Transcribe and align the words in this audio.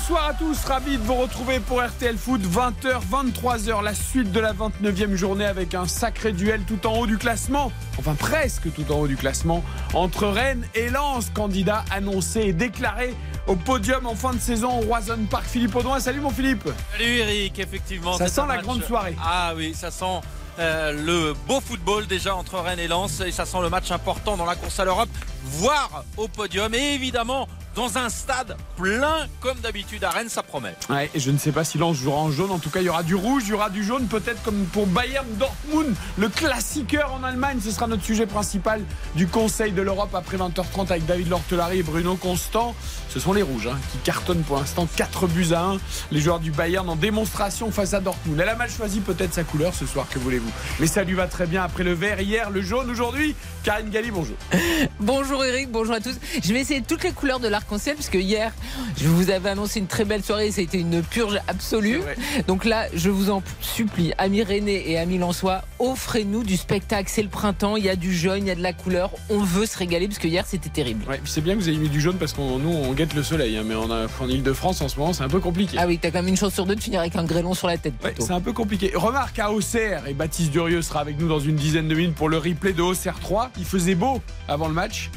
Bonsoir 0.00 0.28
à 0.28 0.34
tous, 0.34 0.64
ravi 0.64 0.96
de 0.96 1.02
vous 1.02 1.14
retrouver 1.14 1.60
pour 1.60 1.82
RTL 1.82 2.16
Foot, 2.16 2.40
20h, 2.40 3.00
23h, 3.12 3.82
la 3.84 3.94
suite 3.94 4.32
de 4.32 4.40
la 4.40 4.54
29e 4.54 5.14
journée 5.14 5.44
avec 5.44 5.74
un 5.74 5.86
sacré 5.86 6.32
duel 6.32 6.62
tout 6.66 6.86
en 6.86 6.96
haut 6.96 7.06
du 7.06 7.18
classement, 7.18 7.70
enfin 7.98 8.14
presque 8.14 8.72
tout 8.72 8.90
en 8.90 9.00
haut 9.00 9.06
du 9.06 9.16
classement, 9.16 9.62
entre 9.92 10.26
Rennes 10.26 10.66
et 10.74 10.88
Lens, 10.88 11.30
candidat 11.34 11.84
annoncé 11.92 12.40
et 12.40 12.52
déclaré 12.54 13.14
au 13.46 13.56
podium 13.56 14.06
en 14.06 14.14
fin 14.14 14.32
de 14.32 14.40
saison 14.40 14.78
au 14.80 14.86
Roison 14.86 15.18
Park. 15.30 15.44
Philippe 15.46 15.76
Audouin, 15.76 16.00
salut 16.00 16.20
mon 16.20 16.30
Philippe 16.30 16.66
Salut 16.92 17.04
Eric, 17.18 17.58
effectivement. 17.58 18.16
Ça 18.16 18.28
sent 18.28 18.40
la 18.40 18.46
match- 18.56 18.62
grande 18.62 18.82
soirée. 18.82 19.14
Ah 19.22 19.52
oui, 19.54 19.74
ça 19.74 19.90
sent 19.90 20.20
euh, 20.58 20.92
le 20.92 21.34
beau 21.46 21.60
football 21.60 22.06
déjà 22.06 22.34
entre 22.34 22.58
Rennes 22.58 22.80
et 22.80 22.88
Lens 22.88 23.20
et 23.20 23.30
ça 23.32 23.44
sent 23.44 23.58
le 23.60 23.68
match 23.68 23.90
important 23.90 24.38
dans 24.38 24.46
la 24.46 24.56
course 24.56 24.80
à 24.80 24.84
l'Europe, 24.86 25.10
voire 25.44 26.04
au 26.16 26.26
podium 26.26 26.74
et 26.74 26.94
évidemment 26.94 27.46
dans 27.74 27.98
un 27.98 28.08
stade 28.08 28.56
plein 28.76 29.26
comme 29.40 29.58
d'habitude 29.60 30.02
à 30.04 30.10
Rennes, 30.10 30.28
ça 30.28 30.42
promet. 30.42 30.74
Ouais, 30.88 31.10
et 31.14 31.20
je 31.20 31.30
ne 31.30 31.38
sais 31.38 31.52
pas 31.52 31.64
si 31.64 31.78
Lens 31.78 31.96
jouera 31.96 32.18
en 32.18 32.30
jaune. 32.30 32.50
En 32.50 32.58
tout 32.58 32.70
cas, 32.70 32.80
il 32.80 32.86
y 32.86 32.88
aura 32.88 33.02
du 33.02 33.14
rouge, 33.14 33.44
il 33.46 33.50
y 33.50 33.52
aura 33.52 33.70
du 33.70 33.84
jaune, 33.84 34.06
peut-être 34.06 34.42
comme 34.42 34.64
pour 34.66 34.86
Bayern 34.86 35.26
Dortmund, 35.36 35.94
le 36.18 36.28
classiqueur 36.28 37.12
en 37.14 37.22
Allemagne. 37.24 37.58
Ce 37.62 37.70
sera 37.70 37.86
notre 37.86 38.04
sujet 38.04 38.26
principal 38.26 38.82
du 39.14 39.26
Conseil 39.26 39.72
de 39.72 39.82
l'Europe 39.82 40.14
après 40.14 40.36
20h30 40.36 40.90
avec 40.90 41.06
David 41.06 41.28
Lortelari 41.28 41.78
et 41.78 41.82
Bruno 41.82 42.16
Constant. 42.16 42.74
Ce 43.10 43.18
sont 43.18 43.32
les 43.32 43.42
rouges 43.42 43.66
hein, 43.66 43.76
qui 43.90 43.98
cartonnent 43.98 44.44
pour 44.44 44.56
l'instant 44.56 44.86
4 44.96 45.26
buts 45.26 45.48
à 45.52 45.64
1. 45.64 45.78
Les 46.12 46.20
joueurs 46.20 46.38
du 46.38 46.52
Bayern 46.52 46.88
en 46.88 46.94
démonstration 46.94 47.72
face 47.72 47.92
à 47.92 47.98
Dortmund. 47.98 48.38
Elle 48.40 48.48
a 48.48 48.54
mal 48.54 48.70
choisi 48.70 49.00
peut-être 49.00 49.34
sa 49.34 49.42
couleur 49.42 49.74
ce 49.74 49.84
soir, 49.84 50.06
que 50.08 50.20
voulez-vous. 50.20 50.50
Mais 50.78 50.86
ça 50.86 51.02
lui 51.02 51.14
va 51.14 51.26
très 51.26 51.46
bien 51.46 51.64
après 51.64 51.82
le 51.82 51.92
vert 51.92 52.20
hier, 52.20 52.50
le 52.50 52.62
jaune 52.62 52.88
aujourd'hui. 52.88 53.34
Karine 53.64 53.90
Galli, 53.90 54.12
bonjour. 54.12 54.36
Bonjour 55.00 55.44
Eric, 55.44 55.70
bonjour 55.70 55.94
à 55.94 56.00
tous. 56.00 56.14
Je 56.42 56.52
vais 56.52 56.60
essayer 56.60 56.82
toutes 56.82 57.02
les 57.02 57.12
couleurs 57.12 57.40
de 57.40 57.48
l'arc-en-ciel 57.48 57.94
puisque 57.94 58.14
hier, 58.14 58.52
je 58.96 59.08
vous 59.08 59.30
avais 59.30 59.50
annoncé 59.50 59.80
une 59.80 59.86
très 59.86 60.04
belle 60.04 60.22
soirée, 60.22 60.50
ça 60.50 60.60
a 60.60 60.64
été 60.64 60.78
une 60.78 61.02
purge 61.02 61.38
absolue. 61.48 62.00
Donc 62.46 62.64
là, 62.64 62.86
je 62.94 63.10
vous 63.10 63.30
en 63.30 63.42
supplie, 63.60 64.12
amis 64.18 64.42
René 64.42 64.90
et 64.90 64.98
amis 64.98 65.18
Lensois, 65.18 65.62
offrez-nous 65.78 66.42
du 66.42 66.56
spectacle. 66.56 67.10
C'est 67.12 67.22
le 67.22 67.28
printemps, 67.28 67.76
il 67.76 67.84
y 67.84 67.90
a 67.90 67.96
du 67.96 68.14
jaune, 68.14 68.38
il 68.40 68.46
y 68.46 68.50
a 68.50 68.54
de 68.54 68.62
la 68.62 68.72
couleur. 68.72 69.10
On 69.28 69.40
veut 69.40 69.66
se 69.66 69.76
régaler 69.76 70.06
parce 70.06 70.18
que 70.18 70.28
hier, 70.28 70.46
c'était 70.46 70.70
terrible. 70.70 71.04
Ouais, 71.08 71.20
c'est 71.24 71.42
bien 71.42 71.54
que 71.54 71.60
vous 71.60 71.68
ayez 71.68 71.78
mis 71.78 71.90
du 71.90 72.00
jaune 72.00 72.16
parce 72.16 72.32
qu'on 72.32 72.58
nous 72.58 72.70
on 72.70 72.92
guette 73.00 73.14
le 73.14 73.22
soleil, 73.22 73.56
hein, 73.56 73.62
mais 73.64 73.74
on 73.74 73.90
a, 73.90 74.08
en 74.20 74.28
Ile-de-France 74.28 74.82
en 74.82 74.88
ce 74.90 74.98
moment 74.98 75.14
c'est 75.14 75.22
un 75.22 75.28
peu 75.30 75.40
compliqué. 75.40 75.78
Ah 75.80 75.86
oui, 75.86 75.98
t'as 75.98 76.10
quand 76.10 76.18
même 76.18 76.28
une 76.28 76.36
chance 76.36 76.52
sur 76.52 76.66
deux 76.66 76.74
de 76.74 76.82
finir 76.82 77.00
avec 77.00 77.16
un 77.16 77.24
grêlon 77.24 77.54
sur 77.54 77.66
la 77.66 77.78
tête. 77.78 77.94
Ouais, 78.04 78.14
c'est 78.18 78.32
un 78.32 78.42
peu 78.42 78.52
compliqué. 78.52 78.92
Remarque 78.94 79.38
à 79.38 79.50
Auxerre, 79.50 80.06
et 80.06 80.12
Baptiste 80.12 80.50
Durieux 80.50 80.82
sera 80.82 81.00
avec 81.00 81.18
nous 81.18 81.26
dans 81.26 81.40
une 81.40 81.56
dizaine 81.56 81.88
de 81.88 81.94
minutes 81.94 82.14
pour 82.14 82.28
le 82.28 82.36
replay 82.36 82.74
de 82.74 82.82
Auxerre 82.82 83.18
3. 83.18 83.52
Il 83.56 83.64
faisait 83.64 83.94
beau 83.94 84.20
avant 84.48 84.68
le 84.68 84.74
match. 84.74 85.10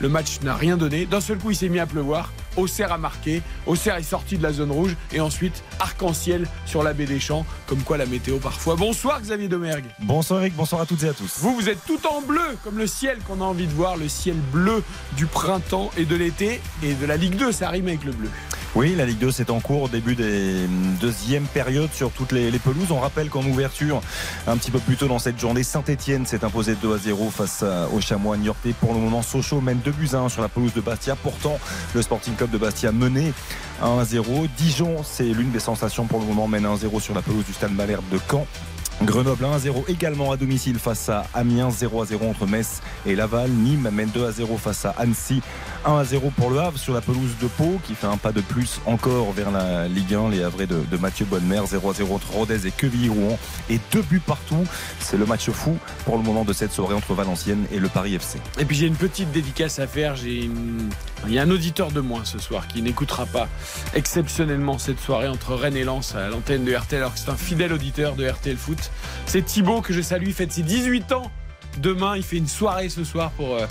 Le 0.00 0.08
match 0.08 0.40
n'a 0.42 0.56
rien 0.56 0.76
donné. 0.76 1.06
D'un 1.06 1.20
seul 1.20 1.38
coup, 1.38 1.52
il 1.52 1.56
s'est 1.56 1.68
mis 1.68 1.78
à 1.78 1.86
pleuvoir. 1.86 2.32
Auxerre 2.56 2.92
a 2.92 2.98
marqué. 2.98 3.42
Auxerre 3.66 3.96
est 3.96 4.02
sorti 4.02 4.36
de 4.38 4.42
la 4.42 4.52
zone 4.52 4.70
rouge. 4.70 4.96
Et 5.12 5.20
ensuite, 5.20 5.62
arc-en-ciel 5.78 6.46
sur 6.66 6.82
la 6.82 6.92
baie 6.92 7.06
des 7.06 7.20
Champs. 7.20 7.44
Comme 7.66 7.80
quoi 7.82 7.96
la 7.96 8.06
météo 8.06 8.38
parfois. 8.38 8.76
Bonsoir 8.76 9.20
Xavier 9.20 9.48
Domergue. 9.48 9.84
Bonsoir 10.00 10.40
Eric, 10.40 10.54
bonsoir 10.56 10.80
à 10.82 10.86
toutes 10.86 11.02
et 11.04 11.08
à 11.08 11.12
tous. 11.12 11.38
Vous, 11.38 11.54
vous 11.54 11.68
êtes 11.68 11.84
tout 11.86 12.00
en 12.06 12.20
bleu, 12.22 12.56
comme 12.64 12.78
le 12.78 12.86
ciel 12.86 13.18
qu'on 13.26 13.40
a 13.40 13.44
envie 13.44 13.66
de 13.66 13.72
voir. 13.72 13.96
Le 13.96 14.08
ciel 14.08 14.36
bleu 14.52 14.82
du 15.16 15.26
printemps 15.26 15.90
et 15.96 16.04
de 16.04 16.16
l'été. 16.16 16.60
Et 16.82 16.94
de 16.94 17.06
la 17.06 17.16
Ligue 17.16 17.36
2, 17.36 17.52
ça 17.52 17.68
rime 17.70 17.88
avec 17.88 18.04
le 18.04 18.12
bleu. 18.12 18.28
Oui, 18.76 18.94
la 18.96 19.04
Ligue 19.04 19.18
2 19.18 19.32
c'est 19.32 19.50
en 19.50 19.58
cours, 19.58 19.88
début 19.88 20.14
des 20.14 20.68
deuxième 21.00 21.42
période 21.44 21.90
sur 21.92 22.12
toutes 22.12 22.30
les, 22.30 22.52
les 22.52 22.58
pelouses. 22.60 22.92
On 22.92 23.00
rappelle 23.00 23.28
qu'en 23.28 23.42
ouverture, 23.44 24.00
un 24.46 24.56
petit 24.56 24.70
peu 24.70 24.78
plus 24.78 24.96
tôt 24.96 25.08
dans 25.08 25.18
cette 25.18 25.40
journée, 25.40 25.64
Saint-Etienne 25.64 26.24
s'est 26.24 26.44
imposé 26.44 26.76
2 26.80 26.94
à 26.94 26.98
0 26.98 27.30
face 27.30 27.64
à- 27.64 27.88
au 27.92 28.00
Chamois 28.00 28.36
Niortais. 28.36 28.72
Pour 28.78 28.94
le 28.94 29.00
moment, 29.00 29.22
Sochaux 29.22 29.60
mène 29.60 29.78
2 29.84 29.90
buts 29.90 30.10
à 30.12 30.18
1 30.18 30.28
sur 30.28 30.40
la 30.40 30.48
pelouse 30.48 30.72
de 30.72 30.80
Bastia. 30.80 31.16
Pourtant, 31.16 31.58
le 31.96 32.02
Sporting 32.02 32.34
Club 32.40 32.52
de 32.52 32.56
Bastia 32.56 32.90
menait 32.90 33.34
1 33.82 33.98
à 33.98 34.04
0. 34.06 34.46
Dijon, 34.56 35.02
c'est 35.04 35.24
l'une 35.24 35.50
des 35.50 35.60
sensations 35.60 36.06
pour 36.06 36.20
le 36.20 36.24
moment, 36.24 36.48
mène 36.48 36.64
1 36.64 36.72
à 36.72 36.76
0 36.78 36.98
sur 36.98 37.14
la 37.14 37.20
pelouse 37.20 37.44
du 37.44 37.52
Stade 37.52 37.74
Malherbe 37.74 38.08
de 38.10 38.18
Caen. 38.30 38.46
Grenoble 39.02 39.46
1 39.46 39.52
à 39.52 39.58
0 39.58 39.84
également 39.88 40.30
à 40.30 40.36
domicile 40.36 40.78
face 40.78 41.08
à 41.08 41.24
Amiens 41.32 41.70
0 41.70 42.02
à 42.02 42.04
0 42.04 42.28
entre 42.28 42.46
Metz 42.46 42.82
et 43.06 43.14
Laval. 43.14 43.48
Nîmes 43.48 43.88
mène 43.90 44.10
2 44.10 44.26
à 44.26 44.30
0 44.30 44.58
face 44.58 44.84
à 44.84 44.90
Annecy. 44.98 45.40
1 45.86 45.96
à 45.96 46.04
0 46.04 46.30
pour 46.36 46.50
le 46.50 46.58
Havre 46.58 46.78
sur 46.78 46.92
la 46.92 47.00
pelouse 47.00 47.34
de 47.40 47.46
Pau 47.46 47.80
qui 47.86 47.94
fait 47.94 48.06
un 48.06 48.18
pas 48.18 48.32
de 48.32 48.42
plus 48.42 48.78
encore 48.84 49.32
vers 49.32 49.50
la 49.50 49.88
Ligue 49.88 50.14
1. 50.14 50.28
Les 50.28 50.42
Havrais 50.42 50.66
de, 50.66 50.84
Mathieu 51.00 51.24
Bonnemer 51.24 51.62
0 51.66 51.90
à 51.90 51.94
0 51.94 52.14
entre 52.14 52.30
Rodez 52.32 52.66
et 52.66 52.70
Quevilly-Rouen 52.70 53.38
et 53.70 53.80
deux 53.90 54.02
buts 54.02 54.20
partout. 54.20 54.66
C'est 54.98 55.16
le 55.16 55.24
match 55.24 55.48
fou 55.48 55.78
pour 56.04 56.18
le 56.18 56.22
moment 56.22 56.44
de 56.44 56.52
cette 56.52 56.72
soirée 56.72 56.94
entre 56.94 57.14
Valenciennes 57.14 57.64
et 57.72 57.78
le 57.78 57.88
Paris 57.88 58.14
FC. 58.14 58.38
Et 58.58 58.66
puis 58.66 58.76
j'ai 58.76 58.86
une 58.86 58.96
petite 58.96 59.32
dédicace 59.32 59.78
à 59.78 59.86
faire. 59.86 60.16
Il 60.26 61.32
y 61.32 61.38
a 61.38 61.42
un 61.42 61.50
auditeur 61.50 61.90
de 61.90 62.00
moins 62.00 62.26
ce 62.26 62.38
soir 62.38 62.66
qui 62.68 62.82
n'écoutera 62.82 63.24
pas 63.24 63.48
exceptionnellement 63.94 64.78
cette 64.78 65.00
soirée 65.00 65.28
entre 65.28 65.54
Rennes 65.54 65.76
et 65.76 65.84
Lens 65.84 66.14
à 66.14 66.28
l'antenne 66.28 66.64
de 66.64 66.74
RTL 66.74 67.00
alors 67.00 67.14
que 67.14 67.20
c'est 67.20 67.30
un 67.30 67.36
fidèle 67.36 67.72
auditeur 67.72 68.14
de 68.14 68.28
RTL 68.28 68.58
Foot. 68.58 68.89
C'est 69.26 69.42
Thibaut 69.42 69.80
que 69.80 69.92
je 69.92 70.00
salue, 70.00 70.26
il 70.26 70.34
fête 70.34 70.52
ses 70.52 70.62
18 70.62 71.12
ans. 71.12 71.30
Demain, 71.78 72.16
il 72.16 72.22
fait 72.22 72.36
une 72.36 72.48
soirée 72.48 72.88
ce 72.88 73.04
soir 73.04 73.30
pour 73.32 73.54
euh, 73.54 73.66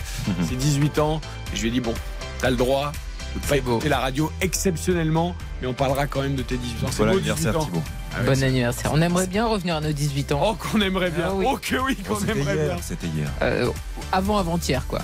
ses 0.48 0.56
18 0.56 1.00
ans. 1.00 1.22
Et 1.54 1.58
je 1.58 1.62
lui 1.62 1.68
ai 1.70 1.72
dit, 1.72 1.82
bon, 1.82 1.94
t'as 2.40 2.50
le 2.50 2.56
droit 2.56 2.92
de 3.36 3.40
pas 3.80 3.88
la 3.90 4.00
radio 4.00 4.32
exceptionnellement, 4.42 5.36
mais 5.62 5.68
on 5.68 5.74
parlera 5.74 6.08
quand 6.08 6.22
même 6.22 6.36
de 6.36 6.42
tes 6.42 6.58
18 6.58 6.86
ans. 6.86 6.90
C'est 6.92 7.04
Bon 7.04 7.12
beau, 7.12 7.18
anniversaire 7.18 7.54
18 7.54 7.58
ans. 7.58 7.66
Thibaut. 7.66 7.84
Ah 8.16 8.22
Bon 8.26 8.44
anniversaire. 8.44 8.92
On 8.94 9.02
aimerait 9.02 9.28
bien 9.28 9.46
revenir 9.46 9.76
à 9.78 9.82
nos 9.82 9.92
18 9.92 10.32
ans. 10.32 10.42
Oh, 10.44 10.56
qu'on 10.56 10.82
aimerait 10.82 11.12
bien. 11.12 11.26
Ah 11.28 11.34
oui. 11.34 11.46
Oh, 11.48 11.58
que 11.62 11.76
oui, 11.78 11.96
qu'on 11.96 12.20
C'était 12.20 12.32
aimerait 12.32 12.56
bien. 12.56 12.64
hier, 12.66 12.78
c'était 12.82 13.08
hier. 13.08 13.30
Euh, 13.42 13.70
avant 14.12 14.38
avant-hier 14.40 14.86
quoi. 14.88 15.00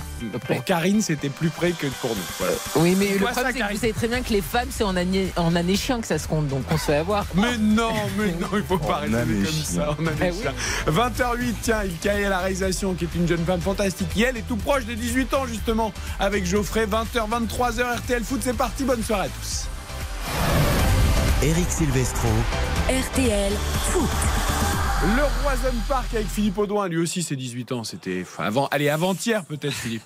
Pour 0.48 0.64
Karine, 0.64 1.02
c'était 1.02 1.30
plus 1.30 1.50
près 1.50 1.72
que 1.72 1.88
pour 2.02 2.10
nous. 2.10 2.22
Voilà. 2.40 2.54
Oui 2.78 2.96
mais 2.98 3.10
le 3.18 3.26
problème 3.26 3.46
c'est 3.54 3.60
que 3.60 3.74
vous 3.74 3.80
savez 3.80 3.94
très 3.94 4.08
bien 4.08 4.22
que 4.22 4.34
les 4.34 4.42
femmes 4.42 4.70
c'est 4.72 4.84
en 4.84 4.96
année, 4.96 5.28
en 5.36 5.56
année 5.56 5.76
chien 5.76 6.02
que 6.02 6.08
ça 6.08 6.18
se 6.18 6.28
compte 6.28 6.48
donc 6.48 6.64
on 6.72 6.78
se 6.78 6.86
fait 6.86 6.96
avoir. 6.96 7.26
Mais 7.36 7.58
non, 7.60 7.92
mais 8.18 8.32
non, 8.40 8.48
il 8.56 8.64
faut 8.64 8.78
pas 8.80 8.98
raisonner 8.98 9.44
comme 9.44 9.54
chiens. 9.54 9.64
ça. 9.64 9.96
On 10.00 10.08
a 10.08 10.12
Eh 10.20 10.24
les 10.26 10.32
oui. 10.32 10.38
chiens. 10.42 10.54
20h08, 10.88 11.54
tiens, 11.62 11.78
il 12.04 12.10
à 12.26 12.30
la 12.30 12.40
réalisation, 12.40 12.94
qui 12.96 13.06
est 13.06 13.16
une 13.16 13.28
jeune 13.28 13.46
femme 13.46 13.62
fantastique. 13.62 14.08
Et 14.18 14.22
elle 14.22 14.38
est 14.38 14.48
tout 14.48 14.56
proche 14.58 14.86
des 14.86 14.96
18 14.96 15.34
ans, 15.34 15.46
justement, 15.48 15.92
avec 16.20 16.46
Geoffrey. 16.46 16.86
20h, 16.86 17.30
23h, 17.30 17.98
RTL 17.98 18.24
Foot, 18.24 18.42
c'est 18.44 18.56
parti. 18.58 18.84
Bonne 18.84 19.04
soirée 19.04 19.28
à 19.28 19.30
tous. 19.30 19.66
Eric 21.44 21.70
Silvestro. 21.70 22.28
RTL 22.90 23.52
Foot. 23.92 24.10
Le 25.18 25.22
Roison 25.44 25.76
Park 25.88 26.08
avec 26.16 26.28
Philippe 26.28 26.58
Audouin, 26.58 26.88
lui 26.88 26.98
aussi, 26.98 27.22
c'est 27.22 27.36
18 27.36 27.72
ans. 27.74 27.84
C'était 27.84 28.22
enfin, 28.24 28.46
avant, 28.46 28.68
allez, 28.72 28.90
avant-hier, 28.90 29.44
peut-être, 29.46 29.74
Philippe. 29.74 30.02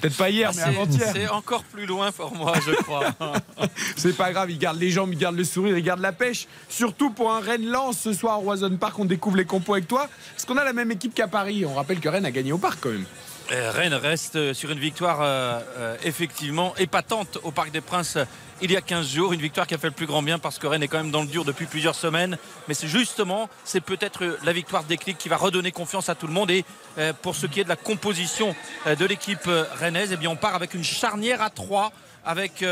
Peut-être 0.00 0.16
pas 0.16 0.30
hier, 0.30 0.50
Ah, 0.52 0.56
mais 0.56 0.62
c'est- 0.62 0.68
avant-hier. 0.68 1.10
C'est 1.12 1.28
encore 1.28 1.64
plus 1.64 1.86
loin 1.86 2.12
pour 2.12 2.34
moi, 2.36 2.52
je 2.64 2.72
crois. 2.82 3.06
C'est 3.96 4.16
pas 4.16 4.30
grave, 4.32 4.50
il 4.50 4.58
garde 4.58 4.78
les 4.78 4.90
jambes, 4.90 5.10
il 5.12 5.18
garde 5.18 5.36
le 5.36 5.44
sourire, 5.44 5.76
il 5.78 5.82
garde 5.82 6.00
la 6.00 6.12
pêche. 6.12 6.46
Surtout 6.68 7.10
pour 7.10 7.32
un 7.32 7.40
Rennes-Lens 7.40 7.98
ce 7.98 8.12
soir 8.12 8.38
au 8.38 8.42
Roison 8.42 8.76
Park, 8.76 8.98
on 8.98 9.04
découvre 9.06 9.36
les 9.36 9.44
compos 9.46 9.72
avec 9.74 9.88
toi. 9.88 10.08
Est-ce 10.36 10.46
qu'on 10.46 10.56
a 10.58 10.64
la 10.64 10.72
même 10.72 10.90
équipe 10.92 11.14
qu'à 11.14 11.26
Paris 11.28 11.64
On 11.66 11.74
rappelle 11.74 11.98
que 12.00 12.08
Rennes 12.08 12.26
a 12.26 12.30
gagné 12.30 12.52
au 12.52 12.58
parc 12.58 12.78
quand 12.80 12.90
même. 12.90 13.06
Euh, 13.52 13.70
Rennes 13.72 13.92
reste 13.94 14.54
sur 14.54 14.70
une 14.70 14.78
victoire 14.78 15.18
euh, 15.20 15.60
euh, 15.76 15.96
effectivement 16.04 16.74
épatante 16.78 17.38
au 17.42 17.50
Parc 17.50 17.72
des 17.72 17.82
Princes 17.82 18.16
il 18.62 18.70
y 18.70 18.76
a 18.76 18.80
15 18.80 19.08
jours. 19.08 19.32
Une 19.32 19.40
victoire 19.40 19.66
qui 19.66 19.74
a 19.74 19.78
fait 19.78 19.88
le 19.88 19.92
plus 19.92 20.06
grand 20.06 20.22
bien 20.22 20.38
parce 20.38 20.58
que 20.58 20.66
Rennes 20.66 20.82
est 20.82 20.88
quand 20.88 20.98
même 20.98 21.10
dans 21.10 21.22
le 21.22 21.26
dur 21.26 21.44
depuis 21.44 21.66
plusieurs 21.66 21.94
semaines. 21.94 22.38
Mais 22.68 22.74
c'est 22.74 22.88
justement, 22.88 23.48
c'est 23.64 23.80
peut-être 23.80 24.38
la 24.44 24.52
victoire 24.52 24.84
déclic 24.84 25.18
qui 25.18 25.28
va 25.28 25.36
redonner 25.36 25.72
confiance 25.72 26.08
à 26.08 26.14
tout 26.14 26.26
le 26.26 26.32
monde. 26.32 26.50
Et 26.50 26.64
euh, 26.98 27.12
pour 27.22 27.34
ce 27.34 27.46
qui 27.46 27.60
est 27.60 27.64
de 27.64 27.68
la 27.68 27.76
composition 27.76 28.54
euh, 28.86 28.94
de 28.94 29.04
l'équipe 29.04 29.46
euh, 29.46 29.64
rennaise, 29.78 30.10
eh 30.12 30.16
bien, 30.16 30.30
on 30.30 30.36
part 30.36 30.54
avec 30.54 30.74
une 30.74 30.84
charnière 30.84 31.42
à 31.42 31.50
3 31.50 31.92
avec. 32.24 32.64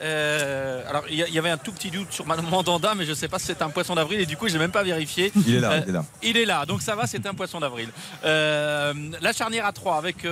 Euh, 0.00 0.88
alors 0.88 1.04
il 1.10 1.16
y, 1.16 1.38
avait 1.38 1.50
un 1.50 1.56
tout 1.56 1.72
petit 1.72 1.90
doute 1.90 2.12
sur 2.12 2.24
Madame 2.26 2.48
Mandanda 2.48 2.94
mais 2.94 3.04
je 3.04 3.10
ne 3.10 3.14
sais 3.14 3.28
pas 3.28 3.38
si 3.38 3.46
c'est 3.46 3.62
un 3.62 3.68
poisson 3.68 3.94
d'avril 3.94 4.20
et 4.20 4.26
du 4.26 4.36
coup 4.36 4.48
je 4.48 4.52
n'ai 4.52 4.58
même 4.58 4.70
pas 4.70 4.82
vérifié 4.82 5.32
Il 5.46 5.56
est 5.56 5.60
là, 5.60 5.72
Euh, 5.72 5.80
il 5.82 5.88
est 5.88 5.92
là. 5.92 6.04
il 6.22 6.36
est 6.36 6.44
là, 6.44 6.66
donc 6.66 6.82
ça 6.82 6.94
va, 6.94 7.06
c'est 7.06 7.26
un 7.26 7.34
poisson 7.34 7.60
d'avril. 7.60 7.88
Euh, 8.24 8.94
la 9.20 9.32
charnière 9.32 9.66
à 9.66 9.72
3 9.72 9.96
avec 9.96 10.26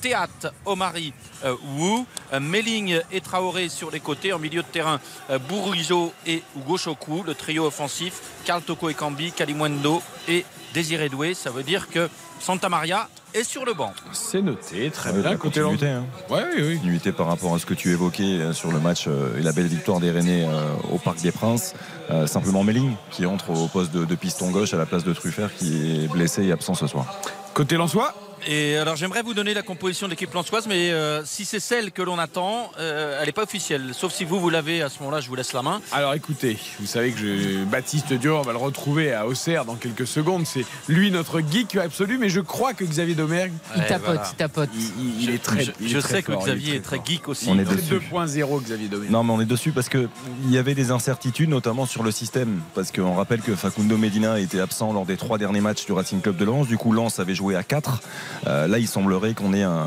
Théâtre, 0.00 0.52
Omari, 0.64 1.12
Wu, 1.44 2.04
Melling 2.40 3.00
et 3.12 3.20
Traoré 3.20 3.68
sur 3.68 3.90
les 3.90 4.00
côtés. 4.00 4.32
En 4.32 4.38
milieu 4.38 4.62
de 4.62 4.66
terrain, 4.68 5.00
Bourigeau 5.48 6.12
et 6.26 6.42
Hugo 6.56 6.76
Choku. 6.78 7.22
Le 7.22 7.34
trio 7.34 7.66
offensif, 7.66 8.20
Karl 8.44 8.62
Toko 8.62 8.88
et 8.88 8.94
Kambi, 8.94 9.32
Kalimwendo 9.32 10.02
et 10.28 10.44
Désiré 10.74 11.08
Doué. 11.08 11.34
Ça 11.34 11.50
veut 11.50 11.62
dire 11.62 11.88
que 11.88 12.08
Santa 12.40 12.68
Maria 12.68 13.08
est 13.34 13.44
sur 13.44 13.64
le 13.64 13.74
banc. 13.74 13.92
C'est 14.12 14.42
noté, 14.42 14.90
très 14.90 15.10
Ouais, 15.12 15.20
bien. 15.22 15.36
Côté 15.36 15.60
continuité, 15.60 15.88
hein. 15.88 16.04
Ouais, 16.28 16.44
oui, 16.56 16.62
oui. 16.66 16.74
continuité 16.76 17.12
par 17.12 17.26
rapport 17.26 17.54
à 17.54 17.58
ce 17.58 17.66
que 17.66 17.74
tu 17.74 17.90
évoquais 17.90 18.22
euh, 18.22 18.52
sur 18.52 18.72
le 18.72 18.80
match 18.80 19.04
euh, 19.08 19.38
et 19.38 19.42
la 19.42 19.52
belle 19.52 19.66
victoire 19.66 20.00
des 20.00 20.10
Rennais 20.10 20.44
euh, 20.48 20.72
au 20.92 20.98
Parc 20.98 21.20
des 21.20 21.32
Princes. 21.32 21.74
Euh, 22.10 22.26
simplement 22.26 22.64
Melling 22.64 22.94
qui 23.10 23.26
entre 23.26 23.50
au 23.50 23.68
poste 23.68 23.92
de, 23.92 24.04
de 24.04 24.14
piston 24.14 24.50
gauche 24.50 24.74
à 24.74 24.76
la 24.76 24.86
place 24.86 25.04
de 25.04 25.12
Truffert 25.12 25.54
qui 25.54 26.04
est 26.04 26.08
blessé 26.08 26.44
et 26.44 26.52
absent 26.52 26.74
ce 26.74 26.86
soir. 26.86 27.06
Côté 27.54 27.76
Lensois 27.76 28.14
Et 28.46 28.76
alors 28.78 28.96
j'aimerais 28.96 29.22
vous 29.22 29.34
donner 29.34 29.52
la 29.54 29.62
composition 29.62 30.06
de 30.06 30.10
l'équipe 30.12 30.32
lançoise, 30.32 30.66
mais 30.66 30.90
euh, 30.90 31.22
si 31.24 31.44
c'est 31.44 31.60
celle 31.60 31.92
que 31.92 32.00
l'on 32.02 32.18
attend, 32.18 32.70
euh, 32.78 33.18
elle 33.20 33.26
n'est 33.26 33.32
pas 33.32 33.42
officielle. 33.42 33.90
Sauf 33.92 34.12
si 34.14 34.24
vous, 34.24 34.40
vous 34.40 34.48
l'avez 34.50 34.82
à 34.82 34.88
ce 34.88 34.98
moment-là, 35.00 35.20
je 35.20 35.28
vous 35.28 35.34
laisse 35.34 35.52
la 35.52 35.62
main. 35.62 35.80
Alors 35.92 36.14
écoutez, 36.14 36.56
vous 36.80 36.86
savez 36.86 37.12
que 37.12 37.18
je, 37.18 37.64
Baptiste 37.64 38.12
Dior, 38.14 38.40
on 38.40 38.42
va 38.42 38.52
le 38.52 38.58
retrouver 38.58 39.12
à 39.12 39.26
Auxerre 39.26 39.64
dans 39.66 39.74
quelques 39.74 40.06
secondes. 40.06 40.46
C'est 40.46 40.64
lui 40.88 41.10
notre 41.10 41.40
geek 41.40 41.76
absolu, 41.76 42.16
mais 42.18 42.28
je 42.30 42.40
crois 42.40 42.72
que 42.72 42.84
Xavier 42.84 43.14
Domergue, 43.14 43.52
Il 43.76 43.84
tapote, 43.84 44.04
voilà. 44.06 44.22
il 44.32 44.36
tapote. 44.36 44.70
il, 44.74 44.80
il- 44.80 45.20
il 45.20 45.26
Je- 45.26 45.30
est 45.34 45.38
très. 45.42 45.64
je, 45.64 45.70
est 45.70 46.00
très 46.00 46.08
sais 46.16 46.22
que 46.22 46.32
fort, 46.32 46.42
Xavier 46.44 46.76
est 46.76 46.80
très 46.80 47.00
geek 47.04 47.28
aussi. 47.28 47.46
On 47.50 47.58
est 47.58 47.64
C'est 47.66 47.76
dessus. 47.76 48.00
2.0 48.12 48.62
Xavier 48.62 48.88
Domergue. 48.88 49.10
Non, 49.12 49.22
mais 49.22 49.32
on 49.32 49.40
est 49.40 49.44
dessus 49.46 49.72
parce 49.72 49.88
que 49.88 50.08
il 50.44 50.50
y 50.50 50.56
avait 50.58 50.74
des 50.74 50.90
incertitudes, 50.90 51.50
notamment 51.50 51.84
sur 51.84 52.02
le 52.02 52.10
système. 52.10 52.60
Parce 52.74 52.90
qu'on 52.90 53.14
rappelle 53.14 53.42
que 53.42 53.54
Facundo 53.54 53.96
Medina 53.98 54.38
était 54.40 54.60
absent 54.60 54.92
lors 54.92 55.04
des 55.04 55.16
trois 55.18 55.36
derniers 55.36 55.60
matchs 55.60 55.84
du 55.84 55.92
Racing 55.92 56.20
Club 56.22 56.36
de 56.36 56.44
Lens. 56.46 56.66
Du 56.68 56.78
coup, 56.78 56.92
Lens 56.92 57.18
avait 57.20 57.34
joué 57.34 57.54
à 57.54 57.62
4. 57.62 58.00
Euh, 58.46 58.66
là, 58.66 58.78
il 58.78 58.88
semblerait 58.88 59.34
qu'on 59.34 59.52
ait 59.52 59.62
un, 59.62 59.86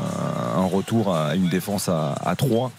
retour 0.72 1.14
à 1.14 1.34
une 1.34 1.48
défense 1.48 1.88
à, 1.88 2.14
à 2.24 2.34
3. 2.36 2.72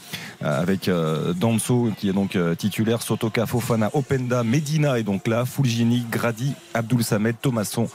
euh, 0.43 0.61
avec 0.61 0.87
euh, 0.87 1.33
Danso 1.33 1.91
qui 1.97 2.09
est 2.09 2.13
donc 2.13 2.35
euh, 2.35 2.55
titulaire, 2.55 3.01
Sotoka, 3.01 3.45
Fofana, 3.45 3.89
Openda, 3.93 4.43
Medina 4.43 4.99
est 4.99 5.03
donc 5.03 5.27
là, 5.27 5.45
Fulgini, 5.45 6.05
Grady, 6.11 6.53
Abdul 6.73 7.03
Samed, 7.03 7.35
Thomasson, 7.41 7.87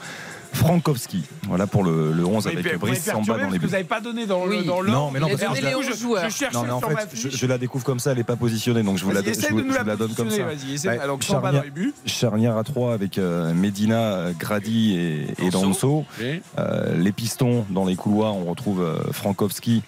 Frankowski. 0.53 1.23
Voilà 1.47 1.65
pour 1.67 1.83
le, 1.83 2.11
le 2.11 2.25
11 2.25 2.43
Vous 2.43 2.49
m'avez 2.53 2.69
avec 2.69 2.79
Brice 2.79 3.03
Samba 3.03 3.21
dans 3.33 3.39
parce 3.39 3.51
les 3.51 3.57
que 3.57 3.61
buts. 3.61 3.65
vous 3.67 3.71
n'avez 3.71 3.83
pas 3.83 4.01
donné 4.01 4.25
dans 4.25 4.45
le 4.45 4.57
Oui. 4.57 4.65
dans 4.65 4.83
Non, 4.83 5.09
mais 5.11 5.19
non, 5.19 5.27
parce 5.29 5.41
que 5.41 5.47
je 5.57 5.61
la- 5.61 5.69
les 5.69 5.75
Du 5.75 5.83
coup, 5.83 6.15
11 6.15 6.23
je, 6.29 6.45
je 6.49 6.53
Non, 6.53 6.63
mais 6.63 6.69
en 6.71 6.79
sur 6.79 6.87
fait, 6.89 6.93
ma 6.95 7.01
je, 7.01 7.15
fiche. 7.15 7.37
je 7.37 7.45
la 7.47 7.57
découvre 7.57 7.83
comme 7.85 7.99
ça, 7.99 8.11
elle 8.11 8.17
n'est 8.17 8.23
pas 8.23 8.35
positionnée, 8.35 8.83
donc 8.83 8.97
je 8.97 9.05
vous 9.05 9.11
la, 9.11 9.21
vous- 9.21 9.27
de 9.31 9.61
nous 9.63 9.71
je 9.71 9.77
la 9.77 9.83
la 9.83 9.95
donne 9.95 10.13
comme 10.13 10.29
ça. 10.29 10.37
Ouais, 10.45 10.99
Alors, 10.99 11.17
Samba 11.23 11.41
charnière. 11.41 11.61
dans 11.61 11.65
les 11.65 11.71
buts. 11.71 11.93
Charnière 12.05 12.57
à 12.57 12.63
3 12.63 12.93
avec 12.93 13.17
euh, 13.17 13.53
Medina, 13.53 13.95
euh, 13.99 14.33
Grady 14.37 14.95
et, 14.95 15.45
et 15.45 15.49
Danso. 15.49 16.05
Oui. 16.19 16.41
Euh, 16.59 16.95
les 16.97 17.11
pistons 17.11 17.65
dans 17.69 17.85
les 17.85 17.95
couloirs, 17.95 18.35
on 18.35 18.45
retrouve 18.45 18.81
euh, 18.81 18.97
Frankowski 19.11 19.83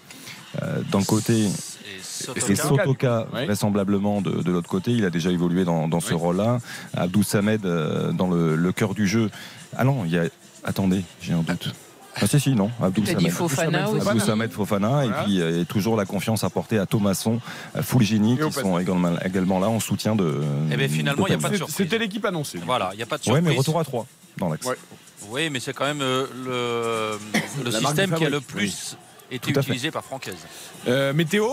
euh, 0.62 0.80
d'un 0.90 1.02
côté 1.02 1.34
Et 1.44 2.52
et 2.52 2.54
Sotoka. 2.56 3.26
Vraisemblablement 3.32 4.22
de, 4.22 4.30
de 4.42 4.50
l'autre 4.52 4.68
côté. 4.70 4.92
Il 4.92 5.04
a 5.04 5.10
déjà 5.10 5.30
évolué 5.30 5.64
dans, 5.64 5.88
dans 5.88 6.00
ce 6.00 6.14
Oui. 6.14 6.20
rôle-là. 6.20 6.58
Abdou 6.96 7.22
Samed 7.22 7.64
euh, 7.66 8.12
dans 8.12 8.28
le, 8.30 8.56
le 8.56 8.72
cœur 8.72 8.94
du 8.94 9.06
jeu. 9.06 9.30
Ah 9.76 9.84
non, 9.84 10.04
il 10.04 10.12
y 10.12 10.18
a. 10.18 10.24
Attendez, 10.64 11.04
j'ai 11.20 11.32
un 11.32 11.42
doute. 11.42 11.74
Ah 12.16 12.26
si 12.28 12.38
si 12.38 12.54
non, 12.54 12.70
Abdou 12.80 13.04
Samed. 13.04 13.18
dit 13.18 13.28
Fofana 13.30 13.86
Abdou 13.86 14.20
Samed 14.20 14.52
Fofana 14.52 14.88
Voilà. 14.88 15.04
et 15.04 15.24
puis 15.24 15.40
euh, 15.40 15.62
et 15.62 15.64
toujours 15.64 15.96
la 15.96 16.04
confiance 16.04 16.44
apportée 16.44 16.78
à 16.78 16.86
Thomasson, 16.86 17.40
à 17.74 17.82
Fulgini 17.82 18.38
qui 18.38 18.52
sont 18.52 18.78
également, 18.78 19.18
également 19.20 19.58
là 19.58 19.68
en 19.68 19.80
soutien 19.80 20.14
de. 20.14 20.40
Eh 20.70 20.76
ben, 20.76 20.88
finalement, 20.88 21.26
il 21.26 21.32
y 21.32 21.34
a 21.34 21.38
pas 21.38 21.48
de 21.48 21.56
surprise. 21.56 21.76
C'était 21.76 21.98
l'équipe 21.98 22.24
annoncée. 22.24 22.60
Voilà, 22.64 22.90
il 22.92 22.98
n'y 22.98 23.02
a 23.02 23.06
pas 23.06 23.18
de 23.18 23.24
surprise. 23.24 23.44
mais 23.44 23.56
retour 23.56 23.80
à 23.80 23.84
3 23.84 24.06
dans 24.36 24.48
l'axe. 24.48 24.66
Ouais. 24.66 24.76
Oui, 25.30 25.50
mais 25.50 25.58
c'est 25.58 25.72
quand 25.72 25.86
même 25.86 26.02
euh, 26.02 27.16
le, 27.64 27.70
système 27.70 28.12
qui 28.12 28.26
a 28.26 28.30
le 28.30 28.40
plus 28.40 28.96
été 29.30 29.50
utilisé 29.50 29.90
par 29.90 30.04
Francaise. 30.04 30.36
Euh, 30.86 31.12
météo? 31.12 31.46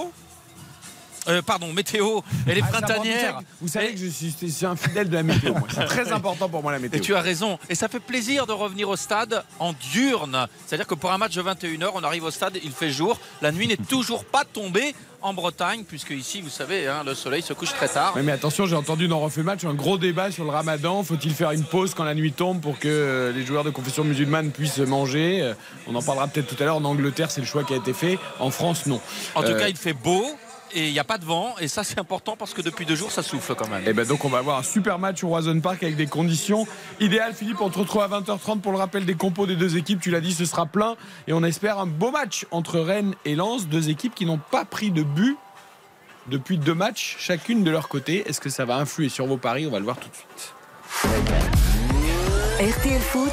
Euh, 1.28 1.42
pardon, 1.42 1.72
météo, 1.72 2.22
elle 2.48 2.58
est 2.58 2.62
Ah, 2.64 2.68
printanière. 2.72 3.30
important. 3.30 3.48
Vous 3.62 3.68
savez 3.68 3.92
que 3.94 4.00
je 4.00 4.08
suis, 4.08 4.36
je 4.42 4.48
suis 4.48 4.66
un 4.66 4.76
fidèle 4.76 5.08
de 5.10 5.14
la 5.16 5.24
météo. 5.24 5.54
C'est 5.74 5.86
très 5.86 6.12
important 6.14 6.50
pour 6.50 6.64
moi 6.64 6.72
la 6.72 6.80
Et 6.80 6.82
météo. 6.82 7.00
tu 7.00 7.14
as 7.16 7.22
raison. 7.22 7.60
Et 7.70 7.76
ça 7.76 7.88
fait 7.88 8.00
plaisir 8.00 8.48
de 8.48 8.54
revenir 8.54 8.90
au 8.90 8.96
stade 8.96 9.44
en 9.60 9.74
diurne. 9.74 10.48
C'est-à-dire 10.66 10.88
que 10.88 10.96
pour 10.96 11.12
un 11.12 11.18
match 11.20 11.36
de 11.36 11.42
21h, 11.44 11.92
on 11.94 12.04
arrive 12.04 12.24
au 12.24 12.32
stade, 12.32 12.58
il 12.64 12.72
fait 12.72 12.90
jour. 12.90 13.20
La 13.42 13.52
nuit 13.52 13.68
n'est 13.68 13.78
toujours 13.90 14.26
pas 14.26 14.46
tombée 14.46 14.96
en 15.24 15.36
Bretagne, 15.36 15.84
puisque 15.88 16.10
ici, 16.10 16.42
vous 16.42 16.50
savez, 16.50 16.88
hein, 16.88 17.04
le 17.06 17.14
soleil 17.14 17.44
se 17.44 17.54
couche 17.54 17.70
très 17.74 17.88
tard. 17.88 18.16
Mais 18.24 18.32
attention, 18.32 18.66
j'ai 18.66 18.76
entendu 18.76 19.08
dans 19.08 19.20
Refait 19.20 19.44
Match 19.44 19.64
un 19.64 19.76
gros 19.76 20.00
débat 20.00 20.32
sur 20.32 20.44
le 20.44 20.50
ramadan. 20.50 21.04
Faut-il 21.04 21.36
faire 21.36 21.52
une 21.52 21.64
pause 21.64 21.94
quand 21.94 22.04
la 22.04 22.16
nuit 22.16 22.32
tombe 22.32 22.60
pour 22.60 22.80
que 22.80 22.88
euh, 22.88 23.32
les 23.32 23.46
joueurs 23.46 23.64
de 23.64 23.70
confession 23.70 24.04
musulmane 24.04 24.50
puissent 24.50 24.80
manger? 24.80 25.42
Euh, 25.44 25.54
On 25.88 25.94
en 25.94 26.02
parlera 26.02 26.28
peut-être 26.28 26.48
tout 26.48 26.62
à 26.64 26.66
l'heure. 26.66 26.78
En 26.78 26.86
Angleterre, 26.86 27.30
c'est 27.30 27.42
le 27.42 27.46
choix 27.46 27.64
qui 27.64 27.74
a 27.74 27.78
été 27.78 27.94
fait. 27.94 28.18
En 28.40 28.50
France, 28.50 28.88
non. 28.88 29.00
En 29.36 29.44
tout 29.44 29.50
Euh, 29.50 29.60
cas, 29.60 29.68
il 29.68 29.78
fait 29.78 29.94
beau. 29.94 30.26
Et 30.74 30.88
il 30.88 30.94
n'y 30.94 31.00
a 31.00 31.04
pas 31.04 31.18
de 31.18 31.26
vent, 31.26 31.56
et 31.60 31.68
ça 31.68 31.84
c'est 31.84 32.00
important 32.00 32.36
parce 32.38 32.54
que 32.54 32.62
depuis 32.62 32.86
deux 32.86 32.96
jours 32.96 33.12
ça 33.12 33.24
souffle 33.24 33.56
quand 33.56 33.68
même. 33.68 33.86
Et 33.86 33.94
ben 33.94 34.08
donc 34.08 34.24
on 34.24 34.30
va 34.30 34.38
avoir 34.38 34.58
un 34.58 34.64
super 34.64 35.00
match 35.00 35.24
au 35.24 35.28
Roison 35.28 35.60
Park 35.60 35.84
avec 35.84 35.96
des 35.96 36.08
conditions 36.08 36.66
idéales. 37.00 37.34
Philippe, 37.34 37.60
on 37.60 37.70
te 37.70 37.80
retrouve 37.80 38.02
à 38.02 38.08
20h30 38.08 38.62
pour 38.62 38.72
le 38.72 38.78
rappel 38.78 39.06
des 39.06 39.16
compos 39.16 39.46
des 39.46 39.56
deux 39.56 39.78
équipes. 39.78 40.00
Tu 40.00 40.12
l'as 40.12 40.22
dit, 40.22 40.34
ce 40.34 40.46
sera 40.46 40.66
plein. 40.66 40.96
Et 41.28 41.34
on 41.34 41.44
espère 41.44 41.80
un 41.80 41.88
beau 41.88 42.12
match 42.12 42.46
entre 42.52 42.80
Rennes 42.80 43.16
et 43.26 43.36
Lens. 43.36 43.68
Deux 43.68 43.90
équipes 43.90 44.16
qui 44.16 44.26
n'ont 44.26 44.40
pas 44.52 44.66
pris 44.66 44.92
de 44.92 45.04
but 45.04 45.38
depuis 46.28 46.58
deux 46.58 46.76
matchs, 46.76 47.18
chacune 47.20 47.64
de 47.64 47.72
leur 47.72 47.90
côté. 47.90 48.28
Est-ce 48.30 48.40
que 48.40 48.50
ça 48.50 48.66
va 48.66 48.78
influer 48.78 49.10
sur 49.10 49.26
vos 49.26 49.38
paris? 49.38 49.66
On 49.68 49.72
va 49.72 49.80
le 49.80 49.86
voir 49.86 49.98
tout 49.98 50.10
de 50.10 50.16
suite. 50.16 50.54
RTL 52.60 53.02
Foot, 53.02 53.32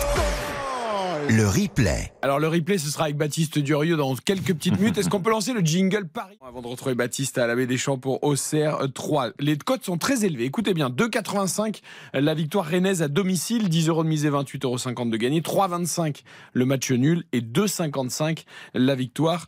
Le 1.26 1.46
replay. 1.46 2.12
Alors 2.22 2.38
le 2.38 2.48
replay, 2.48 2.78
ce 2.78 2.88
sera 2.88 3.04
avec 3.04 3.16
Baptiste 3.16 3.58
Durieux 3.58 3.96
dans 3.96 4.14
quelques 4.14 4.54
petites 4.54 4.78
minutes. 4.78 4.98
Est-ce 4.98 5.08
qu'on 5.08 5.20
peut 5.20 5.30
lancer 5.30 5.52
le 5.52 5.60
jingle 5.60 6.06
Paris? 6.06 6.38
Avant 6.46 6.62
de 6.62 6.68
retrouver 6.68 6.94
Baptiste 6.94 7.38
à 7.38 7.46
la 7.46 7.56
baie 7.56 7.66
des 7.66 7.76
Champs 7.76 7.98
pour 7.98 8.22
Auxerre 8.22 8.82
euh, 8.82 8.88
3 8.88 9.30
Les 9.40 9.56
cotes 9.56 9.84
sont 9.84 9.98
très 9.98 10.24
élevées. 10.24 10.44
Écoutez 10.44 10.74
bien, 10.74 10.90
2,85 10.90 11.80
la 12.14 12.34
victoire 12.34 12.66
rennaise 12.66 13.02
à 13.02 13.08
domicile, 13.08 13.68
10 13.68 13.88
euros 13.88 14.04
de 14.04 14.08
mise 14.08 14.24
et 14.24 14.30
28,50 14.30 14.64
euros 14.64 15.10
de 15.10 15.16
gagné, 15.16 15.40
3,25 15.40 16.22
le 16.52 16.64
match 16.64 16.90
nul 16.92 17.24
et 17.32 17.40
2,55 17.40 18.44
la 18.74 18.94
victoire. 18.94 19.46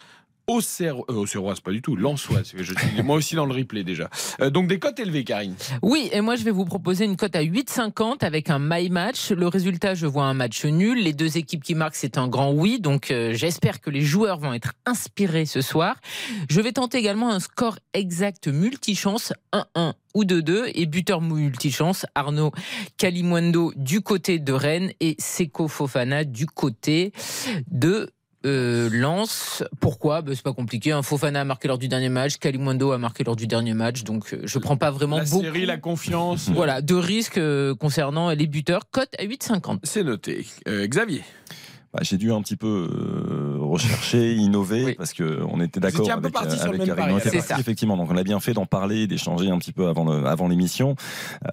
Euh, 0.49 0.93
Auxerrois, 1.09 1.55
c'est 1.55 1.65
pas 1.65 1.71
du 1.71 1.83
tout, 1.83 1.97
Lensoise. 1.97 2.53
Je 2.57 2.75
suis 2.75 3.03
moi 3.03 3.17
aussi 3.17 3.35
dans 3.35 3.47
le 3.47 3.55
replay 3.55 3.85
déjà. 3.85 4.11
Euh, 4.41 4.51
donc 4.51 4.67
des 4.67 4.79
cotes 4.79 4.99
élevées, 4.99 5.25
Karine. 5.25 5.55
Oui, 5.83 6.09
et 6.13 6.21
moi 6.21 6.37
je 6.37 6.45
vais 6.45 6.51
vous 6.51 6.65
proposer 6.65 7.05
une 7.05 7.17
cote 7.17 7.37
à 7.37 7.43
8,50 7.43 8.25
avec 8.25 8.51
un 8.51 8.59
my 8.59 8.91
match. 8.91 9.31
Le 9.31 9.47
résultat, 9.47 9.95
je 9.95 10.07
vois 10.07 10.25
un 10.25 10.35
match 10.35 10.65
nul. 10.65 11.03
Les 11.03 11.13
deux 11.13 11.39
équipes 11.39 11.63
qui 11.63 11.75
marquent, 11.75 11.95
c'est 11.95 12.19
un 12.19 12.29
grand 12.29 12.53
oui. 12.53 12.81
Donc 12.81 13.11
euh, 13.11 13.33
j'espère 13.33 13.81
que 13.81 13.91
les 13.91 14.03
joueurs 14.03 14.39
vont 14.39 14.53
être 14.53 14.73
inspirés 14.87 15.47
ce 15.47 15.61
soir. 15.61 15.97
Je 16.49 16.61
vais 16.61 16.73
tenter 16.73 16.99
également 16.99 17.31
un 17.31 17.41
score 17.41 17.79
exact 17.95 18.49
multichance 18.49 19.33
1-1 19.53 19.93
ou 20.15 20.25
2-2 20.25 20.73
et 20.75 20.87
buteur 20.87 21.21
multichance 21.21 22.07
Arnaud 22.15 22.51
Kalimwendo 22.97 23.73
du 23.77 24.01
côté 24.01 24.39
de 24.39 24.53
Rennes 24.53 24.93
et 25.01 25.15
Seko 25.19 25.69
Fofana 25.69 26.25
du 26.25 26.47
côté 26.47 27.13
de 27.71 28.11
euh, 28.47 28.89
Lens. 28.93 29.63
Pourquoi? 29.81 30.23
Ben, 30.23 30.35
C'est 30.35 30.43
pas 30.43 30.53
compliqué. 30.53 30.93
hein. 30.93 31.03
Fofana 31.03 31.41
a 31.41 31.45
marqué 31.45 31.69
lors 31.69 31.79
du 31.79 31.89
dernier 31.89 32.09
match, 32.09 32.37
Kalimwendo 32.39 32.93
a 32.93 32.99
marqué 32.99 33.25
lors 33.25 33.37
du 33.37 33.47
dernier 33.47 33.75
match, 33.75 34.05
donc 34.05 34.33
euh, 34.33 34.41
je 34.45 34.59
prends 34.59 34.77
pas 34.77 34.91
vraiment 34.91 35.19
La 35.19 35.25
beaucoup. 35.25 35.43
série, 35.43 35.67
la 35.67 35.77
confiance. 35.77 36.49
Voilà, 36.51 36.81
de 36.83 36.95
risques 36.95 37.39
euh, 37.39 37.75
concernant 37.75 38.31
les 38.31 38.47
buteurs. 38.47 38.83
Cote 38.91 39.11
à 39.19 39.25
8,50. 39.25 39.81
C'est 39.85 40.05
noté. 40.05 40.47
Euh, 40.69 40.87
Xavier. 40.87 41.23
Bah, 41.93 42.01
j'ai 42.03 42.19
dû 42.19 42.31
un 42.33 42.41
petit 42.41 42.55
peu 42.55 42.89
euh, 42.89 43.57
rechercher, 43.59 44.35
innover, 44.37 44.85
Oui. 44.85 44.95
parce 44.95 45.13
qu'on 45.13 45.61
était 45.61 45.81
Vous 45.81 45.99
d'accord 45.99 46.09
avec, 46.11 46.35
euh, 46.37 46.69
avec 46.69 46.85
Karine. 46.85 47.15
On 47.15 47.19
était 47.19 47.39
effectivement. 47.59 47.97
Donc 47.97 48.09
on 48.13 48.17
a 48.17 48.23
bien 48.23 48.39
fait 48.39 48.53
d'en 48.53 48.65
parler, 48.67 49.09
d'échanger 49.09 49.51
un 49.51 49.59
petit 49.59 49.73
peu 49.73 49.89
avant, 49.89 50.05
le- 50.05 50.25
avant 50.27 50.47
l'émission. 50.47 50.95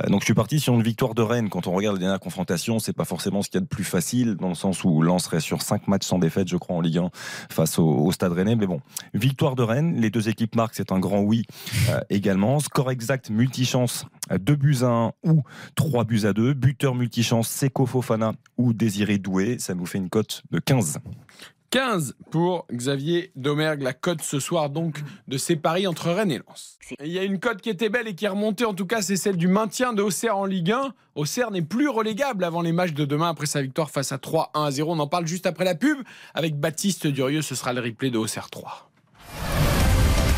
Euh, 0.04 0.10
donc 0.10 0.22
je 0.22 0.26
suis 0.26 0.36
parti 0.36 0.60
sur 0.60 0.76
une 0.76 0.84
victoire 0.84 1.16
de 1.16 1.24
Rennes. 1.24 1.50
Quand 1.50 1.66
on 1.66 1.72
regarde 1.72 1.96
les 1.96 2.02
dernières 2.02 2.20
confrontations, 2.20 2.78
c'est 2.78 2.94
pas 2.94 3.06
forcément 3.06 3.42
ce 3.42 3.50
qu'il 3.50 3.56
y 3.60 3.64
a 3.64 3.66
de 3.66 3.68
plus 3.68 3.84
facile, 3.84 4.36
dans 4.36 4.50
le 4.50 4.56
sens 4.56 4.84
où 4.84 5.02
Lens 5.02 5.24
serait 5.24 5.40
sur 5.40 5.64
5 5.64 5.88
matchs 5.88 6.06
sans 6.06 6.20
défaite, 6.20 6.48
je 6.48 6.58
crois, 6.58 6.76
en 6.76 6.82
Ligue 6.82 7.00
1 7.00 7.10
face 7.50 7.80
au, 7.80 7.88
au 7.88 8.12
Stade 8.12 8.34
Rennais. 8.34 8.56
Mais 8.56 8.68
bon, 8.68 8.80
victoire 9.16 9.56
de 9.56 9.64
Rennes. 9.64 9.96
Les 10.00 10.12
deux 10.12 10.30
équipes 10.30 10.56
marquent, 10.56 10.76
c'est 10.76 10.92
un 10.92 11.00
grand 11.00 11.22
oui 11.22 11.46
euh, 11.90 12.00
également. 12.12 12.60
Score 12.60 12.92
exact, 12.92 13.32
multichance, 13.32 14.06
2 14.30 14.56
buts 14.56 14.78
à 14.82 14.88
1 14.88 15.14
ou 15.24 15.44
3 15.76 16.04
buts 16.04 16.26
à 16.26 16.34
2. 16.34 16.54
Buteur 16.54 16.96
multichance, 16.96 17.50
Seko 17.50 17.86
Fofana 17.86 18.34
ou 18.58 18.74
Désiré 18.74 19.18
Doué. 19.18 19.58
Ça 19.60 19.76
nous 19.76 19.86
fait 19.86 19.98
une 19.98 20.10
cote 20.10 20.44
de 20.52 20.60
15. 20.60 21.00
15 21.70 22.16
pour 22.32 22.66
Xavier 22.72 23.32
Domergue, 23.36 23.82
la 23.82 23.94
cote 23.94 24.22
ce 24.22 24.40
soir 24.40 24.70
donc 24.70 25.04
de 25.28 25.38
ces 25.38 25.56
paris 25.56 25.86
entre 25.86 26.12
Rennes 26.12 26.32
et 26.32 26.38
Lens. 26.38 26.78
Il 27.04 27.12
y 27.12 27.20
a 27.20 27.24
une 27.24 27.40
cote 27.40 27.62
qui 27.62 27.70
était 27.70 27.90
belle 27.90 28.08
et 28.08 28.16
qui 28.16 28.26
est 28.26 28.30
remontée, 28.30 28.64
en 28.64 28.74
tout 28.74 28.86
cas 28.86 29.02
c'est 29.02 29.18
celle 29.18 29.38
du 29.38 29.48
maintien 29.48 29.94
de 29.94 30.02
Auxerre 30.02 30.38
en 30.38 30.46
Ligue 30.46 30.72
1. 30.72 30.94
Auxerre 31.16 31.52
n'est 31.52 31.62
plus 31.62 31.90
relégable 31.90 32.44
avant 32.44 32.62
les 32.62 32.72
matchs 32.72 32.94
de 32.94 33.06
demain 33.06 33.30
après 33.30 33.48
sa 33.48 33.62
victoire 33.62 33.90
face 33.90 34.12
à 34.12 34.18
3 34.18 34.52
1 34.54 34.64
à 34.64 34.72
0. 34.72 34.94
On 34.94 35.00
en 35.00 35.08
parle 35.08 35.28
juste 35.28 35.46
après 35.46 35.66
la 35.66 35.76
pub 35.76 35.98
avec 36.34 36.58
Baptiste 36.58 37.08
Durieux, 37.08 37.42
ce 37.42 37.56
sera 37.56 37.74
le 37.74 37.82
replay 37.82 38.12
de 38.12 38.18
Auxerre 38.18 38.50
3. 38.50 38.90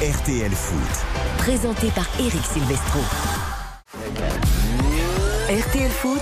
RTL 0.01 0.51
Foot. 0.51 1.05
présenté 1.37 1.89
par 1.89 2.07
Eric 2.19 2.43
Silvestro. 2.45 2.99
RTL 5.49 5.89
Foot, 5.89 6.21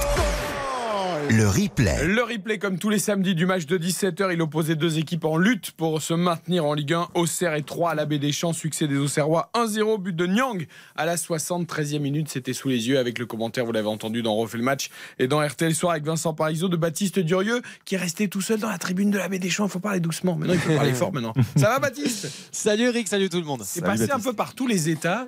Le 1.30 1.50
replay. 1.50 2.08
Le 2.08 2.24
replay 2.24 2.60
comme 2.60 2.80
tous 2.80 2.90
les 2.90 2.98
samedis 2.98 3.36
du 3.36 3.46
match 3.46 3.66
de 3.66 3.78
17h, 3.78 4.34
il 4.34 4.42
opposait 4.42 4.76
deux 4.76 5.00
équipes 5.00 5.26
en 5.26 5.36
lutte 5.36 5.72
pour 5.72 6.02
se 6.02 6.14
maintenir 6.14 6.64
en 6.64 6.74
Ligue 6.74 6.94
1. 6.94 7.10
Auxerre 7.16 7.56
et 7.56 7.64
3 7.64 7.92
à 7.92 7.96
la 7.96 8.06
baie 8.06 8.20
des 8.20 8.32
Champs, 8.32 8.54
succès 8.54 8.88
des 8.88 8.96
Auxerrois 8.96 9.50
1-0, 9.54 10.02
but 10.02 10.16
de 10.16 10.26
Nyang 10.28 10.66
à 10.96 11.06
la 11.06 11.18
73e 11.18 12.00
minute, 12.00 12.30
c'était 12.30 12.54
sous 12.54 12.70
les 12.70 12.88
yeux 12.88 13.00
avec 13.00 13.20
le 13.20 13.26
commentaire, 13.26 13.66
vous 13.66 13.74
l'avez 13.74 13.90
entendu 13.90 14.22
dans 14.22 14.36
Refait 14.36 14.58
le 14.58 14.64
match 14.64 14.90
et 15.20 15.28
dans 15.28 15.46
RTL 15.46 15.76
Soir 15.76 15.92
avec 15.92 16.06
Vincent 16.06 16.34
Parisot 16.34 16.70
de 16.70 16.78
Baptiste 16.78 17.20
Durieux 17.20 17.62
qui 17.84 17.96
est 17.96 18.00
resté 18.00 18.30
tout 18.30 18.42
seul 18.42 18.62
dans 18.62 18.70
la 18.70 18.78
tribune 18.78 19.12
de 19.12 19.18
la 19.18 19.28
baie 19.28 19.40
des 19.40 19.50
Champs. 19.50 19.66
Il 19.66 19.72
faut 19.72 19.80
parler 19.82 20.00
doucement, 20.00 20.38
maintenant 20.38 20.54
il 20.54 20.60
faut 20.62 20.74
parler 20.74 20.94
fort 20.94 21.12
maintenant. 21.12 21.34
Ça 21.58 21.68
va 21.68 21.80
Baptiste? 21.80 22.30
Salut 22.54 22.84
Eric, 22.84 23.10
salut 23.10 23.28
tout 23.28 23.40
le 23.42 23.46
monde. 23.46 23.64
C'est 23.66 23.82
passé 23.82 24.10
un 24.10 24.22
peu 24.22 24.32
par 24.32 24.56
tous 24.56 24.68
les 24.68 24.88
états. 24.88 25.28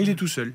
Il 0.00 0.08
est 0.08 0.14
tout 0.14 0.28
seul. 0.28 0.54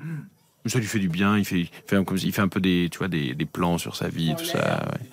Ça 0.66 0.78
lui 0.78 0.86
fait 0.86 0.98
du 0.98 1.08
bien. 1.08 1.38
Il 1.38 1.44
fait, 1.44 1.60
il 1.60 1.68
fait, 1.86 1.96
un, 1.96 2.04
il 2.22 2.32
fait 2.32 2.42
un 2.42 2.48
peu 2.48 2.60
des, 2.60 2.88
tu 2.90 2.98
vois, 2.98 3.08
des, 3.08 3.34
des 3.34 3.46
plans 3.46 3.78
sur 3.78 3.96
sa 3.96 4.08
vie, 4.08 4.34
tout 4.36 4.44
ça. 4.44 4.84
ouais. 4.92 5.08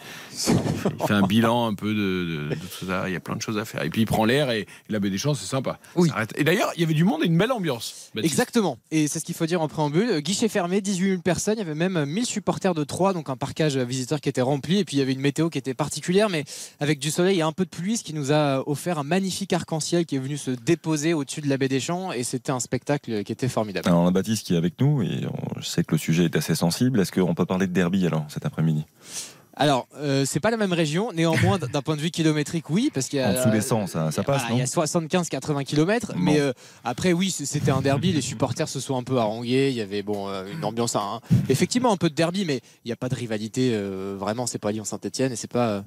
Il 0.99 1.07
fait 1.07 1.13
un 1.13 1.23
bilan 1.25 1.67
un 1.67 1.73
peu 1.73 1.93
de, 1.93 2.49
de- 2.49 2.49
de 2.49 2.55
tout 2.55 2.85
ça. 2.85 3.09
Il 3.09 3.13
y 3.13 3.15
a 3.15 3.19
plein 3.19 3.35
de 3.35 3.41
choses 3.41 3.57
à 3.57 3.65
faire. 3.65 3.83
Et 3.83 3.89
puis 3.89 4.01
il 4.01 4.05
prend 4.05 4.23
l'air 4.25 4.51
et, 4.51 4.67
la 4.89 4.99
baie 4.99 5.09
des 5.09 5.17
champs, 5.17 5.33
c'est 5.33 5.45
sympa. 5.45 5.79
Oui. 5.95 6.09
Et 6.35 6.43
d'ailleurs, 6.43 6.71
il 6.75 6.81
y 6.81 6.83
avait 6.83 6.93
du 6.93 7.03
monde 7.03 7.23
et 7.23 7.25
une 7.27 7.37
belle 7.37 7.51
ambiance. 7.51 8.09
Baptiste. 8.13 8.33
Exactement. 8.33 8.77
Et 8.91 9.07
c'est 9.07 9.19
ce 9.19 9.25
qu'il 9.25 9.35
faut 9.35 9.45
dire 9.45 9.61
en 9.61 9.67
préambule. 9.67 10.19
Guichet 10.21 10.47
fermé, 10.49 10.81
18 10.81 11.09
000 11.09 11.21
personnes. 11.21 11.55
Il 11.57 11.59
y 11.59 11.61
avait 11.61 11.75
même 11.75 12.05
1000 12.05 12.25
supporters 12.25 12.73
de 12.73 12.83
Troyes, 12.83 13.13
donc 13.13 13.29
un 13.29 13.35
parcage 13.35 13.77
visiteur 13.77 14.21
qui 14.21 14.29
était 14.29 14.41
rempli. 14.41 14.77
Et 14.79 14.85
puis 14.85 14.97
il 14.97 14.99
y 14.99 15.01
avait 15.01 15.13
une 15.13 15.19
météo 15.21 15.49
qui 15.49 15.57
était 15.57 15.73
particulière, 15.73 16.29
mais 16.29 16.43
avec 16.79 16.99
du 16.99 17.09
soleil 17.11 17.39
et 17.39 17.41
un 17.41 17.51
peu 17.51 17.65
de 17.65 17.69
pluie, 17.69 17.97
ce 17.97 18.03
qui 18.03 18.13
nous 18.13 18.31
a 18.31 18.67
offert 18.67 18.99
un 18.99 19.03
magnifique 19.03 19.53
arc-en-ciel 19.53 20.05
qui 20.05 20.15
est 20.15 20.19
venu 20.19 20.37
se 20.37 20.51
déposer 20.51 21.13
au-dessus 21.13 21.41
de 21.41 21.49
la 21.49 21.57
baie 21.57 21.67
des 21.69 21.79
Champs. 21.79 22.11
Et 22.11 22.23
c'était 22.23 22.51
un 22.51 22.59
spectacle 22.59 23.23
qui 23.23 23.31
était 23.31 23.47
formidable. 23.49 23.87
Alors, 23.87 24.01
on 24.01 24.07
a 24.07 24.11
Baptiste 24.11 24.45
qui 24.45 24.53
est 24.53 24.57
avec 24.57 24.79
nous 24.79 25.01
et 25.01 25.25
on- 25.25 25.59
je 25.59 25.65
sais 25.67 25.83
que 25.83 25.93
le 25.93 25.97
sujet 25.97 26.25
est 26.25 26.35
assez 26.35 26.55
sensible. 26.55 26.99
Est-ce 26.99 27.11
qu'on 27.11 27.33
peut 27.35 27.45
parler 27.45 27.67
de 27.67 27.73
derby 27.73 28.05
alors 28.05 28.25
cet 28.29 28.45
après-midi? 28.45 28.85
Alors, 29.59 29.87
euh, 29.97 30.23
c'est 30.25 30.39
pas 30.39 30.51
la 30.51 30.57
même 30.57 30.71
région. 30.73 31.11
Néanmoins, 31.13 31.57
d'un 31.57 31.81
point 31.81 31.95
de 31.95 32.01
vue 32.01 32.11
kilométrique, 32.11 32.69
oui, 32.69 32.91
parce 32.93 33.07
qu'il 33.07 33.19
y 33.19 33.21
a. 33.21 33.29
En 33.29 33.33
dessous 33.33 33.49
des 33.49 33.61
100, 33.61 33.87
ça, 33.87 34.11
ça 34.11 34.23
passe, 34.23 34.41
Voilà, 34.43 34.55
il 34.55 34.59
y 34.59 34.61
a 34.61 34.65
75-80 34.65 35.63
km, 35.65 36.13
Bon. 36.13 36.19
mais 36.19 36.39
euh, 36.39 36.53
après 36.83 37.11
oui, 37.13 37.31
c'était 37.31 37.71
un 37.71 37.81
derby. 37.81 38.13
Les 38.13 38.21
supporters 38.21 38.69
se 38.69 38.79
sont 38.79 38.95
un 38.97 39.03
peu 39.03 39.17
harangués. 39.17 39.69
Il 39.71 39.75
y 39.75 39.81
avait 39.81 40.03
bon 40.03 40.29
euh, 40.29 40.45
une 40.51 40.63
ambiance, 40.63 40.95
hein, 40.95 41.21
effectivement 41.49 41.91
un 41.91 41.97
peu 41.97 42.09
de 42.09 42.15
derby, 42.15 42.45
mais 42.45 42.61
il 42.85 42.87
n'y 42.87 42.91
a 42.91 42.95
pas 42.95 43.09
de 43.09 43.15
rivalité. 43.15 43.71
euh, 43.73 44.15
vraiment, 44.19 44.45
c'est 44.45 44.59
pas 44.59 44.71
Lyon-Saint-Etienne 44.71 45.31
et 45.31 45.35
c'est 45.35 45.51
pas 45.51 45.67
euh, 45.69 45.81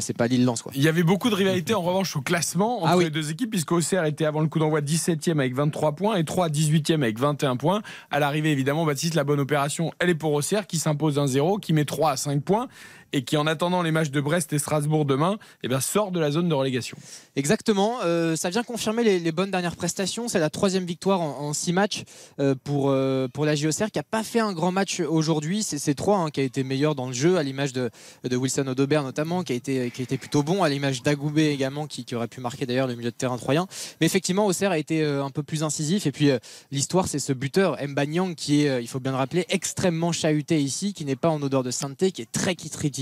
c'est 0.00 0.16
pas 0.16 0.26
Lille-Lens 0.26 0.62
quoi. 0.62 0.72
Il 0.74 0.82
y 0.82 0.88
avait 0.88 1.02
beaucoup 1.04 1.30
de 1.30 1.34
rivalité 1.36 1.74
en 1.74 1.82
revanche 1.82 2.16
au 2.16 2.20
classement 2.22 2.78
entre 2.82 2.88
Ah 2.92 2.96
oui. 2.96 3.04
les 3.04 3.10
deux 3.10 3.30
équipes, 3.30 3.50
puisque 3.50 3.70
Auxerre 3.72 4.04
était 4.04 4.24
avant 4.24 4.40
le 4.40 4.48
coup 4.48 4.58
d'envoi 4.58 4.80
17e 4.80 5.32
avec 5.38 5.54
23 5.54 5.92
points 5.92 6.16
et 6.16 6.24
3 6.24 6.48
18e 6.48 6.94
avec 7.02 7.18
21 7.20 7.56
points. 7.56 7.82
À 8.10 8.18
l'arrivée, 8.18 8.50
évidemment, 8.50 8.84
Baptiste, 8.84 9.14
la 9.14 9.24
bonne 9.24 9.40
opération, 9.40 9.92
elle 10.00 10.10
est 10.10 10.14
pour 10.16 10.32
Auxerre 10.32 10.66
qui 10.66 10.78
s'impose 10.78 11.18
1-0, 11.18 11.60
qui 11.60 11.72
met 11.72 11.84
3 11.84 12.10
à 12.10 12.16
5 12.16 12.42
points 12.42 12.66
et 13.12 13.22
qui, 13.22 13.36
en 13.36 13.46
attendant 13.46 13.82
les 13.82 13.92
matchs 13.92 14.10
de 14.10 14.20
Brest 14.20 14.52
et 14.52 14.58
Strasbourg 14.58 15.04
demain, 15.04 15.38
eh 15.62 15.68
sort 15.80 16.12
de 16.12 16.20
la 16.20 16.30
zone 16.30 16.48
de 16.48 16.54
relégation. 16.54 16.96
Exactement. 17.36 17.98
euh, 18.04 18.36
ça 18.36 18.50
vient 18.50 18.62
confirmer 18.62 19.02
les, 19.04 19.32
bonnes 19.32 19.50
dernières 19.50 19.76
prestations. 19.76 20.28
C'est 20.28 20.38
la 20.38 20.50
troisième 20.50 20.84
victoire 20.84 21.20
en, 21.20 21.52
six 21.52 21.72
matchs 21.72 22.04
euh, 22.40 22.54
pour, 22.62 22.90
euh, 22.90 23.28
pour 23.28 23.44
la 23.44 23.54
JOCR 23.54 23.90
qui 23.90 23.98
n'a 23.98 24.02
pas 24.02 24.22
fait 24.22 24.40
un 24.40 24.52
grand 24.52 24.72
match 24.72 25.00
aujourd'hui. 25.00 25.62
C'est 25.62 25.78
c'est 25.78 25.94
trois 25.94 26.18
hein, 26.18 26.30
qui 26.30 26.40
a 26.40 26.42
été 26.44 26.62
meilleur 26.62 26.94
dans 26.94 27.06
le 27.06 27.12
jeu, 27.12 27.36
à 27.38 27.42
l'image 27.42 27.72
de, 27.72 27.90
de 28.24 28.36
Wilson 28.36 28.66
Odobert 28.66 29.02
notamment, 29.02 29.42
qui 29.42 29.52
a 29.52 29.56
été, 29.56 29.90
qui 29.90 30.02
a 30.02 30.04
été 30.04 30.16
plutôt 30.16 30.42
bon, 30.42 30.62
à 30.62 30.68
l'image 30.68 31.02
d'Agoubé 31.02 31.48
également, 31.48 31.86
qui, 31.86 32.04
qui 32.04 32.14
aurait 32.14 32.28
pu 32.28 32.40
marquer 32.40 32.66
d'ailleurs 32.66 32.86
le 32.86 32.94
milieu 32.94 33.10
de 33.10 33.16
terrain 33.16 33.36
troyen. 33.36 33.66
Mais 34.00 34.06
effectivement, 34.06 34.46
Auxerre 34.46 34.70
a 34.70 34.78
été 34.78 35.04
un 35.04 35.30
peu 35.30 35.42
plus 35.42 35.62
incisif. 35.62 36.06
Et 36.06 36.12
puis 36.12 36.30
l'histoire, 36.70 37.08
c'est 37.08 37.18
ce 37.18 37.32
buteur, 37.32 37.76
Mbanyang, 37.82 38.34
qui 38.34 38.64
est, 38.64 38.82
il 38.82 38.86
faut 38.86 39.00
bien 39.00 39.12
le 39.12 39.18
rappeler, 39.18 39.44
extrêmement 39.48 40.12
chahuté 40.12 40.60
ici, 40.60 40.92
qui 40.92 41.04
n'est 41.04 41.16
pas 41.16 41.30
en 41.30 41.42
odeur 41.42 41.62
de 41.62 41.70
sainteté, 41.70 42.12
qui 42.12 42.22
est 42.22 42.30
très 42.30 42.54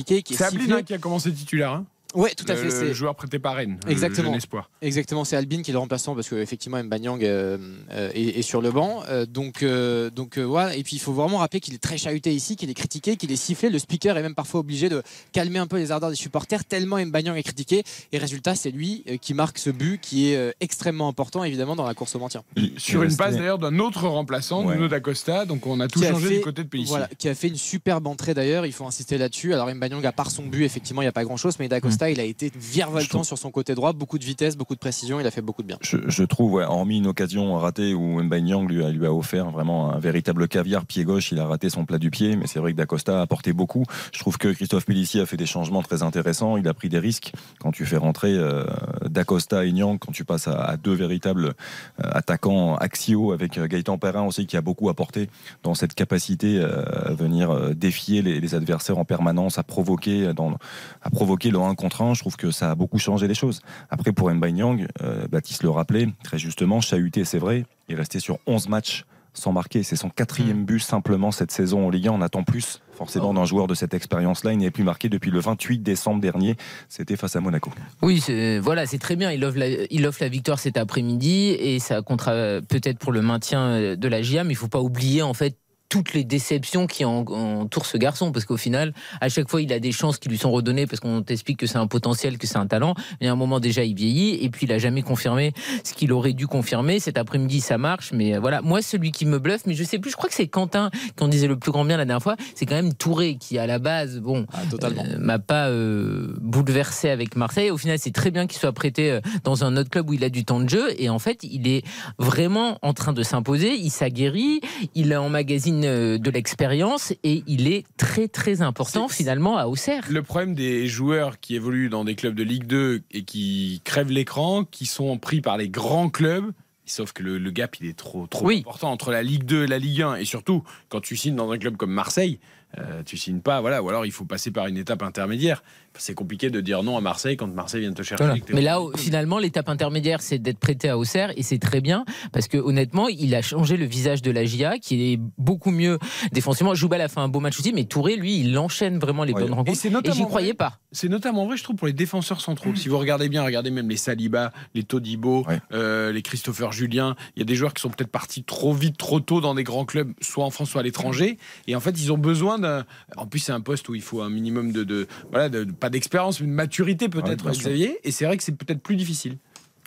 critiqué, 0.05 0.23
qui 0.23 0.35
est 0.35 0.43
Ablin 0.43 0.83
qui 0.83 0.95
a 0.95 0.99
commencé 0.99 1.33
titulaire. 1.33 1.73
Hein 1.73 1.85
Ouais, 2.15 2.31
tout 2.37 2.45
à 2.49 2.55
le, 2.55 2.59
fait. 2.59 2.65
le 2.65 2.71
c'est- 2.89 2.95
joueur 2.95 3.15
prêté 3.15 3.39
par 3.39 3.55
Rennes. 3.55 3.79
le 3.87 3.91
Exactement. 3.93 4.37
Exactement, 4.83 5.25
c'est 5.25 5.37
Albin 5.37 5.63
qui 5.63 5.71
est 5.71 5.73
le 5.73 5.79
remplaçant 5.79 6.15
parce 6.15 6.29
qu'effectivement 6.29 6.83
Mbanyang 6.83 7.23
euh, 7.23 7.57
euh, 7.93 8.11
est, 8.15 8.39
est 8.39 8.43
sur 8.43 8.61
le 8.61 8.71
banc. 8.73 9.03
Euh, 9.09 9.27
donc, 9.27 9.63
euh, 9.63 10.11
donc 10.11 10.37
euh, 10.39 10.43
voilà. 10.43 10.75
Et 10.77 10.83
puis 10.83 10.97
il 10.97 10.99
faut 10.99 11.13
vraiment 11.13 11.39
rappeler 11.39 11.61
qu'il 11.61 11.75
est 11.75 11.79
très 11.79 11.99
chahuté 11.99 12.33
ici, 12.35 12.57
qu'il 12.57 12.69
est 12.71 12.75
critiqué, 12.75 13.17
qu'il 13.17 13.31
est 13.31 13.37
sifflé. 13.37 13.71
Le 13.71 13.79
speaker 13.79 14.17
est 14.19 14.23
même 14.23 14.35
parfois 14.35 14.61
obligé 14.61 14.89
de 14.89 15.03
calmer 15.33 15.59
un 15.61 15.67
peu 15.67 15.77
les 15.77 15.93
ardeurs 15.93 16.11
des 16.11 16.17
supporters 16.17 16.65
tellement 16.65 16.99
Mbanyang 17.05 17.37
est 17.37 17.43
critiqué. 17.43 17.85
Et 18.13 18.19
résultat, 18.19 18.55
c'est 18.57 18.71
lui 18.73 19.05
qui 19.23 19.35
marque 19.35 19.59
ce 19.59 19.71
but 19.71 20.01
qui 20.01 20.33
est 20.33 20.55
extrêmement 20.61 21.09
important 21.09 21.45
évidemment 21.45 21.77
dans 21.77 21.87
la 21.87 21.95
course 21.95 22.17
au 22.17 22.19
maintien. 22.19 22.43
Sur 22.77 23.03
une 23.05 23.17
passe 23.17 23.37
d'ailleurs 23.37 23.59
d'un 23.59 23.79
autre 23.79 24.07
remplaçant, 24.09 24.65
Ouais. 24.65 24.75
Nuno 24.75 24.89
D'Acosta. 24.89 25.45
Donc 25.47 25.67
on 25.67 25.79
a 25.81 25.87
tout 25.89 26.03
changé 26.03 26.29
fait- 26.29 26.35
du 26.39 26.41
côté 26.41 26.65
de 26.65 26.69
Pellissier. 26.69 26.91
Voilà, 26.91 27.09
qui 27.19 27.29
a 27.29 27.35
fait 27.35 27.49
une 27.49 27.57
superbe 27.57 28.07
entrée 28.07 28.35
d'ailleurs. 28.35 28.67
Il 28.67 28.73
faut 28.73 28.87
insister 28.87 29.17
là-dessus. 29.19 29.55
Alors 29.55 29.73
Mbanyang, 29.73 30.05
à 30.07 30.13
part 30.13 30.31
son 30.31 30.45
but, 30.47 30.65
effectivement, 30.65 31.03
il 31.03 31.05
n'y 31.05 31.09
a 31.09 31.13
pas 31.13 31.25
grand-chose, 31.25 31.55
mais 31.61 31.69
D'Acosta, 31.69 32.00
il 32.09 32.21
a 32.21 32.25
été 32.25 32.51
virevoltant 32.57 33.23
sur 33.25 33.37
son 33.37 33.51
côté 33.51 33.75
droit, 33.75 33.93
beaucoup 33.93 34.19
de 34.19 34.25
vitesse, 34.25 34.57
beaucoup 34.57 34.75
de 34.75 34.81
précision. 34.81 35.21
Il 35.21 35.27
a 35.27 35.31
fait 35.31 35.43
beaucoup 35.43 35.63
de 35.63 35.67
bien. 35.67 35.79
Je, 35.83 35.99
je 36.07 36.25
trouve, 36.25 36.55
ouais, 36.55 36.65
hormis 36.65 36.99
une 36.99 37.07
occasion 37.07 37.55
ratée 37.59 37.95
où 37.95 38.23
Mbanyang 38.23 38.69
lui 38.69 38.85
a, 38.85 38.91
lui 38.91 39.07
a 39.07 39.13
offert 39.13 39.51
vraiment 39.51 39.93
un 39.93 39.99
véritable 39.99 40.49
caviar 40.49 40.87
pied 40.87 41.05
gauche, 41.05 41.33
il 41.33 41.39
a 41.41 41.47
raté 41.47 41.69
son 41.69 41.85
plat 41.85 41.99
du 41.99 42.11
pied, 42.11 42.37
mais 42.37 42.47
c'est 42.47 42.59
vrai 42.61 42.73
que 42.73 42.77
Dacosta 42.77 43.19
a 43.19 43.23
apporté 43.23 43.53
beaucoup. 43.53 43.85
Je 44.13 44.21
trouve 44.21 44.39
que 44.39 44.49
Christophe 44.49 44.87
Pellissier 44.87 45.21
a 45.21 45.27
fait 45.27 45.37
des 45.37 45.47
changements 45.47 45.83
très 45.83 46.03
intéressants, 46.03 46.57
il 46.57 46.67
a 46.69 46.75
pris 46.75 46.89
des 46.89 46.99
risques. 46.99 47.33
Quand 47.59 47.73
tu 47.73 47.85
fais 47.85 47.97
rentrer 47.97 48.33
euh, 48.35 48.65
Dacosta 49.09 49.65
et 49.65 49.73
Nyang, 49.73 49.99
quand 49.99 50.13
tu 50.13 50.25
passes 50.25 50.49
à, 50.49 50.61
à 50.63 50.77
deux 50.77 50.95
véritables 50.95 51.47
euh, 51.47 52.11
attaquants 52.13 52.77
axiaux 52.77 53.33
avec 53.33 53.59
euh, 53.59 53.67
Gaëtan 53.67 53.99
Perrin 53.99 54.23
aussi 54.23 54.47
qui 54.47 54.57
a 54.57 54.61
beaucoup 54.61 54.89
apporté 54.89 55.29
dans 55.63 55.75
cette 55.75 55.95
capacité 55.95 56.59
euh, 56.59 56.85
à 57.11 57.13
venir 57.13 57.75
défier 57.75 58.23
les, 58.23 58.41
les 58.41 58.55
adversaires 58.55 58.99
en 58.99 59.05
permanence, 59.05 59.59
à 59.59 59.63
provoquer, 59.63 60.33
dans, 60.35 60.57
à 61.03 61.11
provoquer 61.11 61.51
le 61.51 61.59
1 61.59 61.75
contre 61.75 61.90
1, 61.99 62.15
je 62.15 62.21
trouve 62.21 62.37
que 62.37 62.51
ça 62.51 62.71
a 62.71 62.75
beaucoup 62.75 62.99
changé 62.99 63.27
les 63.29 63.35
choses. 63.35 63.61
Après, 63.89 64.13
pour 64.13 64.31
Mbanyang, 64.31 64.87
euh, 65.03 65.27
Baptiste 65.29 65.63
le 65.63 65.71
rappelait 65.71 66.09
très 66.23 66.39
justement, 66.39 66.81
chahuté, 66.81 67.25
c'est 67.25 67.39
vrai, 67.39 67.65
il 67.89 67.95
est 67.95 67.99
resté 67.99 68.21
sur 68.21 68.39
11 68.47 68.69
matchs 68.69 69.05
sans 69.33 69.53
marquer. 69.53 69.85
C'est 69.85 69.95
son 69.97 70.09
Mm. 70.09 70.13
quatrième 70.17 70.65
but 70.65 70.81
simplement 70.81 71.31
cette 71.31 71.53
saison 71.53 71.87
en 71.87 71.91
Ligue 71.91 72.09
1. 72.09 72.13
On 72.13 72.21
attend 72.21 72.43
plus 72.43 72.81
forcément 72.93 73.33
d'un 73.33 73.45
joueur 73.45 73.69
de 73.69 73.75
cette 73.75 73.95
expérience-là. 73.95 74.53
Il 74.53 74.59
n'est 74.59 74.73
plus 74.73 74.83
marqué 74.83 75.09
depuis 75.09 75.31
le 75.31 75.39
28 75.39 75.79
décembre 75.79 76.21
dernier. 76.21 76.57
C'était 76.89 77.17
face 77.17 77.37
à 77.37 77.41
Monaco. 77.41 77.71
Oui, 78.03 78.21
c'est- 78.21 78.59
voilà, 78.59 78.87
c'est 78.87 78.99
très 78.99 79.15
bien. 79.17 79.31
Il 79.31 79.45
offre, 79.45 79.57
la, 79.59 79.69
il 79.69 80.05
offre 80.07 80.19
la 80.21 80.29
victoire 80.29 80.59
cet 80.59 80.77
après-midi 80.77 81.51
et 81.51 81.79
ça 81.79 82.03
comptera 82.03 82.33
peut-être 82.69 82.99
pour 82.99 83.13
le 83.13 83.23
maintien 83.23 83.61
euh, 83.69 83.97
de 83.97 84.09
la 84.09 84.21
GIA, 84.21 84.43
mais 84.45 84.53
il 84.53 84.57
faut 84.57 84.69
pas 84.69 84.81
oublier 84.83 85.23
en 85.23 85.33
fait 85.33 85.57
toutes 85.91 86.15
les 86.15 86.25
déceptions 86.25 86.87
qui 86.87 87.05
en- 87.05 87.27
entourent 87.27 87.85
ce 87.85 87.99
garçon 87.99 88.33
parce 88.33 88.47
qu'au 88.47 88.57
final 88.57 88.95
à 89.21 89.29
chaque 89.29 89.51
fois 89.51 89.61
il 89.61 89.71
a 89.75 89.79
des 89.81 89.93
chances 89.93 90.17
qui 90.19 90.31
lui 90.31 90.39
sont 90.39 90.51
redonnées 90.51 90.87
parce 90.87 91.01
qu'on 91.01 91.21
t'explique 91.21 91.59
que 91.59 91.67
c'est 91.67 91.77
un 91.77 91.87
potentiel 91.87 92.39
que 92.39 92.47
c'est 92.47 92.57
un 92.57 92.67
talent 92.67 92.95
mais 93.21 93.27
à 93.29 93.33
un 93.33 93.37
moment 93.37 93.61
déjà 93.61 93.85
il 93.85 93.95
vieillit 93.95 94.43
et 94.43 94.49
puis 94.49 94.67
il 94.67 94.73
a 94.73 94.79
jamais 94.79 95.03
confirmé 95.03 95.53
ce 95.85 95.93
qu'il 95.93 96.13
aurait 96.13 96.33
dû 96.33 96.47
confirmer 96.47 97.01
cet 97.01 97.19
après-midi 97.19 97.61
ça 97.61 97.77
marche 97.77 98.13
mais 98.13 98.37
euh, 98.37 98.41
voilà 98.41 98.63
moi 98.63 98.81
celui 98.81 99.11
qui 99.13 99.27
me 99.27 99.39
bluffe 99.39 99.67
mais 99.67 99.75
je 99.75 99.85
sais 99.85 99.99
plus 99.99 100.11
je 100.13 100.17
crois 100.17 100.29
que 100.31 100.35
c'est 100.35 100.47
Quentin 100.47 100.91
qui 101.17 101.23
en 101.25 101.29
disait 101.29 101.49
le 101.49 101.59
plus 101.59 101.73
grand 101.73 101.85
bien 101.85 101.97
la 101.99 102.05
dernière 102.07 102.23
fois 102.23 102.37
c'est 102.55 102.65
quand 102.65 102.77
même 102.77 102.95
Touré 102.95 103.37
qui 103.37 103.59
à 103.59 103.67
la 103.67 103.79
base 103.81 104.21
bon 104.21 104.47
Ah, 104.53 104.61
euh, 104.85 105.19
m'a 105.19 105.39
pas 105.41 105.69
euh, 105.69 106.35
bouleversé 106.41 107.09
avec 107.11 107.35
Marseille. 107.37 107.71
Au 107.71 107.77
final, 107.77 107.99
c'est 107.99 108.13
très 108.13 108.31
bien 108.31 108.47
qu'il 108.47 108.59
soit 108.61 108.73
prêté 108.73 109.19
dans 109.45 109.65
un 109.65 109.77
autre 109.77 109.91
club 109.91 110.09
où 110.11 110.15
il 110.15 110.23
a 110.25 110.29
du 110.29 110.45
temps 110.45 110.61
de 110.61 110.69
jeu. 110.69 110.89
Et 110.99 111.09
en 111.09 111.19
fait, 111.19 111.43
il 111.43 111.67
est 111.69 111.83
vraiment 112.19 112.79
en 112.83 112.93
train 112.93 113.13
de 113.13 113.23
s'imposer. 113.23 113.75
Il 113.75 113.91
s'aguerrit. 113.91 114.61
Il 114.95 115.17
emmagasine 115.17 115.80
euh, 115.85 116.19
de 116.19 116.31
l'expérience 116.31 117.13
et 117.25 117.43
il 117.47 117.69
est 117.73 117.85
très 117.97 118.29
très 118.29 118.63
important 118.63 119.09
finalement 119.09 119.57
à 119.59 119.67
Auxerre. 119.67 120.05
Le 120.11 120.23
problème 120.23 120.55
des 120.55 120.87
joueurs 120.87 121.41
qui 121.41 121.55
évoluent 121.57 121.89
dans 121.91 122.05
des 122.05 122.15
clubs 122.15 122.35
de 122.35 122.43
Ligue 122.43 122.65
2 122.67 123.03
et 123.11 123.23
qui 123.23 123.81
crèvent 123.85 124.11
l'écran, 124.11 124.65
qui 124.65 124.87
sont 124.87 125.19
pris 125.19 125.41
par 125.41 125.57
les 125.57 125.69
grands 125.69 126.09
clubs, 126.11 126.53
sauf 126.87 127.13
que 127.13 127.23
le, 127.23 127.39
le 127.39 127.51
gap 127.51 127.77
il 127.81 127.87
est 127.89 127.97
trop, 127.97 128.27
trop 128.27 128.47
Oui. 128.47 128.59
important 128.61 128.91
entre 128.91 129.11
la 129.13 129.23
Ligue 129.23 129.45
2 129.45 129.65
et 129.65 129.67
la 129.69 129.79
Ligue 129.79 130.03
1. 130.03 130.17
Et 130.17 130.25
surtout, 130.25 130.65
quand 130.89 131.01
tu 131.01 131.17
signes 131.17 131.37
dans 131.37 131.51
un 131.53 131.59
club 131.59 131.77
comme 131.77 131.93
Marseille, 131.93 132.41
euh, 132.79 133.03
tu 133.05 133.17
signes 133.17 133.41
pas, 133.41 133.61
voilà, 133.61 133.83
ou 133.83 133.89
alors 133.89 134.07
il 134.07 134.13
faut 134.13 134.25
passer 134.25 134.51
par 134.51 134.67
une 134.67 134.77
étape 134.77 135.03
intermédiaire. 135.03 135.63
C'est 135.99 136.15
compliqué 136.15 136.51
de 136.51 136.61
dire 136.61 136.83
non 136.83 136.97
à 136.97 137.01
Marseille 137.01 137.37
quand 137.37 137.47
Marseille 137.49 137.81
vient 137.83 137.93
te 137.93 138.03
chercher. 138.03 138.25
Voilà. 138.25 138.41
Mais 138.55 138.63
là, 138.63 138.79
finalement, 138.97 139.39
l'étape 139.39 139.69
intermédiaire, 139.69 140.23
c'est 140.23 140.39
d'être 140.39 140.59
prêté 140.59 140.89
à 140.89 140.97
Auxerre 140.97 141.33
et 141.37 141.43
c'est 141.43 141.59
très 141.59 141.81
bien 141.81 142.05
parce 142.33 142.49
que 142.49 142.57
honnêtement, 142.59 143.09
il 143.09 143.35
a 143.35 143.43
changé 143.43 143.77
le 143.77 143.85
visage 143.87 144.23
de 144.23 144.31
la 144.31 144.45
GIA 144.45 144.79
qui 144.79 145.13
est 145.13 145.21
beaucoup 145.37 145.71
mieux 145.71 145.99
défensivement. 146.33 146.75
Joubal 146.75 147.01
a 147.01 147.09
fait 147.09 147.21
un 147.21 147.29
beau 147.29 147.41
match 147.41 147.59
aussi, 147.59 147.73
mais 147.73 147.85
Touré, 147.85 148.17
lui, 148.17 148.39
il 148.41 148.57
enchaîne 148.57 148.99
vraiment 148.99 149.25
les 149.25 149.33
Ouais. 149.33 149.41
bonnes 149.43 149.51
Et 149.51 149.55
rencontres. 149.55 149.87
Et, 150.07 150.13
j'y 150.13 150.23
croyais 150.25 150.49
vrai- 150.49 150.55
pas. 150.55 150.79
C'est 150.93 151.09
notamment 151.09 151.47
vrai, 151.47 151.57
je 151.57 151.65
trouve, 151.65 151.77
pour 151.77 151.87
les 151.87 151.93
défenseurs 151.93 152.41
centraux. 152.41 152.75
Si 152.75 152.89
vous 152.89 152.99
regardez 152.99 153.29
bien, 153.29 153.43
regardez 153.45 153.71
même 153.71 153.89
les 153.89 153.97
Saliba, 153.97 154.53
les 154.75 154.83
Todibo, 154.85 155.45
Ouais. 155.47 155.61
euh, 155.73 156.13
les 156.13 156.23
Christopher 156.23 156.73
Julien. 156.73 157.15
Il 157.37 157.41
y 157.41 157.43
a 157.43 157.45
des 157.45 157.55
joueurs 157.57 157.75
qui 157.75 157.81
sont 157.83 157.91
peut-être 157.91 158.11
partis 158.11 158.43
trop 158.45 158.73
vite, 158.73 158.97
trop 158.97 159.21
tôt 159.21 159.41
dans 159.41 159.55
des 159.55 159.65
grands 159.65 159.85
clubs, 159.85 160.13
soit 160.21 160.45
en 160.45 160.51
France, 160.51 160.71
soit 160.71 160.81
à 160.81 160.85
l'étranger. 160.85 161.37
Et 161.67 161.75
en 161.77 161.81
fait, 161.81 162.01
ils 162.01 162.13
ont 162.13 162.19
besoin 162.19 162.59
d'un. 162.59 162.85
En 163.17 163.27
plus, 163.27 163.41
c'est 163.41 163.53
un 163.53 163.61
poste 163.61 163.89
où 163.89 163.95
il 163.95 164.03
faut 164.03 164.23
un 164.23 164.31
minimum 164.31 164.73
de, 164.73 164.85
de- 164.85 165.07
voilà, 165.31 165.49
de, 165.49 165.65
pas 165.81 165.91
d'expérience, 165.91 166.41
mais 166.41 166.47
de 166.47 166.53
maturité 166.53 167.07
Ouais, 167.07 167.11
peut-être, 167.11 167.53
sûr. 167.53 167.71
Xavier. 167.71 167.99
Et 168.05 168.11
c'est 168.13 168.25
vrai 168.27 168.37
que 168.37 168.43
c'est 168.43 168.57
peut-être 168.57 168.83
plus 168.83 168.97
difficile. 168.97 169.39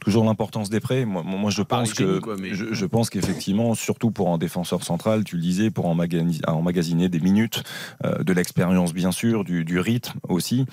Toujours 0.02 0.26
l'importance 0.26 0.70
des 0.70 0.82
prêts. 0.82 1.06
Moi, 1.06 1.24
moi 1.24 1.50
je 1.50 1.62
pense 1.62 1.94
que 1.94 2.20
quoi, 2.20 2.36
mais- 2.38 2.54
je, 2.54 2.74
je 2.74 2.86
pense 2.86 3.10
qu'effectivement, 3.10 3.74
surtout 3.74 4.12
pour 4.12 4.34
un 4.34 4.38
défenseur 4.38 4.84
central, 4.84 5.24
tu 5.24 5.38
le 5.38 5.42
disais, 5.42 5.70
pour 5.72 5.86
emmagasiner, 5.86 7.08
des 7.08 7.22
minutes, 7.22 7.64
euh, 8.04 8.22
de 8.22 8.34
l'expérience 8.34 8.94
bien 8.94 9.14
sûr, 9.14 9.46
du, 9.46 9.64
du 9.64 9.80
rythme 9.80 10.20
aussi, 10.28 10.66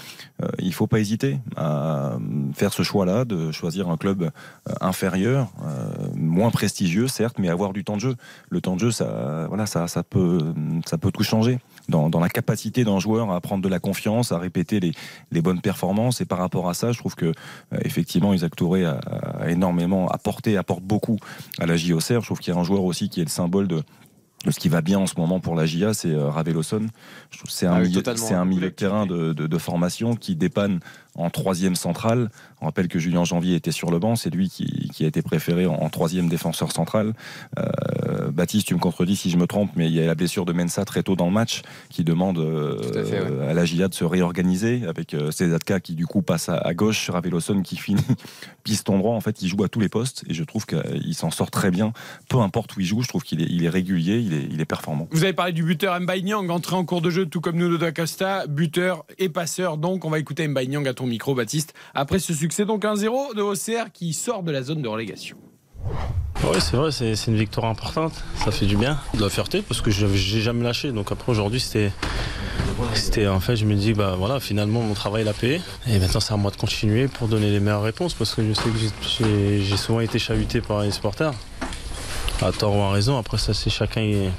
euh, 0.42 0.48
il 0.58 0.74
faut 0.74 0.88
pas 0.88 0.98
hésiter 0.98 1.38
à 1.56 2.18
faire 2.54 2.72
ce 2.72 2.82
choix-là, 2.82 3.24
de 3.24 3.52
choisir 3.52 3.88
un 3.88 3.96
club 3.96 4.22
euh, 4.24 4.72
inférieur, 4.80 5.52
euh, 5.64 6.08
moins 6.16 6.50
prestigieux 6.50 7.06
certes, 7.06 7.38
mais 7.38 7.48
avoir 7.48 7.72
du 7.72 7.84
temps 7.84 7.94
de 7.96 8.00
jeu. 8.00 8.16
Le 8.48 8.60
temps 8.60 8.74
de 8.74 8.80
jeu, 8.80 8.90
ça, 8.90 9.44
voilà, 9.46 9.66
ça, 9.66 9.86
ça 9.86 10.02
peut, 10.02 10.40
ça 10.86 10.98
peut 10.98 11.12
tout 11.12 11.22
changer 11.22 11.60
dans, 11.90 12.08
dans 12.08 12.20
la 12.20 12.28
capacité 12.30 12.84
d'un 12.84 12.98
joueur 12.98 13.30
à 13.30 13.40
prendre 13.40 13.62
de 13.62 13.68
la 13.68 13.78
confiance, 13.80 14.32
à 14.32 14.38
répéter 14.38 14.80
les, 14.80 14.92
les 15.30 15.42
bonnes 15.42 15.60
performances. 15.60 16.20
Et 16.20 16.24
par 16.24 16.38
rapport 16.38 16.68
à 16.70 16.74
ça, 16.74 16.92
je 16.92 16.98
trouve 16.98 17.14
que 17.16 17.26
euh, 17.26 17.78
effectivement, 17.82 18.32
Isaac 18.32 18.56
Touré 18.56 18.84
a, 18.86 18.98
a 19.40 19.50
énormément 19.50 20.08
apporté, 20.08 20.56
apporte 20.56 20.82
beaucoup 20.82 21.18
à 21.58 21.66
la 21.66 21.76
JOCR. 21.76 22.20
Je 22.20 22.26
trouve 22.26 22.38
qu'il 22.38 22.54
y 22.54 22.56
a 22.56 22.60
un 22.60 22.64
joueur 22.64 22.84
aussi 22.84 23.08
qui 23.10 23.20
est 23.20 23.24
le 23.24 23.30
symbole 23.30 23.68
de 23.68 23.82
ce 24.48 24.58
qui 24.58 24.70
va 24.70 24.80
bien 24.80 24.98
en 24.98 25.06
ce 25.06 25.16
moment 25.18 25.38
pour 25.38 25.54
la 25.54 25.66
GIA, 25.66 25.92
c'est 25.92 26.08
euh, 26.14 26.30
que 27.44 27.52
c'est 27.52 27.66
un, 27.66 27.74
Ah 27.74 27.80
oui, 27.82 27.88
milieu, 27.88 28.02
un 28.34 28.44
milieu 28.46 28.60
de 28.70 28.74
terrain 28.74 29.04
de, 29.04 29.34
de- 29.34 29.46
de 29.46 29.58
formation 29.58 30.16
qui 30.16 30.34
dépanne 30.34 30.80
en 31.20 31.30
troisième 31.30 31.74
centrale. 31.74 32.30
On 32.60 32.66
rappelle 32.66 32.88
que 32.88 32.98
Julien 32.98 33.24
Janvier 33.24 33.56
était 33.56 33.72
sur 33.72 33.90
le 33.90 33.98
banc, 33.98 34.16
c'est 34.16 34.30
lui 34.30 34.48
qui, 34.48 34.90
qui 34.92 35.04
a 35.04 35.08
été 35.08 35.22
préféré 35.22 35.66
en, 35.66 35.74
en 35.74 35.88
troisième 35.88 36.28
défenseur 36.28 36.72
central. 36.72 37.14
Euh, 37.58 38.30
Baptiste, 38.30 38.66
tu 38.68 38.74
me 38.74 38.80
contredis 38.80 39.16
si 39.16 39.30
je 39.30 39.36
me 39.36 39.46
trompe, 39.46 39.70
mais 39.76 39.86
il 39.86 39.92
y 39.92 40.00
a 40.00 40.06
la 40.06 40.14
blessure 40.14 40.44
de 40.44 40.52
Mensa 40.52 40.84
très 40.84 41.02
tôt 41.02 41.16
dans 41.16 41.26
le 41.26 41.32
match 41.32 41.62
qui 41.88 42.04
demande 42.04 42.38
euh, 42.38 42.78
à 42.90 43.04
fait, 43.04 43.20
ouais. 43.20 43.48
à 43.48 43.54
la 43.54 43.64
GIA 43.64 43.88
de 43.88 43.94
se 43.94 44.04
réorganiser 44.04 44.82
avec 44.86 45.14
euh, 45.14 45.30
Cézatka 45.30 45.80
qui 45.80 45.94
du 45.94 46.06
coup 46.06 46.22
passe 46.22 46.48
à, 46.48 46.56
à 46.56 46.74
gauche, 46.74 47.10
Raveloson 47.10 47.62
qui 47.62 47.76
finit 47.76 48.02
piston 48.64 48.98
droit. 48.98 49.14
En 49.14 49.20
fait, 49.20 49.42
il 49.42 49.48
joue 49.48 49.62
à 49.64 49.68
tous 49.68 49.80
les 49.80 49.88
postes 49.88 50.24
et 50.28 50.34
je 50.34 50.44
trouve 50.44 50.66
qu'il 50.66 51.14
s'en 51.14 51.30
sort 51.30 51.50
très 51.50 51.70
bien. 51.70 51.92
Peu 52.28 52.38
importe 52.38 52.76
où 52.76 52.80
il 52.80 52.86
joue, 52.86 53.02
je 53.02 53.08
trouve 53.08 53.22
qu'il 53.22 53.42
est, 53.42 53.48
il 53.48 53.64
est 53.64 53.68
régulier, 53.68 54.18
il 54.18 54.34
est, 54.34 54.48
il 54.50 54.60
est 54.60 54.66
performant. 54.66 55.08
Vous 55.10 55.24
avez 55.24 55.32
parlé 55.32 55.52
du 55.52 55.62
buteur 55.62 55.98
Mbaye 56.00 56.22
Nyang, 56.22 56.50
entré 56.50 56.76
en 56.76 56.84
cours 56.84 57.00
de 57.02 57.10
jeu, 57.10 57.26
tout 57.26 57.40
comme 57.40 57.56
Nuno 57.56 57.78
da 57.78 57.92
Costa, 57.92 58.46
buteur 58.46 59.04
et 59.18 59.28
passeur. 59.28 59.76
Donc, 59.76 60.04
on 60.04 60.10
va 60.10 60.18
écouter 60.18 60.46
Mbaye 60.46 60.68
Nyang 60.68 60.86
à 60.86 60.94
ton 60.94 61.09
micro, 61.10 61.34
Baptiste. 61.34 61.74
Après 61.94 62.18
ce 62.18 62.32
succès, 62.32 62.64
donc 62.64 62.84
1-0 62.84 63.34
de 63.36 63.42
OCR 63.42 63.92
qui 63.92 64.12
sort 64.14 64.42
de 64.42 64.50
la 64.50 64.62
zone 64.62 64.80
de 64.80 64.88
relégation. 64.88 65.36
Oui, 66.44 66.56
c'est 66.58 66.76
vrai, 66.76 66.90
c'est 66.90 67.14
une 67.26 67.36
victoire 67.36 67.66
importante. 67.66 68.14
Ça 68.42 68.50
fait 68.50 68.64
du 68.66 68.76
bien. 68.76 68.98
De 69.14 69.20
la 69.20 69.28
fierté 69.28 69.60
parce 69.62 69.82
que 69.82 69.90
je 69.90 70.06
j'ai 70.14 70.40
jamais 70.40 70.64
lâché. 70.64 70.90
Donc 70.92 71.12
après, 71.12 71.30
aujourd'hui, 71.30 71.60
c'était. 71.60 71.92
En 73.28 73.40
fait, 73.40 73.56
je 73.56 73.66
me 73.66 73.74
dis, 73.74 73.92
bah 73.92 74.14
voilà, 74.16 74.40
finalement, 74.40 74.80
mon 74.80 74.94
travail 74.94 75.24
l'a 75.24 75.34
payé. 75.34 75.60
Et 75.86 75.98
maintenant, 75.98 76.20
c'est 76.20 76.32
à 76.32 76.36
moi 76.38 76.50
de 76.50 76.56
continuer 76.56 77.08
pour 77.08 77.28
donner 77.28 77.50
les 77.50 77.60
meilleures 77.60 77.82
réponses 77.82 78.14
parce 78.14 78.34
que 78.34 78.42
je 78.46 78.54
sais 78.54 78.70
que 78.70 78.78
j'ai- 79.62 79.76
souvent 79.76 80.00
été 80.00 80.18
chahuté 80.18 80.62
par 80.62 80.80
les 80.82 80.90
supporters. 80.90 81.32
À 82.40 82.52
tort 82.52 82.74
ou 82.74 82.80
à 82.80 82.90
raison. 82.92 83.18
Après, 83.18 83.36
ça, 83.36 83.52
c'est 83.52 83.68
chacun. 83.68 84.30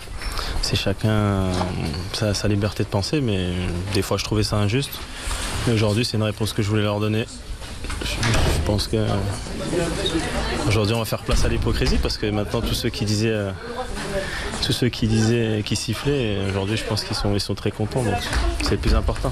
C'est 0.63 0.75
chacun 0.75 1.09
euh, 1.09 1.53
sa, 2.13 2.33
sa 2.33 2.47
liberté 2.47 2.83
de 2.83 2.89
penser, 2.89 3.21
mais 3.21 3.49
des 3.93 4.01
fois, 4.01 4.17
je 4.17 4.23
trouvais 4.23 4.43
ça 4.43 4.55
injuste. 4.57 4.91
Aujourd'hui, 5.69 6.05
c'est 6.05 6.17
une 6.17 6.23
réponse 6.23 6.53
que 6.53 6.61
je 6.63 6.69
voulais 6.69 6.81
leur 6.81 6.99
donner. 6.99 7.25
Je, 8.03 8.65
pense 8.65 8.87
que. 8.87 8.97
Aujourd'hui, 10.67 10.95
on 10.95 10.99
va 10.99 11.05
faire 11.05 11.21
place 11.23 11.45
à 11.45 11.49
l'hypocrisie 11.49 11.97
parce 11.97 12.17
que 12.17 12.25
maintenant, 12.25 12.61
tous 12.61 12.73
ceux 12.73 12.89
qui 12.89 13.05
disaient, 13.05 13.29
euh, 13.29 13.51
tous 14.63 14.71
ceux 14.71 14.89
qui 14.89 15.07
disaient, 15.07 15.61
qui 15.63 15.75
sifflaient, 15.75 16.39
aujourd'hui, 16.49 16.77
je 16.77 16.83
pense 16.83 17.03
qu'ils 17.03 17.15
sont, 17.15 17.33
ils 17.33 17.39
sont 17.39 17.55
très 17.55 17.71
contents. 17.71 18.03
Donc, 18.03 18.15
c'est 18.63 18.71
le 18.71 18.77
plus 18.77 18.95
important. 18.95 19.31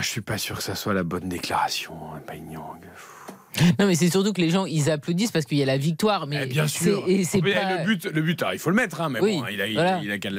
Je 0.00 0.06
suis 0.06 0.20
pas 0.20 0.38
sûr 0.38 0.56
que 0.56 0.62
ça 0.62 0.74
soit 0.74 0.94
la 0.94 1.02
bonne 1.02 1.28
déclaration, 1.28 1.94
Mbaye 2.26 2.42
Nyang. 2.42 2.80
Non, 3.78 3.86
mais 3.86 3.94
c'est 3.94 4.10
surtout 4.10 4.32
que 4.32 4.40
les 4.40 4.50
gens, 4.50 4.66
ils 4.66 4.90
applaudissent 4.90 5.30
parce 5.32 5.44
qu'il 5.44 5.58
y 5.58 5.62
a 5.62 5.66
la 5.66 5.78
victoire. 5.78 6.26
Mais 6.26 6.40
Eh 6.44 6.46
bien 6.46 6.66
sûr. 6.66 7.04
Et 7.06 7.24
c'est 7.24 7.40
Mais 7.42 7.54
pas... 7.54 7.78
Le 7.78 7.84
but, 7.86 8.04
le 8.06 8.22
but, 8.22 8.42
alors, 8.42 8.54
il 8.54 8.58
faut 8.58 8.70
le 8.70 8.76
mettre, 8.76 9.00
hein, 9.00 9.08
mais 9.08 9.20
Oui, 9.20 9.38
bon, 9.38 9.44
il 9.50 9.60
a, 9.60 9.66
il- 9.66 9.74
voilà. 9.74 10.00
il 10.02 10.10
a 10.10 10.18
qu'à 10.18 10.30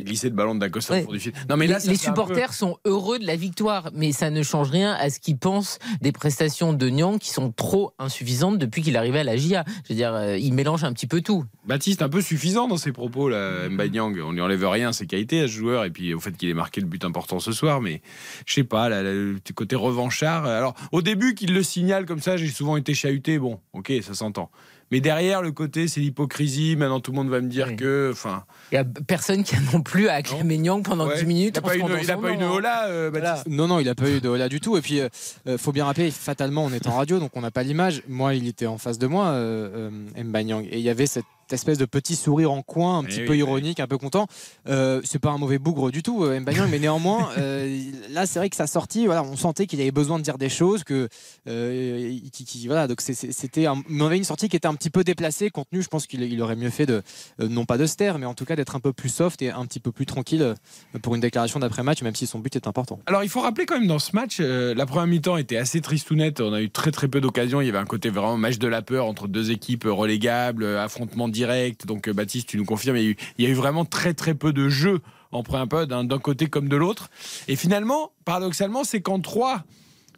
glisser 0.00 0.28
le 0.28 0.34
ballon 0.34 0.54
de 0.54 0.60
Dacosta 0.60 0.94
Ouais. 0.94 1.02
pour 1.02 1.12
du 1.12 1.20
fil. 1.20 1.32
Non, 1.48 1.56
mais 1.56 1.66
là, 1.66 1.74
les, 1.78 1.80
ça 1.84 1.90
les 1.90 1.96
fait 1.98 2.08
un 2.08 2.12
peu- 2.12 2.20
supporters 2.22 2.52
sont 2.54 2.78
heureux 2.84 3.18
de 3.18 3.26
la 3.26 3.36
victoire, 3.36 3.90
mais 3.94 4.12
ça 4.12 4.30
ne 4.30 4.42
change 4.42 4.70
rien 4.70 4.92
à 4.92 5.10
ce 5.10 5.20
qu'ils 5.20 5.38
pensent 5.38 5.78
des 6.00 6.12
prestations 6.12 6.72
de 6.72 6.88
Nyang 6.88 7.18
qui 7.18 7.30
sont 7.30 7.50
trop 7.52 7.92
insuffisantes 7.98 8.58
depuis 8.58 8.82
qu'il 8.82 8.94
est 8.94 8.98
arrivé 8.98 9.20
à 9.20 9.24
la 9.24 9.36
GIA. 9.36 9.64
Je 9.84 9.90
veux 9.90 9.94
dire, 9.96 10.14
euh, 10.14 10.36
il 10.36 10.52
mélange 10.52 10.84
un 10.84 10.92
petit 10.92 11.06
peu 11.06 11.20
tout. 11.20 11.44
Baptiste, 11.66 12.02
un 12.02 12.08
peu 12.08 12.20
suffisant 12.20 12.68
dans 12.68 12.76
ses 12.76 12.92
propos, 12.92 13.28
là, 13.28 13.68
Mbaye 13.68 13.90
Nyang. 13.90 14.18
On 14.24 14.32
lui 14.32 14.40
enlève 14.40 14.66
rien 14.66 14.92
ses 14.92 15.06
qualités 15.06 15.40
à 15.40 15.46
ce 15.46 15.52
joueur, 15.52 15.84
et 15.84 15.90
puis 15.90 16.12
au 16.14 16.20
fait 16.20 16.32
qu'il 16.36 16.48
ait 16.48 16.54
marqué 16.54 16.80
le 16.80 16.86
but 16.86 17.04
important 17.04 17.38
ce 17.38 17.52
soir, 17.52 17.80
mais 17.80 18.02
je 18.46 18.54
sais 18.54 18.64
pas, 18.64 18.88
là, 18.88 19.02
là, 19.02 19.12
le 19.12 19.38
côté 19.54 19.76
revanchard. 19.76 20.44
Alors, 20.46 20.74
au 20.92 21.02
début 21.02 21.34
qu'il 21.34 21.52
le 21.54 21.62
signale 21.62 22.04
comme 22.06 22.20
ça, 22.20 22.36
j'ai 22.36 22.48
souvent 22.52 22.76
été 22.76 22.94
chahuté, 22.94 23.38
bon, 23.38 23.58
ok, 23.72 23.92
ça 24.02 24.14
s'entend. 24.14 24.50
Mais 24.92 25.00
derrière, 25.00 25.40
le 25.40 25.52
côté, 25.52 25.88
c'est 25.88 26.00
l'hypocrisie. 26.00 26.76
Maintenant, 26.76 27.00
tout 27.00 27.12
le 27.12 27.16
monde 27.16 27.30
va 27.30 27.40
me 27.40 27.48
dire 27.48 27.68
Oui. 27.68 27.76
que. 27.76 28.10
Enfin. 28.12 28.44
Il 28.70 28.74
n'y 28.74 28.78
a 28.78 28.84
personne 28.84 29.42
qui 29.42 29.56
a 29.56 29.60
non 29.72 29.80
plus 29.80 30.08
à 30.08 30.14
acclamer 30.14 30.58
Nyang 30.58 30.82
pendant 30.82 31.08
ouais. 31.08 31.16
10 31.16 31.24
minutes. 31.24 31.56
Il 31.56 31.62
n'a 31.62 31.68
pas, 31.68 31.74
une, 31.74 31.80
scandant 31.80 31.96
il 31.96 32.10
a 32.10 32.16
pas 32.18 32.36
nom, 32.36 32.42
hein. 32.42 32.50
hola, 32.50 32.86
euh, 32.88 33.10
Baptiste. 33.10 33.46
Non, 33.48 33.66
non, 33.68 33.80
il 33.80 33.88
a 33.88 33.94
pas 33.94 34.10
eu 34.10 34.20
de 34.20 34.28
hola 34.28 34.50
du 34.50 34.60
tout. 34.60 34.76
Et 34.76 34.82
puis, 34.82 35.00
euh, 35.00 35.08
euh, 35.48 35.56
faut 35.56 35.72
bien 35.72 35.86
rappeler, 35.86 36.10
fatalement, 36.10 36.62
on 36.62 36.72
est 36.72 36.86
en 36.86 36.92
radio, 36.96 37.18
donc 37.18 37.30
on 37.34 37.40
n'a 37.40 37.50
pas 37.50 37.62
l'image. 37.62 38.02
Moi, 38.06 38.34
il 38.34 38.46
était 38.46 38.66
en 38.66 38.76
face 38.76 38.98
de 38.98 39.06
moi, 39.06 39.28
euh, 39.28 39.90
euh, 39.90 40.22
Mbaye 40.24 40.44
Nyang, 40.44 40.66
et 40.70 40.76
il 40.76 40.84
y 40.84 40.90
avait 40.90 41.06
cette 41.06 41.24
espèce 41.52 41.78
de 41.78 41.84
petit 41.84 42.16
sourire 42.16 42.52
en 42.52 42.62
coin, 42.62 42.98
un 42.98 43.02
Eh 43.04 43.06
petit 43.06 43.20
oui, 43.20 43.26
peu 43.26 43.32
oui. 43.32 43.38
ironique, 43.38 43.80
un 43.80 43.86
peu 43.86 43.98
content. 43.98 44.26
Euh, 44.68 45.00
c'est 45.04 45.18
pas 45.18 45.30
un 45.30 45.38
mauvais 45.38 45.58
bougre 45.58 45.90
du 45.90 46.02
tout, 46.02 46.24
euh, 46.24 46.38
Mbaye 46.40 46.54
Nyang, 46.56 46.70
mais 46.70 46.78
néanmoins, 46.78 47.30
euh, 47.38 47.80
là, 48.10 48.26
c'est 48.26 48.38
vrai 48.38 48.50
que 48.50 48.56
sa 48.56 48.66
sortie, 48.66 49.06
voilà, 49.06 49.22
on 49.22 49.36
sentait 49.36 49.66
qu'il 49.66 49.80
avait 49.80 49.90
besoin 49.90 50.18
de 50.18 50.24
dire 50.24 50.38
des 50.38 50.48
choses, 50.48 50.84
que 50.84 51.08
euh, 51.48 52.16
qui- 52.32 52.44
qui- 52.44 52.66
voilà, 52.66 52.86
donc 52.88 53.00
c'était, 53.00 53.66
un- 53.66 53.82
mais 53.88 54.02
on 54.02 54.06
avait 54.06 54.16
une 54.16 54.24
sortie 54.24 54.48
qui 54.48 54.56
était 54.56 54.68
un 54.68 54.74
petit 54.74 54.90
peu 54.90 55.04
déplacée, 55.04 55.50
contenu. 55.50 55.82
Je 55.82 55.88
pense 55.88 56.06
qu'il 56.06 56.22
il 56.22 56.40
aurait 56.42 56.56
mieux 56.56 56.70
fait 56.70 56.86
de, 56.86 57.02
euh, 57.40 57.48
non 57.48 57.64
pas 57.64 57.78
de 57.78 57.86
se 57.86 57.96
taire, 57.96 58.18
mais 58.18 58.26
en 58.26 58.34
tout 58.34 58.44
cas 58.44 58.56
d'être 58.56 58.76
un 58.76 58.80
peu 58.80 58.92
plus 58.92 59.08
soft 59.08 59.42
et 59.42 59.50
un 59.50 59.66
petit 59.66 59.80
peu 59.80 59.92
plus 59.92 60.06
tranquille 60.06 60.54
pour 61.02 61.14
une 61.14 61.20
déclaration 61.20 61.58
d'après-match, 61.60 62.02
même 62.02 62.14
si 62.14 62.26
son 62.26 62.38
but 62.38 62.54
est 62.56 62.66
important. 62.66 62.98
Alors, 63.06 63.22
il 63.22 63.28
faut 63.28 63.40
rappeler 63.40 63.66
quand 63.66 63.78
même 63.78 63.88
dans 63.88 63.98
ce 63.98 64.14
match, 64.14 64.38
euh, 64.40 64.74
la 64.74 64.86
première 64.86 65.06
mi-temps 65.06 65.36
était 65.36 65.56
assez 65.56 65.80
tristounette. 65.80 66.40
On 66.40 66.52
a 66.52 66.60
eu 66.62 66.70
très 66.70 66.90
très 66.90 67.08
peu 67.08 67.20
d'occasions. 67.20 67.60
Il 67.60 67.66
y 67.66 67.68
avait 67.68 67.78
un 67.78 67.84
côté 67.84 68.10
vraiment 68.10 68.36
match 68.36 68.58
de 68.58 68.68
la 68.68 68.82
peur 68.82 69.06
entre 69.06 69.28
deux 69.28 69.50
équipes 69.50 69.84
relégables, 69.88 70.64
affrontement 70.76 71.28
direct. 71.28 71.41
Donc, 71.86 72.08
euh, 72.08 72.12
Baptiste, 72.12 72.48
tu 72.48 72.56
nous 72.56 72.64
confirmes, 72.64 72.96
il 72.96 73.02
y 73.02 73.06
a 73.06 73.10
eu, 73.10 73.16
il 73.38 73.44
y 73.44 73.48
a 73.48 73.50
eu 73.50 73.54
vraiment 73.54 73.84
très 73.84 74.14
très 74.14 74.34
peu 74.34 74.52
de 74.52 74.68
jeux 74.68 75.00
en 75.32 75.42
période, 75.42 75.92
hein, 75.92 76.04
d'un 76.04 76.18
côté 76.18 76.46
comme 76.46 76.68
de 76.68 76.76
l'autre. 76.76 77.10
Et 77.48 77.56
finalement, 77.56 78.12
paradoxalement, 78.24 78.84
c'est 78.84 79.00
qu'en 79.00 79.20
3 79.20 79.64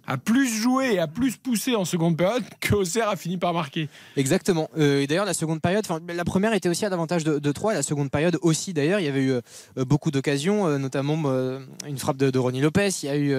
a 0.07 0.19
plus 0.19 0.49
joué 0.49 0.95
et 0.95 0.99
a 0.99 1.07
plus 1.07 1.37
poussé 1.37 1.75
en 1.75 1.85
seconde 1.85 2.17
période 2.17 2.45
que 2.61 2.75
Auxerre 2.75 3.09
a 3.09 3.17
fini 3.17 3.37
par 3.37 3.53
marquer. 3.53 3.89
Exactement. 4.17 4.69
Euh, 4.77 5.01
et 5.01 5.07
d'ailleurs, 5.07 5.25
la 5.25 5.35
seconde 5.35 5.61
période, 5.61 5.85
la 6.09 6.25
première 6.25 6.53
était 6.53 6.69
aussi 6.69 6.85
à 6.85 6.89
l'avantage 6.89 7.25
de, 7.25 7.39
de 7.39 7.53
3, 7.53 7.75
la 7.75 7.83
seconde 7.83 8.11
période 8.11 8.39
aussi 8.43 8.73
d'ailleurs. 8.73 9.01
Il 9.01 9.07
y 9.07 9.09
avait 9.09 9.23
eu 9.23 9.33
euh, 9.33 9.41
beaucoup 9.77 10.11
d'occasions, 10.11 10.67
euh, 10.67 10.79
notamment 10.79 11.23
euh, 11.27 11.61
une 11.87 11.99
frappe 11.99 12.17
de, 12.17 12.39
Ronnie 12.39 12.61
Lopez. 12.61 12.91
Il 13.03 13.07
y 13.07 13.09
a 13.09 13.17
eu 13.17 13.35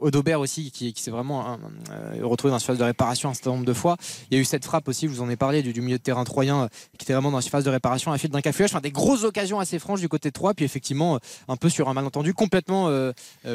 Odobert 0.00 0.40
aussi 0.40 0.70
qui, 0.70 0.92
qui 0.92 1.02
s'est 1.02 1.10
vraiment 1.10 1.58
retrouvé 2.20 2.50
dans 2.50 2.56
la 2.56 2.60
surface 2.60 2.78
de 2.78 2.84
réparation 2.84 3.30
un 3.30 3.34
certain 3.34 3.50
nombre 3.50 3.64
de 3.64 3.72
fois. 3.72 3.96
Il 4.30 4.34
y 4.34 4.38
a 4.38 4.40
eu 4.40 4.44
cette 4.44 4.64
frappe 4.64 4.88
aussi, 4.88 5.06
je 5.06 5.12
vous 5.12 5.22
en 5.22 5.30
ai 5.30 5.36
parlé, 5.36 5.62
du, 5.62 5.72
du 5.72 5.80
milieu 5.80 5.98
de 5.98 6.02
terrain 6.02 6.24
troyen 6.24 6.68
qui 6.98 7.04
était 7.04 7.12
vraiment 7.12 7.30
dans 7.30 7.38
la 7.38 7.42
surface 7.42 7.64
de 7.64 7.70
réparation 7.70 8.12
à 8.12 8.18
fil 8.18 8.30
d'un 8.30 8.40
cafouillage. 8.40 8.70
Enfin, 8.70 8.80
des 8.80 8.90
grosses 8.90 9.24
occasions 9.24 9.60
assez 9.60 9.78
franches 9.78 10.00
du 10.00 10.08
côté 10.08 10.28
de 10.28 10.34
3. 10.34 10.54
Puis 10.54 10.64
effectivement, 10.64 11.18
un 11.48 11.56
peu 11.56 11.68
sur 11.68 11.88
un 11.88 11.94
malentendu, 11.94 12.34
complètement, 12.34 12.90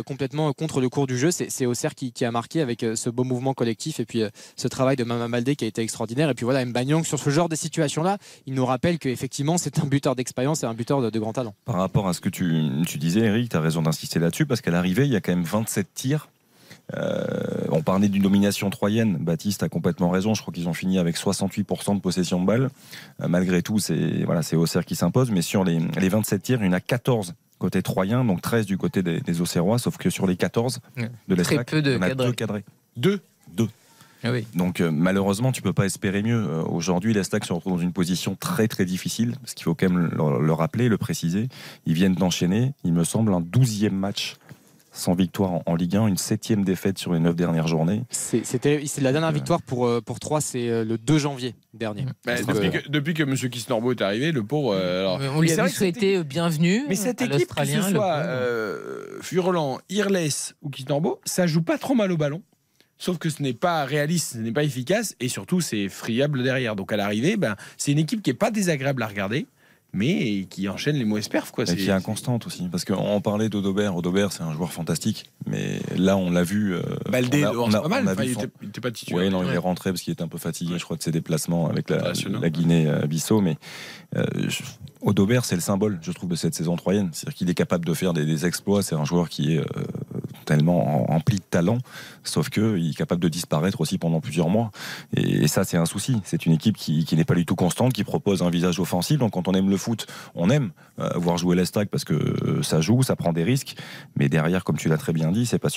complètement 0.06 0.54
contre 0.54 0.82
le 0.82 0.90
cours 0.90 1.06
du 1.06 1.18
jeu. 1.18 1.32
C'est 1.32 1.50
c'est 1.60 1.66
Auxerre 1.66 1.94
qui, 1.94 2.14
qui 2.14 2.24
a 2.24 2.32
marqué 2.32 2.39
avec 2.56 2.84
euh, 2.84 2.96
ce 2.96 3.10
beau 3.10 3.24
mouvement 3.24 3.54
collectif 3.54 4.00
et 4.00 4.06
puis 4.06 4.22
euh, 4.22 4.30
ce 4.56 4.68
travail 4.68 4.96
de 4.96 5.04
Mama 5.04 5.28
Baldé 5.28 5.56
qui 5.56 5.66
a 5.66 5.68
été 5.68 5.82
extraordinaire. 5.82 6.30
Et 6.30 6.34
puis 6.34 6.46
voilà, 6.46 6.64
Mbanyang, 6.66 7.04
sur 7.04 7.20
ce 7.20 7.30
genre 7.30 7.50
de 7.50 7.56
situation-là, 7.56 8.18
il 8.46 8.54
nous 8.54 8.66
rappelle 8.66 9.00
qu'effectivement, 9.00 9.58
c'est 9.58 9.80
un 9.80 9.86
buteur 9.86 10.16
d'expérience 10.16 10.64
et 10.64 10.66
un 10.66 10.74
buteur 10.74 11.02
de, 11.12 11.20
grand 11.20 11.34
talent. 11.34 11.54
Par 11.66 11.76
rapport 11.76 12.08
à 12.08 12.14
ce 12.14 12.22
que 12.22 12.30
tu, 12.30 12.70
tu 12.88 12.98
disais, 12.98 13.22
Eric, 13.22 13.50
tu 13.50 13.58
as 13.58 13.62
raison 13.62 13.82
d'insister 13.82 14.20
là-dessus, 14.20 14.46
parce 14.46 14.62
qu'à 14.62 14.72
l'arrivée, 14.72 15.06
il 15.06 15.12
y 15.12 15.16
a 15.16 15.22
quand 15.22 15.34
même 15.34 15.44
27 15.44 15.94
tirs. 15.94 16.30
Euh, 16.96 17.68
on 17.70 17.84
parlait 17.84 18.10
d'une 18.10 18.24
domination 18.24 18.70
troyenne. 18.70 19.18
Baptiste 19.18 19.64
a 19.64 19.70
complètement 19.70 20.10
raison. 20.10 20.34
Je 20.34 20.42
crois 20.42 20.54
qu'ils 20.54 20.68
ont 20.70 20.74
fini 20.74 20.98
avec 20.98 21.18
68% 21.18 21.96
de 21.96 22.02
possession 22.02 22.42
de 22.42 22.46
balle. 22.46 22.70
Euh, 23.22 23.28
malgré 23.28 23.62
tout, 23.62 23.80
c'est 23.80 24.24
voilà, 24.24 24.42
c'est 24.42 24.56
Auxerre 24.56 24.86
qui 24.86 24.96
s'impose. 24.96 25.30
Mais 25.30 25.42
sur 25.42 25.64
les, 25.64 25.80
les 26.00 26.10
27 26.10 26.42
tirs, 26.42 26.60
il 26.62 26.68
y 26.68 26.70
en 26.70 26.74
a 26.74 26.80
14 26.80 27.34
côté 27.60 27.82
troyen, 27.84 28.26
donc 28.26 28.42
13 28.42 28.66
du 28.66 28.78
côté 28.78 29.04
des, 29.04 29.20
des 29.22 29.42
Auxerrois. 29.42 29.78
Sauf 29.78 29.98
que 29.98 30.10
sur 30.10 30.26
les 30.26 30.36
14 30.38 30.80
Ouais. 30.98 31.10
de 31.28 31.36
l'Estac, 31.36 31.70
peu 31.70 31.82
de 31.82 31.92
il 31.92 31.96
y 31.96 31.98
en 31.98 32.02
a 32.02 32.08
cadrés. 32.10 32.26
deux 32.28 32.34
cadrés. 32.34 32.64
Deux. 32.98 33.20
Deux. 33.56 33.68
Ah 34.24 34.32
oui. 34.32 34.46
Donc 34.54 34.82
euh, 34.82 34.92
malheureusement, 34.92 35.52
tu 35.54 35.62
peux 35.62 35.72
pas 35.72 35.86
espérer 35.86 36.22
mieux. 36.24 36.36
Euh, 36.46 36.62
Aujourd'hui, 36.64 37.14
les 37.14 37.24
Stacks 37.24 37.46
se 37.46 37.54
retrouvent 37.54 37.74
dans 37.78 37.80
une 37.82 37.94
position 37.94 38.36
très 38.36 38.68
très 38.68 38.84
difficile, 38.86 39.36
parce 39.42 39.54
qu'il 39.54 39.64
faut 39.64 39.76
quand 39.76 39.90
même 39.90 40.10
le, 40.12 40.46
le 40.46 40.54
rappeler, 40.54 40.90
le 40.90 40.98
préciser. 40.98 41.48
Ils 41.86 41.94
viennent 41.94 42.16
d'enchaîner, 42.16 42.74
il 42.84 42.92
me 42.94 43.04
semble, 43.06 43.34
un 43.34 43.40
douzième 43.42 43.96
match 43.96 44.36
sans 45.00 45.14
victoire 45.16 45.52
en, 45.52 45.64
en 45.66 45.76
Ligue 45.76 45.96
1, 45.96 46.08
une 46.08 46.18
septième 46.18 46.64
défaite 46.64 46.98
sur 47.00 47.14
les 47.14 47.20
neuf 47.20 47.36
dernières 47.36 47.68
journées. 47.68 48.04
C'est 48.10 48.46
c'était- 48.46 48.84
la 49.02 49.12
dernière 49.12 49.30
Euh. 49.30 49.34
victoire 49.34 49.62
pour, 49.62 49.88
euh, 49.88 50.02
pour 50.02 50.20
3, 50.20 50.42
c'est 50.42 50.70
euh, 50.70 50.84
le 50.84 50.98
2 50.98 51.18
janvier 51.18 51.56
dernier. 51.74 52.06
Bah, 52.26 52.36
depuis, 52.42 52.70
que, 52.72 52.90
depuis 52.90 53.14
que 53.14 53.24
M. 53.24 53.36
Kisnorbo 53.36 53.92
est 53.92 54.02
arrivé, 54.02 54.32
le 54.32 54.44
pauvre. 54.44 54.74
euh, 54.76 55.00
alors- 55.18 55.36
On 55.36 55.42
lui 55.42 55.50
cette 55.50 55.70
souhaité 55.70 56.24
bienvenue. 56.24 56.84
Mais 56.90 56.96
cette 56.96 57.22
à 57.22 57.26
équipe, 57.26 57.54
que 57.54 57.66
ce 57.66 57.82
soit 57.82 58.18
euh, 58.18 59.20
Furlan, 59.22 59.80
Irles 59.90 60.30
ou 60.62 60.70
Kisnorbo, 60.70 61.20
ça 61.26 61.48
joue 61.48 61.62
pas 61.62 61.78
trop 61.78 61.96
mal 61.96 62.12
au 62.12 62.18
ballon. 62.18 62.42
Sauf 62.98 63.18
que 63.18 63.30
ce 63.30 63.42
n'est 63.42 63.54
pas 63.54 63.86
réaliste, 63.86 64.34
ce 64.34 64.38
n'est 64.40 64.52
pas 64.52 64.64
efficace 64.66 65.16
et 65.22 65.30
surtout 65.30 65.62
c'est 65.62 65.88
friable 65.88 66.44
derrière. 66.44 66.76
Donc 66.76 66.92
à 66.92 66.98
l'arrivée, 66.98 67.38
ben, 67.38 67.56
c'est 67.78 67.94
une 67.94 68.00
équipe 68.00 68.22
qui 68.22 68.30
est 68.30 68.34
pas 68.34 68.52
désagréable 68.52 69.02
à 69.04 69.08
regarder, 69.08 69.48
mais 69.94 70.46
qui 70.50 70.70
enchaîne 70.70 70.96
les 70.96 71.06
mauvaises 71.06 71.28
perfs. 71.28 71.52
Quoi. 71.52 71.64
Et 71.64 71.68
C'est- 71.68 71.76
qui 71.78 71.88
est 71.88 71.92
inconstante 71.92 72.46
aussi. 72.48 72.68
Parce 72.70 72.86
qu'on 72.86 73.22
parlait 73.22 73.50
d'Odobert. 73.50 73.96
Odobert, 73.96 74.32
c'est 74.32 74.44
un 74.44 74.54
joueur 74.54 74.72
fantastique. 74.72 75.26
Mais 75.48 75.80
là, 75.98 76.16
on 76.18 76.30
l'a 76.30 76.44
vu. 76.44 76.76
euh, 76.76 76.82
Baldé, 77.10 77.44
on 77.44 77.48
a- 77.48 77.52
dehors, 77.54 77.68
on 77.68 77.74
a- 77.74 77.82
pas 77.82 77.88
mal. 77.88 78.04
on 78.04 78.08
a 78.08 78.12
Enfin, 78.14 78.22
vu 78.24 78.28
il, 78.30 78.34
son- 78.36 78.40
était, 78.42 78.52
il 78.62 78.70
était 78.70 78.82
pas 78.82 78.92
titulaire. 78.92 79.24
Oui, 79.24 79.30
non, 79.32 79.44
il 79.44 79.50
est 79.54 79.58
rentré 79.58 79.92
parce 79.92 80.02
qu'il 80.02 80.14
était 80.14 80.22
un 80.24 80.28
peu 80.28 80.38
fatigué, 80.38 80.76
je 80.78 80.84
crois, 80.84 80.96
de 80.98 81.02
ses 81.04 81.12
déplacements 81.12 81.68
avec 81.70 81.90
la, 81.90 82.14
Guinée-Bissau. 82.50 83.42
Mais 83.42 83.58
euh, 84.16 84.26
je- 84.48 84.64
Odobert, 85.02 85.46
c'est 85.46 85.56
le 85.56 85.62
symbole, 85.62 85.98
je 86.02 86.12
trouve, 86.12 86.30
de 86.30 86.36
cette 86.36 86.54
saison 86.56 86.76
troyenne. 86.76 87.10
C'est-à-dire 87.14 87.36
qu'il 87.38 87.50
est 87.50 87.54
capable 87.56 87.86
de 87.86 87.94
faire 87.94 88.14
des, 88.14 88.26
des 88.26 88.46
exploits. 88.46 88.84
C'est 88.84 88.96
un 88.96 89.06
joueur 89.06 89.30
qui 89.30 89.56
est 89.56 89.60
euh, 89.60 89.64
tellement 90.50 91.06
rempli 91.06 91.36
de 91.36 91.44
talent, 91.44 91.78
sauf 92.24 92.50
qu'il 92.50 92.90
est 92.90 92.98
capable 92.98 93.22
de 93.22 93.30
disparaître 93.30 93.82
aussi 93.82 94.00
pendant 94.00 94.20
plusieurs 94.20 94.50
mois. 94.50 94.72
Et, 95.16 95.48
ça, 95.48 95.64
c'est 95.64 95.78
un 95.78 95.86
souci. 95.86 96.22
C'est 96.24 96.48
une 96.48 96.54
équipe 96.54 96.76
qui, 96.76 97.06
n'est 97.16 97.24
pas 97.24 97.36
du 97.36 97.46
tout 97.46 97.56
constante, 97.56 97.94
qui 97.94 98.04
propose 98.04 98.42
un 98.42 98.50
visage 98.50 98.80
offensif. 98.80 99.20
Donc 99.20 99.34
quand 99.34 99.48
on 99.48 99.54
aime 99.54 99.70
le 99.70 99.78
foot, 99.78 100.08
on 100.34 100.50
aime 100.50 100.72
euh, 101.00 101.10
voir 101.18 101.38
jouer 101.38 101.56
l'Estac 101.56 101.90
parce 101.90 102.04
que 102.04 102.16
euh, 102.16 102.64
ça 102.64 102.82
joue, 102.82 103.04
ça 103.04 103.16
prend 103.16 103.32
des 103.32 103.44
risques. 103.44 103.76
Mais 104.16 104.28
derrière, 104.28 104.64
comme 104.64 104.78
tu 104.78 104.90
l'as 104.90 104.98
très 104.98 105.14
bien 105.14 105.32
dit, 105.32 105.46
c'est 105.46 105.60
pas, 105.60 105.70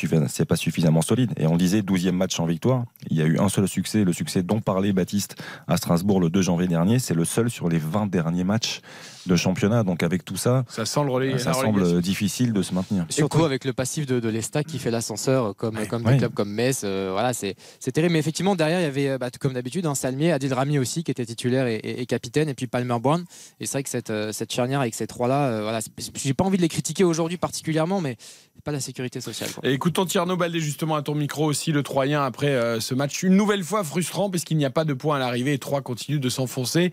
pas 0.48 0.56
suffisamment 0.56 1.02
solide. 1.02 1.32
Et 1.36 1.46
on 1.46 1.56
disait 1.58 1.82
12e 1.82 2.12
match 2.12 2.40
en 2.40 2.46
victoire. 2.46 2.84
Il 3.10 3.18
y 3.18 3.22
a 3.22 3.26
eu 3.26 3.38
un 3.38 3.50
seul 3.50 3.68
succès, 3.68 4.04
le 4.04 4.14
succès 4.14 4.42
dont 4.42 4.60
parlait 4.60 4.94
Baptiste 4.94 5.36
à 5.68 5.76
Strasbourg 5.76 6.18
le 6.18 6.30
2 6.30 6.40
janvier 6.40 6.66
dernier. 6.66 6.98
C'est 6.98 7.14
le 7.14 7.26
seul 7.26 7.50
sur 7.50 7.68
les 7.68 7.78
20 7.78 8.06
derniers 8.06 8.44
matchs 8.44 8.80
de 9.26 9.36
championnat. 9.36 9.84
Donc 9.84 10.02
avec 10.02 10.24
tout 10.24 10.36
ça, 10.36 10.64
ça, 10.68 10.84
semble, 10.84 11.38
ça 11.38 11.52
semble 11.52 12.00
difficile 12.00 12.52
de 12.52 12.62
se 12.62 12.74
maintenir. 12.74 13.06
Surtout 13.08 13.44
avec 13.44 13.64
le 13.64 13.72
passif 13.72 14.06
de, 14.06 14.20
de 14.20 14.28
l'Estac 14.28 14.66
qui 14.66 14.78
fait 14.78 14.90
l'ascenseur, 14.90 15.54
comme, 15.56 15.86
comme 15.86 16.02
des 16.04 16.18
clubs 16.18 16.34
comme 16.34 16.50
Metz. 16.50 16.82
Euh, 16.84 17.10
voilà, 17.12 17.32
c'est 17.32 17.56
terrible. 17.92 18.12
Mais 18.12 18.18
effectivement, 18.18 18.56
derrière, 18.56 18.80
il 18.80 18.84
y 18.84 18.86
avait, 18.86 19.18
bah, 19.18 19.30
comme 19.40 19.52
d'habitude, 19.54 19.86
un 19.86 19.94
Salmier, 19.94 20.32
Adil 20.32 20.52
Rami 20.52 20.78
aussi, 20.78 21.04
qui 21.04 21.10
était 21.10 21.26
titulaire 21.26 21.66
et, 21.66 22.06
capitaine, 22.06 22.48
et 22.48 22.54
puis 22.54 22.66
Palmer 22.66 22.98
Brown. 23.00 23.24
Et 23.60 23.66
c'est 23.66 23.72
vrai 23.72 23.82
que 23.82 23.88
cette, 23.88 24.10
euh, 24.10 24.32
cette 24.32 24.52
charnière 24.52 24.80
avec 24.80 24.94
ces 24.94 25.06
trois-là, 25.06 25.46
euh, 25.46 25.62
voilà, 25.62 25.80
j'ai 26.14 26.34
pas 26.34 26.44
envie 26.44 26.56
de 26.56 26.62
les 26.62 26.68
critiquer 26.68 27.04
aujourd'hui 27.04 27.36
particulièrement, 27.36 28.00
mais 28.00 28.16
pas 28.64 28.72
la 28.72 28.80
sécurité 28.80 29.20
sociale. 29.20 29.50
Et 29.62 29.72
écoutons 29.72 30.04
Tierno 30.04 30.36
Baldé 30.36 30.60
justement 30.60 30.94
à 30.94 31.02
ton 31.02 31.14
micro 31.14 31.44
aussi, 31.44 31.72
le 31.72 31.82
Troyen, 31.82 32.22
après 32.22 32.80
ce 32.80 32.94
match 32.94 33.22
une 33.22 33.36
nouvelle 33.36 33.64
fois 33.64 33.82
frustrant, 33.82 34.30
puisqu'il 34.30 34.56
n'y 34.56 34.64
a 34.64 34.70
pas 34.70 34.84
de 34.84 34.94
points 34.94 35.16
à 35.16 35.18
l'arrivée 35.18 35.54
et 35.54 35.58
trois 35.58 35.80
continuent 35.80 36.20
de 36.20 36.28
s'enfoncer 36.28 36.92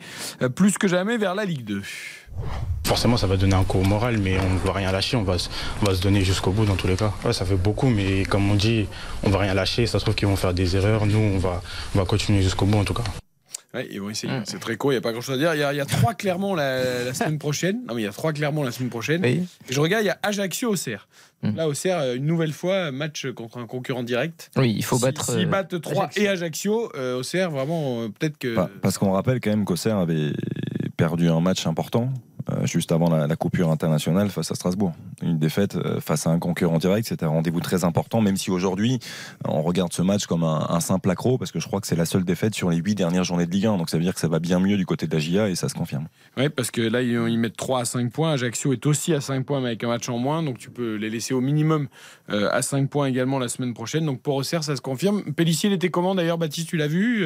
plus 0.55 0.77
que 0.77 0.87
jamais 0.87 1.17
vers 1.17 1.35
la 1.35 1.45
Ligue 1.45 1.63
2. 1.65 1.81
Forcément, 2.85 3.17
ça 3.17 3.27
va 3.27 3.37
donner 3.37 3.53
un 3.53 3.63
coup 3.63 3.77
au 3.77 3.83
moral, 3.83 4.17
mais 4.17 4.39
on 4.39 4.49
ne 4.49 4.59
va 4.59 4.73
rien 4.73 4.91
lâcher. 4.91 5.15
On 5.15 5.23
va, 5.23 5.35
on 5.81 5.85
va 5.85 5.93
se 5.93 6.01
donner 6.01 6.23
jusqu'au 6.23 6.51
bout 6.51 6.65
dans 6.65 6.75
tous 6.75 6.87
les 6.87 6.95
cas. 6.95 7.13
ça 7.31 7.45
fait 7.45 7.55
beaucoup, 7.55 7.87
mais 7.87 8.23
comme 8.23 8.49
on 8.49 8.55
dit, 8.55 8.87
on 9.23 9.29
va 9.29 9.37
rien 9.39 9.53
lâcher. 9.53 9.85
Ça 9.85 9.99
se 9.99 10.05
trouve 10.05 10.15
qu'ils 10.15 10.27
vont 10.27 10.35
faire 10.35 10.55
des 10.55 10.75
erreurs. 10.75 11.05
Nous, 11.05 11.19
on 11.19 11.37
va, 11.37 11.61
on 11.93 11.99
va 11.99 12.05
continuer 12.05 12.41
jusqu'au 12.41 12.65
bout 12.65 12.79
en 12.79 12.85
tout 12.85 12.95
cas. 12.95 13.03
Ouais, 13.73 13.87
ils 13.91 14.01
vont 14.01 14.09
essayer. 14.09 14.33
C'est 14.45 14.59
très 14.59 14.77
court, 14.77 14.91
il 14.91 14.95
n'y 14.95 14.99
a 14.99 15.01
pas 15.01 15.11
grand 15.11 15.21
chose 15.21 15.35
à 15.35 15.37
dire. 15.37 15.53
Il 15.71 15.77
y 15.77 15.79
a, 15.79 15.85
trois 15.85 16.15
clairement 16.15 16.55
la, 16.55 17.13
semaine 17.13 17.37
prochaine. 17.37 17.81
Non, 17.87 17.93
mais 17.93 18.01
il 18.01 18.05
y 18.05 18.07
a 18.07 18.11
trois 18.11 18.33
clairement 18.33 18.63
la 18.65 18.71
semaine 18.71 18.89
prochaine. 18.89 19.23
Et 19.23 19.43
je 19.69 19.79
regarde, 19.79 20.03
il 20.03 20.07
y 20.07 20.11
a 20.11 20.17
Ajaccio 20.23 20.71
Auxerre. 20.71 21.07
Mmh. 21.43 21.55
Là, 21.55 21.67
Auxerre, 21.67 21.99
euh, 21.99 22.15
une 22.15 22.25
nouvelle 22.25 22.51
fois, 22.51 22.91
match 22.91 23.27
contre 23.31 23.59
un 23.59 23.67
concurrent 23.67 24.03
direct. 24.03 24.49
Oui, 24.57 24.73
il 24.75 24.83
faut 24.83 24.97
battre. 24.97 25.23
S'ils 25.23 25.45
battent 25.45 25.79
3 25.79 26.09
et 26.17 26.27
Ajaccio, 26.27 26.91
euh, 26.95 27.19
Auxerre, 27.19 27.51
vraiment, 27.51 28.01
euh, 28.01 28.07
peut-être 28.09 28.37
que. 28.37 28.55
Parce 28.81 28.97
qu'on 28.97 29.11
rappelle 29.11 29.39
quand 29.39 29.51
même 29.51 29.65
qu'Auxerre 29.65 29.97
avait 29.97 30.33
perdu 30.97 31.29
un 31.29 31.39
match 31.39 31.65
important 31.65 32.11
euh, 32.11 32.28
juste 32.63 32.91
avant 32.91 33.09
la, 33.09 33.35
coupure 33.35 33.69
internationale 33.71 34.29
face 34.29 34.51
à 34.51 34.55
Strasbourg. 34.55 34.93
Une 35.21 35.37
défaite 35.39 35.75
euh, 35.75 35.99
face 35.99 36.27
à 36.27 36.29
un 36.31 36.39
concurrent 36.39 36.77
direct, 36.77 37.07
c'était 37.07 37.25
un 37.25 37.29
rendez-vous 37.29 37.61
très 37.61 37.83
important, 37.83 38.21
même 38.21 38.37
si 38.37 38.51
aujourd'hui 38.51 38.99
on 39.45 39.61
regarde 39.61 39.93
ce 39.93 40.01
match 40.01 40.25
comme 40.25 40.43
un, 40.43 40.79
simple 40.79 41.09
accro, 41.09 41.37
parce 41.37 41.51
que 41.51 41.59
je 41.59 41.67
crois 41.67 41.81
que 41.81 41.87
c'est 41.87 41.95
la 41.95 42.05
seule 42.05 42.23
défaite 42.23 42.55
sur 42.55 42.69
les 42.69 42.77
huit 42.77 42.95
dernières 42.95 43.23
journées 43.23 43.45
de 43.45 43.51
Ligue 43.51 43.67
1, 43.67 43.77
donc 43.77 43.89
ça 43.89 43.97
veut 43.97 44.03
dire 44.03 44.13
que 44.13 44.19
ça 44.19 44.27
va 44.27 44.39
bien 44.39 44.59
mieux 44.59 44.77
du 44.77 44.85
côté 44.85 45.07
de 45.07 45.13
la 45.13 45.19
GIA 45.19 45.49
et 45.49 45.55
ça 45.55 45.69
se 45.69 45.73
confirme. 45.73 46.07
Oui, 46.37 46.49
parce 46.49 46.71
que 46.71 46.81
là 46.81 47.01
ils, 47.01 47.37
mettent 47.37 47.57
3 47.57 47.81
à 47.81 47.85
5 47.85 48.11
points, 48.11 48.31
Ajaccio 48.33 48.73
est 48.73 48.85
aussi 48.85 49.13
à 49.13 49.21
5 49.21 49.45
points 49.45 49.59
mais 49.59 49.67
avec 49.67 49.83
un 49.83 49.87
match 49.87 50.07
en 50.09 50.17
moins, 50.17 50.43
donc 50.43 50.57
tu 50.57 50.69
peux 50.69 50.95
les 50.95 51.09
laisser 51.09 51.33
au 51.33 51.41
minimum 51.41 51.87
euh, 52.29 52.49
à 52.51 52.61
5 52.61 52.89
points 52.89 53.07
également 53.07 53.39
la 53.39 53.47
semaine 53.47 53.73
prochaine, 53.73 54.05
donc 54.05 54.21
pour 54.21 54.35
Auxerre 54.35 54.63
ça 54.63 54.75
se 54.75 54.81
confirme. 54.81 55.33
Pellissier 55.33 55.69
il 55.69 55.73
était 55.73 55.89
comment 55.89 56.15
d'ailleurs 56.15 56.37
Baptiste, 56.37 56.69
tu 56.69 56.77
l'as 56.77 56.87
vu 56.87 57.25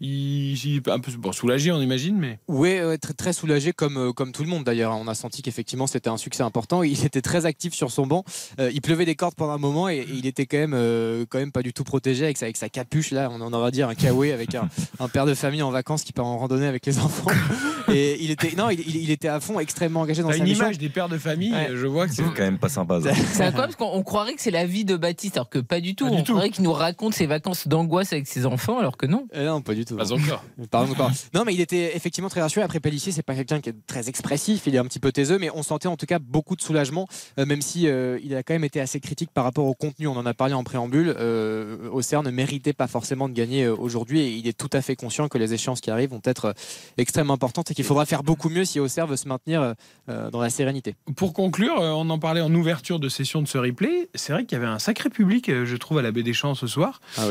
il, 0.00 0.76
est 0.76 0.88
un 0.88 1.00
peu 1.00 1.12
bon, 1.18 1.32
soulagé 1.32 1.72
on 1.72 1.80
imagine, 1.80 2.16
mais... 2.16 2.38
Oui, 2.48 2.78
très, 3.00 3.14
très 3.14 3.32
soulagé 3.32 3.72
comme, 3.72 4.12
comme 4.14 4.32
tout 4.32 4.42
le 4.42 4.48
monde 4.48 4.53
d'ailleurs, 4.62 4.96
on 4.96 5.08
a 5.08 5.14
senti 5.14 5.42
qu'effectivement 5.42 5.86
c'était 5.86 6.08
un 6.08 6.16
succès 6.16 6.42
important. 6.42 6.82
Il 6.82 7.04
était 7.04 7.22
très 7.22 7.46
actif 7.46 7.74
sur 7.74 7.90
son 7.90 8.06
banc. 8.06 8.24
Euh, 8.60 8.70
il 8.72 8.80
pleuvait 8.80 9.04
des 9.04 9.14
cordes 9.14 9.34
pendant 9.34 9.52
un 9.52 9.58
moment 9.58 9.88
et, 9.88 10.06
il 10.12 10.26
était 10.26 10.46
quand 10.46 10.58
même, 10.58 10.74
euh, 10.74 11.24
quand 11.28 11.38
même 11.38 11.52
pas 11.52 11.62
du 11.62 11.72
tout 11.72 11.84
protégé 11.84 12.24
avec 12.24 12.38
sa, 12.38 12.46
avec 12.46 12.56
sa 12.56 12.68
capuche 12.68 13.10
là. 13.10 13.28
On 13.30 13.40
en 13.40 13.60
va 13.60 13.70
dire 13.70 13.88
un 13.88 13.94
kawaii 13.94 14.32
avec 14.32 14.54
un, 14.98 15.08
père 15.08 15.26
de 15.26 15.34
famille 15.34 15.62
en 15.62 15.70
vacances 15.70 16.04
qui 16.04 16.12
part 16.12 16.26
en 16.26 16.38
randonnée 16.38 16.66
avec 16.66 16.86
les 16.86 16.98
enfants. 16.98 17.30
Et 17.92 18.22
il 18.22 18.30
était, 18.30 18.56
non, 18.56 18.70
il, 18.70 19.10
était 19.10 19.28
à 19.28 19.40
fond, 19.40 19.60
extrêmement 19.60 20.00
engagé 20.00 20.22
dans 20.22 20.30
sa 20.30 20.38
une 20.38 20.48
image 20.48 20.78
des 20.78 20.88
pères 20.88 21.10
de 21.10 21.18
famille. 21.18 21.54
Je 21.74 21.86
vois 21.86 22.06
que 22.06 22.14
c'est 22.14 22.22
quand 22.22 22.38
même 22.38 22.58
pas 22.58 22.70
sympa. 22.70 22.98
C'est 23.02 23.10
incroyable 23.44 23.56
parce 23.56 23.76
qu'on 23.76 24.02
croirait 24.02 24.34
que 24.34 24.40
c'est 24.40 24.50
la 24.50 24.64
vie 24.66 24.84
de 24.84 24.96
Baptiste 24.96 25.36
alors 25.36 25.50
que 25.50 25.58
pas 25.58 25.80
du 25.80 25.94
tout. 25.94 26.06
on 26.06 26.22
croirait 26.22 26.50
qu'il 26.50 26.64
nous 26.64 26.72
raconte 26.72 27.14
ses 27.14 27.26
vacances 27.26 27.68
d'angoisse 27.68 28.12
avec 28.12 28.26
ses 28.26 28.46
enfants 28.46 28.78
alors 28.78 28.96
que 28.96 29.06
non. 29.06 29.26
Eh 29.34 29.44
non, 29.44 29.60
pas 29.60 29.74
du 29.74 29.84
tout. 29.84 29.96
Pas 29.96 30.12
encore. 30.12 30.42
Pardon, 30.70 30.94
non, 31.34 31.44
mais 31.44 31.54
il 31.54 31.60
était 31.60 31.96
effectivement 31.96 32.28
très 32.28 32.40
rassuré. 32.40 32.64
Après 32.64 32.80
Pellissier, 32.80 33.12
c'est 33.12 33.22
pas 33.22 33.34
quelqu'un 33.34 33.60
qui 33.60 33.70
est 33.70 33.86
très 33.86 34.08
expressif. 34.08 34.43
Il 34.48 34.74
est 34.74 34.78
un 34.78 34.84
petit 34.84 34.98
peu 34.98 35.10
taiseux, 35.12 35.38
mais 35.38 35.50
on 35.54 35.62
sentait 35.62 35.88
en 35.88 35.96
tout 35.96 36.06
cas 36.06 36.18
beaucoup 36.18 36.56
de 36.56 36.60
soulagement, 36.60 37.08
euh, 37.38 37.46
même 37.46 37.62
si 37.62 37.88
euh, 37.88 38.18
il 38.22 38.34
a 38.34 38.42
quand 38.42 38.52
même 38.54 38.64
été 38.64 38.80
assez 38.80 39.00
critique 39.00 39.30
par 39.32 39.44
rapport 39.44 39.66
au 39.66 39.74
contenu. 39.74 40.06
On 40.06 40.16
en 40.16 40.26
a 40.26 40.34
parlé 40.34 40.54
en 40.54 40.64
préambule. 40.64 41.14
Euh, 41.18 41.88
Auxerre 41.90 42.22
ne 42.22 42.30
méritait 42.30 42.72
pas 42.72 42.86
forcément 42.86 43.28
de 43.28 43.34
gagner 43.34 43.66
aujourd'hui 43.68 44.20
et 44.20 44.30
il 44.32 44.46
est 44.46 44.56
tout 44.56 44.68
à 44.72 44.82
fait 44.82 44.96
conscient 44.96 45.28
que 45.28 45.38
les 45.38 45.54
échéances 45.54 45.80
qui 45.80 45.90
arrivent 45.90 46.10
vont 46.10 46.20
être 46.24 46.54
extrêmement 46.98 47.34
importantes 47.34 47.70
et 47.70 47.74
qu'il 47.74 47.84
faudra 47.84 48.04
faire 48.04 48.22
beaucoup 48.22 48.48
mieux 48.48 48.64
si 48.64 48.80
Auxerre 48.80 49.06
veut 49.06 49.16
se 49.16 49.28
maintenir 49.28 49.74
dans 50.08 50.40
la 50.40 50.50
sérénité. 50.50 50.94
Pour 51.16 51.32
conclure, 51.32 51.74
on 51.78 52.08
en 52.10 52.18
parlait 52.18 52.40
en 52.40 52.54
ouverture 52.54 52.98
de 52.98 53.08
session 53.08 53.40
de 53.42 53.48
ce 53.48 53.58
replay. 53.58 54.08
C'est 54.14 54.32
vrai 54.32 54.44
qu'il 54.44 54.58
y 54.58 54.60
avait 54.60 54.70
un 54.70 54.78
sacré 54.78 55.08
public, 55.08 55.50
je 55.64 55.76
trouve, 55.76 55.98
à 55.98 56.02
la 56.02 56.12
Baie 56.12 56.22
des 56.22 56.32
Champs 56.32 56.54
ce 56.54 56.66
soir. 56.66 57.00
Ah 57.16 57.24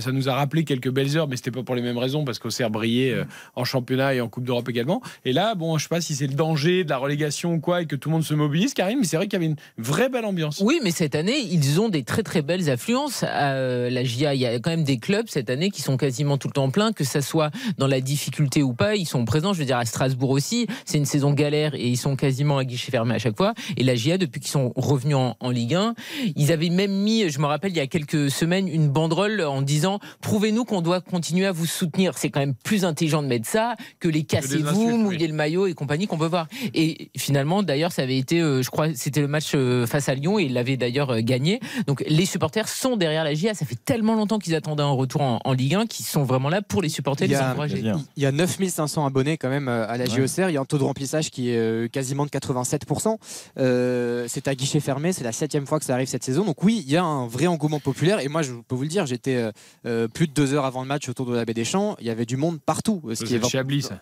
ça 0.00 0.12
nous 0.12 0.28
a 0.28 0.34
rappelé 0.34 0.64
quelques 0.64 0.90
belles 0.90 1.16
heures, 1.16 1.28
mais 1.28 1.36
c'était 1.36 1.50
pas 1.50 1.62
pour 1.62 1.74
les 1.74 1.82
mêmes 1.82 1.98
raisons 1.98 2.24
parce 2.24 2.38
qu'Auxerre 2.38 2.70
brillait 2.70 3.24
en 3.54 3.64
championnat 3.64 4.14
et 4.14 4.20
en 4.20 4.28
Coupe 4.28 4.44
d'Europe 4.44 4.68
également. 4.68 5.02
Et 5.24 5.32
là, 5.32 5.54
bon, 5.54 5.78
je 5.78 5.84
sais 5.84 5.88
pas 5.88 6.00
si 6.00 6.14
c'est 6.14 6.26
le 6.26 6.34
danger 6.44 6.84
de 6.84 6.90
la 6.90 6.98
relégation 6.98 7.54
ou 7.54 7.60
quoi 7.60 7.80
et 7.80 7.86
que 7.86 7.96
tout 7.96 8.10
le 8.10 8.14
monde 8.14 8.24
se 8.24 8.34
mobilise, 8.34 8.74
Karim, 8.74 8.98
mais 9.00 9.06
c'est 9.06 9.16
vrai 9.16 9.26
qu'il 9.26 9.40
y 9.40 9.42
avait 9.42 9.46
une 9.46 9.56
vraie 9.78 10.10
belle 10.10 10.26
ambiance. 10.26 10.60
Oui, 10.62 10.78
mais 10.82 10.90
cette 10.90 11.14
année, 11.14 11.38
ils 11.38 11.80
ont 11.80 11.88
des 11.88 12.02
très 12.02 12.22
très 12.22 12.42
belles 12.42 12.68
affluences. 12.68 13.22
À 13.22 13.54
euh, 13.54 13.88
la 13.88 14.04
GIA, 14.04 14.34
il 14.34 14.40
y 14.40 14.46
a 14.46 14.58
quand 14.58 14.70
même 14.70 14.84
des 14.84 14.98
clubs 14.98 15.26
cette 15.28 15.48
année 15.48 15.70
qui 15.70 15.80
sont 15.80 15.96
quasiment 15.96 16.36
tout 16.36 16.48
le 16.48 16.52
temps 16.52 16.68
pleins, 16.68 16.92
que 16.92 17.02
ça 17.02 17.22
soit 17.22 17.50
dans 17.78 17.86
la 17.86 18.02
difficulté 18.02 18.62
ou 18.62 18.74
pas, 18.74 18.94
ils 18.94 19.06
sont 19.06 19.24
présents. 19.24 19.54
Je 19.54 19.60
veux 19.60 19.64
dire, 19.64 19.78
à 19.78 19.86
Strasbourg 19.86 20.30
aussi, 20.30 20.66
c'est 20.84 20.98
une 20.98 21.06
saison 21.06 21.32
galère 21.32 21.74
et 21.74 21.88
ils 21.88 21.96
sont 21.96 22.14
quasiment 22.14 22.58
à 22.58 22.64
guichet 22.64 22.90
fermé 22.90 23.14
à 23.14 23.18
chaque 23.18 23.38
fois. 23.38 23.54
Et 23.78 23.82
la 23.82 23.94
GIA, 23.94 24.18
depuis 24.18 24.40
qu'ils 24.40 24.50
sont 24.50 24.74
revenus 24.76 25.16
en, 25.16 25.50
Ligue 25.54 25.74
1, 25.74 25.94
ils 26.36 26.52
avaient 26.52 26.68
même 26.68 26.92
mis, 26.92 27.30
je 27.30 27.38
me 27.38 27.46
rappelle, 27.46 27.70
il 27.70 27.76
y 27.76 27.80
a 27.80 27.86
quelques 27.86 28.30
semaines, 28.30 28.68
une 28.68 28.88
banderole 28.88 29.40
en 29.40 29.62
disant 29.62 29.98
prouvez-nous 30.20 30.64
qu'on 30.64 30.82
doit 30.82 31.00
continuer 31.00 31.46
à 31.46 31.52
vous 31.52 31.66
soutenir. 31.66 32.18
C'est 32.18 32.28
quand 32.28 32.40
même 32.40 32.54
plus 32.54 32.84
intelligent 32.84 33.22
de 33.22 33.28
mettre 33.28 33.48
ça 33.48 33.76
que 34.00 34.08
les 34.08 34.24
cassez-vous, 34.24 34.98
mouiller 34.98 35.28
le 35.28 35.34
maillot 35.34 35.66
et 35.68 35.74
compagnie 35.74 36.06
qu'on 36.06 36.18
peut 36.18 36.26
voir. 36.26 36.33
Et 36.74 37.10
finalement, 37.16 37.62
d'ailleurs, 37.62 37.92
ça 37.92 38.02
avait 38.02 38.18
été, 38.18 38.40
euh, 38.40 38.62
je 38.62 38.70
crois, 38.70 38.88
c'était 38.94 39.20
le 39.20 39.28
match 39.28 39.52
euh, 39.54 39.86
face 39.86 40.08
à 40.08 40.14
Lyon 40.14 40.38
et 40.38 40.44
il 40.44 40.52
l'avait 40.52 40.76
d'ailleurs 40.76 41.10
euh, 41.10 41.20
gagné. 41.20 41.60
Donc 41.86 42.04
les 42.06 42.26
supporters 42.26 42.68
sont 42.68 42.96
derrière 42.96 43.24
la 43.24 43.34
GIA. 43.34 43.54
Ça 43.54 43.66
fait 43.66 43.78
tellement 43.82 44.14
longtemps 44.14 44.38
qu'ils 44.38 44.54
attendaient 44.54 44.82
un 44.82 44.90
retour 44.90 45.20
en, 45.22 45.52
Ligue 45.52 45.74
1 45.74 45.86
qu'ils 45.86 46.04
sont 46.04 46.24
vraiment 46.24 46.48
là 46.48 46.62
pour 46.62 46.82
les 46.82 46.88
supporter, 46.88 47.26
les 47.26 47.36
encourager. 47.36 47.82
Il 48.16 48.22
y 48.22 48.26
a 48.26 48.32
9500 48.32 49.06
abonnés 49.06 49.38
quand 49.38 49.48
même 49.48 49.68
à 49.68 49.96
la 49.96 50.06
GOCR. 50.06 50.48
Il 50.48 50.54
y 50.54 50.56
a 50.56 50.60
un 50.60 50.64
taux 50.64 50.78
de 50.78 50.82
remplissage 50.82 51.30
qui 51.30 51.50
est 51.50 51.92
quasiment 51.92 52.26
de 52.26 52.30
87%. 52.30 54.26
c'est 54.28 54.48
à 54.48 54.54
guichet 54.54 54.80
fermé. 54.80 55.12
C'est 55.12 55.22
la 55.22 55.32
septième 55.32 55.66
fois 55.66 55.78
que 55.78 55.84
ça 55.84 55.94
arrive 55.94 56.08
cette 56.08 56.24
saison. 56.24 56.44
Donc 56.44 56.62
oui, 56.64 56.82
il 56.84 56.92
y 56.92 56.96
a 56.96 57.04
un 57.04 57.28
vrai 57.28 57.46
engouement 57.46 57.78
populaire. 57.78 58.18
Et 58.18 58.28
moi, 58.28 58.42
je 58.42 58.52
peux 58.66 58.74
vous 58.74 58.82
le 58.82 58.88
dire, 58.88 59.06
j'étais 59.06 59.50
plus 59.84 60.26
de 60.26 60.32
deux 60.32 60.54
heures 60.54 60.64
avant 60.64 60.82
le 60.82 60.88
match 60.88 61.08
autour 61.08 61.26
de 61.26 61.36
la 61.36 61.44
baie 61.44 61.54
des 61.54 61.64
Champs. 61.64 61.96
Il 62.00 62.06
y 62.06 62.10
avait 62.10 62.26
du 62.26 62.36
monde 62.36 62.58
partout. 62.60 63.00
Ce 63.14 63.24
qui 63.24 63.36
est 63.36 63.48
Chablis. 63.48 63.82
ça. 63.82 64.00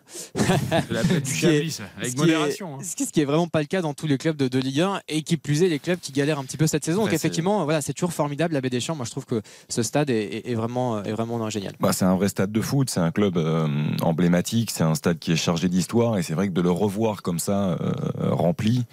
la 0.90 1.02
du 1.02 1.34
Chablis, 1.34 1.78
avec 1.98 2.16
modération. 2.22 2.76
Hein. 2.76 2.82
Ce 2.82 2.94
qui 2.94 3.20
est 3.20 3.24
vraiment 3.24 3.48
pas 3.48 3.60
le 3.60 3.66
cas 3.66 3.82
dans 3.82 3.94
tous 3.94 4.06
les 4.06 4.18
clubs 4.18 4.36
de, 4.36 4.48
de 4.48 4.58
Ligue 4.58 4.80
1 4.80 5.00
et 5.08 5.22
qui 5.22 5.36
plus 5.36 5.62
est 5.62 5.68
les 5.68 5.78
clubs 5.78 5.98
qui 5.98 6.12
galèrent 6.12 6.38
un 6.38 6.44
petit 6.44 6.56
peu 6.56 6.66
cette 6.66 6.84
saison. 6.84 7.04
Donc 7.04 7.12
effectivement, 7.12 7.64
voilà, 7.64 7.80
c'est 7.80 7.92
toujours 7.92 8.12
formidable 8.12 8.54
la 8.54 8.60
Baie 8.60 8.70
des 8.70 8.80
Champs. 8.80 8.96
Moi, 8.96 9.04
je 9.04 9.10
trouve 9.10 9.26
que 9.26 9.42
ce 9.68 9.82
stade 9.82 10.10
est, 10.10 10.54
vraiment, 10.54 11.02
est 11.02 11.12
vraiment 11.12 11.48
génial. 11.50 11.74
Bah, 11.80 11.92
c'est 11.92 12.04
un 12.04 12.16
vrai 12.16 12.28
stade 12.28 12.52
de 12.52 12.60
foot, 12.60 12.90
c'est 12.90 13.00
un 13.00 13.10
club 13.10 13.36
euh, 13.36 13.68
emblématique, 14.02 14.70
c'est 14.70 14.84
un 14.84 14.94
stade 14.94 15.18
qui 15.18 15.32
est 15.32 15.36
chargé 15.36 15.68
d'histoire 15.68 16.18
et 16.18 16.22
c'est 16.22 16.34
vrai 16.34 16.48
que 16.48 16.52
de 16.52 16.60
le 16.60 16.70
revoir 16.70 17.22
comme 17.22 17.38
ça 17.38 17.76
euh, 17.80 17.92
rempli, 18.30 18.84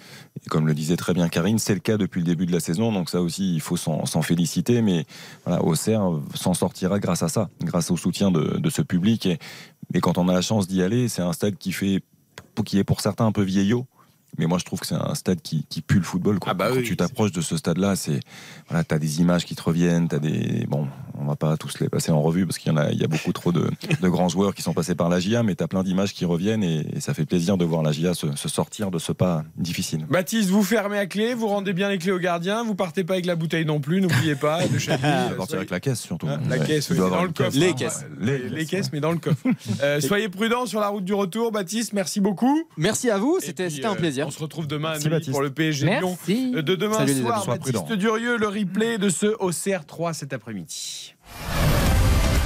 et 0.44 0.48
comme 0.48 0.66
le 0.66 0.74
disait 0.74 0.96
très 0.96 1.14
bien 1.14 1.28
Karine, 1.28 1.58
c'est 1.58 1.74
le 1.74 1.80
cas 1.80 1.96
depuis 1.96 2.20
le 2.20 2.26
début 2.26 2.46
de 2.46 2.52
la 2.52 2.60
saison. 2.60 2.92
Donc 2.92 3.10
ça 3.10 3.20
aussi, 3.20 3.54
il 3.54 3.60
faut 3.60 3.76
s'en 3.76 4.22
féliciter. 4.22 4.82
Mais 4.82 5.06
voilà, 5.44 5.62
Auxerre 5.62 6.02
s'en 6.34 6.54
sortira 6.54 6.98
grâce 6.98 7.22
à 7.22 7.28
ça, 7.28 7.48
grâce 7.62 7.90
au 7.90 7.96
soutien 7.96 8.30
de, 8.30 8.70
ce 8.70 8.82
public. 8.82 9.26
Et, 9.26 9.38
mais 9.92 10.00
quand 10.00 10.18
on 10.18 10.28
a 10.28 10.32
la 10.32 10.42
chance 10.42 10.68
d'y 10.68 10.82
aller, 10.82 11.08
c'est 11.08 11.22
un 11.22 11.32
stade 11.32 11.56
qui 11.56 11.72
fait 11.72 12.02
qui 12.62 12.78
est 12.78 12.84
pour 12.84 13.00
certains 13.00 13.26
un 13.26 13.32
peu 13.32 13.42
vieillot, 13.42 13.86
mais 14.38 14.46
moi, 14.46 14.58
je 14.58 14.64
trouve 14.64 14.80
que 14.80 14.86
c'est 14.86 14.94
un 14.94 15.14
stade 15.14 15.40
qui, 15.42 15.64
qui, 15.68 15.82
pue 15.82 15.98
le 15.98 16.02
football. 16.02 16.38
Quoi. 16.38 16.52
Ah 16.52 16.54
bah 16.54 16.70
Quand 16.72 16.82
tu 16.82 16.96
t'approches 16.96 17.32
de 17.32 17.40
ce 17.40 17.56
stade-là, 17.56 17.96
c'est 17.96 18.20
voilà, 18.68 18.84
as 18.88 18.98
des 18.98 19.20
images 19.20 19.44
qui 19.44 19.54
te 19.54 19.62
reviennent, 19.62 20.08
as 20.12 20.18
des 20.18 20.66
bon, 20.68 20.86
on 21.20 21.24
va 21.24 21.36
pas 21.36 21.56
tous 21.56 21.80
les 21.80 21.88
passer 21.88 22.12
en 22.12 22.22
revue 22.22 22.46
parce 22.46 22.58
qu'il 22.58 22.72
y 22.72 22.74
en 22.74 22.78
a, 22.78 22.90
il 22.90 22.98
y 22.98 23.04
a 23.04 23.08
beaucoup 23.08 23.32
trop 23.32 23.52
de, 23.52 23.70
de, 24.00 24.08
grands 24.08 24.28
joueurs 24.28 24.54
qui 24.54 24.62
sont 24.62 24.72
passés 24.72 24.94
par 24.94 25.08
la 25.08 25.20
GIA, 25.20 25.42
mais 25.42 25.54
tu 25.54 25.62
as 25.62 25.68
plein 25.68 25.82
d'images 25.82 26.14
qui 26.14 26.24
reviennent 26.24 26.62
et, 26.62 26.86
ça 27.00 27.14
fait 27.14 27.24
plaisir 27.24 27.56
de 27.56 27.64
voir 27.64 27.82
la 27.82 27.92
GIA 27.92 28.14
se, 28.14 28.34
se, 28.36 28.48
sortir 28.48 28.90
de 28.90 28.98
ce 28.98 29.12
pas 29.12 29.44
difficile. 29.56 30.06
Baptiste, 30.08 30.50
vous 30.50 30.62
fermez 30.62 30.98
à 30.98 31.06
clé, 31.06 31.34
vous 31.34 31.48
rendez 31.48 31.72
bien 31.72 31.88
les 31.88 31.98
clés 31.98 32.12
au 32.12 32.18
gardien, 32.18 32.64
vous 32.64 32.74
partez 32.74 33.04
pas 33.04 33.14
avec 33.14 33.26
la 33.26 33.36
bouteille 33.36 33.64
non 33.64 33.80
plus, 33.80 34.00
n'oubliez 34.00 34.34
pas 34.34 34.66
de 34.66 34.78
Chablis. 34.78 35.08
partir 35.36 35.56
avec 35.56 35.70
la 35.70 35.80
caisse 35.80 36.00
surtout. 36.00 36.26
Ah, 36.28 36.38
la 36.48 36.58
caisse, 36.58 36.92
dans 36.92 37.22
le 37.22 37.30
coffre. 37.30 37.56
Les 37.56 37.74
caisses, 37.74 38.04
les, 38.18 38.66
caisses, 38.66 38.92
mais 38.92 39.00
dans 39.00 39.12
le 39.12 39.18
coffre. 39.18 39.46
Euh, 39.82 40.00
soyez 40.00 40.28
prudents 40.28 40.66
sur 40.66 40.80
la 40.80 40.88
route 40.88 41.04
du 41.04 41.14
retour, 41.14 41.52
Baptiste. 41.52 41.92
Merci 41.92 42.20
beaucoup. 42.20 42.64
Merci 42.76 43.10
à 43.10 43.18
vous, 43.18 43.38
c'était 43.40 43.84
un 43.84 43.94
plaisir. 43.94 44.19
Plaisir. 44.20 44.26
On 44.26 44.30
se 44.30 44.38
retrouve 44.42 44.66
demain 44.66 44.90
Merci, 44.92 45.06
à 45.06 45.10
Baptiste. 45.10 45.30
pour 45.32 45.42
le 45.42 45.50
PSG 45.50 45.86
Lyon 45.86 46.16
Merci. 46.26 46.50
de 46.52 46.74
demain 46.74 46.94
Salut, 46.98 47.20
soir. 47.20 47.46
Baptiste. 47.46 47.92
Durieux, 47.92 48.36
le 48.36 48.48
replay 48.48 48.98
de 48.98 49.08
ce 49.08 49.26
OCR 49.40 49.84
3 49.86 50.12
cet 50.14 50.32
après-midi. 50.32 51.14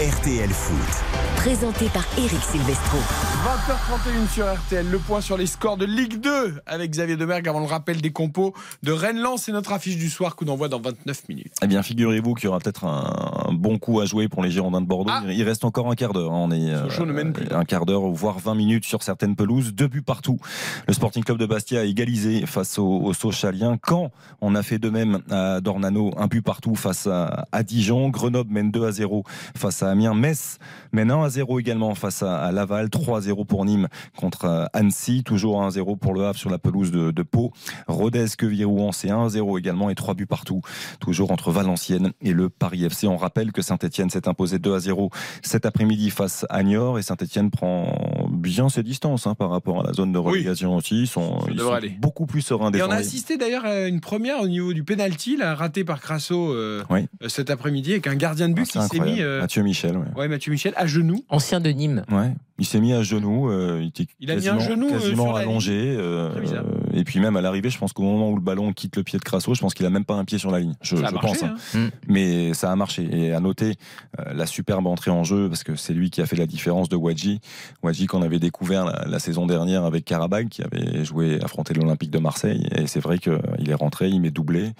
RTL 0.04 0.50
Foot. 0.50 1.02
Présenté 1.36 1.86
par 1.86 2.04
Eric 2.18 2.40
Silvestro. 2.42 2.98
20h31 2.98 4.28
sur 4.32 4.46
RTL, 4.52 4.86
le 4.90 4.98
point 4.98 5.20
sur 5.20 5.36
les 5.38 5.46
scores 5.46 5.76
de 5.78 5.86
Ligue 5.86 6.20
2 6.20 6.60
avec 6.66 6.90
Xavier 6.90 7.16
Demergue 7.16 7.48
avant 7.48 7.60
le 7.60 7.66
rappel 7.66 8.00
des 8.02 8.10
compos 8.12 8.54
de 8.82 8.92
Rennes-Lens. 8.92 9.42
C'est 9.44 9.52
notre 9.52 9.72
affiche 9.72 9.96
du 9.96 10.10
soir 10.10 10.36
coup 10.36 10.44
d'envoi 10.44 10.68
dans 10.68 10.80
29 10.80 11.28
minutes. 11.28 11.52
Eh 11.62 11.66
bien, 11.66 11.82
figurez-vous 11.82 12.34
qu'il 12.34 12.44
y 12.44 12.48
aura 12.48 12.58
peut-être 12.58 12.84
un, 12.84 13.52
bon 13.52 13.78
coup 13.78 14.00
à 14.00 14.04
jouer 14.04 14.28
pour 14.28 14.42
les 14.42 14.50
Girondins 14.50 14.80
de 14.82 14.86
Bordeaux. 14.86 15.12
Ah. 15.14 15.22
Il 15.28 15.42
reste 15.42 15.64
encore 15.64 15.90
un 15.90 15.94
quart 15.94 16.12
d'heure. 16.12 16.32
hein. 16.32 16.46
On 16.48 16.50
est 16.50 16.70
euh, 16.70 17.04
ne 17.06 17.12
mène 17.12 17.32
plus. 17.32 17.46
un 17.50 17.64
quart 17.64 17.86
d'heure, 17.86 18.02
voire 18.08 18.38
20 18.38 18.54
minutes 18.54 18.84
sur 18.84 19.02
certaines 19.02 19.36
pelouses. 19.36 19.74
Deux 19.74 19.88
buts 19.88 20.02
partout. 20.02 20.38
Le 20.86 20.92
Sporting 20.94 21.24
Club 21.24 21.38
de 21.38 21.46
Bastia 21.46 21.80
a 21.80 21.84
égalisé 21.84 22.44
face 22.46 22.78
aux, 22.78 23.00
aux 23.00 23.14
Sochaliens. 23.14 23.78
Caen, 23.86 24.10
on 24.42 24.54
a 24.54 24.62
fait 24.62 24.78
de 24.78 24.90
même 24.90 25.20
à 25.30 25.60
Dornano, 25.62 26.12
un 26.18 26.26
but 26.26 26.42
partout 26.42 26.74
face 26.74 27.06
à, 27.06 27.46
à 27.52 27.62
Dijon. 27.62 28.08
Grenoble 28.10 28.52
mène 28.52 28.70
2 28.70 28.84
à 28.86 28.92
0 28.92 29.24
face 29.56 29.82
à 29.82 29.93
Amiens. 29.94 30.14
Metz 30.14 30.58
mène 30.92 31.12
1 31.12 31.22
à 31.22 31.28
0 31.28 31.60
également 31.60 31.94
face 31.94 32.22
à, 32.22 32.50
Laval. 32.50 32.90
3 32.90 33.18
à 33.18 33.20
0 33.20 33.44
pour 33.44 33.64
Nîmes 33.64 33.88
contre 34.16 34.44
euh, 34.46 34.66
Annecy. 34.72 35.22
Toujours 35.22 35.62
1 35.62 35.68
à 35.68 35.70
0 35.70 35.94
pour 35.94 36.14
le 36.14 36.24
Havre 36.24 36.38
sur 36.38 36.50
la 36.50 36.58
pelouse 36.58 36.90
de, 36.90 37.22
Pau. 37.22 37.52
Rodez, 37.86 38.26
Quevilly-Rouen, 38.36 38.90
c'est 38.92 39.10
1 39.10 39.24
à 39.24 39.28
0 39.28 39.56
également 39.58 39.90
et 39.90 39.94
3 39.94 40.14
buts 40.14 40.26
partout. 40.26 40.60
Toujours 40.98 41.30
entre 41.30 41.52
Valenciennes 41.52 42.12
et 42.20 42.32
le 42.32 42.50
Paris 42.50 42.84
FC. 42.84 43.06
On 43.06 43.16
rappelle 43.16 43.52
que 43.52 43.62
Saint-Etienne 43.62 44.10
s'est 44.10 44.28
imposé 44.28 44.58
2 44.58 44.74
à 44.74 44.80
0 44.80 45.10
cet 45.42 45.64
après-midi 45.64 46.10
face 46.10 46.44
à 46.50 46.62
Niort 46.62 46.98
et 46.98 47.02
Saint-Etienne 47.02 47.50
prend 47.50 48.23
bien 48.44 48.68
ses 48.68 48.82
distances 48.82 49.26
hein, 49.26 49.34
par 49.34 49.50
rapport 49.50 49.80
à 49.80 49.86
la 49.86 49.92
zone 49.92 50.12
de 50.12 50.18
Oui. 50.18 50.32
relégation 50.32 50.76
aussi. 50.76 51.02
Ils 51.02 51.06
sont, 51.06 51.38
ils 51.50 51.58
sont 51.58 51.72
aller. 51.72 51.90
beaucoup 52.00 52.26
plus 52.26 52.40
sereins 52.42 52.70
Et 52.72 52.82
on 52.82 52.90
a 52.90 52.94
assisté 52.96 53.36
d'ailleurs 53.36 53.64
à 53.64 53.86
une 53.88 54.00
première 54.00 54.40
au 54.40 54.46
niveau 54.48 54.72
du 54.72 54.84
penalty, 54.84 55.36
là, 55.36 55.54
raté 55.54 55.84
par 55.84 56.00
Crasso 56.00 56.52
euh, 56.52 56.82
Oui. 56.90 57.06
euh, 57.22 57.28
cet 57.28 57.50
après-midi, 57.50 57.92
avec 57.92 58.06
un 58.06 58.14
gardien 58.16 58.48
de 58.48 58.54
but 58.54 58.68
Ah, 58.76 58.86
qui 58.88 58.96
s'est 58.96 59.02
mis, 59.04 59.20
euh, 59.20 59.40
Mathieu 59.40 59.62
Michel. 59.62 59.96
Ouais. 59.96 60.06
ouais, 60.16 60.28
Mathieu 60.28 60.52
Michel, 60.52 60.72
à 60.76 60.86
genoux. 60.86 61.24
Ancien 61.28 61.60
de 61.60 61.70
Nîmes. 61.70 62.04
Ouais. 62.10 62.32
Il 62.60 62.66
s'est 62.66 62.78
mis 62.78 62.92
à 62.92 63.02
genoux. 63.02 63.50
euh, 63.50 63.80
il 63.82 63.88
était 63.88 64.06
Il 64.20 64.30
a 64.30 64.36
mis 64.36 64.48
un 64.48 64.60
genou, 64.60 64.86
euh, 64.86 64.90
quasiment 64.92 65.34
allongé. 65.34 65.72
euh, 65.98 66.30
Très 66.30 66.40
bizarre. 66.40 66.64
et 66.92 67.02
puis 67.02 67.18
même 67.18 67.36
à 67.36 67.40
l'arrivée, 67.40 67.68
je 67.68 67.78
pense 67.78 67.92
qu'au 67.92 68.04
moment 68.04 68.30
où 68.30 68.36
le 68.36 68.40
ballon 68.42 68.72
quitte 68.72 68.96
le 68.96 69.02
pied 69.02 69.18
de 69.18 69.24
Crasso, 69.24 69.54
je 69.54 69.60
pense 69.60 69.74
qu'il 69.74 69.84
a 69.86 69.90
même 69.90 70.04
pas 70.04 70.14
un 70.14 70.24
pied 70.24 70.38
sur 70.38 70.52
la 70.52 70.60
ligne. 70.60 70.74
Je, 70.80 70.94
Ça 70.96 71.06
a 71.06 71.08
je 71.08 71.14
marché, 71.14 71.28
pense. 71.40 71.42
hein. 71.42 71.56
hein. 71.74 71.88
Mais 72.06 72.54
ça 72.54 72.70
a 72.70 72.76
marché. 72.76 73.08
Et 73.10 73.32
à 73.32 73.40
noter 73.40 73.74
euh, 74.20 74.32
la 74.34 74.46
superbe 74.46 74.86
entrée 74.86 75.10
en 75.10 75.24
jeu, 75.24 75.48
parce 75.48 75.64
que 75.64 75.74
c'est 75.74 75.94
lui 75.94 76.10
qui 76.10 76.20
a 76.22 76.26
fait 76.26 76.36
la 76.36 76.46
différence 76.46 76.88
de 76.88 76.94
Wadji. 76.94 77.40
Wadji 77.82 78.06
qu'on 78.06 78.22
avait 78.22 78.33
découvert 78.38 78.84
la, 78.84 79.18
saison 79.18 79.46
dernière 79.46 79.84
avec 79.84 80.04
Karabag, 80.04 80.48
qui 80.48 80.62
avait 80.62 81.04
joué, 81.04 81.40
affronté 81.42 81.74
l'Olympique 81.74 82.10
de 82.10 82.18
Marseille. 82.18 82.66
Et 82.76 82.86
c'est 82.86 83.00
vrai 83.00 83.18
qu'il 83.18 83.68
est 83.68 83.74
rentré, 83.74 84.08
il 84.08 84.20
met 84.20 84.30
doublé. 84.30 84.72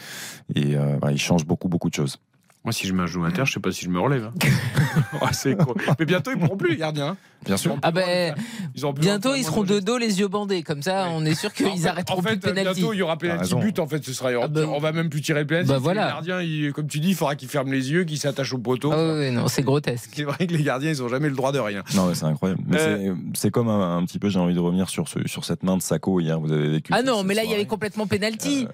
Et 0.55 0.77
euh, 0.77 0.99
il 1.11 1.19
change 1.19 1.45
beaucoup, 1.45 1.69
beaucoup 1.69 1.89
de 1.89 1.95
choses. 1.95 2.19
Moi, 2.65 2.73
si 2.73 2.87
je 2.87 2.95
mets 2.95 3.03
un 3.03 3.07
genou 3.07 3.27
à 3.27 3.31
terre, 3.31 3.45
je 3.45 3.53
sais 3.53 3.61
pas 3.61 3.73
si 3.73 3.85
je 3.85 3.91
me 3.91 4.01
relève. 4.01 4.31
hein. 4.43 5.29
C'est 5.33 5.55
con. 5.55 5.75
Mais 5.99 6.07
bientôt, 6.07 6.31
ils 6.33 6.39
pourront 6.39 6.57
plus, 6.57 6.71
les 6.71 6.77
gardiens. 6.79 7.09
hein. 7.09 7.17
Bien 7.45 7.59
sûr. 7.59 7.77
Ah 7.83 7.91
ben, 7.91 8.35
Ils 8.75 8.87
ont 8.87 8.95
plus 8.95 9.03
bientôt 9.03 9.35
ils 9.35 9.45
seront 9.45 9.65
de 9.65 9.75
de 9.75 9.81
dos, 9.81 9.99
les 9.99 10.19
yeux 10.21 10.29
bandés. 10.29 10.63
Comme 10.63 10.81
ça, 10.81 11.05
Ouais. 11.05 11.11
on 11.15 11.27
est 11.27 11.35
sûr 11.35 11.53
qu'ils 11.53 11.87
arrêteront 11.87 12.21
en 12.21 12.23
fait, 12.23 12.37
plus 12.39 12.49
le 12.49 12.55
penalty. 12.55 12.81
bientôt, 12.81 12.93
il 12.95 12.97
y 12.97 13.03
aura 13.03 13.19
penalty 13.19 13.41
raison. 13.43 13.61
but. 13.61 13.79
En 13.81 13.87
fait, 13.87 14.03
ce 14.03 14.15
sera. 14.15 14.31
Ah 14.43 14.49
bah, 14.49 14.63
on 14.67 14.79
va 14.79 14.93
même 14.93 15.11
plus 15.11 15.21
tirer 15.21 15.41
le 15.41 15.47
penalty. 15.47 15.69
bah 15.69 15.77
voilà. 15.79 16.05
Le 16.07 16.09
gardien, 16.13 16.41
il- 16.41 16.73
comme 16.73 16.87
tu 16.87 17.01
dis, 17.01 17.11
il 17.11 17.15
faudra 17.15 17.37
qu'il 17.37 17.49
ferme 17.51 17.71
les 17.71 17.91
yeux, 17.93 18.05
qu'il 18.05 18.19
s'attache 18.19 18.55
au 18.55 18.59
poteau. 18.59 18.93
Ah 18.93 19.31
non, 19.31 19.47
c'est 19.49 19.63
grotesque. 19.63 20.13
C'est 20.15 20.23
vrai 20.25 20.47
que 20.47 20.55
les 20.55 20.63
gardiens, 20.63 20.89
ils 20.89 21.03
ont 21.03 21.09
jamais 21.09 21.29
le 21.29 21.37
droit 21.37 21.53
de 21.53 21.59
rien. 21.59 21.83
Non, 21.95 22.07
mais 22.07 22.15
c'est 22.15 22.25
incroyable. 22.25 22.63
Mais 22.67 22.79
Euh, 22.81 23.15
c'est- 23.35 23.51
comme 23.51 23.69
un, 23.69 23.99
un 23.99 24.05
petit 24.07 24.19
peu, 24.19 24.31
j'ai 24.31 24.39
envie 24.39 24.55
de 24.55 24.61
revenir 24.61 24.89
sur, 24.89 25.07
ce, 25.09 25.19
sur 25.27 25.45
cette 25.45 25.65
main 25.65 25.77
de 25.77 25.83
Sako 25.83 26.21
hier. 26.21 26.41
Vous 26.41 26.51
avez 26.51 26.71
vécu. 26.71 26.93
Ah 26.95 27.03
non, 27.03 27.25
mais 27.25 27.35
là, 27.35 27.45
il 27.45 27.51
y 27.51 27.55
avait 27.55 27.67
complètement 27.67 28.07
penalty. 28.07 28.67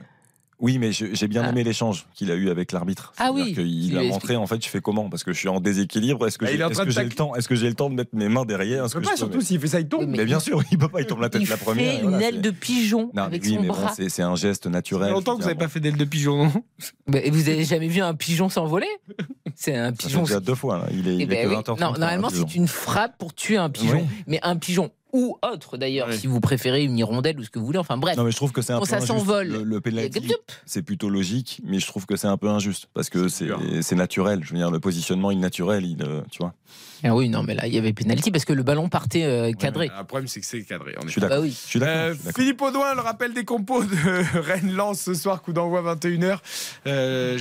Oui, 0.61 0.79
mais 0.79 0.93
j'ai 0.93 1.27
bien 1.29 1.43
Ah. 1.45 1.49
aimé 1.51 1.65
l'échange 1.65 2.07
qu'il 2.15 2.31
a 2.31 2.35
eu 2.35 2.51
avec 2.51 2.73
l'arbitre. 2.73 3.13
Ah 3.19 3.33
oui, 3.33 3.55
tu 3.55 3.97
a 3.99 4.03
montré 4.03 4.37
en 4.37 4.47
fait, 4.47 4.63
je 4.63 4.69
fais 4.69 4.81
comment? 4.81 5.09
Parce 5.09 5.25
que 5.25 5.33
je 5.33 5.39
suis 5.39 5.49
en 5.49 5.61
déséquilibre. 5.61 6.27
Est-ce 6.27 6.39
que 6.39 6.45
Ah, 6.45 6.49
j'ai 6.49 6.55
il 6.57 6.61
est 6.63 7.05
le 7.05 7.11
temps? 7.11 7.35
Est-ce 7.35 7.49
que 7.49 7.55
j'ai 7.55 7.69
le 7.69 7.75
temps 7.75 7.89
de 7.91 7.95
mettre 7.95 8.11
mes 8.15 8.29
mains 8.29 8.45
derrière? 8.45 8.83
On 8.83 8.87
Est-ce 8.87 8.95
peut 8.95 9.01
que 9.01 9.07
pas, 9.07 9.13
je 9.13 9.17
surtout 9.17 9.41
s'il 9.41 9.59
fait 9.61 9.69
ça, 9.69 9.81
il 9.81 9.89
tombe. 9.89 10.07
Mais 10.09 10.25
bien 10.25 10.39
sûr, 10.41 10.63
il 10.71 10.79
peut 10.79 10.89
pas. 10.89 11.01
Il 11.01 11.07
tombe 11.07 11.21
la 11.21 11.31
tête 11.31 11.43
il 11.43 11.49
la 11.49 11.57
première. 11.57 11.93
fait 11.97 12.03
voilà, 12.03 12.17
une 12.19 12.23
aile 12.23 12.41
de 12.43 12.51
pigeon 12.51 13.11
Non, 13.15 13.23
avec 13.23 13.43
mais 13.43 13.49
oui, 13.49 13.55
son 13.57 13.63
mais 13.63 13.69
bras. 13.69 13.93
c'est 13.97 14.09
c'est 14.11 14.23
un 14.23 14.35
geste 14.37 14.65
Ça 14.65 14.71
naturel. 14.71 15.09
fait 15.09 15.15
longtemps 15.15 15.37
que 15.37 15.43
vous 15.43 15.49
n'avez 15.49 15.59
pas 15.59 15.69
fait 15.69 15.81
d'aile 15.81 15.97
de 15.97 16.05
pigeon, 16.05 16.45
non? 16.45 16.53
Bah, 17.09 17.19
et 17.23 17.31
vous 17.31 17.49
avez 17.49 17.65
jamais 17.65 17.89
vu 17.89 18.01
un 18.03 18.15
pigeon 18.15 18.49
s'envoler? 18.49 18.87
C'est 19.57 19.75
un 19.77 19.87
Ça 19.87 19.91
fait 19.93 20.07
pigeon. 20.09 20.23
déjà 20.23 20.41
deux 20.41 20.55
fois. 20.55 20.79
là. 20.79 20.87
Il 20.93 21.09
est, 21.09 21.13
Eh 21.13 21.15
il 21.17 21.23
est 21.23 21.27
ben 21.27 21.45
que 21.45 21.49
oui. 21.49 21.57
20h30, 21.57 21.81
Non, 21.81 21.93
normalement, 21.99 22.29
hein, 22.29 22.33
c'est 22.35 22.55
une 22.55 22.69
frappe 22.69 23.19
pour 23.19 23.35
tuer 23.35 23.57
un 23.57 23.71
pigeon. 23.71 24.07
Mais 24.27 24.39
un 24.43 24.57
pigeon 24.57 24.91
ou 25.13 25.39
autre 25.43 25.77
d'ailleurs, 25.77 26.09
Oui. 26.09 26.19
si 26.19 26.27
vous 26.27 26.41
préférez 26.41 26.85
une 26.85 26.99
hirondelle 26.99 27.39
ou 27.39 27.45
ce 27.45 27.51
que 27.51 27.59
vous 27.59 27.67
voulez. 27.67 27.79
Enfin 27.79 27.97
bref. 27.97 28.17
Non, 28.17 28.25
mais 28.25 28.31
je 28.31 28.37
trouve 28.37 28.53
que 28.53 28.63
c'est 28.63 28.73
un 28.73 28.81
peu 28.81 28.87
ça 28.87 29.01
s'envole. 29.01 29.49
Le, 29.49 29.63
le 29.65 29.81
c'est 30.67 30.83
plutôt 30.83 31.09
logique, 31.09 31.61
mais 31.65 31.79
je 31.79 31.87
trouve 31.87 32.07
que 32.07 32.17
c'est 32.17 32.27
un 32.27 32.37
peu 32.37 32.49
injuste 32.49 32.89
parce 32.95 33.11
que 33.11 33.29
C'est 33.29 33.97
naturel. 33.97 34.41
Je 34.43 34.53
veux 34.53 34.59
dire, 34.59 34.71
le 34.71 34.81
positionnement 34.81 35.31
il 35.31 35.41
naturel, 35.41 35.85
il, 35.85 36.03
euh, 36.03 36.23
tu 36.31 36.39
vois. 36.39 36.55
Ah 37.03 37.15
oui, 37.15 37.31
non, 37.31 37.43
mais 37.43 37.55
là, 37.55 37.67
il 37.67 37.75
y 37.75 37.79
avait 37.79 37.95
pénalty 37.95 38.31
parce 38.31 38.45
que 38.45 38.53
le 38.53 38.63
ballon 38.63 38.89
partait 38.91 39.25
euh, 39.25 39.53
cadré. 39.53 39.91
Le 39.97 40.05
problème, 40.05 40.29
c'est 40.29 40.41
que 40.41 40.47
c'est 40.47 40.63
cadré. 40.65 40.95
en 40.99 41.07
Je 41.07 41.13
suis 41.13 41.21
d'accord. 41.21 41.39
Bah 41.39 41.43
oui. 41.43 41.51
Je 41.65 41.69
suis 41.69 41.79
d'accord. 41.81 42.17
Euh. 42.27 42.33
Philippe 42.37 42.61
Audouin, 42.61 42.95
le 42.95 43.01
rappel 43.01 43.33
des 43.33 43.45
compos 43.45 43.83
de 43.83 43.97
Rennes-Lens 44.39 45.01
ce 45.01 45.15
soir, 45.15 45.41
coup 45.41 45.53
d'envoi 45.55 45.83
21h. 45.95 46.39
Euh, 46.87 47.39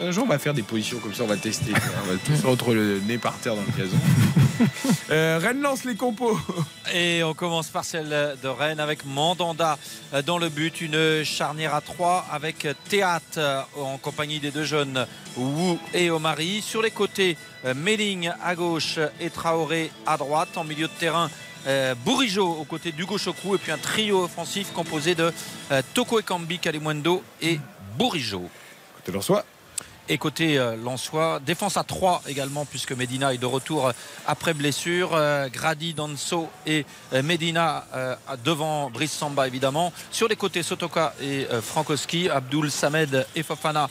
un 0.00 0.10
jour, 0.12 0.24
on 0.24 0.28
va 0.28 0.38
faire 0.38 0.54
des 0.54 0.62
positions 0.62 0.98
comme 0.98 1.12
ça, 1.12 1.24
on 1.24 1.26
va 1.26 1.36
tester. 1.36 1.72
on 2.04 2.10
va 2.12 2.18
tous 2.24 2.48
retrouver 2.48 2.76
le 2.76 3.00
nez 3.06 3.18
par 3.18 3.36
terre 3.38 3.54
dans 3.54 3.62
le 3.62 3.78
gazon. 3.82 3.96
Euh, 5.10 5.38
Rennes-Lens, 5.42 5.84
les 5.84 5.96
compos. 5.96 6.38
Et 6.94 7.11
on 7.22 7.34
commence 7.34 7.68
par 7.68 7.84
celle 7.84 8.36
de 8.42 8.48
Rennes 8.48 8.80
avec 8.80 9.04
Mandanda 9.04 9.78
euh, 10.14 10.22
dans 10.22 10.38
le 10.38 10.48
but. 10.48 10.80
Une 10.80 11.24
charnière 11.24 11.74
à 11.74 11.80
3 11.80 12.26
avec 12.30 12.66
Théâtre 12.88 13.38
euh, 13.38 13.62
en 13.76 13.98
compagnie 13.98 14.40
des 14.40 14.50
deux 14.50 14.64
jeunes 14.64 15.06
Wu 15.36 15.78
et 15.92 16.10
Omari. 16.10 16.62
Sur 16.62 16.80
les 16.80 16.90
côtés, 16.90 17.36
euh, 17.64 17.74
Melling 17.74 18.30
à 18.42 18.54
gauche 18.54 18.98
et 19.20 19.30
Traoré 19.30 19.90
à 20.06 20.16
droite. 20.16 20.56
En 20.56 20.64
milieu 20.64 20.86
de 20.86 20.92
terrain, 20.92 21.28
aux 21.66 22.64
côtés 22.64 22.92
d'Hugo 22.92 23.18
Chocrou. 23.18 23.56
Et 23.56 23.58
puis 23.58 23.72
un 23.72 23.78
trio 23.78 24.24
offensif 24.24 24.72
composé 24.72 25.14
de 25.14 25.32
euh, 25.70 25.82
Toko 25.94 26.20
Ekambi, 26.20 26.58
Kalimundo 26.58 27.22
et 27.40 27.60
Bourigeau. 27.98 28.48
Et 30.08 30.18
côté 30.18 30.58
euh, 30.58 30.74
Lensois, 30.76 31.40
défense 31.44 31.76
à 31.76 31.84
3 31.84 32.22
également, 32.26 32.64
puisque 32.64 32.92
Medina 32.92 33.32
est 33.32 33.38
de 33.38 33.46
retour 33.46 33.86
euh, 33.86 33.92
après 34.26 34.52
blessure. 34.52 35.10
Euh, 35.14 35.48
Grady, 35.48 35.94
Danso 35.94 36.48
et 36.66 36.84
Medina 37.22 37.84
devant 38.44 38.90
Brice 38.90 39.12
Samba, 39.12 39.46
évidemment. 39.46 39.92
Sur 40.10 40.28
les 40.28 40.36
côtés, 40.36 40.62
Sotoka 40.62 41.14
et 41.20 41.46
Frankowski, 41.60 42.28
Abdul 42.28 42.70
Samed 42.70 43.26
et 43.36 43.42
Fofana 43.42 43.88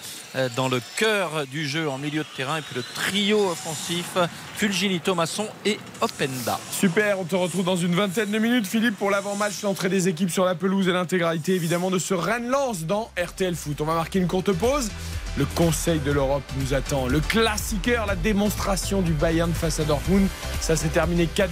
dans 0.56 0.70
le 0.70 0.82
cœur 0.96 1.46
du 1.48 1.68
jeu 1.68 1.90
en 1.90 1.98
milieu 1.98 2.24
de 2.24 2.36
terrain. 2.36 2.58
Et 2.58 2.62
puis 2.62 2.76
le 2.76 2.84
trio 2.84 3.52
offensif, 3.52 4.18
Fulgini, 4.56 5.00
Thomasson 5.00 5.48
et 5.66 5.80
Openda. 6.02 6.60
Super, 6.72 7.20
on 7.20 7.26
te 7.26 7.36
retrouve 7.36 7.66
dans 7.66 7.76
une 7.76 7.96
vingtaine 7.96 8.32
de 8.32 8.40
minutes, 8.40 8.68
Philippe, 8.68 8.98
pour 8.98 9.12
l'avant-match, 9.12 9.62
l'entrée 9.64 9.90
des 9.90 10.08
équipes 10.08 10.32
sur 10.32 10.46
la 10.46 10.56
pelouse 10.56 10.88
et 10.88 10.92
l'intégralité 10.92 11.54
évidemment 11.54 11.92
de 11.92 12.00
ce 12.00 12.14
Rennes-Lens 12.14 12.86
dans 12.86 13.12
RTL 13.22 13.56
Foot. 13.56 13.82
On 13.82 13.86
va 13.86 13.96
marquer 13.96 14.20
une 14.20 14.28
courte 14.28 14.52
pause. 14.54 14.90
Le 15.38 15.46
Conseil 15.46 16.00
de 16.00 16.12
l'Europe 16.12 16.44
nous 16.58 16.74
attend. 16.74 17.08
Le 17.08 17.20
classiqueur, 17.20 18.06
la 18.06 18.16
démonstration 18.16 19.02
du 19.02 19.14
Bayern 19.14 19.54
face 19.54 19.80
à 19.80 19.84
Dortmund. 19.84 20.28
Ça 20.60 20.76
s'est 20.76 20.90
terminé 20.90 21.28
4-2, 21.34 21.48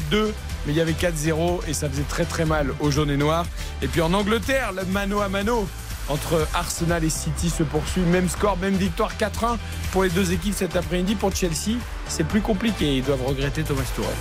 mais 0.65 0.73
il 0.73 0.75
y 0.75 0.81
avait 0.81 0.93
4-0 0.93 1.61
et 1.67 1.73
ça 1.73 1.89
faisait 1.89 2.03
très 2.03 2.25
très 2.25 2.45
mal 2.45 2.73
aux 2.79 2.91
jaunes 2.91 3.11
et 3.11 3.17
noirs. 3.17 3.45
Et 3.81 3.87
puis 3.87 4.01
en 4.01 4.13
Angleterre, 4.13 4.73
le 4.73 4.83
mano 4.85 5.21
à 5.21 5.29
mano 5.29 5.67
entre 6.09 6.47
Arsenal 6.53 7.03
et 7.03 7.09
City 7.09 7.49
se 7.49 7.63
poursuit. 7.63 8.01
Même 8.01 8.27
score, 8.27 8.57
même 8.57 8.75
victoire 8.75 9.11
4-1 9.17 9.57
pour 9.91 10.03
les 10.03 10.09
deux 10.09 10.33
équipes 10.33 10.55
cet 10.55 10.75
après-midi. 10.75 11.15
Pour 11.15 11.33
Chelsea, 11.33 11.77
c'est 12.07 12.25
plus 12.25 12.41
compliqué. 12.41 12.97
Ils 12.97 13.03
doivent 13.03 13.25
regretter 13.25 13.63
Thomas 13.63 13.83
Tuchel. 13.95 14.11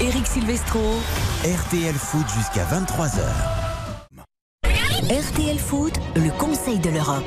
Eric 0.00 0.26
Silvestro. 0.26 1.00
RTL 1.44 1.94
Foot 1.94 2.26
jusqu'à 2.36 2.64
23h. 2.64 3.63
RTL 5.10 5.58
Foot, 5.58 5.92
le 6.16 6.30
Conseil 6.38 6.78
de 6.78 6.88
l'Europe. 6.88 7.22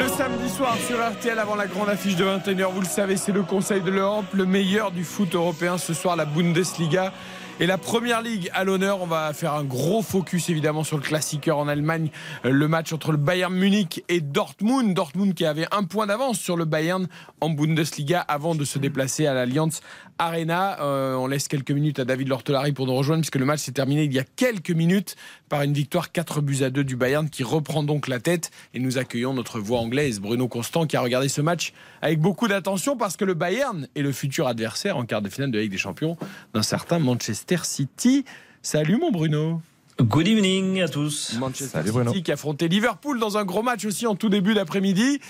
Le 0.00 0.08
samedi 0.08 0.48
soir 0.48 0.74
sur 0.86 0.96
RTL 0.96 1.38
avant 1.38 1.54
la 1.54 1.66
grande 1.66 1.90
affiche 1.90 2.16
de 2.16 2.24
21h, 2.24 2.72
vous 2.72 2.80
le 2.80 2.86
savez, 2.86 3.18
c'est 3.18 3.32
le 3.32 3.42
Conseil 3.42 3.82
de 3.82 3.90
l'Europe, 3.90 4.24
le 4.32 4.46
meilleur 4.46 4.90
du 4.90 5.04
foot 5.04 5.34
européen 5.34 5.76
ce 5.76 5.92
soir, 5.92 6.16
la 6.16 6.24
Bundesliga. 6.24 7.12
Et 7.60 7.66
la 7.66 7.78
première 7.78 8.20
ligue 8.20 8.50
à 8.52 8.64
l'honneur, 8.64 9.00
on 9.00 9.06
va 9.06 9.32
faire 9.32 9.54
un 9.54 9.62
gros 9.62 10.02
focus 10.02 10.50
évidemment 10.50 10.82
sur 10.82 10.96
le 10.96 11.04
classiqueur 11.04 11.56
en 11.58 11.68
Allemagne, 11.68 12.10
le 12.42 12.66
match 12.66 12.92
entre 12.92 13.12
le 13.12 13.16
Bayern 13.16 13.54
Munich 13.54 14.02
et 14.08 14.20
Dortmund. 14.20 14.92
Dortmund 14.92 15.34
qui 15.34 15.46
avait 15.46 15.68
un 15.70 15.84
point 15.84 16.08
d'avance 16.08 16.40
sur 16.40 16.56
le 16.56 16.64
Bayern 16.64 17.06
en 17.40 17.50
Bundesliga 17.50 18.20
avant 18.20 18.56
de 18.56 18.64
se 18.64 18.80
déplacer 18.80 19.28
à 19.28 19.34
l'Allianz 19.34 19.82
Arena. 20.18 20.80
Euh, 20.80 21.14
on 21.14 21.26
laisse 21.26 21.48
quelques 21.48 21.70
minutes 21.70 21.98
à 21.98 22.04
David 22.04 22.28
Lortelari 22.28 22.72
pour 22.72 22.86
nous 22.86 22.94
rejoindre 22.94 23.22
puisque 23.22 23.36
le 23.36 23.44
match 23.44 23.60
s'est 23.60 23.72
terminé 23.72 24.04
il 24.04 24.12
y 24.12 24.18
a 24.18 24.24
quelques 24.24 24.70
minutes 24.70 25.16
par 25.48 25.62
une 25.62 25.72
victoire 25.72 26.12
4 26.12 26.40
buts 26.40 26.62
à 26.62 26.70
2 26.70 26.84
du 26.84 26.96
Bayern 26.96 27.28
qui 27.28 27.42
reprend 27.42 27.82
donc 27.82 28.08
la 28.08 28.20
tête 28.20 28.50
et 28.74 28.80
nous 28.80 28.98
accueillons 28.98 29.34
notre 29.34 29.60
voix 29.60 29.80
anglaise 29.80 30.20
Bruno 30.20 30.48
Constant 30.48 30.86
qui 30.86 30.96
a 30.96 31.00
regardé 31.00 31.28
ce 31.28 31.40
match 31.40 31.72
avec 32.02 32.20
beaucoup 32.20 32.48
d'attention 32.48 32.96
parce 32.96 33.16
que 33.16 33.24
le 33.24 33.34
Bayern 33.34 33.88
est 33.94 34.02
le 34.02 34.12
futur 34.12 34.46
adversaire 34.46 34.96
en 34.96 35.04
quart 35.04 35.22
de 35.22 35.28
finale 35.28 35.50
de 35.50 35.56
la 35.56 35.62
Ligue 35.62 35.72
des 35.72 35.78
Champions 35.78 36.16
d'un 36.52 36.62
certain 36.62 36.98
Manchester 36.98 37.58
City. 37.62 38.24
Salut 38.62 38.96
mon 38.96 39.10
Bruno. 39.10 39.60
Good 40.00 40.26
evening 40.26 40.80
à 40.82 40.88
tous. 40.88 41.36
Manchester 41.38 41.80
City 42.08 42.24
qui 42.24 42.32
affrontait 42.32 42.66
Liverpool 42.66 43.20
dans 43.20 43.38
un 43.38 43.44
gros 43.44 43.62
match 43.62 43.84
aussi 43.84 44.08
en 44.08 44.16
tout 44.16 44.28
début 44.28 44.52
d'après-midi, 44.54 45.20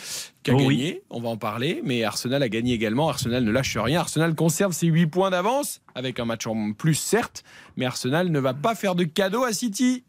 qui 0.43 0.51
a 0.51 0.55
Oh 0.55 0.57
gagné, 0.57 1.03
on 1.11 1.21
va 1.21 1.29
en 1.29 1.37
parler, 1.37 1.83
mais 1.85 2.03
Arsenal 2.03 2.43
a 2.43 2.49
gagné 2.49 2.73
également. 2.73 3.11
Arsenal 3.11 3.45
ne 3.45 3.51
lâche 3.51 3.77
rien. 3.77 4.01
Arsenal 4.01 4.35
conserve 4.35 4.73
ses 4.73 4.87
8 4.87 5.07
points 5.09 5.29
d'avance, 5.29 5.83
avec 5.95 6.19
un 6.19 6.25
match 6.25 6.47
en 6.47 6.73
plus 6.73 6.95
certes, 6.95 7.45
mais 7.77 7.85
Arsenal 7.85 8.31
ne 8.31 8.41
va 8.41 8.55
pas 8.55 8.75
faire 8.75 8.95
de 8.95 9.05
cadeau 9.05 9.45
à 9.45 9.53
City. 9.53 10.03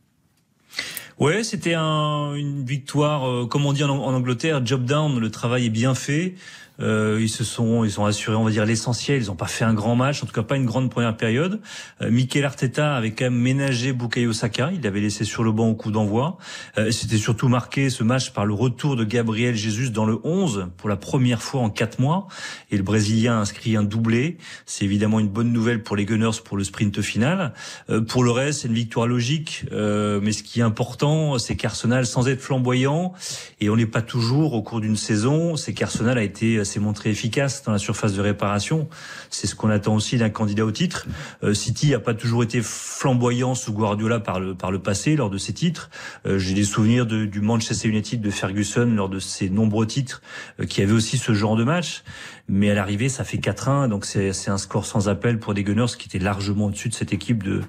Ouais, 1.20 1.44
c'était 1.44 1.74
un, 1.74 2.34
une 2.34 2.66
victoire, 2.66 3.30
euh, 3.30 3.46
comme 3.46 3.66
on 3.66 3.74
dit 3.74 3.84
en, 3.84 3.90
en 3.90 4.14
Angleterre, 4.14 4.66
job 4.66 4.86
down. 4.86 5.20
Le 5.20 5.32
travail 5.32 5.66
est 5.66 5.70
bien 5.70 5.96
fait. 5.96 6.36
Euh, 6.80 7.20
ils 7.22 7.30
se 7.30 7.44
sont, 7.44 7.84
ils 7.84 8.00
ont 8.00 8.06
assuré, 8.06 8.36
on 8.36 8.44
va 8.44 8.52
dire 8.52 8.66
l'essentiel. 8.66 9.22
Ils 9.22 9.28
n'ont 9.28 9.36
pas 9.36 9.48
fait 9.48 9.66
un 9.66 9.74
grand 9.74 9.96
match, 9.96 10.24
en 10.24 10.26
tout 10.26 10.34
cas 10.34 10.44
pas 10.44 10.56
une 10.56 10.66
grande 10.66 10.90
première 10.90 11.16
période. 11.16 11.62
Euh, 12.02 12.12
Mikel 12.12 12.46
Arteta 12.46 12.96
avait 12.96 13.12
quand 13.12 13.26
même 13.26 13.40
ménagé 13.40 13.94
Bukayo 13.94 14.34
Saka. 14.34 14.72
Il 14.74 14.82
l'avait 14.82 15.02
laissé 15.02 15.24
sur 15.24 15.44
le 15.44 15.52
banc 15.52 15.70
au 15.70 15.76
coup 15.76 15.92
d'envoi. 15.92 16.38
Euh, 16.78 16.92
C'était 16.92 17.18
surtout 17.18 17.48
marqué 17.48 17.90
ce 17.90 18.04
match 18.04 18.32
par 18.32 18.46
le 18.46 18.54
retour 18.54 18.96
de 18.96 19.04
Gabriel 19.04 19.56
Jesus 19.56 19.90
dans 19.90 20.06
le 20.06 20.20
11 20.24 20.68
pour 20.78 20.90
la 20.90 20.98
première 20.98 21.42
fois 21.42 21.62
en 21.62 21.70
quatre 21.70 22.00
mois. 22.00 22.28
Et 22.72 22.78
le 22.78 22.84
Brésilien 22.84 23.38
a 23.38 23.40
inscrit 23.40 23.76
un 23.76 23.84
doublé. 23.84 24.38
C'est 24.66 24.86
évidemment 24.86 25.20
une 25.20 25.30
bonne 25.30 25.52
nouvelle 25.52 25.84
pour 25.84 25.96
les 25.96 26.06
Gunners 26.06 26.42
pour 26.44 26.58
le 26.58 26.64
sprint 26.64 27.02
final. 27.02 27.54
Euh, 27.90 28.02
pour 28.02 28.24
le 28.24 28.32
reste, 28.32 28.62
c'est 28.62 28.68
une 28.68 28.74
victoire 28.74 29.08
logique. 29.08 29.66
Euh, 29.72 30.20
mais 30.22 30.32
ce 30.32 30.44
qui 30.44 30.60
est 30.60 30.64
important, 30.64 31.38
c'est 31.38 31.56
qu'Arsenal, 31.56 32.06
sans 32.06 32.28
être 32.28 32.42
flamboyant, 32.42 33.14
et 33.60 33.70
on 33.70 33.76
n'est 33.76 33.86
pas 33.86 34.02
toujours 34.02 34.54
au 34.54 34.62
cours 34.62 34.82
d'une 34.82 34.96
saison, 34.96 35.56
c'est 35.56 35.74
qu'Arsenal 35.74 36.18
a 36.18 36.24
été 36.24 36.65
s'est 36.66 36.80
montré 36.80 37.10
efficace 37.10 37.64
dans 37.64 37.72
la 37.72 37.78
surface 37.78 38.14
de 38.14 38.22
réparation. 38.22 38.88
C'est 39.30 39.48
ce 39.48 39.56
qu'on 39.56 39.70
attend 39.70 39.96
aussi 39.96 40.18
d'un 40.18 40.30
candidat 40.30 40.66
au 40.66 40.72
titre. 40.72 41.06
Euh, 41.44 41.54
City 41.54 41.92
n'a 41.92 42.00
pas 42.00 42.14
toujours 42.14 42.44
été 42.44 42.62
flamboyant 42.62 43.56
sous 43.56 43.74
Guardiola 43.74 44.20
par 44.20 44.40
le 44.40 44.56
par 44.56 44.72
le 44.72 44.80
passé 44.80 45.16
lors 45.16 45.30
de 45.30 45.38
ses 45.38 45.54
titres. 45.54 45.90
Euh, 46.26 46.38
J'ai 46.40 46.54
des 46.54 46.64
souvenirs 46.64 47.06
du 47.06 47.42
Manchester 47.42 47.88
United 47.88 48.22
de 48.22 48.30
Ferguson 48.30 48.86
lors 48.96 49.10
de 49.10 49.20
ses 49.20 49.50
nombreux 49.50 49.88
titres 49.88 50.22
euh, 50.60 50.66
qui 50.66 50.82
avait 50.82 50.94
aussi 50.94 51.18
ce 51.18 51.34
genre 51.34 51.56
de 51.56 51.64
match. 51.64 52.04
Mais 52.48 52.70
à 52.70 52.76
l'arrivée, 52.76 53.10
ça 53.10 53.24
fait 53.24 53.38
4-1, 53.38 53.90
donc 53.90 54.06
c'est 54.06 54.32
c'est 54.32 54.52
un 54.52 54.60
score 54.60 54.86
sans 54.86 55.10
appel 55.10 55.40
pour 55.40 55.56
des 55.56 55.64
Gunners 55.64 55.98
qui 55.98 56.08
étaient 56.08 56.24
largement 56.24 56.66
au-dessus 56.66 56.90
de 56.90 56.94
cette 56.94 57.12
équipe 57.12 57.42
de 57.42 57.62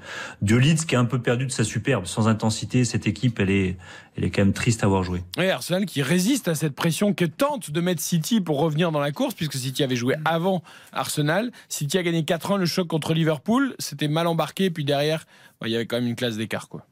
de 0.43 0.57
Leeds 0.57 0.85
qui 0.87 0.97
a 0.97 1.01
un 1.01 1.07
peu 1.07 1.19
perdu 1.19 1.47
de 1.47 1.53
sa 1.53 1.65
superbe. 1.65 2.07
Sans 2.07 2.29
intensité, 2.29 2.85
cette 2.85 3.07
équipe, 3.07 3.41
elle 3.41 3.51
est 3.51 3.77
elle 4.17 4.25
est 4.25 4.31
quand 4.31 4.43
même 4.43 4.53
triste 4.53 4.83
à 4.83 4.87
avoir 4.87 5.03
joué. 5.03 5.23
Et 5.39 5.51
Arsenal 5.51 5.85
qui 5.87 6.03
résiste 6.03 6.49
à 6.49 6.55
cette 6.55 6.75
pression 6.75 7.13
que 7.13 7.25
tente 7.25 7.71
de 7.71 7.81
mettre 7.81 8.03
City 8.03 8.41
pour 8.41 8.59
revenir 8.61 8.86
dans 8.93 9.01
la 9.01 9.13
course, 9.13 9.35
puisque 9.35 9.55
City 9.55 9.83
avait 9.83 9.97
joué 9.97 10.15
avant 10.25 10.63
Arsenal. 10.93 11.51
City 11.69 11.99
a 11.99 12.03
gagné 12.03 12.23
4-1 12.23 12.59
le 12.59 12.67
choc 12.67 12.89
contre 12.89 13.15
Liverpool. 13.15 13.75
C'était 13.79 14.09
mal 14.09 14.27
embarqué, 14.27 14.71
puis 14.71 14.85
derrière, 14.85 15.27
bah, 15.61 15.69
il 15.69 15.73
y 15.73 15.77
avait 15.77 15.87
quand 15.87 15.97
même 15.97 16.09
une 16.09 16.17
classe 16.17 16.37
d'écart. 16.37 16.69
quoi. 16.69 16.87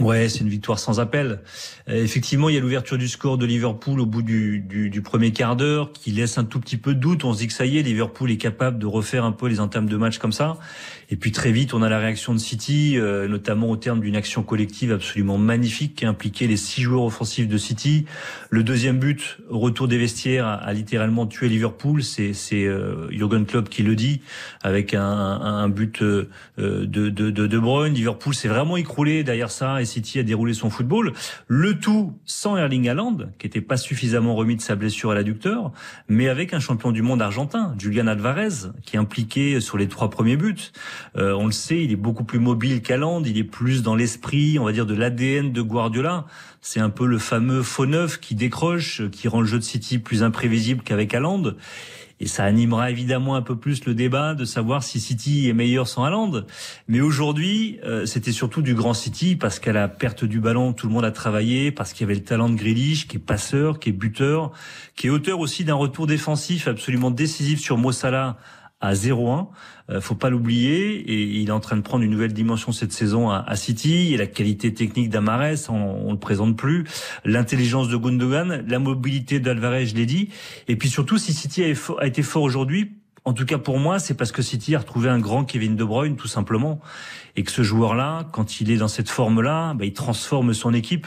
Ouais, 0.00 0.28
c'est 0.28 0.40
une 0.40 0.48
victoire 0.48 0.78
sans 0.78 1.00
appel. 1.00 1.40
Euh, 1.88 2.02
effectivement, 2.02 2.48
il 2.48 2.54
y 2.54 2.58
a 2.58 2.60
l'ouverture 2.60 2.98
du 2.98 3.08
score 3.08 3.36
de 3.36 3.46
Liverpool 3.46 4.00
au 4.00 4.06
bout 4.06 4.22
du, 4.22 4.60
du, 4.60 4.90
du, 4.90 5.02
premier 5.02 5.32
quart 5.32 5.56
d'heure 5.56 5.92
qui 5.92 6.12
laisse 6.12 6.38
un 6.38 6.44
tout 6.44 6.60
petit 6.60 6.76
peu 6.76 6.94
de 6.94 7.00
doute. 7.00 7.24
On 7.24 7.32
se 7.32 7.38
dit 7.38 7.48
que 7.48 7.52
ça 7.52 7.66
y 7.66 7.78
est, 7.78 7.82
Liverpool 7.82 8.30
est 8.30 8.36
capable 8.36 8.78
de 8.78 8.86
refaire 8.86 9.24
un 9.24 9.32
peu 9.32 9.48
les 9.48 9.58
entames 9.58 9.88
de 9.88 9.96
match 9.96 10.18
comme 10.18 10.32
ça. 10.32 10.58
Et 11.10 11.16
puis 11.16 11.32
très 11.32 11.52
vite, 11.52 11.72
on 11.72 11.82
a 11.82 11.88
la 11.88 11.98
réaction 11.98 12.34
de 12.34 12.38
City, 12.38 12.96
euh, 12.96 13.26
notamment 13.28 13.70
au 13.70 13.76
terme 13.76 14.00
d'une 14.00 14.14
action 14.14 14.42
collective 14.42 14.92
absolument 14.92 15.38
magnifique 15.38 15.96
qui 15.96 16.04
a 16.04 16.10
impliqué 16.10 16.46
les 16.46 16.58
six 16.58 16.82
joueurs 16.82 17.02
offensifs 17.02 17.48
de 17.48 17.56
City. 17.56 18.04
Le 18.50 18.62
deuxième 18.62 18.98
but, 18.98 19.38
retour 19.48 19.88
des 19.88 19.98
vestiaires, 19.98 20.46
a, 20.46 20.54
a 20.54 20.72
littéralement 20.74 21.26
tué 21.26 21.48
Liverpool. 21.48 22.02
C'est 22.02 22.34
euh, 22.52 23.10
Jurgen 23.10 23.46
Klopp 23.46 23.68
qui 23.68 23.82
le 23.82 23.96
dit, 23.96 24.20
avec 24.62 24.94
un, 24.94 25.02
un 25.02 25.68
but 25.68 26.02
euh, 26.02 26.28
de, 26.56 26.84
de, 26.84 27.08
de, 27.08 27.46
de 27.46 27.58
Bruyne. 27.58 27.94
Liverpool 27.94 28.34
s'est 28.34 28.48
vraiment 28.48 28.76
écroulé 28.76 29.24
derrière 29.24 29.50
ça. 29.50 29.80
City 29.88 30.18
a 30.20 30.22
déroulé 30.22 30.54
son 30.54 30.70
football. 30.70 31.12
Le 31.48 31.78
tout 31.78 32.16
sans 32.24 32.56
Erling 32.56 32.88
Haaland, 32.88 33.18
qui 33.38 33.46
était 33.46 33.60
pas 33.60 33.76
suffisamment 33.76 34.34
remis 34.34 34.56
de 34.56 34.60
sa 34.60 34.76
blessure 34.76 35.10
à 35.10 35.14
l'adducteur, 35.14 35.72
mais 36.08 36.28
avec 36.28 36.54
un 36.54 36.60
champion 36.60 36.92
du 36.92 37.02
monde 37.02 37.20
argentin, 37.20 37.74
Julian 37.78 38.06
Alvarez, 38.06 38.70
qui 38.84 38.96
est 38.96 38.98
impliqué 38.98 39.60
sur 39.60 39.78
les 39.78 39.88
trois 39.88 40.10
premiers 40.10 40.36
buts. 40.36 40.70
Euh, 41.16 41.32
on 41.32 41.46
le 41.46 41.52
sait, 41.52 41.82
il 41.82 41.90
est 41.92 41.96
beaucoup 41.96 42.24
plus 42.24 42.38
mobile 42.38 42.82
qu'Haaland, 42.82 43.22
il 43.24 43.38
est 43.38 43.44
plus 43.44 43.82
dans 43.82 43.94
l'esprit, 43.94 44.58
on 44.58 44.64
va 44.64 44.72
dire, 44.72 44.86
de 44.86 44.94
l'ADN 44.94 45.52
de 45.52 45.62
Guardiola. 45.62 46.26
C'est 46.60 46.80
un 46.80 46.90
peu 46.90 47.06
le 47.06 47.18
fameux 47.18 47.62
faux 47.62 47.86
neuf 47.86 48.18
qui 48.18 48.34
décroche, 48.34 49.02
qui 49.10 49.28
rend 49.28 49.40
le 49.40 49.46
jeu 49.46 49.58
de 49.58 49.64
City 49.64 49.98
plus 49.98 50.22
imprévisible 50.22 50.82
qu'avec 50.82 51.14
Haaland. 51.14 51.54
Et 52.20 52.26
ça 52.26 52.44
animera 52.44 52.90
évidemment 52.90 53.36
un 53.36 53.42
peu 53.42 53.56
plus 53.56 53.84
le 53.84 53.94
débat 53.94 54.34
de 54.34 54.44
savoir 54.44 54.82
si 54.82 55.00
City 55.00 55.48
est 55.48 55.52
meilleur 55.52 55.86
sans 55.86 56.04
Haaland. 56.04 56.42
Mais 56.88 57.00
aujourd'hui, 57.00 57.78
euh, 57.84 58.06
c'était 58.06 58.32
surtout 58.32 58.62
du 58.62 58.74
grand 58.74 58.94
City 58.94 59.36
parce 59.36 59.58
qu'à 59.58 59.72
la 59.72 59.88
perte 59.88 60.24
du 60.24 60.40
ballon, 60.40 60.72
tout 60.72 60.88
le 60.88 60.92
monde 60.92 61.04
a 61.04 61.12
travaillé, 61.12 61.70
parce 61.70 61.92
qu'il 61.92 62.02
y 62.02 62.04
avait 62.04 62.18
le 62.18 62.24
talent 62.24 62.48
de 62.48 62.56
Grealish, 62.56 63.06
qui 63.06 63.16
est 63.16 63.20
passeur, 63.20 63.78
qui 63.78 63.90
est 63.90 63.92
buteur, 63.92 64.52
qui 64.96 65.06
est 65.06 65.10
auteur 65.10 65.38
aussi 65.38 65.64
d'un 65.64 65.74
retour 65.74 66.06
défensif 66.06 66.66
absolument 66.66 67.10
décisif 67.10 67.60
sur 67.60 67.78
Mossala 67.78 68.36
à 68.80 68.94
0-1. 68.94 69.48
Euh, 69.90 70.00
faut 70.00 70.14
pas 70.14 70.30
l'oublier. 70.30 70.96
Et 70.96 71.40
il 71.40 71.48
est 71.48 71.52
en 71.52 71.60
train 71.60 71.76
de 71.76 71.82
prendre 71.82 72.04
une 72.04 72.10
nouvelle 72.10 72.32
dimension 72.32 72.72
cette 72.72 72.92
saison 72.92 73.30
à, 73.30 73.56
City. 73.56 74.12
Et 74.14 74.16
la 74.16 74.26
qualité 74.26 74.72
technique 74.74 75.10
d'Amares, 75.10 75.70
on, 75.70 75.74
on 75.74 76.12
le 76.12 76.18
présente 76.18 76.56
plus. 76.56 76.84
L'intelligence 77.24 77.88
de 77.88 77.96
Gundogan, 77.96 78.64
la 78.66 78.78
mobilité 78.78 79.40
d'Alvarez, 79.40 79.86
je 79.86 79.94
l'ai 79.94 80.06
dit. 80.06 80.30
Et 80.68 80.76
puis 80.76 80.88
surtout, 80.88 81.18
si 81.18 81.32
City 81.32 81.64
a 81.64 82.06
été 82.06 82.22
fort 82.22 82.42
aujourd'hui, 82.42 82.97
en 83.28 83.34
tout 83.34 83.44
cas 83.44 83.58
pour 83.58 83.78
moi, 83.78 83.98
c'est 83.98 84.14
parce 84.14 84.32
que 84.32 84.40
City 84.40 84.74
a 84.74 84.78
retrouvé 84.78 85.10
un 85.10 85.18
grand 85.18 85.44
Kevin 85.44 85.76
De 85.76 85.84
Bruyne, 85.84 86.16
tout 86.16 86.28
simplement, 86.28 86.80
et 87.36 87.42
que 87.42 87.50
ce 87.50 87.62
joueur-là, 87.62 88.26
quand 88.32 88.62
il 88.62 88.70
est 88.70 88.78
dans 88.78 88.88
cette 88.88 89.10
forme-là, 89.10 89.74
bah, 89.74 89.84
il 89.84 89.92
transforme 89.92 90.54
son 90.54 90.72
équipe. 90.72 91.06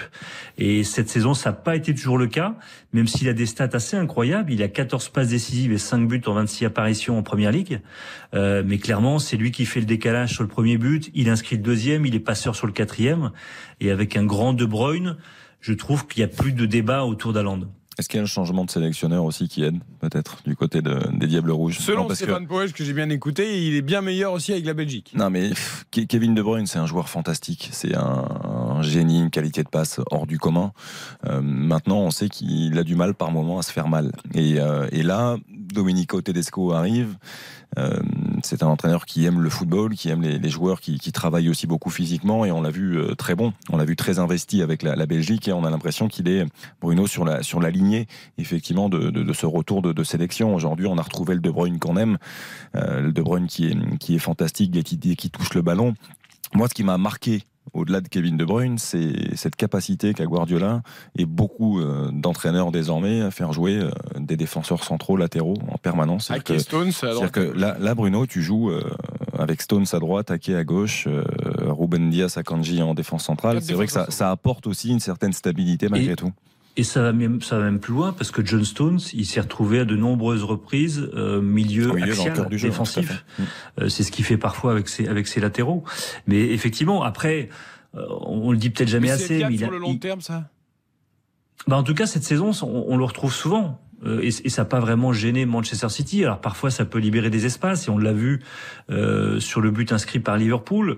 Et 0.59 0.83
cette 0.83 1.09
saison, 1.09 1.33
ça 1.33 1.49
n'a 1.49 1.55
pas 1.55 1.75
été 1.75 1.95
toujours 1.95 2.19
le 2.19 2.27
cas, 2.27 2.53
même 2.93 3.07
s'il 3.07 3.27
a 3.27 3.33
des 3.33 3.47
stats 3.47 3.69
assez 3.73 3.97
incroyables. 3.97 4.53
Il 4.53 4.61
a 4.61 4.67
14 4.67 5.09
passes 5.09 5.29
décisives 5.29 5.71
et 5.71 5.79
5 5.79 6.07
buts 6.07 6.21
en 6.27 6.33
26 6.33 6.65
apparitions 6.65 7.17
en 7.17 7.23
Première 7.23 7.51
Ligue. 7.51 7.81
Euh, 8.35 8.61
mais 8.63 8.77
clairement, 8.77 9.17
c'est 9.17 9.35
lui 9.35 9.49
qui 9.51 9.65
fait 9.65 9.79
le 9.79 9.87
décalage 9.87 10.33
sur 10.33 10.43
le 10.43 10.49
premier 10.49 10.77
but. 10.77 11.09
Il 11.15 11.27
inscrit 11.27 11.55
le 11.55 11.63
deuxième, 11.63 12.05
il 12.05 12.13
est 12.13 12.19
passeur 12.19 12.55
sur 12.55 12.67
le 12.67 12.73
quatrième. 12.73 13.31
Et 13.79 13.89
avec 13.89 14.15
un 14.15 14.25
grand 14.25 14.53
De 14.53 14.65
Bruyne, 14.65 15.17
je 15.59 15.73
trouve 15.73 16.05
qu'il 16.05 16.23
n'y 16.23 16.31
a 16.31 16.35
plus 16.35 16.53
de 16.53 16.67
débat 16.67 17.03
autour 17.03 17.33
d'Aland. 17.33 17.61
Est-ce 17.99 18.07
qu'il 18.07 18.17
y 18.17 18.21
a 18.21 18.23
un 18.23 18.27
changement 18.27 18.63
de 18.63 18.71
sélectionneur 18.71 19.25
aussi 19.25 19.49
qui 19.49 19.63
aide, 19.63 19.77
peut-être, 19.99 20.37
du 20.45 20.55
côté 20.55 20.81
de, 20.81 20.97
des 21.13 21.27
Diables 21.27 21.51
Rouges? 21.51 21.79
Selon 21.79 22.07
non, 22.07 22.15
Stéphane 22.15 22.47
que... 22.47 22.83
J'ai 22.83 22.93
bien 22.93 23.09
écouté, 23.09 23.67
il 23.67 23.75
est 23.75 23.81
bien 23.81 24.01
meilleur 24.01 24.31
aussi 24.31 24.53
avec 24.53 24.65
la 24.65 24.73
Belgique. 24.73 25.11
Non, 25.13 25.29
mais 25.29 25.51
Kevin 25.91 26.33
De 26.33 26.41
Bruyne, 26.41 26.67
c'est 26.67 26.79
un 26.79 26.85
joueur 26.85 27.09
fantastique. 27.09 27.69
C'est 27.73 27.95
un, 27.95 28.25
un, 28.77 28.81
génie, 28.81 29.19
une 29.19 29.29
qualité 29.29 29.63
de 29.63 29.69
passe 29.69 29.99
hors 30.09 30.25
du 30.25 30.39
commun. 30.39 30.71
Euh, 31.27 31.41
maintenant, 31.41 31.99
on 31.99 32.11
sait 32.11 32.29
qu'il 32.29 32.77
a 32.79 32.83
du 32.83 32.95
mal 32.95 33.13
par 33.13 33.31
moment 33.31 33.59
à 33.59 33.61
se 33.61 33.73
faire 33.73 33.89
mal. 33.89 34.13
Et, 34.33 34.59
euh, 34.59 34.87
et 34.91 35.03
là, 35.03 35.37
Domenico 35.49 36.21
Tedesco 36.21 36.71
arrive. 36.71 37.17
Euh, 37.77 37.99
c'est 38.45 38.63
un 38.63 38.67
entraîneur 38.67 39.05
qui 39.05 39.25
aime 39.25 39.41
le 39.41 39.49
football, 39.49 39.95
qui 39.95 40.09
aime 40.09 40.21
les, 40.21 40.49
joueurs 40.49 40.81
qui, 40.81 40.99
qui, 40.99 41.11
travaillent 41.11 41.49
aussi 41.49 41.67
beaucoup 41.67 41.89
physiquement 41.89 42.45
et 42.45 42.51
on 42.51 42.61
l'a 42.61 42.71
vu 42.71 42.97
euh, 42.97 43.15
très 43.15 43.35
bon. 43.35 43.53
On 43.69 43.77
l'a 43.77 43.85
vu 43.85 43.95
très 43.95 44.19
investi 44.19 44.61
avec 44.61 44.83
la, 44.83 45.05
Belgique 45.05 45.47
et 45.47 45.53
on 45.53 45.63
a 45.63 45.69
l'impression 45.69 46.07
qu'il 46.07 46.27
est 46.27 46.45
Bruno 46.79 47.07
sur 47.07 47.25
la 47.25 47.43
sur 47.43 47.59
lignée 47.59 48.07
effectivement 48.37 48.89
de, 48.89 49.09
de, 49.09 49.33
ce 49.33 49.45
retour 49.45 49.81
de, 49.81 49.93
de 49.93 50.03
sélection. 50.03 50.55
Aujourd'hui, 50.55 50.87
on 50.87 50.97
a 50.97 51.01
retrouvé 51.01 51.33
le 51.33 51.41
De 51.41 51.49
Bruyne 51.49 51.79
qu'on 51.79 51.97
aime, 51.97 52.17
euh, 52.75 53.01
le 53.01 53.11
De 53.11 53.21
Bruyne 53.21 53.47
qui 53.47 53.67
est 53.67 53.97
qui 53.97 54.15
est 54.15 54.19
fantastique 54.19 54.75
et 54.75 54.83
qui, 54.83 54.97
qui 54.97 55.29
touche 55.29 55.53
le 55.53 55.61
ballon. 55.61 55.95
Moi, 56.53 56.67
ce 56.67 56.73
qui 56.73 56.83
m'a 56.83 56.97
marqué 56.97 57.43
au-delà 57.73 58.01
de 58.01 58.07
Kevin 58.07 58.37
De 58.37 58.45
Bruyne, 58.45 58.77
c'est 58.77 59.35
cette 59.35 59.55
capacité 59.55 60.13
qu'a 60.13 60.25
Guardiola 60.25 60.81
et 61.17 61.25
beaucoup 61.25 61.79
euh, 61.79 62.09
d'entraîneurs 62.11 62.71
désormais 62.71 63.21
à 63.21 63.31
faire 63.31 63.53
jouer 63.53 63.77
euh, 63.77 63.91
des 64.17 64.37
défenseurs 64.37 64.83
centraux 64.83 65.17
latéraux 65.17 65.57
en 65.69 65.77
permanence. 65.77 66.31
Avec 66.31 66.59
Stones 66.59 66.91
à 67.01 67.13
droite. 67.13 67.31
que 67.31 67.39
là, 67.39 67.77
là, 67.79 67.95
Bruno, 67.95 68.25
tu 68.25 68.41
joues 68.41 68.71
euh, 68.71 68.83
avec 69.37 69.61
Stones 69.61 69.85
à 69.93 69.99
droite, 69.99 70.31
Ake 70.31 70.49
à 70.49 70.63
gauche, 70.63 71.05
euh, 71.07 71.23
Ruben 71.67 72.09
Diaz 72.09 72.37
à 72.37 72.43
Kanji 72.43 72.81
en 72.81 72.93
défense 72.93 73.23
centrale. 73.23 73.61
C'est 73.61 73.73
vrai 73.73 73.85
que 73.85 73.91
ça, 73.91 74.07
ça, 74.09 74.31
apporte 74.31 74.67
aussi 74.67 74.89
une 74.89 74.99
certaine 74.99 75.33
stabilité 75.33 75.89
malgré 75.89 76.13
et, 76.13 76.15
tout. 76.15 76.31
Et 76.77 76.83
ça 76.83 77.01
va 77.01 77.11
même, 77.11 77.41
ça 77.41 77.57
va 77.57 77.65
même 77.65 77.79
plus 77.79 77.93
loin 77.93 78.13
parce 78.13 78.31
que 78.31 78.45
John 78.45 78.63
Stones, 78.63 78.99
il 79.13 79.25
s'est 79.25 79.41
retrouvé 79.41 79.79
à 79.79 79.85
de 79.85 79.97
nombreuses 79.97 80.43
reprises 80.43 81.09
euh, 81.13 81.41
milieu, 81.41 81.91
milieu 81.93 82.13
axial, 82.13 82.47
du 82.49 82.57
défensif. 82.57 83.25
Euh, 83.79 83.89
c'est 83.89 84.03
ce 84.03 84.11
qu'il 84.11 84.23
fait 84.23 84.37
parfois 84.37 84.71
avec 84.71 84.87
ses 84.87 85.07
avec 85.07 85.27
ses 85.27 85.41
latéraux. 85.41 85.83
Mais 86.27 86.39
effectivement, 86.51 87.03
après, 87.03 87.49
euh, 87.95 88.05
on 88.21 88.51
le 88.51 88.57
dit 88.57 88.69
peut-être 88.69 88.87
jamais 88.87 89.07
mais 89.07 89.13
assez. 89.13 89.43
Mais 89.43 89.53
il 89.53 89.59
sur 89.59 89.67
a, 89.67 89.71
le 89.71 89.79
long 89.79 89.91
il... 89.91 89.99
terme, 89.99 90.21
ça? 90.21 90.49
Bah 91.67 91.75
en 91.75 91.83
tout 91.83 91.93
cas, 91.93 92.05
cette 92.07 92.23
saison, 92.23 92.51
on, 92.63 92.85
on 92.87 92.97
le 92.97 93.03
retrouve 93.03 93.33
souvent. 93.33 93.81
euh, 94.03 94.21
et, 94.21 94.27
et, 94.27 94.49
ça 94.49 94.63
n'a 94.63 94.65
pas 94.65 94.79
vraiment 94.79 95.13
gêné 95.13 95.45
Manchester 95.45 95.89
City. 95.89 96.23
Alors 96.23 96.41
parfois 96.41 96.71
ça 96.71 96.85
peut 96.85 96.99
libérer 96.99 97.29
des 97.29 97.45
espaces 97.45 97.87
et 97.87 97.91
on 97.91 97.97
l'a 97.97 98.13
vu 98.13 98.41
euh, 98.89 99.39
sur 99.39 99.61
le 99.61 99.71
but 99.71 99.91
inscrit 99.91 100.19
par 100.19 100.37
Liverpool. 100.37 100.97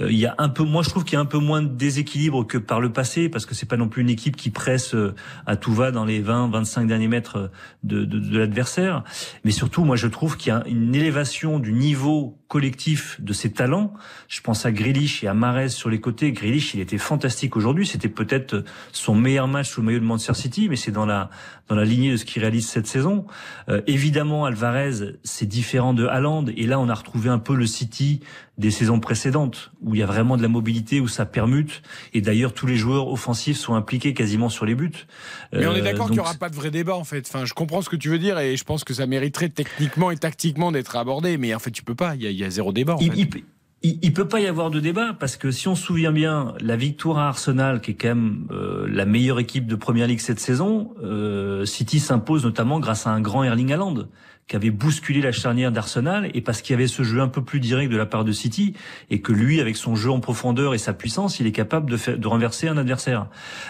Euh, 0.00 0.10
il 0.10 0.18
y 0.18 0.26
a 0.26 0.34
un 0.38 0.48
peu, 0.48 0.62
moi 0.64 0.82
je 0.82 0.90
trouve 0.90 1.04
qu'il 1.04 1.14
y 1.14 1.16
a 1.16 1.20
un 1.20 1.26
peu 1.26 1.38
moins 1.38 1.62
de 1.62 1.68
déséquilibre 1.68 2.46
que 2.46 2.58
par 2.58 2.80
le 2.80 2.92
passé 2.92 3.28
parce 3.28 3.46
que 3.46 3.54
c'est 3.54 3.66
pas 3.66 3.76
non 3.76 3.88
plus 3.88 4.02
une 4.02 4.10
équipe 4.10 4.36
qui 4.36 4.50
presse 4.50 4.94
euh, 4.94 5.14
à 5.46 5.56
tout 5.56 5.72
va 5.72 5.90
dans 5.90 6.04
les 6.04 6.22
20-25 6.22 6.86
derniers 6.86 7.08
mètres 7.08 7.50
de, 7.82 8.04
de, 8.04 8.18
de 8.18 8.38
l'adversaire. 8.38 9.04
Mais 9.44 9.50
surtout, 9.50 9.84
moi 9.84 9.96
je 9.96 10.06
trouve 10.06 10.36
qu'il 10.36 10.52
y 10.52 10.56
a 10.56 10.62
une 10.66 10.94
élévation 10.94 11.58
du 11.58 11.72
niveau 11.72 12.38
collectif 12.48 13.18
de 13.20 13.32
ses 13.32 13.50
talents. 13.50 13.94
Je 14.28 14.42
pense 14.42 14.66
à 14.66 14.72
Grealish 14.72 15.24
et 15.24 15.26
à 15.26 15.32
Mares 15.32 15.70
sur 15.70 15.88
les 15.88 16.00
côtés. 16.00 16.32
Grealish, 16.32 16.74
il 16.74 16.80
était 16.80 16.98
fantastique 16.98 17.56
aujourd'hui. 17.56 17.86
C'était 17.86 18.10
peut-être 18.10 18.62
son 18.92 19.14
meilleur 19.14 19.48
match 19.48 19.70
sous 19.70 19.80
le 19.80 19.86
maillot 19.86 20.00
de 20.00 20.04
Manchester 20.04 20.34
City, 20.34 20.68
mais 20.68 20.76
c'est 20.76 20.92
dans 20.92 21.06
la 21.06 21.30
dans 21.68 21.76
la 21.76 21.84
lignée 21.84 22.12
de 22.12 22.16
ce 22.18 22.26
qu'il 22.26 22.42
réalise 22.42 22.68
cette 22.68 22.86
saison. 22.86 23.26
Euh, 23.70 23.80
évidemment, 23.86 24.44
Alvarez, 24.44 25.16
c'est 25.24 25.46
différent 25.46 25.94
de 25.94 26.06
Haaland. 26.06 26.44
Et 26.54 26.66
là, 26.66 26.78
on 26.78 26.90
a 26.90 26.94
retrouvé 26.94 27.30
un 27.30 27.38
peu 27.38 27.54
le 27.54 27.64
City 27.66 28.20
des 28.58 28.70
saisons 28.70 29.00
précédentes, 29.00 29.72
où 29.80 29.94
il 29.94 30.00
y 30.00 30.02
a 30.02 30.06
vraiment 30.06 30.36
de 30.36 30.42
la 30.42 30.48
mobilité, 30.48 31.00
où 31.00 31.08
ça 31.08 31.24
permute. 31.24 31.82
Et 32.12 32.20
d'ailleurs, 32.20 32.52
tous 32.52 32.66
les 32.66 32.76
joueurs 32.76 33.08
offensifs 33.08 33.56
sont 33.56 33.74
impliqués 33.74 34.12
quasiment 34.12 34.50
sur 34.50 34.66
les 34.66 34.74
buts. 34.74 35.06
Mais 35.52 35.66
on 35.66 35.74
est 35.74 35.80
d'accord 35.80 36.06
euh, 36.06 36.08
qu'il 36.08 36.16
n'y 36.16 36.20
aura 36.20 36.34
pas 36.34 36.50
de 36.50 36.54
vrai 36.54 36.70
débat, 36.70 36.94
en 36.94 37.04
fait. 37.04 37.26
Enfin, 37.26 37.46
je 37.46 37.54
comprends 37.54 37.80
ce 37.80 37.88
que 37.88 37.96
tu 37.96 38.10
veux 38.10 38.18
dire, 38.18 38.38
et 38.38 38.56
je 38.56 38.64
pense 38.64 38.84
que 38.84 38.92
ça 38.92 39.06
mériterait 39.06 39.48
techniquement 39.48 40.10
et 40.10 40.16
tactiquement 40.16 40.70
d'être 40.70 40.96
abordé. 40.96 41.38
Mais 41.38 41.54
en 41.54 41.58
fait, 41.58 41.70
tu 41.70 41.82
peux 41.82 41.94
pas. 41.94 42.14
Il 42.14 42.22
y 42.22 42.26
a, 42.26 42.30
il 42.30 42.36
y 42.36 42.44
a 42.44 42.50
zéro 42.50 42.72
débat. 42.72 42.96
En 42.96 42.98
il, 42.98 43.12
fait 43.12 43.44
il, 43.82 43.98
il 44.02 44.12
peut 44.12 44.28
pas 44.28 44.40
y 44.40 44.46
avoir 44.46 44.70
de 44.70 44.80
débat 44.80 45.14
parce 45.18 45.36
que 45.36 45.50
si 45.50 45.68
on 45.68 45.74
se 45.74 45.82
souvient 45.82 46.12
bien, 46.12 46.54
la 46.60 46.76
victoire 46.76 47.18
à 47.18 47.28
Arsenal, 47.28 47.80
qui 47.80 47.92
est 47.92 47.94
quand 47.94 48.08
même 48.08 48.46
euh, 48.50 48.86
la 48.88 49.06
meilleure 49.06 49.40
équipe 49.40 49.66
de 49.66 49.76
Première 49.76 50.06
Ligue 50.06 50.20
cette 50.20 50.40
saison, 50.40 50.94
euh, 51.02 51.64
City 51.64 52.00
s'impose 52.00 52.44
notamment 52.44 52.80
grâce 52.80 53.06
à 53.06 53.10
un 53.10 53.20
grand 53.20 53.44
Erling 53.44 53.72
Haaland 53.72 54.06
qui 54.52 54.56
avait 54.56 54.70
bousculé 54.70 55.22
la 55.22 55.32
charnière 55.32 55.72
d'Arsenal 55.72 56.30
et 56.34 56.42
parce 56.42 56.60
qu'il 56.60 56.74
y 56.74 56.76
avait 56.76 56.86
ce 56.86 57.02
jeu 57.04 57.22
un 57.22 57.28
peu 57.28 57.42
plus 57.42 57.58
direct 57.58 57.90
de 57.90 57.96
la 57.96 58.04
part 58.04 58.22
de 58.22 58.32
City 58.32 58.74
et 59.08 59.22
que 59.22 59.32
lui, 59.32 59.62
avec 59.62 59.76
son 59.76 59.96
jeu 59.96 60.10
en 60.10 60.20
profondeur 60.20 60.74
et 60.74 60.78
sa 60.78 60.92
puissance, 60.92 61.40
il 61.40 61.46
est 61.46 61.52
capable 61.52 61.90
de, 61.90 61.96
faire, 61.96 62.18
de 62.18 62.28
renverser 62.28 62.68
un 62.68 62.76
adversaire. 62.76 63.28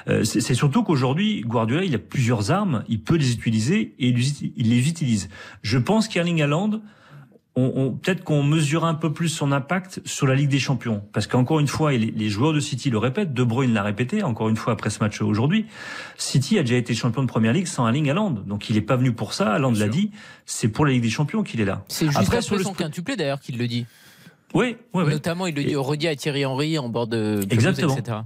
Euh, 0.08 0.24
c'est 0.24 0.54
surtout 0.54 0.82
qu'aujourd'hui, 0.82 1.42
Guardiola, 1.42 1.84
il 1.84 1.94
a 1.94 2.00
plusieurs 2.00 2.50
armes, 2.50 2.82
il 2.88 3.00
peut 3.00 3.14
les 3.14 3.32
utiliser 3.32 3.94
et 4.00 4.08
il 4.08 4.70
les 4.70 4.88
utilise. 4.88 5.28
Je 5.62 5.78
pense 5.78 6.08
qu'Erling 6.08 6.42
Haaland 6.42 6.80
on, 7.54 7.72
on 7.76 7.90
peut-être 7.92 8.24
qu'on 8.24 8.42
mesure 8.42 8.84
un 8.84 8.94
peu 8.94 9.12
plus 9.12 9.28
son 9.28 9.52
impact 9.52 10.00
sur 10.06 10.26
la 10.26 10.34
Ligue 10.34 10.48
des 10.48 10.58
Champions. 10.58 11.02
Parce 11.12 11.26
qu'encore 11.26 11.60
une 11.60 11.66
fois, 11.66 11.92
et 11.92 11.98
les, 11.98 12.10
les, 12.10 12.28
joueurs 12.28 12.52
de 12.52 12.60
City 12.60 12.88
le 12.88 12.98
répètent, 12.98 13.34
De 13.34 13.44
Bruyne 13.44 13.74
l'a 13.74 13.82
répété 13.82 14.22
encore 14.22 14.48
une 14.48 14.56
fois 14.56 14.72
après 14.72 14.90
ce 14.90 15.00
match 15.00 15.20
aujourd'hui, 15.20 15.66
City 16.16 16.58
a 16.58 16.62
déjà 16.62 16.76
été 16.76 16.94
champion 16.94 17.22
de 17.22 17.28
Première 17.28 17.52
Ligue 17.52 17.66
sans 17.66 17.86
Erling 17.86 18.08
Haaland. 18.08 18.30
Donc 18.46 18.70
il 18.70 18.76
n'est 18.76 18.82
pas 18.82 18.96
venu 18.96 19.12
pour 19.12 19.34
ça, 19.34 19.52
Haaland 19.52 19.72
l'a 19.72 19.88
dit, 19.88 20.10
c'est 20.46 20.68
pour 20.68 20.86
la 20.86 20.92
Ligue 20.92 21.02
des 21.02 21.10
Champions 21.10 21.42
qu'il 21.42 21.60
est 21.60 21.66
là. 21.66 21.84
C'est 21.88 22.06
juste 22.06 22.18
après, 22.18 22.40
sur 22.40 22.56
le 22.56 22.62
son 22.62 22.74
quintuplé 22.74 23.16
d'ailleurs 23.16 23.40
qu'il 23.40 23.58
le 23.58 23.66
dit. 23.66 23.86
Oui, 24.54 24.76
oui, 24.92 25.04
Notamment, 25.04 25.46
il 25.46 25.54
le 25.54 25.64
dit 25.64 25.76
redit 25.76 26.08
à 26.08 26.16
Thierry 26.16 26.44
Henry 26.44 26.78
en 26.78 26.88
bord 26.88 27.06
de 27.06 27.36
pelouse, 27.36 27.46
Exactement. 27.50 27.96
etc. 27.96 28.18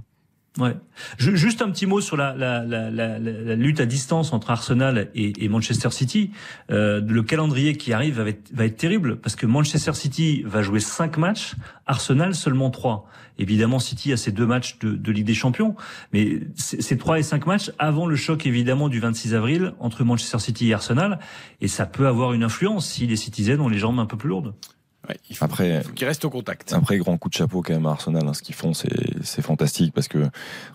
Ouais. 0.57 0.75
Juste 1.17 1.61
un 1.61 1.69
petit 1.69 1.85
mot 1.85 2.01
sur 2.01 2.17
la, 2.17 2.33
lutte 3.55 3.79
à 3.79 3.85
distance 3.85 4.33
entre 4.33 4.49
Arsenal 4.49 5.09
et, 5.13 5.49
Manchester 5.49 5.91
City. 5.91 6.31
Euh, 6.71 6.99
le 7.01 7.23
calendrier 7.23 7.75
qui 7.77 7.93
arrive 7.93 8.19
va 8.19 8.65
être, 8.65 8.77
terrible 8.77 9.17
parce 9.17 9.35
que 9.35 9.45
Manchester 9.45 9.93
City 9.93 10.43
va 10.45 10.61
jouer 10.61 10.79
cinq 10.79 11.17
matchs, 11.17 11.55
Arsenal 11.85 12.33
seulement 12.33 12.69
trois. 12.69 13.07
Évidemment, 13.39 13.79
City 13.79 14.11
a 14.13 14.17
ses 14.17 14.31
deux 14.31 14.47
matchs 14.47 14.79
de, 14.79 15.11
Ligue 15.11 15.25
des 15.25 15.35
Champions, 15.35 15.75
mais 16.11 16.41
c'est 16.55 16.97
trois 16.97 17.19
et 17.19 17.23
cinq 17.23 17.45
matchs 17.45 17.71
avant 17.77 18.07
le 18.07 18.15
choc 18.15 18.45
évidemment 18.45 18.89
du 18.89 18.99
26 18.99 19.35
avril 19.35 19.73
entre 19.79 20.03
Manchester 20.03 20.39
City 20.39 20.69
et 20.69 20.73
Arsenal, 20.73 21.19
et 21.61 21.67
ça 21.67 21.85
peut 21.85 22.07
avoir 22.07 22.33
une 22.33 22.43
influence 22.43 22.87
si 22.87 23.05
les 23.05 23.15
Citizens 23.15 23.59
ont 23.59 23.69
les 23.69 23.77
jambes 23.77 23.99
un 23.99 24.05
peu 24.05 24.17
plus 24.17 24.29
lourdes. 24.29 24.53
Ouais, 25.09 25.17
il 25.29 25.35
faut, 25.35 25.45
après, 25.45 25.83
qu'il 25.95 26.05
reste 26.05 26.25
au 26.25 26.29
contact. 26.29 26.73
Après, 26.73 26.97
grand 26.97 27.17
coup 27.17 27.29
de 27.29 27.33
chapeau 27.33 27.61
quand 27.61 27.73
même 27.73 27.85
à 27.85 27.91
Arsenal. 27.91 28.27
Hein, 28.27 28.33
ce 28.33 28.41
qu'ils 28.41 28.55
font, 28.55 28.73
c'est 28.73 29.41
fantastique 29.41 29.93
parce 29.93 30.07
que 30.07 30.19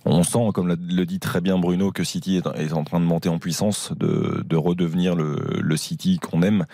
on 0.05 0.23
sent, 0.23 0.51
comme 0.55 0.69
le 0.69 1.07
dit 1.07 1.19
très 1.19 1.41
bien 1.41 1.59
Bruno, 1.59 1.93
que 1.93 2.05
City 2.05 2.37
est, 2.37 2.73
en 2.73 2.85
train 2.85 3.01
de 3.01 3.05
monter 3.05 3.29
en 3.29 3.39
puissance, 3.39 3.93
de, 3.97 4.43
de 4.47 4.57
redevenir 4.57 5.15
le, 5.15 5.37
le 5.61 5.77
City 5.77 6.19
qu'on 6.19 6.43
aime, 6.43 6.65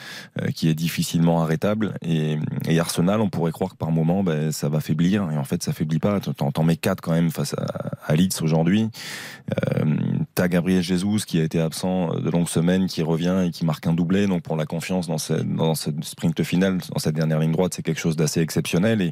euh, 0.40 0.48
qui 0.48 0.68
est 0.68 0.74
difficilement 0.74 1.42
arrêtable. 1.42 1.94
Et, 2.02 2.38
et, 2.68 2.78
Arsenal, 2.78 3.20
on 3.20 3.28
pourrait 3.28 3.52
croire 3.52 3.72
que 3.72 3.76
par 3.76 3.90
moment, 3.90 4.22
ben, 4.22 4.52
ça 4.52 4.68
va 4.68 4.80
faiblir. 4.80 5.28
Et 5.32 5.36
en 5.36 5.44
fait, 5.44 5.62
ça 5.62 5.72
faiblit 5.72 5.98
pas. 5.98 6.20
T'en 6.20 6.62
mets 6.62 6.76
quatre 6.76 7.00
quand 7.00 7.12
même 7.12 7.30
face 7.30 7.54
à, 7.54 7.66
à 8.06 8.14
Leeds 8.14 8.40
aujourd'hui. 8.42 8.88
Euh, 9.76 9.84
T'as 10.38 10.46
Gabriel 10.46 10.84
Jesus 10.84 11.24
qui 11.26 11.40
a 11.40 11.42
été 11.42 11.60
absent 11.60 12.14
de 12.14 12.30
longues 12.30 12.46
semaines, 12.46 12.86
qui 12.86 13.02
revient 13.02 13.42
et 13.44 13.50
qui 13.50 13.64
marque 13.64 13.88
un 13.88 13.92
doublé. 13.92 14.28
Donc 14.28 14.42
pour 14.42 14.54
la 14.54 14.66
confiance 14.66 15.08
dans 15.08 15.18
cette 15.18 16.04
sprint 16.04 16.44
finale, 16.44 16.78
dans 16.92 17.00
cette 17.00 17.16
dernière 17.16 17.40
ligne 17.40 17.50
droite, 17.50 17.74
c'est 17.74 17.82
quelque 17.82 17.98
chose 17.98 18.14
d'assez 18.14 18.40
exceptionnel. 18.40 19.02
Et, 19.02 19.10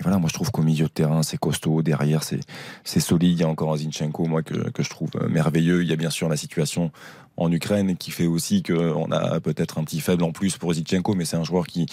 voilà, 0.00 0.18
moi 0.18 0.28
je 0.28 0.34
trouve 0.34 0.52
qu'au 0.52 0.62
milieu 0.62 0.84
de 0.84 0.92
terrain, 0.92 1.24
c'est 1.24 1.38
costaud. 1.38 1.82
Derrière, 1.82 2.22
c'est 2.22 3.00
solide. 3.00 3.32
Il 3.32 3.40
y 3.40 3.42
a 3.42 3.48
encore 3.48 3.72
un 3.72 3.78
Zinchenko, 3.78 4.26
moi, 4.26 4.44
que, 4.44 4.70
que 4.70 4.84
je 4.84 4.90
trouve 4.90 5.10
merveilleux. 5.28 5.82
Il 5.82 5.88
y 5.88 5.92
a 5.92 5.96
bien 5.96 6.08
sûr 6.08 6.28
la 6.28 6.36
situation 6.36 6.92
en 7.40 7.50
Ukraine 7.50 7.96
qui 7.96 8.10
fait 8.10 8.26
aussi 8.26 8.62
qu'on 8.62 9.10
a 9.10 9.40
peut-être 9.40 9.78
un 9.78 9.84
petit 9.84 10.00
faible 10.00 10.22
en 10.22 10.30
plus 10.30 10.58
pour 10.58 10.74
Zinchenko, 10.74 11.14
mais 11.14 11.24
c'est 11.24 11.36
un 11.36 11.44
joueur 11.44 11.66
qui 11.66 11.86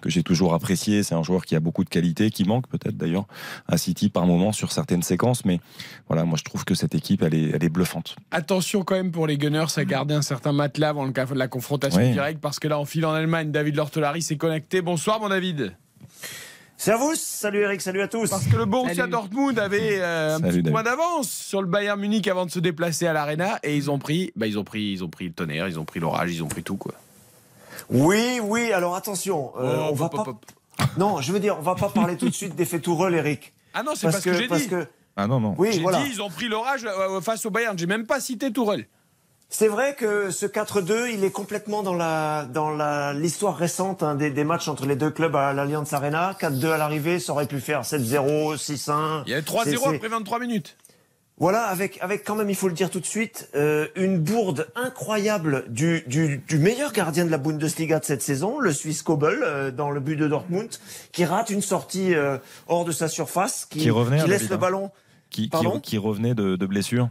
que 0.00 0.10
j'ai 0.10 0.22
toujours 0.22 0.54
apprécié. 0.54 1.02
C'est 1.02 1.14
un 1.14 1.22
joueur 1.22 1.44
qui 1.44 1.54
a 1.54 1.60
beaucoup 1.60 1.84
de 1.84 1.88
qualité, 1.88 2.30
qui 2.30 2.44
manque 2.44 2.66
peut-être 2.68 2.96
d'ailleurs 2.96 3.26
à 3.68 3.78
City 3.78 4.08
par 4.08 4.26
moment 4.26 4.52
sur 4.52 4.72
certaines 4.72 5.02
séquences, 5.02 5.44
mais 5.44 5.60
voilà, 6.08 6.24
moi 6.24 6.36
je 6.38 6.44
trouve 6.44 6.64
que 6.64 6.74
cette 6.74 6.94
équipe 6.94 7.22
elle 7.22 7.34
est, 7.34 7.50
elle 7.50 7.64
est 7.64 7.68
bluffante. 7.68 8.16
Attention 8.30 8.82
quand 8.84 8.94
même 8.94 9.12
pour 9.12 9.26
les 9.26 9.38
Gunners 9.38 9.66
à 9.76 9.84
garder 9.84 10.14
un 10.14 10.22
certain 10.22 10.52
matelas 10.52 10.90
avant 10.90 11.04
le 11.04 11.12
cas 11.12 11.26
de 11.26 11.34
la 11.34 11.48
confrontation 11.48 12.00
oui. 12.00 12.12
directe, 12.12 12.40
parce 12.40 12.58
que 12.58 12.68
là 12.68 12.78
on 12.78 12.84
file 12.84 13.06
en 13.06 13.12
Allemagne. 13.12 13.50
David 13.50 13.76
Lortolari 13.76 14.22
s'est 14.22 14.36
connecté. 14.36 14.82
Bonsoir 14.82 15.20
mon 15.20 15.28
David. 15.28 15.74
Servus, 16.82 17.18
salut 17.18 17.60
Eric, 17.60 17.80
salut 17.80 18.02
à 18.02 18.08
tous. 18.08 18.28
Parce 18.28 18.44
que 18.44 18.56
le 18.56 18.64
Borussia 18.64 19.06
Dortmund 19.06 19.56
avait 19.56 20.00
euh, 20.00 20.34
un 20.34 20.40
salut 20.40 20.64
petit 20.64 20.70
point 20.72 20.82
d'avance 20.82 21.30
sur 21.30 21.62
le 21.62 21.68
Bayern 21.68 22.00
Munich 22.00 22.26
avant 22.26 22.44
de 22.44 22.50
se 22.50 22.58
déplacer 22.58 23.06
à 23.06 23.12
l'Arena 23.12 23.60
et 23.62 23.76
ils 23.76 23.88
ont 23.88 24.00
pris, 24.00 24.32
bah, 24.34 24.48
ils 24.48 24.58
ont 24.58 24.64
pris, 24.64 24.90
ils 24.90 25.04
ont 25.04 25.08
pris 25.08 25.26
le 25.26 25.32
tonnerre, 25.32 25.68
ils 25.68 25.78
ont 25.78 25.84
pris 25.84 26.00
l'orage, 26.00 26.34
ils 26.34 26.42
ont 26.42 26.48
pris 26.48 26.64
tout 26.64 26.74
quoi. 26.74 26.94
Oui, 27.88 28.40
oui. 28.42 28.72
Alors 28.72 28.96
attention, 28.96 29.52
euh, 29.60 29.76
oh, 29.78 29.90
on 29.92 29.94
va 29.94 30.08
pas. 30.08 30.24
Non, 30.98 31.20
je 31.20 31.32
veux 31.32 31.38
dire, 31.38 31.56
on 31.56 31.62
va 31.62 31.76
pas 31.76 31.88
parler 31.88 32.16
tout 32.16 32.28
de 32.28 32.34
suite 32.34 32.56
d'effet 32.56 32.80
Tourelle, 32.80 33.14
Eric. 33.14 33.52
Ah 33.74 33.84
non, 33.84 33.92
c'est 33.94 34.08
pas 34.08 34.18
ce 34.18 34.24
que, 34.24 34.30
que 34.30 34.36
j'ai 34.36 34.48
dit. 34.48 34.66
Que... 34.66 34.88
Ah 35.14 35.28
non 35.28 35.38
non. 35.38 35.54
Oui, 35.58 35.68
j'ai 35.70 35.82
voilà. 35.82 36.02
dit 36.02 36.10
ils 36.10 36.20
ont 36.20 36.30
pris 36.30 36.48
l'orage 36.48 36.84
face 37.20 37.46
au 37.46 37.50
Bayern. 37.50 37.78
J'ai 37.78 37.86
même 37.86 38.06
pas 38.06 38.18
cité 38.18 38.50
Tourelle. 38.50 38.88
C'est 39.54 39.68
vrai 39.68 39.94
que 39.94 40.30
ce 40.30 40.46
4-2, 40.46 41.12
il 41.12 41.24
est 41.24 41.30
complètement 41.30 41.82
dans 41.82 41.92
la 41.92 42.46
dans 42.46 42.70
la 42.70 43.12
l'histoire 43.12 43.54
récente 43.54 44.02
hein, 44.02 44.14
des, 44.14 44.30
des, 44.30 44.44
matchs 44.44 44.66
entre 44.66 44.86
les 44.86 44.96
deux 44.96 45.10
clubs 45.10 45.36
à 45.36 45.52
l'Allianz 45.52 45.92
Arena. 45.92 46.34
4-2 46.40 46.70
à 46.70 46.78
l'arrivée, 46.78 47.18
ça 47.20 47.34
aurait 47.34 47.46
pu 47.46 47.60
faire 47.60 47.82
7-0, 47.82 48.56
6-1. 48.56 49.24
Il 49.26 49.30
y 49.30 49.34
avait 49.34 49.42
3-0 49.42 49.94
après 49.94 50.08
23 50.08 50.38
minutes. 50.38 50.78
Voilà, 51.36 51.64
avec 51.64 51.98
avec 52.00 52.24
quand 52.24 52.34
même, 52.34 52.48
il 52.48 52.56
faut 52.56 52.68
le 52.68 52.72
dire 52.72 52.88
tout 52.88 52.98
de 52.98 53.06
suite, 53.06 53.50
euh, 53.54 53.88
une 53.94 54.20
bourde 54.20 54.68
incroyable 54.74 55.66
du, 55.68 56.02
du, 56.06 56.38
du 56.48 56.58
meilleur 56.58 56.92
gardien 56.92 57.26
de 57.26 57.30
la 57.30 57.38
Bundesliga 57.38 57.98
de 57.98 58.06
cette 58.06 58.22
saison, 58.22 58.58
le 58.58 58.72
Suisse 58.72 59.02
Kobel, 59.02 59.40
euh, 59.42 59.70
dans 59.70 59.90
le 59.90 60.00
but 60.00 60.16
de 60.16 60.28
Dortmund, 60.28 60.70
qui 61.12 61.26
rate 61.26 61.50
une 61.50 61.62
sortie 61.62 62.14
euh, 62.14 62.38
hors 62.68 62.86
de 62.86 62.92
sa 62.92 63.06
surface, 63.06 63.66
qui, 63.66 63.80
qui, 63.80 63.90
revenait, 63.90 64.22
qui 64.22 64.30
laisse 64.30 64.48
le 64.48 64.56
ballon. 64.56 64.90
Qui, 65.28 65.50
qui, 65.50 65.80
qui, 65.82 65.98
revenait 65.98 66.34
de, 66.34 66.56
de 66.56 66.66
blessure. 66.66 67.10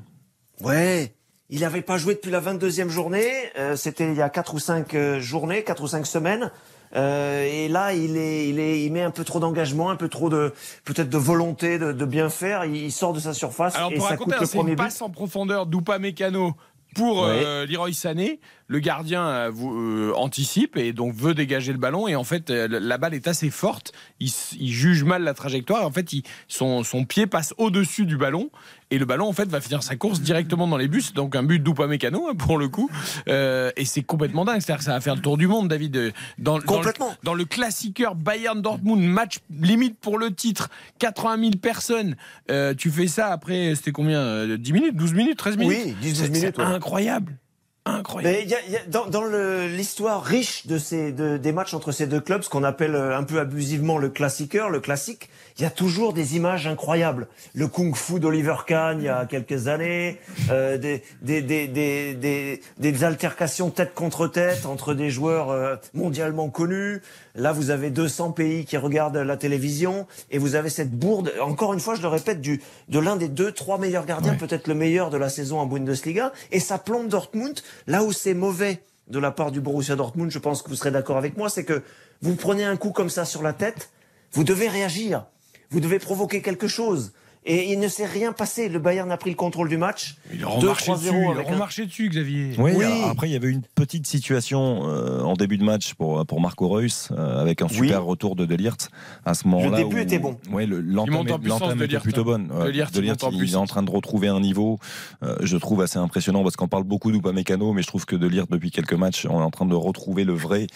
Ouais, 0.60 1.14
il 1.52 1.62
n'avait 1.62 1.82
pas 1.82 1.98
joué 1.98 2.16
depuis 2.16 2.32
la 2.32 2.42
22e 2.42 2.88
journée. 2.90 3.30
Euh, 3.60 3.76
C'était 3.76 4.06
il 4.10 4.16
y 4.16 4.22
a 4.22 4.30
quatre 4.30 4.54
ou 4.56 4.60
cinq 4.60 4.96
euh, 4.96 5.20
journées, 5.20 5.64
quatre 5.64 5.84
ou 5.84 5.88
cinq 5.88 6.06
semaines. 6.08 6.50
Euh, 6.96 7.46
et 7.46 7.68
là, 7.70 7.94
il 7.94 8.18
est, 8.18 8.50
il 8.50 8.60
est, 8.60 8.84
il 8.84 8.92
met 8.92 9.02
un 9.02 9.12
peu 9.12 9.24
trop 9.24 9.40
d'engagement, 9.40 9.90
un 9.90 9.96
peu 9.96 10.10
trop 10.10 10.30
de, 10.30 10.54
peut-être 10.84 11.10
de 11.10 11.18
volonté 11.18 11.78
de, 11.80 11.92
de, 11.94 12.06
bien 12.06 12.30
faire. 12.30 12.66
Il 12.66 12.92
sort 12.92 13.14
de 13.14 13.20
sa 13.20 13.34
surface 13.34 13.76
Alors, 13.76 13.92
et 13.92 13.96
pour 13.96 14.06
ça 14.06 14.12
raconter, 14.12 14.32
coûte 14.32 14.42
le 14.42 14.46
c'est 14.48 14.58
premier 14.58 14.72
une 14.72 14.76
but. 14.76 14.84
passe 14.84 15.02
en 15.02 15.10
profondeur 15.10 15.66
d'Oupa 15.68 16.00
Mécano 16.00 16.54
pour 16.94 17.24
euh, 17.26 17.66
Leroy 17.66 17.94
Sané. 17.94 18.42
Le 18.68 18.80
gardien 18.80 19.26
euh, 19.26 19.50
vous, 19.50 20.12
anticipe 20.16 20.76
et 20.76 20.92
donc 20.92 21.14
veut 21.16 21.34
dégager 21.34 21.72
le 21.72 21.78
ballon. 21.78 22.10
Et 22.10 22.16
en 22.18 22.26
fait, 22.26 22.50
la 22.50 22.98
balle 22.98 23.14
est 23.14 23.28
assez 23.30 23.50
forte. 23.50 23.94
Il, 24.20 24.30
juge 24.72 25.04
mal 25.06 25.24
la 25.24 25.34
trajectoire. 25.34 25.86
En 25.86 25.92
fait, 25.92 26.12
il- 26.12 26.24
son, 26.50 26.84
son 26.84 27.06
pied 27.06 27.28
passe 27.28 27.54
au-dessus 27.58 28.06
du 28.06 28.18
ballon. 28.18 28.50
Et 28.92 28.98
le 28.98 29.06
ballon, 29.06 29.28
en 29.28 29.34
fait, 29.34 29.48
va 29.50 29.62
finir 29.62 29.82
sa 29.84 29.96
course 29.96 30.20
directement 30.22 30.68
dans 30.68 30.76
les 30.78 30.90
bus. 30.90 31.14
Donc, 31.14 31.36
un 31.36 31.44
but 31.44 31.60
d'Oupa 31.60 31.88
Mécano, 31.88 32.28
hein, 32.30 32.36
pour 32.36 32.58
le 32.58 32.68
coup. 32.68 32.90
Euh, 33.30 33.72
et 33.78 33.86
c'est 33.86 34.02
complètement 34.04 34.44
dingue. 34.46 34.60
C'est-à-dire 34.62 34.80
que 34.80 34.84
ça 34.86 34.92
va 34.92 35.00
faire 35.02 35.16
le 35.16 35.22
tour 35.22 35.38
du 35.38 35.48
monde, 35.48 35.70
David. 35.70 35.96
Euh, 35.96 36.12
Dans, 36.38 36.52
dans 36.54 36.58
le, 36.58 36.64
Complètement. 36.64 37.14
dans 37.24 37.34
le 37.34 37.46
classiqueur 37.46 38.16
Bayern-Dortmund, 38.16 39.02
match 39.02 39.40
limite 39.50 39.98
pour 40.00 40.18
le 40.20 40.34
titre, 40.34 40.70
80 41.00 41.38
000 41.40 41.52
personnes. 41.62 42.16
Euh, 42.52 42.74
tu 42.74 42.90
fais 42.92 43.08
ça 43.08 43.28
après, 43.28 43.74
c'était 43.76 43.92
combien 43.94 44.20
euh, 44.20 44.58
10 44.58 44.74
minutes, 44.74 44.96
12 44.98 45.14
minutes, 45.14 45.38
13 45.38 45.58
minutes? 45.58 45.78
Oui, 45.86 45.96
10 46.02 46.16
C'est- 46.16 46.30
minutes, 46.30 46.58
ouais. 46.58 46.64
incroyable. 46.66 47.38
Incroyable. 47.86 48.36
Mais 48.38 48.44
il 48.44 48.50
y 48.50 48.54
a- 48.54 48.60
il 48.68 48.74
y 48.74 48.78
a- 48.78 48.86
dans, 49.10 49.24
l'histoire 49.66 50.24
riche 50.24 50.68
de 50.68 50.78
ces, 50.78 51.12
de- 51.12 51.38
des 51.38 51.52
matchs 51.52 51.74
entre 51.74 51.92
ces 51.92 52.06
deux 52.06 52.20
clubs, 52.20 52.44
ce 52.44 52.50
qu'on 52.50 52.64
appelle 52.64 52.96
un 52.96 53.24
peu 53.24 53.40
abusivement 53.40 53.98
le 53.98 54.10
classiqueur, 54.10 54.70
le 54.70 54.80
classique, 54.80 55.30
il 55.62 55.66
y 55.66 55.68
a 55.68 55.70
toujours 55.70 56.14
des 56.14 56.36
images 56.36 56.66
incroyables. 56.66 57.28
Le 57.54 57.68
kung-fu 57.68 58.20
d'Oliver 58.20 58.56
Kahn 58.66 59.00
il 59.00 59.06
y 59.06 59.10
a 59.10 59.28
quelques 59.28 59.68
années, 59.68 60.18
euh, 60.50 60.80
des, 60.80 61.04
des, 61.22 61.44
des, 61.44 62.60
des, 62.80 63.04
altercations 63.04 63.70
tête 63.70 63.94
contre 63.94 64.26
tête 64.26 64.66
entre 64.66 64.96
des 64.96 65.12
joueurs 65.12 65.52
euh, 65.52 65.76
mondialement 65.94 66.50
connus. 66.50 67.04
Là, 67.36 67.52
vous 67.52 67.70
avez 67.70 67.92
200 67.92 68.32
pays 68.32 68.66
qui 68.66 68.76
regardent 68.76 69.18
la 69.18 69.38
télévision 69.38 70.08
et 70.32 70.40
vous 70.40 70.56
avez 70.56 70.72
cette 70.72 70.90
bourde, 70.90 71.32
encore 71.40 71.74
une 71.74 71.80
fois, 71.80 71.94
je 71.94 72.02
le 72.02 72.08
répète, 72.08 72.42
du, 72.42 72.60
de 72.90 72.98
l'un 72.98 73.16
des 73.16 73.30
deux, 73.30 73.52
trois 73.52 73.78
meilleurs 73.78 74.08
gardiens, 74.08 74.34
peut-être 74.34 74.68
le 74.68 74.74
meilleur 74.74 75.12
de 75.12 75.18
la 75.18 75.30
saison 75.30 75.60
en 75.60 75.68
Bundesliga. 75.68 76.32
Et 76.52 76.60
ça 76.60 76.80
plombe 76.80 77.08
Dortmund 77.08 77.60
là 77.86 78.04
où 78.04 78.12
c'est 78.12 78.34
mauvais 78.34 78.82
de 79.10 79.20
la 79.20 79.30
part 79.30 79.52
du 79.52 79.62
Borussia 79.62 79.96
Dortmund. 79.96 80.32
Je 80.32 80.40
pense 80.40 80.64
que 80.64 80.70
vous 80.70 80.76
serez 80.76 80.90
d'accord 80.90 81.18
avec 81.18 81.38
moi, 81.38 81.50
c'est 81.50 81.66
que 81.66 81.84
vous 82.24 82.36
prenez 82.36 82.64
un 82.64 82.78
coup 82.78 82.90
comme 82.90 83.12
ça 83.12 83.26
sur 83.26 83.44
la 83.44 83.54
tête, 83.54 83.92
vous 84.32 84.44
devez 84.44 84.68
réagir, 84.68 85.26
vous 85.72 85.80
devez 85.80 86.00
provoquer 86.00 86.42
quelque 86.42 86.68
chose. 86.68 87.12
Et 87.44 87.72
il 87.74 87.80
ne 87.80 87.88
s'est 87.88 88.06
rien 88.06 88.34
passé. 88.34 88.70
Le 88.70 88.78
Bayern 88.78 89.12
a 89.12 89.18
pris 89.18 89.32
le 89.32 89.36
contrôle 89.36 89.68
du 89.68 89.76
match. 89.76 90.14
Il 90.32 90.44
a 90.44 90.48
2-3-0 90.48 90.60
remarché 90.60 90.92
dessus, 90.94 91.08
il 91.10 91.40
un- 91.40 91.52
remarché 91.52 91.86
dessus, 91.88 92.08
Xavier. 92.10 92.52
Oui, 92.60 92.72
Oui. 92.76 92.84
alors 92.86 93.10
après 93.10 93.30
il 93.30 93.34
y 93.34 93.36
avait 93.36 93.50
une 93.50 93.64
petite 93.74 94.06
situation 94.06 94.88
euh, 94.88 95.22
en 95.24 95.34
début 95.34 95.58
de 95.58 95.64
match 95.64 95.96
pour, 95.96 96.24
pour 96.28 96.40
Marco 96.40 96.68
Reus 96.68 97.10
euh, 97.10 97.42
avec 97.42 97.64
un 97.64 97.68
super 97.68 98.04
Oui. 98.04 98.10
retour 98.10 98.36
de 98.36 98.46
Delirte 98.46 98.92
à 99.26 99.34
ce 99.34 99.48
moment-là. 99.48 99.78
début 99.78 99.96
où- 99.96 100.00
était 100.04 100.20
bon. 100.20 100.38
Le- 100.56 100.86
Il 100.88 101.00
en 101.00 101.08
l'entame 101.08 101.42
l'entame 101.48 101.82
était 101.82 101.98
plutôt 102.00 102.24
bonne. 102.24 102.48
Delirte, 102.64 102.92
il 102.94 102.98
Delirte, 102.98 103.24
en 103.24 103.32
il 103.32 103.52
est 103.52 103.56
en 103.56 103.66
train 103.66 103.82
de 103.82 103.90
retrouver 103.90 104.28
un 104.28 104.40
niveau, 104.40 104.78
euh, 105.24 105.36
je 105.42 105.58
trouve 105.58 105.82
assez 105.82 105.98
impressionnant 105.98 106.44
parce 106.44 106.56
qu'on 106.58 106.68
parle 106.68 106.84
beaucoup 106.84 107.12
d'Upamecano, 107.12 107.74
mais 107.74 107.82
je 107.82 107.88
trouve 107.88 108.06
que 108.06 108.16
Delirte 108.16 108.52
depuis 108.52 108.70
quelques 108.70 108.94
matchs, 108.94 109.26
on 109.28 109.40
est 109.40 109.44
en 109.44 109.50
train 109.50 109.66
de 109.66 109.74
retrouver 109.74 110.26
le 110.26 110.34
vrai 110.34 110.68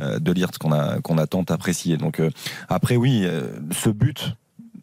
euh, 0.00 0.18
Delirte 0.20 0.56
qu'on 0.56 0.72
a 0.72 1.02
qu'on 1.02 1.18
a 1.18 1.26
tant 1.26 1.44
apprécié. 1.50 1.98
Donc 1.98 2.18
euh, 2.18 2.30
après 2.70 2.96
oui, 2.96 3.24
euh, 3.24 3.48
ce 3.72 3.90
but 3.90 4.32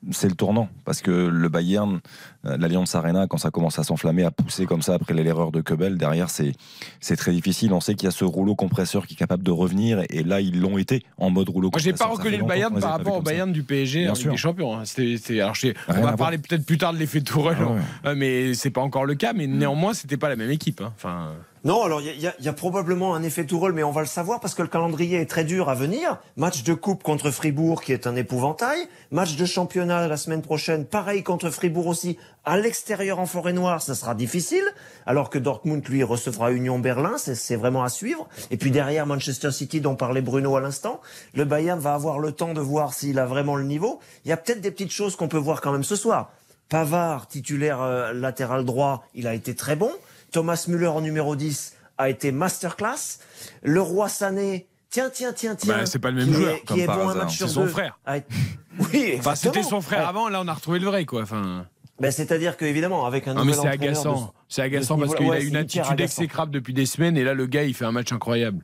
c'est 0.10 0.30
le 0.30 0.36
tournant 0.36 0.70
parce 0.86 1.02
que 1.02 1.12
le 1.12 1.49
Bayern, 1.49 2.02
l'Alliance 2.44 2.96
Arena, 2.96 3.28
quand 3.28 3.38
ça 3.38 3.52
commence 3.52 3.78
à 3.80 3.84
s'enflammer, 3.84 4.24
à 4.24 4.32
pousser 4.32 4.66
comme 4.66 4.82
ça 4.82 4.96
après 4.96 5.14
l'erreur 5.14 5.52
de 5.52 5.62
Kebel, 5.62 5.98
derrière 5.98 6.30
c'est 6.30 6.54
c'est 7.00 7.16
très 7.16 7.32
difficile. 7.32 7.74
On 7.74 7.80
sait 7.80 7.94
qu'il 7.96 8.06
y 8.06 8.08
a 8.08 8.12
ce 8.12 8.26
rouleau 8.26 8.56
compresseur 8.56 9.06
qui 9.08 9.14
est 9.14 9.18
capable 9.18 9.44
de 9.44 9.52
revenir 9.52 10.02
et 10.10 10.24
là 10.24 10.42
ils 10.42 10.60
l'ont 10.60 10.78
été 10.78 11.04
en 11.18 11.30
mode 11.30 11.50
rouleau 11.50 11.70
Moi, 11.72 11.80
j'ai 11.80 11.92
compresseur. 11.92 12.08
pas 12.16 12.18
reconnu 12.22 12.38
le 12.38 12.46
Bayern 12.46 12.80
par 12.80 12.92
rapport 12.92 13.14
au 13.16 13.18
ça. 13.24 13.32
Bayern 13.32 13.52
du 13.52 13.64
PSG 13.64 14.02
Bien 14.04 14.12
en 14.12 14.16
sûr. 14.16 14.32
Des 14.32 14.38
Champions. 14.38 14.76
hein. 14.78 14.86
C'était, 14.86 15.18
c'était- 15.18 15.42
alors, 15.42 15.56
je 15.56 15.62
sais- 15.62 15.74
on 15.88 16.02
va 16.02 16.18
parler 16.18 16.38
peut-être 16.38 16.66
plus 16.66 16.78
tard 16.78 16.94
de 16.94 16.98
l'effet 16.98 17.22
Tourelle, 17.22 17.58
Ah 17.62 17.66
ouais. 17.72 17.80
hein, 18.06 18.16
mais 18.16 18.54
c'est 18.54 18.70
pas 18.72 18.82
encore 18.82 19.06
le 19.06 19.16
cas. 19.16 19.34
Mais 19.34 19.48
néanmoins, 19.48 19.94
c'était 19.94 20.18
pas 20.18 20.30
la 20.30 20.36
même 20.36 20.52
équipe. 20.52 20.82
hein. 20.82 20.94
Enfin, 20.96 21.34
Non, 21.64 21.84
alors 21.84 22.02
il 22.02 22.08
y 22.20 22.44
y 22.44 22.48
a 22.50 22.54
probablement 22.54 23.14
un 23.14 23.22
effet 23.22 23.46
Tourelle, 23.46 23.74
mais 23.74 23.84
on 23.84 23.92
va 23.92 24.02
le 24.02 24.08
savoir 24.08 24.39
parce 24.39 24.56
que 24.56 24.64
le 24.64 24.68
calendrier 24.68 25.20
est 25.20 25.28
très 25.30 25.44
dur 25.44 25.70
à 25.70 25.76
venir. 25.76 26.18
Match 26.36 26.64
de 26.64 26.74
coupe 26.74 27.04
contre 27.04 27.30
Fribourg 27.30 27.84
qui 27.84 27.94
est 27.94 28.08
un 28.08 28.16
épouvantail. 28.16 28.80
Match 29.12 29.36
de 29.36 29.46
championnat 29.46 30.08
la 30.08 30.18
semaine 30.18 30.42
prochaine, 30.42 30.86
pareil 30.86 31.22
contre 31.22 31.52
Fribourg 31.52 31.86
aussi. 31.86 32.18
À 32.44 32.58
l'extérieur 32.58 33.20
en 33.20 33.28
forêt 33.28 33.54
noire, 33.54 33.82
ça 33.84 33.94
sera 33.94 34.16
difficile. 34.16 34.64
Alors 35.06 35.30
que 35.30 35.38
Dortmund, 35.38 35.88
lui, 35.88 36.02
recevra 36.04 36.52
Union 36.52 36.80
Berlin, 36.80 37.18
c'est 37.18 37.56
vraiment 37.56 37.84
à 37.84 37.89
suivre. 37.89 38.28
Et 38.50 38.58
puis 38.58 38.72
derrière 38.72 39.06
Manchester 39.06 39.52
City, 39.52 39.80
dont 39.80 39.96
parlait 39.96 40.22
Bruno 40.22 40.56
à 40.56 40.62
l'instant, 40.62 41.02
le 41.36 41.46
Bayern 41.46 41.80
va 41.80 41.94
avoir 41.94 42.18
le 42.20 42.32
temps 42.32 42.54
de 42.54 42.62
voir 42.62 42.94
s'il 42.94 43.20
a 43.20 43.26
vraiment 43.28 43.56
le 43.56 43.64
niveau. 43.64 44.00
Il 44.26 44.30
y 44.30 44.32
a 44.32 44.38
peut-être 44.38 44.62
des 44.62 44.72
petites 44.72 44.92
choses 44.92 45.16
qu'on 45.16 45.28
peut 45.28 45.38
voir 45.38 45.62
quand 45.62 45.72
même 45.72 45.84
ce 45.84 45.96
soir. 45.96 46.32
Pavard, 46.70 47.28
titulaire 47.28 47.82
euh, 47.82 48.12
latéral 48.14 48.66
droit, 48.66 49.06
il 49.14 49.28
a 49.28 49.34
été 49.36 49.54
très 49.56 49.76
bon. 49.76 49.92
Thomas 50.32 50.64
Müller 50.68 50.88
en 50.88 51.02
numéro 51.02 51.36
10 51.36 51.74
a 52.00 52.10
été 52.10 52.32
masterclass. 52.32 53.20
Le 53.62 53.82
roi 53.82 54.10
Sané, 54.10 54.68
tiens, 54.89 55.12
tiens, 55.14 55.34
tiens, 55.34 55.54
tiens. 55.56 55.78
Bah, 55.80 55.86
c'est 55.86 56.00
pas 56.00 56.10
le 56.10 56.18
même 56.26 56.28
qui 56.28 56.34
joueur, 56.34 56.56
est- 56.56 56.66
comme 56.66 56.78
qui 56.78 56.82
est 56.84 56.86
par 56.88 56.98
bon 56.98 57.08
un 57.10 57.12
hasard. 57.12 57.26
match 57.26 57.38
sur 57.38 57.48
C'est 57.50 57.54
son 57.54 57.68
frère. 57.68 58.00
a 58.06 58.18
été- 58.18 58.28
Oui, 58.94 59.16
enfin, 59.20 59.36
c'était 59.36 59.62
son 59.64 59.82
frère 59.82 60.00
Ouais. 60.00 60.06
avant. 60.06 60.30
Là, 60.30 60.42
on 60.42 60.48
a 60.48 60.54
retrouvé 60.54 60.80
le 60.80 60.88
vrai, 60.88 61.06
quoi. 61.06 61.22
Enfin, 61.24 61.66
Ben, 62.02 62.12
C'est-à-dire 62.12 62.58
que 62.58 62.66
évidemment, 62.66 63.06
avec 63.06 63.28
un 63.28 63.36
non, 63.36 63.45
mais 63.45 63.54
c'est 63.54 63.62
de- 63.64 63.68
agaçant. 63.68 64.34
C'est 64.49 64.62
agaçant 64.64 64.97
parce 64.97 65.16
qu'il 65.16 65.32
a 65.32 65.39
une 65.39 65.56
attitude 65.56 65.99
exécrable 65.99 66.52
depuis 66.52 66.74
des 66.74 66.86
semaines. 66.86 67.16
Et 67.18 67.24
là, 67.24 67.34
le 67.34 67.45
gars, 67.45 67.64
il 67.64 67.74
fait 67.74 67.86
un 67.86 67.91
match 67.91 68.12
incroyable. 68.12 68.64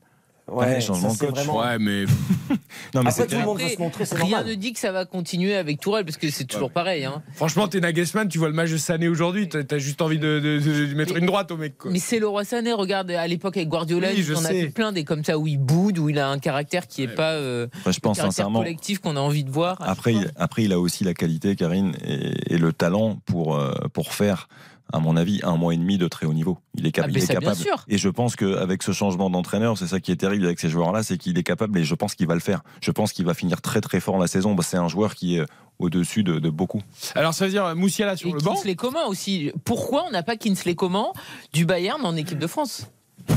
Ouais, 0.50 0.80
changement 0.80 1.14
de 1.14 1.18
coach. 1.18 1.30
vraiment- 1.32 1.60
Ouais, 1.60 1.78
mais 1.80 2.06
Non, 2.96 3.02
mais 3.04 3.10
Après, 3.10 3.28
tout 3.28 3.36
le 3.36 3.44
monde 3.46 3.60
veut 3.60 3.68
se 3.68 3.80
montrer, 3.80 4.06
c'est 4.06 4.16
rien 4.16 4.38
normal. 4.38 4.48
ne 4.48 4.54
dit 4.56 4.72
que 4.72 4.80
ça 4.80 4.92
va 4.94 5.06
continuer 5.06 5.56
avec 5.56 5.80
Tourelle 5.82 6.06
parce 6.06 6.16
que 6.18 6.30
c'est 6.30 6.46
toujours 6.46 6.72
pareil. 6.72 7.04
hein. 7.06 7.22
franchement, 7.34 7.68
t'es 7.68 7.80
Nagelsmann, 7.82 8.30
tu 8.30 8.38
vois 8.38 8.48
le 8.48 8.54
match 8.54 8.72
de 8.72 8.78
Sané 8.78 9.08
aujourd'hui, 9.10 9.50
t'as 9.50 9.78
juste 9.78 10.02
envie 10.02 10.20
de, 10.20 10.40
de- 10.40 10.60
de- 10.60 10.86
de 10.86 10.94
mettre 10.96 11.14
Mais- 11.14 11.20
une 11.20 11.26
droite 11.26 11.52
au 11.52 11.58
mec. 11.58 11.78
Quoi. 11.78 11.92
Mais 11.92 12.00
c'est 12.00 12.20
le 12.20 12.28
roi 12.28 12.46
Sané, 12.46 12.72
regarde 12.72 13.12
à 13.12 13.28
l'époque 13.28 13.58
avec 13.58 13.68
Guardiola, 13.68 14.08
Oui, 14.16 14.26
on 14.36 14.46
a 14.46 14.50
fait 14.50 14.68
plein 14.70 14.92
des 14.94 15.04
comme 15.04 15.24
ça 15.24 15.38
où 15.38 15.48
il 15.48 15.58
boude, 15.58 16.00
où 16.00 16.08
il 16.10 16.18
a 16.20 16.30
un 16.30 16.40
caractère 16.40 16.88
qui 16.88 17.04
est 17.04 17.08
Ouais. 17.08 17.16
pas 17.16 17.34
euh, 17.34 17.68
je 17.86 18.00
pense 18.00 18.18
caractère 18.18 18.26
sincèrement. 18.26 18.60
collectif 18.60 19.00
qu'on 19.00 19.18
a 19.18 19.20
envie 19.20 19.44
de 19.44 19.52
voir. 19.52 19.78
Après, 19.82 20.14
il, 20.14 20.32
après, 20.38 20.64
il 20.64 20.72
a 20.74 20.80
aussi 20.80 21.04
la 21.04 21.14
qualité, 21.14 21.56
Karine, 21.56 21.94
et, 22.06 22.54
et 22.54 22.58
le 22.58 22.72
talent 22.72 23.20
pour, 23.26 23.56
euh, 23.58 23.72
pour 23.92 24.14
faire, 24.14 24.48
à 24.94 25.00
mon 25.00 25.18
avis, 25.18 25.40
un 25.44 25.58
mois 25.58 25.74
et 25.74 25.78
demi 25.78 25.98
de 25.98 26.08
très 26.08 26.26
haut 26.26 26.34
niveau. 26.34 26.58
Il 26.76 26.86
est, 26.88 26.92
cap- 26.92 27.06
Ah, 27.08 27.12
il 27.12 27.18
est 27.18 27.28
capable. 27.28 27.56
sûr. 27.56 27.84
Et 27.88 27.98
je 27.98 28.10
pense 28.10 28.36
qu'avec 28.36 28.84
ce 28.84 28.92
changement 28.92 29.30
d'entraîneur, 29.30 29.78
c'est 29.78 29.88
ça 29.88 30.00
qui 30.00 30.12
est 30.12 30.16
terrible 30.18 30.46
avec 30.46 30.60
ces 30.60 30.70
joueurs-là, 30.70 31.04
c'est 31.04 31.18
qu'il 31.18 31.38
est 31.38 31.44
capable, 31.44 31.78
et 31.80 31.84
je 31.84 31.96
pense 31.96 32.16
qu'il 32.16 32.28
va 32.28 32.34
le 32.34 32.40
faire. 32.40 32.62
Je 32.82 32.92
pense 32.92 33.12
qu'il 33.14 33.26
va 33.26 33.34
finir 33.34 33.62
très 33.62 33.82
très 33.82 34.00
fort 34.00 34.18
la 34.18 34.28
saison. 34.28 34.56
Bah, 34.56 34.64
c'est 34.66 34.78
un 34.78 34.88
joueur 34.88 35.16
qui 35.16 35.38
est 35.38 35.46
au-dessus 35.80 36.24
de, 36.24 36.40
de 36.40 36.50
beaucoup. 36.50 36.82
Alors, 37.16 37.34
ça 37.34 37.46
veut 37.46 37.52
dire 37.52 37.76
Moussiala 37.76 38.16
sur 38.18 38.30
Et 38.30 38.34
le 38.34 38.40
banc. 38.40 38.56
Kinsley 38.56 38.76
Coman 38.76 39.04
aussi. 39.08 39.52
Pourquoi 39.66 40.06
on 40.08 40.12
n'a 40.12 40.24
pas 40.24 40.36
Kinsley 40.38 40.74
Coman 40.76 41.08
du 41.54 41.66
Bayern 41.66 42.04
en 42.06 42.16
équipe 42.16 42.40
de 42.40 42.48
France? 42.48 42.88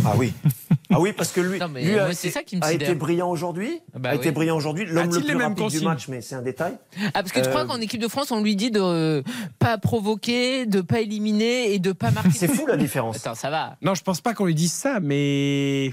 Ah 0.05 0.15
oui. 0.17 0.33
Ah 0.93 0.99
oui, 1.01 1.13
parce 1.13 1.31
que 1.33 1.41
lui, 1.41 1.59
Non, 1.59 1.69
mais 1.69 1.85
lui 1.85 1.99
a, 1.99 2.07
moi, 2.07 2.15
c'est 2.15 2.29
été, 2.29 2.35
ça 2.35 2.43
qui 2.43 2.57
me 2.57 2.63
a 2.65 2.73
été 2.73 2.95
brillant 2.95 3.31
aujourd'hui. 3.31 3.81
Ah 3.95 3.99
bah 4.01 4.11
a 4.11 4.15
été 4.17 4.29
oui. 4.29 4.35
brillant 4.35 4.57
aujourd'hui. 4.57 4.87
L'homme 4.87 5.05
A-t-il 5.05 5.15
le 5.15 5.21
les 5.21 5.27
plus 5.27 5.35
mêmes 5.39 5.49
rapide 5.57 5.79
du 5.79 5.85
match, 5.85 6.09
mais 6.09 6.21
c'est 6.21 6.35
un 6.35 6.43
détail. 6.43 6.75
Ah 7.15 7.23
parce 7.23 7.33
que 7.33 7.41
tu 7.41 7.47
Euh, 7.47 7.51
crois 7.51 7.65
qu'en 7.67 7.81
équipe 7.81 8.01
de 8.01 8.09
France 8.09 8.31
on 8.33 8.43
lui 8.43 8.57
dit 8.57 8.71
de 8.71 8.81
euh, 8.83 9.23
pas 9.59 9.79
provoquer, 9.79 10.67
de 10.67 10.81
pas 10.81 11.01
éliminer 11.01 11.73
et 11.73 11.79
de 11.79 11.93
pas 11.93 12.11
marquer. 12.11 12.31
C'est 12.33 12.49
fou 12.49 12.67
la 12.67 12.77
différence. 12.77 13.17
Attends, 13.19 13.35
ça 13.35 13.51
va. 13.51 13.77
Non, 13.83 13.95
je 13.95 14.03
pense 14.03 14.21
pas 14.21 14.35
qu'on 14.35 14.47
lui 14.47 14.55
dise 14.55 14.73
ça, 14.73 14.99
mais 15.01 15.93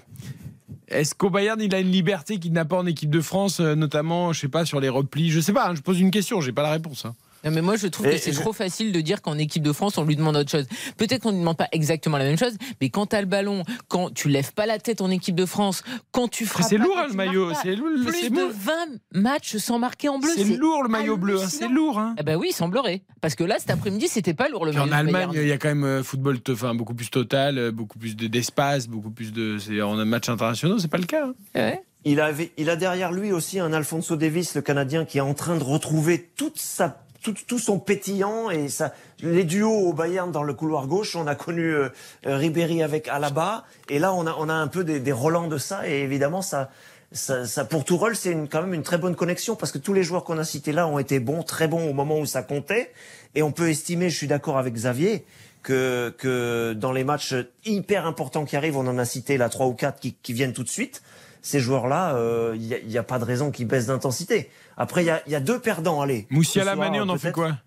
est-ce 0.88 1.14
qu'au 1.14 1.30
Bayern 1.30 1.62
il 1.62 1.74
a 1.76 1.80
une 1.80 1.92
liberté 1.92 2.40
qu'il 2.40 2.54
n'a 2.54 2.66
pas 2.66 2.78
en 2.78 2.86
équipe 2.86 3.10
de 3.10 3.22
France, 3.22 3.60
euh, 3.60 3.76
notamment, 3.76 4.34
je 4.34 4.40
sais 4.42 4.48
pas, 4.48 4.66
sur 4.66 4.80
les 4.80 4.90
replis? 4.90 5.30
Je 5.30 5.40
sais 5.40 5.54
pas. 5.54 5.70
hein, 5.70 5.76
je 5.76 5.82
pose 5.82 6.00
une 6.00 6.12
question, 6.12 6.42
j'ai 6.42 6.54
pas 6.54 6.64
la 6.64 6.72
réponse. 6.72 7.06
hein. 7.06 7.14
Non, 7.48 7.56
mais 7.56 7.62
moi 7.62 7.76
je 7.78 7.88
trouve 7.88 8.08
Et 8.08 8.12
que 8.12 8.18
c'est 8.18 8.32
je- 8.34 8.40
trop 8.40 8.54
facile 8.54 8.92
de 8.92 9.00
dire 9.02 9.22
qu'en 9.22 9.38
équipe 9.38 9.64
de 9.64 9.72
France 9.72 9.98
on 9.98 10.04
lui 10.04 10.16
demande 10.16 10.36
autre 10.36 10.52
chose. 10.52 10.66
Peut-être 10.98 11.22
qu'on 11.24 11.32
ne 11.32 11.40
demande 11.40 11.58
pas 11.58 11.68
exactement 11.72 12.18
la 12.18 12.26
même 12.26 12.38
chose, 12.38 12.54
mais 12.82 12.90
quand 12.90 13.06
t'as 13.08 13.22
le 13.22 13.28
ballon, 13.28 13.64
quand 13.88 14.14
tu 14.14 14.30
lèves 14.30 14.54
pas 14.54 14.66
la 14.66 14.80
tête 14.80 15.02
en 15.02 15.10
équipe 15.10 15.36
de 15.36 15.46
France, 15.46 15.84
quand 16.12 16.28
tu 16.28 16.46
frappes. 16.46 16.68
C'est 16.70 16.78
pas, 16.78 16.84
lourd 16.84 16.98
hein, 16.98 17.06
le 17.10 17.14
maillot. 17.14 17.52
C'est 17.62 17.76
lourd, 17.76 17.88
Plus 18.06 18.20
c'est 18.20 18.30
de 18.30 18.36
lourd. 18.40 18.52
20 18.54 18.74
matchs 19.22 19.58
sans 19.58 19.80
marquer 19.80 20.10
en 20.10 20.20
bleu. 20.20 20.32
C'est 20.36 20.44
lourd 20.44 20.84
le 20.84 20.90
maillot 20.90 21.18
bleu. 21.18 21.40
hein, 21.42 21.48
C'est 21.50 21.68
lourd. 21.70 22.00
Hein. 22.00 22.16
Ah 22.18 22.24
bah 22.24 22.36
oui, 22.38 22.48
il 22.52 22.54
semblerait. 22.54 23.02
Parce 23.22 23.36
que 23.36 23.44
là, 23.44 23.56
cet 23.60 23.70
après-midi, 23.72 24.08
c'était 24.08 24.34
pas 24.34 24.50
lourd 24.50 24.66
le 24.66 24.72
Puis 24.72 24.80
en 24.80 24.86
maillot 24.88 25.08
du 25.10 25.16
Allemagne, 25.16 25.30
il 25.36 25.48
y 25.48 25.52
a 25.52 25.58
quand 25.58 25.70
même 25.70 25.84
euh, 25.84 26.04
football, 26.04 26.40
enfin 26.50 26.76
beaucoup 26.76 26.94
plus 26.94 27.10
total, 27.10 27.58
euh, 27.58 27.72
beaucoup 27.72 27.98
plus 28.00 28.16
de- 28.16 28.28
d'espace, 28.28 28.88
beaucoup 28.88 29.10
plus 29.12 29.32
de. 29.32 29.58
C'est 29.60 29.82
en 29.82 29.96
match 30.06 30.28
internationaux, 30.30 30.80
c'est 30.80 30.88
pas 30.88 30.98
le 30.98 31.06
cas. 31.06 31.28
hein. 31.28 31.34
Ouais. 31.56 31.82
Il, 32.06 32.22
avait, 32.22 32.52
il 32.58 32.70
a 32.70 32.78
derrière 32.78 33.12
lui 33.12 33.34
aussi 33.34 33.60
un 33.60 33.74
Alfonso 33.74 34.16
Davis, 34.16 34.56
le 34.56 34.62
Canadien, 34.62 35.04
qui 35.04 35.18
est 35.18 35.22
en 35.22 35.34
train 35.34 35.58
de 35.58 35.64
retrouver 35.64 36.30
toute 36.38 36.58
sa, 36.58 37.04
tout, 37.34 37.46
tout 37.46 37.60
son 37.60 37.78
pétillant 37.80 38.50
et 38.50 38.70
ça, 38.70 38.94
les 39.22 39.44
duos 39.44 39.90
au 39.90 39.94
Bayern 39.94 40.32
dans 40.32 40.44
le 40.44 40.54
couloir 40.54 40.88
gauche. 40.88 41.16
On 41.16 41.28
a 41.28 41.36
connu 41.36 41.74
euh, 41.74 41.90
Ribéry 42.24 42.84
avec 42.84 43.10
Alaba 43.10 43.66
et 43.90 44.00
là 44.00 44.14
on 44.14 44.26
a, 44.26 44.36
on 44.40 44.48
a 44.48 44.54
un 44.54 44.68
peu 44.68 44.86
des, 44.86 45.02
des 45.02 45.12
relents 45.12 45.48
de 45.48 45.58
ça 45.58 45.88
et 45.88 46.00
évidemment 46.00 46.42
ça, 46.42 46.70
ça, 47.12 47.46
ça 47.46 47.66
pour 47.66 47.84
Tourelle 47.84 48.16
c'est 48.16 48.34
quand 48.50 48.62
même 48.62 48.74
une 48.74 48.84
très 48.84 48.98
bonne 48.98 49.16
connexion 49.16 49.58
parce 49.58 49.74
que 49.74 49.78
tous 49.78 49.94
les 49.94 50.04
joueurs 50.04 50.24
qu'on 50.24 50.38
a 50.38 50.46
cités 50.46 50.72
là 50.72 50.88
ont 50.88 51.00
été 51.00 51.20
bons, 51.20 51.44
très 51.44 51.68
bons 51.68 51.90
au 51.90 51.94
moment 51.94 52.18
où 52.18 52.26
ça 52.26 52.44
comptait 52.44 52.92
et 53.36 53.44
on 53.44 53.52
peut 53.52 53.70
estimer, 53.70 54.10
je 54.10 54.16
suis 54.16 54.28
d'accord 54.28 54.58
avec 54.58 54.74
Xavier. 54.74 55.26
Que, 55.64 56.16
que 56.18 56.72
dans 56.74 56.94
les 56.94 57.04
matchs 57.04 57.36
hyper 57.66 58.06
importants 58.06 58.46
qui 58.46 58.56
arrivent, 58.56 58.78
on 58.78 58.88
en 58.88 58.98
a 58.98 59.04
cité 59.04 59.36
là 59.38 59.50
trois 59.50 59.66
ou 59.66 59.74
quatre 59.74 60.00
qui, 60.00 60.14
qui 60.14 60.32
viennent 60.32 60.54
tout 60.54 60.64
de 60.64 60.70
suite 60.70 61.02
ces 61.42 61.60
joueurs-là, 61.60 62.16
il 62.56 62.62
n'y 62.62 62.74
a, 62.74 62.80
y 62.80 62.98
a 62.98 63.04
pas 63.04 63.20
de 63.20 63.24
raison 63.24 63.52
qu'ils 63.52 63.68
baissent 63.68 63.88
d'intensité. 63.88 64.50
Après, 64.78 65.04
il 65.04 65.08
y 65.08 65.12
a, 65.12 65.22
y 65.28 65.36
a 65.36 65.40
deux 65.40 65.60
perdants, 65.60 66.02
allez. 66.02 66.28
Moussiala 66.30 66.76
Mané, 66.76 67.00
on 67.00 67.10
en 67.10 67.18
fait 67.18 67.32
quoi? 67.32 67.58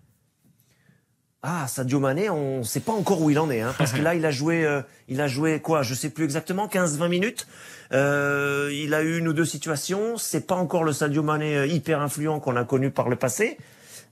Ah, 1.43 1.65
Sadio 1.67 1.99
Mané, 1.99 2.29
on 2.29 2.59
ne 2.59 2.63
sait 2.63 2.81
pas 2.81 2.91
encore 2.91 3.19
où 3.21 3.31
il 3.31 3.39
en 3.39 3.49
est, 3.49 3.61
hein, 3.61 3.73
parce 3.79 3.93
que 3.93 4.01
là, 4.01 4.13
il 4.13 4.23
a 4.27 4.31
joué, 4.31 4.63
euh, 4.63 4.81
il 5.07 5.19
a 5.21 5.27
joué 5.27 5.59
quoi 5.59 5.81
Je 5.81 5.95
sais 5.95 6.11
plus 6.11 6.23
exactement, 6.23 6.67
15-20 6.67 7.09
minutes. 7.09 7.47
Euh, 7.93 8.69
il 8.71 8.93
a 8.93 9.01
eu 9.01 9.17
une 9.17 9.27
ou 9.27 9.33
deux 9.33 9.45
situations. 9.45 10.17
C'est 10.17 10.45
pas 10.45 10.53
encore 10.53 10.83
le 10.83 10.93
Sadio 10.93 11.23
Mané 11.23 11.57
euh, 11.57 11.65
hyper 11.65 11.99
influent 11.99 12.39
qu'on 12.39 12.55
a 12.55 12.63
connu 12.63 12.91
par 12.91 13.09
le 13.09 13.15
passé. 13.15 13.57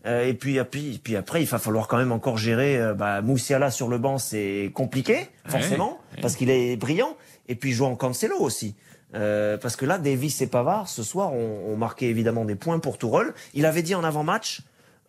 Euh, 0.06 0.26
et 0.26 0.34
puis, 0.34 0.60
puis, 0.64 1.00
puis 1.04 1.16
après, 1.16 1.44
il 1.44 1.46
va 1.46 1.60
falloir 1.60 1.88
quand 1.88 1.98
même 1.98 2.12
encore 2.12 2.38
gérer. 2.38 2.78
Euh, 2.78 2.94
bah, 2.94 3.22
Moussiala 3.22 3.70
sur 3.70 3.90
le 3.90 4.00
banc, 4.00 4.18
c'est 4.18 4.72
compliqué, 4.74 5.28
forcément, 5.46 6.00
ouais. 6.16 6.22
parce 6.22 6.36
qu'il 6.36 6.50
est 6.50 6.78
brillant. 6.78 7.16
Et 7.48 7.56
puis, 7.56 7.74
jouant 7.74 7.96
Cancelo 7.96 8.38
aussi. 8.40 8.76
Euh, 9.16 9.58
parce 9.58 9.76
que 9.76 9.86
là, 9.86 9.98
Davis 9.98 10.42
et 10.42 10.48
Pavard, 10.48 10.88
ce 10.88 11.02
soir, 11.04 11.34
ont, 11.34 11.72
ont 11.74 11.76
marqué 11.78 12.10
évidemment 12.10 12.46
des 12.46 12.56
points 12.56 12.80
pour 12.80 12.98
Tourelle. 12.98 13.34
Il 13.54 13.66
avait 13.66 13.82
dit 13.82 13.96
en 13.96 14.04
avant-match, 14.04 14.62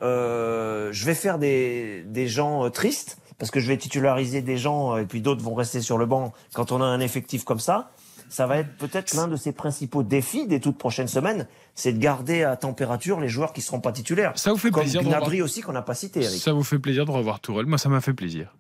euh, 0.03 0.88
je 0.92 1.05
vais 1.05 1.14
faire 1.14 1.38
des, 1.38 2.03
des 2.07 2.26
gens 2.26 2.64
euh, 2.64 2.70
tristes 2.70 3.18
parce 3.38 3.51
que 3.51 3.61
je 3.61 3.68
vais 3.68 3.76
titulariser 3.76 4.42
des 4.42 4.57
gens 4.57 4.96
et 4.96 5.05
puis 5.05 5.20
d'autres 5.20 5.42
vont 5.42 5.55
rester 5.55 5.80
sur 5.80 5.98
le 5.98 6.07
banc 6.07 6.32
quand 6.55 6.72
on 6.72 6.80
a 6.80 6.84
un 6.84 7.01
effectif 7.01 7.44
comme 7.44 7.61
ça. 7.61 7.90
Ça 8.28 8.46
va 8.46 8.59
être 8.59 8.76
peut-être 8.76 9.14
l'un 9.14 9.26
de 9.28 9.34
ses 9.36 9.51
principaux 9.53 10.03
défis 10.05 10.46
des 10.46 10.61
toutes 10.61 10.78
prochaines 10.78 11.09
semaines, 11.09 11.46
c'est 11.74 11.92
de 11.92 11.98
garder 11.98 12.44
à 12.44 12.57
température 12.57 13.18
les 13.20 13.28
joueurs 13.28 13.53
qui 13.53 13.61
seront 13.61 13.80
pas 13.80 13.90
titulaires. 13.92 14.32
Ça 14.36 14.53
vous 14.53 14.57
fait 14.59 14.70
Comme 14.70 14.82
plaisir 14.82 15.01
de 15.03 15.07
Gnabry 15.09 15.26
revoir- 15.38 15.44
aussi 15.46 15.62
qu'on 15.62 15.72
n'a 15.72 15.82
pas 15.82 15.94
cité, 15.94 16.22
Eric. 16.22 16.40
Ça 16.40 16.53
vous 16.53 16.62
fait 16.62 16.78
plaisir 16.78 17.05
de 17.07 17.11
revoir 17.11 17.40
Tourelle 17.40 17.66
Moi, 17.66 17.76
ça 17.76 17.88
m'a 17.88 18.01
fait 18.01 18.12
plaisir. 18.14 18.55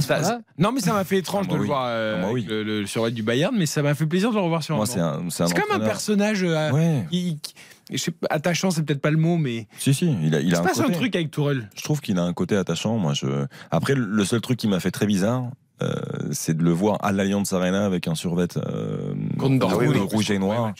Ça- 0.00 0.16
moment-là, 0.18 0.40
non, 0.58 0.72
mais 0.72 0.80
ça 0.80 0.92
m'a 0.92 1.04
fait 1.04 1.18
étrange 1.18 1.46
Ah, 1.48 1.52
de 1.52 1.56
le 1.56 1.60
oui. 1.62 1.66
voir 1.68 1.84
euh, 1.88 2.14
Ah, 2.18 2.20
moi, 2.22 2.32
oui. 2.32 2.44
le, 2.48 2.62
le 2.62 2.86
survêt 2.86 3.10
du 3.10 3.22
Bayern, 3.22 3.54
mais 3.56 3.66
ça 3.66 3.82
m'a 3.82 3.94
fait 3.94 4.06
plaisir 4.06 4.30
de 4.30 4.34
le 4.36 4.40
revoir 4.42 4.62
sur 4.62 4.74
un 4.74 4.78
Moi, 4.78 4.86
c'est 4.86 5.00
un, 5.00 5.22
c'est 5.30 5.42
un 5.42 5.46
C'est 5.48 5.54
comme 5.60 5.74
un 5.80 5.84
personnage 5.84 6.42
euh, 6.42 6.70
Ouais. 6.72 7.06
qui- 7.10 7.38
qui- 7.42 7.54
je 7.92 7.96
sais 7.98 8.10
pas, 8.10 8.26
attachant, 8.30 8.70
c'est 8.70 8.82
peut-être 8.82 9.00
pas 9.00 9.10
le 9.12 9.16
mot, 9.16 9.36
mais 9.36 9.68
Si, 9.78 9.94
si, 9.94 10.06
il 10.22 10.34
a, 10.34 10.40
il 10.40 10.48
il 10.48 10.52
a 10.54 10.56
se 10.56 10.60
un 10.62 10.64
passe 10.64 10.80
un 10.80 10.84
côté. 10.84 10.94
truc 10.96 11.14
avec 11.16 11.30
Tourelle. 11.30 11.70
Je 11.76 11.82
trouve 11.82 12.00
qu'il 12.00 12.18
a 12.18 12.22
un 12.22 12.32
côté 12.32 12.56
attachant. 12.56 12.98
Moi, 12.98 13.14
je... 13.14 13.46
Après, 13.70 13.94
le 13.94 14.24
seul 14.24 14.40
truc 14.40 14.58
qui 14.58 14.66
m'a 14.68 14.80
fait 14.80 14.90
très 14.90 15.06
bizarre, 15.06 15.44
euh, 15.82 15.94
c'est 16.32 16.56
de 16.56 16.62
le 16.64 16.70
voir 16.72 16.98
à 17.04 17.12
l'Allianz 17.12 17.52
Arena 17.54 17.84
avec 17.84 18.08
un 18.08 18.14
survêt 18.14 18.48
euh, 18.56 19.12
rouge, 19.38 20.30
et 20.30 20.38
noir. 20.38 20.72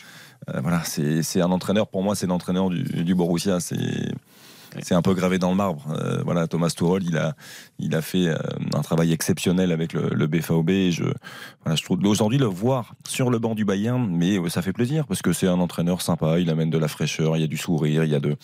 Euh, 0.55 0.61
voilà, 0.63 0.83
c'est 0.85 1.23
c'est 1.23 1.41
un 1.41 1.51
entraîneur. 1.51 1.87
Pour 1.89 2.03
moi, 2.03 2.15
c'est 2.15 2.27
l'entraîneur 2.27 2.71
du, 2.71 2.83
du 2.83 3.15
Borussia. 3.15 3.61
C'est 3.61 3.77
c'est 4.83 4.95
un 4.95 5.03
peu 5.03 5.15
gravé 5.15 5.39
dans 5.39 5.51
le 5.51 5.57
marbre. 5.57 5.87
Euh, 5.91 6.23
voilà, 6.25 6.47
Thomas 6.47 6.71
Tuchel, 6.71 7.05
il 7.05 7.17
a 7.17 7.35
il 7.79 7.95
a 7.95 8.03
fait 8.03 8.29
euh, 8.29 8.37
un 8.75 8.83
travail 8.83 9.13
exceptionnel 9.13 9.73
avec 9.73 9.93
le, 9.93 10.11
le. 10.11 10.27
Et 10.69 10.91
je 10.91 11.05
voilà, 11.65 11.77
je 11.77 11.83
trouve 11.83 11.99
aujourd'hui 12.05 12.39
le 12.39 12.47
voir 12.47 12.95
sur 13.07 13.31
le 13.31 13.39
banc 13.39 13.55
du 13.55 13.65
Bayern, 13.65 14.07
mais 14.11 14.37
ça 14.51 14.63
fait 14.63 14.73
plaisir 14.73 15.07
parce 15.07 15.23
que 15.23 15.33
c'est 15.33 15.47
un 15.47 15.61
entraîneur 15.61 16.03
sympa. 16.03 16.39
Il 16.39 16.51
amène 16.51 16.71
de 16.71 16.79
la 16.79 16.89
fraîcheur, 16.89 17.37
il 17.37 17.41
y 17.41 17.45
a 17.45 17.49
du 17.49 17.57
sourire, 17.57 18.05
il 18.05 18.11
y 18.11 18.15
a 18.15 18.21
de 18.21 18.37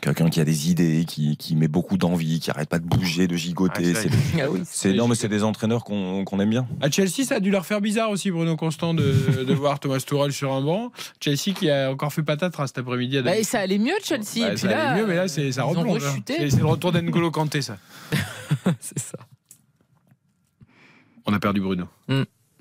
quelqu'un 0.00 0.28
qui 0.30 0.40
a 0.40 0.44
des 0.44 0.70
idées, 0.70 1.04
qui, 1.06 1.36
qui 1.36 1.56
met 1.56 1.68
beaucoup 1.68 1.96
d'envie, 1.96 2.40
qui 2.40 2.50
arrête 2.50 2.68
pas 2.68 2.78
de 2.78 2.84
bouger, 2.86 3.26
de 3.26 3.36
gigoter. 3.36 3.92
Ah, 3.96 4.00
c'est 4.02 4.10
Ah 4.42 4.50
oui. 4.50 4.60
c'est 4.64 4.92
non, 4.92 5.08
mais 5.08 5.14
c'est 5.14 5.28
des 5.28 5.42
entraîneurs 5.44 5.84
qu'on 5.84 6.24
qu'on 6.24 6.40
aime 6.40 6.50
bien. 6.50 6.66
À 6.80 6.90
Chelsea, 6.90 7.24
ça 7.24 7.36
a 7.36 7.40
dû 7.40 7.50
leur 7.50 7.66
faire 7.66 7.80
bizarre 7.80 8.10
aussi, 8.10 8.30
Bruno 8.30 8.56
Constant, 8.56 8.94
de, 8.94 9.44
de 9.44 9.54
voir 9.54 9.80
Thomas 9.80 9.98
Tourelle 10.06 10.32
sur 10.32 10.52
un 10.52 10.60
banc. 10.62 10.92
Chelsea 11.20 11.52
qui 11.54 11.70
a 11.70 11.90
encore 11.90 12.12
fait 12.12 12.22
patate 12.22 12.54
hein, 12.58 12.66
cet 12.66 12.78
après-midi. 12.78 13.20
Bah, 13.22 13.32
ça 13.42 13.60
allait 13.60 13.78
mieux, 13.78 13.94
Chelsea. 14.02 14.40
Bah, 14.40 14.46
et 14.46 14.50
puis 14.50 14.58
ça 14.58 14.68
là, 14.68 14.90
allait 14.90 15.00
mieux, 15.02 15.06
mais 15.06 15.16
là, 15.16 15.28
c'est- 15.28 15.52
ça 15.52 15.64
replonge. 15.64 16.02
hein. 16.04 16.16
C'est 16.26 16.56
le 16.58 16.66
retour 16.66 16.92
d'Engolo 16.92 17.30
Kanté, 17.30 17.62
ça. 17.62 17.78
c'est 18.80 18.98
ça. 18.98 19.18
On 21.26 21.32
a 21.32 21.38
perdu 21.40 21.60
Bruno. 21.60 21.84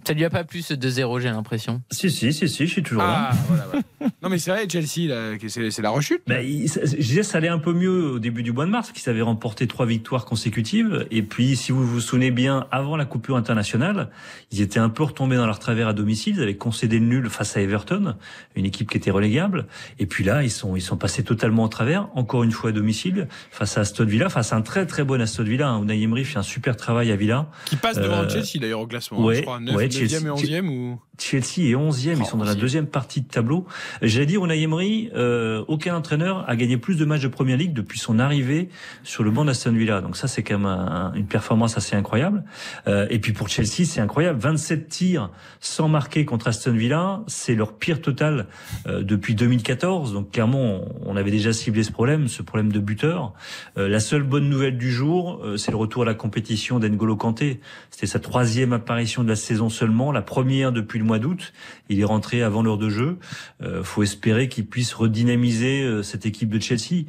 Ça 0.08 0.14
lui 0.14 0.24
a 0.24 0.30
pas 0.30 0.46
plu 0.46 0.62
ce 0.62 0.74
2-0, 0.74 1.20
j'ai 1.20 1.28
l'impression. 1.30 1.82
Si, 1.92 2.10
si, 2.10 2.32
si, 2.32 2.48
si, 2.48 2.66
je 2.66 2.72
suis 2.72 2.82
toujours 2.82 3.04
là. 3.04 3.30
Ah, 3.32 3.36
voilà, 3.50 3.66
voilà. 3.66 3.84
Non, 4.24 4.30
mais 4.30 4.38
c'est 4.40 4.52
vrai, 4.52 4.66
Chelsea, 4.72 5.12
c'est 5.50 5.82
la 5.82 5.90
rechute. 5.90 6.22
Ben, 6.28 6.40
il- 6.46 6.70
ça- 6.70 6.80
je 6.86 6.96
disais, 6.96 7.24
ça 7.24 7.40
allait 7.40 7.50
un 7.50 7.58
peu 7.60 7.74
mieux 7.74 8.12
au 8.12 8.20
début 8.20 8.42
du 8.42 8.54
mois 8.54 8.66
de 8.66 8.72
mars, 8.72 8.92
qu'ils 8.94 9.10
avaient 9.10 9.22
remporté 9.22 9.68
trois 9.68 9.86
victoires 9.86 10.24
consécutives. 10.24 11.06
Et 11.12 11.24
puis, 11.24 11.58
si 11.58 11.72
vous 11.74 11.86
vous 11.86 12.00
souvenez 12.00 12.32
bien, 12.32 12.68
avant 12.72 12.96
la 12.96 13.04
coupure 13.06 13.36
internationale, 13.36 14.10
ils 14.52 14.62
étaient 14.62 14.80
un 14.80 14.88
peu 14.90 15.04
retombés 15.04 15.36
dans 15.36 15.46
leur 15.46 15.60
travers 15.60 15.90
à 15.90 15.94
domicile. 15.94 16.36
Ils 16.38 16.44
avaient 16.44 16.56
concédé 16.56 17.00
le 17.00 17.06
nul 17.06 17.30
face 17.30 17.58
à 17.58 17.62
Everton, 17.62 18.16
une 18.56 18.66
équipe 18.66 18.90
qui 18.90 18.98
était 18.98 19.12
relégable. 19.12 19.66
Et 20.00 20.06
puis 20.06 20.24
là, 20.24 20.42
ils 20.42 20.52
sont, 20.52 20.76
ils 20.78 20.82
sont 20.82 20.98
passés 20.98 21.24
totalement 21.24 21.64
au 21.66 21.68
travers, 21.70 22.08
encore 22.16 22.44
une 22.44 22.52
fois 22.52 22.70
à 22.70 22.74
domicile, 22.74 23.28
face 23.52 23.78
à 23.78 23.82
Aston 23.82 24.06
Villa, 24.06 24.30
face 24.30 24.54
à 24.54 24.56
un 24.56 24.62
très 24.62 24.86
très 24.86 25.04
bon 25.04 25.20
Aston 25.22 25.44
Villa. 25.44 25.68
hein. 25.68 25.82
Unai 25.84 26.02
Emery 26.02 26.24
fait 26.24 26.40
un 26.40 26.44
super 26.44 26.78
travail 26.78 27.12
à 27.12 27.16
Villa. 27.18 27.50
Qui 27.66 27.76
passe 27.76 27.98
devant 27.98 28.22
Euh, 28.24 28.30
Chelsea, 28.30 28.60
d'ailleurs, 28.62 28.80
au 28.82 28.88
classement. 28.88 29.22
ouais, 29.22 29.38
je 29.38 29.42
crois, 29.42 29.60
9, 29.60 29.76
ouais, 29.76 29.90
9e 30.06 30.08
Chelsea- 30.10 30.56
et 30.56 30.62
11e. 30.62 30.70
Ou... 30.70 31.00
Chelsea 31.20 31.70
est 31.72 31.74
11e, 31.76 32.18
ils 32.20 32.26
sont 32.26 32.38
dans 32.38 32.46
la 32.46 32.54
11e. 32.54 32.60
deuxième 32.60 32.86
partie 32.86 33.22
de 33.22 33.28
tableau. 33.28 33.66
J'allais 34.04 34.28
dire, 34.28 34.46
Unai 34.46 34.62
Emery, 34.62 35.10
euh, 35.16 35.64
aucun 35.68 35.96
entraîneur 35.96 36.48
a 36.48 36.56
gagné 36.56 36.78
plus 36.78 36.96
de 36.96 37.06
matchs 37.06 37.24
de 37.24 37.28
Première 37.28 37.58
Ligue 37.58 37.74
depuis 37.74 37.98
son 37.98 38.20
arrivée 38.20 38.70
sur 39.04 39.24
le 39.24 39.32
banc 39.32 39.44
d'Aston 39.44 39.72
Villa. 39.74 40.02
Donc 40.02 40.16
ça, 40.16 40.28
c'est 40.28 40.44
quand 40.44 40.60
même 40.60 40.68
un- 40.68 41.12
une 41.16 41.26
performance 41.26 41.76
assez 41.76 41.96
incroyable. 41.96 42.44
Euh, 42.88 43.08
et 43.10 43.18
puis 43.18 43.34
pour 43.34 43.50
Chelsea, 43.50 43.86
c'est 43.86 44.00
incroyable. 44.00 44.40
27 44.40 44.88
tirs 44.90 45.32
sans 45.60 45.88
marquer 45.90 46.24
contre 46.26 46.50
Aston 46.50 46.74
Villa, 46.74 47.24
c'est 47.26 47.56
leur 47.56 47.74
pire 47.74 48.00
total 48.00 48.46
euh, 48.86 49.02
depuis 49.02 49.34
2014. 49.34 50.14
Donc 50.14 50.30
clairement, 50.32 50.82
on 51.04 51.16
avait 51.16 51.32
déjà 51.32 51.52
ciblé 51.52 51.82
ce 51.84 51.92
problème, 51.92 52.28
ce 52.28 52.44
problème 52.44 52.72
de 52.72 52.80
buteur. 52.80 53.34
Euh, 53.80 53.88
la 53.90 54.00
seule 54.00 54.22
bonne 54.24 54.50
nouvelle 54.50 54.78
du 54.78 54.92
jour, 54.92 55.42
euh, 55.44 55.58
c'est 55.58 55.72
le 55.72 55.78
retour 55.78 56.04
à 56.04 56.06
la 56.06 56.14
compétition 56.14 56.78
d'Engolo 56.78 57.16
Kanté. 57.16 57.60
C'était 57.90 58.06
sa 58.06 58.20
troisième 58.20 58.72
apparition 58.72 59.24
de 59.24 59.30
la 59.30 59.36
saison 59.36 59.70
seulement, 59.78 60.12
la 60.12 60.22
première 60.22 60.72
depuis 60.72 61.00
le 61.00 61.06
mois 61.06 61.20
d'août. 61.20 61.54
Il 61.90 62.00
est 62.00 62.04
rentré 62.06 62.42
avant 62.42 62.62
l'heure 62.64 62.78
de 62.78 62.90
jeu. 62.90 63.18
Euh, 63.62 63.84
faut 63.84 64.04
espérer 64.04 64.50
qu'il 64.50 64.66
puisse 64.66 64.94
redynamiser 64.94 65.82
euh, 65.84 66.04
cette 66.04 66.26
équipe 66.26 66.50
de 66.50 66.60
Chelsea. 66.62 67.06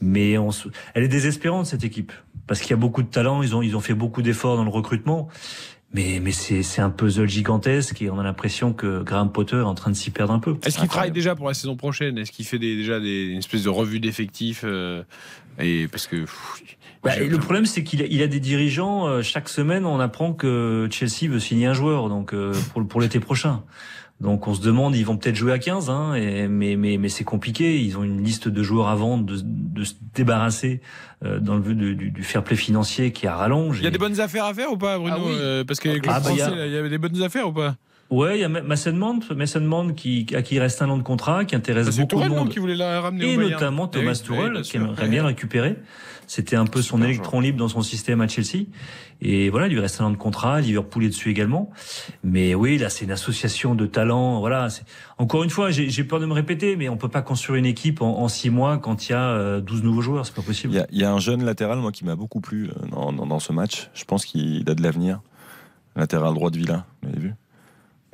Mais 0.00 0.38
on 0.38 0.50
se- 0.50 0.68
elle 0.94 1.04
est 1.04 1.08
désespérante 1.08 1.66
cette 1.66 1.84
équipe 1.84 2.12
parce 2.46 2.60
qu'il 2.60 2.70
y 2.70 2.74
a 2.74 2.76
beaucoup 2.76 3.02
de 3.02 3.08
talent. 3.08 3.42
Ils 3.42 3.54
ont 3.56 3.62
ils 3.62 3.76
ont 3.76 3.80
fait 3.80 3.94
beaucoup 3.94 4.22
d'efforts 4.22 4.56
dans 4.56 4.64
le 4.64 4.70
recrutement. 4.70 5.28
Mais, 5.94 6.20
mais 6.22 6.32
c'est 6.32 6.62
c'est 6.62 6.80
un 6.80 6.88
puzzle 6.88 7.28
gigantesque 7.28 8.00
et 8.00 8.08
on 8.08 8.18
a 8.18 8.22
l'impression 8.22 8.72
que 8.72 9.02
Graham 9.02 9.30
Potter 9.30 9.56
est 9.56 9.60
en 9.60 9.74
train 9.74 9.90
de 9.90 9.96
s'y 9.96 10.10
perdre 10.10 10.32
un 10.32 10.38
peu. 10.38 10.56
Est-ce 10.64 10.78
qu'il 10.78 10.88
travaille 10.88 11.10
déjà 11.12 11.34
pour 11.34 11.48
la 11.48 11.52
saison 11.54 11.76
prochaine? 11.76 12.16
Est-ce 12.16 12.32
qu'il 12.32 12.46
fait 12.46 12.58
des- 12.58 12.76
déjà 12.76 12.98
des, 12.98 13.24
une 13.26 13.38
espèce 13.40 13.62
de 13.64 13.68
revue 13.68 14.00
d'effectifs 14.00 14.62
euh, 14.64 15.02
et 15.58 15.88
parce 15.88 16.06
que 16.06 16.16
pff, 16.22 16.62
Bah, 17.02 17.18
et 17.18 17.26
le 17.28 17.38
problème, 17.38 17.66
c'est 17.66 17.82
qu'il 17.82 18.00
a, 18.02 18.06
il 18.06 18.22
a 18.22 18.26
des 18.28 18.38
dirigeants. 18.40 19.06
euh, 19.08 19.22
chaque 19.22 19.48
semaine, 19.48 19.84
on 19.86 19.98
apprend 19.98 20.32
que 20.32 20.88
Chelsea 20.90 21.28
veut 21.30 21.40
signer 21.40 21.66
un 21.66 21.72
joueur, 21.74 22.08
donc 22.08 22.32
euh, 22.32 22.52
pour, 22.72 22.86
pour 22.86 23.00
l'été 23.00 23.18
prochain. 23.18 23.64
Donc 24.20 24.46
on 24.46 24.54
se 24.54 24.60
demande, 24.60 24.94
ils 24.94 25.04
vont 25.04 25.16
peut-être 25.16 25.34
jouer 25.34 25.52
à 25.52 25.58
15, 25.58 25.90
hein, 25.90 26.14
et, 26.14 26.46
mais, 26.46 26.76
mais, 26.76 26.96
mais 26.98 27.08
c'est 27.08 27.24
compliqué. 27.24 27.80
Ils 27.80 27.98
ont 27.98 28.04
une 28.04 28.22
liste 28.22 28.46
de 28.46 28.62
joueurs 28.62 28.86
à 28.86 28.94
vendre, 28.94 29.24
de, 29.24 29.36
de 29.42 29.82
se 29.82 29.94
débarrasser 30.14 30.80
euh, 31.24 31.40
dans 31.40 31.56
le 31.56 31.60
but 31.60 31.74
du, 31.74 31.96
du, 31.96 32.10
du 32.12 32.22
fair 32.22 32.44
play 32.44 32.54
financier 32.54 33.10
qui 33.10 33.26
a 33.26 33.34
rallonge. 33.34 33.78
il 33.78 33.82
y 33.82 33.86
a 33.86 33.88
Et- 33.88 33.90
des 33.90 33.98
bonnes 33.98 34.20
affaires 34.20 34.44
à 34.44 34.54
faire 34.54 34.70
ou 34.70 34.76
pas, 34.76 34.96
Bruno 34.96 35.16
Ah 35.18 35.22
oui. 35.26 35.32
Euh, 35.40 35.64
Parce 35.64 35.80
que 35.80 35.88
Ah 35.88 35.94
le 35.94 36.00
bah, 36.00 36.20
il 36.30 36.36
y 36.36 36.40
a- 36.40 36.44
français, 36.46 36.56
là, 36.56 36.66
il 36.66 36.72
y 36.72 36.76
avait 36.76 36.88
des 36.90 36.98
bonnes 36.98 37.20
affaires 37.20 37.48
ou 37.48 37.52
pas? 37.52 37.74
Ouais, 38.12 38.36
il 38.38 38.40
y 38.42 38.44
a 38.44 38.48
Ma- 38.48 38.60
Mason 38.62 38.92
Mount, 38.92 39.20
Mason 39.34 39.60
Mount 39.62 39.94
qui, 39.94 40.26
à 40.34 40.42
qui 40.42 40.56
il 40.56 40.60
reste 40.60 40.82
un 40.82 40.90
an 40.90 40.98
de 40.98 41.02
contrat, 41.02 41.44
qui 41.46 41.56
intéresse 41.56 41.86
Ah, 41.88 41.92
C'est 41.92 42.02
beaucoup 42.02 42.22
de 42.22 42.28
monde. 42.28 42.50
qui 42.50 42.58
voulait 42.58 42.76
la 42.76 43.00
ramener 43.00 43.24
et 43.24 43.34
au 43.34 43.38
Bayern. 43.38 43.52
notamment 43.54 43.90
Eh 43.92 43.96
oui, 43.98 44.02
Thomas 44.04 44.20
eh 44.22 44.26
Tuchel 44.26 44.52
bien 44.52 44.62
qui 44.62 44.76
aimerait 44.76 45.08
bien 45.08 45.22
le 45.22 45.28
récupérer. 45.28 45.76
C'était 46.26 46.56
un 46.56 46.66
peu 46.66 46.80
son 46.82 47.02
électron 47.02 47.40
libre 47.40 47.58
dans 47.58 47.68
son 47.68 47.82
système 47.82 48.20
à 48.20 48.28
Chelsea. 48.28 48.64
Et 49.20 49.50
voilà, 49.50 49.66
il 49.66 49.72
lui 49.74 49.80
reste 49.80 50.00
un 50.00 50.06
an 50.06 50.10
de 50.10 50.16
contrat, 50.16 50.60
Liverpool 50.60 51.04
est 51.04 51.08
dessus 51.08 51.30
également. 51.30 51.70
Mais 52.22 52.54
oui, 52.54 52.78
là, 52.78 52.88
c'est 52.90 53.04
une 53.04 53.10
association 53.10 53.74
de 53.74 53.86
talents. 53.86 54.40
Voilà. 54.40 54.68
Encore 55.18 55.42
une 55.42 55.50
fois, 55.50 55.70
j'ai 55.70 56.04
peur 56.04 56.20
de 56.20 56.26
me 56.26 56.32
répéter, 56.32 56.76
mais 56.76 56.88
on 56.88 56.96
peut 56.96 57.08
pas 57.08 57.22
construire 57.22 57.58
une 57.58 57.66
équipe 57.66 58.02
en, 58.02 58.18
en 58.20 58.28
six 58.28 58.50
mois 58.50 58.78
quand 58.78 59.08
il 59.08 59.12
y 59.12 59.14
a 59.14 59.28
euh, 59.30 59.60
12 59.60 59.82
nouveaux 59.82 60.00
joueurs. 60.02 60.24
C'est 60.26 60.34
pas 60.34 60.42
possible. 60.42 60.72
Il 60.74 60.76
y, 60.76 60.80
a, 60.80 60.86
il 60.90 60.98
y 61.00 61.04
a 61.04 61.12
un 61.12 61.18
jeune 61.18 61.44
latéral, 61.44 61.78
moi, 61.78 61.92
qui 61.92 62.04
m'a 62.04 62.16
beaucoup 62.16 62.40
plu 62.40 62.68
euh, 62.70 62.86
dans, 62.90 63.12
dans, 63.12 63.26
dans 63.26 63.38
ce 63.40 63.52
match. 63.52 63.90
Je 63.94 64.04
pense 64.04 64.24
qu'il 64.24 64.68
a 64.70 64.74
de 64.74 64.82
l'avenir. 64.82 65.20
Latéral 65.96 66.32
droit 66.34 66.50
de 66.50 66.56
Villa, 66.58 66.86
vous 67.02 67.08
l'avez 67.10 67.20
vu 67.20 67.34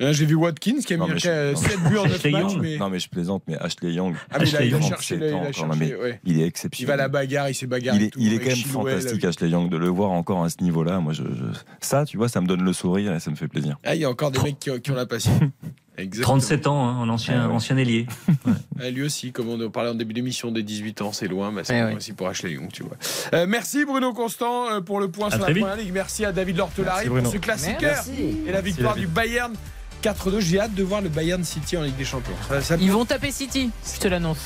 Là, 0.01 0.13
J'ai 0.13 0.25
vu 0.25 0.35
Watkins 0.35 0.79
qui 0.85 0.93
a 0.93 0.97
Non, 0.97 1.07
mis 1.07 1.13
mais 1.13 1.19
je- 1.19 1.55
7 1.55 1.79
buts 1.89 1.97
en 1.97 2.03
9 2.05 2.15
Ashley 2.15 2.31
matchs. 2.31 2.41
Young. 2.53 2.61
Mais... 2.61 2.77
Non, 2.77 2.89
mais 2.89 2.99
je 2.99 3.09
plaisante, 3.09 3.43
mais 3.47 3.57
Ashley 3.57 3.91
Young, 3.93 4.15
Ah, 4.31 4.37
mais 4.39 4.45
là, 4.45 4.63
il 4.63 4.73
a 4.73 4.77
Ashley 4.77 4.89
cherché, 4.89 5.15
il 5.15 5.23
a 5.23 5.27
c'est 5.27 5.33
encore- 5.33 5.53
cherché, 5.53 5.65
non, 5.65 6.01
ouais. 6.01 6.19
il 6.23 6.37
est 6.37 6.41
Il 6.41 6.43
exceptionnel. 6.47 6.87
va 6.87 6.93
à 6.93 6.97
la 6.97 7.07
bagarre, 7.09 7.49
il 7.49 7.53
s'est 7.55 7.67
bagarré. 7.67 7.97
il 7.97 8.03
est, 8.05 8.09
tout 8.11 8.19
il 8.21 8.27
est 8.33 8.35
avec 8.37 8.47
quand 8.49 8.55
même 8.55 8.65
fantastique, 8.65 9.11
avec- 9.11 9.25
Ashley 9.25 9.49
Young, 9.49 9.69
de 9.69 9.75
le 9.77 9.87
voir 9.89 10.11
encore 10.11 10.43
à 10.43 10.49
ce 10.49 10.63
niveau-là. 10.63 10.99
Moi, 11.01 11.11
je, 11.11 11.23
je- 11.23 11.59
ça, 11.81 12.05
tu 12.05 12.15
vois, 12.15 12.29
ça 12.29 12.39
me 12.39 12.47
donne 12.47 12.63
le 12.63 12.71
sourire 12.73 13.13
et 13.13 13.19
ça 13.19 13.29
me 13.29 13.35
fait 13.35 13.49
plaisir. 13.49 13.77
Ah, 13.83 13.93
il 13.95 14.01
y 14.01 14.05
a 14.05 14.09
encore 14.09 14.31
des 14.31 14.39
mecs 14.41 14.57
qui, 14.59 14.71
ont- 14.71 14.79
qui 14.79 14.89
ont 14.91 14.95
la 14.95 15.05
passion. 15.05 15.31
Exactement. 15.97 16.37
37 16.37 16.67
ans, 16.67 16.87
hein, 16.87 16.97
en 17.01 17.09
ancien, 17.09 17.41
Ah 17.43 17.47
ouais. 17.49 17.53
ancien 17.55 17.75
ailier. 17.75 18.07
Ah, 18.81 18.89
lui 18.89 19.03
aussi, 19.03 19.33
comme 19.33 19.49
on 19.49 19.59
en 19.61 19.69
parlait 19.69 19.89
en 19.89 19.95
début 19.95 20.13
d'émission, 20.13 20.49
des 20.53 20.63
18 20.63 21.01
ans, 21.01 21.11
c'est 21.11 21.27
loin, 21.27 21.51
bah, 21.51 21.63
c'est 21.65 21.77
loin 21.77 21.89
oui. 21.89 21.95
aussi 21.97 22.13
pour 22.13 22.29
Ashley 22.29 22.53
Young, 22.53 22.69
tu 22.71 22.83
vois. 22.83 22.95
Euh, 23.33 23.45
merci 23.45 23.83
Bruno 23.83 24.13
Constant 24.13 24.71
euh, 24.71 24.79
pour 24.79 25.01
le 25.01 25.11
point 25.11 25.27
À 25.27 25.31
sur 25.31 25.41
la 25.41 25.47
vite. 25.51 25.59
première 25.63 25.75
ligue. 25.75 25.91
Merci 25.93 26.23
à 26.23 26.31
David 26.31 26.55
Lortelari 26.55 27.09
pour 27.09 27.27
ce 27.27 27.35
classiqueur 27.37 27.81
Merci. 27.81 28.37
et 28.47 28.51
la 28.53 28.61
victoire 28.61 28.93
David. 28.95 29.09
du 29.09 29.13
Bayern 29.13 29.53
4-2. 30.01 30.39
J'ai 30.39 30.59
hâte 30.59 30.73
de 30.75 30.83
voir 30.83 31.01
le 31.01 31.09
Bayern 31.09 31.43
City 31.43 31.77
en 31.77 31.81
Ligue 31.83 31.95
des 31.97 32.05
Champions. 32.05 32.33
Ça- 32.47 32.61
ça- 32.61 32.75
Ils 32.79 32.91
vont 32.91 33.05
taper 33.05 33.31
City, 33.31 33.69
je 33.95 33.99
te 33.99 34.07
l'annonce. 34.07 34.39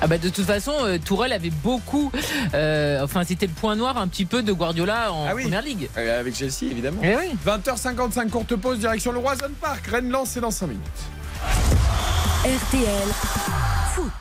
Ah 0.00 0.06
bah 0.06 0.18
de 0.18 0.28
toute 0.28 0.44
façon, 0.44 0.72
euh, 0.82 0.98
Tourelle 1.02 1.32
avait 1.32 1.48
beaucoup, 1.48 2.12
euh, 2.52 3.02
enfin 3.02 3.24
c'était 3.24 3.46
le 3.46 3.52
point 3.52 3.76
noir 3.76 3.96
un 3.96 4.08
petit 4.08 4.26
peu 4.26 4.42
de 4.42 4.52
Guardiola 4.52 5.10
en 5.10 5.26
Ah 5.26 5.34
oui. 5.34 5.44
première 5.44 5.62
ligue. 5.62 5.88
Euh, 5.96 6.20
Avec 6.20 6.36
Chelsea, 6.36 6.70
évidemment. 6.70 7.00
Eh 7.02 7.16
oui. 7.16 7.30
20h55, 7.46 8.28
courte 8.28 8.56
pause, 8.56 8.78
direction 8.78 9.12
le 9.12 9.18
Roison 9.20 9.46
Park. 9.58 9.86
Rennes 9.86 10.10
lance, 10.10 10.30
c'est 10.34 10.40
dans 10.40 10.50
5 10.50 10.66
minutes. 10.66 10.82
RTL 12.44 13.08
Foot. 13.94 14.12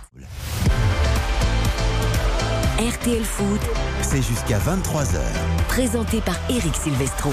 RTL 2.80 3.24
Foot, 3.24 3.62
C'est 4.02 4.22
jusqu'à 4.22 4.60
23h. 4.60 5.20
présenté 5.68 6.22
par 6.22 6.36
Eric 6.50 6.74
Silvestro. 6.76 7.32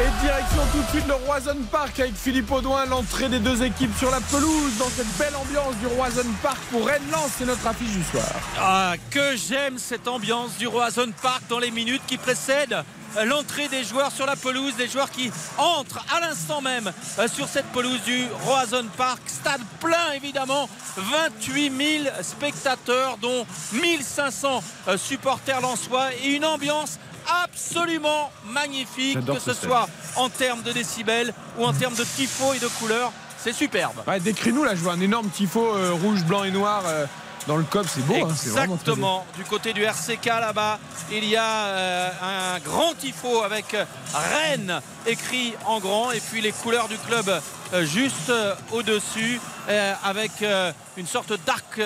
Et 0.00 0.24
direction 0.24 0.62
tout 0.72 0.82
de 0.82 0.88
suite 0.88 1.06
le 1.06 1.14
Roison 1.26 1.56
Park 1.70 2.00
avec 2.00 2.14
Philippe 2.14 2.50
Audouin, 2.50 2.86
l'entrée 2.86 3.28
des 3.28 3.38
deux 3.38 3.62
équipes 3.62 3.94
sur 3.98 4.10
la 4.10 4.20
pelouse 4.22 4.78
dans 4.78 4.88
cette 4.88 5.18
belle 5.18 5.36
ambiance 5.36 5.76
du 5.76 5.86
Roison 5.86 6.26
Park 6.42 6.56
pour 6.70 6.86
Rennes 6.86 7.02
lance, 7.12 7.32
c'est 7.36 7.44
notre 7.44 7.66
affiche 7.66 7.90
du 7.90 8.02
soir. 8.02 8.24
Ah, 8.58 8.94
que 9.10 9.36
j'aime 9.36 9.76
cette 9.76 10.08
ambiance 10.08 10.56
du 10.56 10.66
Roison 10.66 11.12
Park 11.20 11.42
dans 11.50 11.58
les 11.58 11.70
minutes 11.70 12.00
qui 12.06 12.16
précèdent 12.16 12.82
euh, 13.18 13.24
l'entrée 13.26 13.68
des 13.68 13.84
joueurs 13.84 14.10
sur 14.10 14.24
la 14.24 14.34
pelouse, 14.34 14.74
des 14.76 14.88
joueurs 14.88 15.10
qui 15.10 15.30
entrent 15.58 16.02
à 16.10 16.20
l'instant 16.20 16.62
même 16.62 16.90
euh, 17.18 17.28
sur 17.28 17.46
cette 17.46 17.66
pelouse 17.66 18.00
du 18.06 18.24
Roison 18.46 18.86
Park. 18.96 19.20
Stade 19.26 19.60
plein 19.78 20.12
évidemment, 20.16 20.70
28 20.96 22.02
000 22.04 22.14
spectateurs 22.22 23.18
dont 23.18 23.44
1500 23.74 24.64
euh, 24.88 24.96
supporters 24.96 25.60
lensois 25.60 26.14
et 26.24 26.30
une 26.30 26.46
ambiance 26.46 26.98
absolument 27.44 28.30
magnifique, 28.46 29.24
que 29.24 29.38
ce 29.38 29.54
soit 29.54 29.88
en 30.16 30.28
termes 30.28 30.62
de 30.62 30.72
décibels 30.72 31.32
ou 31.58 31.64
en 31.64 31.72
termes 31.72 31.94
de 31.94 32.04
tifo 32.04 32.52
et 32.54 32.58
de 32.58 32.68
couleurs. 32.78 33.12
C'est 33.38 33.52
superbe. 33.52 33.96
Ouais, 34.06 34.20
décris-nous 34.20 34.62
là, 34.64 34.74
je 34.74 34.80
vois 34.80 34.92
un 34.92 35.00
énorme 35.00 35.28
tifo 35.30 35.74
euh, 35.74 35.92
rouge, 35.92 36.22
blanc 36.24 36.44
et 36.44 36.50
noir 36.52 36.82
euh, 36.86 37.06
dans 37.48 37.56
le 37.56 37.64
COP, 37.64 37.86
c'est 37.92 38.06
beau. 38.06 38.14
hein. 38.14 38.28
Exactement. 38.30 39.26
Du 39.36 39.42
côté 39.44 39.72
du 39.72 39.82
RCK 39.82 40.26
là-bas, 40.26 40.78
il 41.10 41.24
y 41.24 41.36
a 41.36 41.64
euh, 41.66 42.10
un 42.54 42.58
grand 42.60 42.94
tifo 42.94 43.42
avec 43.42 43.76
Rennes 44.14 44.80
écrit 45.06 45.54
en 45.66 45.80
grand 45.80 46.12
et 46.12 46.20
puis 46.20 46.40
les 46.40 46.52
couleurs 46.52 46.86
du 46.86 46.96
club 46.98 47.28
juste 47.80 48.28
euh, 48.28 48.54
au-dessus 48.72 49.40
euh, 49.68 49.94
avec 50.04 50.30
euh, 50.42 50.72
une 50.96 51.06
sorte 51.06 51.32
d'arc 51.46 51.80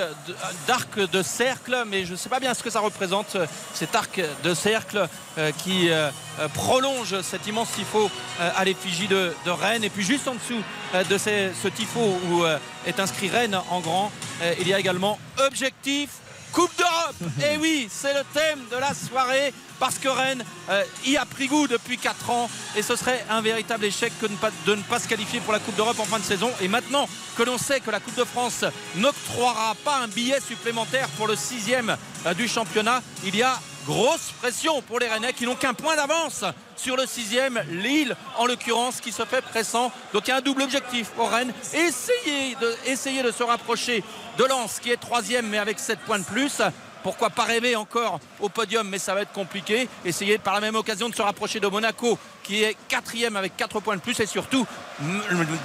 de, 0.98 1.22
cercle, 1.22 1.84
mais 1.86 2.04
je 2.04 2.12
ne 2.12 2.16
sais 2.16 2.28
pas 2.28 2.40
bien 2.40 2.54
ce 2.54 2.62
que 2.62 2.70
ça 2.70 2.80
représente, 2.80 3.36
euh, 3.36 3.46
cet 3.72 3.94
arc 3.94 4.20
de 4.42 4.54
cercle 4.54 5.08
euh, 5.38 5.52
qui 5.52 5.90
euh, 5.90 6.10
euh, 6.40 6.48
prolonge 6.48 7.20
cet 7.22 7.46
immense 7.46 7.72
tifo 7.72 8.10
euh, 8.40 8.50
à 8.56 8.64
l'effigie 8.64 9.08
de, 9.08 9.32
Rennes. 9.46 9.84
Et 9.84 9.90
puis 9.90 10.04
juste 10.04 10.26
en 10.28 10.34
dessous 10.34 10.62
euh, 10.94 11.04
de 11.04 11.18
ce 11.18 11.68
tifo 11.68 12.18
où 12.30 12.44
euh, 12.44 12.58
est 12.86 12.98
inscrit 12.98 13.28
Rennes 13.28 13.58
en 13.70 13.80
grand, 13.80 14.10
euh, 14.42 14.54
il 14.60 14.68
y 14.68 14.74
a 14.74 14.80
également 14.80 15.18
objectif 15.46 16.10
Coupe 16.56 16.74
d'Europe 16.78 17.16
Et 17.52 17.58
oui, 17.58 17.86
c'est 17.90 18.14
le 18.14 18.22
thème 18.32 18.60
de 18.72 18.78
la 18.78 18.94
soirée 18.94 19.52
parce 19.78 19.98
que 19.98 20.08
Rennes 20.08 20.42
euh, 20.70 20.82
y 21.04 21.18
a 21.18 21.26
pris 21.26 21.48
goût 21.48 21.68
depuis 21.68 21.98
4 21.98 22.30
ans 22.30 22.48
et 22.74 22.80
ce 22.80 22.96
serait 22.96 23.22
un 23.28 23.42
véritable 23.42 23.84
échec 23.84 24.10
que 24.18 24.24
de 24.24 24.32
ne 24.32 24.38
pas, 24.38 24.48
de 24.66 24.74
ne 24.74 24.82
pas 24.82 24.98
se 24.98 25.06
qualifier 25.06 25.40
pour 25.40 25.52
la 25.52 25.58
Coupe 25.58 25.76
d'Europe 25.76 26.00
en 26.00 26.06
fin 26.06 26.18
de 26.18 26.24
saison. 26.24 26.50
Et 26.62 26.68
maintenant 26.68 27.10
que 27.36 27.42
l'on 27.42 27.58
sait 27.58 27.80
que 27.80 27.90
la 27.90 28.00
Coupe 28.00 28.16
de 28.16 28.24
France 28.24 28.64
n'octroiera 28.94 29.74
pas 29.84 29.98
un 29.98 30.08
billet 30.08 30.40
supplémentaire 30.40 31.08
pour 31.18 31.26
le 31.28 31.36
sixième 31.36 31.94
euh, 32.24 32.32
du 32.32 32.48
championnat, 32.48 33.02
il 33.22 33.36
y 33.36 33.42
a 33.42 33.60
grosse 33.86 34.32
pression 34.40 34.82
pour 34.82 34.98
les 34.98 35.08
Rennais 35.08 35.32
qui 35.32 35.44
n'ont 35.44 35.54
qu'un 35.54 35.74
point 35.74 35.94
d'avance 35.94 36.44
sur 36.76 36.96
le 36.96 37.06
sixième, 37.06 37.62
Lille 37.70 38.16
en 38.36 38.46
l'occurrence 38.46 39.00
qui 39.00 39.12
se 39.12 39.24
fait 39.24 39.40
pressant. 39.42 39.92
Donc 40.12 40.26
il 40.26 40.30
y 40.30 40.32
a 40.32 40.36
un 40.36 40.40
double 40.40 40.62
objectif 40.62 41.08
pour 41.10 41.30
Rennes. 41.30 41.52
Essayer 41.72 42.56
de, 42.60 42.74
essayer 42.86 43.22
de 43.22 43.30
se 43.30 43.42
rapprocher 43.42 44.02
de 44.38 44.44
Lens 44.44 44.80
qui 44.80 44.90
est 44.90 44.96
troisième 44.96 45.48
mais 45.48 45.58
avec 45.58 45.78
7 45.78 45.98
points 46.00 46.18
de 46.18 46.24
plus. 46.24 46.62
Pourquoi 47.02 47.30
pas 47.30 47.44
rêver 47.44 47.76
encore 47.76 48.18
au 48.40 48.48
podium, 48.48 48.88
mais 48.88 48.98
ça 48.98 49.14
va 49.14 49.22
être 49.22 49.32
compliqué. 49.32 49.88
Essayer 50.04 50.38
par 50.38 50.54
la 50.54 50.60
même 50.60 50.74
occasion 50.74 51.08
de 51.08 51.14
se 51.14 51.22
rapprocher 51.22 51.60
de 51.60 51.68
Monaco, 51.68 52.18
qui 52.46 52.62
est 52.62 52.76
quatrième 52.88 53.36
avec 53.36 53.56
4 53.56 53.80
points 53.80 53.96
de 53.96 54.00
plus, 54.00 54.18
et 54.20 54.26
surtout 54.26 54.66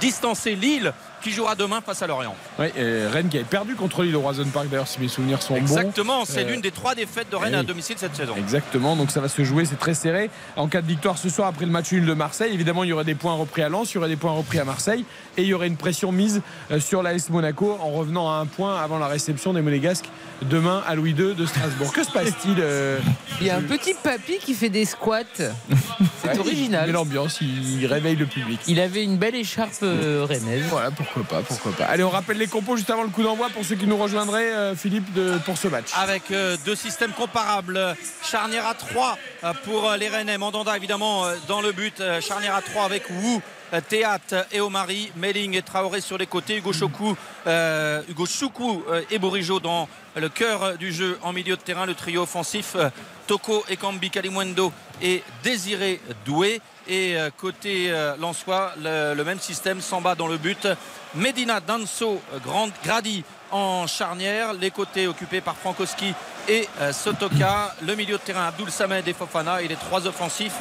distancer 0.00 0.54
Lille, 0.54 0.92
qui 1.22 1.30
jouera 1.30 1.54
demain 1.54 1.80
face 1.80 2.02
à 2.02 2.06
Lorient. 2.08 2.34
Ouais, 2.58 2.72
et 2.76 3.06
Rennes 3.06 3.28
qui 3.28 3.36
avait 3.36 3.46
perdu 3.46 3.76
contre 3.76 4.02
Lille 4.02 4.16
au 4.16 4.20
Roison 4.20 4.44
Park, 4.52 4.66
d'ailleurs, 4.68 4.88
si 4.88 5.00
mes 5.00 5.06
souvenirs 5.06 5.40
sont 5.40 5.54
bons. 5.54 5.60
Exactement, 5.60 6.24
c'est 6.24 6.44
Euh, 6.44 6.50
l'une 6.50 6.60
des 6.60 6.72
trois 6.72 6.96
défaites 6.96 7.30
de 7.30 7.36
Rennes 7.36 7.52
eh 7.54 7.58
à 7.58 7.60
oui. 7.60 7.66
domicile 7.66 7.94
cette 7.98 8.16
saison. 8.16 8.34
Exactement, 8.36 8.96
donc 8.96 9.12
ça 9.12 9.20
va 9.20 9.28
se 9.28 9.44
jouer, 9.44 9.64
c'est 9.64 9.78
très 9.78 9.94
serré. 9.94 10.30
En 10.56 10.66
cas 10.66 10.82
de 10.82 10.86
victoire 10.88 11.18
ce 11.18 11.28
soir 11.28 11.46
après 11.48 11.64
le 11.64 11.70
match 11.70 11.92
nul 11.92 12.04
de 12.04 12.14
Marseille, 12.14 12.52
évidemment 12.52 12.82
il 12.82 12.90
y 12.90 12.92
aurait 12.92 13.04
des 13.04 13.14
points 13.14 13.34
repris 13.34 13.62
à 13.62 13.68
Lens, 13.68 13.92
il 13.92 13.94
y 13.94 13.98
aurait 13.98 14.08
des 14.08 14.16
points 14.16 14.32
repris 14.32 14.58
à 14.58 14.64
Marseille 14.64 15.04
et 15.36 15.42
il 15.42 15.48
y 15.48 15.54
aurait 15.54 15.68
une 15.68 15.76
pression 15.76 16.10
mise 16.10 16.42
euh, 16.72 16.80
sur 16.80 17.02
l'AS 17.04 17.30
Monaco 17.30 17.78
en 17.80 17.90
revenant 17.90 18.28
à 18.28 18.34
un 18.34 18.46
point 18.46 18.80
avant 18.82 18.98
la 18.98 19.06
réception 19.06 19.52
des 19.52 19.62
Monégasques 19.62 20.08
demain 20.42 20.82
à 20.88 20.96
Louis 20.96 21.12
II 21.12 21.34
de 21.36 21.46
Strasbourg. 21.46 21.92
Que 21.92 22.02
se 22.02 22.10
passe-t-il 22.10 22.56
euh, 22.58 22.98
Il 23.40 23.46
y 23.46 23.50
a 23.50 23.56
un 23.56 23.62
petit 23.62 23.94
papy 23.94 24.38
qui 24.38 24.54
fait 24.54 24.70
des 24.70 24.84
squats. 24.84 25.22
C'est 25.36 26.30
ouais, 26.30 26.38
original. 26.38 26.71
Il 26.80 26.86
met 26.86 26.92
l'ambiance, 26.92 27.38
il, 27.40 27.80
il 27.80 27.86
réveille 27.86 28.16
le 28.16 28.26
public. 28.26 28.60
Il 28.66 28.80
avait 28.80 29.04
une 29.04 29.16
belle 29.16 29.34
écharpe 29.34 29.72
euh, 29.82 30.24
rennaise. 30.28 30.64
Voilà, 30.70 30.90
pourquoi 30.90 31.22
pas, 31.24 31.42
pourquoi 31.42 31.72
pas. 31.72 31.84
Allez, 31.84 32.02
on 32.04 32.10
rappelle 32.10 32.38
les 32.38 32.46
compos 32.46 32.76
juste 32.76 32.90
avant 32.90 33.02
le 33.02 33.08
coup 33.10 33.22
d'envoi 33.22 33.48
pour 33.50 33.64
ceux 33.64 33.74
qui 33.76 33.86
nous 33.86 33.96
rejoindraient, 33.96 34.52
euh, 34.52 34.74
Philippe, 34.74 35.12
de- 35.12 35.38
pour 35.44 35.56
ce 35.58 35.68
match. 35.68 35.90
avec 35.96 36.30
euh, 36.30 36.56
deux 36.64 36.74
systèmes 36.76 37.12
comparables. 37.12 37.96
Charnière 38.22 38.66
à 38.66 38.74
3 38.74 39.18
euh, 39.44 39.52
pour 39.64 39.90
les 39.98 40.08
Rennais. 40.08 40.38
Mandanda 40.38 40.76
évidemment 40.76 41.24
dans 41.48 41.60
le 41.60 41.72
but. 41.72 42.02
Charnière 42.20 42.54
à 42.54 42.62
3 42.62 42.84
avec 42.84 43.08
Wu. 43.10 43.40
Théat 43.88 44.18
et 44.52 44.60
Omari, 44.60 45.10
Melling 45.16 45.56
et 45.56 45.62
Traoré 45.62 46.02
sur 46.02 46.18
les 46.18 46.26
côtés, 46.26 46.58
Hugo 46.58 46.74
Choku, 46.74 47.16
euh, 47.46 48.02
Hugo 48.06 48.26
Choukou 48.26 48.84
et 49.10 49.18
Bourigeau 49.18 49.60
dans 49.60 49.88
le 50.14 50.28
cœur 50.28 50.76
du 50.76 50.92
jeu 50.92 51.18
en 51.22 51.32
milieu 51.32 51.56
de 51.56 51.62
terrain, 51.62 51.86
le 51.86 51.94
trio 51.94 52.20
offensif 52.24 52.72
euh, 52.76 52.90
Toko 53.32 53.64
et 53.70 53.78
Kambi 53.78 54.10
Kalimwendo 54.10 54.70
et 55.00 55.22
Désiré 55.42 56.02
Doué. 56.26 56.60
Et 56.86 57.16
euh, 57.16 57.30
côté 57.34 57.86
euh, 57.88 58.14
Lensois 58.20 58.72
le, 58.84 59.22
même 59.22 59.38
système 59.40 59.80
Samba 59.80 60.14
dans 60.14 60.26
le 60.28 60.36
but 60.36 60.68
Medina 61.14 61.58
Danso 61.60 62.20
euh, 62.34 62.38
Grand, 62.44 62.68
Grady 62.84 63.24
en 63.50 63.86
charnière 63.86 64.52
les 64.52 64.70
côtés 64.70 65.06
occupés 65.06 65.40
par 65.40 65.56
Frankowski 65.56 66.12
et 66.46 66.68
euh, 66.82 66.92
Sotoka. 66.92 67.74
Le 67.86 67.94
milieu 67.94 68.18
de 68.18 68.22
terrain 68.22 68.48
Abdul 68.48 68.70
Samed 68.70 69.08
et 69.08 69.14
Fofana 69.14 69.62
et 69.62 69.68
les 69.68 69.76
trois 69.76 70.06
offensifs 70.06 70.60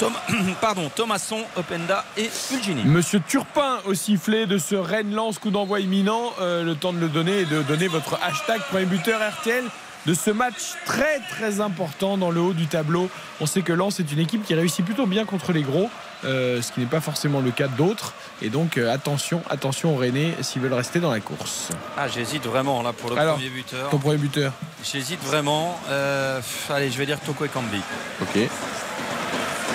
Tom- 0.00 0.12
pardon, 0.60 0.90
Thomasson, 0.92 1.44
Openda 1.54 2.04
et 2.16 2.24
Fulgini. 2.24 2.82
Monsieur 2.86 3.20
Turpin 3.20 3.78
au 3.84 3.94
sifflet 3.94 4.46
de 4.46 4.58
ce 4.58 4.74
Rennes-Lens 4.74 5.38
coup 5.38 5.50
d'envoi 5.52 5.78
imminent. 5.78 6.32
Le 6.40 6.72
temps 6.74 6.92
de 6.92 6.98
le 6.98 7.08
donner 7.08 7.40
et 7.40 7.44
de 7.44 7.62
donner 7.62 7.86
votre 7.86 8.18
hashtag 8.20 8.60
premier 8.62 8.86
buteur 8.86 9.20
RTL 9.20 9.62
de 10.06 10.14
ce 10.14 10.30
match 10.30 10.74
très 10.86 11.20
très 11.30 11.60
important 11.60 12.16
dans 12.16 12.30
le 12.30 12.40
haut 12.40 12.52
du 12.52 12.66
tableau. 12.66 13.08
On 13.40 13.46
sait 13.46 13.62
que 13.62 13.72
Lens 13.72 14.00
est 14.00 14.10
une 14.12 14.18
équipe 14.18 14.44
qui 14.44 14.54
réussit 14.54 14.84
plutôt 14.84 15.06
bien 15.06 15.24
contre 15.24 15.52
les 15.52 15.62
gros, 15.62 15.90
euh, 16.24 16.62
ce 16.62 16.72
qui 16.72 16.80
n'est 16.80 16.86
pas 16.86 17.00
forcément 17.00 17.40
le 17.40 17.50
cas 17.50 17.68
d'autres. 17.68 18.14
Et 18.42 18.48
donc 18.48 18.76
euh, 18.78 18.92
attention, 18.92 19.42
attention 19.50 19.94
aux 19.94 19.98
Rennais 19.98 20.34
s'ils 20.40 20.62
veulent 20.62 20.72
rester 20.72 21.00
dans 21.00 21.10
la 21.10 21.20
course. 21.20 21.68
Ah 21.96 22.08
j'hésite 22.08 22.46
vraiment 22.46 22.82
là 22.82 22.92
pour 22.92 23.10
le 23.10 23.18
Alors, 23.18 23.34
premier 23.36 23.50
buteur 23.50 23.90
Ton 23.90 23.98
premier 23.98 24.16
buteur 24.18 24.52
J'hésite 24.84 25.22
vraiment 25.22 25.78
Euh, 25.90 26.40
allez 26.70 26.90
je 26.90 26.96
vais 26.98 27.06
dire 27.06 27.20
Toko 27.20 27.44
et 27.44 27.48
Kambi 27.48 27.80
Ok. 28.22 28.38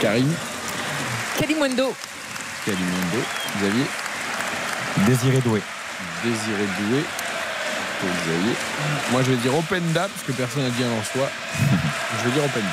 Karim, 0.02 0.32
Kalimwendo. 1.40 1.94
Kalimundo, 2.66 3.20
Xavier, 3.60 3.86
Désiré 5.08 5.38
Doué. 5.42 5.62
Désiré 6.24 6.66
Doué. 6.80 7.04
Xavier. 8.10 8.56
Moi 9.12 9.24
je 9.24 9.32
vais 9.32 9.38
dire 9.38 9.58
Openda, 9.58 10.08
parce 10.08 10.24
que 10.26 10.32
personne 10.32 10.64
n'a 10.64 10.70
dit 10.70 10.84
un 10.84 10.92
en 10.92 11.04
soi. 11.04 11.30
je 12.20 12.26
vais 12.26 12.32
dire 12.32 12.44
Openda. 12.44 12.68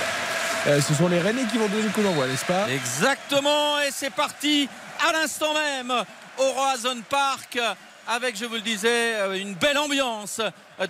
Euh, 0.68 0.80
ce 0.80 0.95
sont 0.95 1.09
les 1.09 1.20
Rennais 1.20 1.45
qui 1.51 1.59
vont 1.59 1.68
donner 1.68 1.83
le 1.83 1.91
coup 1.91 2.03
d'envoi, 2.03 2.26
n'est-ce 2.26 2.45
pas? 2.45 2.68
Exactement, 2.68 3.80
et 3.80 3.91
c'est 3.93 4.11
parti 4.11 4.68
à 5.09 5.12
l'instant 5.12 5.53
même 5.55 5.93
au 6.39 6.53
Roazhon 6.53 7.03
Park 7.09 7.59
avec, 8.09 8.37
je 8.37 8.45
vous 8.45 8.55
le 8.55 8.61
disais, 8.61 9.14
euh, 9.14 9.35
une 9.35 9.55
belle 9.55 9.78
ambiance 9.78 10.41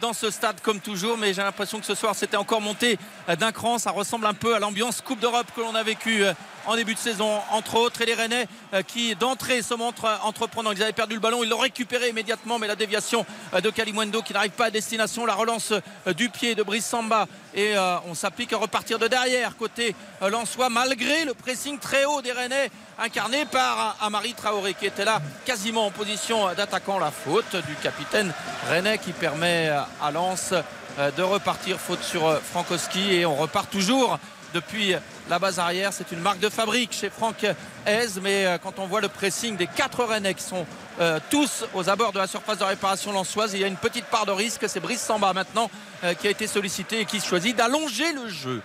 dans 0.01 0.15
ce 0.15 0.31
stade 0.31 0.61
comme 0.63 0.81
toujours, 0.81 1.19
mais 1.19 1.35
j'ai 1.35 1.43
l'impression 1.43 1.79
que 1.79 1.85
ce 1.85 1.95
soir 1.95 2.15
c'était 2.15 2.37
encore 2.37 2.61
monté 2.61 2.99
d'un 3.39 3.53
cran. 3.53 3.79
Ça 3.79 3.91
ressemble 3.91 4.27
un 4.27 4.35
peu 4.35 4.55
à 4.55 4.59
l'ambiance 4.59 5.03
Coupe 5.03 5.21
d'Europe 5.21 5.47
que 5.55 5.61
l'on 5.61 5.75
a 5.75 5.83
vécue 5.83 6.25
euh, 6.25 6.33
en 6.67 6.77
début 6.77 6.95
de 6.95 6.99
saison, 6.99 7.41
entre 7.51 7.77
autres, 7.77 8.03
et 8.03 8.07
les 8.07 8.15
Rennais 8.15 8.47
euh, 8.75 8.83
qui 8.83 9.15
d'entrée 9.15 9.63
se 9.63 9.75
montrent 9.75 10.05
euh, 10.05 10.17
entreprenants. 10.23 10.73
Ils 10.73 10.83
avaient 10.83 10.93
perdu 10.93 11.15
le 11.15 11.21
ballon, 11.21 11.43
ils 11.43 11.49
l'ont 11.49 11.59
récupéré 11.59 12.09
immédiatement, 12.11 12.59
mais 12.59 12.67
la 12.67 12.77
déviation 12.77 13.27
euh, 13.55 13.61
de 13.61 13.71
Kalimwendo 13.71 14.23
qui 14.23 14.33
n'arrive 14.33 14.53
pas 14.53 14.67
à 14.67 14.71
destination, 14.71 15.27
la 15.27 15.35
relance 15.35 15.73
du 16.17 16.29
pied 16.29 16.55
de 16.55 16.63
Brice 16.63 16.87
Samba, 16.87 17.27
et 17.55 17.75
on 18.07 18.15
s'applique 18.15 18.53
à 18.53 18.57
repartir 18.57 18.99
de 18.99 19.07
derrière 19.09 19.57
côté 19.57 19.95
Lensois, 20.21 20.69
malgré 20.69 21.25
le 21.25 21.35
pressing 21.35 21.79
très 21.79 22.05
haut 22.05 22.23
des 22.23 22.33
Rennais, 22.33 22.71
incarné 22.99 23.45
par 23.45 23.97
Amari 24.01 24.35
Traoré 24.35 24.75
qui 24.75 24.87
était 24.87 25.05
là 25.05 25.21
quasiment 25.45 25.87
en 25.87 25.91
position 25.91 26.53
d'attaquant. 26.55 26.99
La 26.99 27.11
faute 27.11 27.57
du 27.67 27.75
capitaine 27.83 28.33
Rennais 28.69 28.99
qui 28.99 29.13
permet 29.13 29.69
à 29.69 30.11
Lens 30.11 30.55
de 30.99 31.23
repartir, 31.23 31.79
faute 31.79 32.03
sur 32.03 32.41
Frankowski, 32.41 33.15
et 33.15 33.27
on 33.27 33.37
repart 33.37 33.71
toujours 33.71 34.19
depuis 34.55 34.95
la 35.29 35.39
base 35.39 35.59
arrière. 35.59 35.93
C'est 35.93 36.13
une 36.13 36.21
marque 36.21 36.41
de 36.41 36.49
fabrique 36.49 36.93
chez 36.93 37.11
Franck 37.11 37.47
Hez, 37.87 38.21
mais 38.23 38.47
euh, 38.47 38.59
quand 38.59 38.79
on 38.79 38.87
voit 38.87 39.01
le 39.01 39.09
pressing 39.09 39.57
des 39.57 39.67
quatre 39.67 40.05
Rennais 40.05 40.35
qui 40.35 40.43
sont 40.43 40.67
euh, 41.01 41.19
tous 41.31 41.65
aux 41.75 41.89
abords 41.89 42.13
de 42.13 42.19
la 42.19 42.27
surface 42.27 42.59
de 42.59 42.65
réparation 42.65 43.13
lançoise, 43.13 43.55
il 43.55 43.61
y 43.61 43.65
a 43.65 43.69
une 43.69 43.77
petite 43.77 44.07
part 44.07 44.27
de 44.27 44.33
risque. 44.33 44.65
C'est 44.69 44.81
Brice 44.81 45.01
Samba 45.01 45.33
maintenant 45.33 45.71
euh, 46.05 46.15
qui 46.15 46.27
a 46.27 46.31
été 46.31 46.47
sollicité 46.47 47.01
et 47.01 47.05
qui 47.05 47.21
choisit 47.21 47.57
d'allonger 47.57 48.13
le 48.13 48.29
jeu. 48.29 48.61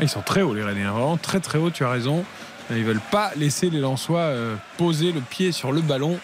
Ils 0.00 0.08
sont 0.08 0.22
très 0.22 0.42
hauts 0.42 0.54
les 0.54 0.62
Rennais, 0.62 0.82
hein, 0.82 0.92
vraiment 0.92 1.16
très 1.16 1.40
très 1.40 1.58
hauts, 1.58 1.70
tu 1.70 1.84
as 1.84 1.90
raison. 1.90 2.24
Ils 2.70 2.84
veulent 2.84 3.00
pas 3.10 3.32
laisser 3.36 3.68
les 3.68 3.80
Lensois 3.80 4.32
poser 4.78 5.12
le 5.12 5.20
pied 5.20 5.52
sur 5.52 5.72
le 5.72 5.82
ballon. 5.82 6.18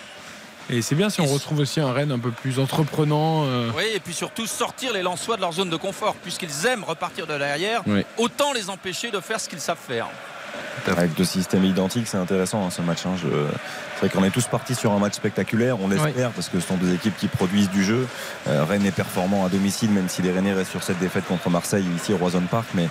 Et 0.70 0.82
c'est 0.82 0.94
bien 0.94 1.08
si 1.08 1.20
on 1.22 1.26
retrouve 1.26 1.60
aussi 1.60 1.80
un 1.80 1.92
Rennes 1.92 2.12
un 2.12 2.18
peu 2.18 2.30
plus 2.30 2.58
entreprenant. 2.58 3.44
euh, 3.46 3.70
Oui, 3.76 3.84
et 3.94 4.00
puis 4.00 4.12
surtout 4.12 4.46
sortir 4.46 4.92
les 4.92 5.02
Lensois 5.02 5.36
de 5.36 5.40
leur 5.40 5.52
zone 5.52 5.70
de 5.70 5.76
confort, 5.76 6.14
puisqu'ils 6.16 6.66
aiment 6.66 6.84
repartir 6.84 7.26
de 7.26 7.38
derrière. 7.38 7.82
Oui. 7.86 8.04
Autant 8.18 8.52
les 8.52 8.68
empêcher 8.68 9.10
de 9.10 9.20
faire 9.20 9.40
ce 9.40 9.48
qu'ils 9.48 9.60
savent 9.60 9.78
faire. 9.78 10.06
Avec 10.86 11.14
deux 11.14 11.24
systèmes 11.24 11.64
identiques, 11.64 12.06
c'est 12.06 12.16
intéressant 12.18 12.64
hein, 12.66 12.70
ce 12.70 12.82
match. 12.82 13.04
hein. 13.06 13.14
Je- 13.16 13.28
C'est 13.98 14.06
vrai 14.06 14.16
qu'on 14.16 14.24
est 14.24 14.30
tous 14.30 14.46
partis 14.46 14.76
sur 14.76 14.92
un 14.92 15.00
match 15.00 15.14
spectaculaire, 15.14 15.80
on 15.80 15.88
l'espère, 15.88 16.30
parce 16.30 16.48
que 16.48 16.60
ce 16.60 16.68
sont 16.68 16.76
deux 16.76 16.94
équipes 16.94 17.16
qui 17.16 17.26
produisent 17.26 17.68
du 17.68 17.82
jeu. 17.82 18.06
Euh, 18.46 18.64
Rennes 18.64 18.86
est 18.86 18.92
performant 18.92 19.44
à 19.44 19.48
domicile, 19.48 19.90
même 19.90 20.08
si 20.08 20.22
les 20.22 20.30
Rennais 20.30 20.52
restent 20.52 20.70
sur 20.70 20.84
cette 20.84 21.00
défaite 21.00 21.26
contre 21.26 21.50
Marseille 21.50 21.84
ici 21.96 22.12
au 22.12 22.16
Roison 22.16 22.42
Park. 22.48 22.68
Mais 22.74 22.88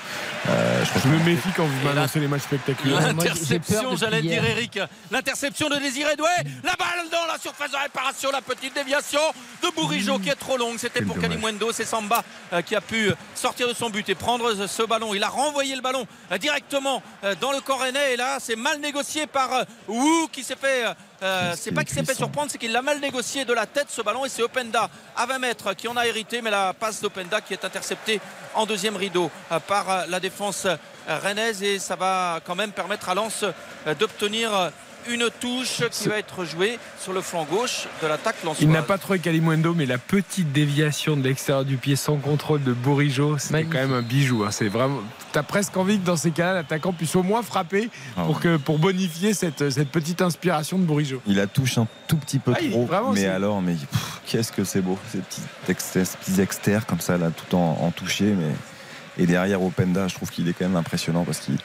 euh, 0.49 0.83
je, 0.83 1.07
me 1.07 1.23
méfie 1.23 1.47
quand 1.55 1.63
vous 1.63 1.87
m'annoncez 1.87 2.19
les 2.19 2.27
matchs 2.27 2.41
spectaculaires. 2.41 2.99
L'interception, 3.07 3.95
j'allais 3.95 4.21
dire 4.21 4.43
Eric. 4.43 4.81
L'interception 5.09 5.69
de 5.69 5.77
Désiré 5.77 6.17
Doué. 6.17 6.27
La 6.65 6.75
balle 6.75 7.09
dans 7.09 7.25
la 7.31 7.39
surface 7.39 7.71
de 7.71 7.77
réparation. 7.77 8.29
La 8.29 8.41
petite 8.41 8.75
déviation 8.75 9.21
de 9.63 9.69
Bourigeau 9.73 10.19
qui 10.19 10.27
est 10.27 10.35
trop 10.35 10.57
longue. 10.57 10.77
C'était 10.77 11.03
pour 11.03 11.17
Kalimwendo. 11.17 11.71
C'est 11.71 11.85
Samba 11.85 12.21
euh, 12.51 12.61
qui 12.61 12.75
a 12.75 12.81
pu 12.81 13.11
sortir 13.33 13.69
de 13.69 13.73
son 13.73 13.89
but 13.89 14.09
et 14.09 14.15
prendre 14.15 14.53
ce 14.67 14.83
ballon. 14.83 15.13
Il 15.13 15.23
a 15.23 15.29
renvoyé 15.29 15.73
le 15.73 15.81
ballon 15.81 16.05
directement 16.37 17.01
dans 17.39 17.53
le 17.53 17.61
corps 17.61 17.79
rennais. 17.79 18.15
Et 18.15 18.17
là, 18.17 18.39
c'est 18.41 18.57
mal 18.57 18.81
négocié 18.81 19.25
par 19.25 19.63
Wu 19.87 20.27
qui 20.33 20.43
s'est 20.43 20.57
fait. 20.59 20.83
Euh, 21.23 21.53
c'est 21.57 21.71
pas 21.71 21.83
qu'il 21.83 21.95
s'est 21.95 22.03
fait 22.03 22.13
surprendre, 22.13 22.51
c'est 22.51 22.57
qu'il 22.57 22.71
l'a 22.71 22.81
mal 22.81 22.99
négocié 22.99 23.43
de 23.43 23.53
la 23.53 23.65
tête 23.65 23.87
ce 23.89 24.01
ballon 24.01 24.25
et 24.25 24.29
c'est 24.29 24.43
Openda 24.43 24.89
à 25.15 25.25
20 25.25 25.39
mètres 25.39 25.73
qui 25.73 25.87
en 25.87 25.97
a 25.97 26.05
hérité, 26.05 26.41
mais 26.41 26.51
la 26.51 26.73
passe 26.73 27.01
d'Openda 27.01 27.41
qui 27.41 27.53
est 27.53 27.65
interceptée 27.65 28.21
en 28.53 28.65
deuxième 28.65 28.95
rideau 28.95 29.31
euh, 29.51 29.59
par 29.59 29.89
euh, 29.89 30.05
la 30.09 30.19
défense 30.19 30.67
rennaise 31.07 31.63
et 31.63 31.79
ça 31.79 31.95
va 31.95 32.41
quand 32.45 32.55
même 32.55 32.73
permettre 32.73 33.07
à 33.07 33.15
Lens 33.15 33.45
d'obtenir 33.97 34.71
une 35.09 35.29
touche 35.39 35.81
qui 35.91 36.07
va 36.09 36.17
être 36.17 36.45
jouée 36.45 36.79
sur 36.99 37.13
le 37.13 37.21
flanc 37.21 37.45
gauche 37.49 37.87
de 38.01 38.07
l'attaque 38.07 38.35
lensoise. 38.43 38.61
Il 38.61 38.69
n'a 38.69 38.81
pas 38.81 38.97
trouvé 38.97 39.19
Kalimundo, 39.19 39.73
mais 39.73 39.85
la 39.85 39.97
petite 39.97 40.51
déviation 40.51 41.15
de 41.17 41.23
l'extérieur 41.23 41.65
du 41.65 41.77
pied 41.77 41.95
sans 41.95 42.17
contrôle 42.17 42.63
de 42.63 42.73
Bourigeau, 42.73 43.37
c'était 43.37 43.63
quand 43.65 43.77
même 43.77 43.93
un 43.93 44.01
bijou. 44.01 44.43
hein. 44.43 44.51
C'est 44.51 44.67
vraiment. 44.67 44.99
T'as 45.31 45.43
presque 45.43 45.75
envie 45.77 45.99
que 45.99 46.05
dans 46.05 46.15
ces 46.17 46.31
cas-là, 46.31 46.53
l'attaquant 46.53 46.93
puisse 46.93 47.15
au 47.15 47.23
moins 47.23 47.43
frapper 47.43 47.89
Ah 48.17 48.23
pour, 48.23 48.39
que, 48.39 48.57
pour 48.57 48.79
bonifier 48.79 49.33
cette, 49.33 49.69
cette 49.69 49.89
petite 49.89 50.21
inspiration 50.21 50.77
de 50.79 50.83
Bourigeau. 50.83 51.21
Il 51.27 51.35
la 51.35 51.47
touche 51.47 51.77
un 51.77 51.87
tout 52.07 52.17
petit 52.17 52.39
peu 52.39 52.53
Ah, 52.55 52.59
trop. 52.71 52.85
vraiment, 52.85 53.11
mais 53.11 53.21
c'est- 53.21 53.27
alors, 53.27 53.61
mais 53.61 53.75
qu'est-ce 54.25 54.51
que 54.51 54.63
c'est 54.63 54.81
beau, 54.81 54.97
ces 55.11 55.19
petits, 55.19 55.41
exters, 55.69 56.07
ces 56.07 56.17
petits 56.17 56.41
exters 56.41 56.85
comme 56.85 57.01
ça, 57.01 57.17
là, 57.17 57.29
tout 57.31 57.55
en, 57.55 57.77
en 57.81 57.91
touché. 57.91 58.25
Mais... 58.25 58.51
Et 59.19 59.25
derrière 59.25 59.61
Openda, 59.63 60.07
je 60.07 60.15
trouve 60.15 60.29
qu'il 60.29 60.47
est 60.47 60.53
quand 60.53 60.65
même 60.65 60.75
impressionnant 60.75 61.23
parce 61.23 61.39
qu'il 61.39 61.57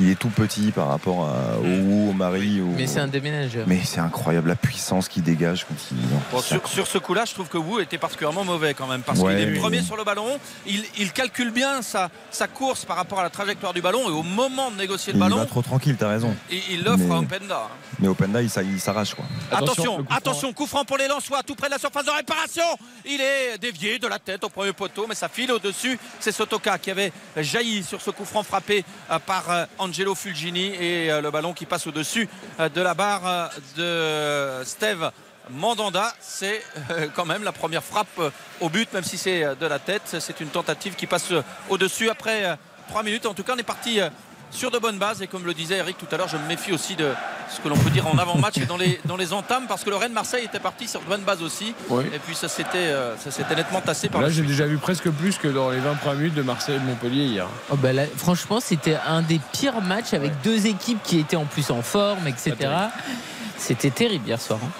il 0.00 0.10
est 0.10 0.14
tout 0.18 0.28
petit 0.30 0.70
par 0.72 0.88
rapport 0.88 1.28
à, 1.28 1.58
au 1.58 1.62
Wu, 1.64 2.10
au 2.10 2.12
Marie. 2.12 2.60
au- 2.60 2.66
Mais 2.76 2.86
c'est 2.86 3.00
un 3.00 3.08
déménageur. 3.08 3.64
Mais 3.66 3.80
c'est 3.84 4.00
incroyable 4.00 4.48
la 4.48 4.56
puissance 4.56 5.08
qu'il 5.08 5.22
dégage 5.22 5.66
quand 5.68 5.74
il. 5.92 5.96
Bon, 6.32 6.40
sur, 6.40 6.66
sur 6.68 6.86
ce 6.86 6.98
coup-là, 6.98 7.24
je 7.26 7.34
trouve 7.34 7.48
que 7.48 7.58
Wu 7.58 7.82
était 7.82 7.98
particulièrement 7.98 8.44
mauvais 8.44 8.74
quand 8.74 8.86
même 8.86 9.02
parce 9.02 9.18
Ouais, 9.20 9.34
qu'il 9.34 9.42
est 9.42 9.50
mais- 9.52 9.58
premier 9.58 9.82
sur 9.82 9.96
le 9.96 10.04
ballon. 10.04 10.38
Il, 10.66 10.84
il 10.98 11.12
calcule 11.12 11.50
bien 11.50 11.82
sa, 11.82 12.10
sa 12.30 12.46
course 12.46 12.84
par 12.84 12.96
rapport 12.96 13.20
à 13.20 13.22
la 13.22 13.30
trajectoire 13.30 13.72
du 13.72 13.80
ballon 13.82 14.08
et 14.08 14.12
au 14.12 14.22
moment 14.22 14.70
de 14.70 14.76
négocier 14.76 15.12
le 15.12 15.18
il 15.18 15.20
ballon, 15.20 15.36
va 15.36 15.46
trop 15.46 15.62
tranquille, 15.62 15.96
t'as 15.98 16.08
raison. 16.08 16.34
il 16.50 16.60
il 16.70 16.84
l'offre 16.84 16.98
Mais- 16.98 17.14
à 17.14 17.18
Openda. 17.18 17.68
Mais 18.00 18.08
Openda, 18.08 18.42
il 18.42 18.50
il 18.72 18.80
s'arrache 18.80 19.14
quoi. 19.14 19.24
Attention, 19.50 20.04
attention, 20.10 20.52
coup 20.52 20.66
franc 20.66 20.84
pour 20.84 20.96
les 20.98 21.08
Lensois, 21.08 21.42
tout 21.42 21.54
près 21.54 21.68
de 21.68 21.72
la 21.72 21.78
surface 21.78 22.04
de 22.04 22.10
réparation. 22.10 22.62
Il 23.04 23.20
est 23.20 23.58
dévié 23.60 23.98
de 23.98 24.06
la 24.06 24.18
tête 24.18 24.44
au 24.44 24.48
premier 24.48 24.72
poteau, 24.72 25.06
mais 25.08 25.14
ça 25.14 25.28
file 25.28 25.50
au-dessus. 25.52 25.98
C'est 26.20 26.32
Sotoka 26.32 26.78
qui 26.78 26.90
avait 26.90 27.12
jailli 27.36 27.82
sur 27.82 28.00
ce 28.00 28.10
coup 28.10 28.24
franc 28.24 28.42
frappé 28.42 28.84
euh, 29.10 29.18
par 29.18 29.44
euh, 29.50 29.64
Angelo 29.88 30.14
Fulgini 30.14 30.74
et 30.74 31.10
euh, 31.10 31.22
le 31.22 31.30
ballon 31.30 31.54
qui 31.54 31.64
passe 31.64 31.86
au-dessus 31.86 32.28
euh, 32.60 32.68
de 32.68 32.80
la 32.80 32.92
barre 32.94 33.22
euh, 33.26 34.60
de 34.60 34.64
Steve. 34.64 35.10
Mandanda, 35.50 36.12
c'est 36.20 36.62
quand 37.16 37.24
même 37.24 37.42
la 37.42 37.52
première 37.52 37.82
frappe 37.82 38.20
au 38.60 38.68
but, 38.68 38.92
même 38.92 39.02
si 39.02 39.16
c'est 39.16 39.56
de 39.56 39.66
la 39.66 39.78
tête. 39.78 40.02
C'est 40.20 40.40
une 40.40 40.48
tentative 40.48 40.94
qui 40.94 41.06
passe 41.06 41.32
au-dessus 41.70 42.10
après 42.10 42.44
euh, 42.44 42.54
trois 42.88 43.02
minutes. 43.02 43.24
En 43.24 43.32
tout 43.32 43.44
cas, 43.44 43.54
on 43.56 43.58
est 43.58 43.62
parti 43.62 43.98
sur 44.50 44.70
de 44.70 44.78
bonnes 44.78 44.98
bases. 44.98 45.22
Et 45.22 45.26
comme 45.26 45.44
le 45.44 45.54
disait 45.54 45.76
Eric 45.78 45.96
tout 45.98 46.06
à 46.12 46.16
l'heure, 46.16 46.28
je 46.28 46.36
me 46.36 46.46
méfie 46.46 46.72
aussi 46.72 46.96
de 46.96 47.10
ce 47.54 47.60
que 47.60 47.68
l'on 47.68 47.76
peut 47.76 47.90
dire 47.90 48.06
en 48.06 48.18
avant-match 48.18 48.58
et 48.58 48.66
dans 48.66 48.76
les, 48.76 49.00
dans 49.04 49.16
les 49.16 49.32
entames, 49.32 49.66
parce 49.68 49.84
que 49.84 49.90
le 49.90 49.96
Rennes-Marseille 49.96 50.44
était 50.44 50.60
parti 50.60 50.86
sur 50.88 51.00
de 51.00 51.06
bonnes 51.06 51.22
bases 51.22 51.42
aussi. 51.42 51.74
Oui. 51.88 52.04
Et 52.14 52.18
puis 52.18 52.34
ça 52.34 52.48
s'était 52.48 52.78
euh, 52.78 53.16
ça 53.16 53.30
s'était 53.30 53.54
nettement 53.54 53.80
tassé 53.80 54.08
par 54.08 54.20
Là, 54.20 54.28
j'ai 54.30 54.42
déjà 54.42 54.66
vu 54.66 54.78
presque 54.78 55.08
plus 55.10 55.38
que 55.38 55.48
dans 55.48 55.70
les 55.70 55.78
20 55.78 55.94
premières 55.94 56.18
minutes 56.18 56.34
de 56.34 56.42
Marseille 56.42 56.76
et 56.76 56.78
de 56.80 56.84
Montpellier 56.84 57.24
hier. 57.24 57.46
Oh 57.70 57.76
bah 57.76 57.92
là, 57.92 58.04
franchement, 58.16 58.60
c'était 58.60 58.96
un 59.06 59.22
des 59.22 59.40
pires 59.52 59.80
matchs 59.80 60.12
avec 60.14 60.32
deux 60.42 60.66
équipes 60.66 61.02
qui 61.02 61.18
étaient 61.18 61.36
en 61.36 61.44
plus 61.46 61.70
en 61.70 61.82
forme, 61.82 62.26
etc. 62.26 62.54
C'était 63.56 63.90
terrible 63.90 64.26
hier 64.28 64.40
soir. 64.40 64.58
hein. 64.62 64.70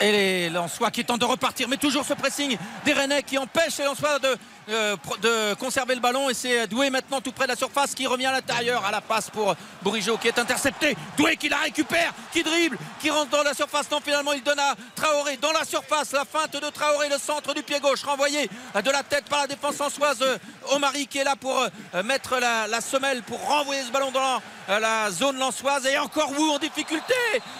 Et 0.00 0.12
les 0.12 0.50
Lensois 0.50 0.90
qui 0.90 1.04
tentent 1.04 1.20
de 1.20 1.24
repartir, 1.24 1.68
mais 1.68 1.76
toujours 1.76 2.04
ce 2.04 2.14
pressing 2.14 2.58
des 2.84 2.92
Rennais 2.92 3.22
qui 3.22 3.38
empêche 3.38 3.78
les 3.78 3.84
Lensois 3.84 4.18
de, 4.18 4.28
de 4.68 5.54
conserver 5.54 5.94
le 5.94 6.00
ballon. 6.00 6.30
Et 6.30 6.34
c'est 6.34 6.66
Doué 6.66 6.90
maintenant 6.90 7.20
tout 7.20 7.32
près 7.32 7.44
de 7.44 7.50
la 7.52 7.56
surface 7.56 7.94
qui 7.94 8.06
revient 8.06 8.26
à 8.26 8.32
l'intérieur 8.32 8.84
à 8.84 8.90
la 8.90 9.00
passe 9.00 9.30
pour 9.30 9.54
Bourigeau 9.82 10.16
qui 10.18 10.28
est 10.28 10.38
intercepté. 10.38 10.96
Doué 11.16 11.36
qui 11.36 11.48
la 11.48 11.58
récupère, 11.58 12.12
qui 12.32 12.42
dribble, 12.42 12.78
qui 13.00 13.10
rentre 13.10 13.30
dans 13.30 13.42
la 13.42 13.54
surface. 13.54 13.90
Non, 13.90 14.00
finalement, 14.04 14.32
il 14.32 14.42
donne 14.42 14.58
à 14.58 14.74
Traoré 14.94 15.36
dans 15.36 15.52
la 15.52 15.64
surface. 15.64 16.12
La 16.12 16.24
feinte 16.24 16.52
de 16.52 16.70
Traoré, 16.70 17.08
le 17.08 17.18
centre 17.18 17.52
du 17.54 17.62
pied 17.62 17.78
gauche 17.80 18.02
renvoyé 18.02 18.48
euh, 18.74 18.82
de 18.82 18.90
la 18.90 19.02
tête 19.02 19.24
par 19.26 19.40
la 19.40 19.46
défense 19.46 19.78
lensoise. 19.78 20.18
euh, 20.22 20.38
Omari 20.72 21.06
qui 21.06 21.18
est 21.18 21.24
là 21.24 21.36
pour 21.36 21.58
euh, 21.60 22.02
mettre 22.02 22.38
la, 22.38 22.66
la 22.66 22.80
semelle 22.80 23.22
pour 23.22 23.40
renvoyer 23.46 23.82
ce 23.82 23.90
ballon 23.92 24.10
dans 24.10 24.40
euh, 24.70 24.78
la 24.80 25.10
zone 25.10 25.38
lensoise. 25.38 25.84
Et 25.86 25.98
encore 25.98 26.30
Wu 26.32 26.50
en 26.50 26.58
difficulté 26.58 27.14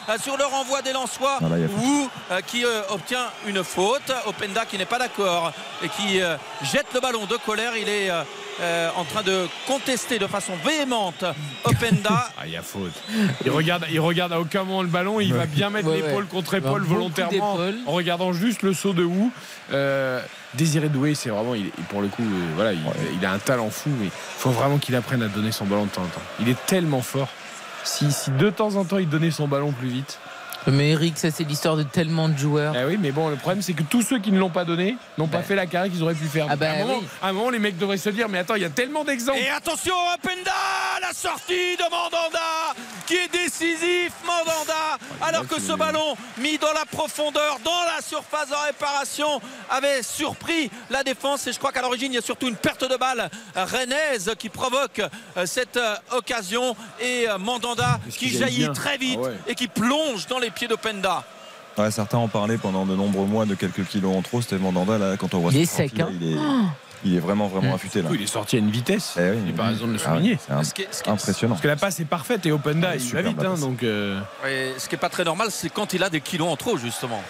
euh, 0.09 0.17
sur 0.23 0.37
le 0.39 0.45
renvoi 0.45 0.81
des. 0.81 0.93
Ah 0.95 1.49
là, 1.49 1.69
faute. 1.69 1.85
Wu 1.85 2.09
euh, 2.31 2.41
qui 2.41 2.65
euh, 2.65 2.83
obtient 2.89 3.31
une 3.47 3.63
faute. 3.63 4.11
Openda 4.27 4.65
qui 4.65 4.79
n'est 4.79 4.87
pas 4.87 4.99
d'accord 4.99 5.53
et 5.83 5.89
qui 5.89 6.23
euh, 6.23 6.37
jette 6.63 6.94
le 6.95 7.01
ballon 7.01 7.27
de 7.27 7.37
colère. 7.45 7.77
Il 7.77 7.89
est 7.89 8.11
euh, 8.11 8.23
euh, 8.61 8.89
en 8.97 9.05
train 9.05 9.23
de 9.23 9.47
contester 9.67 10.19
de 10.19 10.27
façon 10.27 10.53
véhémente 10.65 11.25
Openda. 11.65 12.29
Ah, 12.39 12.47
il 12.47 12.53
y 12.53 12.57
a 12.57 12.63
faute. 12.63 12.93
Il 13.45 13.51
regarde, 13.51 13.87
il 13.91 14.01
regarde 14.01 14.33
à 14.33 14.41
aucun 14.41 14.65
moment 14.65 14.83
le 14.83 14.89
ballon. 14.89 15.21
Il 15.21 15.35
va 15.35 15.47
bien 15.47 15.71
mettre 15.71 15.89
Ouais, 15.89 15.97
l'épaule 15.97 16.25
ouais. 16.25 16.29
contre 16.31 16.55
épaule 16.55 16.83
volontairement 16.83 17.59
en 17.87 17.93
regardant 17.93 18.33
juste 18.33 18.63
le 18.63 18.73
saut 18.75 18.93
de 18.93 19.05
Wu. 19.05 19.31
Euh, 19.73 20.21
Désiré 20.55 20.89
Doué, 20.89 21.15
c'est 21.15 21.31
vraiment, 21.31 21.55
il, 21.55 21.71
pour 21.89 22.01
le 22.01 22.09
coup, 22.09 22.23
euh, 22.23 22.53
voilà, 22.55 22.73
il, 22.73 22.81
il 23.19 23.27
a 23.27 23.33
un 23.33 23.39
talent 23.39 23.71
fou, 23.71 23.91
mais 23.99 24.07
il 24.07 24.11
faut 24.15 24.51
vraiment 24.51 24.79
qu'il 24.79 24.95
apprenne 24.95 25.23
à 25.23 25.29
donner 25.29 25.51
son 25.53 25.65
ballon 25.65 25.85
de 25.87 25.91
temps 25.91 26.03
en 26.03 26.07
temps. 26.07 26.23
Il 26.41 26.49
est 26.49 26.67
tellement 26.67 27.03
fort. 27.03 27.29
Si, 27.83 28.13
si 28.13 28.31
de 28.31 28.51
temps 28.51 28.77
en 28.77 28.85
temps 28.85 28.99
il 28.99 29.09
donnait 29.09 29.31
son 29.31 29.49
ballon 29.49 29.73
plus 29.73 29.89
vite. 29.89 30.19
Mais 30.67 30.91
Eric, 30.91 31.19
ça 31.19 31.31
c'est 31.31 31.45
l'histoire 31.45 31.77
de 31.77 31.83
tellement 31.83 32.29
de 32.29 32.39
joueurs. 32.39 32.75
Ah 32.77 32.87
oui, 32.87 32.97
mais 32.99 33.11
bon, 33.13 33.29
le 33.29 33.37
problème 33.37 33.63
c'est 33.63 33.75
que 33.75 33.83
tous 33.83 34.03
ceux 34.03 34.19
qui 34.19 34.33
ne 34.33 34.39
l'ont 34.39 34.51
pas 34.51 34.65
donné 34.65 34.97
n'ont 35.19 35.29
pas 35.29 35.39
Bah. 35.39 35.45
fait 35.45 35.55
la 35.55 35.67
carrière 35.67 35.93
qu'ils 35.93 36.03
auraient 36.03 36.15
pu 36.15 36.27
faire. 36.27 36.47
Ah 36.49 36.57
bah 36.57 36.71
à, 36.71 36.75
un 36.75 36.79
moment, 36.79 36.99
oui. 37.01 37.07
à 37.23 37.29
un 37.29 37.33
moment, 37.33 37.51
les 37.51 37.59
mecs 37.59 37.77
devraient 37.79 37.99
se 37.99 38.11
dire, 38.11 38.29
mais 38.29 38.39
attends, 38.39 38.55
il 38.55 38.63
y 38.63 38.67
a 38.67 38.71
tellement 38.71 39.05
d'exemples. 39.05 39.39
Et 39.39 39.49
attention 39.49 39.95
Openda 40.15 40.53
La 41.03 41.13
sortie 41.13 41.77
de 41.77 41.83
Mandanda 41.91 42.41
qui 43.07 43.15
est 43.17 43.31
décisif 43.31 44.13
Mandanda 44.27 44.99
alors 45.21 45.47
que 45.47 45.61
ce 45.61 45.73
ballon 45.75 46.17
mis 46.39 46.57
dans 46.57 46.73
la 46.73 46.87
profondeur, 46.91 47.59
dans 47.63 47.71
la 47.95 48.01
surface 48.03 48.49
de 48.49 48.67
réparation 48.67 49.41
avait 49.69 50.03
surpris 50.03 50.71
la 50.91 51.03
défense 51.03 51.47
et 51.47 51.53
je 51.53 51.59
crois 51.59 51.71
qu'à 51.73 51.83
l'origine 51.83 52.13
il 52.13 52.15
y 52.15 52.19
a 52.19 52.23
surtout 52.23 52.49
une 52.49 52.57
perte 52.57 52.89
de 52.89 52.97
balle 52.97 53.29
rennaise 53.55 54.33
qui 54.39 54.49
provoque 54.49 55.03
euh, 55.37 55.45
cette 55.47 55.77
euh, 55.77 55.95
occasion 56.13 56.75
et 57.01 57.29
euh, 57.29 57.39
Mandanda 57.39 58.01
qui 58.11 58.31
jaillit 58.31 58.59
bien 58.65 58.73
très 58.73 58.97
vite 58.97 59.19
Ah 59.23 59.27
ouais. 59.27 59.35
et 59.49 59.55
qui 59.55 59.69
plonge 59.69 60.27
dans 60.27 60.39
les 60.39 60.51
pieds 60.55 60.69
d'Openda. 60.69 61.25
Ouais, 61.77 61.91
certains 61.91 62.19
en 62.19 62.29
parlaient 62.29 62.57
pendant 62.59 62.87
de 62.87 62.95
nombreux 62.95 63.27
mois 63.27 63.47
de 63.47 63.55
quelques 63.55 63.85
kilos 63.87 64.15
en 64.17 64.23
trop. 64.23 64.41
C'était 64.41 64.59
Mandanda, 64.59 64.97
là, 64.97 65.17
quand 65.17 65.35
on 65.35 65.41
voit 65.41 65.51
Il 65.53 65.61
est 65.63 65.67
ce 65.67 65.77
sec, 65.77 65.99
hein. 65.99 66.09
il, 66.21 66.33
est, 66.33 66.37
il 67.05 67.17
est 67.17 67.19
vraiment, 67.19 67.49
vraiment 67.49 67.73
Mm. 67.73 67.75
affûté 67.75 68.01
là. 68.01 68.09
Il 68.13 68.23
est 68.23 68.27
sorti 68.29 68.57
à 68.57 68.59
une 68.61 68.71
vitesse. 68.71 69.15
Eh 69.19 69.31
oui, 69.31 69.37
il 69.39 69.45
n'y 69.47 69.51
a 69.51 69.55
pas 69.57 69.65
raison 69.69 69.87
de 69.89 69.93
le 69.93 69.99
Ah 70.05 70.11
ouais, 70.11 70.17
souligner. 70.17 70.39
c'est 70.93 71.09
impressionnant. 71.09 71.55
Parce 71.55 71.63
que 71.63 71.69
la 71.69 71.77
passe 71.77 71.99
est 71.99 72.05
parfaite 72.05 72.47
et 72.47 72.53
Openda, 72.53 72.91
Ouais, 72.91 72.99
il 72.99 73.13
va 73.13 73.23
vite. 73.23 73.43
hein, 73.45 73.55
donc, 73.59 73.83
euh, 73.83 74.21
Et 74.49 74.73
ce 74.79 74.89
qui 74.89 74.95
n'est 74.95 75.01
pas 75.01 75.09
très 75.09 75.25
normal 75.25 75.49
c'est 75.51 75.69
quand 75.69 75.93
il 75.95 76.03
a 76.05 76.11
des 76.11 76.21
kilos 76.21 76.49
en 76.49 76.57
trop 76.57 76.77
justement. 76.79 77.23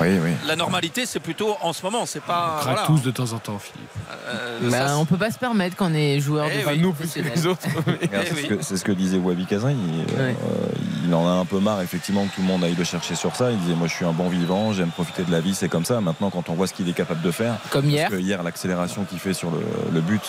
Oui, 0.00 0.08
oui. 0.22 0.30
La 0.46 0.56
normalité 0.56 1.06
c'est 1.06 1.20
plutôt 1.20 1.56
en 1.62 1.72
ce 1.72 1.82
moment, 1.84 2.04
c'est 2.06 2.22
pas. 2.22 2.56
on 2.56 2.60
craque 2.60 2.72
voilà. 2.74 2.86
tous 2.86 3.02
de 3.02 3.10
temps 3.12 3.32
en 3.32 3.38
temps, 3.38 3.58
Philippe. 3.58 3.88
Euh, 4.26 4.58
Bah, 4.70 4.88
ça, 4.88 4.98
on 4.98 5.04
peut 5.04 5.16
pas 5.16 5.30
se 5.30 5.38
permettre 5.38 5.76
quand 5.76 5.90
on 5.90 5.94
est 5.94 6.18
joueur 6.20 6.48
Eh 6.52 6.62
de 6.62 6.68
oui. 6.68 6.78
Nous 6.80 6.92
plus 6.92 7.12
que 7.12 7.20
les 7.20 7.46
autres. 7.46 7.60
Eh 8.02 8.08
c'est, 8.24 8.34
ce 8.42 8.46
que, 8.46 8.62
c'est 8.62 8.76
ce 8.76 8.84
que 8.84 8.92
disait 8.92 9.18
Wabi 9.18 9.46
Kazan. 9.46 9.70
Il, 9.70 10.14
euh, 10.18 10.28
Ouais. 10.30 10.36
il 11.06 11.14
en 11.14 11.26
a 11.28 11.30
un 11.32 11.44
peu 11.44 11.60
marre, 11.60 11.80
effectivement, 11.82 12.24
que 12.26 12.34
tout 12.34 12.40
le 12.40 12.46
monde 12.48 12.64
aille 12.64 12.74
le 12.74 12.84
chercher 12.84 13.14
sur 13.14 13.36
ça. 13.36 13.50
Il 13.52 13.58
disait 13.60 13.74
Moi, 13.74 13.86
je 13.86 13.94
suis 13.94 14.04
un 14.04 14.12
bon 14.12 14.28
vivant, 14.28 14.72
j'aime 14.72 14.90
profiter 14.90 15.22
de 15.22 15.30
la 15.30 15.40
vie, 15.40 15.54
c'est 15.54 15.68
comme 15.68 15.84
ça. 15.84 16.00
Maintenant, 16.00 16.30
quand 16.30 16.48
on 16.48 16.54
voit 16.54 16.66
ce 16.66 16.74
qu'il 16.74 16.88
est 16.88 16.92
capable 16.92 17.22
de 17.22 17.30
faire, 17.30 17.54
Comme 17.70 17.88
hier. 17.88 18.08
parce 18.08 18.20
que 18.20 18.24
hier, 18.26 18.42
l'accélération 18.42 19.04
qu'il 19.04 19.18
fait 19.20 19.32
sur 19.34 19.50
le, 19.50 19.60
le 19.92 20.00
but, 20.00 20.22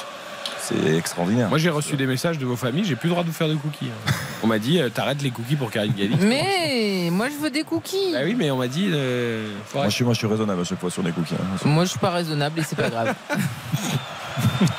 c'est 0.67 0.95
extraordinaire. 0.95 1.49
Moi, 1.49 1.57
j'ai 1.57 1.69
reçu 1.69 1.95
des 1.95 2.05
messages 2.07 2.37
de 2.37 2.45
vos 2.45 2.55
familles, 2.55 2.85
j'ai 2.85 2.95
plus 2.95 3.07
le 3.07 3.11
droit 3.11 3.23
de 3.23 3.29
vous 3.29 3.33
faire 3.35 3.47
de 3.47 3.55
cookies. 3.55 3.89
hein. 4.09 4.11
On 4.43 4.47
m'a 4.47 4.59
dit, 4.59 4.79
euh, 4.79 4.89
t'arrêtes 4.89 5.21
les 5.21 5.31
cookies 5.31 5.55
pour 5.55 5.71
Karine 5.71 5.93
Galli. 5.93 6.15
Mais 6.21 7.09
moi 7.11 7.27
je 7.29 7.35
veux 7.41 7.49
des 7.49 7.63
cookies. 7.63 8.11
Bah 8.13 8.19
oui, 8.23 8.35
mais 8.37 8.51
on 8.51 8.57
m'a 8.57 8.67
dit, 8.67 8.89
euh, 8.91 9.47
moi, 9.73 9.85
je 9.85 9.89
suis, 9.93 10.03
moi, 10.03 10.13
je 10.13 10.19
suis 10.19 10.27
raisonnable 10.27 10.61
à 10.61 10.63
chaque 10.63 10.79
fois 10.79 10.89
sur 10.91 11.01
les 11.03 11.11
cookies. 11.11 11.35
hein. 11.35 11.57
Moi 11.67 11.85
je 11.85 11.89
suis 11.91 11.99
pas 11.99 12.11
raisonnable 12.11 12.59
et 12.59 12.63
c'est 12.63 12.75
pas 12.75 12.89
grave. 12.89 13.15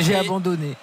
J'ai 0.00 0.14
abandonné. 0.14 0.74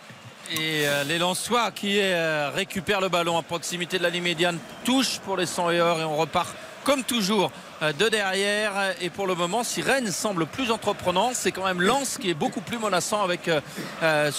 Et 0.51 0.85
euh, 0.85 1.03
les 1.05 1.17
Lensois 1.17 1.71
qui 1.71 1.97
euh, 1.99 2.49
récupèrent 2.53 3.01
le 3.01 3.09
ballon 3.09 3.37
à 3.37 3.41
proximité 3.41 3.97
de 3.97 4.03
la 4.03 4.09
ligne 4.09 4.23
médiane 4.23 4.57
touche 4.83 5.19
pour 5.19 5.37
les 5.37 5.45
100 5.45 5.71
et 5.71 5.81
or 5.81 5.99
et 5.99 6.03
on 6.03 6.15
repart 6.17 6.53
comme 6.83 7.03
toujours 7.03 7.51
euh, 7.81 7.93
de 7.93 8.09
derrière. 8.09 8.73
Et 9.01 9.09
pour 9.09 9.27
le 9.27 9.35
moment 9.35 9.63
si 9.63 9.81
Rennes 9.81 10.11
semble 10.11 10.45
plus 10.45 10.71
entreprenant 10.71 11.31
c'est 11.33 11.51
quand 11.51 11.65
même 11.65 11.81
Lens 11.81 12.17
qui 12.19 12.29
est 12.29 12.35
beaucoup 12.35 12.61
plus 12.61 12.77
menaçant 12.77 13.23
avec 13.23 13.47
euh, 13.47 13.61
euh, 14.03 14.31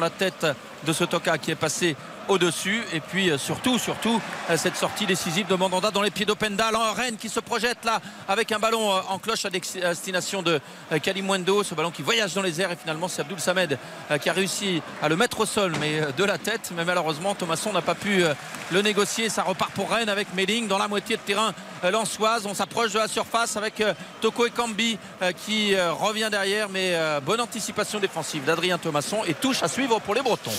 la 0.00 0.10
tête 0.10 0.46
de 0.86 0.92
ce 0.92 1.04
Toka 1.04 1.38
qui 1.38 1.50
est 1.50 1.56
passé 1.56 1.96
au-dessus. 2.28 2.82
Et 2.92 3.00
puis 3.00 3.30
euh, 3.30 3.38
surtout, 3.38 3.78
surtout, 3.78 4.20
euh, 4.50 4.56
cette 4.56 4.76
sortie 4.76 5.06
décisive 5.06 5.46
de 5.46 5.54
Mandanda 5.54 5.90
dans 5.90 6.02
les 6.02 6.10
pieds 6.10 6.26
d'Openda. 6.26 6.70
Rennes 6.94 7.16
qui 7.16 7.28
se 7.28 7.40
projette 7.40 7.84
là 7.84 8.00
avec 8.28 8.52
un 8.52 8.58
ballon 8.58 8.92
euh, 8.92 9.00
en 9.08 9.18
cloche 9.18 9.44
à 9.44 9.50
destination 9.50 10.42
de 10.42 10.60
Kalimwendo. 11.02 11.62
Ce 11.62 11.74
ballon 11.74 11.90
qui 11.90 12.02
voyage 12.02 12.34
dans 12.34 12.42
les 12.42 12.60
airs 12.60 12.70
et 12.72 12.76
finalement 12.76 13.08
c'est 13.08 13.22
Abdul 13.22 13.40
Samed 13.40 13.78
qui 14.20 14.28
a 14.28 14.32
réussi 14.32 14.82
à 15.02 15.08
le 15.08 15.16
mettre 15.16 15.40
au 15.40 15.46
sol 15.46 15.72
mais 15.80 16.00
de 16.16 16.24
la 16.24 16.38
tête. 16.38 16.72
Mais 16.76 16.84
malheureusement 16.84 17.34
Thomasson 17.34 17.72
n'a 17.72 17.82
pas 17.82 17.94
pu 17.94 18.22
le 18.70 18.82
négocier. 18.82 19.28
Ça 19.28 19.42
repart 19.42 19.72
pour 19.72 19.90
Rennes 19.90 20.08
avec 20.08 20.34
Méling 20.34 20.68
dans 20.68 20.78
la 20.78 20.88
moitié 20.88 21.16
de 21.16 21.22
terrain 21.22 21.52
lançoise. 21.82 22.46
On 22.46 22.54
s'approche 22.54 22.92
de 22.92 22.98
la 22.98 23.08
surface 23.08 23.56
avec 23.56 23.82
Toko 24.20 24.46
et 24.46 24.50
Kambi 24.50 24.98
qui 25.44 25.74
revient 25.76 26.28
derrière 26.30 26.68
mais 26.68 26.96
bonne 27.24 27.40
anticipation 27.40 27.98
défensive 27.98 28.44
d'Adrien 28.44 28.78
Thomasson 28.78 29.22
et 29.26 29.34
touche 29.34 29.62
à 29.62 29.68
suivre 29.68 30.00
pour 30.00 30.14
les 30.14 30.22
Bretons. 30.22 30.50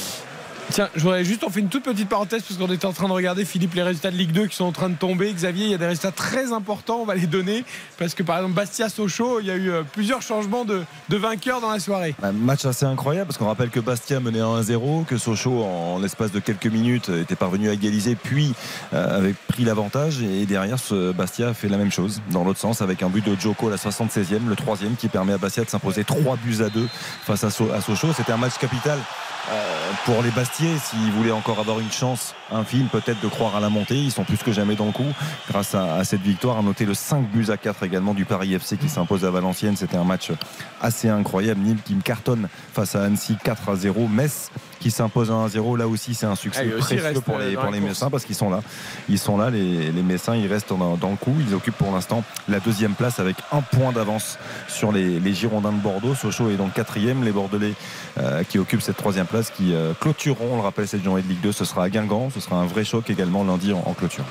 Tiens, 0.71 0.87
je 0.95 1.01
voudrais 1.01 1.25
juste, 1.25 1.43
on 1.43 1.49
fait 1.49 1.61
une 1.61 1.69
toute 1.69 1.83
petite 1.83 2.07
parenthèse 2.07 2.43
parce 2.43 2.59
qu'on 2.59 2.71
était 2.71 2.85
en 2.85 2.93
train 2.93 3.07
de 3.07 3.13
regarder, 3.13 3.43
Philippe, 3.43 3.73
les 3.73 3.81
résultats 3.81 4.11
de 4.11 4.15
Ligue 4.15 4.31
2 4.31 4.45
qui 4.45 4.55
sont 4.55 4.65
en 4.65 4.71
train 4.71 4.89
de 4.89 4.95
tomber. 4.95 5.33
Xavier, 5.33 5.65
il 5.65 5.71
y 5.71 5.73
a 5.73 5.79
des 5.79 5.87
résultats 5.87 6.11
très 6.11 6.53
importants, 6.53 6.99
on 7.01 7.05
va 7.05 7.15
les 7.15 7.25
donner. 7.25 7.63
Parce 7.97 8.13
que 8.13 8.21
par 8.21 8.37
exemple, 8.37 8.53
Bastia-Sochaux, 8.53 9.39
il 9.39 9.47
y 9.47 9.51
a 9.51 9.55
eu 9.55 9.71
euh, 9.71 9.81
plusieurs 9.81 10.21
changements 10.21 10.65
de, 10.65 10.83
vainqueurs 11.09 11.59
dans 11.59 11.71
la 11.71 11.79
soirée. 11.79 12.13
Un 12.21 12.33
match 12.33 12.65
assez 12.65 12.85
incroyable 12.85 13.27
parce 13.27 13.39
qu'on 13.39 13.47
rappelle 13.47 13.71
que 13.71 13.79
Bastia 13.79 14.19
menait 14.19 14.41
1-0, 14.41 15.05
que 15.05 15.17
Sochaux, 15.17 15.63
en, 15.63 15.97
l'espace 15.99 16.31
de 16.31 16.39
quelques 16.39 16.67
minutes, 16.67 17.09
était 17.09 17.35
parvenu 17.35 17.69
à 17.69 17.73
égaliser, 17.73 18.15
puis 18.15 18.53
euh, 18.93 19.17
avait 19.17 19.35
pris 19.47 19.63
l'avantage. 19.63 20.21
Et 20.21 20.45
derrière, 20.45 20.77
Bastia 21.15 21.49
a 21.49 21.53
fait 21.55 21.67
la 21.67 21.77
même 21.77 21.91
chose, 21.91 22.21
dans 22.29 22.43
l'autre 22.43 22.59
sens, 22.59 22.83
avec 22.83 23.01
un 23.01 23.09
but 23.09 23.25
de 23.25 23.35
Joko 23.39 23.69
à 23.69 23.71
la 23.71 23.77
76e, 23.77 24.47
le 24.47 24.55
troisième, 24.55 24.95
qui 24.95 25.07
permet 25.07 25.33
à 25.33 25.39
Bastia 25.39 25.63
de 25.63 25.69
s'imposer 25.69 26.03
3 26.03 26.37
buts 26.37 26.61
à 26.63 26.69
2 26.69 26.87
face 27.25 27.43
à, 27.43 27.49
Sochaux. 27.49 28.13
C'était 28.15 28.33
un 28.33 28.37
match 28.37 28.57
capital 28.59 28.99
euh, 28.99 29.28
pour 30.05 30.21
les 30.21 30.31
Bastiers, 30.31 30.77
s'ils 30.77 31.11
voulaient 31.11 31.31
encore 31.31 31.59
avoir 31.59 31.79
une 31.79 31.91
chance 31.91 32.33
infime 32.51 32.87
peut-être 32.87 33.19
de 33.21 33.27
croire 33.27 33.55
à 33.55 33.59
la 33.59 33.69
montée, 33.69 33.95
ils 33.95 34.11
sont 34.11 34.23
plus 34.23 34.37
que 34.37 34.51
jamais 34.51 34.75
dans 34.75 34.85
le 34.85 34.91
coup 34.91 35.11
grâce 35.49 35.75
à, 35.75 36.03
cette 36.03 36.21
victoire. 36.21 36.57
À 36.57 36.61
noter 36.61 36.85
le 36.85 36.93
5 36.93 37.29
buts 37.29 37.47
à 37.49 37.57
4 37.57 37.83
également 37.83 38.13
du 38.13 38.25
Paris 38.25 38.53
FC 38.53 38.77
qui 38.77 38.89
s'impose 38.89 39.25
à 39.25 39.31
Valenciennes. 39.31 39.75
C'était 39.75 39.97
un 39.97 40.03
match 40.03 40.31
assez 40.81 41.09
incroyable. 41.09 41.61
Nîmes 41.61 41.79
qui 41.83 41.95
cartonne 41.95 42.47
face 42.73 42.95
à 42.95 43.03
Annecy 43.03 43.37
4 43.43 43.69
à 43.69 43.75
0. 43.75 44.07
Metz 44.07 44.51
qui 44.79 44.91
s'impose 44.91 45.31
1 45.31 45.45
à 45.45 45.49
0. 45.49 45.75
Là 45.75 45.87
aussi, 45.87 46.13
c'est 46.13 46.25
un 46.25 46.35
succès 46.35 46.67
ah, 46.67 46.79
précieux 46.79 47.21
pour 47.21 47.37
les, 47.37 47.55
pour 47.55 47.71
les 47.71 47.79
Messins 47.79 48.09
parce 48.09 48.25
qu'ils 48.25 48.35
sont 48.35 48.49
là. 48.49 48.61
Ils 49.09 49.19
sont 49.19 49.37
là, 49.37 49.49
les, 49.49 49.91
les 49.91 50.01
Messins, 50.03 50.35
ils 50.35 50.47
restent 50.47 50.73
dans, 50.73 50.97
le 51.01 51.15
coup. 51.15 51.35
Ils 51.47 51.53
occupent 51.53 51.77
pour 51.77 51.91
l'instant 51.91 52.23
la 52.47 52.59
deuxième 52.59 52.93
place 52.93 53.19
avec 53.19 53.35
un 53.51 53.61
point 53.61 53.91
d'avance 53.91 54.37
sur 54.67 54.91
les, 54.91 55.33
Girondins 55.33 55.71
de 55.71 55.81
Bordeaux. 55.81 56.15
Sochaux 56.15 56.49
est 56.49 56.55
donc 56.55 56.73
quatrième. 56.73 57.23
Les 57.23 57.31
Bordelais 57.31 57.73
euh, 58.17 58.43
qui 58.43 58.57
occupent 58.57 58.81
cette 58.81 58.97
troisième 58.97 59.27
place 59.27 59.51
qui 59.51 59.73
euh, 59.73 59.93
clôtureront, 59.99 60.53
on 60.53 60.55
le 60.55 60.61
rappelle, 60.61 60.87
cette 60.87 61.03
journée 61.03 61.21
de 61.21 61.27
Ligue 61.27 61.41
2. 61.41 61.51
Ce 61.51 61.65
sera 61.65 61.83
à 61.83 61.89
Guingamp. 61.89 62.29
Ce 62.31 62.39
sera 62.39 62.57
un 62.57 62.65
vrai 62.65 62.83
choc 62.83 63.09
également 63.09 63.43
lundi 63.43 63.73
en, 63.73 63.93
clôture. 63.93 64.25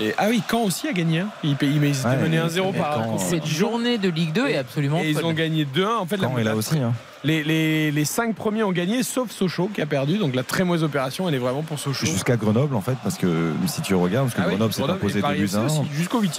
Et, 0.00 0.14
ah 0.18 0.26
oui, 0.28 0.42
Caen 0.50 0.62
aussi 0.62 0.88
a 0.88 0.92
gagné. 0.92 1.20
Hein. 1.20 1.28
Ils, 1.44 1.56
ils, 1.60 1.80
mené 1.80 2.38
1-0 2.38 2.76
par. 2.76 3.18
Cette 3.18 3.46
journée 3.46 3.98
de 3.98 4.08
Ligue 4.08 4.32
2 4.32 4.48
est 4.48 4.56
absolument. 4.56 5.00
Et 5.00 5.10
ils 5.10 5.24
ont 5.24 5.32
gagné 5.32 5.64
2-1. 5.64 5.86
En 5.96 6.06
fait, 6.06 6.18
Caen 6.18 6.38
est 6.38 6.44
là 6.44 6.56
aussi. 6.56 6.78
Hein. 6.78 6.92
Les, 7.24 7.44
les, 7.44 7.92
les, 7.92 8.04
cinq 8.04 8.34
premiers 8.34 8.64
ont 8.64 8.72
gagné, 8.72 9.04
sauf 9.04 9.30
Sochaux 9.30 9.70
qui 9.72 9.80
a 9.80 9.86
perdu. 9.86 10.18
Donc 10.18 10.34
la 10.34 10.42
très 10.42 10.64
mauvaise 10.64 10.82
opération, 10.82 11.28
elle 11.28 11.36
est 11.36 11.38
vraiment 11.38 11.62
pour 11.62 11.78
Sochaux. 11.78 12.06
Jusqu'à 12.06 12.36
Grenoble, 12.36 12.74
en 12.74 12.80
fait, 12.80 12.96
parce 13.02 13.16
que 13.16 13.52
si 13.66 13.80
tu 13.80 13.94
regardes, 13.94 14.26
parce 14.26 14.36
que 14.36 14.42
ah 14.42 14.48
Grenoble 14.48 14.72
s'est 14.72 14.82
imposé 14.82 15.22
2 15.22 15.28
buts 15.34 15.50
1. 15.54 15.94
Jusqu'au 15.94 16.20
8 16.20 16.30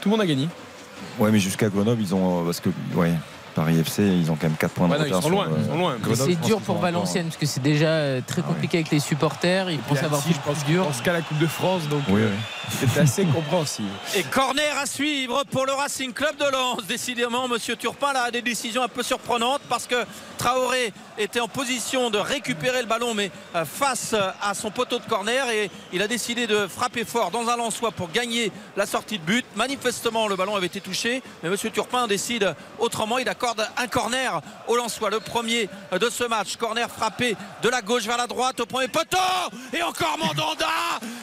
Tout 0.00 0.08
le 0.08 0.10
monde 0.10 0.20
a 0.20 0.26
gagné. 0.26 0.48
Ouais, 1.18 1.30
mais 1.30 1.38
jusqu'à 1.38 1.68
Grenoble, 1.68 2.02
ils 2.02 2.14
ont. 2.14 2.44
Parce 2.44 2.60
que. 2.60 2.70
Ouais. 2.94 3.12
Paris 3.56 3.78
FC, 3.78 4.02
ils 4.02 4.30
ont 4.30 4.36
quand 4.36 4.48
même 4.48 4.56
4 4.58 4.70
points 4.72 4.86
de 4.86 4.92
retard. 4.92 5.06
Ils 5.18 5.22
sont 5.22 5.30
loin. 5.30 5.48
Ils 5.58 5.64
sont 5.64 5.78
loin. 5.78 5.96
C'est 6.14 6.40
dur 6.42 6.60
pour 6.60 6.76
Valenciennes 6.76 7.24
parce 7.24 7.38
que 7.38 7.46
c'est 7.46 7.62
déjà 7.62 7.88
euh, 7.88 8.20
très 8.24 8.42
ah 8.44 8.48
compliqué 8.48 8.76
avec 8.76 8.90
les 8.90 9.00
supporters. 9.00 9.70
Ils 9.70 9.78
pensent 9.78 10.02
avoir 10.02 10.22
plus 10.22 10.34
dur. 10.66 10.82
Je 10.82 10.88
pense 10.88 11.00
qu'à 11.00 11.14
la 11.14 11.22
Coupe 11.22 11.38
de 11.38 11.46
France, 11.46 11.88
donc 11.88 12.02
oui, 12.10 12.20
euh, 12.20 12.30
c'est 12.68 13.00
assez 13.00 13.24
compréhensible. 13.24 13.88
Et 14.14 14.22
corner 14.24 14.76
à 14.78 14.84
suivre 14.84 15.42
pour 15.50 15.64
le 15.64 15.72
Racing 15.72 16.12
Club 16.12 16.36
de 16.36 16.52
Lens. 16.52 16.86
Décidément, 16.86 17.48
Monsieur 17.48 17.76
Turpin 17.76 18.12
a 18.14 18.30
des 18.30 18.42
décisions 18.42 18.82
un 18.82 18.88
peu 18.88 19.02
surprenantes 19.02 19.62
parce 19.70 19.86
que 19.86 20.04
Traoré 20.36 20.92
était 21.18 21.40
en 21.40 21.48
position 21.48 22.10
de 22.10 22.18
récupérer 22.18 22.80
le 22.80 22.86
ballon, 22.86 23.14
mais 23.14 23.30
euh, 23.54 23.64
face 23.64 24.14
à 24.42 24.54
son 24.54 24.70
poteau 24.70 24.98
de 24.98 25.04
corner, 25.04 25.48
et 25.50 25.70
il 25.92 26.02
a 26.02 26.08
décidé 26.08 26.46
de 26.46 26.66
frapper 26.66 27.04
fort 27.04 27.30
dans 27.30 27.48
un 27.48 27.56
lançois 27.56 27.90
pour 27.90 28.10
gagner 28.10 28.52
la 28.76 28.86
sortie 28.86 29.18
de 29.18 29.24
but. 29.24 29.44
Manifestement, 29.54 30.28
le 30.28 30.36
ballon 30.36 30.56
avait 30.56 30.66
été 30.66 30.80
touché, 30.80 31.22
mais 31.42 31.48
Monsieur 31.48 31.70
Turpin 31.70 32.06
décide 32.06 32.54
autrement. 32.78 33.18
Il 33.18 33.28
accorde 33.28 33.66
un 33.76 33.86
corner 33.86 34.40
au 34.66 34.76
Lensois, 34.76 35.10
le 35.10 35.20
premier 35.20 35.68
de 35.92 36.10
ce 36.10 36.24
match. 36.24 36.56
Corner 36.56 36.90
frappé 36.90 37.36
de 37.62 37.68
la 37.68 37.82
gauche 37.82 38.04
vers 38.04 38.16
la 38.16 38.26
droite 38.26 38.60
au 38.60 38.66
premier 38.66 38.88
poteau. 38.88 39.18
Et 39.72 39.82
encore 39.82 40.18
Mandanda 40.18 40.66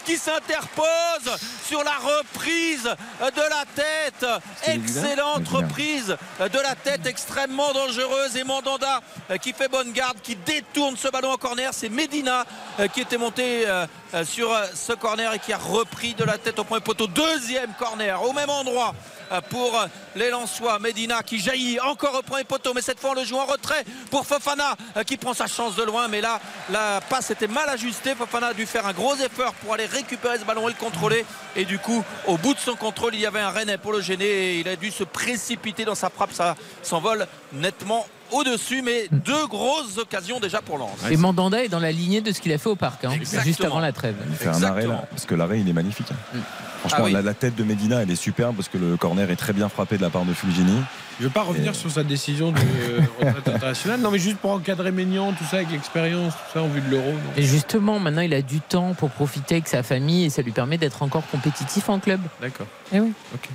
qui 0.06 0.18
s'interpose 0.18 1.38
sur 1.66 1.84
la 1.84 1.96
reprise 1.96 2.84
de 2.84 3.41
la 3.41 3.66
tête. 3.76 4.26
Excellente 4.68 5.48
reprise 5.48 6.18
de 6.39 6.60
la 6.60 6.76
tête 6.76 7.06
extrêmement 7.06 7.72
dangereuse. 7.74 8.36
Et 8.38 8.44
Mandanda 8.44 9.02
qui 9.41 9.54
fait 9.54 9.68
bonne 9.68 9.83
garde, 9.92 10.18
qui 10.22 10.36
détourne 10.36 10.96
ce 10.98 11.08
ballon 11.08 11.32
en 11.32 11.38
corner. 11.38 11.74
C'est 11.74 11.90
Medina 11.90 12.46
qui 12.94 13.02
était 13.02 13.18
monté 13.18 13.66
euh, 14.14 14.24
sur 14.26 14.56
ce 14.76 14.94
corner 14.94 15.34
et 15.34 15.40
qui 15.40 15.52
a 15.54 15.58
repris 15.58 16.14
de 16.14 16.24
la 16.24 16.38
tête 16.38 16.60
au 16.60 16.64
premier 16.64 16.82
poteau. 16.82 17.08
Deuxième 17.08 17.74
corner 17.80 18.22
au 18.22 18.32
même 18.32 18.50
endroit 18.52 18.94
euh, 19.32 19.42
pour 19.50 19.76
les 20.16 20.30
Lensois. 20.30 20.78
Medina 20.78 21.24
qui 21.24 21.40
jaillit 21.40 21.80
encore 21.80 22.14
au 22.14 22.22
premier 22.22 22.44
poteau, 22.44 22.74
mais 22.76 22.84
cette 22.84 23.00
fois 23.00 23.12
on 23.12 23.14
le 23.16 23.24
joue 23.24 23.38
en 23.38 23.46
retrait 23.46 23.84
pour 24.12 24.28
Fofana 24.28 24.76
euh, 24.98 25.04
qui 25.04 25.18
prend 25.18 25.34
sa 25.34 25.48
chance 25.48 25.76
de 25.76 25.82
loin. 25.82 26.08
Mais 26.10 26.22
là, 26.22 26.40
la 26.70 27.02
passe 27.02 27.32
était 27.32 27.48
mal 27.48 27.68
ajustée. 27.70 28.14
Fofana 28.14 28.48
a 28.48 28.54
dû 28.54 28.68
faire 28.68 28.86
un 28.86 28.94
gros 28.94 29.16
effort 29.16 29.56
pour 29.56 29.74
aller 29.74 29.88
récupérer 29.88 30.38
ce 30.38 30.46
ballon 30.46 30.70
et 30.70 30.74
le 30.74 30.78
contrôler. 30.78 31.26
Et 31.56 31.66
du 31.66 31.80
coup, 31.80 32.04
au 32.28 32.38
bout 32.38 32.54
de 32.54 32.60
son 32.60 32.76
contrôle, 32.76 33.16
il 33.16 33.22
y 33.22 33.26
avait 33.26 33.40
un 33.40 33.50
Rennais 33.50 33.80
pour 33.80 33.94
le 33.94 34.02
gêner 34.02 34.26
et 34.26 34.60
il 34.60 34.68
a 34.68 34.76
dû 34.76 34.92
se 34.92 35.04
précipiter 35.04 35.86
dans 35.86 35.96
sa 35.96 36.12
frappe. 36.12 36.34
Ça 36.34 36.56
s'envole 36.84 37.26
nettement 37.52 38.06
au-dessus, 38.34 38.82
mais 38.82 39.08
deux 39.12 39.48
grosses 39.48 39.98
occasions 39.98 40.40
déjà 40.40 40.62
pour 40.62 40.78
Lens. 40.78 40.98
Et 41.10 41.18
Mandanda 41.18 41.64
est 41.64 41.70
dans 41.70 41.80
la 41.80 41.92
lignée 41.92 42.22
de 42.22 42.32
ce 42.32 42.42
qu'il 42.42 42.52
a 42.52 42.58
fait 42.58 42.70
au 42.70 42.76
parc, 42.76 43.06
hein, 43.06 43.12
juste 43.44 43.64
avant 43.64 43.80
la 43.80 43.92
trêve. 43.92 44.16
Il 44.30 44.36
fait 44.36 44.50
un 44.50 44.64
arrêt 44.64 44.88
là, 44.88 45.06
parce 45.10 45.26
que 45.26 45.36
l'arrêt 45.36 45.60
il 45.60 45.70
est 45.70 45.74
magnifique. 45.74 46.08
Hein. 46.12 46.38
Mm. 46.38 46.40
Franchement, 46.86 47.06
ah 47.18 47.22
la, 47.22 47.34
tête 47.34 47.56
de 47.56 47.64
Medina, 47.64 48.02
elle 48.02 48.12
est 48.12 48.18
superbe 48.18 48.58
parce 48.58 48.68
que 48.68 48.78
le 48.78 48.98
corner 48.98 49.32
est 49.32 49.38
très 49.38 49.54
bien 49.54 49.70
frappé 49.70 49.96
de 49.96 50.02
la 50.02 50.10
part 50.10 50.26
de 50.26 50.34
Fulgini. 50.34 50.82
Je 51.18 51.24
ne 51.24 51.28
veux 51.30 51.34
pas 51.34 51.44
revenir 51.44 51.74
sur 51.76 51.90
sa 51.90 52.04
décision 52.04 52.52
de 52.52 52.58
euh, 52.58 53.00
retraite 53.26 53.48
internationale, 53.48 54.02
non, 54.02 54.12
mais 54.12 54.20
juste 54.20 54.38
pour 54.38 54.52
encadrer 54.52 54.92
Ménian, 54.92 55.32
tout 55.32 55.46
ça, 55.46 55.58
avec 55.58 55.72
l'expérience, 55.72 56.34
tout 56.34 56.54
ça, 56.54 56.62
en 56.62 56.68
vue 56.68 56.82
de 56.82 56.90
l'euro. 56.90 57.14
Et 57.38 57.44
justement, 57.44 58.00
maintenant, 58.00 58.22
il 58.22 58.34
a 58.34 58.42
du 58.42 58.60
temps 58.60 58.94
pour 58.96 59.12
profiter 59.12 59.56
avec 59.56 59.70
sa 59.70 59.82
famille 59.82 60.26
et 60.26 60.30
ça 60.30 60.42
lui 60.42 60.52
permet 60.52 60.78
d'être 60.78 61.04
encore 61.04 61.26
compétitif 61.28 61.88
en 61.88 62.00
club. 62.00 62.20
D'accord. 62.42 62.68
Eh 62.92 63.00
oui. 63.00 63.14
Ok. 63.34 63.50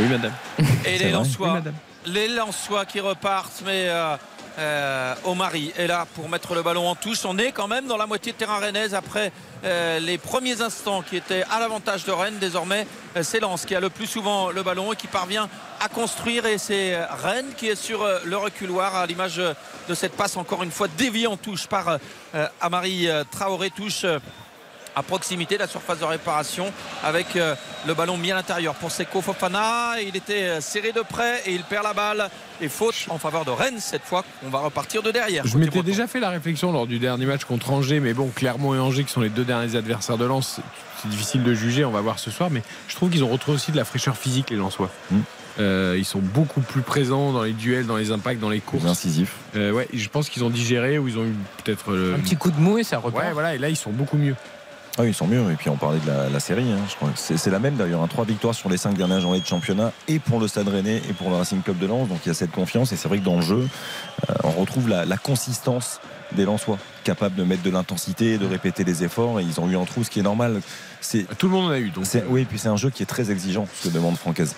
Oui, 0.00 0.06
madame. 0.08 0.32
Et 0.84 0.98
les 0.98 1.12
Lensois. 1.12 1.62
Les 2.06 2.28
Lensois 2.28 2.84
qui 2.86 3.00
repartent, 3.00 3.62
mais. 3.64 3.88
Euh, 3.88 4.16
euh, 4.58 5.14
Omari 5.24 5.72
est 5.78 5.86
là 5.86 6.06
pour 6.14 6.28
mettre 6.28 6.54
le 6.54 6.62
ballon 6.62 6.86
en 6.86 6.94
touche. 6.94 7.24
On 7.24 7.38
est 7.38 7.52
quand 7.52 7.68
même 7.68 7.86
dans 7.86 7.96
la 7.96 8.06
moitié 8.06 8.32
de 8.32 8.36
terrain 8.36 8.58
rennaise 8.58 8.94
après 8.94 9.32
euh, 9.64 9.98
les 9.98 10.18
premiers 10.18 10.60
instants 10.60 11.02
qui 11.02 11.16
étaient 11.16 11.44
à 11.50 11.58
l'avantage 11.58 12.04
de 12.04 12.12
Rennes. 12.12 12.38
Désormais, 12.38 12.86
euh, 13.16 13.22
c'est 13.22 13.40
Lens 13.40 13.64
qui 13.64 13.74
a 13.74 13.80
le 13.80 13.88
plus 13.88 14.06
souvent 14.06 14.50
le 14.50 14.62
ballon 14.62 14.92
et 14.92 14.96
qui 14.96 15.06
parvient 15.06 15.48
à 15.80 15.88
construire. 15.88 16.44
Et 16.46 16.58
c'est 16.58 17.02
Rennes 17.22 17.52
qui 17.56 17.68
est 17.68 17.76
sur 17.76 18.06
le 18.24 18.36
reculoir 18.36 18.94
à 18.94 19.06
l'image 19.06 19.36
de 19.88 19.94
cette 19.94 20.16
passe 20.16 20.36
encore 20.36 20.62
une 20.62 20.70
fois 20.70 20.88
déviée 20.98 21.26
en 21.26 21.36
touche 21.36 21.66
par 21.66 21.98
Amari 22.60 23.08
Traoré. 23.30 23.70
Touche 23.70 24.04
à 24.94 25.02
proximité 25.02 25.54
de 25.54 25.60
la 25.60 25.66
surface 25.66 25.98
de 25.98 26.04
réparation 26.04 26.72
avec 27.02 27.36
euh, 27.36 27.54
le 27.86 27.94
ballon 27.94 28.16
mis 28.16 28.30
à 28.30 28.34
l'intérieur 28.34 28.74
pour 28.74 28.90
Seko 28.90 29.20
Fofana. 29.20 30.00
Il 30.06 30.16
était 30.16 30.44
euh, 30.44 30.60
serré 30.60 30.92
de 30.92 31.00
près 31.00 31.42
et 31.46 31.52
il 31.52 31.62
perd 31.62 31.84
la 31.84 31.94
balle. 31.94 32.28
Et 32.60 32.68
faute 32.68 32.94
en 33.08 33.18
faveur 33.18 33.44
de 33.44 33.50
Rennes 33.50 33.80
cette 33.80 34.04
fois. 34.04 34.24
On 34.46 34.48
va 34.48 34.60
repartir 34.60 35.02
de 35.02 35.10
derrière. 35.10 35.44
Je 35.46 35.58
m'étais 35.58 35.82
déjà 35.82 36.06
fait 36.06 36.20
la 36.20 36.30
réflexion 36.30 36.70
lors 36.70 36.86
du 36.86 36.98
dernier 36.98 37.26
match 37.26 37.44
contre 37.44 37.72
Angers, 37.72 37.98
mais 37.98 38.14
bon, 38.14 38.28
Clermont 38.28 38.74
et 38.74 38.78
Angers 38.78 39.04
qui 39.04 39.12
sont 39.12 39.20
les 39.20 39.30
deux 39.30 39.44
derniers 39.44 39.74
adversaires 39.74 40.18
de 40.18 40.24
Lens, 40.24 40.60
c'est 41.02 41.08
difficile 41.08 41.42
de 41.42 41.54
juger. 41.54 41.84
On 41.84 41.90
va 41.90 42.00
voir 42.00 42.20
ce 42.20 42.30
soir, 42.30 42.50
mais 42.50 42.62
je 42.86 42.94
trouve 42.94 43.10
qu'ils 43.10 43.24
ont 43.24 43.28
retrouvé 43.28 43.56
aussi 43.56 43.72
de 43.72 43.76
la 43.76 43.84
fraîcheur 43.84 44.16
physique 44.16 44.50
les 44.50 44.56
Lensois. 44.56 44.90
Mm. 45.10 45.18
Euh, 45.58 45.96
ils 45.98 46.04
sont 46.04 46.20
beaucoup 46.20 46.60
plus 46.60 46.82
présents 46.82 47.32
dans 47.32 47.42
les 47.42 47.52
duels, 47.52 47.86
dans 47.86 47.96
les 47.96 48.10
impacts, 48.12 48.40
dans 48.40 48.48
les 48.48 48.60
courses. 48.60 48.84
Incisifs. 48.84 49.34
ouais, 49.54 49.88
je 49.92 50.08
pense 50.08 50.28
qu'ils 50.30 50.44
ont 50.44 50.50
digéré 50.50 50.98
ou 50.98 51.08
ils 51.08 51.18
ont 51.18 51.24
eu 51.24 51.34
peut-être 51.64 51.92
un 51.92 52.20
petit 52.20 52.36
coup 52.36 52.50
de 52.52 52.60
mou 52.60 52.78
et 52.78 52.84
ça 52.84 52.98
repart. 52.98 53.26
Ouais, 53.26 53.32
voilà, 53.32 53.54
et 53.56 53.58
là 53.58 53.68
ils 53.68 53.76
sont 53.76 53.90
beaucoup 53.90 54.16
mieux. 54.16 54.36
Ah, 54.98 55.06
ils 55.06 55.14
sont 55.14 55.26
mieux. 55.26 55.50
Et 55.50 55.56
puis 55.56 55.70
on 55.70 55.76
parlait 55.76 56.00
de 56.00 56.32
la, 56.32 56.40
série. 56.40 56.70
Hein. 56.70 56.78
Je 56.88 56.96
crois 56.96 57.08
c'est, 57.14 57.50
la 57.50 57.58
même 57.58 57.76
d'ailleurs. 57.76 58.02
Hein. 58.02 58.08
Trois 58.08 58.26
victoires 58.26 58.54
sur 58.54 58.68
les 58.68 58.76
cinq 58.76 58.94
dernières 58.94 59.20
journées 59.20 59.40
de 59.40 59.46
championnat 59.46 59.92
et 60.06 60.18
pour 60.18 60.38
le 60.38 60.48
Stade 60.48 60.68
Rennais 60.68 61.00
et 61.08 61.12
pour 61.14 61.30
le 61.30 61.36
Racing 61.36 61.62
Club 61.62 61.78
de 61.78 61.86
Lens. 61.86 62.08
Donc 62.08 62.18
il 62.24 62.28
y 62.28 62.30
a 62.30 62.34
cette 62.34 62.50
confiance. 62.50 62.92
Et 62.92 62.96
c'est 62.96 63.08
vrai 63.08 63.18
que 63.18 63.24
dans 63.24 63.36
le 63.36 63.42
jeu, 63.42 63.68
euh, 64.28 64.34
on 64.44 64.50
retrouve 64.50 64.88
la, 64.88 65.16
consistance 65.16 66.00
des 66.32 66.44
Lensois 66.44 66.78
capables 67.02 67.34
de 67.36 67.44
mettre 67.44 67.62
de 67.62 67.70
l'intensité, 67.70 68.38
de 68.38 68.46
répéter 68.46 68.84
les 68.84 69.04
efforts. 69.04 69.40
Et 69.40 69.42
ils 69.42 69.60
ont 69.60 69.68
eu 69.68 69.76
un 69.76 69.84
trou, 69.84 70.04
ce 70.04 70.10
qui 70.10 70.20
est 70.20 70.22
normal. 70.22 70.60
C'est 71.00 71.26
Tout 71.36 71.46
le 71.48 71.52
monde 71.52 71.66
en 71.66 71.70
a 71.70 71.78
eu. 71.78 71.90
Donc, 71.90 72.06
c'est- 72.06 72.24
oui, 72.28 72.42
et 72.42 72.44
puis 72.44 72.58
c'est 72.58 72.68
un 72.68 72.76
jeu 72.76 72.90
qui 72.90 73.02
est 73.02 73.06
très 73.06 73.30
exigeant, 73.30 73.66
ce 73.80 73.88
que 73.88 73.92
demande 73.94 74.16
Francaise. 74.16 74.54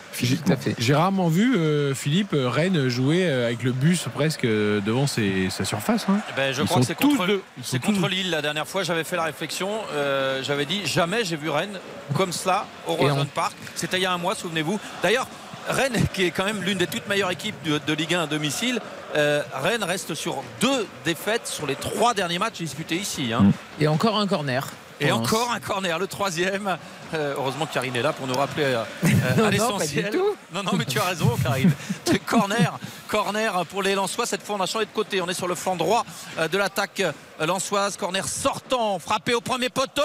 J'ai 0.79 0.95
rarement 0.95 1.29
vu 1.29 1.57
euh, 1.57 1.95
Philippe 1.95 2.35
euh, 2.35 2.49
Rennes 2.51 2.89
jouer 2.89 3.27
euh, 3.27 3.47
avec 3.47 3.63
le 3.63 3.73
bus 3.73 4.07
presque 4.15 4.45
euh, 4.45 4.81
devant 4.81 5.07
ses- 5.07 5.49
sa 5.51 5.65
surface. 5.65 6.05
hein. 6.09 6.19
Eh 6.31 6.37
ben, 6.37 6.53
je 6.53 6.61
Ils 6.63 6.69
crois 6.69 6.81
que 6.81 6.87
c'est 6.87 6.95
contre, 6.95 7.41
c'est 7.63 7.79
contre. 7.81 8.09
Lille 8.09 8.31
la 8.31 8.43
dernière 8.43 8.69
fois. 8.69 8.83
J'avais 8.83 9.05
fait 9.05 9.17
la 9.17 9.23
réflexion. 9.25 9.71
euh, 9.95 10.43
j'avais 10.43 10.67
dit 10.67 10.83
jamais 10.85 11.25
j'ai 11.25 11.37
vu 11.37 11.49
Rennes 11.49 11.79
comme 12.15 12.33
cela 12.33 12.67
au 12.87 12.93
Roison 12.95 13.21
on- 13.23 13.27
Park. 13.27 13.55
C'était 13.75 13.97
il 13.97 14.03
y 14.03 14.07
a 14.07 14.13
un 14.13 14.19
mois, 14.19 14.35
souvenez-vous. 14.35 14.79
D'ailleurs, 15.03 15.27
Rennes, 15.69 15.97
qui 16.13 16.25
est 16.25 16.31
quand 16.31 16.45
même 16.45 16.63
l'une 16.63 16.77
des 16.77 16.87
toutes 16.87 17.09
meilleures 17.09 17.31
équipes 17.31 17.57
de, 17.65 17.81
de 17.87 17.93
Ligue 17.95 18.15
1 18.15 18.25
à 18.25 18.27
domicile, 18.27 18.81
euh, 19.15 19.43
Rennes 19.53 19.85
reste 19.85 20.15
sur 20.15 20.43
deux 20.61 20.87
défaites 21.05 21.47
sur 21.47 21.67
les 21.67 21.77
trois 21.77 22.15
derniers 22.15 22.39
matchs 22.39 22.59
disputés 22.59 22.97
ici. 22.97 23.33
hein. 23.33 23.47
Et 23.81 23.89
encore 23.89 24.17
un 24.19 24.27
corner. 24.27 24.67
Et 25.01 25.11
encore 25.13 25.51
un 25.53 25.61
corner, 25.61 25.99
le 25.99 26.07
troisième. 26.07 26.79
Euh, 27.13 27.35
heureusement 27.37 27.67
que 27.67 27.75
Karine 27.75 27.95
est 27.97 28.03
là 28.03 28.13
pour 28.13 28.27
nous 28.27 28.35
rappeler 28.35 28.65
euh, 28.65 28.85
Non, 29.03 29.11
à 29.11 29.37
non, 29.43 29.49
l'essentiel. 29.51 30.13
Non, 30.53 30.63
non, 30.63 30.73
mais 30.77 30.85
tu 30.85 30.99
as 30.99 31.05
raison, 31.05 31.37
Karine. 31.43 31.73
corner, 32.27 32.79
corner 33.09 33.67
pour 33.67 33.83
les 33.83 33.95
Lensois. 33.95 34.25
Cette 34.27 34.43
fois, 34.43 34.57
on 34.57 34.61
a 34.61 34.67
changé 34.67 34.85
de 34.87 34.91
côté. 34.91 35.21
On 35.21 35.29
est 35.29 35.35
sur 35.35 35.49
le 35.49 35.55
flanc 35.57 35.75
droit 35.77 36.05
de 36.51 36.57
l'attaque 36.59 37.03
lensoise. 37.41 37.97
Corner 37.97 38.27
sortant, 38.27 38.99
frappé 39.01 39.35
au 39.35 39.41
premier 39.41 39.69
poteau. 39.69 40.03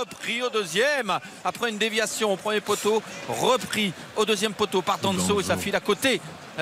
Repris 0.00 0.42
au 0.42 0.50
deuxième. 0.50 1.18
Après 1.44 1.70
une 1.70 1.78
déviation 1.78 2.32
au 2.32 2.36
premier 2.36 2.60
poteau. 2.60 3.02
Repris 3.28 3.92
au 4.16 4.24
deuxième 4.24 4.52
poteau 4.54 4.82
par 4.82 4.98
Danso 4.98 5.40
et 5.40 5.44
ça 5.44 5.56
file 5.56 5.76
à 5.76 5.80
côté 5.80 6.20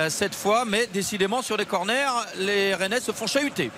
cette 0.09 0.35
fois. 0.35 0.65
Mais 0.65 0.87
décidément, 0.91 1.41
sur 1.41 1.57
les 1.57 1.65
corners, 1.65 2.07
les 2.37 2.73
Rennais 2.75 2.99
se 2.99 3.11
font 3.11 3.27
chahuter. 3.27 3.71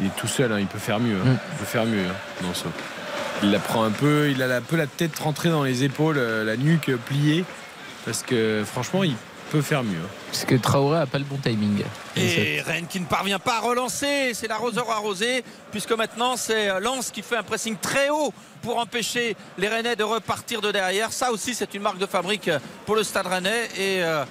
Il 0.00 0.06
est 0.06 0.16
tout 0.16 0.26
seul, 0.28 0.50
hein, 0.52 0.58
il 0.58 0.66
peut 0.66 0.78
faire 0.78 1.00
mieux. 1.00 1.16
hein. 1.16 1.36
Il 1.52 1.58
peut 1.58 1.64
faire 1.64 1.84
mieux. 1.84 2.06
hein. 2.06 2.14
Non, 2.42 2.54
ça. 2.54 2.66
Il 3.42 3.50
la 3.50 3.58
prend 3.58 3.82
un 3.84 3.90
peu, 3.90 4.30
il 4.30 4.42
a 4.42 4.56
un 4.56 4.60
peu 4.62 4.76
la 4.76 4.86
tête 4.86 5.18
rentrée 5.18 5.50
dans 5.50 5.64
les 5.64 5.84
épaules, 5.84 6.16
euh, 6.18 6.44
la 6.44 6.56
nuque 6.56 6.94
pliée. 7.06 7.44
Parce 8.04 8.22
que 8.22 8.64
franchement, 8.66 9.04
il 9.04 9.14
peut 9.50 9.62
faire 9.62 9.84
mieux. 9.84 10.00
Parce 10.30 10.44
que 10.44 10.54
Traoré 10.54 11.00
a 11.00 11.06
pas 11.06 11.18
le 11.18 11.24
bon 11.24 11.36
timing. 11.36 11.82
Et 12.16 12.60
Rennes 12.62 12.86
qui 12.88 12.98
ne 13.00 13.04
parvient 13.04 13.38
pas 13.38 13.56
à 13.56 13.60
relancer, 13.60 14.32
c'est 14.34 14.48
l'arroseur 14.48 14.90
arrosé, 14.90 15.44
puisque 15.70 15.92
maintenant 15.92 16.36
c'est 16.36 16.80
Lens 16.80 17.10
qui 17.10 17.20
fait 17.22 17.36
un 17.36 17.42
pressing 17.42 17.76
très 17.76 18.08
haut 18.08 18.32
pour 18.62 18.78
empêcher 18.78 19.36
les 19.58 19.68
Rennais 19.68 19.94
de 19.94 20.04
repartir 20.04 20.62
de 20.62 20.72
derrière. 20.72 21.12
Ça 21.12 21.30
aussi 21.32 21.54
c'est 21.54 21.74
une 21.74 21.82
marque 21.82 21.98
de 21.98 22.06
fabrique 22.06 22.50
pour 22.86 22.96
le 22.96 23.02
Stade 23.04 23.26
Rennais 23.26 23.68
et 23.76 24.02
euh, 24.02 24.22
euh, 24.22 24.24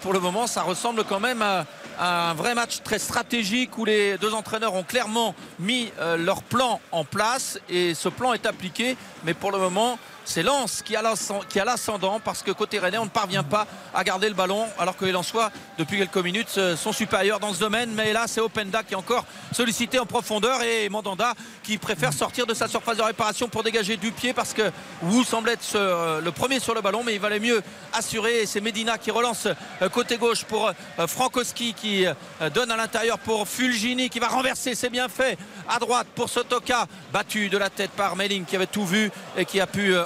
pour 0.00 0.12
le 0.12 0.20
moment 0.20 0.46
ça 0.46 0.62
ressemble 0.62 1.04
quand 1.04 1.20
même 1.20 1.42
à, 1.42 1.64
à 2.00 2.30
un 2.30 2.34
vrai 2.34 2.54
match 2.54 2.80
très 2.82 2.98
stratégique 2.98 3.76
où 3.76 3.84
les 3.84 4.16
deux 4.16 4.32
entraîneurs 4.32 4.74
ont 4.74 4.82
clairement 4.82 5.34
mis 5.58 5.92
euh, 6.00 6.16
leur 6.16 6.42
plan 6.42 6.80
en 6.92 7.04
place 7.04 7.58
et 7.68 7.94
ce 7.94 8.08
plan 8.08 8.32
est 8.32 8.46
appliqué, 8.46 8.96
mais 9.24 9.34
pour 9.34 9.52
le 9.52 9.58
moment 9.58 9.98
c'est 10.30 10.42
Lens 10.44 10.82
qui 10.84 10.96
a 10.96 11.64
l'ascendant 11.64 12.20
parce 12.20 12.42
que 12.42 12.52
côté 12.52 12.78
Rennais 12.78 12.98
on 12.98 13.04
ne 13.04 13.10
parvient 13.10 13.42
pas 13.42 13.66
à 13.92 14.04
garder 14.04 14.28
le 14.28 14.34
ballon 14.34 14.66
alors 14.78 14.96
que 14.96 15.04
les 15.04 15.10
Lensois 15.12 15.50
depuis 15.76 15.98
quelques 15.98 16.16
minutes 16.18 16.54
euh, 16.58 16.76
sont 16.76 16.92
supérieurs 16.92 17.40
dans 17.40 17.52
ce 17.52 17.58
domaine. 17.58 17.90
Mais 17.94 18.12
là 18.12 18.26
c'est 18.28 18.40
Openda 18.40 18.82
qui 18.84 18.94
est 18.94 18.96
encore 18.96 19.24
sollicité 19.52 19.98
en 19.98 20.06
profondeur 20.06 20.62
et 20.62 20.88
Mandanda 20.88 21.34
qui 21.64 21.78
préfère 21.78 22.12
sortir 22.12 22.46
de 22.46 22.54
sa 22.54 22.68
surface 22.68 22.96
de 22.96 23.02
réparation 23.02 23.48
pour 23.48 23.62
dégager 23.64 23.96
du 23.96 24.12
pied 24.12 24.32
parce 24.32 24.52
que 24.54 24.70
Wu 25.02 25.24
semble 25.24 25.50
être 25.50 25.62
ce- 25.64 26.20
le 26.20 26.30
premier 26.32 26.60
sur 26.60 26.74
le 26.74 26.80
ballon 26.80 27.02
mais 27.04 27.14
il 27.14 27.20
valait 27.20 27.40
mieux 27.40 27.60
assurer. 27.92 28.46
C'est 28.46 28.60
Medina 28.60 28.98
qui 28.98 29.10
relance 29.10 29.46
euh, 29.82 29.88
côté 29.88 30.16
gauche 30.16 30.44
pour 30.44 30.68
euh, 30.68 31.06
Frankowski 31.08 31.74
qui 31.74 32.06
euh, 32.06 32.14
donne 32.54 32.70
à 32.70 32.76
l'intérieur 32.76 33.18
pour 33.18 33.48
Fulgini 33.48 34.08
qui 34.08 34.20
va 34.20 34.28
renverser. 34.28 34.74
C'est 34.76 34.90
bien 34.90 35.08
fait. 35.08 35.36
À 35.68 35.78
droite 35.80 36.06
pour 36.14 36.28
Sotoka 36.28 36.86
battu 37.12 37.48
de 37.48 37.58
la 37.58 37.68
tête 37.70 37.90
par 37.90 38.14
Melling 38.14 38.44
qui 38.44 38.54
avait 38.54 38.66
tout 38.66 38.86
vu 38.86 39.10
et 39.36 39.44
qui 39.44 39.60
a 39.60 39.66
pu 39.66 39.94
euh, 39.94 40.04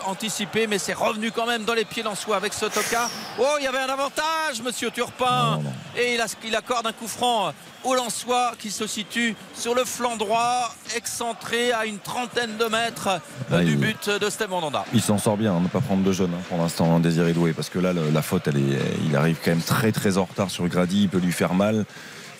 mais 0.68 0.78
c'est 0.78 0.92
revenu 0.94 1.30
quand 1.32 1.46
même 1.46 1.64
dans 1.64 1.74
les 1.74 1.84
pieds 1.84 2.02
d'Ansois 2.02 2.36
avec 2.36 2.52
Sotoka 2.52 3.08
oh 3.38 3.56
il 3.58 3.64
y 3.64 3.66
avait 3.66 3.78
un 3.78 3.88
avantage 3.88 4.62
monsieur 4.64 4.90
Turpin 4.90 5.60
et 5.96 6.14
il, 6.14 6.20
a- 6.20 6.26
il 6.44 6.54
accorde 6.56 6.86
un 6.86 6.92
coup 6.92 7.08
franc 7.08 7.52
au 7.82 7.94
Lensois 7.94 8.52
qui 8.58 8.70
se 8.70 8.86
situe 8.86 9.34
sur 9.54 9.74
le 9.74 9.84
flanc 9.84 10.16
droit 10.16 10.74
excentré 10.96 11.72
à 11.72 11.84
une 11.84 11.98
trentaine 11.98 12.56
de 12.56 12.64
mètres 12.66 13.20
euh, 13.52 13.60
du 13.60 13.72
il- 13.72 13.76
but 13.78 14.08
de 14.08 14.30
Steve 14.30 14.48
Mandanda 14.50 14.84
Il 14.94 15.02
s'en 15.02 15.18
sort 15.18 15.36
bien, 15.36 15.52
hein, 15.52 15.60
ne 15.60 15.68
pas 15.68 15.80
prendre 15.80 16.02
de 16.02 16.12
jaune 16.12 16.32
hein, 16.34 16.42
pour 16.48 16.58
l'instant, 16.58 16.94
hein, 16.96 17.00
Désiré 17.00 17.32
Doué, 17.32 17.52
parce 17.52 17.68
que 17.68 17.78
là, 17.78 17.92
le- 17.92 18.10
la 18.10 18.22
faute, 18.22 18.48
elle 18.48 18.56
est, 18.56 18.78
il 19.06 19.14
arrive 19.16 19.36
quand 19.44 19.50
même 19.50 19.60
très 19.62 19.92
très 19.92 20.16
en 20.16 20.24
retard 20.24 20.50
sur 20.50 20.66
Grady, 20.68 21.02
il 21.02 21.08
peut 21.10 21.18
lui 21.18 21.32
faire 21.32 21.52
mal. 21.54 21.84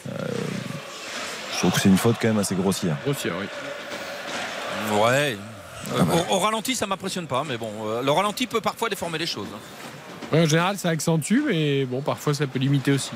Euh, 0.08 0.12
je 1.52 1.58
trouve 1.58 1.72
que 1.72 1.80
c'est 1.80 1.88
une 1.90 1.98
faute 1.98 2.16
quand 2.20 2.28
même 2.28 2.38
assez 2.38 2.54
grossière. 2.54 2.96
Grossière, 3.04 3.34
oui. 3.38 4.98
ouais 5.00 5.36
Euh, 5.92 6.02
au, 6.30 6.34
au 6.34 6.38
ralenti 6.38 6.74
ça 6.74 6.86
m'impressionne 6.86 7.26
pas 7.26 7.44
mais 7.46 7.56
bon 7.58 7.70
euh, 7.86 8.02
le 8.02 8.10
ralenti 8.10 8.46
peut 8.46 8.60
parfois 8.60 8.88
déformer 8.88 9.18
les 9.18 9.26
choses 9.26 9.48
Ouais, 10.32 10.40
en 10.40 10.46
général, 10.46 10.78
ça 10.78 10.88
accentue, 10.88 11.42
mais 11.46 11.84
bon, 11.84 12.00
parfois, 12.00 12.34
ça 12.34 12.46
peut 12.46 12.58
limiter 12.58 12.92
aussi. 12.92 13.10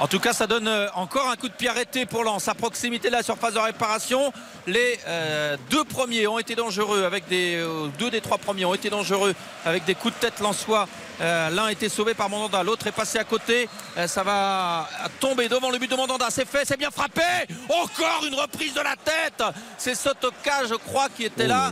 En 0.00 0.08
tout 0.08 0.18
cas, 0.18 0.32
ça 0.32 0.48
donne 0.48 0.66
euh, 0.66 0.88
encore 0.94 1.28
un 1.28 1.36
coup 1.36 1.48
de 1.48 1.52
pied 1.52 1.68
arrêté 1.68 2.06
pour 2.06 2.24
Lens 2.24 2.48
à 2.48 2.54
proximité 2.54 3.08
de 3.08 3.12
la 3.12 3.22
surface 3.22 3.54
de 3.54 3.60
réparation. 3.60 4.32
Les 4.66 4.98
euh, 5.06 5.56
deux 5.70 5.84
premiers 5.84 6.26
ont 6.26 6.40
été 6.40 6.56
dangereux 6.56 7.04
avec 7.04 7.28
des 7.28 7.54
euh, 7.54 7.86
deux 8.00 8.10
des 8.10 8.20
trois 8.20 8.38
premiers 8.38 8.64
ont 8.64 8.74
été 8.74 8.90
dangereux 8.90 9.34
avec 9.64 9.84
des 9.84 9.94
coups 9.94 10.14
de 10.14 10.18
tête 10.18 10.40
lensois. 10.40 10.88
Euh, 11.22 11.50
L'un 11.50 11.66
a 11.66 11.72
été 11.72 11.88
sauvé 11.88 12.14
par 12.14 12.28
Mandanda, 12.28 12.62
l'autre 12.62 12.86
est 12.86 12.92
passé 12.92 13.18
à 13.18 13.24
côté. 13.24 13.68
Euh, 13.96 14.06
ça 14.08 14.22
va 14.22 14.88
tomber 15.20 15.48
devant 15.48 15.70
le 15.70 15.78
but 15.78 15.90
de 15.90 15.94
Mandanda. 15.96 16.26
C'est 16.30 16.46
fait, 16.48 16.64
c'est 16.64 16.76
bien 16.76 16.90
frappé. 16.90 17.22
Encore 17.68 18.24
une 18.26 18.34
reprise 18.34 18.74
de 18.74 18.80
la 18.80 18.96
tête. 18.96 19.42
C'est 19.78 19.94
Sotoka, 19.94 20.66
je 20.68 20.74
crois, 20.74 21.08
qui 21.14 21.24
était 21.24 21.46
là. 21.46 21.70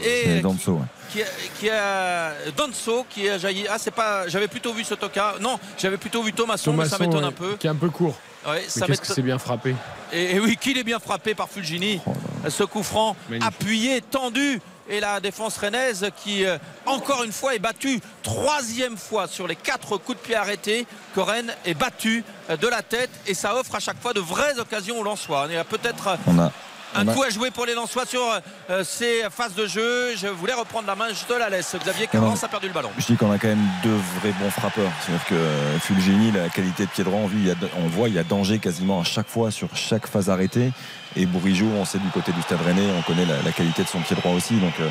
C'est 0.00 0.08
Et 0.38 0.40
Danso, 0.40 0.72
ouais. 0.74 0.84
qui 1.10 1.22
a, 1.22 1.26
qui 1.58 1.68
a 1.70 2.32
Danso 2.56 3.04
qui 3.10 3.28
a 3.28 3.38
jailli. 3.38 3.66
Ah, 3.68 3.76
c'est 3.78 3.90
pas. 3.90 4.28
J'avais 4.28 4.48
plutôt 4.48 4.72
vu 4.72 4.84
Sotoka. 4.84 5.34
Non, 5.40 5.58
j'avais 5.78 5.96
plutôt 5.96 6.22
vu 6.22 6.32
Thomasson, 6.32 6.72
mais 6.72 6.84
ça 6.84 6.96
Thomasson, 6.98 7.04
m'étonne 7.10 7.24
ouais, 7.24 7.28
un 7.28 7.32
peu. 7.50 7.56
Qui 7.56 7.66
est 7.66 7.70
un 7.70 7.74
peu 7.74 7.90
court. 7.90 8.14
Ouais, 8.46 8.60
Mais 8.62 8.68
ça 8.68 8.86
qu'est-ce 8.86 9.00
que 9.00 9.06
c'est 9.06 9.22
bien 9.22 9.38
frappé. 9.38 9.74
et, 10.12 10.34
et 10.36 10.40
oui, 10.40 10.56
qu'il 10.56 10.76
est 10.76 10.82
bien 10.84 10.98
frappé 10.98 11.34
par 11.34 11.48
Fulgini. 11.48 12.00
Ce 12.48 12.64
coup 12.64 12.82
franc 12.82 13.14
Magnifique. 13.28 13.48
appuyé, 13.54 14.00
tendu. 14.00 14.60
Et 14.92 15.00
la 15.00 15.20
défense 15.20 15.56
rennaise 15.56 16.06
qui, 16.22 16.44
euh, 16.44 16.58
encore 16.84 17.24
une 17.24 17.32
fois, 17.32 17.54
est 17.54 17.58
battue. 17.58 17.98
Troisième 18.22 18.98
fois 18.98 19.26
sur 19.26 19.46
les 19.46 19.56
quatre 19.56 19.96
coups 19.96 20.18
de 20.18 20.22
pied 20.22 20.36
arrêtés 20.36 20.86
que 21.14 21.20
Rennes 21.20 21.50
est 21.64 21.72
battue 21.72 22.22
euh, 22.50 22.58
de 22.58 22.68
la 22.68 22.82
tête. 22.82 23.08
Et 23.26 23.32
ça 23.32 23.54
offre 23.56 23.74
à 23.74 23.80
chaque 23.80 23.98
fois 24.02 24.12
de 24.12 24.20
vraies 24.20 24.58
occasions 24.58 25.00
aux 25.00 25.02
Lensois. 25.02 25.46
Il 25.48 25.54
y 25.54 25.56
a 25.56 25.64
peut-être 25.64 26.08
euh, 26.08 26.16
On 26.26 26.38
a, 26.38 26.52
un 26.94 27.06
on 27.06 27.08
a- 27.08 27.14
coup 27.14 27.22
à 27.22 27.30
jouer 27.30 27.50
pour 27.50 27.64
les 27.64 27.72
Lensois 27.74 28.04
sur 28.04 28.20
euh, 28.68 28.84
ces 28.84 29.22
phases 29.34 29.54
de 29.54 29.66
jeu. 29.66 30.14
Je 30.14 30.26
voulais 30.28 30.52
reprendre 30.52 30.86
la 30.86 30.94
main, 30.94 31.06
je 31.08 31.24
te 31.24 31.32
la 31.38 31.48
laisse. 31.48 31.74
Xavier. 31.74 32.06
Carence 32.06 32.44
a 32.44 32.48
perdu 32.48 32.66
le 32.68 32.74
ballon. 32.74 32.90
Je 32.98 33.06
dis 33.06 33.16
qu'on 33.16 33.32
a 33.32 33.38
quand 33.38 33.48
même 33.48 33.66
deux 33.82 33.98
vrais 34.20 34.32
bons 34.38 34.50
frappeurs. 34.50 34.92
C'est-à-dire 35.06 35.24
que 35.26 35.78
Fulgini, 35.80 36.32
la 36.32 36.50
qualité 36.50 36.84
de 36.84 36.90
pied 36.90 37.02
droit, 37.02 37.20
on, 37.22 37.28
vit, 37.28 37.50
on 37.82 37.88
voit 37.88 38.10
il 38.10 38.14
y 38.14 38.18
a 38.18 38.24
danger 38.24 38.58
quasiment 38.58 39.00
à 39.00 39.04
chaque 39.04 39.28
fois 39.28 39.50
sur 39.50 39.74
chaque 39.74 40.06
phase 40.06 40.28
arrêtée. 40.28 40.70
Et 41.16 41.26
Bourigeau, 41.26 41.66
on 41.76 41.84
sait 41.84 41.98
du 41.98 42.08
côté 42.08 42.32
du 42.32 42.40
Stade 42.42 42.60
Rennais, 42.62 42.88
on 42.98 43.02
connaît 43.02 43.26
la, 43.26 43.52
qualité 43.52 43.82
de 43.82 43.88
son 43.88 44.00
pied 44.00 44.16
droit 44.16 44.32
aussi. 44.32 44.54
Donc 44.54 44.74
euh, 44.80 44.88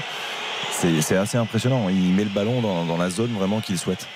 c'est 0.72 1.18
assez 1.18 1.38
impressionnant. 1.38 1.90
Il 1.90 2.14
met 2.14 2.24
le 2.24 2.30
ballon 2.30 2.62
dans, 2.62 2.98
la 2.98 3.10
zone 3.10 3.34
vraiment 3.34 3.62
qu'il 3.62 3.78
souhaite. 3.78 4.08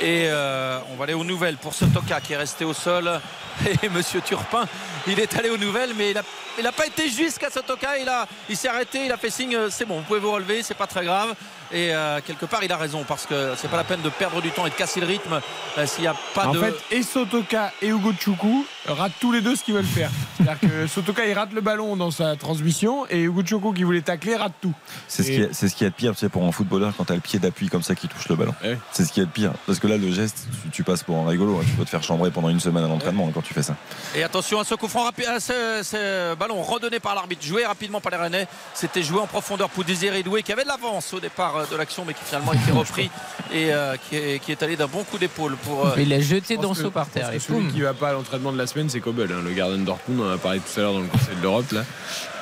Et 0.00 0.26
euh, 0.26 0.78
on 0.92 0.96
va 0.96 1.04
aller 1.04 1.14
aux 1.14 1.24
nouvelles 1.24 1.56
pour 1.56 1.72
Sotoka 1.72 2.20
qui 2.20 2.34
est 2.34 2.36
resté 2.36 2.64
au 2.64 2.74
sol. 2.74 3.20
Et 3.82 3.88
Monsieur 3.88 4.20
Turpin, 4.20 4.66
il 5.06 5.18
est 5.20 5.36
allé 5.36 5.48
aux 5.48 5.56
nouvelles, 5.56 5.92
mais 5.96 6.10
il 6.10 6.14
n'a 6.14 6.22
il 6.58 6.68
pas 6.72 6.86
été 6.86 7.08
jusqu'à 7.08 7.50
Sotoka. 7.50 7.98
Il, 7.98 8.08
a, 8.08 8.26
il 8.48 8.56
s'est 8.56 8.68
arrêté, 8.68 9.06
il 9.06 9.12
a 9.12 9.16
fait 9.16 9.30
signe 9.30 9.56
euh, 9.56 9.68
c'est 9.70 9.84
bon, 9.84 9.98
vous 9.98 10.02
pouvez 10.02 10.20
vous 10.20 10.32
relever, 10.32 10.62
c'est 10.62 10.74
pas 10.74 10.86
très 10.86 11.04
grave. 11.04 11.34
Et 11.74 11.92
euh, 11.94 12.20
quelque 12.24 12.46
part, 12.46 12.62
il 12.62 12.70
a 12.72 12.76
raison 12.76 13.04
parce 13.06 13.26
que 13.26 13.52
c'est 13.56 13.68
pas 13.68 13.76
la 13.76 13.84
peine 13.84 14.00
de 14.00 14.08
perdre 14.08 14.40
du 14.40 14.50
temps 14.52 14.64
et 14.66 14.70
de 14.70 14.74
casser 14.74 15.00
le 15.00 15.06
rythme 15.06 15.40
euh, 15.76 15.86
s'il 15.86 16.02
n'y 16.02 16.06
a 16.06 16.14
pas 16.34 16.46
en 16.46 16.52
de. 16.52 16.60
fait, 16.60 16.74
et 16.92 17.02
Sotoka 17.02 17.72
et 17.82 17.88
Hugo 17.88 18.12
Choukou 18.18 18.64
ratent 18.86 19.12
tous 19.20 19.32
les 19.32 19.40
deux 19.40 19.56
ce 19.56 19.64
qu'ils 19.64 19.74
veulent 19.74 19.84
faire. 19.84 20.10
C'est-à-dire 20.36 20.60
que 20.60 20.86
Sotoka, 20.86 21.26
il 21.26 21.32
rate 21.34 21.52
le 21.52 21.60
ballon 21.60 21.96
dans 21.96 22.10
sa 22.12 22.36
transmission 22.36 23.06
et 23.10 23.20
Hugo 23.22 23.42
Choukou, 23.44 23.72
qui 23.72 23.82
voulait 23.82 24.02
tacler, 24.02 24.36
rate 24.36 24.52
tout. 24.62 24.72
C'est 25.08 25.22
ce, 25.24 25.28
Et- 25.30 25.34
qui 25.34 25.40
est- 25.42 25.48
c'est 25.52 25.68
ce 25.68 25.74
qui 25.74 25.84
est 25.84 25.90
de 25.90 25.94
pire 25.94 26.12
tu 26.12 26.20
sais, 26.20 26.28
pour 26.28 26.44
un 26.44 26.52
footballeur 26.52 26.92
quand 26.96 27.06
tu 27.06 27.12
as 27.12 27.16
le 27.16 27.20
pied 27.20 27.38
d'appui 27.40 27.68
comme 27.68 27.82
ça 27.82 27.94
qui 27.96 28.06
touche 28.08 28.28
le 28.28 28.36
ballon. 28.36 28.54
Ouais. 28.62 28.78
C'est 28.92 29.04
ce 29.04 29.12
qui 29.12 29.20
est 29.20 29.24
de 29.24 29.30
pire. 29.30 29.52
Parce 29.66 29.80
que 29.80 29.88
là, 29.88 29.96
le 29.96 30.12
geste, 30.12 30.46
tu, 30.62 30.70
tu 30.70 30.82
passes 30.84 31.02
pour 31.02 31.16
un 31.18 31.28
rigolo. 31.28 31.58
hein. 31.58 31.64
Tu 31.66 31.72
peux 31.72 31.84
te 31.84 31.90
faire 31.90 32.02
chambrer 32.04 32.30
pendant 32.30 32.50
une 32.50 32.60
semaine 32.60 32.84
à 32.84 32.88
l'entraînement 32.88 33.26
hein, 33.28 33.32
quand 33.34 33.42
tu 33.42 33.52
fais 33.52 33.62
ça. 33.64 33.74
Et 34.14 34.22
attention 34.22 34.60
à 34.60 34.64
ce 34.64 34.74
coup 34.76 34.86
franc 34.88 35.04
rapide, 35.04 35.26
à 35.26 35.40
ce, 35.40 35.80
ce 35.82 36.34
ballon 36.36 36.62
redonné 36.62 37.00
par 37.00 37.14
l'arbitre, 37.16 37.44
joué 37.44 37.66
rapidement 37.66 38.00
par 38.00 38.12
les 38.12 38.18
Rennais. 38.18 38.46
C'était 38.74 39.02
joué 39.02 39.18
en 39.20 39.26
profondeur 39.26 39.70
pour 39.70 39.82
Désiré 39.82 40.22
Doué 40.22 40.42
qui 40.44 40.52
avait 40.52 40.62
de 40.62 40.68
l'avance 40.68 41.12
au 41.14 41.20
départ 41.20 41.63
de 41.70 41.76
l'action, 41.76 42.04
mais 42.06 42.14
qui 42.14 42.24
finalement 42.24 42.52
a 42.52 42.54
été 42.56 42.70
repris 42.72 43.10
et 43.52 43.72
euh, 43.72 43.96
qui, 44.08 44.16
est, 44.16 44.38
qui 44.42 44.52
est 44.52 44.62
allé 44.62 44.76
d'un 44.76 44.86
bon 44.86 45.04
coup 45.04 45.18
d'épaule 45.18 45.56
pour. 45.64 45.86
euh, 45.86 45.94
il 45.98 46.12
a 46.12 46.20
jeté 46.20 46.56
Danso 46.56 46.84
que- 46.84 46.88
par 46.88 47.06
terre 47.08 47.32
et 47.32 47.38
celui 47.38 47.60
boum. 47.60 47.72
qui 47.72 47.80
va 47.80 47.94
pas 47.94 48.10
à 48.10 48.12
l'entraînement 48.12 48.52
de 48.52 48.58
la 48.58 48.66
semaine, 48.66 48.88
c'est 48.88 49.00
Kobel, 49.00 49.30
hein, 49.32 49.42
le 49.44 49.52
gardien 49.52 49.78
de 49.78 49.84
Dortmund. 49.84 50.20
On 50.20 50.28
en 50.30 50.34
a 50.34 50.38
parlé 50.38 50.60
tout 50.60 50.78
à 50.78 50.82
l'heure 50.82 50.92
dans 50.94 51.00
le 51.00 51.06
Conseil 51.06 51.36
de 51.36 51.42
l'Europe. 51.42 51.70
Là, 51.72 51.84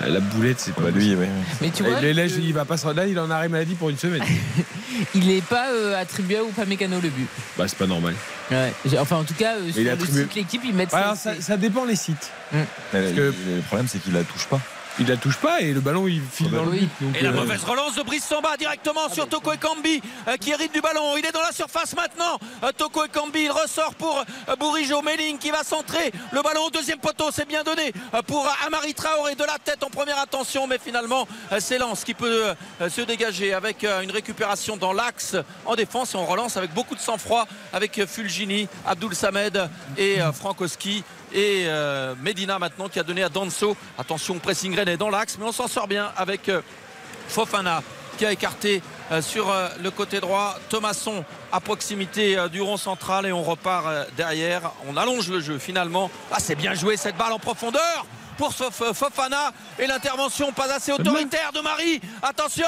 la 0.09 0.21
boulette, 0.21 0.61
c'est 0.61 0.75
pas 0.75 0.83
Bah, 0.83 0.91
lui. 0.91 1.17
Mais 1.61 1.71
tu 1.71 1.83
vois, 1.83 2.01
il 2.03 2.53
va 2.55 2.65
pas 2.65 2.77
se- 2.77 2.89
là, 2.93 3.07
il 3.07 3.19
en 3.19 3.31
a 3.31 3.37
arrêt 3.37 3.49
maladie 3.49 3.75
pour 3.75 3.91
une 3.91 3.99
semaine. 3.99 4.23
il 5.15 5.27
n'est 5.27 5.41
pas 5.41 5.71
euh, 5.71 6.01
attribué 6.01 6.37
à 6.39 6.43
Upamecano 6.43 7.01
le 7.01 7.09
but. 7.09 7.29
bah, 7.57 7.65
c'est 7.69 7.79
pas 7.79 7.87
normal. 7.87 8.15
Ouais. 8.51 8.73
Enfin, 8.99 9.17
en 9.17 9.25
tout 9.25 9.35
cas, 9.35 9.55
euh, 9.57 9.71
sur 9.71 9.81
il 9.81 9.89
a 9.89 9.95
le 9.95 10.03
attribué- 10.03 10.23
site 10.25 10.35
l'équipe, 10.35 10.63
ils 10.65 10.75
mettent 10.75 10.93
Alors, 10.93 11.17
ça. 11.17 11.41
ça, 11.41 11.57
dépend 11.57 11.85
les 11.85 11.97
sites. 11.97 12.31
Que- 12.93 12.97
Le 12.97 13.61
problème, 13.67 13.89
c'est 13.89 13.99
qu'il 14.03 14.13
la 14.13 14.25
touche 14.25 14.47
pas. 14.47 14.61
Il 14.99 15.07
la 15.09 15.17
touche 15.17 15.39
pas 15.39 15.61
et 15.63 15.73
le 15.73 15.81
ballon 15.81 16.07
il 16.07 16.21
file 16.21 16.51
dans 16.51 16.65
le 16.65 16.71
Oui. 16.73 16.81
but. 17.01 17.07
donc, 17.07 17.17
Et 17.17 17.23
la 17.23 17.31
euh, 17.31 17.33
mauvaise 17.33 17.65
relance 17.65 17.95
de 17.95 18.03
Brice 18.03 18.25
Samba 18.25 18.57
directement 18.59 19.09
sur 19.09 19.27
Toko 19.27 19.53
Ekambi 19.53 20.03
euh, 20.29 20.37
qui 20.37 20.51
hérite 20.51 20.73
du 20.75 20.83
ballon. 20.83 21.17
Il 21.17 21.25
est 21.25 21.33
dans 21.33 21.41
la 21.41 21.51
surface 21.53 21.97
maintenant. 21.97 22.39
Euh, 22.63 22.73
Toko 22.77 23.05
Ekambi, 23.07 23.45
il 23.45 23.51
ressort 23.51 23.95
pour 23.95 24.23
Bourigeau. 24.59 25.01
Méling 25.03 25.39
qui 25.39 25.51
va 25.51 25.65
centrer. 25.65 26.13
Le 26.31 26.43
ballon 26.43 26.67
au 26.67 26.71
deuxième 26.71 26.99
poteau, 26.99 27.31
c'est 27.33 27.49
bien 27.49 27.65
donné 27.65 27.93
pour 28.27 28.47
Amari 28.67 28.93
Traoré 28.95 29.35
de 29.35 29.45
la 29.45 29.59
tête 29.65 29.83
en 29.83 29.89
première 29.91 30.19
attention. 30.19 30.67
Mais 30.67 30.79
finalement, 30.79 31.27
c'est 31.59 31.79
Lens 31.79 32.05
qui 32.05 32.15
peut 32.15 32.55
se 32.89 33.01
dégager 33.01 33.53
avec 33.55 33.85
une 33.85 34.11
récupération 34.11 34.77
dans 34.77 34.93
l'axe 34.93 35.37
en 35.67 35.75
défense. 35.75 36.13
Et 36.15 36.17
on 36.19 36.27
relance 36.27 36.57
avec 36.57 36.73
beaucoup 36.75 36.95
de 36.95 37.01
sang-froid 37.01 37.49
avec 37.73 38.05
Fulgini, 38.07 38.69
Abdul 38.87 39.15
Samed 39.15 39.69
et 39.97 40.19
Frankowski. 40.35 41.03
Et 41.35 41.65
euh, 41.67 42.15
Medina 42.23 42.59
maintenant 42.59 42.89
qui 42.89 42.99
a 42.99 43.03
donné 43.03 43.23
à 43.23 43.29
Danso. 43.29 43.77
Attention, 43.99 44.39
pressing 44.39 44.75
Rennes 44.75 44.89
est 44.89 44.97
dans 44.97 45.11
l'axe, 45.11 45.37
mais 45.39 45.47
on 45.47 45.53
s'en 45.53 45.69
sort 45.69 45.89
bien 45.89 46.13
avec 46.17 46.49
euh, 46.49 46.61
Fofana 47.29 47.83
qui 48.19 48.27
a 48.27 48.33
écarté 48.33 48.83
euh, 49.11 49.23
sur 49.23 49.53
le 49.83 49.91
côté 49.91 50.21
droit. 50.21 50.59
Thomasson 50.69 51.25
à 51.51 51.61
proximité 51.61 52.37
du 52.51 52.61
rond 52.61 52.77
central 52.77 53.27
et 53.27 53.33
on 53.33 53.43
repart 53.43 53.87
derrière. 54.17 54.73
On 54.89 54.97
allonge 54.97 55.29
le 55.31 55.41
jeu 55.41 55.59
finalement. 55.59 56.11
Ah 56.31 56.37
c'est 56.39 56.55
bien 56.55 56.75
joué 56.75 56.97
cette 56.97 57.17
balle 57.17 57.33
en 57.33 57.39
profondeur 57.39 58.07
pour 58.37 58.53
Fof- 58.53 58.93
Fofana. 58.95 59.53
Et 59.79 59.87
l'intervention 59.87 60.53
pas 60.53 60.73
assez 60.73 60.93
autoritaire 60.93 61.53
de 61.55 61.61
Marie. 61.61 62.01
Attention 62.23 62.65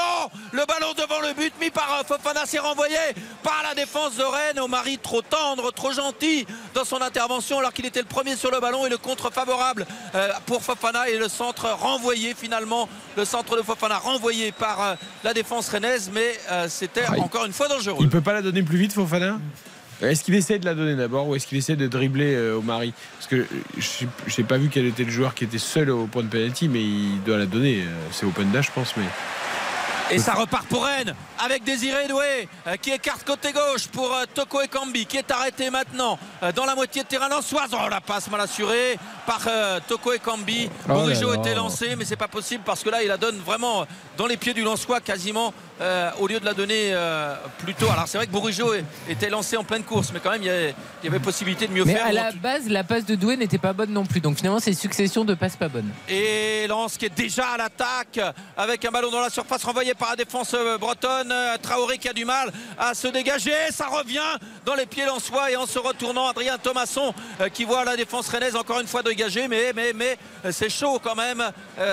le 0.51 0.65
ballon 0.65 0.93
devant 0.97 1.19
le 1.21 1.33
but 1.33 1.53
mis 1.59 1.69
par 1.69 1.99
euh, 1.99 2.03
Fofana 2.03 2.41
c'est 2.45 2.59
renvoyé 2.59 2.97
par 3.43 3.61
la 3.67 3.75
défense 3.75 4.15
de 4.15 4.23
Rennes. 4.23 4.59
Au 4.59 4.67
Marie 4.67 4.97
trop 4.97 5.21
tendre 5.21 5.71
trop 5.71 5.91
gentil 5.91 6.45
dans 6.73 6.85
son 6.85 7.01
intervention 7.01 7.59
alors 7.59 7.73
qu'il 7.73 7.85
était 7.85 8.01
le 8.01 8.07
premier 8.07 8.35
sur 8.35 8.51
le 8.51 8.59
ballon 8.59 8.85
et 8.85 8.89
le 8.89 8.97
contre 8.97 9.31
favorable 9.31 9.85
euh, 10.15 10.29
pour 10.45 10.61
Fofana. 10.63 11.09
Et 11.09 11.17
le 11.17 11.27
centre 11.29 11.67
renvoyé 11.69 12.33
finalement 12.33 12.87
le 13.17 13.25
centre 13.25 13.57
de 13.57 13.61
Fofana 13.61 13.97
renvoyé 13.97 14.51
par 14.51 14.81
euh, 14.81 14.95
la 15.23 15.33
défense 15.33 15.69
rennaise. 15.69 16.09
Mais 16.13 16.39
euh, 16.51 16.67
c'était 16.69 17.05
encore 17.07 17.45
une 17.45 17.53
fois 17.53 17.67
dangereux. 17.67 17.97
Il 18.01 18.09
peut 18.09 18.21
pas 18.21 18.33
la 18.33 18.41
donner 18.41 18.63
plus 18.63 18.77
vite, 18.77 18.93
Fofana? 18.93 19.37
Est-ce 20.01 20.23
qu'il 20.23 20.35
essaie 20.35 20.59
de 20.59 20.65
la 20.65 20.73
donner 20.73 20.95
d'abord 20.95 21.27
ou 21.27 21.35
est-ce 21.35 21.47
qu'il 21.47 21.57
essaie 21.57 21.75
de 21.75 21.87
dribbler 21.87 22.35
euh, 22.35 22.57
au 22.57 22.61
mari? 22.61 22.93
Parce 23.17 23.27
que 23.27 23.37
euh, 23.37 23.45
je 23.77 24.05
n'ai 24.41 24.47
pas 24.47 24.57
vu 24.57 24.69
quel 24.69 24.85
était 24.85 25.03
le 25.03 25.11
joueur 25.11 25.33
qui 25.33 25.45
était 25.45 25.57
seul 25.57 25.89
au 25.89 26.05
point 26.05 26.23
de 26.23 26.27
penalty, 26.27 26.67
mais 26.67 26.81
il 26.81 27.21
doit 27.25 27.37
la 27.37 27.45
donner. 27.45 27.81
Euh, 27.81 28.07
C'est 28.11 28.25
Open 28.25 28.51
Dash, 28.51 28.67
je 28.67 28.71
pense. 28.71 28.95
Mais 28.97 29.05
Et 30.11 30.19
ça 30.19 30.33
repart 30.33 30.67
pour 30.67 30.85
Rennes 30.85 31.15
avec 31.43 31.63
Désiré 31.63 32.07
Doué 32.07 32.47
euh, 32.67 32.75
qui 32.77 32.91
écarte 32.91 33.23
côté 33.25 33.51
gauche 33.51 33.87
pour 33.87 34.13
euh, 34.13 34.25
Toko 34.31 34.61
Ekambi 34.61 35.07
qui 35.07 35.17
est 35.17 35.31
arrêté 35.31 35.71
maintenant 35.71 36.19
euh, 36.43 36.51
dans 36.51 36.65
la 36.65 36.75
moitié 36.75 37.01
de 37.01 37.07
terrain 37.07 37.27
lançoise. 37.27 37.71
Oh 37.73 37.89
la 37.89 38.01
passe 38.01 38.29
mal 38.29 38.41
assurée 38.41 38.99
par 39.25 39.41
Toko 39.87 40.13
Ekambi. 40.13 40.69
Oh 40.87 40.93
Bourigeau 40.93 41.33
était 41.33 41.55
lancé 41.55 41.95
mais 41.95 42.05
c'est 42.05 42.15
pas 42.15 42.27
possible 42.27 42.63
parce 42.63 42.83
que 42.83 42.89
là 42.89 43.01
il 43.01 43.07
la 43.07 43.17
donne 43.17 43.37
vraiment 43.39 43.85
dans 44.15 44.27
les 44.27 44.37
pieds 44.37 44.53
du 44.53 44.61
Lançois 44.61 45.01
quasiment 45.01 45.53
euh, 45.81 46.09
au 46.19 46.27
lieu 46.27 46.39
de 46.39 46.45
la 46.45 46.53
donner 46.53 46.91
euh, 46.93 47.35
plus 47.57 47.73
tôt. 47.73 47.87
Alors 47.91 48.07
c'est 48.07 48.17
vrai 48.17 48.27
que 48.27 48.31
Bourigeau 48.31 48.73
était 49.09 49.29
lancé 49.29 49.57
en 49.57 49.63
pleine 49.63 49.83
course 49.83 50.11
mais 50.13 50.19
quand 50.19 50.31
même 50.31 50.43
il 50.43 50.47
y 50.47 50.49
avait, 50.49 50.75
il 51.03 51.07
y 51.07 51.09
avait 51.09 51.19
possibilité 51.19 51.67
de 51.67 51.73
mieux 51.73 51.83
Mais 51.83 51.95
faire. 51.95 52.05
à 52.05 52.11
la 52.11 52.31
base, 52.31 52.69
la 52.69 52.83
passe 52.83 53.05
de 53.05 53.15
Doué 53.15 53.35
n'était 53.35 53.57
pas 53.57 53.73
bonne 53.73 53.91
non 53.91 54.05
plus. 54.05 54.21
Donc 54.21 54.37
finalement, 54.37 54.59
c'est 54.59 54.73
succession 54.73 55.25
de 55.25 55.33
passes 55.33 55.57
pas 55.57 55.67
bonnes. 55.67 55.89
Et 56.07 56.67
Lens 56.67 56.97
qui 56.97 57.05
est 57.05 57.15
déjà 57.15 57.47
à 57.49 57.57
l'attaque 57.57 58.19
avec 58.55 58.85
un 58.85 58.91
ballon 58.91 59.11
dans 59.11 59.19
la 59.21 59.29
surface 59.29 59.63
renvoyé 59.63 59.94
par 59.97 60.11
la 60.11 60.15
défense 60.17 60.53
euh, 60.53 60.77
bretonne. 60.77 61.31
Euh, 61.31 61.57
Traoré 61.61 61.97
qui 61.97 62.07
a 62.09 62.13
du 62.13 62.25
mal 62.25 62.51
à 62.77 62.93
se 62.93 63.07
dégager. 63.07 63.51
Ça 63.71 63.87
revient 63.87 64.19
dans 64.65 64.75
les 64.75 64.85
pieds 64.85 65.05
lensois 65.05 65.51
et 65.51 65.55
en 65.55 65.65
se 65.65 65.79
retournant, 65.79 66.27
Adrien 66.27 66.57
Thomasson 66.57 67.13
euh, 67.41 67.49
qui 67.49 67.63
voit 67.63 67.83
la 67.85 67.95
défense 67.95 68.27
rennaise 68.29 68.55
encore 68.55 68.79
une 68.79 68.87
fois 68.87 69.03
dégagée. 69.03 69.47
Mais, 69.47 69.73
mais, 69.75 69.93
mais 69.93 70.17
c'est 70.51 70.69
chaud 70.69 70.99
quand 71.03 71.15
même 71.15 71.43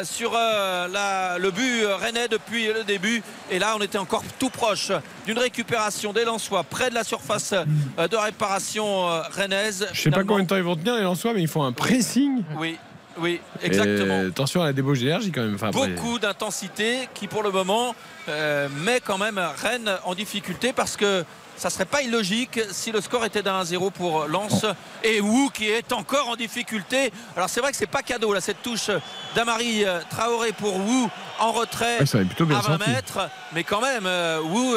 sur 0.04 0.32
la- 0.32 1.38
le 1.38 1.50
but 1.50 1.84
rennais 1.86 2.28
depuis 2.28 2.66
le 2.66 2.84
début. 2.84 3.22
Et 3.50 3.58
là, 3.58 3.74
on 3.78 3.82
était 3.82 3.98
encore 3.98 4.22
tout 4.38 4.50
proche 4.50 4.92
d'une 5.26 5.38
récupération 5.38 6.12
des 6.12 6.24
Lensois 6.24 6.64
près 6.64 6.90
de 6.90 6.94
la 6.94 7.04
surface 7.04 7.52
de 7.52 8.16
réparation 8.16 9.06
rennaise. 9.36 9.88
je 9.92 10.00
sais 10.02 10.10
pas 10.10 10.24
combien 10.24 10.42
de 10.44 10.48
temps 10.48 10.56
ils 10.56 10.62
vont 10.62 10.76
tenir 10.76 10.96
les 10.96 11.02
Lensois, 11.02 11.32
mais 11.34 11.42
ils 11.42 11.48
font 11.48 11.62
un 11.64 11.72
pressing. 11.72 12.42
Oui, 12.58 12.78
oui, 13.18 13.40
exactement. 13.62 14.22
Et 14.22 14.26
attention 14.26 14.62
à 14.62 14.66
la 14.66 14.72
débauche 14.72 15.00
d'énergie 15.00 15.30
quand 15.32 15.42
même. 15.42 15.54
Enfin, 15.54 15.68
après- 15.68 15.88
beaucoup 15.88 16.18
d'intensité 16.18 17.08
qui 17.14 17.26
pour 17.28 17.42
le 17.42 17.50
moment 17.50 17.94
euh, 18.28 18.68
met 18.84 19.00
quand 19.00 19.18
même 19.18 19.40
Rennes 19.62 19.90
en 20.04 20.14
difficulté 20.14 20.72
parce 20.72 20.96
que 20.96 21.24
ça 21.56 21.70
serait 21.70 21.84
pas 21.84 22.02
illogique 22.02 22.58
si 22.72 22.90
le 22.92 23.00
score 23.00 23.24
était 23.24 23.42
d'un 23.42 23.62
1-0 23.62 23.90
pour 23.92 24.26
Lens 24.26 24.64
et 25.04 25.20
Wu 25.20 25.50
qui 25.52 25.68
est 25.68 25.92
encore 25.92 26.28
en 26.28 26.36
difficulté. 26.36 27.12
Alors 27.36 27.48
c'est 27.48 27.60
vrai 27.60 27.70
que 27.70 27.76
c'est 27.76 27.86
pas 27.86 28.02
cadeau 28.02 28.32
là 28.32 28.40
cette 28.40 28.62
touche 28.62 28.90
d'Amari 29.34 29.84
euh, 29.84 30.00
Traoré 30.10 30.52
pour 30.52 30.76
Wu 30.76 31.06
en 31.38 31.52
retrait 31.52 31.98
Ouais, 32.00 32.06
ça 32.06 32.18
avait 32.18 32.26
plutôt 32.26 32.46
bien 32.46 32.58
à 32.58 32.62
20 32.62 32.68
sorti. 32.78 32.90
mètres 32.90 33.28
mais 33.54 33.64
quand 33.64 33.80
même 33.80 34.06
euh, 34.06 34.40
Wu 34.40 34.76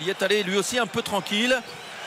il 0.00 0.06
y 0.06 0.10
est 0.10 0.22
allé 0.22 0.42
lui 0.42 0.56
aussi 0.58 0.78
un 0.78 0.86
peu 0.86 1.00
tranquille 1.02 1.56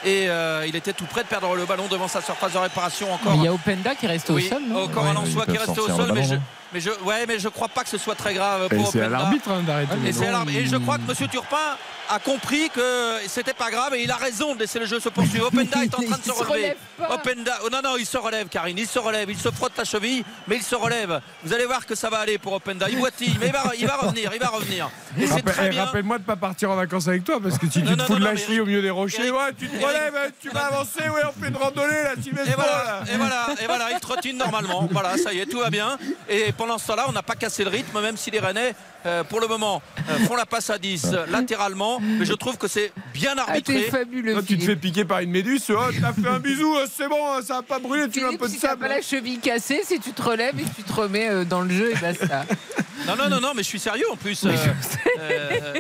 et 0.06 0.30
euh, 0.30 0.66
il 0.68 0.76
était 0.76 0.94
tout 0.94 1.06
près 1.06 1.24
de 1.24 1.28
perdre 1.28 1.56
le 1.56 1.66
ballon 1.66 1.88
devant 1.90 2.08
sa 2.08 2.22
surface 2.22 2.54
de 2.54 2.58
réparation 2.58 3.12
encore. 3.14 3.34
Mais 3.34 3.38
il 3.40 3.44
y 3.44 3.48
a 3.48 3.54
Openda 3.54 3.96
qui 3.96 4.08
reste 4.08 4.30
au 4.30 4.40
sol. 4.40 4.62
non 4.68 4.84
encore 4.84 5.06
un 5.06 5.16
ils 5.26 5.32
qui 5.52 5.58
resté 5.58 5.80
au 5.80 5.88
sol, 5.88 6.12
mais 6.14 6.24
je, 6.24 6.36
non 6.36 6.42
mais 6.74 6.80
je, 6.80 6.90
ouais, 7.04 7.26
mais 7.28 7.40
je 7.40 7.50
crois 7.50 7.68
pas 7.68 7.84
que 7.84 7.90
ce 7.90 7.98
soit 7.98 8.16
très 8.16 8.34
grave 8.34 8.68
Et 8.72 8.76
pour 8.76 8.92
c'est 8.92 9.02
à 9.02 9.06
Openda. 9.08 9.18
l'arbitre 9.20 9.50
hein, 9.52 9.64
d'arrêter. 9.66 9.94
Et. 10.06 10.10
Et 10.10 10.66
je 10.66 10.78
crois 10.78 10.98
que 10.98 11.10
M. 11.10 11.28
Turpin 11.30 11.58
a 12.10 12.20
compris 12.20 12.70
que 12.70 13.18
c'était 13.28 13.54
pas 13.54 13.70
grave 13.70 13.94
et 13.96 14.04
il 14.04 14.12
a 14.12 14.16
raison 14.16 14.56
de 14.56 14.60
laisser 14.60 14.80
le 14.80 14.86
jeu 14.86 15.00
se 15.00 15.10
poursuivre. 15.10 15.48
Openda 15.48 15.78
est 15.84 15.94
en 15.96 16.02
train 16.02 16.18
de 16.18 16.24
se 16.24 16.32
relever. 16.32 16.52
relève 16.54 16.78
pas. 16.98 17.14
Openda, 17.16 17.60
oh 17.66 17.70
non, 17.72 17.82
non, 17.84 17.98
il 17.98 18.06
se 18.06 18.18
relève, 18.18 18.48
Karine, 18.48 18.78
il 18.78 18.88
se 18.88 19.00
relève, 19.00 19.30
il 19.30 19.38
se 19.38 19.50
frotte 19.52 19.74
la 19.78 19.84
cheville, 19.86 20.24
mais 20.48 20.58
il 20.58 20.64
se 20.64 20.76
relève. 20.76 21.22
Vous 21.44 21.54
allez 21.54 21.66
voir 21.66 21.86
que 21.86 21.96
ça 21.96 22.10
va 22.10 22.18
aller 22.20 22.38
pour 22.38 22.54
Openda. 22.54 22.88
Il 22.90 22.98
boitille, 22.98 23.38
mais 23.40 23.48
il 23.48 23.54
va, 23.54 23.64
il 23.78 23.86
va 23.86 23.96
revenir, 24.02 24.32
il 24.34 24.40
va 24.40 24.48
revenir. 24.48 24.90
Et 25.20 25.28
c'est 25.28 25.34
Rappel- 25.36 25.54
très 25.54 25.68
eh, 25.68 25.70
bien. 25.70 25.86
Rappelle-moi 25.86 26.18
de 26.18 26.24
pas 26.24 26.36
partir 26.36 26.72
en 26.72 26.76
vacances 26.76 27.08
avec 27.08 27.24
toi 27.24 27.40
parce 27.42 27.58
que 27.58 27.70
si 27.70 27.80
Non, 27.84 27.92
tu 27.92 27.94
te 27.98 28.00
non, 28.02 28.06
fous 28.06 28.14
non, 28.14 28.20
de 28.20 28.26
la 28.26 28.36
cheville 28.36 28.62
au 28.62 28.66
milieu 28.66 28.82
des 28.82 28.90
rochers, 28.90 29.28
Eric- 29.28 29.34
ouais, 29.34 29.54
tu 29.58 29.68
te 29.70 29.76
Eric- 29.76 29.86
relèves, 29.88 30.16
hein, 30.16 30.30
tu 30.42 30.50
vas 30.50 30.66
avancer, 30.66 31.02
ouais, 31.10 31.22
on 31.28 31.42
fait 31.42 31.50
une 31.50 31.58
randonnée 31.58 32.04
là, 32.04 32.14
tu 32.22 32.30
Et 32.30 32.54
voilà, 32.56 33.04
et 33.14 33.18
voilà, 33.18 33.48
et 33.62 33.66
voilà, 33.66 33.92
il 33.92 34.00
trottine 34.00 34.38
normalement. 34.38 34.88
Voilà, 34.92 35.18
ça 35.18 35.32
y 35.34 35.40
est, 35.40 35.46
tout 35.46 35.60
va 35.60 35.70
bien. 35.70 35.98
Et 36.28 36.52
pendant 36.54 36.78
ce 36.78 36.88
temps-là, 36.88 37.06
on 37.08 37.12
n'a 37.12 37.24
pas 37.24 37.36
cassé 37.36 37.64
le 37.64 37.70
rythme, 37.70 38.02
même 38.02 38.18
si 38.18 38.32
les 38.32 38.40
Rennais, 38.40 38.74
euh, 39.06 39.24
pour 39.24 39.40
le 39.40 39.48
moment, 39.48 39.82
euh, 40.10 40.18
font 40.28 40.36
la 40.36 40.46
passe 40.46 40.70
à 40.70 40.78
10 40.78 41.12
euh, 41.14 41.26
latéralement. 41.30 42.00
Mais 42.02 42.26
je 42.26 42.34
trouve 42.34 42.58
que 42.58 42.68
c'est 42.68 42.92
bien 43.14 43.34
Ah, 43.38 43.46
arbitré. 43.48 43.84
fabuleux. 43.84 44.34
Toi, 44.34 44.44
tu 44.46 44.58
te 44.58 44.64
fais 44.66 44.76
piquer 44.76 45.06
par 45.06 45.20
une 45.20 45.32
méduse, 45.32 45.64
oh, 45.70 45.76
t'as 46.02 46.14
fait 46.14 46.28
un 46.28 46.40
bisou, 46.40 46.76
c'est 46.96 47.08
bon, 47.08 47.42
ça 47.46 47.56
va 47.56 47.62
pas 47.64 47.80
brûler, 47.80 48.10
tu 48.10 48.20
veux 48.22 48.28
un 48.28 48.36
peu 48.36 48.48
de 48.48 48.52
si 48.54 48.60
t'as 48.60 48.70
sable. 48.70 48.82
pas 48.82 48.88
la 48.88 49.02
cheville 49.02 49.40
cassée, 49.40 49.82
si 49.86 50.00
tu 50.00 50.12
te 50.14 50.22
relèves 50.22 50.60
et 50.60 50.64
que 50.64 50.76
tu 50.76 50.84
te 50.84 50.94
remets 50.94 51.30
euh, 51.30 51.44
dans 51.46 51.62
le 51.62 51.70
jeu, 51.70 51.92
et 51.92 51.96
basta. 51.96 52.46
Non, 53.08 53.16
non, 53.16 53.30
non, 53.30 53.40
non, 53.40 53.52
mais 53.56 53.64
je 53.64 53.68
suis 53.70 53.80
sérieux 53.80 54.06
en 54.12 54.18
plus. 54.18 54.46
euh, 54.46 54.52
euh, 55.20 55.74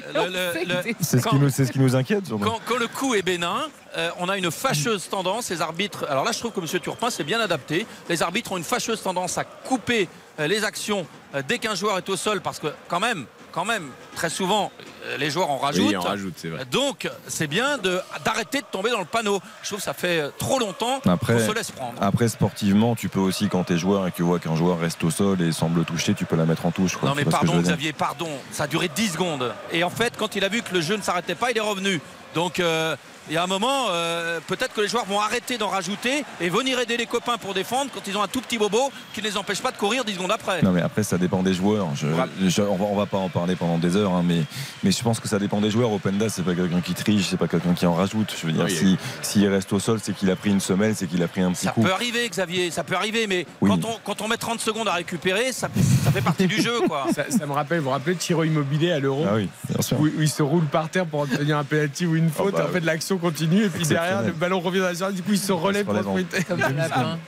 C'est 1.01 1.17
ce, 1.19 1.23
quand- 1.23 1.31
qui 1.31 1.35
nous- 1.35 1.49
c'est 1.49 1.65
ce 1.65 1.71
qui 1.71 1.79
nous 1.79 1.95
inquiète. 1.95 2.23
quand, 2.29 2.59
quand 2.65 2.77
le 2.77 2.87
coup 2.87 3.13
est 3.15 3.21
bénin, 3.21 3.67
euh, 3.97 4.09
on 4.19 4.29
a 4.29 4.37
une 4.37 4.49
fâcheuse 4.51 5.07
tendance. 5.09 5.49
Les 5.49 5.61
arbitres. 5.61 6.05
Alors 6.09 6.23
là, 6.23 6.31
je 6.31 6.39
trouve 6.39 6.51
que 6.51 6.59
M. 6.59 6.79
Turpin 6.81 7.09
s'est 7.09 7.23
bien 7.23 7.39
adapté. 7.39 7.85
Les 8.07 8.23
arbitres 8.23 8.51
ont 8.51 8.57
une 8.57 8.63
fâcheuse 8.63 9.01
tendance 9.01 9.37
à 9.37 9.43
couper 9.43 10.03
euh, 10.03 10.05
les 10.47 10.63
actions 10.63 11.05
euh, 11.35 11.41
dès 11.47 11.59
qu'un 11.59 11.75
joueur 11.75 11.97
est 11.97 12.09
au 12.09 12.15
sol, 12.15 12.41
parce 12.41 12.59
que 12.59 12.67
quand 12.87 12.99
même, 12.99 13.25
quand 13.51 13.65
même, 13.65 13.89
très 14.15 14.29
souvent, 14.29 14.71
euh, 15.05 15.17
les 15.17 15.31
joueurs 15.31 15.49
en 15.49 15.57
rajoutent. 15.57 15.87
Oui, 15.89 15.97
on 15.97 16.01
rajoute, 16.01 16.33
c'est 16.37 16.49
vrai. 16.49 16.65
Donc, 16.65 17.09
c'est 17.27 17.47
bien 17.47 17.77
d'arrêter 18.23 18.59
de 18.59 18.65
tomber 18.71 18.91
dans 18.91 18.99
le 18.99 19.05
panneau. 19.05 19.39
Je 19.63 19.67
trouve 19.69 19.79
que 19.79 19.83
ça 19.85 19.93
fait 19.93 20.19
euh, 20.21 20.29
trop 20.37 20.59
longtemps 20.59 21.01
Après- 21.07 21.33
qu'on 21.33 21.47
se 21.47 21.51
laisse 21.53 21.71
prendre. 21.71 21.95
Après, 22.01 22.27
sportivement, 22.27 22.95
tu 22.95 23.09
peux 23.09 23.19
aussi, 23.19 23.47
quand 23.49 23.63
tu 23.63 23.73
es 23.73 23.77
joueur 23.77 24.05
et 24.07 24.11
que 24.11 24.17
tu 24.17 24.23
vois 24.23 24.39
qu'un 24.39 24.55
joueur 24.55 24.79
reste 24.79 25.03
au 25.03 25.09
sol 25.09 25.41
et 25.41 25.51
semble 25.51 25.83
toucher, 25.83 26.13
tu 26.13 26.25
peux 26.25 26.35
la 26.35 26.45
mettre 26.45 26.65
en 26.67 26.71
touche. 26.71 26.95
quoi. 26.97 27.09
Non 27.09 27.15
mais 27.15 27.25
pardon 27.25 27.59
Xavier, 27.59 27.91
pardon. 27.93 28.29
Ça 28.51 28.63
a 28.63 28.67
duré 28.67 28.87
10 28.87 29.13
secondes. 29.13 29.51
Et 29.71 29.83
en 29.83 29.89
fait, 29.89 30.13
quand 30.17 30.35
il 30.35 30.43
a 30.43 30.49
vu 30.49 30.61
que 30.61 30.73
le 30.73 30.81
jeu 30.81 30.95
ne 30.95 31.01
s'arrêtait 31.01 31.35
pas, 31.35 31.49
il 31.51 31.57
est 31.57 31.61
revenu. 31.61 31.99
Donc 32.35 32.59
euh, 32.59 32.95
il 33.29 33.33
y 33.35 33.37
a 33.37 33.43
un 33.43 33.47
moment, 33.47 33.87
euh, 33.91 34.39
peut-être 34.47 34.73
que 34.73 34.81
les 34.81 34.87
joueurs 34.87 35.05
vont 35.05 35.19
arrêter 35.19 35.57
d'en 35.57 35.67
rajouter 35.69 36.23
et 36.41 36.49
venir 36.49 36.79
aider 36.79 36.97
les 36.97 37.05
copains 37.05 37.37
pour 37.37 37.53
défendre 37.53 37.91
quand 37.93 38.01
ils 38.07 38.17
ont 38.17 38.23
un 38.23 38.27
tout 38.27 38.41
petit 38.41 38.57
bobo 38.57 38.91
qui 39.13 39.21
ne 39.21 39.27
les 39.27 39.37
empêche 39.37 39.61
pas 39.61 39.71
de 39.71 39.77
courir 39.77 40.03
10 40.03 40.13
secondes 40.15 40.31
après. 40.31 40.61
Non 40.61 40.71
mais 40.71 40.81
après 40.81 41.03
ça 41.03 41.17
dépend 41.17 41.43
des 41.43 41.53
joueurs. 41.53 41.87
Je- 41.95 42.07
je- 42.49 42.61
on, 42.61 42.75
va, 42.75 42.85
on 42.85 42.95
va 42.95 43.05
pas 43.05 43.17
en 43.17 43.29
parler 43.29 43.55
pendant 43.55 43.77
des 43.77 43.95
heures, 43.95 44.11
hein, 44.13 44.23
mais, 44.25 44.41
mais 44.83 44.91
je 44.91 45.01
pense 45.03 45.19
que 45.19 45.27
ça 45.27 45.39
dépend 45.39 45.61
des 45.61 45.69
joueurs. 45.71 45.91
Openda 45.91 46.27
c'est 46.29 46.43
pas 46.43 46.53
quelqu'un 46.55 46.81
qui 46.81 46.93
triche, 46.93 47.27
c'est 47.29 47.37
pas 47.37 47.47
quelqu'un 47.47 47.73
qui 47.73 47.85
en 47.85 47.93
rajoute. 47.93 48.33
Je 48.39 48.47
veux 48.47 48.53
dire, 48.53 48.65
Oui. 48.65 48.75
si 48.75 48.97
s'il 49.21 49.47
reste 49.47 49.71
au 49.73 49.79
sol, 49.79 49.99
c'est 50.01 50.13
qu'il 50.15 50.29
a 50.31 50.35
pris 50.35 50.49
une 50.49 50.59
semelle, 50.59 50.95
c'est 50.95 51.07
qu'il 51.07 51.21
a 51.23 51.27
pris 51.27 51.41
un 51.41 51.51
petit 51.51 51.65
Ça 51.65 51.71
coup. 51.71 51.81
peut 51.83 51.91
arriver 51.93 52.27
Xavier, 52.29 52.71
ça 52.71 52.83
peut 52.83 52.95
arriver, 52.95 53.27
mais 53.27 53.45
Oui. 53.61 53.69
quand, 53.69 53.85
on, 53.85 53.97
quand 54.03 54.21
on 54.21 54.27
met 54.27 54.37
30 54.37 54.59
secondes 54.59 54.87
à 54.87 54.93
récupérer, 54.93 55.51
ça, 55.51 55.67
ça 56.03 56.11
fait 56.11 56.21
partie 56.21 56.47
du 56.47 56.61
jeu 56.61 56.79
quoi. 56.87 57.05
Ça, 57.15 57.25
ça 57.29 57.45
me 57.45 57.53
rappelle, 57.53 57.79
vous 57.79 57.85
vous 57.85 57.89
rappelez 57.91 58.15
Tiro 58.15 58.43
Immobilier 58.43 58.91
à 58.91 58.99
l'Euro 58.99 59.25
Ah 59.29 59.33
oui, 59.35 59.49
bien 59.69 59.81
sûr. 59.81 59.99
où, 59.99 60.05
où 60.05 60.21
il 60.21 60.29
se 60.29 60.41
roule 60.43 60.65
par 60.65 60.89
terre 60.89 61.05
pour 61.05 61.21
obtenir 61.21 61.57
un 61.57 61.63
penalty 61.63 62.05
ou 62.05 62.15
une 62.15 62.29
faute. 62.29 62.53
bah, 62.53 62.65
en 62.69 62.71
fait, 62.73 62.79
l'action 62.81 63.17
continue 63.19 63.65
et 63.65 63.69
puis 63.69 63.85
derrière, 63.85 64.21
le 64.23 64.31
ballon 64.31 64.59
revient 64.59 64.79
dans 64.79 64.85
la 64.85 64.95
surface. 64.95 65.13
Du 65.15 65.21
coup, 65.23 65.33
il 65.33 65.39
se 65.39 65.51
relève 65.51 65.85
pour 65.85 65.93
mettre- 66.15 66.45
Comme 66.47 66.61
un 66.63 66.69
lapin. 66.71 67.19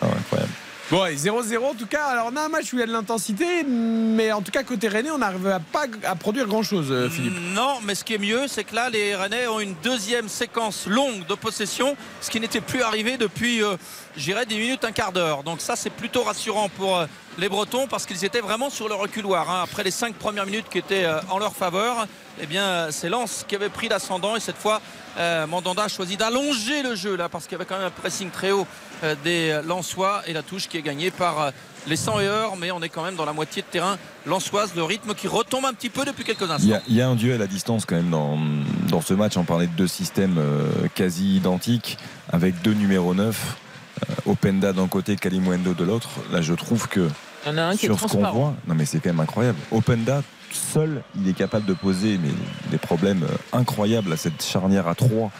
Ah, 0.00 0.06
incroyable. 0.18 0.52
Bon, 0.88 1.04
0-0 1.04 1.64
en 1.70 1.74
tout 1.74 1.86
cas. 1.86 2.04
Alors, 2.04 2.30
on 2.32 2.36
a 2.36 2.42
un 2.42 2.48
match 2.48 2.72
où 2.72 2.76
il 2.76 2.78
y 2.78 2.82
a 2.82 2.86
de 2.86 2.92
l'intensité, 2.92 3.64
mais 3.64 4.30
en 4.30 4.40
tout 4.40 4.52
cas, 4.52 4.62
côté 4.62 4.86
Rennais, 4.86 5.10
on 5.10 5.18
n'arrive 5.18 5.58
pas 5.72 5.86
à 6.04 6.14
produire 6.14 6.46
grand-chose, 6.46 6.92
euh, 6.92 7.10
Philippe. 7.10 7.34
Non, 7.54 7.78
mais 7.84 7.96
ce 7.96 8.04
qui 8.04 8.14
est 8.14 8.18
mieux, 8.18 8.46
c'est 8.46 8.62
que 8.62 8.72
là, 8.76 8.88
les 8.88 9.16
Rennais 9.16 9.48
ont 9.48 9.58
une 9.58 9.74
deuxième 9.82 10.28
séquence 10.28 10.86
longue 10.86 11.26
de 11.26 11.34
possession, 11.34 11.96
ce 12.20 12.30
qui 12.30 12.38
n'était 12.38 12.60
plus 12.60 12.82
arrivé 12.82 13.16
depuis, 13.16 13.64
euh, 13.64 13.74
j'irais, 14.16 14.46
10 14.46 14.58
minutes, 14.58 14.84
un 14.84 14.92
quart 14.92 15.10
d'heure. 15.10 15.42
Donc 15.42 15.60
ça, 15.60 15.74
c'est 15.74 15.90
plutôt 15.90 16.22
rassurant 16.22 16.68
pour 16.68 16.96
euh, 16.98 17.06
les 17.38 17.48
Bretons 17.48 17.88
parce 17.88 18.06
qu'ils 18.06 18.24
étaient 18.24 18.40
vraiment 18.40 18.70
sur 18.70 18.86
le 18.88 18.94
reculoir. 18.94 19.50
hein. 19.50 19.62
Après 19.64 19.82
les 19.82 19.90
5 19.90 20.14
premières 20.14 20.46
minutes 20.46 20.66
qui 20.70 20.78
étaient 20.78 21.04
euh, 21.04 21.18
en 21.30 21.40
leur 21.40 21.56
faveur, 21.56 22.06
eh 22.40 22.46
bien, 22.46 22.64
euh, 22.64 22.88
c'est 22.90 23.08
Lens 23.08 23.44
qui 23.48 23.54
avait 23.54 23.68
pris 23.68 23.88
l'ascendant 23.88 24.36
et 24.36 24.40
cette 24.40 24.56
fois, 24.58 24.80
euh, 25.18 25.46
Mandanda 25.46 25.84
a 25.84 25.88
choisi 25.88 26.16
d'allonger 26.16 26.82
le 26.82 26.94
jeu 26.94 27.16
là 27.16 27.28
parce 27.28 27.44
qu'il 27.44 27.52
y 27.52 27.54
avait 27.56 27.64
quand 27.64 27.76
même 27.78 27.86
un 27.86 27.90
pressing 27.90 28.30
très 28.30 28.50
haut 28.52 28.66
euh, 29.04 29.14
des 29.24 29.60
Lensois 29.66 30.22
et 30.26 30.32
la 30.32 30.42
touche 30.42 30.68
qui 30.68 30.76
est 30.76 30.82
gagnée 30.82 31.10
par 31.10 31.40
euh, 31.40 31.50
les 31.86 31.96
100 31.96 32.20
et 32.20 32.26
heures, 32.26 32.56
mais 32.56 32.70
on 32.72 32.82
est 32.82 32.88
quand 32.88 33.02
même 33.04 33.14
dans 33.16 33.24
la 33.24 33.32
moitié 33.32 33.62
de 33.62 33.66
terrain 33.68 33.96
lensoise, 34.26 34.72
le 34.74 34.82
rythme 34.82 35.14
qui 35.14 35.28
retombe 35.28 35.64
un 35.66 35.72
petit 35.72 35.88
peu 35.90 36.04
depuis 36.04 36.24
quelques 36.24 36.40
Il 36.42 36.48
y, 36.48 36.52
instants. 36.52 36.74
a, 36.74 36.80
il 36.88 36.94
y 36.96 37.00
a 37.00 37.08
un 37.08 37.14
duel 37.14 37.40
à 37.42 37.46
distance 37.46 37.86
quand 37.86 37.94
même 37.96 38.10
dans, 38.10 38.36
dans 38.88 39.00
ce 39.00 39.14
match. 39.14 39.36
On 39.36 39.44
parlait 39.44 39.68
de 39.68 39.72
deux 39.76 39.86
systèmes 39.86 40.40
quasi 40.96 41.36
identiques 41.36 41.96
avec 42.32 42.60
deux 42.62 42.72
numéros 42.74 43.14
9. 43.14 43.56
euh, 44.10 44.30
Openda 44.32 44.72
d'un 44.72 44.88
côté, 44.88 45.14
Kalimwendo 45.16 45.74
de 45.74 45.84
l'autre. 45.84 46.08
Là, 46.32 46.42
je 46.42 46.54
trouve 46.54 46.88
que 46.88 47.08
Il 47.46 47.50
y 47.50 47.54
en 47.54 47.58
a 47.58 47.62
un 47.62 47.76
qui 47.76 47.86
est 47.86 47.88
sur 47.88 48.00
ce 48.00 48.06
qu'on 48.08 48.30
voit, 48.32 48.54
non 48.66 48.74
mais 48.74 48.84
c'est 48.84 48.98
quand 48.98 49.10
même 49.10 49.20
incroyable. 49.20 49.58
Openda 49.70 50.22
seul, 50.54 51.02
il 51.20 51.28
est 51.28 51.32
capable 51.32 51.66
de 51.66 51.74
poser 51.74 52.18
mais, 52.22 52.30
des 52.70 52.78
problèmes 52.78 53.22
euh, 53.24 53.58
incroyables 53.58 54.12
à 54.12 54.16
cette 54.16 54.42
charnière 54.44 54.88
à 54.88 54.94
3 54.94 55.30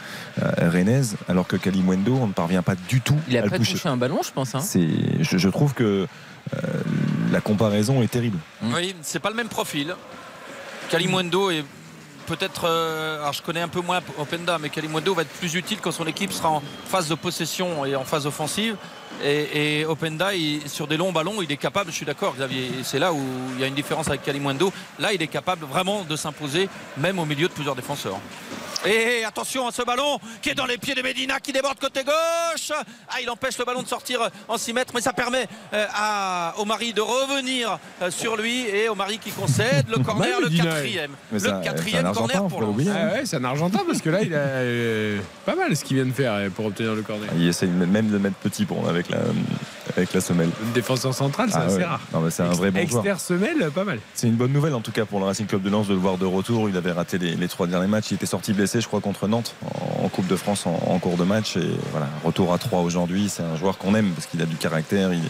rennaise, 0.60 1.16
alors 1.28 1.46
que 1.46 1.56
Kalimwendo, 1.56 2.14
on 2.14 2.26
ne 2.28 2.32
parvient 2.32 2.62
pas 2.62 2.74
du 2.74 3.00
tout 3.00 3.16
Il 3.28 3.36
à 3.36 3.40
a 3.40 3.44
le 3.44 3.50
pas 3.50 3.58
toucher. 3.58 3.72
touché 3.74 3.88
un 3.88 3.96
ballon, 3.96 4.20
je 4.24 4.30
pense. 4.32 4.54
hein. 4.54 4.60
C'est, 4.60 4.88
je, 5.20 5.38
je 5.38 5.48
trouve 5.48 5.74
que 5.74 6.06
euh, 6.54 6.58
la 7.32 7.40
comparaison 7.40 8.02
est 8.02 8.08
terrible. 8.10 8.38
Oui, 8.62 8.94
c'est 9.02 9.18
pas 9.20 9.30
le 9.30 9.36
même 9.36 9.48
profil. 9.48 9.94
Kalimwendo 10.90 11.50
est 11.50 11.64
peut-être. 12.26 12.64
euh, 12.68 13.20
alors 13.20 13.32
je 13.32 13.42
connais 13.42 13.60
un 13.60 13.68
peu 13.68 13.80
moins 13.80 14.00
Openda, 14.18 14.58
mais 14.58 14.68
Kalimwendo 14.68 15.14
va 15.14 15.22
être 15.22 15.30
plus 15.38 15.54
utile 15.54 15.78
quand 15.80 15.92
son 15.92 16.06
équipe 16.06 16.32
sera 16.32 16.50
en 16.50 16.62
phase 16.88 17.08
de 17.08 17.14
possession 17.14 17.84
et 17.84 17.96
en 17.96 18.04
phase 18.04 18.26
offensive. 18.26 18.76
Et, 19.24 19.80
et 19.80 19.84
Openda, 19.86 20.34
il- 20.34 20.68
sur 20.68 20.86
des 20.86 20.96
longs 20.96 21.12
ballons, 21.12 21.40
il 21.42 21.50
est 21.50 21.56
capable, 21.56 21.90
je 21.90 21.96
suis 21.96 22.06
d'accord, 22.06 22.34
Xavier, 22.36 22.70
c'est 22.82 22.98
là 22.98 23.12
où 23.12 23.20
il 23.54 23.60
y 23.60 23.64
a 23.64 23.66
une 23.66 23.74
différence 23.74 24.08
avec 24.08 24.22
Kalimwendo. 24.22 24.72
Là, 24.98 25.12
il 25.12 25.22
est 25.22 25.26
capable 25.26 25.64
vraiment 25.66 26.04
de 26.04 26.16
s'imposer, 26.16 26.68
même 26.98 27.18
au 27.18 27.24
milieu 27.24 27.48
de 27.48 27.52
plusieurs 27.52 27.74
défenseurs. 27.76 28.18
Et 28.84 29.24
attention 29.24 29.66
à 29.66 29.72
ce 29.72 29.82
ballon 29.82 30.18
qui 30.42 30.50
est 30.50 30.54
dans 30.54 30.66
les 30.66 30.76
pieds 30.78 30.94
de 30.94 31.02
Medina 31.02 31.40
qui 31.40 31.50
déborde 31.50 31.78
côté 31.80 32.04
gauche. 32.04 32.70
Ah, 33.08 33.16
il 33.20 33.28
empêche 33.28 33.58
le 33.58 33.64
ballon 33.64 33.82
de 33.82 33.88
sortir 33.88 34.20
en 34.46 34.58
6 34.58 34.72
mètres, 34.74 34.92
mais 34.94 35.00
ça 35.00 35.12
permet 35.12 35.48
euh, 35.72 35.86
à 35.92 36.54
Omari 36.58 36.92
de 36.92 37.00
revenir 37.00 37.78
euh, 38.02 38.10
sur 38.12 38.36
lui 38.36 38.60
et 38.68 38.88
Omari 38.88 39.18
qui 39.18 39.30
concède 39.32 39.86
le 39.88 39.98
corner, 40.04 40.40
le 40.40 40.50
quatrième. 40.50 41.12
Mais 41.32 41.38
Le 41.40 41.64
quatrième 41.64 42.12
corner 42.12 42.46
pour 42.46 42.60
l'oublier. 42.60 42.92
Ah 42.94 43.14
ouais, 43.14 43.22
c'est 43.24 43.36
un 43.36 43.44
Argentin 43.44 43.80
parce 43.88 44.00
que 44.00 44.10
là, 44.10 44.20
il 44.22 44.34
a 44.34 44.38
euh, 44.38 45.18
pas 45.46 45.56
mal 45.56 45.74
ce 45.74 45.82
qu'il 45.82 45.96
vient 45.96 46.06
de 46.06 46.12
faire 46.12 46.34
euh, 46.34 46.50
pour 46.50 46.66
obtenir 46.66 46.94
le 46.94 47.02
corner. 47.02 47.28
Il 47.36 47.48
essaye 47.48 47.70
même 47.70 48.08
de 48.10 48.18
mettre 48.18 48.36
petit 48.36 48.66
pour 48.66 48.88
avec 48.88 49.05
la, 49.10 49.18
avec 49.96 50.12
la 50.12 50.20
semelle. 50.20 50.50
Une 50.64 50.72
défenseur 50.72 51.14
central, 51.14 51.48
c'est 51.50 51.56
Ah 51.58 51.62
assez 51.64 51.76
ouais. 51.76 51.84
rare. 51.84 52.00
Non, 52.12 52.20
mais 52.20 52.30
c'est 52.30 52.42
un 52.42 52.50
vrai 52.50 52.70
bon 52.70 52.86
joueur. 52.86 53.06
Exter 53.06 53.34
semelle, 53.34 53.70
pas 53.70 53.84
mal. 53.84 53.98
C'est 54.14 54.26
une 54.28 54.34
bonne 54.34 54.52
nouvelle 54.52 54.74
en 54.74 54.80
tout 54.80 54.92
cas 54.92 55.04
pour 55.04 55.18
le 55.20 55.26
Racing 55.26 55.46
Club 55.46 55.62
de 55.62 55.70
Lens 55.70 55.86
de 55.88 55.94
le 55.94 55.98
voir 56.00 56.18
de 56.18 56.26
retour. 56.26 56.68
Il 56.68 56.76
avait 56.76 56.92
raté 56.92 57.18
les, 57.18 57.34
les 57.34 57.48
trois 57.48 57.66
derniers 57.66 57.86
matchs. 57.86 58.10
Il 58.10 58.14
était 58.14 58.26
sorti 58.26 58.52
blessé, 58.52 58.80
je 58.80 58.86
crois, 58.86 59.00
contre 59.00 59.26
Nantes 59.28 59.54
en, 59.64 60.04
en 60.04 60.08
Coupe 60.08 60.26
de 60.26 60.36
France 60.36 60.66
en, 60.66 60.74
en 60.88 60.98
cours 60.98 61.16
de 61.16 61.24
match. 61.24 61.56
Et 61.56 61.68
voilà, 61.92 62.08
retour 62.24 62.52
à 62.52 62.58
3 62.58 62.80
aujourd'hui. 62.80 63.28
C'est 63.28 63.42
un 63.42 63.56
joueur 63.56 63.78
qu'on 63.78 63.94
aime 63.94 64.10
parce 64.10 64.26
qu'il 64.26 64.40
a 64.42 64.46
du 64.46 64.56
caractère, 64.56 65.12
il 65.12 65.20
est, 65.20 65.28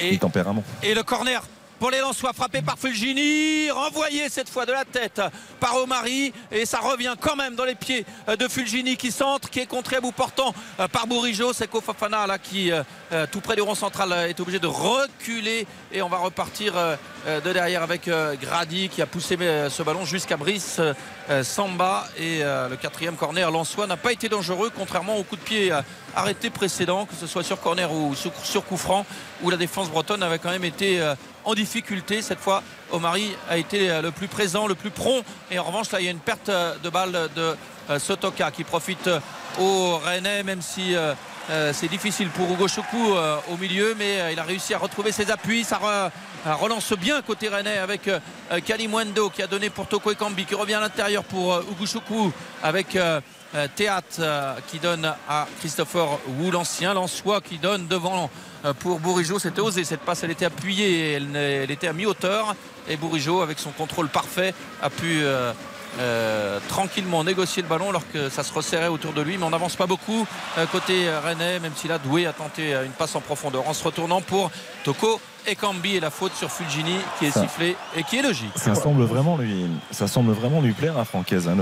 il 0.00 0.06
est 0.06 0.14
Et, 0.14 0.18
tempérament. 0.18 0.62
et 0.82 0.94
le 0.94 1.02
corner 1.02 1.42
pour 1.82 1.90
les 1.90 1.98
Lensois 1.98 2.32
frappé 2.32 2.62
par 2.62 2.78
Fulgini, 2.78 3.68
renvoyé 3.72 4.28
cette 4.28 4.48
fois 4.48 4.64
de 4.64 4.70
la 4.70 4.84
tête 4.84 5.20
par 5.58 5.74
Omari. 5.74 6.32
Et 6.52 6.64
ça 6.64 6.78
revient 6.78 7.16
quand 7.20 7.34
même 7.34 7.56
dans 7.56 7.64
les 7.64 7.74
pieds 7.74 8.06
de 8.28 8.46
Fulgini 8.46 8.96
qui 8.96 9.10
centre, 9.10 9.50
qui 9.50 9.58
est 9.58 9.66
contré 9.66 9.96
à 9.96 10.00
bout 10.00 10.12
portant 10.12 10.54
euh, 10.78 10.86
par 10.86 11.08
Bourigeau. 11.08 11.52
C'est 11.52 11.68
Kofafana 11.68 12.28
là 12.28 12.38
qui 12.38 12.70
euh, 12.70 12.84
euh, 13.10 13.26
tout 13.28 13.40
près 13.40 13.56
du 13.56 13.62
rond 13.62 13.74
central 13.74 14.12
est 14.28 14.38
obligé 14.38 14.60
de 14.60 14.68
reculer. 14.68 15.66
Et 15.90 16.02
on 16.02 16.08
va 16.08 16.18
repartir 16.18 16.74
de 17.26 17.52
derrière 17.52 17.82
avec 17.82 18.08
Grady 18.08 18.88
qui 18.88 19.02
a 19.02 19.06
poussé 19.06 19.36
ce 19.36 19.82
ballon 19.82 20.04
jusqu'à 20.04 20.36
Brice 20.36 20.80
Samba. 21.42 22.06
Et 22.16 22.38
le 22.42 22.76
quatrième 22.76 23.16
corner 23.16 23.50
Lensois 23.50 23.86
n'a 23.86 23.96
pas 23.96 24.12
été 24.12 24.28
dangereux 24.28 24.70
contrairement 24.74 25.16
au 25.16 25.22
coup 25.22 25.36
de 25.36 25.42
pied 25.42 25.72
arrêté 26.14 26.48
précédent 26.48 27.04
que 27.04 27.14
ce 27.14 27.26
soit 27.26 27.42
sur 27.42 27.60
corner 27.60 27.92
ou 27.92 28.14
sur, 28.14 28.64
coup 28.64 28.76
franc 28.76 29.04
où 29.42 29.50
la 29.50 29.56
défense 29.56 29.90
bretonne 29.90 30.22
avait 30.22 30.38
quand 30.38 30.50
même 30.50 30.64
été 30.64 31.00
en 31.44 31.54
difficulté. 31.54 32.22
Cette 32.22 32.40
fois 32.40 32.62
Omari 32.90 33.34
a 33.48 33.56
été 33.56 33.90
euh, 33.90 34.02
le 34.02 34.10
plus 34.10 34.28
présent 34.28 34.66
le 34.66 34.74
plus 34.74 34.90
prompt. 34.90 35.24
Et 35.50 35.58
en 35.58 35.64
revanche 35.64 35.90
là 35.92 36.00
il 36.00 36.04
y 36.06 36.08
a 36.08 36.12
une 36.12 36.18
perte 36.18 36.48
euh, 36.48 36.74
de 36.82 36.90
balle 36.90 37.28
de 37.34 37.56
euh, 37.90 37.98
Sotoka 37.98 38.50
qui 38.50 38.64
profite 38.64 39.10
au 39.60 39.98
Rennais 39.98 40.42
même 40.42 40.62
si 40.62 40.94
c'est 41.72 41.88
difficile 41.88 42.28
pour 42.28 42.50
Hugo 42.50 42.68
Choukou 42.68 43.14
euh, 43.14 43.36
au 43.52 43.56
milieu, 43.56 43.94
mais 43.98 44.32
il 44.32 44.38
a 44.38 44.44
réussi 44.44 44.74
à 44.74 44.78
retrouver 44.78 45.10
ses 45.10 45.30
appuis. 45.30 45.64
Ça 45.64 45.78
re- 45.78 46.10
relance 46.54 46.92
bien 46.92 47.20
côté 47.20 47.48
Rennais 47.48 47.78
avec 47.78 48.08
Kalimwendo 48.64 49.28
qui 49.28 49.42
a 49.42 49.46
donné 49.48 49.68
pour 49.68 49.86
Toko 49.88 50.12
Ekambi 50.12 50.44
qui 50.44 50.54
revient 50.54 50.74
à 50.74 50.80
l'intérieur 50.80 51.24
pour 51.24 51.58
Hugo 51.60 52.32
avec 52.62 52.96
Théat 53.74 54.02
qui 54.68 54.78
donne 54.78 55.12
à 55.28 55.46
Christopher 55.58 56.06
Wu, 56.38 56.50
l'ancien 56.52 56.94
Lançois 56.94 57.40
qui 57.40 57.58
donne 57.58 57.88
devant 57.88 58.30
pour 58.78 59.00
Bourigeau. 59.00 59.38
C'était 59.38 59.60
osé 59.60 59.84
cette 59.84 60.00
passe, 60.00 60.22
elle 60.22 60.30
était 60.30 60.44
appuyée, 60.44 61.12
elle, 61.12 61.70
était 61.70 61.88
à 61.88 61.92
mi-hauteur. 61.92 62.54
Et 62.88 62.96
Bourigeau, 62.96 63.42
avec 63.42 63.58
son 63.58 63.70
contrôle 63.70 64.08
parfait, 64.08 64.54
a 64.82 64.90
pu 64.90 65.22
euh, 65.22 65.52
euh, 65.98 66.58
tranquillement 66.68 67.22
négocier 67.22 67.62
le 67.62 67.68
ballon 67.68 67.90
alors 67.90 68.02
que 68.12 68.28
ça 68.28 68.42
se 68.42 68.52
resserrait 68.52 68.88
autour 68.88 69.12
de 69.12 69.22
lui. 69.22 69.36
Mais 69.38 69.44
on 69.44 69.50
n'avance 69.50 69.76
pas 69.76 69.86
beaucoup 69.86 70.26
euh, 70.58 70.66
côté 70.66 71.08
euh, 71.08 71.20
Rennais, 71.20 71.60
même 71.60 71.72
si 71.76 71.88
là, 71.88 71.98
Doué 71.98 72.26
a 72.26 72.32
tenté 72.32 72.74
euh, 72.74 72.84
une 72.84 72.92
passe 72.92 73.14
en 73.14 73.20
profondeur 73.20 73.68
en 73.68 73.74
se 73.74 73.84
retournant 73.84 74.20
pour 74.20 74.50
Toko 74.84 75.20
Ekambi 75.46 75.96
et 75.96 76.00
la 76.00 76.10
faute 76.10 76.32
sur 76.34 76.50
Fulgini 76.50 76.96
qui 77.18 77.26
est 77.26 77.30
Ça. 77.30 77.42
sifflée 77.42 77.76
et 77.96 78.02
qui 78.04 78.18
est 78.18 78.22
logique. 78.22 78.52
Ça 78.56 78.74
semble 78.74 79.02
vraiment 79.04 79.36
lui, 79.36 79.66
ça 79.90 80.06
semble 80.08 80.32
vraiment 80.32 80.60
lui 80.60 80.72
plaire 80.72 80.96
à 80.98 81.04
Francaise, 81.04 81.48
hein, 81.48 81.56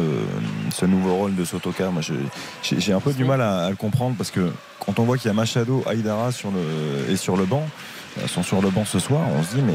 ce 0.73 0.85
nouveau 0.87 1.15
rôle 1.15 1.35
de 1.37 1.45
Sotoka. 1.45 1.91
Moi, 1.91 2.03
j'ai 2.63 2.93
un 2.93 3.01
peu 3.01 3.13
du 3.13 3.25
mal 3.25 3.41
à, 3.41 3.65
à 3.67 3.71
le 3.71 3.77
comprendre 3.77 4.15
parce 4.17 4.31
que 4.31 4.53
quand 4.85 4.99
on 4.99 5.05
voit 5.05 5.17
qu'il 5.19 5.29
y 5.29 5.31
a 5.31 5.35
Machado, 5.35 5.83
Aïdara 5.87 6.33
sur 6.33 6.51
le, 6.51 7.11
et 7.13 7.17
sur 7.17 7.37
le 7.37 7.45
banc, 7.45 7.67
ils 8.23 8.29
sont 8.29 8.43
sur 8.43 8.61
le 8.61 8.71
banc 8.71 8.85
ce 8.85 8.99
soir, 8.99 9.23
on 9.39 9.43
se 9.43 9.55
dit 9.55 9.63
mais 9.63 9.75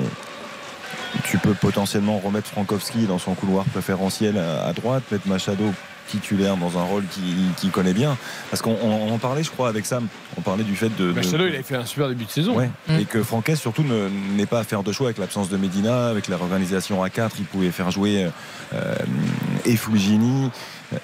tu 1.24 1.38
peux 1.38 1.54
potentiellement 1.54 2.20
remettre 2.20 2.48
Frankowski 2.50 3.06
dans 3.08 3.20
son 3.20 3.34
couloir 3.36 3.64
préférentiel 3.66 4.38
à, 4.38 4.66
à 4.66 4.74
droite, 4.74 5.04
mettre 5.12 5.28
Machado 5.28 5.64
titulaire 6.08 6.58
dans 6.58 6.78
un 6.78 6.84
rôle 6.84 7.04
qu'il 7.08 7.24
qui 7.58 7.70
connaît 7.70 7.94
bien. 7.94 8.18
Parce 8.50 8.62
qu'on 8.62 8.76
on 8.82 9.12
en 9.14 9.18
parlait, 9.18 9.44
je 9.44 9.52
crois, 9.52 9.70
avec 9.70 9.86
Sam. 9.86 10.08
On 10.38 10.42
parlait 10.42 10.64
du 10.64 10.76
fait 10.76 10.90
de. 10.96 11.08
de- 11.08 11.12
Machado, 11.14 11.46
il 11.48 11.54
avait 11.54 11.64
fait 11.64 11.76
un 11.76 11.86
super 11.86 12.08
début 12.10 12.26
de 12.26 12.30
saison. 12.32 12.56
Ouais. 12.56 12.70
Mm. 12.88 13.00
Et 13.00 13.06
que 13.06 13.24
Franquès 13.24 13.60
surtout 13.60 13.84
ne- 13.84 14.10
n'est 14.36 14.46
pas 14.46 14.60
à 14.60 14.64
faire 14.64 14.84
de 14.84 14.92
choix 14.92 15.08
avec 15.08 15.18
l'absence 15.18 15.50
de 15.50 15.58
Medina, 15.58 16.08
avec 16.08 16.28
la 16.28 16.38
réorganisation 16.38 17.02
à 17.04 17.10
4, 17.10 17.36
il 17.40 17.46
pouvait 17.46 17.72
faire 17.72 17.92
jouer 17.92 18.28
euh, 18.74 18.96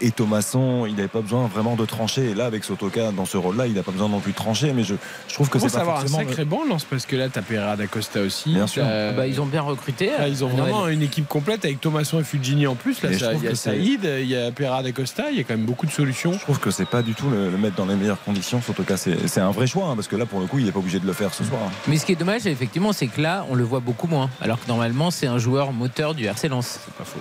et 0.01 0.11
Thomasson, 0.11 0.85
il 0.85 0.95
n'avait 0.95 1.07
pas 1.07 1.21
besoin 1.21 1.47
vraiment 1.47 1.75
de 1.75 1.85
trancher. 1.85 2.31
Et 2.31 2.33
là, 2.33 2.45
avec 2.45 2.63
Sotoka 2.63 3.11
dans 3.11 3.25
ce 3.25 3.37
rôle-là, 3.37 3.67
il 3.67 3.73
n'a 3.73 3.83
pas 3.83 3.91
besoin 3.91 4.09
non 4.09 4.19
plus 4.19 4.31
de 4.31 4.37
trancher. 4.37 4.73
Mais 4.73 4.83
je, 4.83 4.95
je 5.27 5.33
trouve 5.33 5.49
que 5.49 5.59
c'est 5.59 5.71
pas 5.71 5.79
avoir 5.79 5.97
un 5.97 5.99
forcément. 6.01 6.19
sacré 6.29 6.45
banc, 6.45 6.63
Lens 6.67 6.83
Parce 6.85 7.05
que 7.05 7.15
là, 7.15 7.29
t'as 7.29 7.41
Pereira 7.41 7.75
d'Acosta 7.75 8.21
aussi. 8.21 8.53
Bien 8.53 8.67
sûr. 8.67 8.83
t'as- 8.83 9.11
Bah, 9.13 9.27
ils 9.27 9.39
ont 9.41 9.45
bien 9.45 9.61
recruté. 9.61 10.07
Là, 10.17 10.27
ils 10.27 10.43
ont 10.43 10.49
vraiment 10.49 10.87
une 10.87 11.01
équipe 11.01 11.27
complète 11.27 11.65
avec 11.65 11.81
Thomasson 11.81 12.19
et 12.19 12.23
Fulgini 12.23 12.67
en 12.67 12.75
plus. 12.75 13.01
Là, 13.01 13.09
il 13.11 13.43
y 13.43 13.47
a 13.47 13.55
Saïd, 13.55 14.03
il 14.03 14.27
y 14.27 14.35
a 14.35 14.51
Pereira 14.51 14.83
d'Acosta, 14.83 15.31
il 15.31 15.37
y 15.37 15.39
a 15.39 15.43
quand 15.43 15.55
même 15.55 15.65
beaucoup 15.65 15.85
de 15.85 15.91
solutions. 15.91 16.33
Je 16.33 16.39
trouve 16.39 16.59
que 16.59 16.71
c'est 16.71 16.85
pas 16.87 17.01
du 17.01 17.13
tout 17.13 17.29
le, 17.29 17.49
le 17.49 17.57
mettre 17.57 17.75
dans 17.75 17.85
les 17.85 17.95
meilleures 17.95 18.21
conditions. 18.23 18.61
Sotoka, 18.61 18.97
c'est 18.97 19.27
c'est 19.27 19.41
un 19.41 19.51
vrai 19.51 19.67
choix 19.67 19.87
hein, 19.87 19.95
parce 19.95 20.07
que 20.07 20.15
là, 20.15 20.25
pour 20.25 20.39
le 20.39 20.45
coup, 20.47 20.59
il 20.59 20.65
n'est 20.65 20.71
pas 20.71 20.79
obligé 20.79 20.99
de 20.99 21.05
le 21.07 21.13
faire 21.13 21.33
ce 21.33 21.43
soir. 21.43 21.61
hein. 21.65 21.71
Mais 21.87 21.97
ce 21.97 22.05
qui 22.05 22.11
est 22.11 22.15
dommage, 22.15 22.45
effectivement, 22.47 22.93
c'est 22.93 23.07
que 23.07 23.21
là, 23.21 23.45
on 23.49 23.55
le 23.55 23.63
voit 23.63 23.79
beaucoup 23.79 24.07
moins. 24.07 24.29
Alors 24.41 24.59
que 24.61 24.67
normalement, 24.67 25.11
c'est 25.11 25.27
un 25.27 25.37
joueur 25.37 25.71
moteur 25.73 26.13
du 26.15 26.25
RC 26.25 26.47
Lens. 26.49 26.79
C'est 26.85 26.93
pas 26.93 27.03
faux. 27.05 27.19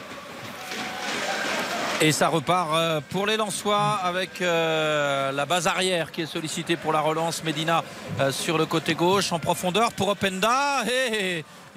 Et 2.02 2.12
ça 2.12 2.28
repart 2.28 2.70
euh, 2.72 3.00
pour 3.10 3.26
les 3.26 3.36
Lensois 3.36 4.00
avec 4.02 4.40
euh, 4.40 5.32
la 5.32 5.44
base 5.44 5.66
arrière 5.66 6.10
qui 6.10 6.22
est 6.22 6.26
sollicitée 6.26 6.76
pour 6.76 6.94
la 6.94 7.00
relance. 7.00 7.44
Medina 7.44 7.84
euh, 8.18 8.32
sur 8.32 8.56
le 8.56 8.64
côté 8.64 8.94
gauche 8.94 9.32
en 9.32 9.38
profondeur 9.38 9.92
pour 9.92 10.08
Openda. 10.08 10.82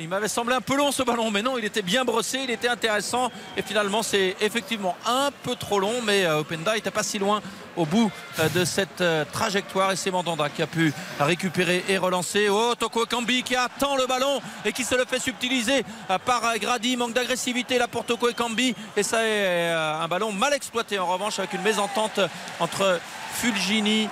Il 0.03 0.09
m'avait 0.09 0.27
semblé 0.27 0.53
un 0.53 0.59
peu 0.59 0.75
long 0.75 0.91
ce 0.91 1.01
ballon, 1.01 1.31
mais 1.31 1.41
non, 1.41 1.57
il 1.57 1.63
était 1.63 1.81
bien 1.81 2.03
brossé, 2.03 2.41
il 2.43 2.51
était 2.51 2.67
intéressant. 2.67 3.31
Et 3.55 3.61
finalement, 3.61 4.03
c'est 4.03 4.35
effectivement 4.41 4.97
un 5.05 5.29
peu 5.43 5.55
trop 5.55 5.79
long, 5.79 6.01
mais 6.03 6.25
euh, 6.25 6.39
Openda 6.39 6.75
n'était 6.75 6.91
pas 6.91 7.03
si 7.03 7.19
loin 7.19 7.41
au 7.77 7.85
bout 7.85 8.11
euh, 8.39 8.49
de 8.49 8.65
cette 8.65 8.99
euh, 8.99 9.23
trajectoire. 9.31 9.93
Et 9.93 9.95
c'est 9.95 10.11
Mandanda 10.11 10.49
qui 10.49 10.61
a 10.61 10.67
pu 10.67 10.93
récupérer 11.21 11.85
et 11.87 11.97
relancer. 11.97 12.49
Oh, 12.49 12.73
Toko 12.77 13.05
Ekambi 13.05 13.43
qui 13.43 13.55
attend 13.55 13.95
le 13.95 14.05
ballon 14.05 14.41
et 14.65 14.73
qui 14.73 14.83
se 14.83 14.93
le 14.95 15.05
fait 15.05 15.19
subtiliser 15.19 15.85
par 16.25 16.41
Grady. 16.59 16.97
Manque 16.97 17.13
d'agressivité 17.13 17.77
là 17.77 17.87
pour 17.87 18.03
Toko 18.03 18.27
Ekambi. 18.27 18.75
Et 18.97 19.03
ça 19.03 19.25
est 19.25 19.71
un 19.71 20.07
ballon 20.09 20.33
mal 20.33 20.53
exploité 20.53 20.99
en 20.99 21.07
revanche 21.07 21.39
avec 21.39 21.53
une 21.53 21.61
mésentente 21.61 22.19
entre 22.59 22.99
Fulgini, 23.35 24.09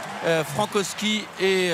Frankowski 0.55 1.26
et 1.41 1.72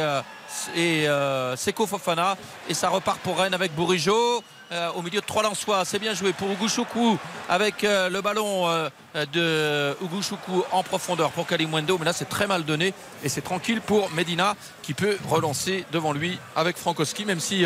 et 0.76 1.08
euh, 1.08 1.56
Seko 1.56 1.88
Fofana. 1.88 2.38
Et 2.70 2.74
ça 2.74 2.90
repart 2.90 3.20
pour 3.20 3.38
Rennes 3.40 3.54
avec 3.54 3.74
Bourigeau. 3.76 4.44
euh, 4.72 4.90
au 4.96 5.02
milieu 5.02 5.22
de 5.22 5.26
trois 5.26 5.44
Lensois, 5.44 5.86
c'est 5.86 6.00
bien 6.00 6.14
joué 6.14 6.34
pour 6.34 6.52
Uguchoukou 6.52 7.18
avec 7.48 7.84
euh, 7.84 8.10
le 8.10 8.22
ballon 8.22 8.68
euh, 8.68 8.90
de 9.32 9.96
Uguchoukou 10.04 10.64
en 10.72 10.84
profondeur 10.84 11.32
pour 11.32 11.48
Kalimwendo. 11.48 11.98
Mais 11.98 12.06
là, 12.06 12.14
c'est 12.14 12.28
très 12.28 12.48
mal 12.48 12.66
donné 12.66 12.94
et 13.24 13.30
c'est 13.30 13.42
tranquille 13.42 13.82
pour 13.82 14.12
Medina 14.12 14.56
qui 14.82 14.94
peut 14.94 15.18
relancer 15.30 15.86
devant 15.92 16.12
lui 16.12 16.38
avec 16.56 16.78
Frankowski, 16.78 17.26
même 17.26 17.40
si 17.40 17.66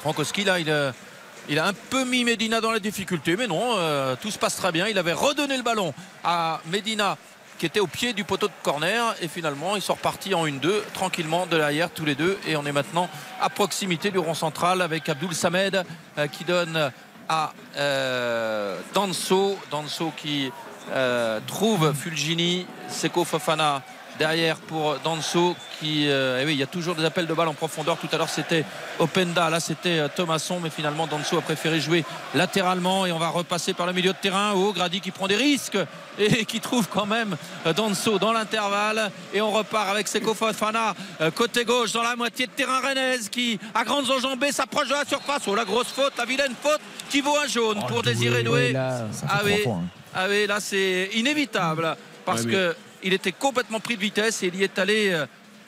Frankowski, 0.00 0.44
là, 0.44 0.58
il, 0.58 1.58
a 1.58 1.66
un 1.66 1.72
peu 1.72 2.04
mis 2.04 2.24
Medina 2.24 2.60
dans 2.60 2.70
la 2.70 2.80
difficulté. 2.80 3.36
Mais 3.36 3.46
non, 3.46 3.76
tout 4.20 4.30
se 4.30 4.38
passe 4.38 4.56
très 4.56 4.72
bien. 4.72 4.88
Il 4.88 4.98
avait 4.98 5.12
redonné 5.12 5.56
le 5.56 5.62
ballon 5.62 5.94
à 6.22 6.60
Medina 6.66 7.16
qui 7.58 7.66
était 7.66 7.80
au 7.80 7.86
pied 7.86 8.12
du 8.12 8.24
poteau 8.24 8.48
de 8.48 8.52
corner. 8.62 9.14
Et 9.20 9.28
finalement 9.28 9.76
ils 9.76 9.82
sont 9.82 9.94
repartis 9.94 10.34
en 10.34 10.46
1-2 10.46 10.82
tranquillement 10.92 11.46
de 11.46 11.56
l'arrière 11.56 11.90
tous 11.90 12.04
les 12.04 12.14
deux. 12.14 12.38
Et 12.46 12.56
on 12.56 12.64
est 12.66 12.72
maintenant 12.72 13.08
à 13.40 13.48
proximité 13.50 14.10
du 14.10 14.18
rond 14.18 14.34
central 14.34 14.82
avec 14.82 15.08
Abdoul 15.08 15.34
Samed 15.34 15.84
euh, 16.18 16.26
qui 16.26 16.44
donne 16.44 16.92
à 17.28 17.52
euh, 17.76 18.78
Danso. 18.94 19.58
Danso 19.70 20.12
qui 20.16 20.50
euh, 20.92 21.40
trouve 21.46 21.94
Fulgini 21.94 22.66
Seko 22.88 23.24
Fofana 23.24 23.82
derrière 24.18 24.56
pour 24.56 24.98
Danso 25.00 25.56
qui 25.84 26.08
euh, 26.08 26.40
et 26.40 26.44
oui 26.46 26.52
il 26.54 26.58
y 26.58 26.62
a 26.62 26.66
toujours 26.66 26.94
des 26.94 27.04
appels 27.04 27.26
de 27.26 27.34
balles 27.34 27.48
en 27.48 27.54
profondeur. 27.54 27.98
Tout 27.98 28.08
à 28.12 28.16
l'heure 28.16 28.28
c'était 28.28 28.64
Openda. 28.98 29.50
Là 29.50 29.60
c'était 29.60 29.98
euh, 29.98 30.08
Thomasson 30.14 30.60
mais 30.60 30.70
finalement 30.70 31.06
Danso 31.06 31.38
a 31.38 31.42
préféré 31.42 31.80
jouer 31.80 32.04
latéralement. 32.34 33.06
Et 33.06 33.12
on 33.12 33.18
va 33.18 33.28
repasser 33.28 33.74
par 33.74 33.86
le 33.86 33.92
milieu 33.92 34.12
de 34.12 34.18
terrain. 34.20 34.52
Au 34.52 34.72
Grady 34.72 35.00
qui 35.00 35.10
prend 35.10 35.28
des 35.28 35.36
risques 35.36 35.78
et 36.18 36.44
qui 36.44 36.60
trouve 36.60 36.88
quand 36.88 37.06
même 37.06 37.36
euh, 37.66 37.72
Danso 37.72 38.18
dans 38.18 38.32
l'intervalle. 38.32 39.10
Et 39.32 39.40
on 39.40 39.50
repart 39.50 39.88
avec 39.90 40.08
Seko 40.08 40.34
Fofana 40.34 40.94
côté 41.34 41.64
gauche 41.64 41.92
dans 41.92 42.02
la 42.02 42.16
moitié 42.16 42.46
de 42.46 42.52
terrain 42.52 42.80
rennaise 42.80 43.28
qui 43.28 43.58
à 43.74 43.84
grandes 43.84 44.10
enjambées 44.10 44.52
s'approche 44.52 44.88
de 44.88 44.94
la 44.94 45.04
surface. 45.04 45.42
Oh 45.46 45.54
la 45.54 45.64
grosse 45.64 45.88
faute 45.88 46.14
la 46.18 46.24
vilaine 46.24 46.54
faute 46.60 46.80
qui 47.10 47.20
vaut 47.20 47.36
un 47.42 47.46
jaune 47.46 47.78
pour 47.86 48.02
Désiré 48.02 48.42
Doué 48.42 48.72
Ouais, 48.72 48.74
ah 48.76 49.40
oui, 49.44 49.58
fois, 49.62 49.74
hein. 49.74 49.88
ah 50.14 50.24
oui, 50.28 50.46
là 50.46 50.58
c'est 50.60 51.10
inévitable 51.14 51.96
parce 52.24 52.42
Ouais, 52.42 52.46
mais- 52.46 52.52
que 52.52 52.76
il 53.02 53.12
était 53.12 53.32
complètement 53.32 53.80
pris 53.80 53.96
de 53.96 54.00
vitesse 54.00 54.42
et 54.42 54.46
il 54.46 54.56
y 54.56 54.62
est 54.64 54.78
allé 54.78 55.14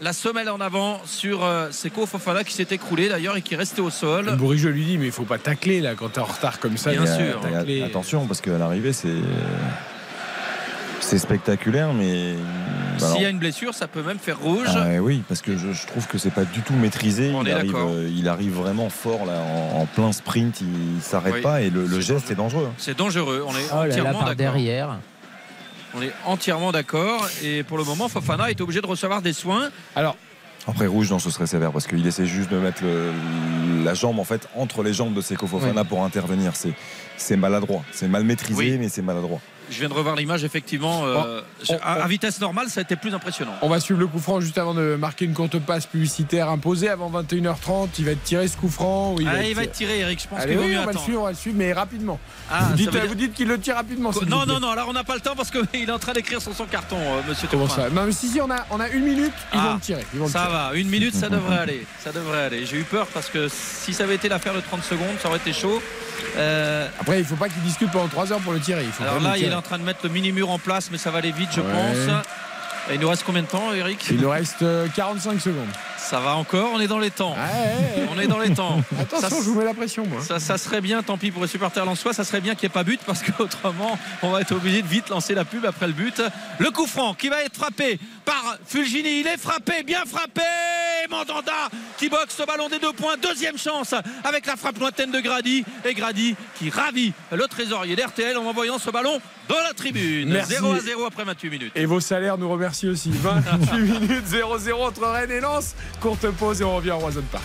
la 0.01 0.12
semelle 0.12 0.51
en 0.51 0.60
avant 0.60 1.01
sur 1.06 1.44
euh, 1.44 1.70
Seko 1.70 2.06
Fofana 2.06 2.44
qui 2.44 2.52
s'est 2.52 2.66
écroulé 2.70 3.09
d'ailleurs 3.09 3.36
et 3.36 3.43
qui 3.43 3.55
est 3.55 3.56
resté 3.56 3.81
au 3.81 3.90
sol. 3.90 4.36
Bourigeau 4.36 4.68
lui 4.70 4.85
dit 4.85 4.98
mais 4.98 5.06
il 5.06 5.12
faut 5.12 5.24
pas 5.24 5.39
tacler 5.39 5.81
là 5.81 5.94
quand 5.97 6.10
t'es 6.10 6.20
en 6.20 6.24
retard 6.24 6.59
comme 6.60 6.77
ça. 6.77 6.90
Bien 6.93 7.06
sûr. 7.06 7.40
tacler- 7.40 7.82
Attention, 7.85 8.27
parce 8.27 8.40
qu'à 8.40 8.59
l'arrivée, 8.59 8.93
c'est. 8.93 9.09
C'est 11.01 11.18
spectaculaire, 11.18 11.93
mais. 11.94 12.35
bah 12.98 13.06
S'il 13.12 13.23
y 13.23 13.27
a 13.27 13.28
une 13.28 13.39
blessure, 13.39 13.74
ça 13.74 13.86
peut 13.86 14.02
même 14.02 14.18
faire 14.18 14.40
rouge. 14.40 14.66
Ah, 14.74 14.89
oui, 15.01 15.23
parce 15.28 15.40
que 15.40 15.56
je, 15.56 15.70
je 15.73 15.86
trouve 15.86 16.06
que 16.09 16.18
c'est 16.18 16.31
pas 16.32 16.44
du 16.44 16.62
tout 16.62 16.73
maîtrisé. 16.74 17.31
On 17.32 17.43
il, 17.43 17.48
est 17.48 17.52
arrive, 17.52 17.73
d'accord. 17.73 17.90
euh, 17.93 18.10
il 18.12 18.28
arrive 18.28 18.55
vraiment 18.55 18.89
fort 18.90 19.24
là, 19.24 19.35
en, 19.40 19.82
en 19.82 19.86
plein 19.86 20.10
sprint. 20.12 20.62
Il 20.62 21.01
s'arrête 21.02 21.35
Oui. 21.35 21.43
pas 21.43 21.60
et 21.62 21.70
le, 21.70 21.82
le 21.86 22.01
C'est 22.01 22.14
geste 22.14 22.31
est 22.32 22.35
dangereux. 22.35 22.68
C'est 22.78 22.97
dangereux. 22.98 23.44
On 23.47 23.52
est 23.52 23.66
Oh 23.73 23.85
là 23.85 23.97
là, 24.02 24.12
par 24.14 24.35
derrière. 24.35 24.98
On 25.97 26.02
est 26.02 26.12
entièrement 26.27 26.73
d'accord. 26.73 27.27
Et 27.43 27.62
pour 27.62 27.78
le 27.78 27.85
moment, 27.85 28.09
Fofana 28.09 28.51
est 28.51 28.60
obligé 28.60 28.81
de 28.81 28.86
recevoir 28.86 29.23
des 29.23 29.32
soins. 29.32 29.70
Alors 29.94 30.16
Après 30.68 30.86
rouge, 30.86 31.10
non, 31.10 31.18
ce 31.18 31.31
serait 31.31 31.47
sévère 31.47 31.70
parce 31.73 31.86
qu'il 31.86 32.05
essaie 32.06 32.27
juste 32.27 32.51
de 32.51 32.59
mettre 32.59 32.82
le- 32.82 33.12
la 33.85 33.94
jambe 33.94 34.18
en 34.18 34.24
fait 34.24 34.48
entre 34.56 34.82
les 34.82 34.93
jambes 34.93 35.14
de 35.14 35.20
Seko 35.20 35.47
Fofana 35.47 35.85
pour 35.85 36.02
intervenir. 36.02 36.56
C'est 36.56 36.73
c'est 37.16 37.36
maladroit, 37.36 37.82
c'est 37.93 38.09
mal 38.09 38.24
maîtrisé, 38.24 38.59
Oui. 38.73 38.77
mais 38.78 38.89
c'est 38.89 39.01
maladroit. 39.02 39.40
Je 39.70 39.78
viens 39.80 39.88
de 39.88 39.94
revoir 39.94 40.14
l'image, 40.16 40.44
effectivement. 40.44 41.05
euh, 41.06 41.40
on- 41.68 41.74
à, 41.82 41.98
on- 41.98 42.02
à 42.02 42.06
vitesse 42.06 42.40
normale, 42.40 42.68
ça 42.68 42.80
a 42.80 42.82
été 42.82 42.94
plus 42.97 43.12
impressionnant. 43.14 43.52
On 43.62 43.68
va 43.68 43.80
suivre 43.80 43.98
le 44.01 44.06
coup 44.06 44.18
franc 44.18 44.40
juste 44.40 44.59
avant 44.59 44.74
de 44.74 44.97
marquer 44.97 45.24
une 45.24 45.34
courte 45.34 45.59
passe 45.59 45.86
publicitaire 45.86 46.48
imposée 46.51 46.88
avant 46.88 47.10
21h30. 47.10 47.88
Il 47.98 48.05
va 48.05 48.12
être 48.12 48.22
tiré 48.22 48.47
ce 48.48 48.56
coup 48.56 48.68
franc. 48.68 49.14
ou 49.14 49.18
Ah, 49.26 49.38
être- 49.40 49.48
il 49.48 49.55
va 49.55 49.64
être 49.64 49.72
tiré, 49.72 49.98
Eric. 50.01 50.20
Je 50.22 50.28
pense 50.28 50.44
qu'il 50.44 50.56
vaut 50.56 50.62
mieux 50.64 50.78
on 50.78 50.84
va 50.86 50.93
le 50.93 50.98
suivre, 50.98 51.20
on 51.20 51.24
va 51.24 51.30
le 51.30 51.36
suivre, 51.36 51.56
mais 51.59 51.72
rapidement. 51.72 52.18
Ah, 52.51 52.60
vous, 52.70 52.74
dites, 52.76 52.90
veut 52.90 53.01
dire- 53.01 53.09
vous 53.09 53.14
dites 53.14 53.34
qu'il 53.34 53.48
le 53.48 53.59
tire 53.59 53.74
rapidement. 53.76 54.10
Non, 54.26 54.47
non, 54.47 54.60
non, 54.60 54.70
alors 54.70 54.88
on 54.88 54.93
n'a 54.93 55.05
pas 55.05 55.14
le 55.14 55.20
temps 55.20 55.34
parce 55.36 55.51
qu'il 55.51 55.60
est 55.74 55.90
en 55.90 55.98
train 55.98 56.12
d'écrire 56.12 56.40
sur 56.40 56.55
son 56.55 56.66
carton, 56.66 56.97
euh, 56.98 57.20
monsieur 57.28 57.48
Comment 57.51 57.68
ça 57.68 57.90
Non, 57.90 58.05
mais 58.06 58.12
si, 58.12 58.28
si, 58.28 58.40
on 58.40 58.51
a, 58.51 58.64
on 58.70 58.78
a 58.80 58.88
une 58.88 59.05
minute, 59.05 59.32
ils 59.52 59.59
Ah, 59.60 59.68
vont 59.68 59.74
le 59.74 59.80
tirer. 59.80 60.06
Le 60.14 60.26
Ça 60.28 60.40
tirer. 60.43 60.52
va, 60.52 60.70
une 60.74 60.88
minute, 60.88 61.14
ça 61.14 61.28
devrait 61.28 61.59
aller. 61.59 61.86
Ça 62.02 62.12
devrait 62.12 62.43
aller. 62.44 62.66
J'ai 62.66 62.78
eu 62.78 62.84
peur 62.84 63.06
parce 63.09 63.28
que 63.28 63.48
si 63.48 63.93
ça 63.93 64.05
avait 64.05 64.14
été 64.14 64.28
l'affaire 64.28 64.55
de 64.55 64.60
30 64.60 64.84
secondes, 64.84 65.16
ça 65.20 65.28
aurait 65.28 65.38
été 65.38 65.52
chaud. 65.52 65.82
Euh, 66.36 66.88
Après, 67.01 67.18
il 67.20 67.24
faut 67.24 67.36
pas 67.36 67.48
qu'il 67.48 67.62
discute 67.62 67.90
pendant 67.90 68.09
3 68.09 68.32
heures 68.32 68.40
pour 68.40 68.52
le 68.52 68.60
tirer. 68.60 68.84
Il 68.84 68.93
faut 68.93 69.02
alors 69.02 69.20
là, 69.20 69.36
il 69.38 69.44
est 69.44 69.55
en 69.55 69.62
train 69.62 69.78
de 69.78 69.84
mettre 69.84 70.01
le 70.05 70.10
mini-mur 70.10 70.51
en 70.51 70.59
place, 70.59 70.88
mais 70.90 70.98
ça 70.98 71.10
va 71.10 71.18
aller 71.18 71.32
vite, 71.32 71.51
je 71.55 71.60
Ouais. 71.60 71.66
pense. 71.72 72.24
Et 72.90 72.94
il 72.94 73.01
nous 73.01 73.09
reste 73.09 73.24
combien 73.24 73.43
de 73.43 73.48
temps, 73.48 73.72
Eric? 73.72 74.06
Il 74.10 74.20
nous 74.20 74.30
reste 74.30 74.62
euh, 74.62 74.86
45 74.94 75.40
secondes. 75.40 75.66
Ça 75.98 76.20
va 76.20 76.36
encore, 76.36 76.70
on 76.74 76.81
est 76.81 76.86
dans 76.86 76.98
les 76.98 77.10
temps. 77.10 77.32
Ouais, 77.32 77.39
ouais, 77.39 78.02
ouais. 78.02 78.09
On 78.14 78.18
est 78.20 78.27
dans 78.27 78.39
les 78.39 78.52
temps. 78.55 78.81
Attention, 79.01 79.28
Ça, 79.28 79.36
je 79.36 79.43
vous 79.48 79.59
mets 79.59 79.64
la 79.64 79.74
pression, 79.74 80.06
moi. 80.06 80.20
Ça, 80.23 80.39
ça 80.39 80.59
serait 80.59 80.81
bien, 80.81 81.02
tant 81.02 81.18
pis 81.18 81.31
pour 81.31 81.43
les 81.43 81.48
supporters 81.48 81.85
lensois, 81.85 82.12
ça 82.12 82.24
serait 82.24 82.40
bien 82.40 82.55
qu'il 82.55 82.68
n'y 82.68 82.73
ait 82.73 82.74
pas 82.74 82.85
but 82.85 83.01
parce 83.05 83.23
qu'autrement, 83.23 83.98
on 84.23 84.31
va 84.31 84.40
être 84.40 84.52
obligé 84.52 84.82
de 84.82 84.86
vite 84.86 85.09
lancer 85.09 85.35
la 85.35 85.44
pub 85.44 85.64
après 85.64 85.86
le 85.86 85.93
but. 85.93 86.23
Le 86.59 86.70
coup 86.70 86.86
franc 86.86 87.14
qui 87.14 87.28
va 87.28 87.43
être 87.43 87.56
frappé 87.56 87.98
par 88.24 88.56
Fulgini. 88.66 89.20
Il 89.20 89.27
est 89.27 89.39
frappé, 89.39 89.82
bien 89.82 90.05
frappé. 90.06 90.43
Mandanda 91.10 91.52
qui 91.98 92.09
boxe 92.09 92.35
ce 92.36 92.43
ballon 92.44 92.68
des 92.68 92.78
deux 92.78 92.93
points. 92.93 93.14
Deuxième 93.23 93.56
chance 93.59 93.94
avec 94.24 94.47
la 94.47 94.56
frappe 94.56 94.78
lointaine 94.78 95.10
de 95.12 95.20
Grady. 95.20 95.64
Et 95.85 95.94
Grady 95.94 96.35
qui 96.59 96.70
ravit 96.70 97.12
le 97.32 97.47
trésorier 97.47 97.97
d'RTL 97.97 98.36
en 98.36 98.44
envoyant 98.44 98.78
ce 98.78 98.90
ballon 98.90 99.20
dans 99.48 99.60
la 99.62 99.73
tribune. 99.73 100.31
Merci. 100.32 100.55
0 100.55 100.73
à 100.73 100.81
0 100.81 101.05
après 101.06 101.24
28 101.24 101.51
minutes. 101.51 101.73
Et 101.77 101.86
vos 101.86 102.01
salaires 102.01 102.39
nous 102.39 102.48
remercient 102.48 102.89
aussi. 102.89 103.10
28 103.10 103.78
minutes 104.01 104.27
0-0 104.27 104.73
entre 104.74 105.06
Rennes 105.06 105.31
et 105.31 105.40
Lens. 105.40 105.74
Courte 106.00 106.30
pause 106.30 106.60
et 106.60 106.64
on 106.64 106.76
revient 106.76 106.92
en 106.92 106.98
Roison 106.98 107.22
Park. 107.30 107.44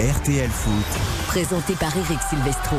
RTL 0.00 0.50
Foot. 0.50 1.26
Présenté 1.28 1.74
par 1.74 1.96
Eric 1.96 2.18
Silvestro. 2.28 2.76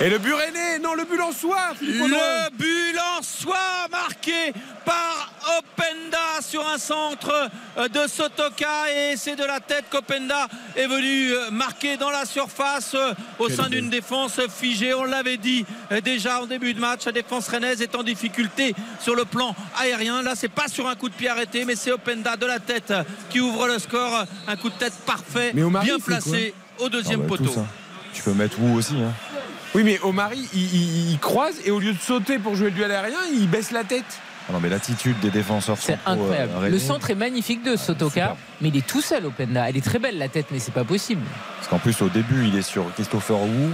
Et 0.00 0.08
le 0.08 0.18
but 0.18 0.32
rennais, 0.32 0.78
non, 0.78 0.94
le 0.94 1.04
but 1.04 1.20
en 1.20 1.32
soi, 1.32 1.58
Philippe 1.76 2.02
Audouin. 2.02 2.18
Le 2.18 2.56
but 2.56 2.96
en 3.18 3.20
soi 3.20 3.58
marqué 3.90 4.52
par 4.84 5.32
Openda 5.58 6.40
sur 6.40 6.64
un 6.68 6.78
centre 6.78 7.50
euh, 7.76 7.88
de 7.88 8.06
Sotoka 8.08 8.92
et 8.96 9.16
c'est 9.16 9.34
de 9.34 9.42
la 9.44 9.58
tête 9.58 9.86
qu'Openda 9.90 10.46
est 10.76 10.86
venu 10.86 11.32
euh, 11.32 11.50
marquer 11.50 11.96
dans 11.96 12.10
la 12.10 12.26
surface 12.26 12.92
euh, 12.94 13.12
au 13.40 13.48
sein 13.48 13.68
d'une 13.68 13.90
défense 13.90 14.38
figée. 14.56 14.94
On 14.94 15.02
l'avait 15.02 15.36
dit 15.36 15.66
déjà 16.04 16.42
en 16.42 16.46
début 16.46 16.74
de 16.74 16.80
match, 16.80 17.04
la 17.06 17.12
défense 17.12 17.48
rennaise 17.48 17.82
est 17.82 17.96
en 17.96 18.04
difficulté 18.04 18.76
sur 19.00 19.16
le 19.16 19.24
plan 19.24 19.52
aérien. 19.80 20.22
Là, 20.22 20.34
c'est 20.36 20.48
pas 20.48 20.68
sur 20.68 20.88
un 20.88 20.94
coup 20.94 21.08
de 21.08 21.14
pied 21.14 21.28
arrêté, 21.28 21.64
mais 21.64 21.74
c'est 21.74 21.90
Openda 21.90 22.36
de 22.36 22.46
la 22.46 22.60
tête 22.60 22.92
qui 23.30 23.40
ouvre 23.40 23.66
le 23.66 23.80
score. 23.80 24.24
Un 24.46 24.56
coup 24.56 24.68
de 24.70 24.74
tête 24.76 24.94
parfait, 25.04 25.52
bien 25.52 25.98
placé 25.98 26.54
au 26.78 26.88
deuxième 26.88 27.22
Ah 27.24 27.28
bah, 27.28 27.36
poteau. 27.36 27.50
ça. 27.52 27.66
Tu 28.14 28.22
peux 28.22 28.32
mettre 28.32 28.58
où 28.60 28.76
aussi. 28.76 28.94
hein. 28.94 29.12
Oui, 29.74 29.82
mais 29.84 29.98
Omari, 30.02 30.48
il, 30.54 30.74
il- 30.74 31.10
il 31.12 31.18
croise 31.18 31.56
et 31.64 31.70
au 31.70 31.78
lieu 31.78 31.92
de 31.92 31.98
sauter 31.98 32.38
pour 32.38 32.54
jouer 32.54 32.66
le 32.70 32.76
duel 32.76 32.90
aérien, 32.90 33.18
il 33.32 33.48
baisse 33.48 33.70
la 33.70 33.84
tête. 33.84 34.04
Ah 34.48 34.52
non, 34.54 34.60
mais 34.60 34.70
l'attitude 34.70 35.18
des 35.20 35.28
défenseurs 35.30 35.76
C'est 35.78 35.92
euh, 35.92 35.96
incroyable. 36.06 36.68
le 36.70 36.78
centre 36.78 37.10
est 37.10 37.14
magnifique 37.14 37.62
de 37.62 37.76
Sotoka, 37.76 38.08
superbe. 38.14 38.36
mais 38.62 38.68
il 38.68 38.76
est 38.78 38.86
tout 38.86 39.02
seul, 39.02 39.26
Openda. 39.26 39.68
Elle 39.68 39.76
est 39.76 39.84
très 39.84 39.98
belle, 39.98 40.16
la 40.16 40.28
tête, 40.28 40.46
mais 40.50 40.58
c'est 40.58 40.72
pas 40.72 40.84
possible. 40.84 41.20
Parce 41.56 41.68
qu'en 41.68 41.78
plus, 41.78 42.00
au 42.00 42.08
début, 42.08 42.46
il 42.46 42.56
est 42.56 42.62
sur 42.62 42.90
Christopher 42.94 43.36
Wu. 43.42 43.72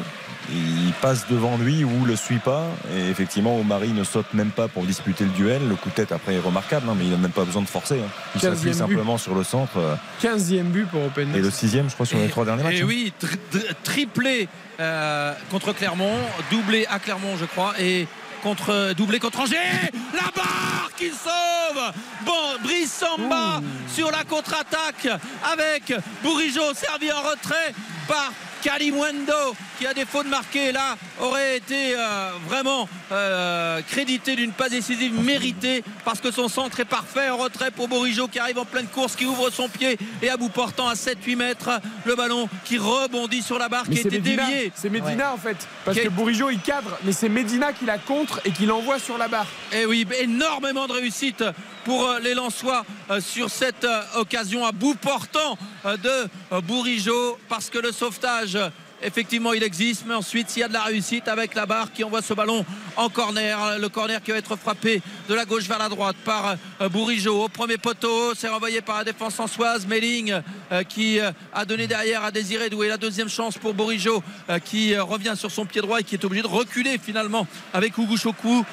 Il 0.50 0.92
passe 1.00 1.26
devant 1.28 1.56
lui, 1.56 1.84
Wu 1.84 2.06
le 2.06 2.16
suit 2.16 2.38
pas. 2.38 2.64
Et 2.94 3.08
effectivement, 3.10 3.56
Omari 3.58 3.88
ne 3.88 4.04
saute 4.04 4.32
même 4.34 4.50
pas 4.50 4.68
pour 4.68 4.84
disputer 4.84 5.24
le 5.24 5.30
duel. 5.30 5.68
Le 5.68 5.74
coup 5.76 5.88
de 5.88 5.94
tête, 5.94 6.12
après, 6.12 6.34
est 6.34 6.38
remarquable, 6.40 6.86
hein, 6.88 6.94
mais 6.96 7.04
il 7.04 7.10
n'a 7.10 7.16
même 7.16 7.30
pas 7.30 7.44
besoin 7.44 7.62
de 7.62 7.66
forcer. 7.68 8.00
hein. 8.00 8.10
Il 8.34 8.40
15e 8.40 8.54
s'appuie 8.54 8.74
simplement 8.74 9.16
sur 9.18 9.34
le 9.34 9.42
centre. 9.44 9.78
euh, 9.78 9.94
15e 10.22 10.64
but 10.64 10.86
pour 10.88 11.04
Open. 11.04 11.34
Et 11.34 11.40
le 11.40 11.50
sixième, 11.50 11.88
je 11.88 11.94
crois, 11.94 12.06
sur 12.06 12.18
les 12.18 12.28
trois 12.28 12.44
derniers 12.44 12.62
matchs. 12.62 12.74
Et 12.76 12.82
hein. 12.82 12.86
oui, 12.86 13.12
tri- 13.18 13.38
tri- 13.50 13.62
triplé 13.82 14.48
euh, 14.80 15.32
contre 15.50 15.72
Clermont, 15.72 16.18
doublé 16.50 16.86
à 16.90 16.98
Clermont, 16.98 17.36
je 17.38 17.46
crois, 17.46 17.74
et 17.80 18.06
contre 18.42 18.92
doublé 18.94 19.18
contre 19.18 19.40
Angers. 19.40 19.56
La 20.14 20.30
barre 20.36 20.90
qui 20.96 21.08
sauve. 21.08 21.82
Bon, 22.26 22.32
Brice 22.62 22.92
Samba 22.92 23.60
sur 23.92 24.10
la 24.10 24.22
contre-attaque 24.24 25.08
avec 25.52 25.92
Bourigeau 26.22 26.72
servi 26.74 27.10
en 27.10 27.20
retrait 27.22 27.74
par 28.06 28.32
Kalimwendo 28.64 29.54
qui 29.78 29.86
à 29.86 29.92
défaut 29.92 30.22
de 30.22 30.28
marquer 30.28 30.72
là 30.72 30.96
aurait 31.20 31.58
été 31.58 31.94
euh, 31.94 32.30
vraiment 32.48 32.88
euh, 33.12 33.82
crédité 33.82 34.36
d'une 34.36 34.52
passe 34.52 34.70
décisive 34.70 35.20
méritée 35.20 35.84
parce 36.04 36.20
que 36.20 36.30
son 36.30 36.48
centre 36.48 36.80
est 36.80 36.86
parfait 36.86 37.28
en 37.28 37.36
retrait 37.36 37.70
pour 37.70 37.88
Bourigeau 37.88 38.26
qui 38.26 38.38
arrive 38.38 38.58
en 38.58 38.64
pleine 38.64 38.86
course 38.86 39.16
qui 39.16 39.26
ouvre 39.26 39.50
son 39.50 39.68
pied 39.68 39.98
et 40.22 40.30
à 40.30 40.38
bout 40.38 40.48
portant 40.48 40.88
à 40.88 40.94
7-8 40.94 41.36
mètres 41.36 41.70
le 42.06 42.14
ballon 42.14 42.48
qui 42.64 42.78
rebondit 42.78 43.42
sur 43.42 43.58
la 43.58 43.68
barre 43.68 43.84
Mais 43.86 43.96
qui 43.96 44.00
était 44.00 44.18
Medina, 44.18 44.46
déviée 44.46 44.72
c'est 44.74 44.88
Medina 44.88 45.34
en 45.34 45.38
fait. 45.38 45.68
Parce 45.84 45.98
que 45.98 46.08
Bourigeau 46.08 46.48
il 46.48 46.60
cadre, 46.60 46.96
mais 47.04 47.12
c'est 47.12 47.28
Medina 47.28 47.74
qui 47.74 47.84
la 47.84 47.98
contre 47.98 48.40
et 48.46 48.50
qui 48.50 48.64
l'envoie 48.64 48.98
sur 48.98 49.18
la 49.18 49.28
barre. 49.28 49.46
Et 49.72 49.82
Eh 49.82 49.86
oui, 49.86 50.06
énormément 50.20 50.86
de 50.86 50.92
réussite 50.94 51.44
pour 51.84 52.08
euh, 52.08 52.18
les 52.20 52.34
Lensois 52.34 52.84
euh, 53.10 53.20
sur 53.20 53.50
cette 53.50 53.84
euh, 53.84 54.02
occasion 54.16 54.64
à 54.64 54.72
bout 54.72 54.94
portant 54.94 55.58
de 55.84 56.60
Bourigeau 56.62 57.38
parce 57.48 57.68
que 57.68 57.78
le 57.78 57.92
sauvetage 57.92 58.58
effectivement 59.02 59.52
il 59.52 59.62
existe 59.62 60.04
mais 60.06 60.14
ensuite 60.14 60.48
s'il 60.48 60.60
y 60.60 60.64
a 60.64 60.68
de 60.68 60.72
la 60.72 60.82
réussite 60.82 61.28
avec 61.28 61.54
la 61.54 61.66
barre 61.66 61.92
qui 61.92 62.02
envoie 62.04 62.22
ce 62.22 62.32
ballon 62.32 62.64
en 62.96 63.10
corner 63.10 63.78
le 63.78 63.88
corner 63.90 64.22
qui 64.22 64.30
va 64.30 64.38
être 64.38 64.56
frappé 64.56 65.02
de 65.28 65.34
la 65.34 65.44
gauche 65.44 65.64
vers 65.64 65.78
la 65.78 65.90
droite 65.90 66.16
par 66.24 66.56
Bourigeau. 66.90 67.44
Au 67.44 67.48
premier 67.48 67.76
poteau 67.76 68.34
c'est 68.34 68.48
renvoyé 68.48 68.80
par 68.80 68.96
la 68.98 69.04
défense 69.04 69.38
ansoise 69.38 69.86
Melling 69.86 70.40
qui 70.88 71.18
a 71.20 71.64
donné 71.66 71.86
derrière 71.86 72.24
à 72.24 72.30
Désiré 72.30 72.70
Doué. 72.70 72.88
La 72.88 72.96
deuxième 72.96 73.28
chance 73.28 73.58
pour 73.58 73.74
Bourigeau 73.74 74.22
qui 74.64 74.96
revient 74.96 75.34
sur 75.36 75.50
son 75.50 75.66
pied 75.66 75.82
droit 75.82 76.00
et 76.00 76.04
qui 76.04 76.14
est 76.14 76.24
obligé 76.24 76.42
de 76.42 76.48
reculer 76.48 76.96
finalement 76.96 77.46
avec 77.74 77.98
Ougouchoku 77.98 78.64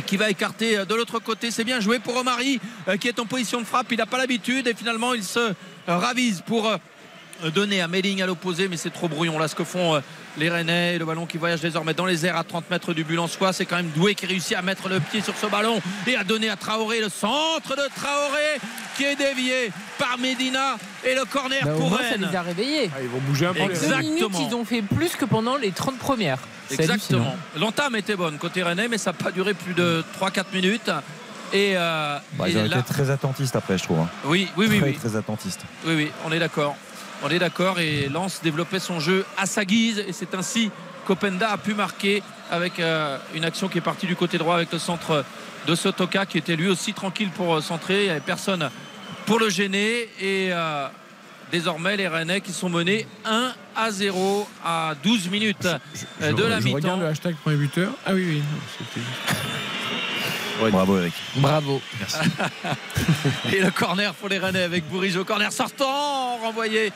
qui 0.00 0.16
va 0.16 0.30
écarter 0.30 0.84
de 0.86 0.94
l'autre 0.94 1.18
côté. 1.18 1.50
C'est 1.50 1.64
bien 1.64 1.80
joué 1.80 1.98
pour 1.98 2.16
Omari 2.16 2.60
qui 3.00 3.08
est 3.08 3.18
en 3.18 3.26
position 3.26 3.60
de 3.60 3.66
frappe. 3.66 3.92
Il 3.92 3.98
n'a 3.98 4.06
pas 4.06 4.18
l'habitude 4.18 4.66
et 4.66 4.74
finalement 4.74 5.14
il 5.14 5.24
se 5.24 5.52
ravise 5.86 6.42
pour 6.46 6.70
donner 7.50 7.80
à 7.80 7.88
Melling 7.88 8.22
à 8.22 8.26
l'opposé, 8.26 8.68
mais 8.68 8.76
c'est 8.76 8.90
trop 8.92 9.08
brouillon 9.08 9.38
là 9.38 9.48
ce 9.48 9.54
que 9.54 9.64
font 9.64 10.00
les 10.38 10.48
Rennais. 10.50 10.98
Le 10.98 11.04
ballon 11.04 11.26
qui 11.26 11.38
voyage 11.38 11.60
désormais 11.60 11.94
dans 11.94 12.06
les 12.06 12.24
airs 12.26 12.36
à 12.36 12.44
30 12.44 12.70
mètres 12.70 12.92
du 12.94 13.04
but 13.04 13.18
en 13.18 13.26
soi. 13.28 13.52
C'est 13.52 13.66
quand 13.66 13.76
même 13.76 13.90
Doué 13.94 14.14
qui 14.14 14.26
réussit 14.26 14.56
à 14.56 14.62
mettre 14.62 14.88
le 14.88 15.00
pied 15.00 15.20
sur 15.20 15.36
ce 15.36 15.46
ballon 15.46 15.80
et 16.06 16.16
à 16.16 16.24
donner 16.24 16.48
à 16.50 16.56
Traoré 16.56 17.00
le 17.00 17.08
centre 17.08 17.70
de 17.76 17.82
Traoré 17.96 18.60
qui 18.96 19.04
est 19.04 19.16
dévié 19.16 19.70
par 19.98 20.18
Medina 20.18 20.76
et 21.04 21.14
le 21.14 21.24
corner 21.24 21.64
Bah, 21.64 21.72
pour 21.76 21.88
moins, 21.90 21.98
ça 21.98 22.04
Rennes. 22.10 22.28
les 22.30 22.36
a 22.36 22.42
réveillés. 22.42 22.90
Ah, 22.94 22.98
ils 23.02 23.08
vont 23.08 23.20
bouger 23.20 23.46
un 23.46 23.52
peu. 23.54 23.60
Deux 23.60 23.70
Exactement. 23.70 24.00
minutes, 24.28 24.48
ils 24.50 24.54
ont 24.54 24.64
fait 24.64 24.82
plus 24.82 25.16
que 25.16 25.24
pendant 25.24 25.56
les 25.56 25.70
30 25.72 25.98
premières. 25.98 26.38
C'est 26.68 26.80
Exactement. 26.80 27.34
L'entame 27.58 27.96
était 27.96 28.16
bonne 28.16 28.38
côté 28.38 28.62
Rennais, 28.62 28.88
mais 28.88 28.98
ça 28.98 29.10
n'a 29.10 29.14
pas 29.18 29.30
duré 29.30 29.52
plus 29.54 29.74
de 29.74 30.02
3-4 30.18 30.44
minutes. 30.54 30.90
Et, 31.54 31.74
euh, 31.76 32.16
Bah, 32.38 32.48
ils 32.48 32.56
ont 32.56 32.62
là- 32.64 32.78
été 32.78 32.82
très 32.94 33.10
attentistes 33.10 33.54
après, 33.56 33.76
je 33.76 33.82
trouve. 33.84 33.98
hein. 33.98 34.08
oui, 34.24 34.48
oui, 34.56 34.66
oui, 34.70 34.78
très, 34.78 34.88
oui. 34.90 34.96
très 34.96 35.16
attentistes. 35.16 35.60
Oui, 35.86 35.94
oui, 35.94 36.10
on 36.26 36.32
est 36.32 36.38
d'accord. 36.38 36.76
On 37.24 37.28
est 37.28 37.38
d'accord 37.38 37.78
et 37.78 38.08
Lens 38.08 38.40
développait 38.42 38.80
son 38.80 38.98
jeu 38.98 39.24
à 39.36 39.46
sa 39.46 39.64
guise 39.64 40.00
et 40.00 40.12
c'est 40.12 40.34
ainsi 40.34 40.70
qu'Openda 41.06 41.50
a 41.50 41.56
pu 41.56 41.74
marquer 41.74 42.22
avec 42.50 42.80
euh, 42.80 43.16
une 43.34 43.44
action 43.44 43.68
qui 43.68 43.78
est 43.78 43.82
partie 43.82 44.06
du 44.06 44.16
côté 44.16 44.38
droit 44.38 44.56
avec 44.56 44.72
le 44.72 44.78
centre 44.78 45.24
de 45.66 45.74
Sotoka 45.74 46.26
qui 46.26 46.38
était 46.38 46.56
lui 46.56 46.68
aussi 46.68 46.94
tranquille 46.94 47.30
pour 47.30 47.54
euh, 47.54 47.60
centrer. 47.60 48.00
Il 48.00 48.04
n'y 48.04 48.10
avait 48.10 48.20
personne 48.20 48.68
pour 49.26 49.38
le 49.38 49.50
gêner 49.50 50.08
et 50.20 50.48
euh, 50.50 50.88
désormais 51.52 51.96
les 51.96 52.08
Rennais 52.08 52.40
qui 52.40 52.52
sont 52.52 52.68
menés 52.68 53.06
1 53.24 53.52
à 53.76 53.90
0 53.92 54.48
à 54.64 54.94
12 55.04 55.28
minutes 55.30 55.62
de 55.62 55.68
la 56.20 56.30
je 56.30 56.34
regarde 56.34 56.64
mi-temps. 56.64 56.96
le 56.96 57.06
hashtag 57.06 57.36
premier 57.36 57.56
buteur. 57.56 57.92
Ah 58.04 58.14
oui, 58.14 58.26
oui. 58.28 58.42
c'était 58.78 59.06
Bravo, 60.70 60.98
Eric. 60.98 61.14
Bravo. 61.36 61.80
Et 63.52 63.60
le 63.60 63.70
corner 63.70 64.14
pour 64.14 64.28
les 64.28 64.38
Rennais 64.38 64.62
avec 64.62 64.88
Bourigeau. 64.88 65.24
Corner 65.24 65.52
sortant, 65.52 66.36
renvoyé 66.38 66.92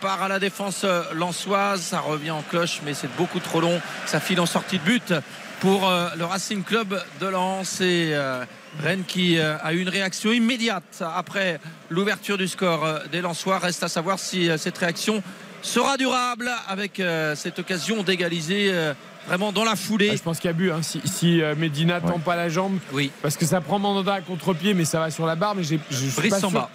par 0.00 0.28
la 0.28 0.38
défense 0.38 0.82
euh, 0.84 1.02
lançoise. 1.14 1.80
Ça 1.82 2.00
revient 2.00 2.30
en 2.30 2.42
cloche, 2.42 2.80
mais 2.84 2.94
c'est 2.94 3.14
beaucoup 3.16 3.40
trop 3.40 3.60
long. 3.60 3.80
Ça 4.06 4.20
file 4.20 4.40
en 4.40 4.46
sortie 4.46 4.78
de 4.78 4.84
but 4.84 5.14
pour 5.60 5.88
euh, 5.88 6.08
le 6.16 6.24
Racing 6.24 6.62
Club 6.64 7.00
de 7.20 7.26
Lens. 7.26 7.80
Et 7.80 8.10
euh, 8.12 8.44
Rennes 8.82 9.04
qui 9.06 9.38
euh, 9.38 9.56
a 9.62 9.72
eu 9.74 9.80
une 9.80 9.88
réaction 9.88 10.32
immédiate 10.32 11.02
après 11.14 11.60
l'ouverture 11.90 12.38
du 12.38 12.48
score 12.48 12.84
euh, 12.84 12.98
des 13.10 13.20
Lensois. 13.20 13.58
Reste 13.58 13.82
à 13.82 13.88
savoir 13.88 14.18
si 14.18 14.48
euh, 14.50 14.56
cette 14.56 14.78
réaction 14.78 15.22
sera 15.62 15.96
durable 15.96 16.50
avec 16.68 16.98
euh, 16.98 17.36
cette 17.36 17.58
occasion 17.60 18.02
d'égaliser 18.02 18.70
euh, 18.72 18.94
vraiment 19.28 19.52
dans 19.52 19.62
la 19.64 19.76
foulée. 19.76 20.08
Ah, 20.12 20.16
je 20.16 20.22
pense 20.22 20.38
qu'il 20.40 20.48
y 20.48 20.50
a 20.50 20.54
but. 20.54 20.72
hein. 20.72 20.80
Si, 20.82 21.00
si, 21.04 21.40
euh, 21.40 21.54
Medina 21.56 22.00
tend 22.00 22.14
Ouais. 22.14 22.18
pas 22.24 22.34
la 22.34 22.48
jambe, 22.48 22.78
Oui, 22.92 23.12
parce 23.22 23.36
que 23.36 23.46
ça 23.46 23.60
prend 23.60 23.78
Mandanda 23.78 24.14
à 24.14 24.20
contre-pied, 24.22 24.74
mais 24.74 24.84
ça 24.84 24.98
va 24.98 25.10
sur 25.12 25.24
la 25.26 25.36
barre. 25.36 25.54
Mais 25.54 25.62
j'ai, 25.62 25.78
je 25.90 25.96
suis 25.96 26.10
Brice 26.16 26.30
pas 26.30 26.38
sûr- 26.40 26.48
Samba. 26.50 26.68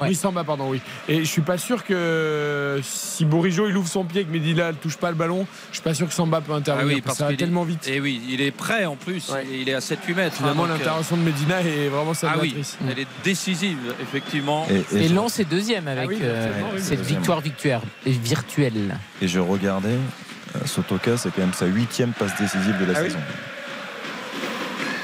Ouais. 0.00 0.14
Samba, 0.14 0.44
pardon, 0.44 0.68
oui. 0.70 0.80
Et 1.08 1.18
je 1.20 1.24
suis 1.24 1.42
pas 1.42 1.58
sûr 1.58 1.84
que 1.84 2.80
si 2.82 3.24
Bourigeau 3.24 3.68
il 3.68 3.76
ouvre 3.76 3.88
son 3.88 4.04
pied 4.04 4.22
et 4.22 4.24
que 4.24 4.30
Medina 4.32 4.68
ne 4.68 4.76
touche 4.76 4.96
pas 4.96 5.08
le 5.10 5.16
ballon, 5.16 5.46
je 5.70 5.76
suis 5.76 5.82
pas 5.82 5.94
sûr 5.94 6.06
que 6.08 6.14
Samba 6.14 6.40
peut 6.40 6.52
intervenir. 6.52 6.90
Ah 6.90 6.94
oui, 6.96 7.00
parce 7.00 7.04
parce 7.04 7.18
que 7.18 7.22
ça 7.22 7.26
va 7.28 7.32
est- 7.32 7.36
tellement 7.36 7.64
vite. 7.64 7.86
Et 7.88 8.00
oui, 8.00 8.20
il 8.28 8.40
est 8.40 8.50
prêt 8.50 8.84
en 8.84 8.96
plus. 8.96 9.28
Ouais. 9.30 9.46
Il 9.52 9.68
est 9.68 9.74
à 9.74 9.80
7-8 9.80 10.14
mètres. 10.14 10.34
hein, 10.36 10.38
Finalement, 10.38 10.62
donc, 10.64 10.72
euh, 10.72 10.78
l'intervention 10.78 11.16
de 11.16 11.22
Medina 11.22 11.60
est 11.62 11.88
vraiment 11.88 12.12
Ah 12.22 12.34
oui, 12.40 12.50
salvatrice. 12.50 12.78
elle 12.90 12.98
est 12.98 13.06
décisive, 13.24 13.78
effectivement. 14.02 14.66
Et, 14.70 14.96
et 14.96 15.04
Et 15.04 15.08
je, 15.08 15.14
Lens 15.14 15.38
est 15.40 15.44
deuxième 15.44 15.88
avec 15.88 16.04
Ah 16.04 16.08
oui, 16.08 16.18
euh, 16.22 16.78
cette 16.78 17.00
victoire 17.02 17.40
victuaire, 17.40 17.80
virtuelle. 18.04 18.96
et 19.22 19.28
je 19.28 19.38
regardais, 19.40 19.88
euh, 20.56 20.58
Sotoka, 20.66 21.16
c'est 21.16 21.30
quand 21.30 21.42
même 21.42 21.52
sa 21.52 21.66
huitième 21.66 22.12
passe 22.12 22.32
décisive 22.38 22.78
de 22.80 22.84
la 22.92 22.98
Ah 22.98 23.02
oui 23.02 23.08
saison. 23.08 23.18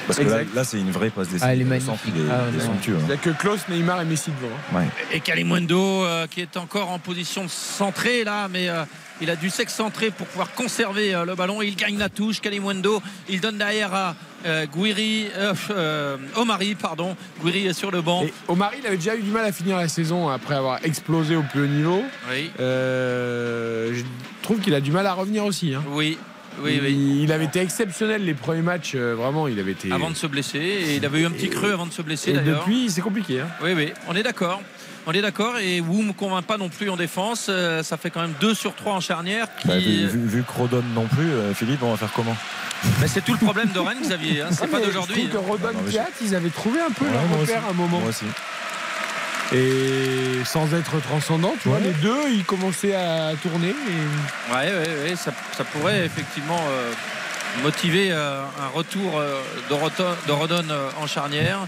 Parce 0.06 0.18
que 0.18 0.24
là, 0.24 0.40
Exact. 0.42 0.54
là, 0.54 0.64
c'est 0.64 0.78
une 0.80 0.90
vraie 0.90 1.10
passe 1.10 1.28
décisive. 1.28 1.44
Ah, 1.48 1.52
elle 1.52 1.60
est 1.60 1.64
magnifique. 1.64 1.90
centre, 1.90 2.02
il 2.08 2.20
est, 2.20 2.30
Ah, 2.30 2.40
il 2.52 2.58
est 2.58 2.64
somptueux, 2.64 2.94
hein. 2.96 3.00
Il 3.02 3.06
n'y 3.06 3.12
a 3.12 3.16
que 3.16 3.30
Klaus, 3.30 3.60
Neymar 3.68 4.00
et 4.02 4.04
Messi 4.04 4.30
devant. 4.30 4.52
hein. 4.74 4.76
Ouais. 4.80 4.88
Et 5.12 5.20
Kalimundo 5.20 6.04
euh, 6.04 6.26
qui 6.26 6.40
est 6.40 6.56
encore 6.56 6.90
en 6.90 6.98
position 6.98 7.46
centrée 7.48 8.24
là, 8.24 8.48
mais 8.48 8.68
euh, 8.68 8.84
il 9.20 9.30
a 9.30 9.36
dû 9.36 9.48
s'excentrer 9.50 10.10
pour 10.10 10.26
pouvoir 10.26 10.52
conserver 10.54 11.14
euh, 11.14 11.24
le 11.24 11.34
ballon. 11.34 11.62
Il 11.62 11.76
gagne 11.76 11.98
la 11.98 12.08
touche, 12.08 12.40
Kalimundo. 12.40 13.00
Il 13.28 13.40
donne 13.40 13.58
derrière 13.58 13.94
à 13.94 14.16
euh, 14.44 14.66
Guiri, 14.66 15.28
euh, 15.36 15.54
euh, 15.70 16.16
Omari, 16.34 16.74
pardon. 16.74 17.16
Guiri 17.44 17.66
est 17.68 17.72
sur 17.72 17.92
le 17.92 18.02
banc. 18.02 18.24
Et 18.24 18.32
Omari, 18.48 18.78
il 18.80 18.86
avait 18.86 18.96
déjà 18.96 19.14
eu 19.14 19.22
du 19.22 19.30
mal 19.30 19.44
à 19.44 19.52
finir 19.52 19.76
la 19.76 19.86
saison 19.88 20.28
après 20.28 20.56
avoir 20.56 20.84
explosé 20.84 21.36
au 21.36 21.42
plus 21.42 21.62
haut 21.62 21.66
niveau. 21.68 22.02
Oui, 22.28 22.50
Euh, 22.58 23.92
je 23.94 24.02
trouve 24.42 24.58
qu'il 24.58 24.74
a 24.74 24.80
du 24.80 24.90
mal 24.90 25.06
à 25.06 25.12
revenir 25.14 25.44
aussi. 25.44 25.74
hein. 25.74 25.82
oui, 25.90 26.18
oui, 26.60 26.74
il, 26.76 26.82
oui. 26.82 27.20
il 27.24 27.32
avait 27.32 27.44
été 27.46 27.60
exceptionnel 27.60 28.24
les 28.24 28.34
premiers 28.34 28.62
matchs, 28.62 28.92
euh, 28.94 29.14
vraiment, 29.14 29.48
il 29.48 29.58
avait 29.58 29.72
été. 29.72 29.90
Avant 29.92 30.10
de 30.10 30.16
se 30.16 30.26
blesser, 30.26 30.58
et 30.58 30.96
il 30.96 31.04
avait 31.06 31.20
eu 31.20 31.26
un 31.26 31.30
petit 31.30 31.48
creux 31.50 31.72
avant 31.72 31.86
de 31.86 31.92
se 31.92 32.02
blesser 32.02 32.30
et 32.32 32.38
depuis, 32.38 32.90
c'est 32.90 33.00
compliqué. 33.00 33.40
hein. 33.40 33.48
Oui, 33.62 33.72
oui, 33.74 33.92
on 34.08 34.14
est 34.16 34.22
d'accord. 34.22 34.60
On 35.04 35.10
est 35.12 35.20
d'accord 35.22 35.58
et 35.58 35.80
Wu 35.80 36.04
me 36.04 36.12
convainc 36.12 36.44
pas 36.44 36.56
non 36.58 36.68
plus 36.68 36.88
en 36.88 36.96
défense. 36.96 37.46
Euh, 37.48 37.82
ça 37.82 37.96
fait 37.96 38.10
quand 38.10 38.20
même 38.20 38.34
2 38.40 38.54
sur 38.54 38.72
3 38.76 38.92
en 38.92 39.00
charnière. 39.00 39.48
Qui... 39.60 39.66
Bah, 39.66 39.78
vu, 39.78 40.06
vu, 40.06 40.26
vu 40.28 40.42
que 40.44 40.52
Rodon 40.52 40.84
non 40.94 41.06
plus, 41.08 41.28
euh, 41.28 41.52
Philippe, 41.54 41.82
on 41.82 41.90
va 41.90 41.96
faire 41.96 42.12
comment? 42.14 42.36
Mais 43.00 43.08
c'est 43.08 43.20
tout 43.24 43.32
le 43.32 43.38
problème 43.44 43.70
de 43.74 43.80
Rennes, 43.80 43.98
Xavier. 44.00 44.42
hein. 44.42 44.48
C'est 44.52 44.68
pas 44.68 44.78
d'aujourd'hui. 44.80 45.22
Je 45.24 45.28
trouve 45.28 45.42
que 45.44 45.48
Rodon 45.50 45.72
Non, 45.72 45.80
mais 45.84 45.90
Piat, 45.90 46.06
ils 46.22 46.34
avaient 46.36 46.50
trouvé 46.50 46.78
un 46.80 46.90
peu 46.92 47.04
Ouais, 47.04 47.10
leur 47.12 47.40
repère 47.40 47.64
à 47.66 47.70
un 47.70 47.72
moment. 47.72 47.98
Moi 47.98 48.10
aussi. 48.10 48.24
Et 49.54 50.44
sans 50.44 50.72
être 50.74 51.00
transcendant, 51.02 51.54
tu 51.62 51.68
vois, 51.68 51.78
Ouais. 51.78 51.84
les 51.84 51.92
deux, 51.94 52.30
ils 52.32 52.44
commençaient 52.44 52.94
à 52.94 53.32
tourner. 53.42 53.68
et- 53.70 54.52
Ouais, 54.54 54.72
ouais, 54.72 55.10
ouais, 55.10 55.16
ça, 55.16 55.32
ça 55.56 55.64
pourrait 55.64 56.04
effectivement 56.06 56.60
euh, 56.68 56.92
motiver 57.62 58.08
euh, 58.10 58.42
un 58.60 58.68
retour 58.76 59.18
euh, 59.18 59.40
de 59.68 60.32
Rodon 60.32 60.64
euh, 60.70 60.88
en 61.00 61.06
charnière. 61.06 61.58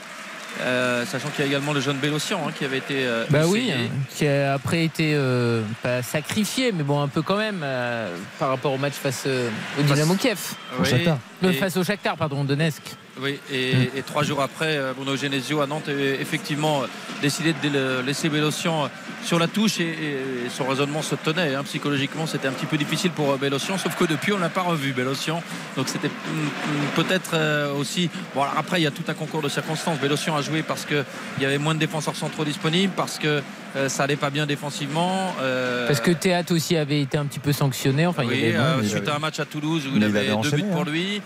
Euh, 0.60 1.04
sachant 1.04 1.30
qu'il 1.30 1.40
y 1.44 1.48
a 1.48 1.50
également 1.50 1.72
le 1.72 1.80
jeune 1.80 1.96
Bélocian 1.96 2.40
hein, 2.46 2.52
qui 2.56 2.64
avait 2.64 2.78
été 2.78 3.04
euh, 3.04 3.24
Bah 3.28 3.40
oui, 3.44 3.72
hein, 3.74 3.88
qui 4.14 4.24
a 4.28 4.54
après 4.54 4.84
été 4.84 5.10
euh, 5.16 5.62
pas 5.82 6.00
sacrifié, 6.00 6.70
mais 6.70 6.84
bon 6.84 7.02
un 7.02 7.08
peu 7.08 7.22
quand 7.22 7.36
même 7.36 7.60
euh, 7.64 8.14
par 8.38 8.50
rapport 8.50 8.72
au 8.72 8.78
match 8.78 8.92
face 8.92 9.24
euh, 9.26 9.48
au 9.80 9.82
Dynamo 9.82 10.14
Kiev. 10.14 10.38
Oui, 10.78 10.88
Shakhtar. 10.88 11.18
Et- 11.42 11.52
face 11.54 11.76
au 11.76 11.82
Shakhtar, 11.82 12.16
pardon, 12.16 12.44
Donetsk. 12.44 12.82
Oui, 13.22 13.38
et, 13.52 13.72
et 13.96 14.02
trois 14.02 14.24
jours 14.24 14.40
après, 14.42 14.76
euh, 14.76 14.92
Bruno 14.92 15.16
Genesio 15.16 15.60
à 15.60 15.66
Nantes 15.68 15.88
effectivement 15.88 16.82
euh, 16.82 16.86
décidé 17.22 17.52
de 17.62 18.00
laisser 18.04 18.28
Bélocian 18.28 18.84
euh, 18.84 18.88
sur 19.24 19.38
la 19.38 19.46
touche 19.46 19.78
et, 19.78 19.84
et 19.84 20.50
son 20.50 20.64
raisonnement 20.64 21.00
se 21.00 21.14
tenait. 21.14 21.54
hein. 21.54 21.62
Psychologiquement, 21.64 22.26
c'était 22.26 22.48
un 22.48 22.52
petit 22.52 22.66
peu 22.66 22.76
difficile 22.76 23.12
pour 23.12 23.36
Bélocian, 23.38 23.78
sauf 23.78 23.94
que 23.96 24.04
depuis, 24.04 24.32
on 24.32 24.38
n'a 24.38 24.48
pas 24.48 24.62
revu 24.62 24.92
Bélocian. 24.92 25.42
Donc 25.76 25.88
c'était 25.88 26.08
mm, 26.08 26.10
mm, 26.10 26.86
peut-être 26.96 27.36
aussi. 27.78 28.10
Bon, 28.34 28.42
alors 28.42 28.54
après, 28.58 28.80
il 28.80 28.84
y 28.84 28.86
a 28.88 28.90
tout 28.90 29.04
un 29.06 29.14
concours 29.14 29.42
de 29.42 29.48
circonstances. 29.48 29.98
Bélocian 30.00 30.36
a 30.36 30.42
joué 30.42 30.62
parce 30.64 30.84
qu'il 30.84 31.04
y 31.40 31.44
avait 31.44 31.58
moins 31.58 31.74
de 31.74 31.78
défenseurs 31.80 32.16
centraux 32.16 32.44
disponibles, 32.44 32.92
parce 32.96 33.18
que 33.18 33.42
ça 33.88 34.04
allait 34.04 34.14
pas 34.16 34.30
bien 34.30 34.46
défensivement. 34.46 35.34
euh, 35.40 35.88
Parce 35.88 36.00
que 36.00 36.12
Théâtre 36.12 36.54
aussi 36.54 36.76
avait 36.76 37.00
été 37.00 37.18
un 37.18 37.24
petit 37.24 37.40
peu 37.40 37.52
sanctionné. 37.52 38.06
Enfin, 38.06 38.22
il 38.22 38.28
oui, 38.28 38.36
y 38.40 38.44
avait- 38.50 38.56
euh, 38.56 38.76
il 38.82 38.88
suite 38.88 39.08
à 39.08 39.16
un 39.16 39.18
match 39.18 39.40
à 39.40 39.44
Toulouse 39.46 39.82
où 39.86 39.90
il 39.96 39.96
il 39.96 40.04
avait, 40.04 40.30
avait 40.30 40.42
deux 40.42 40.50
buts 40.52 40.62
pour 40.70 40.82
hein. 40.82 40.84
lui. 40.86 41.20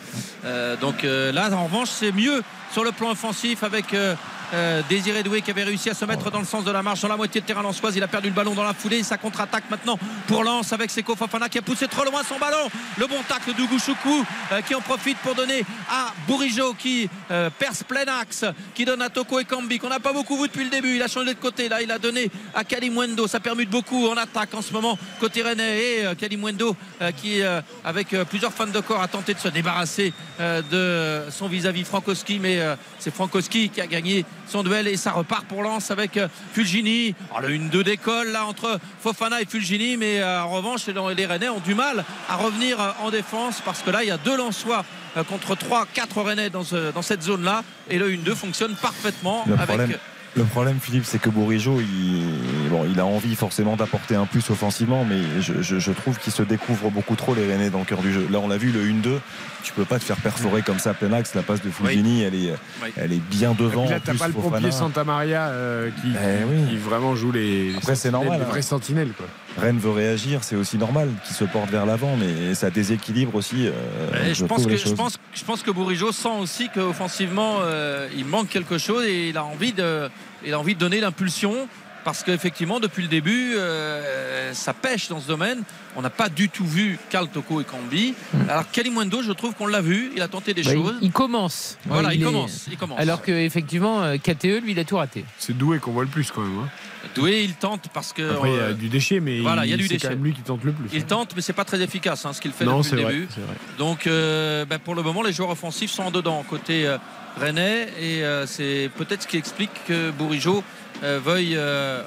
Euh, 0.46 0.74
donc 0.76 1.02
là, 1.02 1.50
en 1.52 1.64
revanche, 1.64 1.77
c'est 1.84 2.12
mieux 2.12 2.42
sur 2.72 2.84
le 2.84 2.92
plan 2.92 3.10
offensif 3.10 3.62
avec 3.62 3.94
euh, 3.94 4.14
euh, 4.54 4.82
Désiré 4.88 5.22
Doué 5.22 5.42
qui 5.42 5.50
avait 5.50 5.64
réussi 5.64 5.90
à 5.90 5.94
se 5.94 6.04
mettre 6.04 6.30
dans 6.30 6.38
le 6.38 6.46
sens 6.46 6.64
de 6.64 6.70
la 6.70 6.82
marche 6.82 7.00
dans 7.02 7.08
la 7.08 7.16
moitié 7.16 7.40
de 7.40 7.46
terrain 7.46 7.62
lançoise. 7.62 7.96
Il 7.96 8.02
a 8.02 8.08
perdu 8.08 8.28
le 8.28 8.34
ballon 8.34 8.54
dans 8.54 8.64
la 8.64 8.72
foulée. 8.72 9.02
Ça 9.02 9.18
contre-attaque 9.18 9.64
maintenant 9.70 9.98
pour 10.26 10.44
Lens 10.44 10.72
avec 10.72 10.90
Seko 10.90 11.16
Fafana 11.16 11.48
qui 11.48 11.58
a 11.58 11.62
poussé 11.62 11.86
trop 11.88 12.04
loin 12.04 12.22
son 12.22 12.38
ballon. 12.38 12.68
Le 12.96 13.06
bon 13.06 13.22
tacle 13.28 13.52
d'Ougouchoukou 13.54 14.24
euh, 14.52 14.60
qui 14.62 14.74
en 14.74 14.80
profite 14.80 15.18
pour 15.18 15.34
donner 15.34 15.64
à 15.90 16.12
Bourigeau 16.26 16.74
qui 16.74 17.08
euh, 17.30 17.50
perce 17.58 17.82
plein 17.82 18.06
axe, 18.20 18.44
qui 18.74 18.84
donne 18.84 19.02
à 19.02 19.10
Toko 19.10 19.40
Ekambi 19.40 19.78
qu'on 19.78 19.88
n'a 19.88 20.00
pas 20.00 20.12
beaucoup 20.12 20.40
vu 20.40 20.48
depuis 20.48 20.64
le 20.64 20.70
début. 20.70 20.96
Il 20.96 21.02
a 21.02 21.08
changé 21.08 21.34
de 21.34 21.38
côté. 21.38 21.68
Là, 21.68 21.82
il 21.82 21.90
a 21.90 21.98
donné 21.98 22.30
à 22.54 22.64
Kalimwendo. 22.64 23.26
Ça 23.26 23.40
permute 23.40 23.70
beaucoup 23.70 24.06
en 24.08 24.16
attaque 24.16 24.54
en 24.54 24.62
ce 24.62 24.72
moment 24.72 24.98
côté 25.20 25.42
rennais. 25.42 25.78
Et 25.78 26.06
euh, 26.06 26.14
Kalimwendo 26.14 26.76
qui, 27.16 27.40
avec 27.84 28.08
plusieurs 28.28 28.52
fans 28.52 28.66
de 28.66 28.80
corps, 28.80 29.00
a 29.00 29.08
tenté 29.08 29.32
de 29.32 29.38
se 29.38 29.48
débarrasser 29.48 30.12
de 30.38 31.22
son 31.30 31.48
vis-à-vis 31.48 31.84
Frankowski. 31.84 32.38
Mais 32.38 32.57
euh, 32.60 32.76
c'est 32.98 33.14
Frankowski 33.14 33.68
qui 33.70 33.80
a 33.80 33.86
gagné 33.86 34.24
son 34.46 34.62
duel 34.62 34.86
et 34.88 34.96
ça 34.96 35.12
repart 35.12 35.44
pour 35.46 35.62
Lens 35.62 35.90
avec 35.90 36.16
euh, 36.16 36.28
Fulgini. 36.52 37.14
Alors, 37.34 37.48
le 37.48 37.56
1-2 37.56 37.82
d'école 37.82 38.28
là 38.28 38.46
entre 38.46 38.78
Fofana 39.02 39.40
et 39.40 39.46
Fulgini. 39.46 39.96
Mais 39.96 40.20
euh, 40.20 40.42
en 40.42 40.48
revanche, 40.48 40.86
les- 40.86 41.26
Rennais 41.26 41.48
ont 41.48 41.60
du 41.60 41.74
mal 41.74 42.04
à 42.28 42.36
revenir 42.36 42.78
en 43.02 43.10
défense 43.10 43.60
parce 43.64 43.82
que 43.82 43.90
là, 43.90 44.02
il 44.02 44.08
y 44.08 44.10
a 44.10 44.16
deux 44.18 44.36
Lensois 44.36 44.84
contre 45.28 45.54
3, 45.56 45.86
4 45.92 46.22
Rennais 46.22 46.50
dans, 46.50 46.64
ce- 46.64 46.92
dans 46.92 47.02
cette 47.02 47.22
zone-là. 47.22 47.62
Et 47.90 47.98
le 47.98 48.10
1-2 48.10 48.34
fonctionne 48.34 48.74
parfaitement 48.76 49.44
Le 49.46 49.54
avec 49.54 49.66
problème- 49.68 49.98
Le 50.38 50.44
problème, 50.44 50.78
Philippe, 50.80 51.04
c'est 51.04 51.18
que 51.18 51.28
Bourigeau, 51.28 51.80
il, 51.80 52.68
bon, 52.70 52.86
il 52.90 52.98
a 53.00 53.04
envie 53.06 53.34
forcément 53.34 53.76
d'apporter 53.76 54.14
un 54.14 54.24
plus 54.24 54.48
offensivement, 54.50 55.04
mais 55.04 55.18
je, 55.40 55.60
je- 55.62 55.78
je 55.78 55.92
trouve 55.92 56.18
qu'il 56.18 56.32
se 56.32 56.42
découvre 56.42 56.90
beaucoup 56.90 57.16
trop 57.16 57.34
les 57.34 57.46
Rennais 57.46 57.70
dans 57.70 57.80
le 57.80 57.84
cœur 57.84 57.98
du 58.02 58.12
jeu. 58.12 58.26
Là, 58.30 58.38
on 58.38 58.48
l'a 58.48 58.56
vu, 58.56 58.70
le 58.70 58.84
1-2, 58.84 59.18
tu 59.64 59.72
peux 59.72 59.84
pas 59.84 59.98
te 59.98 60.04
faire 60.04 60.16
perforer 60.16 60.62
comme 60.62 60.78
ça 60.78 60.90
à 60.90 60.94
plein 60.94 61.12
axe. 61.12 61.34
La 61.34 61.42
passe 61.42 61.60
de 61.62 61.70
Fulgini, 61.70 62.22
elle, 62.22 62.34
est, 62.36 62.54
Oui. 62.82 62.88
elle 62.96 63.12
est 63.12 63.20
bien 63.30 63.52
devant. 63.58 63.86
Et 63.86 63.90
là, 63.90 64.00
t'as 64.04 64.14
pas 64.14 64.28
le 64.28 64.32
Fofana. 64.32 64.56
pompier 64.58 64.70
Santa 64.70 65.02
Maria 65.04 65.48
euh, 65.48 65.90
qui, 65.90 66.08
Eh 66.14 66.44
oui. 66.44 66.68
qui 66.70 66.76
vraiment 66.76 67.16
joue 67.16 67.32
les, 67.32 67.74
Après, 67.76 67.94
c'est 67.96 68.10
sentinelles, 68.10 68.12
normal, 68.28 68.38
les 68.38 68.44
hein. 68.44 68.48
vrais 68.48 68.62
sentinelles. 68.62 69.12
Quoi. 69.16 69.26
Rennes 69.60 69.78
veut 69.78 69.90
réagir, 69.90 70.44
c'est 70.44 70.54
aussi 70.56 70.78
normal 70.78 71.08
qu'il 71.26 71.34
se 71.34 71.44
porte 71.44 71.68
vers 71.70 71.84
l'avant, 71.84 72.16
mais 72.16 72.54
ça 72.54 72.70
déséquilibre 72.70 73.34
aussi. 73.34 73.66
euh, 73.66 74.30
Et 74.30 74.34
je, 74.34 74.44
pense 74.44 74.66
que, 74.66 74.76
je, 74.76 74.88
pense, 74.94 75.18
je 75.34 75.44
pense 75.44 75.62
que 75.64 75.72
Bourigeau 75.72 76.12
sent 76.12 76.28
aussi 76.38 76.68
qu'offensivement, 76.72 77.56
euh, 77.62 78.06
il 78.16 78.24
manque 78.24 78.48
quelque 78.48 78.78
chose 78.78 79.04
et 79.04 79.30
il 79.30 79.36
a 79.36 79.44
envie 79.44 79.72
de, 79.72 80.08
il 80.44 80.52
a 80.54 80.58
envie 80.60 80.74
de 80.74 80.80
donner 80.80 81.00
l'impulsion. 81.00 81.68
Parce 82.04 82.22
qu'effectivement, 82.22 82.80
depuis 82.80 83.02
le 83.02 83.08
début, 83.08 83.54
euh, 83.56 84.54
ça 84.54 84.72
pêche 84.72 85.08
dans 85.08 85.20
ce 85.20 85.26
domaine. 85.28 85.62
On 85.96 86.00
n'a 86.00 86.08
pas 86.10 86.28
du 86.30 86.48
tout 86.48 86.64
vu 86.64 86.98
Karl 87.10 87.28
Toko 87.28 87.60
et 87.60 87.64
Cambi. 87.64 88.14
Alors 88.48 88.70
Kalimundo, 88.70 89.20
je 89.22 89.32
trouve 89.32 89.52
qu'on 89.54 89.66
l'a 89.66 89.82
vu. 89.82 90.10
Il 90.16 90.22
a 90.22 90.28
tenté 90.28 90.54
des 90.54 90.62
Bah, 90.62 90.72
choses. 90.72 90.94
il 91.02 91.10
commence. 91.12 91.76
Voilà, 91.86 92.08
Ouais, 92.08 92.14
il, 92.14 92.22
est- 92.22 92.24
commence, 92.24 92.66
il 92.70 92.78
commence. 92.78 92.98
Alors 93.00 93.20
que 93.20 93.32
effectivement, 93.32 94.02
euh, 94.02 94.16
KTE, 94.16 94.62
lui, 94.62 94.72
il 94.72 94.78
a 94.78 94.84
tout 94.84 94.96
raté. 94.96 95.24
C'est 95.38 95.56
doué 95.58 95.80
qu'on 95.80 95.90
voit 95.92 96.04
le 96.04 96.08
plus 96.08 96.30
quand 96.30 96.40
même. 96.40 96.58
hein. 96.60 96.68
Doué, 97.14 97.42
il 97.42 97.54
tente 97.54 97.88
parce 97.92 98.12
que. 98.12 98.30
Après, 98.30 98.50
il 98.50 98.54
y 98.56 98.58
a 98.58 98.62
euh, 98.62 98.72
du 98.74 98.88
déchet, 98.88 99.20
mais 99.20 99.40
voilà, 99.40 99.66
il 99.66 99.70
y 99.70 99.74
a 99.74 99.76
du 99.76 99.82
c'est 99.82 99.94
déchet. 99.94 100.06
quand 100.08 100.14
même 100.14 100.24
lui 100.24 100.32
qui 100.32 100.42
tente 100.42 100.64
le 100.64 100.72
plus. 100.72 100.88
il 100.92 101.04
tente, 101.04 101.32
mais 101.36 101.42
c'est 101.42 101.52
pas 101.52 101.64
très 101.64 101.80
efficace 101.82 102.24
hein, 102.24 102.32
ce 102.32 102.40
qu'il 102.40 102.52
fait 102.52 102.64
non, 102.64 102.78
depuis 102.78 102.90
c'est 102.90 102.96
le 102.96 103.02
vrai, 103.02 103.12
début. 103.12 103.28
c'est 103.34 103.40
vrai. 103.40 103.54
Donc, 103.76 104.06
euh, 104.06 104.64
ben, 104.64 104.78
pour 104.78 104.94
le 104.94 105.02
moment, 105.02 105.22
les 105.22 105.32
joueurs 105.32 105.50
offensifs 105.50 105.90
sont 105.90 106.04
en 106.04 106.10
dedans 106.10 106.44
côté 106.48 106.86
euh, 106.86 106.96
Rennais 107.36 107.88
et 108.00 108.24
euh, 108.24 108.46
c'est 108.46 108.90
peut-être 108.96 109.22
ce 109.22 109.26
qui 109.28 109.36
explique 109.36 109.70
que 109.86 110.10
Bourigeau 110.10 110.62
euh, 111.04 111.20
veuille 111.24 111.54
euh, 111.56 112.02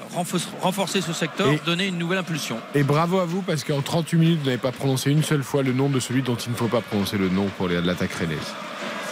renforcer, 0.60 1.00
ce 1.00 1.12
secteur, 1.12 1.50
Et- 1.50 1.60
donner 1.64 1.86
une 1.86 1.96
nouvelle 1.98 2.18
impulsion. 2.18 2.58
Et 2.74 2.82
bravo 2.82 3.18
à 3.20 3.24
vous 3.24 3.40
parce 3.42 3.64
qu'en 3.64 3.80
38 3.80 4.18
minutes, 4.18 4.38
vous 4.40 4.46
n'avez 4.46 4.58
pas 4.58 4.72
prononcé 4.72 5.10
une 5.10 5.22
seule 5.22 5.42
fois 5.42 5.62
le 5.62 5.72
nom 5.72 5.88
de 5.88 5.98
celui 6.00 6.22
dont 6.22 6.36
il 6.36 6.50
ne 6.52 6.56
faut 6.56 6.68
pas 6.68 6.80
prononcer 6.82 7.16
le 7.16 7.28
nom 7.30 7.46
pour 7.56 7.68
l'attaque 7.68 8.12
rennaise. 8.12 8.38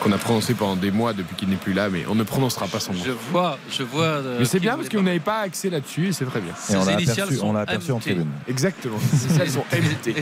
Qu'on 0.00 0.12
a 0.12 0.18
prononcé 0.18 0.54
pendant 0.54 0.76
des 0.76 0.90
mois 0.90 1.12
depuis 1.12 1.36
qu'il 1.36 1.48
n'est 1.50 1.56
plus 1.56 1.74
là, 1.74 1.90
mais 1.90 2.04
on 2.08 2.14
ne 2.14 2.22
prononcera 2.22 2.66
pas 2.66 2.80
son 2.80 2.94
nom. 2.94 3.02
Je 3.04 3.10
vois, 3.30 3.58
je 3.70 3.82
vois. 3.82 4.04
euh, 4.04 4.36
Mais 4.38 4.46
c'est 4.46 4.58
bien 4.58 4.76
parce 4.76 4.88
que 4.88 4.96
vous 4.96 5.02
n'avez 5.02 5.20
pas 5.20 5.40
accès 5.40 5.68
là-dessus 5.68 6.08
et 6.08 6.12
c'est 6.12 6.24
très 6.24 6.40
bien. 6.40 6.54
Et 6.70 6.76
on 6.76 6.84
l'a 6.86 6.92
aperçu, 6.94 7.38
on 7.42 7.52
l'a 7.52 7.60
aperçu 7.60 7.92
en 7.92 7.98
tribune. 7.98 8.28
Exactement. 8.48 8.98
Ses 8.98 9.26
initiales 9.26 9.50
sont 9.50 9.64
MT. 9.70 10.14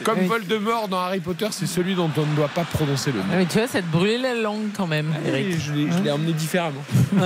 Comme. 0.04 0.20
Voldemort 0.26 0.88
dans 0.88 0.98
Harry 0.98 1.20
Potter, 1.20 1.48
c'est 1.50 1.66
celui 1.66 1.94
dont 1.94 2.10
on 2.16 2.26
ne 2.26 2.34
doit 2.36 2.48
pas 2.48 2.64
prononcer 2.64 3.10
le 3.12 3.18
nom. 3.20 3.24
Ah, 3.32 3.36
mais 3.36 3.46
tu 3.46 3.58
vois, 3.58 3.66
ça 3.68 3.80
te 3.80 3.86
brûlait 3.86 4.18
la 4.18 4.34
langue 4.34 4.68
quand 4.76 4.86
même, 4.86 5.06
Eric. 5.26 5.58
Je 5.58 5.72
l'ai 5.72 5.90
je 5.90 6.02
l'ai 6.02 6.10
emmené 6.10 6.32
différemment. 6.32 6.84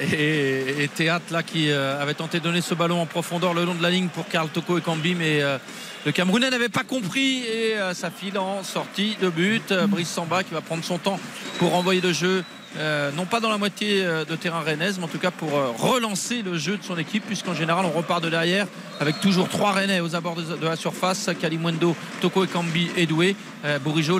Et, 0.00 0.84
et 0.84 0.88
Théâtre 0.88 1.32
là 1.32 1.42
qui 1.42 1.70
euh, 1.70 2.00
avait 2.00 2.14
tenté 2.14 2.38
de 2.38 2.44
donner 2.44 2.60
ce 2.60 2.74
ballon 2.74 3.00
en 3.00 3.06
profondeur 3.06 3.54
le 3.54 3.64
long 3.64 3.74
de 3.74 3.82
la 3.82 3.90
ligne 3.90 4.08
pour 4.08 4.28
Karl 4.28 4.48
Toko 4.48 4.78
et 4.78 4.80
Cambi 4.80 5.14
mais 5.14 5.42
euh, 5.42 5.58
le 6.04 6.12
Camerounais 6.12 6.50
n'avait 6.50 6.68
pas 6.68 6.84
compris. 6.84 7.44
Et 7.44 7.76
euh, 7.76 7.94
ça 7.94 8.10
file 8.10 8.38
en 8.38 8.62
sortie 8.62 9.16
de 9.20 9.28
but. 9.28 9.72
Brice 9.88 10.08
Samba 10.08 10.44
qui 10.44 10.54
va 10.54 10.60
prendre 10.60 10.84
son 10.84 10.98
temps 10.98 11.18
pour 11.58 11.74
envoyer 11.74 12.00
le 12.00 12.12
jeu 12.12 12.44
euh, 12.78 13.10
non 13.12 13.26
pas 13.26 13.40
dans 13.40 13.50
la 13.50 13.58
moitié 13.58 14.04
euh, 14.04 14.24
de 14.24 14.36
terrain 14.36 14.60
rennaise 14.60 14.98
mais 14.98 15.04
en 15.04 15.08
tout 15.08 15.18
cas 15.18 15.30
pour 15.30 15.56
euh, 15.56 15.68
relancer 15.76 16.42
le 16.42 16.58
jeu 16.58 16.76
de 16.76 16.82
son 16.82 16.98
équipe 16.98 17.24
puisqu'en 17.26 17.54
général 17.54 17.84
on 17.86 17.90
repart 17.90 18.22
de 18.22 18.30
derrière 18.30 18.66
avec 19.00 19.20
toujours 19.20 19.48
trois 19.48 19.72
Rennais 19.72 20.00
aux 20.00 20.14
abords 20.14 20.36
de, 20.36 20.64
la 20.64 20.76
surface 20.76 21.30
Kalimwendo, 21.40 21.94
Toko 22.20 22.44
et 22.44 22.48
Cambi 22.48 22.90
et 22.96 23.06
Doué 23.06 23.36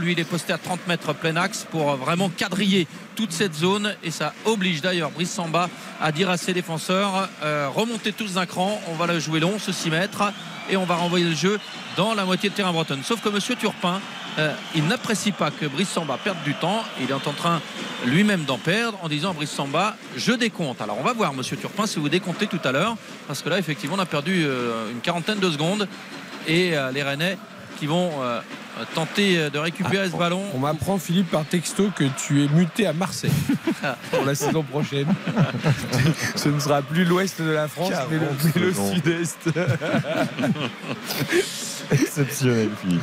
lui 0.00 0.12
il 0.12 0.20
est 0.20 0.24
posté 0.24 0.52
à 0.52 0.58
30 0.58 0.86
mètres 0.86 1.14
plein 1.14 1.36
axe 1.36 1.66
pour 1.70 1.96
vraiment 1.96 2.28
quadriller 2.28 2.86
toute 3.14 3.32
cette 3.32 3.54
zone 3.54 3.94
et 4.04 4.10
ça 4.10 4.34
oblige 4.44 4.82
d'ailleurs 4.82 5.10
Brice 5.10 5.30
Samba 5.30 5.68
à 6.00 6.12
dire 6.12 6.30
à 6.30 6.36
ses 6.36 6.52
défenseurs 6.52 7.28
euh, 7.42 7.68
remontez 7.74 8.12
tous 8.12 8.34
d'un 8.34 8.46
cran, 8.46 8.80
on 8.88 8.94
va 8.94 9.06
le 9.06 9.20
jouer 9.20 9.40
long, 9.40 9.58
ce 9.58 9.72
6 9.72 9.90
mètres 9.90 10.32
et 10.70 10.76
on 10.76 10.84
va 10.84 10.96
renvoyer 10.96 11.26
le 11.26 11.34
jeu 11.34 11.58
dans 11.96 12.14
la 12.14 12.24
moitié 12.24 12.50
de 12.50 12.54
terrain 12.54 12.72
bretonne. 12.72 13.02
Sauf 13.02 13.20
que 13.22 13.28
Monsieur 13.28 13.54
Turpin, 13.54 14.00
euh, 14.38 14.52
il 14.74 14.86
n'apprécie 14.86 15.32
pas 15.32 15.50
que 15.50 15.66
Brice 15.66 15.88
Samba 15.88 16.18
perde 16.22 16.42
du 16.44 16.54
temps. 16.54 16.84
Il 17.00 17.10
est 17.10 17.12
en 17.12 17.18
train 17.18 17.60
lui-même 18.04 18.44
d'en 18.44 18.58
perdre 18.58 18.98
en 19.02 19.08
disant 19.08 19.30
à 19.30 19.32
Brice 19.32 19.50
Samba 19.50 19.96
je 20.16 20.32
décompte. 20.32 20.80
Alors 20.80 20.98
on 20.98 21.02
va 21.02 21.12
voir 21.12 21.32
Monsieur 21.32 21.56
Turpin 21.56 21.86
si 21.86 21.98
vous 21.98 22.08
décomptez 22.08 22.46
tout 22.46 22.60
à 22.64 22.72
l'heure 22.72 22.96
parce 23.26 23.42
que 23.42 23.48
là 23.48 23.58
effectivement 23.58 23.96
on 23.96 24.00
a 24.00 24.06
perdu 24.06 24.44
euh, 24.44 24.90
une 24.90 25.00
quarantaine 25.00 25.38
de 25.38 25.50
secondes 25.50 25.88
et 26.46 26.76
euh, 26.76 26.92
les 26.92 27.02
Rennais 27.02 27.38
qui 27.78 27.86
vont 27.86 28.10
euh, 28.22 28.40
tenter 28.94 29.50
de 29.50 29.58
récupérer 29.58 30.08
ce 30.10 30.16
ballon. 30.16 30.42
On 30.54 30.58
m'apprend, 30.58 30.96
Philippe, 30.96 31.30
par 31.30 31.44
texto 31.44 31.90
que 31.94 32.04
tu 32.04 32.42
es 32.42 32.48
muté 32.48 32.86
à 32.86 32.94
Marseille 32.94 33.30
pour 34.10 34.24
la 34.24 34.34
saison 34.34 34.62
prochaine. 34.62 35.06
Ce 36.36 36.48
ne 36.48 36.58
sera 36.58 36.80
plus 36.80 37.04
l'ouest 37.04 37.42
de 37.42 37.50
la 37.50 37.68
France, 37.68 37.92
mais 38.10 38.18
le, 38.18 38.28
mais 38.54 38.60
le 38.62 38.72
sud-est. 38.72 39.50
Exceptionnel, 41.92 42.70
Philippe. 42.80 43.02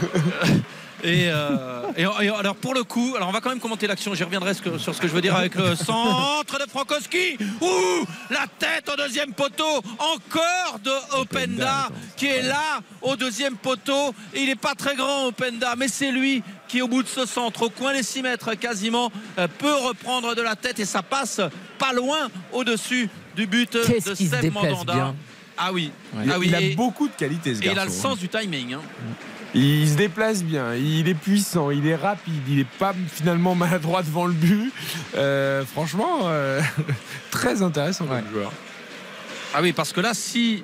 Et, 1.04 1.28
euh, 1.30 1.82
et- 1.98 2.04
et 2.26 2.30
alors 2.30 2.56
pour 2.56 2.74
le 2.74 2.84
coup, 2.84 3.14
alors 3.18 3.28
on 3.28 3.32
va 3.34 3.42
quand 3.42 3.50
même 3.50 3.60
commenter 3.60 3.88
l'action. 3.88 4.14
J'y 4.16 4.24
reviendrai 4.24 4.54
sur 4.54 4.96
ce 4.96 5.02
que 5.02 5.08
je 5.08 5.14
veux 5.14 5.22
dire 5.22 5.36
avec 5.36 5.56
le 5.56 5.76
centre 5.76 6.58
de 6.60 6.70
Frankowski. 6.70 7.38
Ouh, 7.62 8.06
la 8.30 8.46
tête 8.58 8.90
au 8.92 8.96
deuxième 8.96 9.34
poteau. 9.34 9.82
Encore 10.00 10.80
de 10.84 10.92
Openda 11.20 11.90
qui 12.16 12.28
est 12.28 12.42
là 12.44 12.80
au 13.02 13.16
deuxième 13.18 13.56
poteau. 13.58 14.14
Il 14.36 14.46
n'est 14.46 14.56
pas 14.56 14.76
très 14.76 14.96
grand 14.96 15.28
Openda, 15.28 15.76
mais 15.78 15.88
c'est 15.90 16.12
lui 16.12 16.42
qui 16.70 16.82
au 16.82 16.88
bout 16.88 17.04
de 17.04 17.08
ce 17.10 17.26
centre, 17.26 17.64
au 17.64 17.70
coin 17.70 17.94
des 17.94 18.02
6 18.04 18.22
mètres 18.22 18.54
quasiment, 18.56 19.12
euh, 19.38 19.48
peut 19.60 19.76
reprendre 19.76 20.34
de 20.36 20.42
la 20.42 20.56
tête 20.56 20.80
et 20.80 20.86
ça 20.86 21.04
passe 21.04 21.42
pas 21.78 21.92
loin 21.94 22.30
au-dessus 22.54 23.10
du 23.36 23.46
but 23.46 23.74
de 23.74 23.84
déplace 24.42 24.54
Mandanda. 24.54 24.94
bien. 24.94 25.16
Ah 25.58 25.72
oui, 25.72 25.92
Il, 26.24 26.32
ah 26.32 26.40
oui. 26.40 26.48
il 26.48 26.56
a 26.56 26.62
et, 26.62 26.76
beaucoup 26.76 27.08
de 27.08 27.14
qualités, 27.14 27.54
ce 27.54 27.62
et 27.62 27.66
il 27.66 27.76
garçon. 27.76 27.82
a 27.82 27.86
le 27.86 27.92
sens 27.92 28.18
du 28.20 28.28
timing. 28.28 28.74
hein. 28.74 28.82
Il 29.56 29.88
se 29.88 29.96
déplace 29.96 30.44
bien, 30.44 30.74
il 30.74 31.08
est 31.08 31.14
puissant, 31.14 31.70
il 31.70 31.86
est 31.86 31.96
rapide, 31.96 32.42
il 32.48 32.58
n'est 32.58 32.68
pas 32.80 32.94
finalement 33.08 33.54
maladroit 33.54 34.02
devant 34.02 34.26
le 34.26 34.34
but. 34.34 34.74
Euh, 35.16 35.64
franchement, 35.64 36.22
euh, 36.24 36.60
très 37.32 37.62
intéressant 37.62 38.06
comme 38.06 38.28
joueur. 38.32 38.52
Ah 39.54 39.60
oui, 39.62 39.72
parce 39.72 39.94
que 39.94 40.02
là, 40.02 40.16
si 40.16 40.64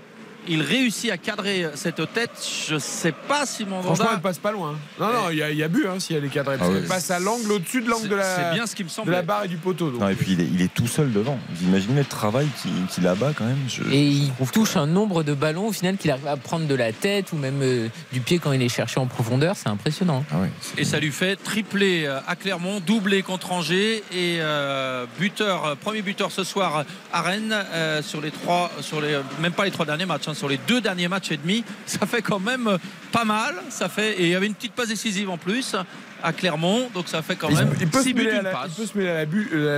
il 0.49 0.61
réussit 0.61 1.11
à 1.11 1.17
cadrer 1.17 1.67
cette 1.75 2.01
tête, 2.13 2.31
je 2.67 2.77
sais 2.77 3.11
pas 3.11 3.45
si 3.45 3.63
Franchement, 3.65 3.83
Mandanda. 3.89 4.09
elle 4.15 4.21
passe 4.21 4.37
pas 4.39 4.51
loin. 4.51 4.75
Non, 4.99 5.07
non, 5.13 5.29
il 5.31 5.37
y, 5.37 5.43
a- 5.43 5.51
il 5.51 5.57
y 5.57 5.63
a 5.63 5.67
but 5.67 5.85
hein, 5.87 5.99
si 5.99 6.13
elle 6.13 6.25
est 6.25 6.29
cadrée. 6.29 6.57
Ah. 6.59 6.65
Elle 6.75 6.85
passe 6.87 7.11
à 7.11 7.19
l'angle, 7.19 7.51
au-dessus 7.51 7.81
de 7.81 7.89
l'angle 7.89 8.09
de 8.09 8.17
C'est 8.21 8.41
la, 8.41 8.53
bien 8.53 8.65
ce 8.67 8.75
qui 8.75 8.83
me 8.83 8.89
de 8.89 8.93
semble. 8.93 9.11
la 9.11 9.21
barre 9.21 9.43
et 9.45 9.47
du 9.47 9.57
poteau. 9.57 9.89
donc. 9.91 10.01
Non, 10.01 10.09
et 10.09 10.15
puis 10.15 10.33
il 10.33 10.41
est, 10.41 10.47
il 10.51 10.61
est 10.61 10.73
tout 10.73 10.87
seul 10.87 11.11
devant. 11.13 11.37
Vous 11.53 11.65
imaginez 11.67 11.99
le 11.99 12.05
travail 12.05 12.47
qu'il 12.61 12.71
qu'il 12.87 13.07
abat 13.07 13.31
quand 13.37 13.45
même. 13.45 13.57
Je- 13.67 13.83
Et 13.91 14.01
il 14.03 14.31
trouve 14.33 14.51
touche 14.51 14.75
un 14.75 14.87
nombre 14.87 15.23
de 15.23 15.33
ballons 15.33 15.67
au 15.67 15.71
final 15.71 15.97
qu'il 15.97 16.09
arrive 16.11 16.27
à 16.27 16.37
prendre 16.37 16.65
de 16.67 16.75
la 16.75 16.91
tête 16.91 17.31
ou 17.33 17.37
même 17.37 17.59
euh, 17.61 17.87
du 18.11 18.19
pied 18.21 18.39
quand 18.39 18.51
il 18.51 18.61
est 18.61 18.69
cherché 18.69 18.99
en 18.99 19.05
profondeur. 19.05 19.55
C'est 19.55 19.69
impressionnant. 19.69 20.23
Ah 20.31 20.37
Et 20.77 20.83
ça 20.85 20.99
lui 20.99 21.11
fait 21.11 21.35
tripler 21.35 22.05
euh, 22.05 22.19
à 22.27 22.35
Clermont, 22.35 22.79
doublé 22.79 23.21
contre 23.21 23.51
Angers 23.51 24.03
et 24.11 24.37
euh, 24.39 25.05
buteur, 25.19 25.75
premier 25.77 26.01
buteur 26.01 26.31
ce 26.31 26.43
soir 26.43 26.83
à 27.13 27.21
Rennes 27.21 27.55
euh, 27.73 28.01
sur 28.01 28.21
les 28.21 28.31
trois, 28.31 28.71
sur 28.81 29.01
les 29.01 29.17
même 29.39 29.51
pas 29.53 29.65
les 29.65 29.71
trois 29.71 29.85
derniers 29.85 30.05
matchs, 30.05 30.27
hein, 30.27 30.33
sur 30.39 30.49
les 30.49 30.59
deux 30.67 30.81
derniers 30.81 31.07
matchs 31.07 31.31
et 31.31 31.37
demi. 31.37 31.63
Ça 31.85 32.05
fait 32.07 32.21
quand 32.21 32.39
même 32.39 32.67
euh, 32.67 32.77
pas 33.11 33.25
mal. 33.25 33.55
Ça 33.69 33.89
fait 33.89 34.13
et 34.19 34.23
il 34.23 34.29
y 34.29 34.35
avait 34.35 34.47
une 34.47 34.55
petite 34.55 34.73
passe 34.73 34.87
décisive 34.87 35.29
en 35.29 35.37
plus 35.37 35.75
à 36.21 36.33
Clermont, 36.33 36.89
donc 36.93 37.07
ça 37.07 37.21
fait 37.21 37.37
quand 37.37 37.49
même 37.49 37.71
il 37.79 37.87
peut 37.87 37.99
se 37.99 38.03
six 38.05 38.13
buts 38.13 38.25
mêler 38.25 38.37
à 38.39 38.41
la, 38.41 38.51
passe. 38.51 38.71
il 38.77 38.81
peut 38.81 38.87
se 38.87 38.97
mêler 38.97 39.09
à 39.09 39.13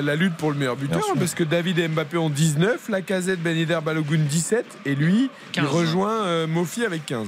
la, 0.01 0.13
euh, 0.13 0.15
lutte 0.15 0.33
pour 0.37 0.49
le 0.49 0.57
meilleur 0.57 0.75
buteur 0.75 1.03
parce 1.19 1.35
que 1.35 1.43
David 1.43 1.77
et 1.77 1.87
Mbappé 1.87 2.17
ont 2.17 2.31
19, 2.31 2.89
la 2.89 3.01
casette 3.01 3.39
Ben 3.43 3.55
Yedder 3.55 3.77
Balogun 3.85 4.17
17 4.27 4.65
et 4.87 4.95
lui 4.95 5.29
15. 5.51 5.63
il 5.63 5.67
rejoint 5.67 6.23
euh, 6.25 6.47
Mofi 6.47 6.83
avec 6.83 7.05
15. 7.05 7.27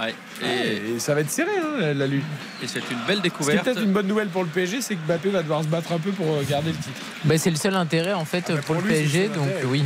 Ouais. 0.00 0.14
Et, 0.42 0.94
Et, 0.94 0.98
ça 0.98 1.14
va 1.14 1.20
être 1.20 1.30
serré 1.30 1.52
hein, 1.56 1.92
la, 1.94 2.06
lutte. 2.08 2.24
et 2.62 2.66
c'est 2.66 2.80
une 2.90 2.98
belle 3.06 3.18
Ce 3.18 3.22
découverte. 3.22 3.62
peut-être 3.64 3.82
une 3.82 3.92
bonne 3.92 4.08
nouvelle 4.08 4.28
pour 4.28 4.42
le 4.42 4.48
PSG, 4.48 4.80
c'est 4.80 4.96
que 4.96 5.00
Mbappé 5.06 5.28
va 5.30 5.42
devoir 5.42 5.62
se 5.62 5.68
battre 5.68 5.92
un 5.92 5.98
peu 5.98 6.10
pour 6.10 6.26
euh, 6.26 6.42
garder 6.48 6.70
le 6.72 6.78
titre. 6.78 7.00
Bah, 7.24 7.38
c'est 7.38 7.50
le 7.50 7.56
seul 7.56 7.76
intérêt 7.76 8.14
en 8.14 8.24
fait 8.24 8.44
Ah, 8.48 8.54
bah, 8.54 8.60
pour, 8.66 8.74
pour 8.76 8.84
le 8.84 8.88
lui, 8.88 8.94
PSG. 9.02 9.28
le 9.28 9.34
Donc 9.34 9.44
intérêt. 9.44 9.64
oui. 9.66 9.84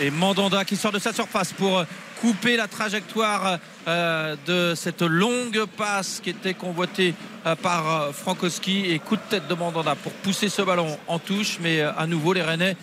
Et 0.00 0.10
Mandanda 0.10 0.64
qui 0.64 0.76
sort 0.76 0.92
de 0.92 0.98
sa 0.98 1.12
surface 1.12 1.52
pour 1.52 1.84
couper 2.20 2.56
la 2.56 2.68
trajectoire 2.68 3.58
euh, 3.88 4.36
de 4.46 4.74
cette 4.74 5.02
longue 5.02 5.64
passe 5.76 6.20
qui 6.22 6.30
était 6.30 6.54
convoitée 6.54 7.14
euh, 7.46 7.54
par 7.56 7.88
euh, 7.88 8.12
Frankowski. 8.12 8.90
Et 8.90 8.98
coup 8.98 9.16
de 9.16 9.22
tête 9.28 9.48
de 9.48 9.54
Mandanda 9.54 9.94
pour 9.94 10.12
pousser 10.12 10.48
ce 10.48 10.62
ballon 10.62 10.98
en 11.08 11.18
touche. 11.18 11.58
Mais 11.60 11.80
à 11.80 12.06
nouveau 12.06 12.32
les 12.32 12.42
Rennais 12.42 12.76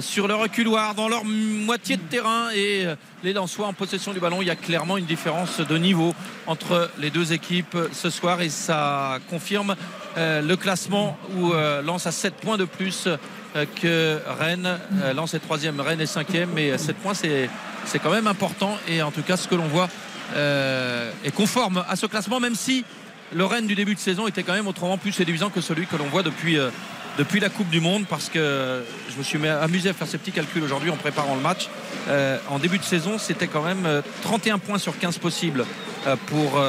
sur 0.00 0.28
le 0.28 0.34
reculoir 0.36 0.94
dans 0.94 1.08
leur 1.08 1.24
moitié 1.24 1.96
de 1.96 2.02
terrain. 2.02 2.50
Et 2.54 2.86
les 3.24 3.32
Lensois 3.32 3.66
en 3.66 3.72
possession 3.72 4.12
du 4.12 4.20
ballon. 4.20 4.40
Il 4.40 4.46
y 4.46 4.50
a 4.50 4.56
clairement 4.56 4.96
une 4.96 5.06
différence 5.06 5.60
de 5.60 5.76
niveau 5.76 6.14
entre 6.46 6.88
les 6.98 7.10
deux 7.10 7.32
équipes 7.32 7.76
ce 7.92 8.08
soir. 8.08 8.40
Et 8.42 8.48
ça 8.48 9.18
confirme 9.28 9.74
le 10.16 10.54
classement 10.54 11.18
où 11.36 11.52
Lens 11.84 12.06
a 12.06 12.12
7 12.12 12.34
points 12.34 12.56
de 12.56 12.64
plus 12.64 13.08
que 13.82 14.18
Rennes. 14.38 14.78
Lens 15.16 15.34
est 15.34 15.40
troisième, 15.40 15.80
Rennes 15.80 16.00
est 16.00 16.06
cinquième, 16.06 16.50
mais 16.54 16.78
7 16.78 16.96
points 16.96 17.14
c'est 17.14 17.50
c'est 17.84 17.98
quand 17.98 18.10
même 18.10 18.26
important 18.26 18.78
et 18.88 19.02
en 19.02 19.10
tout 19.10 19.22
cas 19.22 19.36
ce 19.36 19.48
que 19.48 19.54
l'on 19.54 19.68
voit 19.68 19.88
euh, 20.34 21.10
est 21.24 21.34
conforme 21.34 21.84
à 21.88 21.96
ce 21.96 22.06
classement 22.06 22.40
même 22.40 22.54
si 22.54 22.84
le 23.34 23.44
Rennes 23.44 23.66
du 23.66 23.74
début 23.74 23.94
de 23.94 24.00
saison 24.00 24.26
était 24.26 24.42
quand 24.42 24.52
même 24.52 24.66
autrement 24.66 24.98
plus 24.98 25.12
séduisant 25.12 25.50
que 25.50 25.60
celui 25.60 25.86
que 25.86 25.96
l'on 25.96 26.06
voit 26.06 26.22
depuis, 26.22 26.58
euh, 26.58 26.70
depuis 27.18 27.40
la 27.40 27.48
Coupe 27.48 27.70
du 27.70 27.80
Monde 27.80 28.04
parce 28.08 28.28
que 28.28 28.82
je 29.10 29.16
me 29.16 29.22
suis 29.22 29.46
amusé 29.46 29.88
à 29.88 29.92
faire 29.94 30.06
ces 30.06 30.18
petits 30.18 30.32
calculs 30.32 30.62
aujourd'hui 30.62 30.90
en 30.90 30.96
préparant 30.96 31.34
le 31.34 31.40
match. 31.40 31.68
Euh, 32.08 32.38
en 32.50 32.58
début 32.58 32.78
de 32.78 32.84
saison, 32.84 33.18
c'était 33.18 33.46
quand 33.46 33.62
même 33.62 33.86
euh, 33.86 34.02
31 34.22 34.58
points 34.58 34.78
sur 34.78 34.98
15 34.98 35.18
possibles 35.18 35.64
pour 36.26 36.60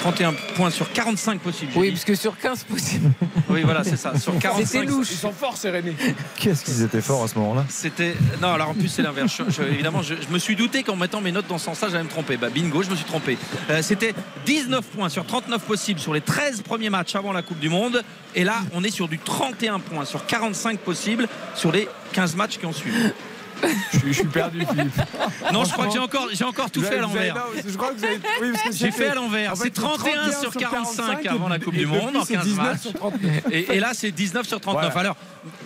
31 0.00 0.34
points 0.54 0.70
sur 0.70 0.90
45 0.92 1.40
possibles. 1.40 1.72
Oui, 1.76 1.86
dit. 1.86 1.92
parce 1.92 2.04
que 2.04 2.14
sur 2.14 2.36
15 2.38 2.64
possibles. 2.64 3.10
Oui, 3.48 3.62
voilà, 3.62 3.84
c'est 3.84 3.96
ça. 3.96 4.18
Sur 4.18 4.38
45, 4.38 4.88
Ils 4.88 5.04
sont 5.06 5.32
forts, 5.32 5.56
ces 5.56 5.70
Rennais. 5.70 5.94
Qu'est-ce 6.36 6.64
qu'ils 6.64 6.82
étaient 6.82 7.00
forts 7.00 7.24
à 7.24 7.28
ce 7.28 7.38
moment-là 7.38 7.64
C'était 7.68 8.14
non 8.42 8.48
alors 8.52 8.70
en 8.70 8.74
plus 8.74 8.88
c'est 8.88 9.02
l'inverse. 9.02 9.32
Je- 9.48 9.50
je- 9.50 9.62
évidemment, 9.62 10.02
je, 10.02 10.14
je 10.14 10.32
me 10.32 10.38
suis 10.38 10.56
douté 10.56 10.82
qu'en 10.82 10.96
mettant 10.96 11.20
mes 11.20 11.32
notes 11.32 11.46
dans 11.48 11.58
ce 11.58 11.66
sens-là, 11.66 11.88
j'allais 11.90 12.04
me 12.04 12.08
tromper. 12.08 12.36
Bah 12.36 12.48
bingo, 12.50 12.82
je 12.82 12.90
me 12.90 12.96
suis 12.96 13.04
trompé. 13.04 13.38
Euh, 13.70 13.80
C'était 13.82 14.14
19 14.46 14.84
points 14.86 15.08
sur 15.08 15.24
39 15.26 15.62
possibles 15.62 16.00
sur 16.00 16.12
les 16.14 16.20
13 16.20 16.62
premiers 16.62 16.90
matchs 16.90 17.14
avant 17.16 17.32
la 17.32 17.42
Coupe 17.42 17.58
du 17.60 17.68
Monde. 17.68 18.02
Et 18.34 18.44
là, 18.44 18.56
on 18.72 18.82
est 18.84 18.90
sur 18.90 19.08
du 19.08 19.18
31 19.18 19.78
points 19.80 20.04
sur 20.04 20.26
45 20.26 20.78
possibles 20.80 21.28
sur 21.54 21.70
les 21.72 21.88
15 22.12 22.34
matchs 22.36 22.58
qui 22.58 22.66
ont 22.66 22.72
suivi. 22.72 22.98
Je 23.92 23.98
suis, 23.98 24.08
je 24.12 24.18
suis 24.18 24.28
perdu, 24.28 24.64
Philippe. 24.68 24.92
Non, 25.52 25.64
je 25.64 25.72
crois 25.72 25.86
que 25.86 25.92
j'ai 25.92 25.98
encore, 25.98 26.28
j'ai 26.32 26.44
encore 26.44 26.70
tout 26.70 26.82
fait 26.82 26.98
à 26.98 27.00
l'envers. 27.00 27.34
non, 27.34 27.40
Je 27.66 27.76
crois 27.76 27.90
que 27.92 27.98
vous 27.98 28.04
avez. 28.04 28.20
oui, 28.42 28.48
parce 28.52 28.64
que 28.64 28.72
J'ai 28.76 28.90
fait 28.90 29.08
à 29.08 29.14
l'envers. 29.14 29.52
en 29.52 29.56
fait, 29.56 29.64
C'est 29.64 29.70
31 29.74 30.32
sur 30.32 30.52
45 30.52 31.26
avant 31.26 31.48
la 31.48 31.58
Coupe 31.58 31.74
du 31.74 31.86
Monde 31.86 32.16
en 32.16 32.24
c'est 32.24 32.34
15 32.34 32.44
19 32.44 32.66
matchs. 32.66 32.80
sur 32.80 32.92
39. 32.94 33.30
Et, 33.50 33.74
et 33.76 33.80
là, 33.80 33.90
c'est 33.94 34.10
19 34.10 34.46
sur 34.46 34.60
39. 34.60 34.92
Voilà. 34.92 35.00
Alors, 35.10 35.16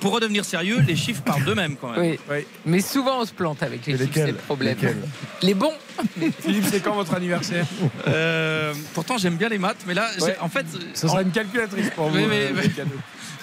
pour 0.01 0.13
redevenir 0.13 0.45
sérieux, 0.45 0.79
les 0.87 0.97
chiffres 0.97 1.23
parlent 1.23 1.45
d'eux-mêmes 1.45 1.77
quand 1.81 1.91
même. 1.93 2.01
Oui. 2.01 2.19
Oui. 2.31 2.47
Mais 2.67 2.81
souvent, 2.81 3.21
on 3.21 3.25
se 3.25 3.33
plante 3.33 3.63
avec 3.63 3.87
les 3.87 3.93
chiffres, 3.97 4.11
c'est 4.13 4.21
lesquels 4.21 4.35
le 4.35 4.41
problème. 4.41 4.75
Lesquels 4.75 4.97
Les 5.43 5.55
bons. 5.55 5.73
Philippe, 6.41 6.65
c'est 6.71 6.81
quand 6.81 6.95
votre 6.95 7.15
anniversaire 7.15 7.67
Euh, 8.07 8.73
pourtant, 8.95 9.19
j'aime 9.19 9.37
bien 9.37 9.49
les 9.49 9.59
maths, 9.59 9.79
mais 9.87 9.95
là, 9.95 10.09
Ouais. 10.21 10.37
en 10.41 10.49
fait, 10.49 10.67
Ce 10.95 11.07
sera 11.09 11.23
une 11.23 11.31
calculatrice 11.31 11.91
pour 11.91 12.09
vous. 12.09 12.17
Mais- 12.19 12.25
euh, 12.25 12.53
mais-. 12.55 12.85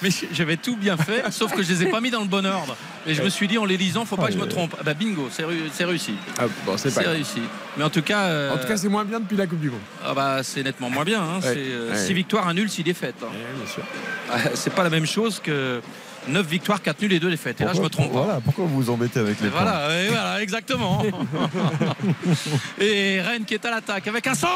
Mais 0.01 0.09
j'avais 0.33 0.57
tout 0.57 0.75
bien 0.75 0.97
fait, 0.97 1.23
sauf 1.31 1.53
que 1.53 1.63
je 1.63 1.69
les 1.71 1.83
ai 1.83 1.85
pas 1.87 2.01
mis 2.01 2.11
dans 2.11 2.21
le 2.21 2.27
bon 2.27 2.45
ordre. 2.45 2.75
Et 3.07 3.13
je 3.13 3.21
me 3.21 3.29
suis 3.29 3.47
dit 3.47 3.57
en 3.57 3.65
les 3.65 3.77
lisant, 3.77 4.05
faut 4.05 4.17
pas 4.17 4.27
que 4.27 4.33
je 4.33 4.37
me 4.37 4.47
trompe. 4.47 4.75
Ah 4.79 4.83
Bah 4.83 4.93
bingo, 4.93 5.29
c'est 5.31 5.43
réu- 5.43 5.69
c'est 5.71 5.85
réussi. 5.85 6.15
Ah, 6.37 6.43
bon, 6.65 6.75
c'est 6.77 6.95
réussi. 7.07 7.41
Mais 7.77 7.83
en 7.83 7.89
tout 7.89 8.01
cas, 8.01 8.23
euh, 8.23 8.53
En 8.53 8.57
tout 8.57 8.67
cas, 8.67 8.77
c'est 8.77 8.89
moins 8.89 9.05
bien 9.05 9.19
depuis 9.19 9.37
la 9.37 9.47
Coupe 9.47 9.59
du 9.59 9.69
Monde. 9.69 9.79
ah 10.05 10.13
bah, 10.13 10.39
c'est 10.43 10.63
nettement 10.63 10.89
moins 10.89 11.03
bien. 11.03 11.21
hein. 11.21 11.39
Ouais. 11.43 11.53
C'est 11.53 11.91
Ouais. 11.93 12.07
6 12.07 12.13
victoires, 12.13 12.47
un 12.47 12.53
nul, 12.53 12.69
6 12.69 12.83
défaites. 12.83 13.15
hein. 13.21 13.27
Ouais, 13.31 13.63
bien 13.63 13.71
sûr. 13.71 13.83
Ah, 14.31 14.37
C'est 14.55 14.73
pas 14.73 14.83
la 14.83 14.89
même 14.89 15.05
chose 15.05 15.39
que 15.43 15.81
9 16.27 16.47
victoires, 16.47 16.81
4 16.81 17.01
nuls 17.01 17.13
et 17.13 17.19
2 17.19 17.29
défaites. 17.29 17.61
Et 17.61 17.65
là, 17.65 17.73
je 17.73 17.81
me 17.81 17.89
trompe 17.89 18.11
pas. 18.11 18.21
Voilà, 18.23 18.41
pourquoi 18.41 18.65
vous 18.65 18.75
vous 18.81 18.89
embêtez 18.89 19.19
avec 19.19 19.39
les 19.41 19.47
Et 19.47 19.51
points 19.51 19.61
voilà, 19.61 20.01
et 20.03 20.07
voilà, 20.07 20.41
exactement. 20.41 21.03
et 22.79 23.21
Rennes 23.21 23.45
qui 23.45 23.53
est 23.53 23.65
à 23.65 23.71
l'attaque 23.71 24.07
avec 24.07 24.25
un 24.27 24.33
centre. 24.35 24.51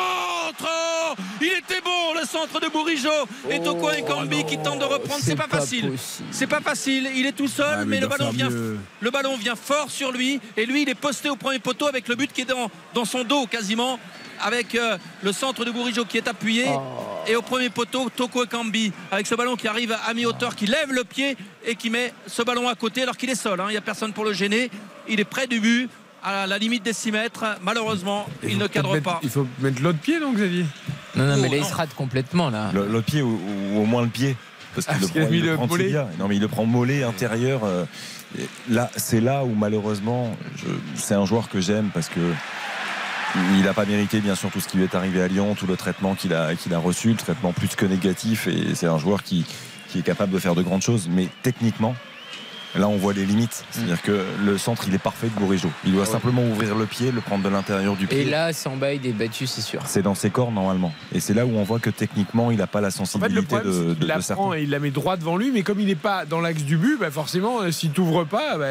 Oh, 0.61 1.13
Il 1.41 1.47
était 1.47 1.81
bon 1.83 2.19
le 2.19 2.25
centre 2.25 2.59
de 2.59 2.67
Bourigeau 2.71 3.09
et 3.49 3.59
Toko 3.61 3.91
Nkambi 3.91 4.45
qui 4.45 4.57
tente 4.57 4.79
de 4.79 4.85
reprendre. 4.85 5.21
C'est 5.21 5.35
pas, 5.35 5.47
facile. 5.47 5.91
possible. 5.91 6.27
C'est 6.31 6.47
pas 6.47 6.61
facile. 6.61 7.09
Il 7.15 7.25
est 7.25 7.31
tout 7.33 7.47
seul, 7.47 7.79
Ah, 7.81 7.85
mais, 7.85 7.99
le 7.99 8.07
ballon 8.07 8.29
vient. 8.31 8.49
mieux. 8.49 8.77
Le 8.99 9.11
ballon 9.11 9.37
vient 9.37 9.55
fort 9.55 9.89
sur 9.89 10.11
lui 10.11 10.39
et 10.57 10.65
lui 10.65 10.83
il 10.83 10.89
est 10.89 10.95
posté 10.95 11.29
au 11.29 11.35
premier 11.35 11.59
poteau 11.59 11.87
avec 11.87 12.07
le 12.07 12.15
but 12.15 12.31
qui 12.33 12.41
est 12.41 12.45
dans, 12.45 12.69
dans 12.93 13.05
son 13.05 13.23
dos 13.23 13.45
quasiment 13.47 13.99
avec 14.41 14.75
euh, 14.75 14.97
le 15.23 15.31
centre 15.31 15.65
de 15.65 15.71
Bourigeau 15.71 16.05
qui 16.05 16.17
est 16.17 16.27
appuyé 16.27 16.65
Oh. 16.67 16.81
et 17.27 17.35
au 17.35 17.41
premier 17.41 17.69
poteau 17.69 18.09
Toko 18.15 18.43
Ekambi 18.45 18.91
avec 19.11 19.27
ce 19.27 19.35
ballon 19.35 19.55
qui 19.55 19.67
arrive 19.67 19.95
à 20.07 20.13
mi-hauteur 20.13 20.55
qui 20.55 20.65
lève 20.65 20.91
le 20.91 21.03
pied 21.03 21.35
et 21.65 21.75
qui 21.75 21.89
met 21.89 22.13
ce 22.27 22.41
ballon 22.41 22.67
à 22.69 22.75
côté 22.75 23.03
alors 23.03 23.17
qu'il 23.17 23.29
est 23.29 23.35
seul 23.35 23.59
hein. 23.59 23.65
il 23.67 23.71
n'y 23.71 23.77
a 23.77 23.81
personne 23.81 24.13
pour 24.13 24.23
le 24.25 24.33
gêner 24.33 24.69
il 25.07 25.19
est 25.19 25.25
près 25.25 25.47
du 25.47 25.59
but 25.59 25.89
à 26.23 26.47
la 26.47 26.57
limite 26.57 26.83
des 26.83 26.93
6 26.93 27.11
mètres 27.11 27.45
malheureusement 27.61 28.27
il 28.43 28.57
ne 28.57 28.67
cadre 28.67 28.97
pas 28.99 29.19
Il 29.23 29.29
faut 29.29 29.47
mettre 29.59 29.81
l'autre 29.81 29.99
pied, 29.99 30.19
donc, 30.19 30.35
Xavier? 30.35 30.65
Non, 31.15 31.25
non, 31.25 31.37
mais 31.37 31.47
Oh, 31.49 31.51
là, 31.53 31.57
il 31.57 31.65
se 31.65 31.73
rate 31.73 31.93
complètement, 31.95 32.49
là. 32.49 32.71
L'autre 32.73 33.05
pied 33.05 33.21
ou, 33.21 33.39
ou 33.73 33.79
au 33.81 33.85
moins 33.85 34.01
le 34.03 34.09
pied 34.09 34.35
parce 34.75 34.85
qu'il 34.85 34.95
Ah, 34.97 35.01
le 35.01 35.07
prend, 35.07 35.29
le 35.31 35.39
le 35.39 35.55
prend 35.55 35.67
mollet. 35.67 35.93
Non 36.19 36.27
mais 36.27 36.35
il 36.35 36.41
le 36.41 36.47
prend 36.47 36.65
mollet 36.65 37.03
intérieur. 37.03 37.61
euh, 37.63 37.85
là, 38.69 38.91
c'est 38.95 39.19
là 39.21 39.43
où 39.43 39.53
malheureusement, 39.55 40.35
c'est 40.95 41.15
un 41.15 41.25
joueur 41.25 41.49
que 41.49 41.59
j'aime 41.61 41.89
parce 41.93 42.07
que 42.09 42.19
il 43.35 43.63
n'a 43.63 43.73
pas 43.73 43.85
mérité 43.85 44.19
bien 44.21 44.35
sûr 44.35 44.49
tout 44.49 44.59
ce 44.59 44.67
qui 44.67 44.77
lui 44.77 44.83
est 44.83 44.95
arrivé 44.95 45.21
à 45.21 45.27
Lyon, 45.27 45.55
tout 45.55 45.67
le 45.67 45.77
traitement 45.77 46.15
qu'il 46.15 46.33
a, 46.33 46.55
qu'il 46.55 46.73
a 46.73 46.79
reçu, 46.79 47.09
le 47.09 47.15
traitement 47.15 47.53
plus 47.53 47.75
que 47.75 47.85
négatif. 47.85 48.47
Et 48.47 48.75
c'est 48.75 48.87
un 48.87 48.97
joueur 48.97 49.23
qui, 49.23 49.45
qui 49.89 49.99
est 49.99 50.03
capable 50.03 50.33
de 50.33 50.39
faire 50.39 50.55
de 50.55 50.61
grandes 50.61 50.81
choses, 50.81 51.07
mais 51.09 51.27
techniquement. 51.43 51.95
Là, 52.75 52.87
on 52.87 52.97
voit 52.97 53.13
les 53.13 53.25
limites. 53.25 53.65
C'est-à-dire 53.71 53.99
que 54.03 54.23
le 54.45 54.57
centre, 54.59 54.83
il 54.87 54.93
est 54.93 54.99
parfait 54.99 55.25
de 55.27 55.39
Bourigeau. 55.39 55.71
Il 55.85 55.93
doit 55.93 56.05
simplement 56.05 56.43
ouvrir 56.43 56.75
le 56.75 56.85
pied, 56.85 57.11
le 57.11 57.19
prendre 57.19 57.43
de 57.43 57.49
l'intérieur 57.49 57.95
du 57.95 58.05
pied. 58.05 58.21
Et 58.21 58.25
là, 58.25 58.53
Samba, 58.53 58.93
il 58.93 59.07
est 59.07 59.11
battu, 59.11 59.47
c'est 59.47 59.61
sûr. 59.61 59.81
C'est 59.85 60.03
dans 60.03 60.13
ses 60.13 60.29
corps 60.29 60.51
normalement. 60.51 60.93
Et 61.11 61.19
c'est 61.19 61.33
là 61.33 61.47
où 61.47 61.57
on 61.57 61.63
voit 61.63 61.79
que 61.79 61.89
techniquement, 61.89 62.51
il 62.51 62.57
n'a 62.57 62.67
pas 62.67 62.79
la 62.79 62.89
En 62.89 62.91
fait, 62.91 62.99
le 62.99 63.05
sensibilité 63.05 63.41
problème, 63.47 63.73
de, 63.73 63.93
qu'il 63.95 64.07
la 64.07 64.17
de 64.17 64.21
certains. 64.21 64.35
prend 64.35 64.53
et 64.53 64.61
il 64.61 64.69
la 64.69 64.77
met 64.77 64.91
droit 64.91 65.17
devant 65.17 65.35
lui, 65.35 65.49
mais 65.51 65.63
comme 65.63 65.79
il 65.79 65.87
n'est 65.87 65.95
pas 65.95 66.25
dans 66.25 66.41
l'axe 66.41 66.61
du 66.61 66.77
but, 66.77 66.99
bah 66.99 67.09
forcément, 67.09 67.61
euh, 67.61 67.71
si 67.71 67.89
tu 67.89 68.01
n'ouvres 68.01 68.25
pas, 68.25 68.59
bah, 68.59 68.65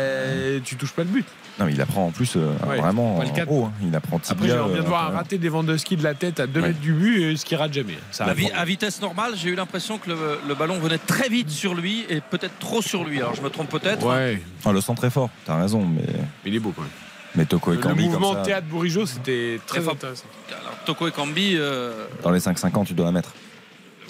tu 0.63 0.77
touches 0.77 0.93
pas 0.93 1.03
le 1.03 1.09
but. 1.09 1.27
Non, 1.59 1.67
mais 1.67 1.73
il 1.73 1.79
la 1.79 1.87
prend 1.87 2.07
en 2.07 2.11
plus 2.11 2.37
euh, 2.37 2.53
Ouais, 2.69 2.77
vraiment 2.79 3.19
le 3.21 3.27
en 3.27 3.67
hein. 3.67 3.73
Il 3.83 3.91
la 3.91 4.01
prend 4.01 4.19
tibia. 4.21 4.33
Après, 4.37 4.49
j'aimerais 4.49 4.69
bien 4.69 4.79
euh, 4.79 4.83
de 4.83 4.87
voir 4.89 5.09
un 5.09 5.11
raté 5.17 5.39
des 5.39 5.49
Lewandowski 5.49 5.97
de 5.97 6.05
la 6.05 6.15
tête 6.15 6.39
à 6.39 6.47
2 6.47 6.61
Ouais. 6.61 6.69
mètres 6.69 6.81
du 6.81 6.93
but, 6.93 7.23
et 7.23 7.37
ce 7.37 7.45
qui 7.45 7.57
rate 7.57 7.73
jamais. 7.73 7.99
Ça 8.13 8.25
à, 8.25 8.31
arrive. 8.31 8.47
vi- 8.47 8.53
à 8.53 8.65
vitesse 8.65 9.01
normale 9.01 9.33
j'ai 9.37 9.49
eu 9.51 9.55
l'impression 9.57 9.99
que 9.99 10.09
le, 10.11 10.17
le 10.47 10.55
ballon 10.55 10.79
venait 10.79 10.99
très 10.99 11.29
vite 11.29 11.51
sur 11.51 11.75
lui 11.75 12.07
et 12.09 12.21
peut-être 12.21 12.59
trop 12.61 12.81
sur 12.81 13.03
lui 13.05 13.19
alors 13.19 13.35
je 13.35 13.43
me 13.43 13.51
trompe 13.51 13.69
peut-être 13.71 14.07
Ouais, 14.07 14.41
Ah, 14.65 14.71
le 14.73 14.81
centre 14.81 15.03
est 15.05 15.11
fort, 15.11 15.31
t'as 15.47 15.61
raison, 15.61 15.85
mais, 15.85 16.03
il 16.45 16.55
est 16.55 16.61
beau 16.61 16.73
quand 16.77 16.83
même. 16.83 16.91
mais 17.35 17.45
Toko 17.45 17.73
et 17.73 17.77
Le 17.77 17.83
Kambi, 17.83 18.05
mouvement 18.05 18.29
comme 18.35 18.39
ça, 18.39 18.45
théâtre 18.45 18.67
Bourigeau, 18.69 19.05
c'était 19.07 19.61
très 19.67 19.81
fort. 19.81 19.95
intéressant. 19.95 20.27
alors 20.51 20.79
Toko 20.87 21.09
Ekambi 21.09 21.55
euh, 21.57 22.07
dans 22.23 22.31
les 22.31 22.39
5-5 22.41 22.77
ans, 22.77 22.85
tu 22.85 22.95
dois 22.95 23.07
la 23.07 23.13
mettre. 23.13 23.33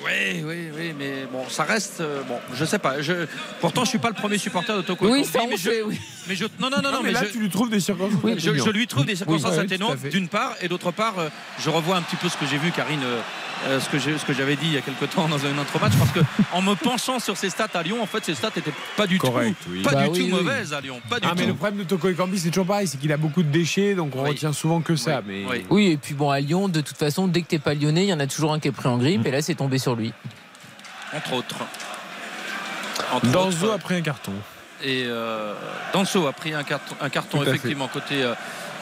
Oui, 0.04 0.44
oui, 0.46 0.68
oui, 0.76 0.94
mais 0.96 1.26
bon, 1.32 1.42
ça 1.48 1.64
reste. 1.64 2.00
euh, 2.00 2.22
bon, 2.28 2.36
je 2.54 2.64
sais 2.64 2.78
pas. 2.78 3.02
Je, 3.02 3.26
pourtant, 3.60 3.82
je 3.84 3.88
suis 3.88 3.98
pas 3.98 4.08
le 4.08 4.14
premier 4.14 4.38
supporter 4.38 4.76
de 4.76 4.82
Toko 4.82 5.06
Oui, 5.10 5.22
Ekambi, 5.22 5.26
ça, 5.26 5.40
on 5.42 5.48
mais, 5.48 5.56
je, 5.56 5.82
oui. 5.84 5.98
Mais 6.28 6.36
je. 6.36 6.44
Non, 6.60 6.70
non, 6.70 6.78
non, 6.82 6.90
non, 6.92 6.98
mais, 7.02 7.08
mais, 7.08 7.12
là, 7.12 7.22
je, 7.24 7.32
tu 7.32 7.38
lui 7.40 7.48
trouves 7.48 7.70
des 7.70 7.80
circonstances. 7.80 8.20
je, 8.22 8.28
atténuantes. 8.48 8.66
je 8.66 8.70
lui 8.72 8.86
trouve 8.86 9.04
des 9.06 9.16
circonstances 9.16 9.50
Oui, 9.52 9.58
oui, 9.58 9.64
atténuantes 9.64 10.02
d'une 10.10 10.28
part, 10.28 10.54
et 10.60 10.68
d'autre 10.68 10.90
part, 10.90 11.18
euh, 11.18 11.28
je 11.58 11.70
revois 11.70 11.96
un 11.96 12.02
petit 12.02 12.16
peu 12.16 12.28
ce 12.28 12.36
que 12.36 12.46
j'ai 12.46 12.58
vu, 12.58 12.70
Karine, 12.70 13.00
euh, 13.02 13.20
euh, 13.66 13.80
ce 13.80 13.88
que 13.88 13.98
j'ai- 13.98 14.16
ce 14.18 14.24
que 14.24 14.32
j'avais 14.32 14.56
dit 14.56 14.66
il 14.66 14.72
y 14.74 14.76
a 14.76 14.80
quelque 14.80 15.04
temps 15.06 15.26
dans 15.28 15.44
un 15.44 15.58
autre 15.58 15.78
match, 15.80 15.92
parce 15.98 16.10
que 16.12 16.20
en 16.52 16.62
me 16.62 16.74
penchant 16.74 17.18
sur 17.18 17.36
ses 17.36 17.50
stats 17.50 17.68
à 17.74 17.82
Lyon, 17.82 18.02
en 18.02 18.06
fait, 18.06 18.24
ses 18.24 18.34
stats 18.34 18.50
étaient 18.56 18.72
pas 18.96 19.06
du 19.06 19.18
Correct, 19.18 19.54
tout, 19.64 19.70
oui. 19.72 19.82
pas 19.82 19.92
Bah 19.92 20.02
du 20.04 20.08
oui, 20.10 20.18
tout 20.18 20.24
oui. 20.24 20.30
mauvaises 20.42 20.72
à 20.72 20.80
Lyon, 20.80 21.00
pas 21.08 21.18
du 21.20 21.26
Ah, 21.28 21.34
mais 21.36 21.46
le 21.46 21.54
problème 21.54 21.78
de 21.78 21.84
Toko 21.84 22.08
Ekambi, 22.08 22.38
c'est 22.38 22.50
toujours 22.50 22.66
pareil, 22.66 22.86
c'est 22.86 22.98
qu'il 22.98 23.12
a 23.12 23.16
beaucoup 23.16 23.42
de 23.42 23.50
déchets, 23.50 23.94
donc 23.94 24.14
on 24.14 24.22
Oui. 24.22 24.30
retient 24.30 24.52
souvent 24.52 24.80
que 24.80 24.94
ça. 24.96 25.22
Oui, 25.26 25.44
Mais 25.46 25.50
oui. 25.50 25.66
Oui, 25.70 25.86
et 25.92 25.96
puis 25.96 26.14
bon, 26.14 26.30
à 26.30 26.40
Lyon, 26.40 26.68
de 26.68 26.80
toute 26.80 26.96
façon, 26.96 27.26
dès 27.26 27.42
que 27.42 27.46
t'es 27.48 27.58
pas 27.58 27.74
lyonnais, 27.74 28.04
il 28.04 28.08
y 28.08 28.12
en 28.14 28.20
a 28.20 28.26
toujours 28.26 28.52
un 28.52 28.60
qui 28.60 28.68
est 28.68 28.72
pris 28.72 28.88
en 28.88 28.98
grippe, 28.98 29.26
et 29.26 29.30
là, 29.30 29.42
c'est 29.42 29.54
tombé 29.54 29.78
sur 29.78 29.96
lui. 29.96 30.12
Entre 31.14 31.32
autres. 31.32 31.56
Entre 33.12 33.26
Danzo 33.28 33.66
autres. 33.66 33.74
a 33.74 33.78
pris 33.78 33.94
un 33.94 34.02
carton. 34.02 34.32
Et 34.82 35.04
euh, 35.06 35.54
Danso 35.92 36.26
a 36.26 36.32
pris 36.32 36.54
un 36.54 36.62
carton, 36.62 36.94
un 37.00 37.08
carton 37.08 37.38
Tout 37.38 37.42
à 37.42 37.46
fait. 37.46 37.50
effectivement 37.50 37.88
côté 37.88 38.22
euh, 38.22 38.34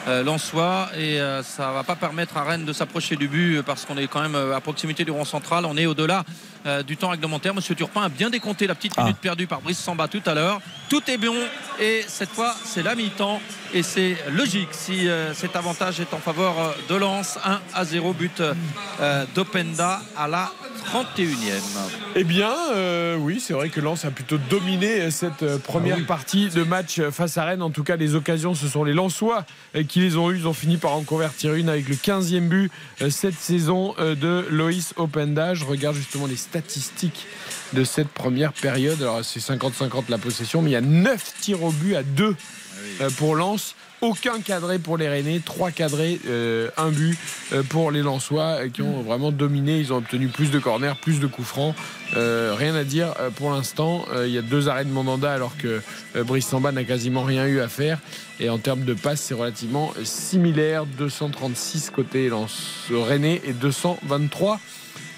euh, 0.07 0.23
Lensois 0.23 0.89
et 0.97 1.19
euh, 1.19 1.43
ça 1.43 1.71
va 1.71 1.83
pas 1.83 1.95
permettre 1.95 2.37
à 2.37 2.43
Rennes 2.43 2.63
de 2.63 2.71
s'approcher 2.71 3.17
du 3.17 3.27
but 3.27 3.61
parce 3.63 3.83
qu'on 3.83 3.97
est 3.97 4.07
quand 4.07 4.21
même 4.21 4.35
euh, 4.35 4.55
à 4.55 4.61
proximité 4.61 5.03
du 5.03 5.11
rond 5.11 5.25
central. 5.25 5.65
On 5.65 5.75
est 5.75 5.85
au-delà 5.85 6.23
euh, 6.67 6.83
du 6.83 6.97
temps 6.97 7.09
réglementaire. 7.09 7.53
Monsieur 7.55 7.73
Turpin 7.75 8.01
a 8.03 8.09
bien 8.09 8.29
décompté 8.29 8.67
la 8.67 8.75
petite 8.75 8.93
Ah. 8.97 9.03
minute 9.03 9.17
perdue 9.17 9.47
par 9.47 9.61
Brice 9.61 9.79
Samba 9.79 10.07
tout 10.07 10.21
à 10.25 10.33
l'heure. 10.33 10.59
Tout 10.89 11.01
est 11.09 11.17
bon 11.17 11.35
et 11.79 12.03
cette 12.07 12.29
fois 12.29 12.55
c'est 12.63 12.83
la 12.83 12.95
mi-temps 12.95 13.41
et 13.73 13.83
c'est 13.83 14.15
logique 14.31 14.69
si 14.71 15.07
euh, 15.09 15.33
cet 15.33 15.55
avantage 15.55 15.99
est 15.99 16.13
en 16.13 16.19
faveur 16.19 16.59
euh, 16.59 16.71
de 16.89 16.95
Lens. 16.95 17.37
1 17.43 17.59
à 17.73 17.85
0 17.85 18.13
but 18.13 18.41
euh, 18.41 19.25
d'Openda 19.35 20.01
à 20.15 20.27
la 20.27 20.51
31e. 20.93 21.51
Eh 22.15 22.23
bien, 22.23 22.53
euh, 22.73 23.17
oui, 23.17 23.41
c'est 23.41 23.53
vrai 23.53 23.67
que 23.69 23.81
Lens 23.81 24.05
a 24.05 24.11
plutôt 24.11 24.37
dominé 24.37 25.11
cette 25.11 25.57
première 25.57 26.03
partie 26.05 26.47
de 26.49 26.63
match 26.63 27.01
face 27.11 27.37
à 27.37 27.43
Rennes. 27.43 27.61
En 27.61 27.69
tout 27.71 27.83
cas, 27.83 27.97
les 27.97 28.15
occasions, 28.15 28.55
ce 28.55 28.67
sont 28.69 28.85
les 28.85 28.93
Lensois 28.93 29.45
qui 29.89 29.99
les 29.99 30.15
ont 30.15 30.31
eues. 30.31 30.37
Ils 30.37 30.47
ont 30.47 30.53
fini 30.53 30.77
par 30.77 30.93
en 30.93 31.01
convertir 31.03 31.55
une 31.55 31.67
avec 31.67 31.89
le 31.89 31.95
15e 31.95 32.47
but 32.47 32.71
cette 33.09 33.35
saison 33.37 33.95
de 33.99 34.45
Loïs 34.49 34.93
Openda. 34.95 35.53
Je 35.55 35.65
regarde 35.65 35.95
justement 35.95 36.25
les 36.25 36.35
statistiques 36.57 37.27
de 37.73 37.83
cette 37.83 38.07
première 38.07 38.53
période. 38.53 39.01
Alors, 39.01 39.23
c'est 39.23 39.39
50-50 39.39 40.05
la 40.09 40.17
possession, 40.17 40.61
mais 40.61 40.71
il 40.71 40.73
y 40.73 40.77
a 40.77 40.81
9 40.81 41.33
tirs 41.39 41.63
au 41.63 41.71
but 41.71 41.95
à 41.95 42.03
2 42.03 42.35
euh, 43.01 43.09
pour 43.17 43.35
Lens. 43.35 43.75
Aucun 44.01 44.41
cadré 44.41 44.77
pour 44.77 44.97
les 44.97 45.09
Rennais, 45.09 45.41
3 45.43 45.71
cadrés, 45.71 46.19
euh, 46.27 46.69
un 46.77 46.89
but 46.89 47.17
euh, 47.51 47.63
pour 47.63 47.89
les 47.89 48.03
Lensois 48.03 48.69
qui 48.69 48.83
ont 48.83 49.01
vraiment 49.01 49.31
dominé. 49.31 49.79
Ils 49.79 49.91
ont 49.91 49.97
obtenu 49.97 50.27
plus 50.27 50.51
de 50.51 50.59
corners, 50.59 50.93
plus 51.01 51.19
de 51.19 51.25
coups 51.25 51.47
francs. 51.47 51.75
Euh, 52.15 52.53
rien 52.55 52.75
à 52.75 52.83
dire 52.83 53.13
pour 53.35 53.51
l'instant. 53.51 54.05
Euh, 54.13 54.27
il 54.27 54.33
y 54.33 54.37
a 54.37 54.43
deux 54.43 54.69
arrêts 54.69 54.85
de 54.85 54.91
Mandanda 54.91 55.31
alors 55.31 55.57
que 55.57 55.81
Brice 56.15 56.47
Samba 56.47 56.71
n'a 56.71 56.83
quasiment 56.83 57.23
rien 57.23 57.47
eu 57.47 57.59
à 57.59 57.67
faire. 57.67 57.99
Et 58.39 58.49
en 58.49 58.59
termes 58.59 58.83
de 58.83 58.93
passes, 58.93 59.21
c'est 59.21 59.33
relativement 59.33 59.91
similaire. 60.03 60.85
236 60.85 61.89
côté 61.89 62.29
Lens 62.29 62.85
Rennais 62.91 63.41
et 63.45 63.53
223 63.53 64.59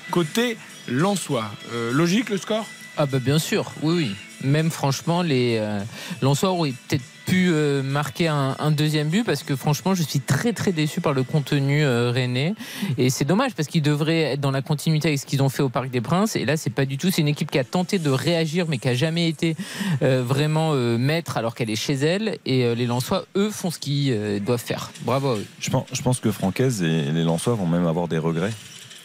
côté 0.09 0.57
Lensois. 0.89 1.51
Euh, 1.73 1.91
logique 1.91 2.29
le 2.29 2.37
score? 2.37 2.65
Ah 2.97 3.05
bah 3.05 3.19
bien 3.19 3.39
sûr, 3.39 3.71
oui, 3.81 3.93
oui. 3.95 4.15
Même 4.43 4.71
franchement, 4.71 5.21
les 5.21 5.57
euh, 5.59 5.79
Lensois 6.21 6.51
auraient 6.51 6.73
peut-être 6.87 7.03
pu 7.25 7.49
euh, 7.51 7.83
marquer 7.83 8.27
un, 8.27 8.55
un 8.57 8.71
deuxième 8.71 9.09
but 9.09 9.23
parce 9.23 9.43
que 9.43 9.55
franchement, 9.55 9.93
je 9.93 10.01
suis 10.01 10.19
très 10.19 10.51
très 10.53 10.71
déçu 10.71 10.99
par 10.99 11.13
le 11.13 11.23
contenu 11.23 11.83
euh, 11.83 12.11
rennais. 12.11 12.55
Et 12.97 13.09
c'est 13.09 13.25
dommage 13.25 13.53
parce 13.53 13.67
qu'ils 13.67 13.83
devraient 13.83 14.21
être 14.21 14.41
dans 14.41 14.51
la 14.51 14.61
continuité 14.61 15.09
avec 15.09 15.19
ce 15.19 15.25
qu'ils 15.25 15.43
ont 15.43 15.49
fait 15.49 15.61
au 15.61 15.69
Parc 15.69 15.89
des 15.91 16.01
Princes. 16.01 16.35
Et 16.35 16.45
là, 16.45 16.57
c'est 16.57 16.71
pas 16.71 16.85
du 16.85 16.97
tout. 16.97 17.11
C'est 17.11 17.21
une 17.21 17.27
équipe 17.27 17.51
qui 17.51 17.59
a 17.59 17.63
tenté 17.63 17.99
de 17.99 18.09
réagir, 18.09 18.65
mais 18.67 18.79
qui 18.79 18.87
a 18.89 18.95
jamais 18.95 19.29
été 19.29 19.55
euh, 20.01 20.23
vraiment 20.25 20.71
euh, 20.73 20.97
maître 20.97 21.37
alors 21.37 21.53
qu'elle 21.53 21.69
est 21.69 21.75
chez 21.75 21.93
elle. 21.93 22.37
Et 22.45 22.65
euh, 22.65 22.75
les 22.75 22.85
Lensois, 22.87 23.25
eux, 23.35 23.51
font 23.51 23.71
ce 23.71 23.79
qu'ils 23.79 24.11
euh, 24.11 24.39
doivent 24.39 24.63
faire. 24.63 24.91
Bravo 25.01 25.31
à 25.31 25.35
eux. 25.35 25.45
Je 25.59 25.69
pense, 25.69 25.85
je 25.93 26.01
pense 26.01 26.19
que 26.19 26.31
Francaise 26.31 26.81
et 26.81 27.11
les 27.11 27.23
Lensois 27.23 27.53
vont 27.53 27.67
même 27.67 27.85
avoir 27.85 28.07
des 28.07 28.17
regrets. 28.17 28.51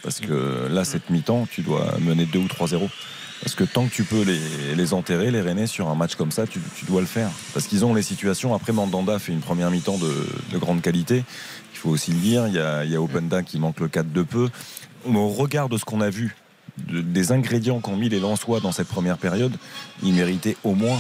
Parce 0.05 0.20
que 0.20 0.68
là, 0.70 0.85
cette 0.85 1.10
mi-temps, 1.10 1.48
tu 1.51 1.62
dois 1.62 1.97
mener 1.98 2.26
2 2.26 2.39
ou 2.39 2.47
3-0. 2.47 2.89
Parce 3.43 3.55
que 3.56 3.64
tant 3.64 3.86
que 3.86 3.93
tu 3.93 4.05
peux 4.05 4.22
les, 4.22 4.74
les 4.76 4.94
enterrer, 4.94 5.31
les 5.31 5.40
Rennais, 5.43 5.66
sur 5.66 5.89
un 5.89 5.94
match 5.94 6.14
comme 6.14 6.31
ça, 6.31 6.47
tu, 6.47 6.60
tu 6.76 6.85
dois 6.85 7.01
le 7.01 7.06
faire. 7.06 7.28
Parce 7.52 7.66
qu'ils 7.66 7.85
ont 7.85 7.93
les 7.94 8.02
situations. 8.02 8.55
Après, 8.55 8.72
Mandanda 8.72 9.18
fait 9.18 9.32
une 9.32 9.40
première 9.40 9.70
mi-temps 9.70 9.98
de, 9.98 10.12
de 10.52 10.59
grande 10.59 10.81
qualité. 10.82 11.24
Il 11.74 11.78
faut 11.78 11.90
aussi 11.90 12.12
le 12.12 12.18
dire. 12.18 12.47
Il 12.48 12.55
y 12.55 12.59
a, 12.60 12.85
il 12.85 12.90
y 12.90 12.97
a 12.97 13.02
Openda 13.02 13.43
qui 13.43 13.59
manque 13.59 13.81
le 13.81 13.89
4 13.89 14.12
de 14.12 14.22
peu. 14.22 14.48
Au 15.06 15.28
regard 15.28 15.68
de 15.68 15.76
ce 15.76 15.85
qu'on 15.85 16.01
a 16.01 16.09
vu, 16.10 16.35
de- 16.78 17.01
des 17.02 17.32
ingrédients 17.32 17.81
qu'ont 17.81 17.97
mis 17.97 18.09
les 18.09 18.20
Lensois 18.20 18.60
dans 18.60 18.72
cette 18.72 18.89
première 18.89 19.18
période, 19.18 19.52
ils 20.02 20.14
méritaient 20.14 20.56
au 20.64 20.74
moins 20.74 20.98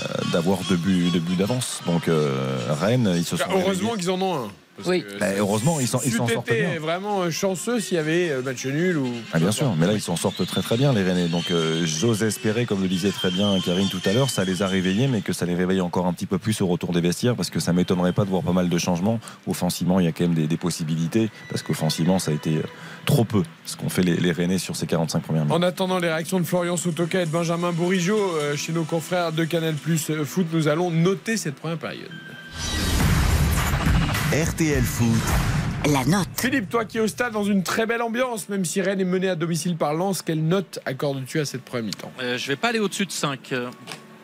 euh, 0.00 0.04
d'avoir 0.32 0.58
deux 0.68 0.76
buts, 0.76 1.10
deux 1.12 1.20
buts 1.20 1.36
d'avance. 1.36 1.80
Donc, 1.86 2.08
euh, 2.08 2.56
Rennes, 2.70 3.12
ils 3.16 3.24
se 3.24 3.36
sont. 3.36 3.44
Heureusement 3.60 3.94
qu'ils 3.96 4.10
en 4.10 4.20
ont 4.20 4.34
un. 4.46 4.50
Oui. 4.86 5.04
Bah, 5.20 5.26
heureusement, 5.38 5.78
ils 5.80 5.86
s'en 5.86 5.98
sortent 6.00 6.48
été 6.48 6.62
bien. 6.62 6.80
vraiment 6.80 7.22
euh, 7.22 7.30
chanceux 7.30 7.80
s'il 7.80 7.96
y 7.96 8.00
avait 8.00 8.30
euh, 8.30 8.42
match 8.42 8.66
nul 8.66 8.98
ou. 8.98 9.08
Ah 9.32 9.38
bien 9.38 9.52
sûr, 9.52 9.74
mais 9.76 9.86
là 9.86 9.92
ils 9.92 10.00
s'en 10.00 10.16
sortent 10.16 10.44
très 10.46 10.62
très 10.62 10.76
bien 10.76 10.92
les 10.92 11.02
Rennais. 11.02 11.28
Donc 11.28 11.50
euh, 11.50 11.82
j'ose 11.84 12.22
espérer, 12.22 12.66
comme 12.66 12.82
le 12.82 12.88
disait 12.88 13.10
très 13.10 13.30
bien 13.30 13.58
Karine 13.64 13.88
tout 13.88 14.00
à 14.04 14.12
l'heure, 14.12 14.30
ça 14.30 14.44
les 14.44 14.62
a 14.62 14.66
réveillés, 14.66 15.06
mais 15.06 15.20
que 15.20 15.32
ça 15.32 15.46
les 15.46 15.54
réveille 15.54 15.80
encore 15.80 16.06
un 16.06 16.12
petit 16.12 16.26
peu 16.26 16.38
plus 16.38 16.60
au 16.60 16.66
retour 16.66 16.92
des 16.92 17.00
vestiaires, 17.00 17.36
parce 17.36 17.50
que 17.50 17.60
ça 17.60 17.72
m'étonnerait 17.72 18.12
pas 18.12 18.24
de 18.24 18.30
voir 18.30 18.42
pas 18.42 18.52
mal 18.52 18.68
de 18.68 18.78
changements. 18.78 19.20
Offensivement, 19.46 20.00
il 20.00 20.06
y 20.06 20.08
a 20.08 20.12
quand 20.12 20.24
même 20.24 20.34
des, 20.34 20.46
des 20.46 20.56
possibilités, 20.56 21.30
parce 21.48 21.62
qu'offensivement, 21.62 22.18
ça 22.18 22.32
a 22.32 22.34
été 22.34 22.60
trop 23.06 23.24
peu 23.24 23.42
ce 23.64 23.76
qu'ont 23.76 23.88
fait 23.88 24.02
les, 24.02 24.16
les 24.16 24.32
Rennais 24.32 24.58
sur 24.58 24.76
ces 24.76 24.86
45 24.86 25.22
premières 25.22 25.44
minutes. 25.44 25.56
En 25.56 25.62
attendant 25.62 25.98
les 25.98 26.08
réactions 26.08 26.40
de 26.40 26.44
Florian 26.44 26.76
Sotoka 26.76 27.22
et 27.22 27.26
de 27.26 27.30
Benjamin 27.30 27.72
Bourigeau 27.72 28.18
euh, 28.18 28.56
chez 28.56 28.72
nos 28.72 28.84
confrères 28.84 29.32
de 29.32 29.44
Canal 29.44 29.74
Plus 29.74 30.10
Foot, 30.24 30.46
nous 30.52 30.68
allons 30.68 30.90
noter 30.90 31.36
cette 31.36 31.54
première 31.54 31.78
période. 31.78 32.10
RTL 34.32 34.82
Foot, 34.82 35.92
La 35.92 36.02
note. 36.06 36.26
Philippe, 36.38 36.70
toi 36.70 36.86
qui 36.86 36.96
es 36.96 37.00
au 37.00 37.06
stade 37.06 37.34
dans 37.34 37.44
une 37.44 37.62
très 37.62 37.84
belle 37.84 38.00
ambiance, 38.00 38.48
même 38.48 38.64
si 38.64 38.80
Rennes 38.80 39.02
est 39.02 39.04
mené 39.04 39.28
à 39.28 39.36
domicile 39.36 39.76
par 39.76 39.92
Lens, 39.92 40.22
quelle 40.22 40.42
note 40.42 40.80
accordes-tu 40.86 41.40
à 41.40 41.44
cette 41.44 41.62
première 41.62 41.84
mi-temps? 41.84 42.10
Euh, 42.20 42.38
je 42.38 42.48
vais 42.48 42.56
pas 42.56 42.68
aller 42.68 42.78
au-dessus 42.78 43.04
de 43.04 43.12
5 43.12 43.52
euh, 43.52 43.70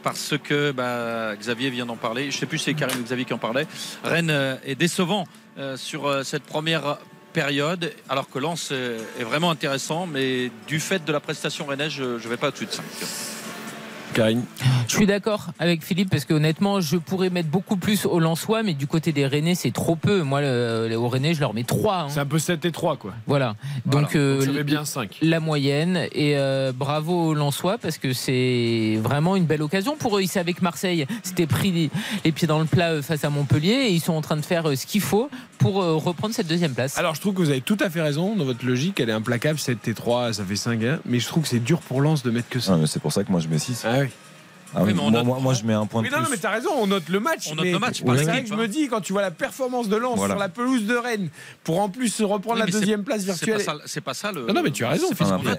parce 0.02 0.34
que 0.42 0.72
bah, 0.72 1.36
Xavier 1.36 1.68
vient 1.68 1.84
d'en 1.84 1.96
parler. 1.96 2.30
Je 2.30 2.38
sais 2.38 2.46
plus 2.46 2.58
si 2.58 2.64
c'est 2.64 2.74
Karim 2.74 2.98
ou 2.98 3.04
Xavier 3.04 3.26
qui 3.26 3.34
en 3.34 3.38
parlait. 3.38 3.66
Rennes 4.02 4.30
euh, 4.30 4.56
est 4.64 4.74
décevant 4.74 5.26
euh, 5.58 5.76
sur 5.76 6.24
cette 6.24 6.44
première 6.44 6.96
période, 7.34 7.92
alors 8.08 8.28
que 8.30 8.38
Lens 8.38 8.72
est 8.72 9.22
vraiment 9.22 9.50
intéressant, 9.50 10.06
mais 10.06 10.50
du 10.66 10.80
fait 10.80 11.04
de 11.04 11.12
la 11.12 11.20
prestation 11.20 11.66
rennaise, 11.66 11.92
je 11.92 12.02
ne 12.02 12.16
vais 12.16 12.38
pas 12.38 12.48
au-dessus 12.48 12.66
de 12.66 12.72
5. 12.72 12.82
Karine 14.14 14.42
Je 14.88 14.96
suis 14.96 15.06
d'accord 15.06 15.46
avec 15.58 15.84
Philippe 15.84 16.10
parce 16.10 16.24
que 16.24 16.34
honnêtement, 16.34 16.80
je 16.80 16.96
pourrais 16.96 17.30
mettre 17.30 17.48
beaucoup 17.48 17.76
plus 17.76 18.06
aux 18.06 18.18
Lensois, 18.18 18.62
mais 18.62 18.74
du 18.74 18.86
côté 18.86 19.12
des 19.12 19.26
Rennais, 19.26 19.54
c'est 19.54 19.70
trop 19.70 19.96
peu. 19.96 20.22
Moi, 20.22 20.40
le, 20.40 20.86
les- 20.88 20.96
aux 20.96 21.08
Rennais, 21.08 21.34
je 21.34 21.40
leur 21.40 21.54
mets 21.54 21.62
3. 21.64 22.06
C'est 22.08 22.20
un 22.20 22.26
peu 22.26 22.38
7 22.38 22.64
et 22.64 22.72
3, 22.72 22.96
quoi. 22.96 23.12
Voilà. 23.26 23.54
Donc, 23.86 24.16
Voilà. 24.16 24.20
euh, 24.58 24.62
bien 24.64 24.84
5. 24.84 25.18
la 25.22 25.40
moyenne. 25.40 26.06
Et 26.12 26.36
euh, 26.36 26.72
bravo 26.74 27.28
aux 27.28 27.34
Lensois 27.34 27.78
parce 27.78 27.98
que 27.98 28.12
c'est 28.12 28.98
vraiment 29.02 29.36
une 29.36 29.44
belle 29.44 29.62
occasion 29.62 29.96
pour 29.96 30.18
eux. 30.18 30.22
Ils 30.22 30.28
savaient 30.28 30.52
que 30.54 30.62
Marseille 30.62 31.06
s'était 31.22 31.46
pris 31.46 31.90
les, 32.24 32.32
pieds 32.32 32.48
dans 32.48 32.58
le 32.60 32.64
plat 32.66 32.90
euh, 32.90 33.02
face 33.02 33.24
à 33.24 33.30
Montpellier 33.30 33.72
et 33.72 33.90
ils 33.92 34.00
sont 34.00 34.14
en 34.14 34.20
train 34.22 34.36
de 34.36 34.44
faire 34.44 34.64
ce 34.76 34.86
qu'il 34.86 35.00
faut 35.00 35.30
pour 35.60 35.82
euh, 35.82 35.94
reprendre 35.94 36.34
cette 36.34 36.48
deuxième 36.48 36.74
place. 36.74 36.98
Alors 36.98 37.14
je 37.14 37.20
trouve 37.20 37.34
que 37.34 37.38
vous 37.40 37.50
avez 37.50 37.60
tout 37.60 37.78
à 37.80 37.88
fait 37.88 38.02
raison 38.02 38.34
dans 38.34 38.44
votre 38.44 38.66
logique, 38.66 38.98
elle 38.98 39.10
est 39.10 39.12
implacable, 39.12 39.58
7 39.58 39.86
et 39.86 39.94
3, 39.94 40.32
ça 40.32 40.44
fait 40.44 40.56
5 40.56 40.82
hein. 40.82 40.98
mais 41.04 41.20
je 41.20 41.28
trouve 41.28 41.44
que 41.44 41.48
c'est 41.48 41.60
dur 41.60 41.80
pour 41.80 42.00
Lens 42.00 42.22
de 42.22 42.30
mettre 42.30 42.48
que 42.48 42.58
ça. 42.58 42.78
Ah, 42.80 42.86
c'est 42.86 43.00
pour 43.00 43.12
ça 43.12 43.22
que 43.22 43.30
moi 43.30 43.40
je 43.40 43.48
mets 43.48 43.58
6. 43.58 43.84
Ah 43.84 44.00
oui. 44.00 44.08
Ah 44.74 44.78
oui, 44.82 44.88
Oui, 44.88 44.94
mais 44.94 45.00
on 45.00 45.10
moi, 45.10 45.18
note- 45.18 45.26
moi, 45.26 45.38
moi, 45.40 45.54
je 45.54 45.64
mets 45.64 45.72
un 45.74 45.86
point 45.86 46.00
de 46.02 46.06
Oui, 46.06 46.10
plus. 46.10 46.16
non, 46.18 46.22
non, 46.24 46.28
mais 46.30 46.36
t'as 46.36 46.50
raison, 46.50 46.70
on 46.76 46.86
note 46.86 47.08
le 47.08 47.18
match. 47.20 47.48
On 47.50 47.54
note 47.56 47.64
mais 47.64 47.72
le 47.72 47.78
match, 47.78 47.96
c'est 47.98 48.04
par 48.04 48.14
vrai 48.14 48.24
l'équipe, 48.24 48.42
que 48.44 48.48
je 48.50 48.54
hein. 48.54 48.56
me 48.56 48.68
dis, 48.68 48.88
quand 48.88 49.00
tu 49.00 49.12
vois 49.12 49.22
la 49.22 49.30
performance 49.32 49.88
de 49.88 49.96
Lens 49.96 50.16
Voilà. 50.16 50.34
sur 50.34 50.38
la 50.40 50.48
pelouse 50.48 50.84
de 50.86 50.94
Rennes, 50.94 51.28
pour 51.64 51.80
en 51.80 51.88
plus 51.88 52.08
se 52.08 52.22
reprendre 52.22 52.60
Oui, 52.60 52.66
la 52.66 52.78
deuxième 52.78 53.02
place 53.02 53.24
virtuelle. 53.24 53.60
c'est 53.86 54.00
pas 54.00 54.14
ça 54.14 54.30
le. 54.32 54.46
Non, 54.46 54.54
non, 54.54 54.62
mais 54.62 54.70
tu 54.70 54.84
as 54.84 54.90
raison, 54.90 55.06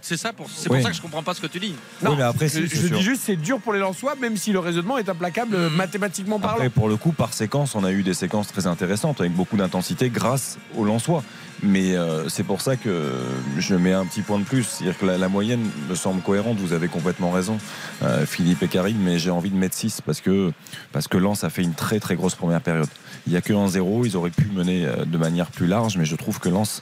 C'est 0.01 0.17
ça 0.17 0.31
pour, 0.33 0.49
c'est 0.49 0.69
pour 0.69 0.81
ça 0.81 0.89
que 0.89 0.95
je 0.95 1.01
comprends 1.01 1.23
pas 1.23 1.33
ce 1.33 1.41
que 1.41 1.47
tu 1.47 1.59
dis. 1.59 1.75
Oui, 2.03 2.11
mais 2.17 2.23
après, 2.23 2.47
je, 2.47 2.59
dis 2.61 3.01
juste 3.01 3.23
c'est 3.25 3.35
dur 3.35 3.59
pour 3.59 3.73
les 3.73 3.79
Lensois, 3.79 4.15
même 4.15 4.37
si 4.37 4.51
le 4.51 4.59
raisonnement 4.59 4.97
est 4.97 5.09
implacable 5.09 5.55
euh, 5.55 5.69
mathématiquement 5.69 6.39
parlant. 6.39 6.55
Après, 6.55 6.69
pour 6.69 6.87
le 6.87 6.95
coup, 6.97 7.11
par 7.11 7.33
séquence, 7.33 7.75
on 7.75 7.83
a 7.83 7.91
eu 7.91 8.03
des 8.03 8.13
séquences 8.13 8.47
très 8.47 8.67
intéressantes 8.67 9.19
avec 9.19 9.33
beaucoup 9.33 9.57
d'intensité 9.57 10.09
grâce 10.09 10.57
aux 10.77 10.85
Lensois. 10.85 11.23
Mais 11.63 11.95
euh, 11.95 12.27
c'est 12.29 12.43
pour 12.43 12.61
ça 12.61 12.75
que 12.75 13.11
je 13.57 13.75
mets 13.75 13.93
un 13.93 14.05
petit 14.05 14.21
point 14.21 14.39
de 14.39 14.43
plus. 14.43 14.63
C'est-à-dire 14.63 14.97
que 14.97 15.05
la, 15.05 15.29
moyenne 15.29 15.69
me 15.89 15.95
semble 15.95 16.21
cohérente. 16.21 16.57
Vous 16.57 16.73
avez 16.73 16.87
complètement 16.87 17.31
raison, 17.31 17.57
euh, 18.03 18.25
Philippe 18.25 18.63
et 18.63 18.67
Karine. 18.67 18.97
Mais 18.99 19.19
j'ai 19.19 19.31
envie 19.31 19.51
de 19.51 19.57
mettre 19.57 19.75
6 19.75 20.01
parce 20.01 20.21
que, 20.21 20.51
parce 20.91 21.07
que 21.07 21.17
Lens 21.17 21.43
a 21.43 21.49
fait 21.49 21.63
une 21.63 21.73
très 21.73 21.99
très 21.99 22.15
grosse 22.15 22.35
première 22.35 22.61
période. 22.61 22.89
Il 23.27 23.31
n'y 23.31 23.37
a 23.37 23.41
que 23.41 23.53
1-0. 23.53 24.05
Ils 24.05 24.17
auraient 24.17 24.31
pu 24.31 24.47
mener 24.53 24.85
euh, 24.85 25.05
de 25.05 25.17
manière 25.17 25.47
plus 25.47 25.67
large. 25.67 25.97
Mais 25.97 26.05
je 26.05 26.15
trouve 26.15 26.39
que 26.39 26.49
Lens, 26.49 26.81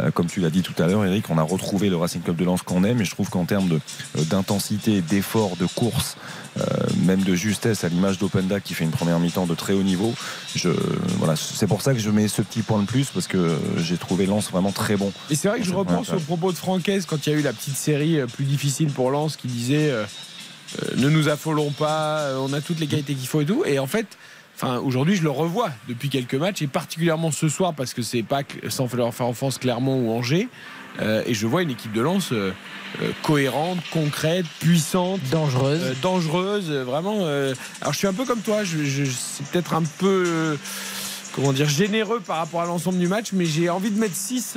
euh, 0.00 0.10
comme 0.10 0.26
tu 0.26 0.40
l'as 0.40 0.50
dit 0.50 0.62
tout 0.62 0.80
à 0.82 0.86
l'heure, 0.86 1.04
Eric, 1.04 1.30
on 1.30 1.38
a 1.38 1.42
retrouvé 1.42 1.88
le 1.88 1.96
Racing 1.96 2.22
Club 2.22 2.36
de 2.36 2.44
Lens 2.44 2.62
qu'on 2.62 2.84
aime. 2.84 3.00
Et 3.00 3.04
je 3.04 3.10
trouve 3.10 3.30
qu'en 3.30 3.44
termes 3.44 3.68
de, 3.68 3.80
euh, 4.18 4.24
d'intensité, 4.24 5.00
d'effort, 5.00 5.56
de 5.56 5.66
course, 5.66 6.16
même 7.04 7.22
de 7.22 7.34
justesse, 7.34 7.84
à 7.84 7.88
l'image 7.88 8.18
d'Openda 8.18 8.60
qui 8.60 8.74
fait 8.74 8.84
une 8.84 8.90
première 8.90 9.18
mi-temps 9.18 9.46
de 9.46 9.54
très 9.54 9.72
haut 9.72 9.82
niveau, 9.82 10.14
je, 10.54 10.70
voilà, 11.18 11.36
c'est 11.36 11.66
pour 11.66 11.82
ça 11.82 11.92
que 11.92 12.00
je 12.00 12.10
mets 12.10 12.28
ce 12.28 12.42
petit 12.42 12.62
point 12.62 12.80
de 12.80 12.86
plus 12.86 13.08
parce 13.10 13.26
que 13.26 13.58
j'ai 13.78 13.96
trouvé 13.96 14.26
Lens 14.26 14.50
vraiment 14.50 14.72
très 14.72 14.96
bon. 14.96 15.12
Et 15.30 15.34
c'est 15.34 15.48
vrai 15.48 15.58
que 15.60 15.64
je 15.64 15.74
repense 15.74 16.10
au 16.12 16.20
propos 16.20 16.52
de 16.52 16.56
Francaise 16.56 17.06
quand 17.06 17.26
il 17.26 17.32
y 17.32 17.36
a 17.36 17.38
eu 17.38 17.42
la 17.42 17.52
petite 17.52 17.76
série 17.76 18.20
euh, 18.20 18.26
plus 18.26 18.44
difficile 18.44 18.88
pour 18.88 19.10
Lens 19.10 19.36
qui 19.36 19.48
disait 19.48 19.90
euh, 19.90 20.04
euh, 20.82 20.96
ne 20.96 21.08
nous 21.08 21.28
affolons 21.28 21.70
pas, 21.70 22.20
euh, 22.20 22.38
on 22.40 22.52
a 22.52 22.60
toutes 22.60 22.80
les 22.80 22.86
qualités 22.86 23.14
qu'il 23.14 23.28
faut 23.28 23.40
et 23.40 23.46
tout. 23.46 23.64
Et 23.64 23.78
en 23.78 23.86
fait, 23.86 24.06
enfin 24.56 24.78
aujourd'hui 24.78 25.16
je 25.16 25.22
le 25.22 25.30
revois 25.30 25.70
depuis 25.88 26.08
quelques 26.08 26.34
matchs 26.34 26.62
et 26.62 26.66
particulièrement 26.66 27.30
ce 27.30 27.48
soir 27.48 27.74
parce 27.74 27.94
que 27.94 28.02
c'est 28.02 28.22
pas 28.22 28.42
sans 28.68 28.92
leur 28.94 29.14
faire 29.14 29.28
offense 29.28 29.58
Clermont 29.58 30.08
ou 30.08 30.10
Angers. 30.10 30.48
Euh, 31.00 31.22
et 31.26 31.34
je 31.34 31.46
vois 31.46 31.62
une 31.62 31.70
équipe 31.70 31.92
de 31.92 32.00
Lens 32.00 32.32
euh, 32.32 32.52
euh, 33.02 33.10
cohérente, 33.22 33.78
concrète, 33.92 34.46
puissante, 34.60 35.20
Dangereuse. 35.30 35.80
euh, 35.82 35.94
dangereuse, 36.02 36.66
euh, 36.70 36.84
vraiment. 36.84 37.18
euh, 37.22 37.54
alors 37.80 37.92
je 37.92 37.98
suis 37.98 38.06
un 38.06 38.12
peu 38.12 38.24
comme 38.24 38.40
toi, 38.40 38.64
je, 38.64 38.84
je- 38.84 39.04
c'est 39.04 39.46
peut-être 39.46 39.74
un 39.74 39.82
peu. 39.98 40.24
euh, 40.26 40.56
Comment 41.34 41.52
dire, 41.52 41.68
généreux 41.68 42.20
par 42.20 42.38
rapport 42.38 42.62
à 42.62 42.64
l'ensemble 42.64 42.98
du 42.98 43.08
match, 43.08 43.32
mais 43.34 43.44
j'ai 43.44 43.68
envie 43.68 43.90
de 43.90 44.00
mettre 44.00 44.14
6 44.16 44.56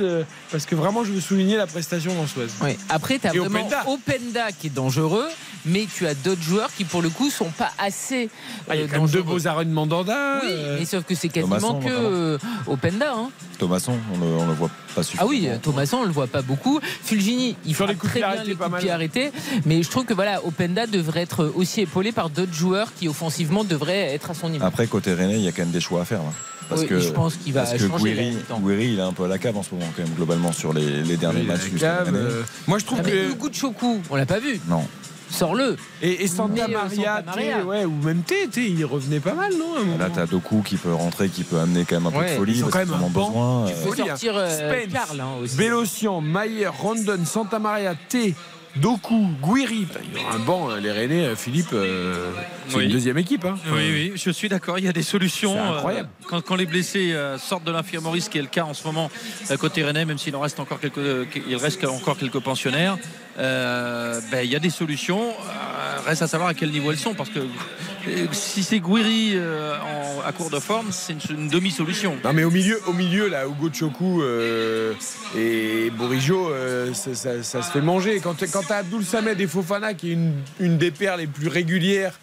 parce 0.50 0.64
que 0.64 0.74
vraiment 0.74 1.04
je 1.04 1.12
veux 1.12 1.20
souligner 1.20 1.58
la 1.58 1.66
prestation 1.66 2.14
lensoise. 2.14 2.52
Ouais. 2.62 2.78
Après, 2.88 3.18
tu 3.18 3.26
as 3.26 3.34
Et 3.34 3.38
vraiment 3.38 3.58
Openda. 3.66 3.84
Openda 3.86 4.52
qui 4.52 4.68
est 4.68 4.74
dangereux, 4.74 5.26
mais 5.66 5.86
tu 5.94 6.06
as 6.06 6.14
d'autres 6.14 6.40
joueurs 6.40 6.70
qui, 6.74 6.84
pour 6.84 7.02
le 7.02 7.10
coup, 7.10 7.28
sont 7.28 7.50
pas 7.50 7.70
assez 7.76 8.30
Ah, 8.66 8.76
il 8.76 8.78
y 8.78 8.82
a 8.82 8.86
euh, 8.86 8.88
quand 8.90 9.02
même 9.02 9.10
deux 9.10 9.20
beaux 9.22 9.46
arrêts 9.46 9.66
de 9.66 9.70
Mandanda. 9.72 10.40
Oui, 10.42 10.48
euh, 10.50 10.76
mais 10.78 10.86
sauf 10.86 11.04
que 11.04 11.14
c'est 11.14 11.28
quasiment 11.28 11.58
Thomasson, 11.58 11.80
que 11.80 11.90
euh, 11.90 12.38
Openda. 12.66 13.12
Hein. 13.14 13.28
Thomasson, 13.58 13.98
on 14.14 14.22
on 14.40 14.46
le 14.46 14.54
voit 14.54 14.70
pas 14.94 15.02
Ah 15.18 15.26
oui, 15.26 15.48
Thomasson, 15.62 15.98
on 15.98 16.04
le 16.04 16.12
voit 16.12 16.26
pas 16.26 16.42
beaucoup. 16.42 16.80
Fulgini, 17.04 17.56
il 17.66 17.74
fait 17.74 17.86
très 17.94 18.20
bien 18.20 18.44
les 18.44 18.54
coups 18.54 18.70
de 18.72 18.76
pied 18.78 18.90
arrêtés. 18.90 19.32
Mais 19.66 19.82
je 19.82 19.90
trouve 19.90 20.04
que 20.04 20.14
voilà, 20.14 20.44
Openda 20.44 20.86
devrait 20.86 21.22
être 21.22 21.50
aussi 21.54 21.82
épaulé 21.82 22.12
par 22.12 22.30
d'autres 22.30 22.52
joueurs 22.54 22.92
qui, 22.94 23.08
offensivement, 23.08 23.64
devraient 23.64 24.14
être 24.14 24.30
à 24.30 24.34
son 24.34 24.48
niveau. 24.48 24.64
Après, 24.64 24.86
côté 24.86 25.14
Rennais, 25.14 25.34
il 25.38 25.44
y 25.44 25.48
a 25.48 25.52
quand 25.52 25.62
même 25.62 25.70
des 25.70 25.80
choix 25.80 26.02
à 26.02 26.04
faire. 26.04 26.20
là. 26.20 26.32
Parce 26.68 26.82
Oui, 26.82 26.86
que, 26.86 27.00
je 27.00 27.08
pense 27.10 27.34
qu'il 27.34 27.52
va 27.52 27.62
parce 27.62 27.72
que 27.72 27.88
changer. 27.88 28.12
Guiri. 28.14 28.36
Guiri, 28.62 28.92
il 28.92 28.98
est 29.00 29.02
un 29.02 29.12
peu 29.12 29.24
à 29.24 29.28
la 29.28 29.38
cave 29.38 29.56
en 29.56 29.62
ce 29.64 29.74
moment, 29.74 29.86
quand 29.96 30.02
même, 30.04 30.14
globalement, 30.14 30.52
sur 30.52 30.72
les, 30.72 31.02
les 31.02 31.16
derniers 31.16 31.40
oui, 31.40 31.46
matchs. 31.46 31.62
cave, 31.80 32.12
euh, 32.14 32.42
Moi 32.68 32.78
je 32.78 32.84
trouve 32.84 33.00
Ah, 33.04 33.08
que. 33.10 33.30
Hugo 33.32 33.48
de 33.48 33.54
Chokou, 33.54 34.00
on 34.08 34.14
l'a 34.14 34.24
pas 34.26 34.38
vu. 34.38 34.60
Non. 34.68 34.84
Sors-le. 35.30 35.76
Et, 36.02 36.24
et 36.24 36.26
Santa 36.26 36.66
Mais, 36.66 36.74
euh, 36.74 36.78
Maria, 36.78 37.16
Santa 37.16 37.22
Maria. 37.26 37.56
t'es- 37.58 37.62
ouais, 37.62 37.84
ou 37.84 37.92
même 38.02 38.22
T, 38.22 38.48
il 38.56 38.84
revenait 38.84 39.20
pas 39.20 39.34
mal, 39.34 39.52
non 39.56 39.96
Là, 39.98 40.08
t'as 40.12 40.26
Doku 40.26 40.62
qui 40.62 40.76
peut 40.76 40.92
rentrer, 40.92 41.28
qui 41.28 41.44
peut 41.44 41.58
amener 41.58 41.84
quand 41.84 41.96
même 41.96 42.06
un 42.06 42.10
peu 42.10 42.18
Ouais, 42.18 42.32
de 42.32 42.36
folie. 42.36 42.52
ils 42.58 42.64
ont 42.64 42.68
quand 42.68 42.78
même 42.80 42.92
un 42.92 43.08
besoin. 43.08 43.66
Tu 43.66 43.72
euh, 43.72 43.76
Folie, 43.76 44.08
sortir 44.08 44.32
euh, 44.36 44.48
Spence, 44.82 44.92
Karl 44.92 45.20
hein, 45.20 45.26
aussi. 45.42 45.56
Bélocian, 45.56 46.20
Mayer, 46.20 46.66
Rondon, 46.66 47.18
Santa 47.24 47.58
Maria, 47.58 47.94
T, 48.08 48.34
Doku, 48.76 49.26
Guiri. 49.42 49.86
Il 50.12 50.20
y 50.20 50.22
aura 50.24 50.34
un 50.34 50.38
banc, 50.38 50.68
hein, 50.70 50.80
les 50.80 50.92
Rennais, 50.92 51.24
euh, 51.26 51.36
Philippe, 51.36 51.72
euh, 51.72 52.30
c'est 52.68 52.76
Oui. 52.76 52.84
une 52.84 52.92
deuxième 52.92 53.18
équipe. 53.18 53.44
Hein. 53.44 53.56
Oui, 53.72 53.80
oui, 53.92 54.12
je 54.14 54.30
suis 54.30 54.48
d'accord. 54.48 54.78
Il 54.78 54.84
y 54.84 54.88
a 54.88 54.92
des 54.92 55.02
solutions. 55.02 55.54
C'est 55.54 55.58
incroyable. 55.76 56.08
euh, 56.22 56.26
quand, 56.28 56.40
quand 56.40 56.54
les 56.56 56.66
blessés 56.66 57.12
euh, 57.12 57.36
sortent 57.38 57.64
de 57.64 57.72
l'infirmerie, 57.72 58.20
ce 58.20 58.30
qui 58.30 58.38
est 58.38 58.42
le 58.42 58.46
cas 58.48 58.62
en 58.64 58.74
ce 58.74 58.84
moment 58.84 59.10
euh, 59.50 59.56
côté 59.56 59.82
Rennais, 59.82 60.04
même 60.04 60.18
s'il 60.18 60.36
en 60.36 60.40
reste 60.40 60.60
encore 60.60 60.78
quelques, 60.78 60.98
euh, 60.98 61.24
il 61.48 61.56
reste 61.56 61.84
encore 61.84 62.16
quelques 62.16 62.38
pensionnaires, 62.40 62.96
euh, 63.38 64.20
ben, 64.30 64.40
il 64.44 64.50
y 64.50 64.56
a 64.56 64.58
des 64.58 64.70
solutions. 64.70 65.20
Euh, 65.30 66.00
reste 66.06 66.22
à 66.22 66.26
savoir 66.28 66.48
à 66.50 66.54
quel 66.54 66.70
niveau 66.70 66.90
elles 66.90 66.98
sont, 66.98 67.14
parce 67.14 67.30
que 67.30 67.38
euh, 67.38 68.26
si 68.32 68.62
c'est 68.62 68.80
Guiri 68.80 69.32
euh, 69.34 69.74
en- 69.78 70.26
à 70.26 70.32
court 70.32 70.50
de 70.50 70.58
forme, 70.58 70.88
c'est 70.90 71.12
une, 71.30 71.42
une 71.42 71.48
demi-solution. 71.48 72.16
Non 72.24 72.32
mais 72.32 72.44
au 72.44 72.50
milieu, 72.50 72.80
au 72.86 72.92
milieu 72.92 73.28
là, 73.28 73.44
Hugo 73.46 73.70
Choku 73.72 74.22
euh, 74.22 74.92
et 75.36 75.90
Bourigeau, 75.90 76.50
euh, 76.50 76.92
ça, 76.94 77.14
ça- 77.14 77.42
ça 77.42 77.62
se 77.62 77.70
fait 77.70 77.80
manger. 77.80 78.20
Quand, 78.20 78.34
quand 78.52 78.62
t'as 78.66 78.78
Abdoul 78.78 79.04
Samed 79.04 79.40
et 79.40 79.46
Fofana 79.46 79.94
qui 79.94 80.10
est 80.10 80.14
une, 80.14 80.32
une 80.58 80.78
des 80.78 80.90
paires 80.90 81.16
les 81.16 81.26
plus 81.26 81.48
régulières, 81.48 82.18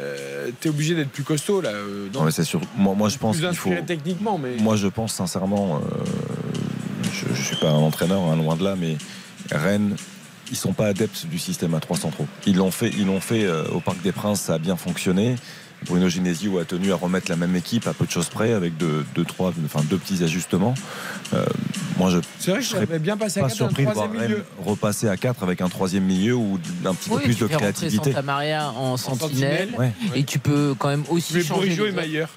euh, 0.00 0.50
t'es 0.60 0.68
obligé 0.68 0.94
d'être 0.94 1.10
plus 1.10 1.22
costaud 1.24 1.60
là. 1.60 1.70
euh, 1.70 2.08
Non, 2.14 2.22
mais 2.24 2.30
c'est 2.30 2.44
sûr. 2.44 2.60
Moi, 2.76 2.94
moi, 2.94 3.08
je 3.08 3.18
pense 3.18 3.38
qu'il 3.38 3.54
faut. 3.54 3.70
techniquement, 3.86 4.38
mais 4.38 4.56
Moi, 4.60 4.76
je 4.76 4.88
pense 4.88 5.12
sincèrement, 5.14 5.76
euh, 5.82 6.04
je 7.12 7.28
ne 7.30 7.34
suis 7.34 7.56
pas 7.56 7.68
un 7.70 7.74
entraîneur, 7.74 8.20
hein, 8.22 8.36
loin 8.36 8.56
de 8.56 8.64
là, 8.64 8.74
mais 8.78 8.96
Rennes, 9.50 9.96
ils 10.50 10.56
sont 10.56 10.72
pas 10.72 10.86
adeptes 10.86 11.26
du 11.26 11.38
système 11.38 11.74
à 11.74 11.80
3 11.80 11.96
centraux. 11.98 12.26
Ils 12.46 12.56
l'ont 12.56 12.70
fait, 12.70 12.90
ils 12.90 13.06
l'ont 13.06 13.20
fait 13.20 13.44
euh, 13.44 13.64
au 13.72 13.80
Parc 13.80 14.00
des 14.02 14.12
Princes, 14.12 14.40
ça 14.42 14.54
a 14.54 14.58
bien 14.58 14.76
fonctionné. 14.76 15.36
Bruno 15.86 16.08
Genesio 16.08 16.58
a 16.58 16.64
tenu 16.64 16.90
à 16.90 16.96
remettre 16.96 17.30
la 17.30 17.36
même 17.36 17.54
équipe 17.54 17.86
à 17.86 17.92
peu 17.92 18.06
de 18.06 18.10
choses 18.10 18.30
près, 18.30 18.52
avec 18.54 18.78
deux, 18.78 19.04
deux, 19.14 19.24
trois, 19.24 19.52
enfin, 19.66 19.82
deux 19.90 19.98
petits 19.98 20.24
ajustements. 20.24 20.74
Euh, 21.34 21.44
moi, 21.98 22.08
je 22.10 22.18
c'est 22.38 22.50
vrai 22.50 22.60
que 22.60 22.66
serais 22.66 22.98
bien 22.98 23.16
passé 23.18 23.40
à 23.40 23.42
pas 23.44 23.48
4 23.50 23.52
un 23.52 23.66
surpris 23.66 23.84
de 23.86 23.90
voir 23.92 24.08
milieu. 24.08 24.44
repasser 24.64 25.06
à 25.06 25.16
4 25.18 25.42
avec 25.42 25.60
un 25.60 25.68
troisième 25.68 26.04
milieu 26.04 26.34
ou 26.34 26.58
un 26.84 26.94
petit 26.94 27.10
Oui, 27.10 27.16
peu 27.18 27.22
plus 27.24 27.34
tu 27.36 27.42
de 27.42 27.48
fais 27.48 27.56
créativité. 27.56 28.10
Santa 28.10 28.22
Maria 28.22 28.70
en 28.70 28.96
sentinelle. 28.96 29.68
sentinelle. 29.68 29.74
Ouais. 29.78 29.92
Et 30.18 30.24
tu 30.24 30.38
peux 30.38 30.74
quand 30.78 30.88
même 30.88 31.04
aussi 31.10 31.34
mets 31.34 31.42
changer. 31.44 31.88
Et. 31.88 31.92
Maillard. 31.92 32.30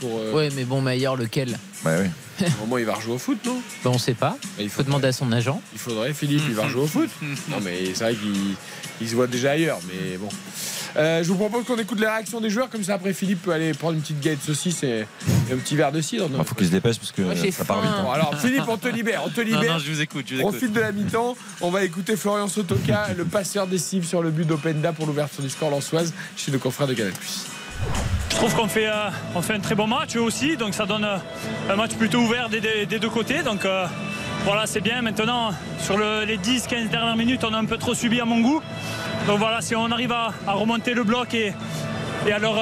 Pour, 0.00 0.18
euh, 0.18 0.32
Ouais, 0.32 0.48
mais 0.54 0.64
bon, 0.64 0.80
Maillard, 0.80 1.16
lequel 1.16 1.58
Ouais, 1.84 1.92
ouais. 1.98 2.10
au 2.46 2.60
moment 2.66 2.76
il 2.78 2.84
va 2.84 2.94
rejouer 2.94 3.14
au 3.14 3.18
foot, 3.18 3.38
non? 3.46 3.56
Ben, 3.84 3.90
On 3.90 3.98
sait 3.98 4.14
pas. 4.14 4.36
Bah, 4.56 4.62
Il 4.62 4.68
faut 4.70 4.82
demander 4.82 5.08
à 5.08 5.12
son 5.12 5.30
agent. 5.32 5.60
Il 5.72 5.78
faudrait, 5.78 6.12
Philippe, 6.12 6.42
il 6.48 6.54
va 6.54 6.64
rejouer 6.64 6.82
au 6.82 6.86
foot. 6.86 7.08
Non, 7.48 7.56
mais 7.62 7.86
c'est 7.94 8.04
vrai 8.04 8.14
qu'il 8.14 8.54
il 9.00 9.08
se 9.08 9.14
voit 9.14 9.26
déjà 9.26 9.52
ailleurs, 9.52 9.78
mais 9.88 10.16
bon. 10.16 10.28
Euh, 10.96 11.22
je 11.22 11.28
vous 11.28 11.34
propose 11.34 11.64
qu'on 11.66 11.76
écoute 11.76 12.00
les 12.00 12.06
réactions 12.06 12.40
des 12.40 12.48
joueurs, 12.48 12.70
comme 12.70 12.82
ça 12.82 12.94
après 12.94 13.12
Philippe 13.12 13.42
peut 13.42 13.52
aller 13.52 13.74
prendre 13.74 13.92
une 13.94 14.00
petite 14.00 14.18
galette 14.20 14.38
de 14.40 14.54
saucisse 14.54 14.82
et, 14.82 15.04
et 15.50 15.52
un 15.52 15.56
petit 15.58 15.76
verre 15.76 15.92
de 15.92 16.00
cidre. 16.00 16.26
Il 16.32 16.44
faut 16.44 16.54
qu'il 16.54 16.66
se 16.66 16.70
dépêche 16.72 16.96
parce 16.98 17.12
que 17.12 17.20
Moi, 17.20 17.34
j'ai 17.34 17.50
ça 17.50 17.66
part 17.66 17.82
vite. 17.82 17.90
hein. 17.94 18.02
Bon, 18.02 18.10
alors 18.10 18.34
Philippe, 18.40 18.62
on 18.66 18.78
te 18.78 18.88
libère, 18.88 19.22
on 19.26 19.28
te 19.28 19.42
libère. 19.42 19.74
non, 19.74 19.78
je 19.78 19.92
vous 19.92 20.00
écoute, 20.00 20.24
je 20.26 20.34
vous 20.36 20.40
écoute. 20.40 20.52
Profite 20.56 20.72
de 20.72 20.80
la 20.80 20.92
mi-temps. 20.92 21.36
On 21.60 21.70
va 21.70 21.84
écouter 21.84 22.16
Florian 22.16 22.48
Sotoka, 22.48 23.08
le 23.14 23.26
passeur 23.26 23.66
décisif 23.66 24.06
sur 24.08 24.22
le 24.22 24.30
but 24.30 24.46
d'Openda 24.46 24.92
pour 24.94 25.06
l'ouverture 25.06 25.42
du 25.42 25.50
score 25.50 25.68
lançoise 25.70 26.14
chez 26.38 26.50
le 26.50 26.58
confrère 26.58 26.86
de 26.86 26.94
Canal+. 26.94 27.12
Je 28.30 28.36
trouve 28.36 28.54
qu'on 28.54 28.68
fait, 28.68 28.86
euh, 28.86 29.40
fait 29.42 29.54
un 29.54 29.60
très 29.60 29.74
bon 29.74 29.86
match 29.86 30.14
eux 30.16 30.20
aussi, 30.20 30.56
donc 30.56 30.74
ça 30.74 30.84
donne 30.84 31.04
euh, 31.04 31.16
un 31.70 31.76
match 31.76 31.94
plutôt 31.94 32.18
ouvert 32.18 32.48
des, 32.50 32.60
deux 32.86 33.08
côtés. 33.08 33.42
Donc 33.42 33.64
euh, 33.64 33.86
voilà, 34.44 34.66
c'est 34.66 34.80
bien. 34.82 35.00
Maintenant, 35.00 35.52
sur 35.80 35.96
le- 35.96 36.24
les 36.24 36.36
10-15 36.36 36.88
dernières 36.90 37.16
minutes, 37.16 37.44
on 37.44 37.54
a 37.54 37.58
un 37.58 37.64
peu 37.64 37.78
trop 37.78 37.94
subi 37.94 38.20
à 38.20 38.24
mon 38.26 38.40
goût. 38.40 38.60
Donc 39.26 39.38
voilà, 39.38 39.60
si 39.62 39.74
on 39.74 39.90
arrive 39.90 40.12
à 40.12 40.32
remonter 40.48 40.92
le 40.92 41.02
bloc 41.02 41.32
et, 41.34 41.54
et, 42.26 42.32
à, 42.32 42.38
leur, 42.38 42.56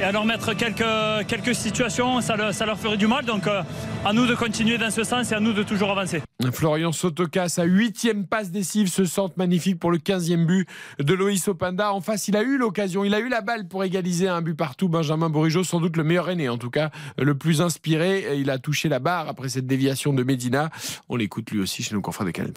et 0.00 0.04
à 0.04 0.12
leur 0.12 0.24
mettre 0.24 0.54
quelques, 0.54 1.26
quelques 1.26 1.54
situations, 1.54 2.20
ça, 2.20 2.36
le- 2.36 2.52
ça 2.52 2.66
leur 2.66 2.78
ferait 2.78 2.96
du 2.96 3.06
mal. 3.06 3.24
Donc 3.24 3.46
euh, 3.46 3.62
à 4.04 4.12
nous 4.12 4.26
de 4.26 4.34
continuer 4.34 4.78
dans 4.78 4.90
ce 4.90 5.04
sens 5.04 5.32
et 5.32 5.34
à 5.34 5.40
nous 5.40 5.52
de 5.52 5.62
toujours 5.62 5.90
avancer. 5.90 6.22
Florian 6.52 6.92
Sotoka, 6.92 7.48
sa 7.48 7.64
huitième 7.64 8.26
passe 8.26 8.50
décisive, 8.50 8.88
se 8.88 9.04
centre 9.04 9.34
magnifique 9.36 9.78
pour 9.78 9.90
le 9.90 9.98
15e 9.98 10.46
but 10.46 10.68
de 10.98 11.14
Loïs 11.14 11.46
Openda. 11.48 11.92
En 11.92 12.00
face, 12.00 12.28
il 12.28 12.36
a 12.36 12.42
eu 12.42 12.58
l'occasion, 12.58 13.04
il 13.04 13.14
a 13.14 13.18
eu 13.20 13.28
la 13.28 13.40
balle 13.40 13.66
pour 13.66 13.82
égaliser 13.84 14.28
un 14.28 14.40
but 14.42 14.54
partout. 14.54 14.88
Benjamin 14.88 15.30
Bourigeau, 15.30 15.64
sans 15.64 15.80
doute 15.80 15.96
le 15.96 16.04
meilleur 16.04 16.30
aîné, 16.30 16.48
en 16.48 16.58
tout 16.58 16.70
cas 16.70 16.90
le 17.18 17.34
plus 17.36 17.60
inspiré. 17.60 18.36
Il 18.38 18.50
a 18.50 18.58
touché 18.58 18.88
la 18.88 18.98
barre 19.00 19.28
après 19.28 19.48
cette 19.48 19.66
déviation 19.66 20.12
de 20.12 20.22
Medina. 20.22 20.70
On 21.08 21.16
l'écoute 21.16 21.50
lui 21.50 21.60
aussi 21.60 21.82
chez 21.82 21.94
nos 21.94 22.00
confrères 22.00 22.26
de 22.26 22.30
Canal+. 22.32 22.52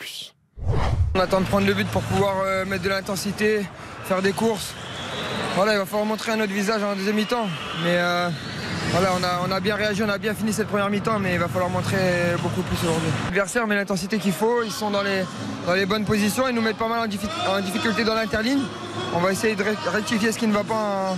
On 1.16 1.20
attend 1.20 1.42
de 1.42 1.46
prendre 1.46 1.66
le 1.66 1.74
but 1.74 1.88
pour 1.88 2.04
pouvoir 2.04 2.36
euh, 2.46 2.66
mettre 2.66 2.84
de 2.84 2.90
l'intensité, 2.90 3.62
faire 4.06 4.22
des 4.22 4.32
courses. 4.32 4.76
Voilà, 5.56 5.74
il 5.74 5.78
va 5.80 5.86
falloir 5.86 6.06
montrer 6.06 6.32
un 6.32 6.40
autre 6.40 6.54
visage 6.54 6.82
en 6.84 6.96
deuxième 6.96 7.16
mi-temps. 7.16 7.48
Mais 7.84 7.98
euh, 7.98 8.30
on 9.48 9.52
a, 9.52 9.60
bien 9.60 9.76
réagi, 9.76 10.02
on 10.04 10.10
a 10.10 10.18
bien 10.18 10.34
fini 10.34 10.54
cette 10.54 10.68
première 10.68 10.90
mi-temps, 10.90 11.20
mais 11.20 11.34
il 11.34 11.40
va 11.40 11.48
falloir 11.48 11.70
montrer 11.70 12.36
beaucoup 12.42 12.62
plus 12.62 12.78
aujourd'hui. 12.84 13.10
L'adversaire 13.26 13.68
met 13.68 13.76
l'intensité 13.76 14.18
qu'il 14.18 14.34
faut, 14.34 14.64
ils 14.64 14.72
sont 14.72 14.92
dans 14.92 15.04
les, 15.04 15.86
bonnes 15.86 16.06
positions, 16.06 16.48
ils 16.48 16.56
nous 16.56 16.62
mettent 16.62 16.78
pas 16.78 16.88
mal 16.88 17.00
en, 17.00 17.08
diffi- 17.08 17.30
en 17.50 17.60
difficulté 17.62 18.04
dans 18.04 18.16
l'interligne. 18.16 18.62
On 19.14 19.20
va 19.20 19.32
essayer 19.32 19.56
de 19.56 19.64
rectifier 19.92 20.32
ce 20.32 20.38
qui 20.38 20.48
ne 20.48 20.54
va 20.54 20.64
pas 20.64 21.16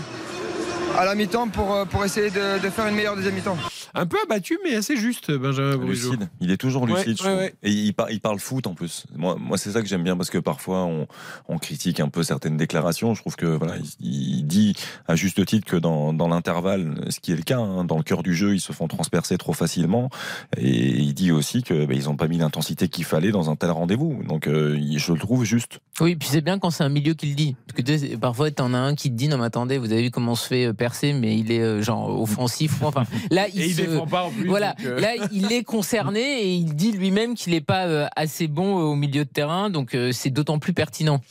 à 0.98 1.06
la 1.06 1.16
mi-temps 1.16 1.48
pour, 1.50 1.74
euh, 1.74 1.86
pour 1.86 2.04
essayer 2.06 2.30
de, 2.30 2.60
de 2.60 2.70
faire 2.70 2.88
une 2.88 2.96
meilleure 2.96 3.16
deuxième 3.16 3.36
mi-temps. 3.36 3.58
Un 3.96 4.06
peu 4.08 4.18
abattu, 4.24 4.58
mais 4.64 4.76
assez 4.76 4.98
juste, 4.98 5.32
Benjamin 5.32 5.78
Bourigeau. 5.78 6.12
Lucide. 6.14 6.30
Il 6.42 6.50
est 6.52 6.58
toujours 6.58 6.84
Ouais, 6.84 6.94
lucide. 7.06 7.18
je 7.18 7.24
ouais, 7.24 7.30
trouve. 7.30 7.38
ouais. 7.44 7.54
Et 7.64 7.72
il, 7.72 7.94
par- 7.94 8.10
il 8.10 8.20
parle 8.20 8.40
foot 8.40 8.66
en 8.66 8.74
plus. 8.74 9.06
Moi, 9.16 9.36
moi 9.40 9.58
c'est 9.58 9.72
ça 9.72 9.82
que 9.82 9.88
j'aime 9.88 10.04
bien 10.04 10.18
parce 10.18 10.30
que 10.32 10.40
parfois 10.40 10.84
on, 10.86 11.08
on 11.48 11.58
critique 11.60 12.00
un 12.00 12.10
peu 12.10 12.24
certaines 12.24 12.58
déclarations. 12.58 13.14
Je 13.14 13.22
trouve 13.22 13.36
que 13.36 13.46
voilà, 13.46 13.76
il, 14.00 14.38
il 14.40 14.48
dit 14.48 14.76
à 15.08 15.16
juste 15.16 15.46
titre 15.46 15.68
que 15.68 15.76
dans, 15.78 16.12
dans 16.14 16.28
l'intervalle, 16.28 17.06
ce 17.10 17.20
qui 17.20 17.32
est 17.32 17.36
le 17.36 17.44
cas, 17.44 17.60
hein, 17.60 17.84
dans 17.86 17.98
le 17.98 18.04
cœur 18.04 18.24
du 18.24 18.34
jeu, 18.34 18.56
ils 18.56 18.60
se 18.62 18.72
font 18.74 18.88
transpercer 18.88 19.38
trop 19.38 19.54
facilement. 19.54 20.10
Et 20.58 20.90
il 21.00 21.14
dit 21.14 21.32
aussi 21.32 21.62
que 21.62 21.86
bah, 21.86 21.94
ils 21.94 22.06
n'ont 22.06 22.16
pas 22.16 22.28
mis 22.28 22.38
l'intensité 22.40 22.88
qu'il 22.88 23.06
fallait 23.06 23.32
dans 23.32 23.50
un 23.52 23.56
tel 23.56 23.70
rendez-vous. 23.72 24.24
Donc 24.28 24.48
euh, 24.48 24.80
je 24.98 25.14
le 25.14 25.20
trouve 25.20 25.44
juste. 25.46 25.80
Oui, 26.00 26.16
puis 26.16 26.28
c'est 26.28 26.42
bien 26.42 26.58
quand 26.58 26.72
c'est 26.72 26.84
un 26.84 26.90
milieu 26.90 27.14
qui 27.14 27.28
le 27.28 27.36
dit. 27.36 27.56
Parce 27.68 27.84
que 27.84 28.16
parfois, 28.16 28.50
t'en 28.50 28.74
as 28.74 28.80
un 28.80 28.96
qui 28.96 29.10
te 29.12 29.16
dit 29.16 29.28
Non, 29.28 29.38
mais 29.38 29.46
attendez, 29.46 29.78
vous 29.78 29.92
avez 29.92 30.02
vu 30.02 30.12
comment 30.12 30.32
on 30.32 30.36
se 30.36 30.48
fait 30.48 30.66
euh, 30.66 30.74
percer, 30.74 31.14
mais 31.14 31.38
il 31.38 31.52
est 31.52 31.62
euh, 31.62 31.82
genre 31.84 32.20
offensif. 32.20 32.82
Enfin, 32.82 33.04
là, 33.32 33.48
il, 33.54 33.62
Et 33.62 33.66
il 33.68 33.76
se- 33.76 33.82
défend 33.82 34.08
pas 34.08 34.24
en 34.24 34.32
plus. 34.32 34.48
Voilà, 34.48 34.76
euh, 34.86 35.00
là 35.00 35.12
il 35.32 35.52
est 35.52 35.64
concerné 35.64 36.20
et 36.42 36.54
il 36.56 36.76
dit 36.76 36.92
lui-même 36.94 37.36
qu'il 37.36 37.54
n'est 37.54 37.62
pas 37.62 38.10
assez 38.16 38.48
bon 38.48 38.76
au 38.76 38.96
milieu 38.96 39.24
de 39.24 39.30
terrain, 39.30 39.70
donc 39.70 39.96
c'est 40.12 40.32
d'autant 40.32 40.58
plus 40.58 40.74
pertinent. 40.74 41.22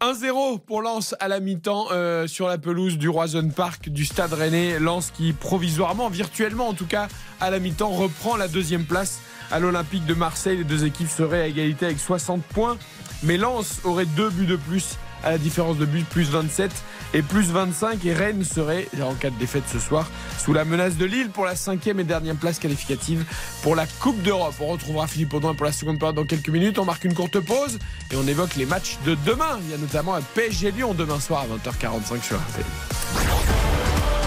1-0 0.00 0.60
pour 0.60 0.82
Lens 0.82 1.14
à 1.18 1.28
la 1.28 1.40
mi-temps 1.40 1.86
euh, 1.92 2.26
sur 2.26 2.46
la 2.46 2.58
pelouse 2.58 2.98
du 2.98 3.08
Roison 3.08 3.48
Park 3.48 3.88
du 3.88 4.04
Stade 4.04 4.32
Rennais. 4.34 4.78
Lens 4.78 5.10
qui 5.10 5.32
provisoirement, 5.32 6.08
virtuellement 6.10 6.68
en 6.68 6.74
tout 6.74 6.86
cas, 6.86 7.08
à 7.40 7.50
la 7.50 7.58
mi-temps 7.58 7.90
reprend 7.90 8.36
la 8.36 8.48
deuxième 8.48 8.84
place 8.84 9.20
à 9.50 9.60
l'Olympique 9.60 10.04
de 10.04 10.14
Marseille. 10.14 10.58
Les 10.58 10.64
deux 10.64 10.84
équipes 10.84 11.08
seraient 11.08 11.42
à 11.42 11.46
égalité 11.46 11.86
avec 11.86 11.98
60 11.98 12.42
points. 12.42 12.76
Mais 13.24 13.36
Lens 13.36 13.80
aurait 13.84 14.06
deux 14.06 14.30
buts 14.30 14.46
de 14.46 14.56
plus 14.56 14.98
à 15.24 15.30
la 15.30 15.38
différence 15.38 15.78
de 15.78 15.86
but, 15.86 16.06
plus 16.06 16.30
27 16.30 16.70
et 17.14 17.22
plus 17.22 17.50
25. 17.50 18.04
Et 18.04 18.12
Rennes 18.12 18.44
serait, 18.44 18.86
en 19.02 19.14
cas 19.14 19.30
de 19.30 19.38
défaite 19.38 19.64
ce 19.72 19.78
soir, 19.78 20.06
sous 20.38 20.52
la 20.52 20.64
menace 20.64 20.96
de 20.96 21.06
Lille 21.06 21.30
pour 21.30 21.46
la 21.46 21.56
cinquième 21.56 21.98
et 22.00 22.04
dernière 22.04 22.36
place 22.36 22.58
qualificative 22.58 23.24
pour 23.62 23.74
la 23.74 23.86
Coupe 23.86 24.20
d'Europe. 24.22 24.54
On 24.60 24.66
retrouvera 24.66 25.06
Philippe 25.06 25.32
Audouin 25.32 25.54
pour 25.54 25.64
la 25.64 25.72
seconde 25.72 25.98
période 25.98 26.16
dans 26.16 26.24
quelques 26.24 26.50
minutes. 26.50 26.78
On 26.78 26.84
marque 26.84 27.04
une 27.04 27.14
courte 27.14 27.40
pause 27.40 27.78
et 28.12 28.16
on 28.16 28.26
évoque 28.26 28.56
les 28.56 28.66
matchs 28.66 28.98
de 29.06 29.16
demain. 29.26 29.58
Il 29.64 29.70
y 29.70 29.74
a 29.74 29.78
notamment 29.78 30.14
un 30.14 30.22
PSG 30.34 30.72
Lyon 30.72 30.92
demain 30.94 31.20
soir 31.20 31.42
à 31.42 31.46
20h45 31.46 32.22
sur 32.22 32.36
RTL. 32.36 32.64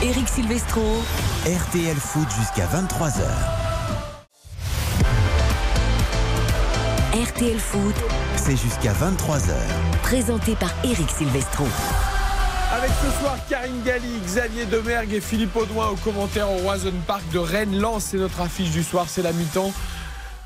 Eric 0.01 0.27
Silvestro. 0.27 1.03
RTL 1.45 1.95
Foot 1.95 2.27
jusqu'à 2.39 2.67
23h. 2.67 3.21
RTL 7.13 7.59
Foot. 7.59 7.95
C'est 8.47 8.55
jusqu'à 8.55 8.93
23h. 8.93 9.51
Présenté 10.03 10.55
par 10.55 10.73
Eric 10.85 11.09
Silvestro. 11.09 11.65
Avec 12.71 12.91
ce 12.91 13.19
soir 13.19 13.37
Karine 13.49 13.83
Galli, 13.83 14.21
Xavier 14.23 14.65
Demergue 14.65 15.15
et 15.15 15.19
Philippe 15.19 15.53
Audouin 15.53 15.89
aux 15.89 15.97
commentaires 15.97 16.49
au 16.49 16.55
Roison 16.55 16.93
Park 17.05 17.23
de 17.33 17.39
Rennes. 17.39 17.77
Lens, 17.77 18.05
c'est 18.05 18.17
notre 18.17 18.39
affiche 18.39 18.71
du 18.71 18.83
soir, 18.83 19.09
c'est 19.09 19.21
la 19.21 19.33
mi-temps. 19.33 19.73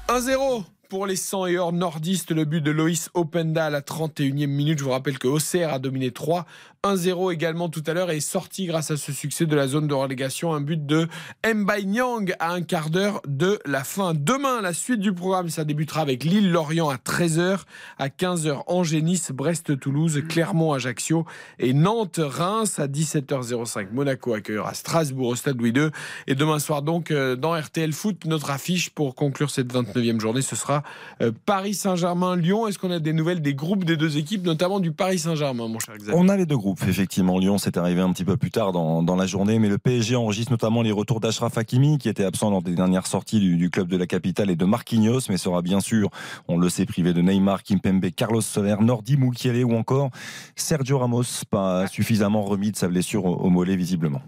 1-0 0.08 0.64
pour 0.90 1.06
les 1.06 1.16
100 1.16 1.46
et 1.46 1.60
or 1.60 1.74
nordistes, 1.74 2.32
le 2.32 2.44
but 2.44 2.62
de 2.62 2.72
Loïs 2.72 3.12
Openda 3.14 3.68
à 3.68 3.70
la 3.70 3.82
31e 3.82 4.48
minute. 4.48 4.80
Je 4.80 4.84
vous 4.84 4.90
rappelle 4.90 5.20
que 5.20 5.28
Auxerre 5.28 5.72
a 5.72 5.78
dominé 5.78 6.10
3. 6.10 6.48
1-0 6.84 7.32
également 7.32 7.70
tout 7.70 7.84
à 7.86 7.94
l'heure 7.94 8.10
est 8.10 8.20
sorti 8.20 8.66
grâce 8.66 8.90
à 8.90 8.98
ce 8.98 9.12
succès 9.12 9.46
de 9.46 9.56
la 9.56 9.68
zone 9.68 9.86
de 9.86 9.94
relégation. 9.94 10.52
Un 10.52 10.62
but 10.62 10.84
de 10.84 11.08
Mbaye 11.46 11.86
Nyang 11.86 12.34
à 12.40 12.54
un 12.54 12.64
quart 12.64 12.90
d'heure 12.90 13.22
de 13.28 13.60
la 13.68 13.84
fin. 13.84 14.16
Demain, 14.16 14.62
la 14.62 14.74
suite 14.74 15.00
du 15.00 15.14
programme, 15.14 15.50
ça 15.50 15.64
débutera 15.64 16.02
avec 16.02 16.24
Lille-Lorient 16.24 16.90
à 16.90 16.96
13h, 16.96 17.60
à 18.00 18.08
15h 18.08 18.64
Angers-Nice, 18.66 19.32
Brest-Toulouse, 19.32 20.24
Clermont-Ajaccio 20.28 21.28
et 21.60 21.74
Nantes-Reims 21.74 22.80
à 22.80 22.88
17h05. 22.88 23.90
Monaco 23.92 24.34
accueillera 24.34 24.74
Strasbourg 24.74 25.28
au 25.28 25.36
Stade 25.36 25.60
Louis 25.60 25.74
II. 25.76 25.90
Et 26.26 26.34
demain 26.34 26.58
soir 26.58 26.82
donc, 26.82 27.12
euh, 27.12 27.36
dans 27.36 27.54
RTL 27.54 27.94
Foot, 27.94 28.26
notre 28.26 28.50
affiche 28.50 28.90
pour 28.90 29.14
conclure 29.14 29.52
cette 29.52 29.72
29e 29.72 30.20
journée, 30.20 30.42
ce 30.42 30.56
sera 30.56 30.82
euh, 31.22 31.32
Paris 31.46 31.76
Saint-Germain-Lyon. 31.76 32.66
Est-ce 32.66 32.80
qu'on 32.80 32.90
a 32.90 32.98
des 32.98 33.14
nouvelles 33.14 33.44
des 33.44 33.54
groupes 33.54 33.84
des 33.84 33.98
deux 33.98 34.18
équipes, 34.18 34.48
notamment 34.48 34.80
du 34.80 34.92
Paris 34.92 35.20
Saint-Germain, 35.20 35.68
mon 35.68 35.78
cher 35.78 35.96
Xavier? 35.96 36.16
On 36.16 36.28
a 36.28 36.36
les 36.36 36.48
deux 36.48 36.58
groupes, 36.58 36.71
effectivement. 36.88 37.40
Lyon, 37.40 37.58
c'est 37.58 37.78
arrivé 37.78 38.02
un 38.02 38.12
petit 38.12 38.26
peu 38.26 38.38
plus 38.38 38.52
tard 38.52 38.72
dans, 38.72 39.16
la 39.16 39.26
journée, 39.26 39.60
mais 39.60 39.70
le 39.70 39.78
PSG 39.78 40.16
enregistre 40.16 40.52
notamment 40.52 40.82
les 40.82 40.92
retours 40.92 41.20
d'Ashraf 41.20 41.58
Hakimi, 41.58 41.98
qui 41.98 42.10
était 42.10 42.24
absent 42.24 42.50
lors 42.50 42.62
des 42.62 42.74
dernières 42.74 43.08
sorties 43.08 43.40
du, 43.40 43.70
club 43.70 43.88
de 43.88 43.98
la 43.98 44.08
capitale, 44.08 44.50
et 44.50 44.56
de 44.56 44.66
Marquinhos, 44.66 45.22
mais 45.30 45.38
sera 45.38 45.62
bien 45.62 45.80
sûr, 45.80 46.10
on 46.48 46.58
le 46.58 46.70
sait, 46.70 46.86
privé 46.86 47.14
de 47.14 47.22
Neymar, 47.22 47.64
Kimpembe, 47.64 48.10
Carlos 48.16 48.42
Soler, 48.42 48.76
Nordi 48.80 49.18
Moukielé 49.18 49.64
ou 49.64 49.76
encore 49.76 50.10
Sergio 50.56 51.00
Ramos, 51.00 51.24
pas 51.50 51.88
suffisamment 51.88 52.44
remis 52.44 52.72
de 52.72 52.78
sa 52.78 52.88
blessure 52.88 53.26
au 53.26 53.50
mollet, 53.50 53.76
visiblement. 53.76 54.22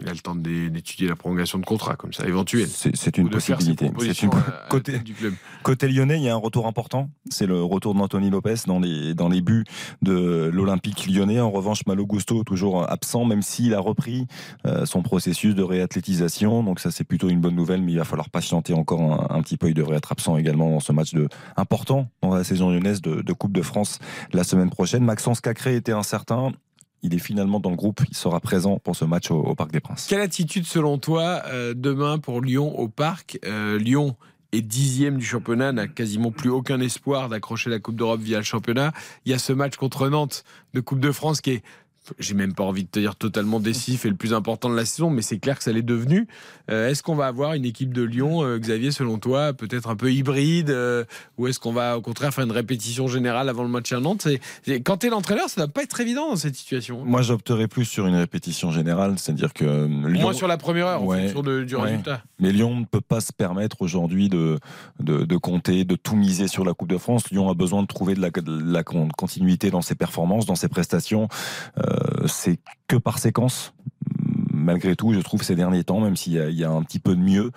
Il 0.00 0.08
a 0.08 0.12
le 0.12 0.18
temps 0.18 0.34
d'é- 0.34 0.70
d'étudier 0.70 1.06
la 1.08 1.16
prolongation 1.16 1.58
de 1.58 1.64
contrat, 1.66 1.94
comme 1.96 2.12
ça, 2.12 2.26
éventuelle. 2.26 2.66
C'est 2.68 3.18
une 3.18 3.28
possibilité. 3.30 3.90
C'est 4.00 4.22
une- 4.22 4.30
côté, 4.68 4.98
du 4.98 5.14
club. 5.14 5.34
côté 5.62 5.88
lyonnais, 5.88 6.16
il 6.16 6.22
y 6.24 6.28
a 6.28 6.34
un 6.34 6.38
retour 6.38 6.66
important. 6.66 7.10
C'est 7.30 7.46
le 7.46 7.62
retour 7.62 7.94
d'Anthony 7.94 8.30
Lopez 8.30 8.54
dans 8.66 8.80
les, 8.80 9.14
dans 9.14 9.28
les 9.28 9.40
buts 9.42 9.64
de 10.02 10.50
l'Olympique 10.52 11.06
lyonnais. 11.06 11.40
En 11.40 11.50
revanche, 11.50 11.86
Malo 11.86 12.06
Gusto, 12.06 12.42
toujours 12.44 12.90
absent, 12.90 13.24
même 13.24 13.42
s'il 13.42 13.74
a 13.74 13.80
repris 13.80 14.26
euh, 14.66 14.86
son 14.86 15.02
processus 15.02 15.54
de 15.54 15.62
réathlétisation. 15.62 16.62
Donc 16.62 16.80
ça, 16.80 16.90
c'est 16.90 17.04
plutôt 17.04 17.28
une 17.28 17.40
bonne 17.40 17.54
nouvelle, 17.56 17.82
mais 17.82 17.92
il 17.92 17.98
va 17.98 18.04
falloir 18.04 18.30
patienter 18.30 18.74
encore 18.74 19.00
un, 19.00 19.36
un 19.36 19.42
petit 19.42 19.56
peu. 19.56 19.68
Il 19.68 19.74
devrait 19.74 19.96
être 19.98 20.12
absent 20.12 20.36
également 20.36 20.70
dans 20.70 20.80
ce 20.80 20.92
match 20.92 21.12
de, 21.14 21.28
important 21.56 22.08
dans 22.22 22.34
la 22.34 22.44
saison 22.44 22.70
lyonnaise 22.70 23.00
de, 23.02 23.20
de 23.22 23.32
Coupe 23.32 23.52
de 23.52 23.62
France 23.62 23.98
la 24.32 24.44
semaine 24.44 24.70
prochaine. 24.70 25.04
Maxence 25.04 25.40
Cacré 25.40 25.76
était 25.76 25.92
incertain. 25.92 26.52
Il 27.02 27.14
est 27.14 27.18
finalement 27.18 27.60
dans 27.60 27.70
le 27.70 27.76
groupe. 27.76 28.00
Il 28.10 28.16
sera 28.16 28.40
présent 28.40 28.78
pour 28.78 28.96
ce 28.96 29.04
match 29.04 29.30
au, 29.30 29.54
Parc 29.54 29.72
des 29.72 29.80
Princes. 29.80 30.06
Quelle 30.08 30.20
attitude, 30.20 30.66
selon 30.66 30.98
toi, 30.98 31.42
euh, 31.46 31.74
demain 31.74 32.18
pour 32.18 32.40
Lyon 32.40 32.78
au 32.78 32.88
Parc? 32.88 33.38
Euh, 33.44 33.78
Lyon 33.78 34.16
est 34.52 34.62
dixième 34.62 35.16
du 35.16 35.24
championnat, 35.24 35.72
n'a 35.72 35.86
quasiment 35.86 36.32
plus 36.32 36.50
aucun 36.50 36.80
espoir 36.80 37.28
d'accrocher 37.28 37.70
la 37.70 37.78
Coupe 37.78 37.96
d'Europe 37.96 38.20
via 38.20 38.38
le 38.38 38.44
championnat. 38.44 38.92
Il 39.24 39.32
y 39.32 39.34
a 39.34 39.38
ce 39.38 39.52
match 39.52 39.76
contre 39.76 40.08
Nantes 40.08 40.44
de 40.74 40.80
Coupe 40.80 41.00
de 41.00 41.12
France 41.12 41.40
qui 41.40 41.50
est, 41.52 41.62
j'ai 42.18 42.34
même 42.34 42.54
pas 42.54 42.64
envie 42.64 42.84
de 42.84 42.88
te 42.88 42.98
dire 42.98 43.14
totalement 43.14 43.60
décisif 43.60 44.04
et 44.04 44.08
le 44.08 44.16
plus 44.16 44.32
important 44.34 44.68
de 44.70 44.74
la 44.74 44.84
saison, 44.84 45.10
mais 45.10 45.22
c'est 45.22 45.38
clair 45.38 45.56
que 45.58 45.62
ça 45.64 45.70
l'est 45.72 45.82
devenu. 45.82 46.26
Euh, 46.70 46.88
est-ce 46.88 47.02
qu'on 47.02 47.14
va 47.14 47.26
avoir 47.26 47.52
une 47.54 47.64
équipe 47.64 47.92
de 47.92 48.02
Lyon, 48.02 48.42
euh, 48.42 48.58
Xavier, 48.58 48.90
selon 48.90 49.18
toi, 49.18 49.52
peut-être 49.52 49.88
un 49.88 49.96
peu 49.96 50.12
hybride, 50.12 50.70
euh, 50.70 51.04
ou 51.38 51.46
est-ce 51.46 51.60
qu'on 51.60 51.72
va 51.72 51.98
au 51.98 52.00
contraire 52.00 52.32
faire 52.34 52.44
une 52.44 52.50
répétition 52.52 53.06
générale 53.06 53.48
avant 53.48 53.62
le 53.62 53.68
match 53.68 53.92
à 53.92 54.00
Nantes? 54.00 54.22
C'est- 54.22 54.40
c'est- 54.64 54.80
Quand 54.80 54.96
tu 54.98 55.06
es 55.06 55.10
l'entraîneur, 55.10 55.48
ça 55.48 55.60
ne 55.60 55.66
doit 55.66 55.72
pas 55.72 55.82
être 55.82 56.00
évident 56.00 56.30
dans 56.30 56.36
cette 56.36 56.56
situation. 56.56 57.04
Moi, 57.04 57.22
j'opterais 57.22 57.68
plus 57.68 57.84
sur 57.84 58.06
une 58.06 58.16
répétition 58.16 58.72
générale, 58.72 59.14
c'est-à-dire 59.18 59.52
que 59.52 59.86
Lyon, 59.86 60.20
moins 60.22 60.32
sur 60.32 60.48
la 60.48 60.56
première 60.56 60.86
heure, 60.86 61.02
en 61.02 61.06
Ouais, 61.06 61.24
fonction 61.24 61.42
de- 61.42 61.64
du 61.64 61.76
ouais. 61.76 61.82
résultat. 61.82 62.22
Mais 62.40 62.50
Lyon 62.52 62.74
ne 62.80 62.84
peut 62.86 63.00
pas 63.02 63.20
se 63.20 63.32
permettre 63.32 63.82
aujourd'hui 63.82 64.28
de, 64.28 64.58
de, 65.00 65.24
de 65.24 65.36
compter, 65.36 65.84
de 65.84 65.96
tout 65.96 66.16
miser 66.16 66.48
sur 66.48 66.64
la 66.64 66.72
Coupe 66.74 66.88
de 66.88 66.98
France. 66.98 67.30
Lyon 67.30 67.48
a 67.50 67.54
besoin 67.54 67.82
de 67.82 67.86
trouver 67.86 68.14
de 68.14 68.20
la, 68.20 68.30
de 68.30 68.72
la 68.72 68.82
con- 68.82 69.08
continuité 69.16 69.70
dans 69.70 69.82
ses 69.82 69.94
performances, 69.94 70.46
dans 70.46 70.54
ses 70.56 70.68
prestations. 70.68 71.28
Euh, 71.78 71.98
c'est 72.26 72.58
que 72.88 72.96
par 72.96 73.18
séquence. 73.18 73.72
Malgré 74.52 74.94
tout, 74.94 75.14
je 75.14 75.20
trouve 75.20 75.42
ces 75.42 75.54
derniers 75.54 75.84
temps, 75.84 76.00
même 76.00 76.16
s'il 76.16 76.32
y, 76.34 76.64
a- 76.64 76.70
un 76.70 76.82
petit 76.82 76.98
peu 76.98 77.14
de 77.16 77.20
mieux, 77.20 77.50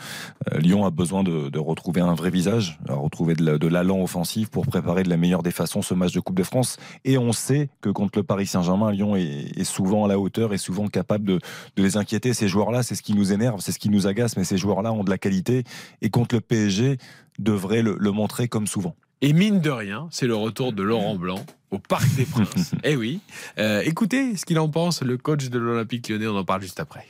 euh, 0.53 0.59
Lyon 0.59 0.85
a 0.85 0.89
besoin 0.89 1.23
de, 1.23 1.49
de 1.49 1.59
retrouver 1.59 2.01
un 2.01 2.13
vrai 2.13 2.29
visage, 2.29 2.79
à 2.87 2.93
retrouver 2.93 3.33
de 3.33 3.43
la- 3.43 3.57
de 3.57 3.67
l'allant 3.67 3.99
offensif 4.01 4.49
pour 4.49 4.65
préparer 4.67 5.03
de 5.03 5.09
la 5.09 5.17
meilleure 5.17 5.43
des 5.43 5.51
façons 5.51 5.81
ce 5.81 5.93
match 5.95 6.13
de 6.13 6.19
Coupe 6.21 6.37
de 6.37 6.43
France. 6.43 6.77
Et 7.03 7.17
on 7.17 7.33
sait 7.33 7.69
que 7.81 7.89
contre 7.89 8.19
le 8.19 8.23
Paris 8.23 8.45
Saint-Germain, 8.45 8.91
Lyon 8.91 9.15
est, 9.15 9.63
souvent 9.65 10.05
à 10.05 10.07
la 10.07 10.17
hauteur 10.19 10.53
et 10.53 10.57
souvent 10.57 10.87
capable 10.87 11.25
de, 11.25 11.39
de 11.75 11.83
les 11.83 11.97
inquiéter. 11.97 12.33
Ces 12.33 12.47
joueurs-là, 12.47 12.83
c'est 12.83 12.95
ce 12.95 13.01
qui 13.03 13.13
nous 13.15 13.33
énerve, 13.33 13.59
c'est 13.59 13.71
ce 13.73 13.79
qui 13.79 13.89
nous 13.89 14.07
agace, 14.07 14.37
mais 14.37 14.43
ces 14.45 14.57
joueurs-là 14.57 14.93
ont 14.93 15.03
de 15.03 15.09
la 15.09 15.17
qualité 15.17 15.63
et 16.01 16.09
contre 16.09 16.35
le 16.35 16.41
PSG 16.41 16.97
devraient 17.39 17.81
le, 17.81 17.97
le 17.99 18.11
montrer 18.11 18.47
comme 18.47 18.67
souvent. 18.67 18.95
Et 19.25 19.31
mine 19.31 19.61
de 19.61 19.69
rien, 19.69 20.09
c'est 20.11 20.27
le 20.27 20.35
retour 20.35 20.73
de 20.73 20.83
Laurent 20.83 21.15
Blanc 21.15 21.45
au 21.71 21.79
Parc 21.79 22.13
des 22.15 22.25
Princes. 22.25 22.71
eh 22.83 22.97
oui. 22.97 23.21
Euh, 23.57 23.81
écoutez 23.85 24.35
ce 24.35 24.43
qu'il 24.43 24.59
en 24.59 24.67
pense, 24.67 25.01
le 25.01 25.17
coach 25.17 25.47
de 25.47 25.57
l'Olympique 25.57 26.09
lyonnais, 26.09 26.27
on 26.27 26.35
en 26.35 26.43
parle 26.43 26.61
juste 26.61 26.81
après. 26.81 27.07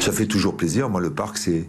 Ça 0.00 0.10
fait 0.10 0.24
toujours 0.24 0.56
plaisir. 0.56 0.88
Moi, 0.88 1.02
le 1.02 1.12
parc, 1.12 1.36
c'est. 1.36 1.68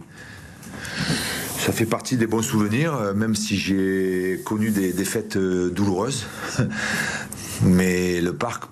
Ça 1.58 1.72
fait 1.72 1.84
partie 1.84 2.16
des 2.16 2.26
bons 2.26 2.40
souvenirs, 2.40 2.94
euh, 2.94 3.12
même 3.12 3.34
si 3.34 3.58
j'ai 3.58 4.40
connu 4.46 4.70
des 4.70 4.94
défaites 4.94 5.36
euh, 5.36 5.68
douloureuses. 5.68 6.24
Mais 7.62 8.22
le 8.22 8.32
parc, 8.32 8.64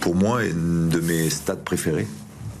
pour 0.00 0.14
moi, 0.14 0.44
est 0.44 0.50
un 0.50 0.88
de 0.88 1.00
mes 1.00 1.30
stades 1.30 1.64
préférés. 1.64 2.06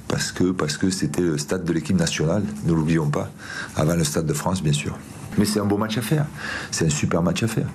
Parce 0.08 0.32
que 0.32 0.52
parce 0.52 0.78
que 0.78 0.88
c'était 0.88 1.20
le 1.20 1.36
stade 1.36 1.66
de 1.66 1.72
l'équipe 1.74 1.98
nationale, 1.98 2.44
ne 2.64 2.72
l'oublions 2.72 3.10
pas. 3.10 3.30
Avant 3.76 3.94
le 3.94 4.04
stade 4.04 4.24
de 4.24 4.32
France, 4.32 4.62
bien 4.62 4.72
sûr. 4.72 4.96
Mais 5.38 5.44
c'est 5.44 5.60
un 5.60 5.64
beau 5.64 5.76
match 5.76 5.98
à 5.98 6.02
faire. 6.02 6.26
C'est 6.70 6.86
un 6.86 6.90
super 6.90 7.22
match 7.22 7.42
à 7.42 7.48
faire. 7.48 7.66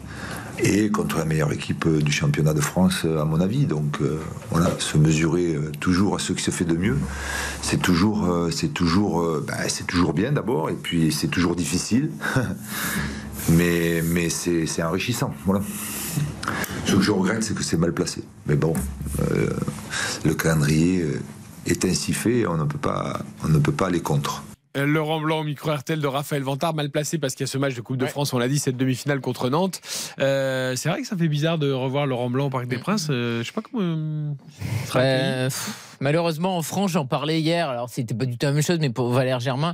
Et 0.60 0.90
contre 0.90 1.18
la 1.18 1.26
meilleure 1.26 1.52
équipe 1.52 1.88
du 1.88 2.12
championnat 2.12 2.54
de 2.54 2.62
France, 2.62 3.04
à 3.06 3.26
mon 3.26 3.42
avis. 3.42 3.66
Donc 3.66 3.98
euh, 4.02 4.20
voilà, 4.52 4.70
se 4.80 4.98
mesurer 4.98 5.56
euh, 5.56 5.72
toujours 5.80 6.16
à 6.16 6.20
ce 6.20 6.32
qui 6.34 6.42
se 6.42 6.52
fait 6.52 6.64
de 6.64 6.78
mieux, 6.78 6.98
c'est 7.62 7.82
toujours, 7.82 8.26
euh, 8.26 8.50
c'est 8.52 8.70
toujours, 8.70 9.42
ben, 9.46 9.56
c'est 9.68 9.86
toujours 9.86 10.14
bien 10.14 10.32
d'abord, 10.32 10.70
et 10.70 10.76
puis 10.76 11.12
c'est 11.12 11.28
toujours 11.28 11.56
difficile. 11.56 12.10
mais 13.50 14.02
mais 14.02 14.30
c'est 14.30 14.84
enrichissant. 14.84 15.34
Voilà. 15.46 15.62
Ce 16.86 16.96
que 16.96 17.02
je 17.02 17.12
regrette, 17.12 17.44
c'est 17.44 17.56
que 17.56 17.64
c'est 17.64 17.78
mal 17.78 17.94
placé. 17.94 18.24
Mais 18.46 18.56
bon, 18.56 18.76
le 20.24 20.34
calendrier 20.36 21.04
est 21.66 21.84
ainsi 21.84 22.14
fait, 22.14 22.46
on 22.46 22.58
ne 22.58 22.64
peut 22.64 22.78
pas, 22.78 23.20
on 23.44 23.50
ne 23.50 23.58
peut 23.58 23.72
pas 23.72 23.88
aller 23.88 24.02
contre. 24.02 24.44
Euh, 24.76 24.86
Laurent 24.86 25.20
Blanc 25.22 25.40
au 25.40 25.44
micro 25.44 25.72
RTL 25.72 26.00
de 26.00 26.08
Raphaël 26.08 26.44
Vantard, 26.44 26.74
mal 26.74 26.90
placé 26.90 27.18
parce 27.18 27.34
qu'il 27.36 27.46
y 27.46 27.50
a 27.50 27.52
ce 27.52 27.58
match 27.58 27.76
de 27.76 27.82
Coupe 27.82 27.98
de 27.98 28.06
France, 28.06 28.34
on 28.34 28.40
l'a 28.40 28.48
dit, 28.48 28.60
cette 28.60 28.78
demi-finale 28.78 29.22
contre 29.22 29.50
Nantes. 29.50 29.82
Euh, 30.20 30.76
c'est 30.76 30.90
vrai 30.90 31.02
que 31.02 31.08
ça 31.08 31.16
fait 31.16 31.28
bizarre 31.28 31.58
de 31.58 31.72
revoir 31.72 32.06
Laurent 32.08 32.30
Blanc 32.30 32.48
au 32.48 32.50
Parc 32.50 32.68
des 32.68 32.78
Princes. 32.78 33.08
Euh, 33.10 33.42
je 33.42 33.48
sais 33.48 33.54
pas 33.54 33.62
comment. 33.62 34.36
euh, 34.96 35.50
malheureusement, 36.00 36.58
en 36.58 36.62
France, 36.62 36.92
j'en 36.92 37.06
parlais 37.06 37.42
hier. 37.42 37.70
Alors, 37.70 37.90
c'était 37.90 38.14
pas 38.14 38.26
du 38.26 38.38
tout 38.38 38.46
la 38.46 38.52
même 38.52 38.62
chose, 38.64 38.78
mais 38.80 38.90
pour 38.90 39.10
Valère 39.10 39.40
Germain, 39.40 39.74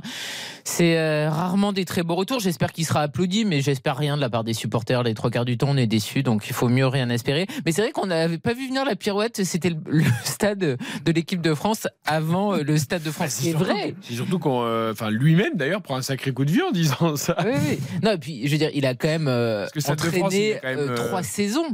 c'est 0.64 0.96
euh, 0.98 1.28
rarement 1.30 1.72
des 1.72 1.84
très 1.84 2.02
beaux 2.02 2.14
retours. 2.14 2.40
J'espère 2.40 2.72
qu'il 2.72 2.84
sera 2.86 3.00
applaudi, 3.02 3.44
mais 3.44 3.60
j'espère 3.60 3.96
rien 3.96 4.16
de 4.16 4.20
la 4.20 4.30
part 4.30 4.44
des 4.44 4.54
supporters. 4.54 5.02
Les 5.02 5.14
trois 5.14 5.30
quarts 5.30 5.44
du 5.44 5.58
temps, 5.58 5.68
on 5.70 5.76
est 5.76 5.86
déçus, 5.86 6.22
donc 6.22 6.46
il 6.48 6.52
faut 6.52 6.68
mieux 6.68 6.86
rien 6.86 7.08
espérer. 7.10 7.46
Mais 7.66 7.72
c'est 7.72 7.82
vrai 7.82 7.92
qu'on 7.92 8.06
n'avait 8.06 8.38
pas 8.38 8.54
vu 8.54 8.68
venir 8.68 8.84
la 8.84 8.96
pirouette. 8.96 9.42
C'était 9.44 9.70
le, 9.70 9.76
le 9.86 10.04
stade 10.24 10.58
de 10.58 11.12
l'équipe 11.12 11.40
de 11.40 11.54
France 11.54 11.86
avant 12.04 12.54
euh, 12.54 12.62
le 12.62 12.76
stade 12.78 13.02
de 13.02 13.10
France. 13.10 13.30
c'est 13.30 13.52
vrai. 13.52 13.94
C'est 14.02 14.14
surtout 14.14 14.38
qu'on. 14.38 14.62
euh, 14.64 14.92
Enfin, 14.92 15.10
lui-même 15.10 15.52
d'ailleurs 15.54 15.82
prend 15.82 15.96
un 15.96 16.02
sacré 16.02 16.32
coup 16.32 16.44
de 16.44 16.50
vieux 16.50 16.64
en 16.66 16.70
disant 16.72 17.16
ça. 17.16 17.36
Oui, 17.44 17.52
oui. 17.68 17.78
Non, 18.02 18.12
et 18.12 18.18
puis, 18.18 18.46
je 18.46 18.52
veux 18.52 18.58
dire, 18.58 18.70
il 18.74 18.84
a 18.86 18.94
quand 18.94 19.08
même 19.08 19.28
euh, 19.28 19.66
France, 19.68 19.88
entraîné 19.90 20.50
est 20.50 20.60
quand 20.60 20.68
même, 20.74 20.94
trois 20.94 21.22
saisons. 21.22 21.66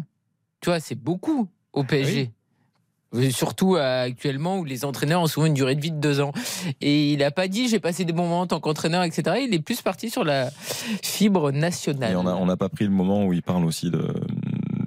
Tu 0.60 0.70
vois, 0.70 0.80
c'est 0.80 0.94
beaucoup 0.94 1.48
au 1.72 1.84
PSG. 1.84 2.20
Et 2.20 2.30
Surtout 3.30 3.76
euh, 3.76 4.05
actuellement 4.05 4.59
où 4.59 4.64
les 4.64 4.85
entraîneurs 4.85 5.22
ont 5.22 5.26
souvent 5.26 5.47
une 5.47 5.55
durée 5.55 5.74
de 5.74 5.80
vie 5.80 5.90
de 5.90 5.97
deux 5.97 6.20
ans. 6.20 6.32
Et 6.80 7.12
il 7.12 7.20
n'a 7.20 7.30
pas 7.30 7.48
dit 7.48 7.68
j'ai 7.68 7.80
passé 7.80 8.05
des 8.05 8.12
bons 8.12 8.24
moments 8.24 8.40
en 8.43 8.47
tant 8.47 8.60
qu'entraîneur, 8.60 9.02
etc. 9.02 9.39
Il 9.47 9.55
est 9.55 9.60
plus 9.60 9.80
parti 9.80 10.10
sur 10.10 10.24
la 10.24 10.51
fibre 11.02 11.51
nationale. 11.51 12.16
On 12.16 12.47
n'a 12.47 12.56
pas 12.56 12.68
pris 12.68 12.85
le 12.85 12.90
moment 12.90 13.24
où 13.24 13.32
il 13.32 13.43
parle 13.43 13.64
aussi 13.64 13.90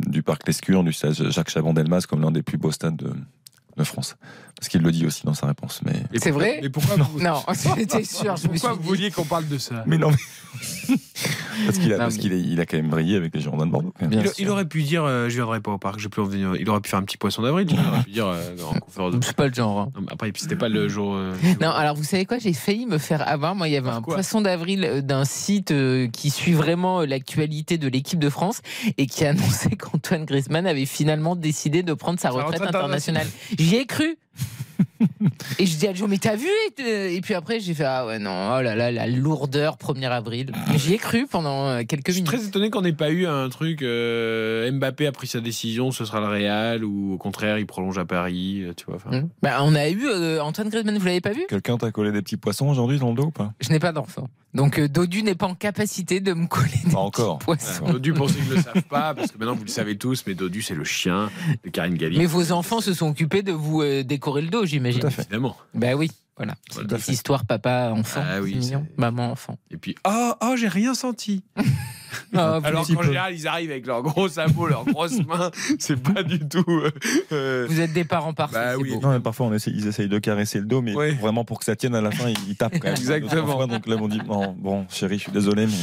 du 0.07 0.23
parc 0.23 0.45
Lescure, 0.45 0.84
du 0.84 0.93
stade 0.93 1.14
Jacques 1.14 1.49
Chaban-Delmas 1.49 2.06
comme 2.07 2.22
l'un 2.22 2.31
des 2.31 2.43
plus 2.43 2.57
beaux 2.57 2.72
stades 2.72 2.98
de, 2.98 3.11
de 3.77 3.84
France. 3.84 4.15
Parce 4.60 4.69
qu'il 4.69 4.81
le 4.81 4.91
dit 4.91 5.06
aussi 5.07 5.26
dans 5.26 5.34
sa 5.34 5.48
réponse. 5.48 5.81
Mais... 5.85 5.93
C'est 6.19 6.30
vrai 6.30 6.60
Mais 6.61 6.69
pourquoi 6.69 6.95
vous... 6.98 7.19
Non, 7.19 7.41
j'étais 7.77 8.03
sûr. 8.03 8.35
Je 8.38 8.43
me 8.48 8.53
Pourquoi 8.53 8.69
suis 8.73 8.77
vous 8.80 8.88
vouliez 8.88 9.10
qu'on 9.11 9.23
parle 9.26 9.48
de 9.48 9.57
ça 9.57 9.84
Mais 9.88 9.98
non, 9.98 10.11
mais... 10.11 10.95
parce 11.65 11.77
qu'il 11.80 11.91
a, 11.93 11.98
Non, 11.98 12.03
parce 12.03 12.15
mais- 12.15 12.22
qu'il 12.22 12.34
est- 12.34 12.41
il 12.41 12.60
a 12.60 12.65
quand 12.65 12.77
même 12.77 12.89
brillé 12.89 13.15
avec 13.15 13.34
les 13.34 13.41
Girondins 13.41 13.65
de 13.65 13.72
Bordeaux. 13.72 13.93
quand 13.99 14.07
même. 14.07 14.19
il, 14.19 14.31
il 14.38 14.49
aurait 14.49 14.65
pu 14.68 14.84
dire 14.84 15.03
euh, 15.03 15.30
je 15.30 15.35
viendrai 15.35 15.61
pas 15.61 15.72
au 15.72 15.77
parc, 15.77 15.99
je 15.99 16.07
peux 16.07 16.22
en 16.22 16.26
venir. 16.26 16.56
Il 16.60 16.69
aurait 16.69 16.81
pu 16.81 16.89
faire 16.89 16.99
un 16.99 17.03
petit 17.03 17.18
poisson 17.18 17.41
d'avril. 17.41 17.68
Il 17.72 17.80
aurait 17.80 18.03
pu 18.03 18.11
dire 18.11 18.27
euh, 18.27 18.52
de 19.11 19.19
C'est 19.26 19.35
pas 19.35 19.48
le 19.48 19.53
genre. 19.53 19.80
hein. 19.80 19.91
Non, 19.99 20.06
après, 20.11 20.31
puis 20.31 20.41
c'était 20.43 20.56
pas 20.56 20.69
le 20.69 20.88
jour. 20.88 21.15
euh, 21.15 21.34
Non, 21.60 21.69
alors 21.69 21.95
vous 21.95 22.03
savez 22.03 22.26
quoi 22.26 22.38
J'ai 22.38 22.53
failli 22.53 22.85
me 22.85 22.98
faire 22.99 23.27
avoir. 23.27 23.56
Moi, 23.56 23.68
il 23.68 23.72
y 23.73 23.77
avait 23.77 23.89
un 23.89 24.02
poisson 24.02 24.41
d'avril 24.41 24.84
euh, 24.84 25.02
d'un 25.02 25.26
site 25.26 25.72
euh, 25.72 26.07
qui 26.07 26.30
suit 26.30 26.53
vraiment 26.53 27.02
euh, 27.02 27.06
l'actualité 27.06 27.77
de 27.80 27.88
l'équipe 27.88 28.19
de 28.19 28.30
France 28.30 28.61
et 28.98 29.07
qui 29.07 29.26
a 29.26 29.30
annoncé 29.30 29.69
qu'Antoine 29.76 30.26
Griezmann 30.26 30.68
avait 30.68 30.85
finalement 30.85 31.35
décidé 31.35 31.81
de 31.84 31.93
prendre 31.93 32.19
sa 32.19 32.30
retraite 32.30 32.61
internationale. 32.61 33.27
J'y 33.61 33.75
ai 33.75 33.85
cru. 33.85 34.17
Et 35.59 35.65
je 35.65 35.77
dis 35.77 35.87
à 35.87 35.93
Joe, 35.93 36.07
mais 36.09 36.17
t'as 36.17 36.35
vu 36.35 36.47
et, 36.77 37.15
et 37.15 37.21
puis 37.21 37.33
après, 37.33 37.59
j'ai 37.59 37.73
fait, 37.73 37.83
ah 37.83 38.05
ouais, 38.05 38.19
non, 38.19 38.55
oh 38.57 38.61
là 38.61 38.75
là, 38.75 38.91
la 38.91 39.07
lourdeur, 39.07 39.77
1er 39.77 40.09
avril. 40.09 40.51
Mais 40.71 40.77
J'y 40.77 40.93
ai 40.93 40.97
cru 40.97 41.27
pendant 41.27 41.67
euh, 41.67 41.83
quelques 41.87 42.07
Je 42.07 42.13
suis 42.13 42.21
minutes. 42.21 42.37
très 42.37 42.47
étonné 42.47 42.69
qu'on 42.69 42.81
n'ait 42.81 42.93
pas 42.93 43.09
eu 43.11 43.25
un 43.27 43.49
truc. 43.49 43.81
euh, 43.81 44.71
Mbappé 44.71 45.07
a 45.07 45.11
pris 45.11 45.27
sa 45.27 45.39
décision, 45.39 45.91
ce 45.91 46.05
sera 46.05 46.19
le 46.19 46.27
Real, 46.27 46.83
ou 46.83 47.13
au 47.13 47.17
contraire, 47.17 47.57
il 47.59 47.65
prolonge 47.65 47.97
à 47.97 48.05
Paris. 48.05 48.61
euh, 48.63 48.73
Tu 48.75 48.85
vois. 48.85 48.95
enfin. 48.95 49.11
Hum. 49.11 49.29
Bah, 49.41 49.59
on 49.61 49.75
a 49.75 49.89
eu 49.89 50.05
euh, 50.07 50.41
Antoine 50.41 50.69
Griezmann, 50.69 50.97
vous 50.97 51.05
l'avez 51.05 51.21
pas 51.21 51.33
vu? 51.33 51.41
Quelqu'un 51.49 51.77
t'a 51.77 51.91
collé 51.91 52.11
des 52.11 52.21
petits 52.21 52.37
poissons 52.37 52.67
aujourd'hui 52.69 52.99
dans 52.99 53.09
le 53.09 53.15
dos 53.15 53.25
ou 53.25 53.31
pas? 53.31 53.53
Je 53.59 53.69
n'ai 53.69 53.79
pas 53.79 53.91
d'enfant. 53.91 54.27
Donc 54.53 54.79
euh, 54.79 54.89
Dodu 54.89 55.23
n'est 55.23 55.35
pas 55.35 55.47
en 55.47 55.55
capacité 55.55 56.19
de 56.19 56.33
me 56.33 56.45
coller 56.45 56.67
des 56.83 56.91
Pas 56.91 56.99
encore. 56.99 57.39
poissons. 57.39 57.85
Dodu, 57.89 58.11
pour 58.13 58.29
ceux 58.29 58.35
qui 58.39 58.49
ne 58.49 58.55
le 58.55 58.61
savent 58.61 58.83
pas, 58.89 59.13
parce 59.13 59.31
que 59.31 59.37
maintenant 59.37 59.55
vous 59.55 59.63
le 59.63 59.69
savez 59.69 59.97
tous, 59.97 60.25
mais 60.27 60.33
Dodu, 60.33 60.61
c'est 60.61 60.75
le 60.75 60.83
chien 60.83 61.29
de 61.63 61.69
Karine 61.69 61.95
Galli. 61.95 62.17
Mais 62.17 62.25
vos 62.25 62.51
enfants 62.51 62.81
se 62.81 62.93
sont 62.93 63.09
occupés 63.09 63.43
de 63.43 63.53
vous 63.53 63.81
euh, 63.81 64.03
le 64.39 64.47
dos, 64.47 64.65
j'imagine. 64.65 65.01
Tout 65.01 65.07
à 65.07 65.11
fait. 65.11 65.23
Évidemment. 65.23 65.57
Bah 65.73 65.95
oui, 65.95 66.09
voilà. 66.37 66.53
C'est 66.69 66.87
Tout 66.87 66.95
à 66.95 66.97
des 66.97 67.11
histoires 67.11 67.45
papa-enfant. 67.45 68.23
Ah 68.25 68.39
oui, 68.41 68.55
mignon. 68.55 68.85
Maman-enfant. 68.97 69.57
Et 69.69 69.77
puis, 69.77 69.95
oh, 70.07 70.33
oh 70.41 70.55
j'ai 70.57 70.67
rien 70.69 70.93
senti. 70.93 71.43
Ah, 72.33 72.59
Alors 72.63 72.85
qu'en 72.85 73.03
général, 73.03 73.33
ils 73.33 73.47
arrivent 73.47 73.71
avec 73.71 73.85
leurs 73.85 74.01
gros 74.03 74.27
sabots, 74.27 74.67
leurs 74.67 74.83
grosses 74.83 75.19
mains. 75.27 75.49
C'est 75.79 76.01
pas 76.01 76.23
du 76.23 76.39
tout. 76.39 76.63
euh, 76.67 76.91
euh, 77.31 77.65
vous 77.69 77.79
êtes 77.79 77.93
des 77.93 78.03
parents 78.03 78.33
parfaits. 78.33 78.59
Bah 78.59 78.71
c'est 78.75 78.81
oui. 78.81 78.93
beau. 78.95 78.99
Non, 79.01 79.11
mais 79.13 79.19
parfois 79.21 79.45
on 79.47 79.53
essaie, 79.53 79.71
ils 79.71 79.87
essayent 79.87 80.09
de 80.09 80.19
caresser 80.19 80.59
le 80.59 80.65
dos, 80.65 80.81
mais 80.81 80.93
Ouais. 80.93 81.11
vraiment 81.13 81.45
pour 81.45 81.59
que 81.59 81.65
ça 81.65 81.75
tienne 81.77 81.95
à 81.95 82.01
la 82.01 82.11
fin, 82.11 82.27
ils, 82.47 82.55
tapent 82.57 82.73
quand 82.79 82.83
même. 82.83 82.93
Exactement. 82.97 83.47
Fois. 83.55 83.67
donc 83.67 83.87
là, 83.87 83.95
on 83.97 84.09
dit 84.09 84.19
bon, 84.25 84.53
bon, 84.57 84.85
chérie, 84.89 85.17
je 85.19 85.23
suis 85.23 85.31
désolé, 85.31 85.67
mais 85.67 85.73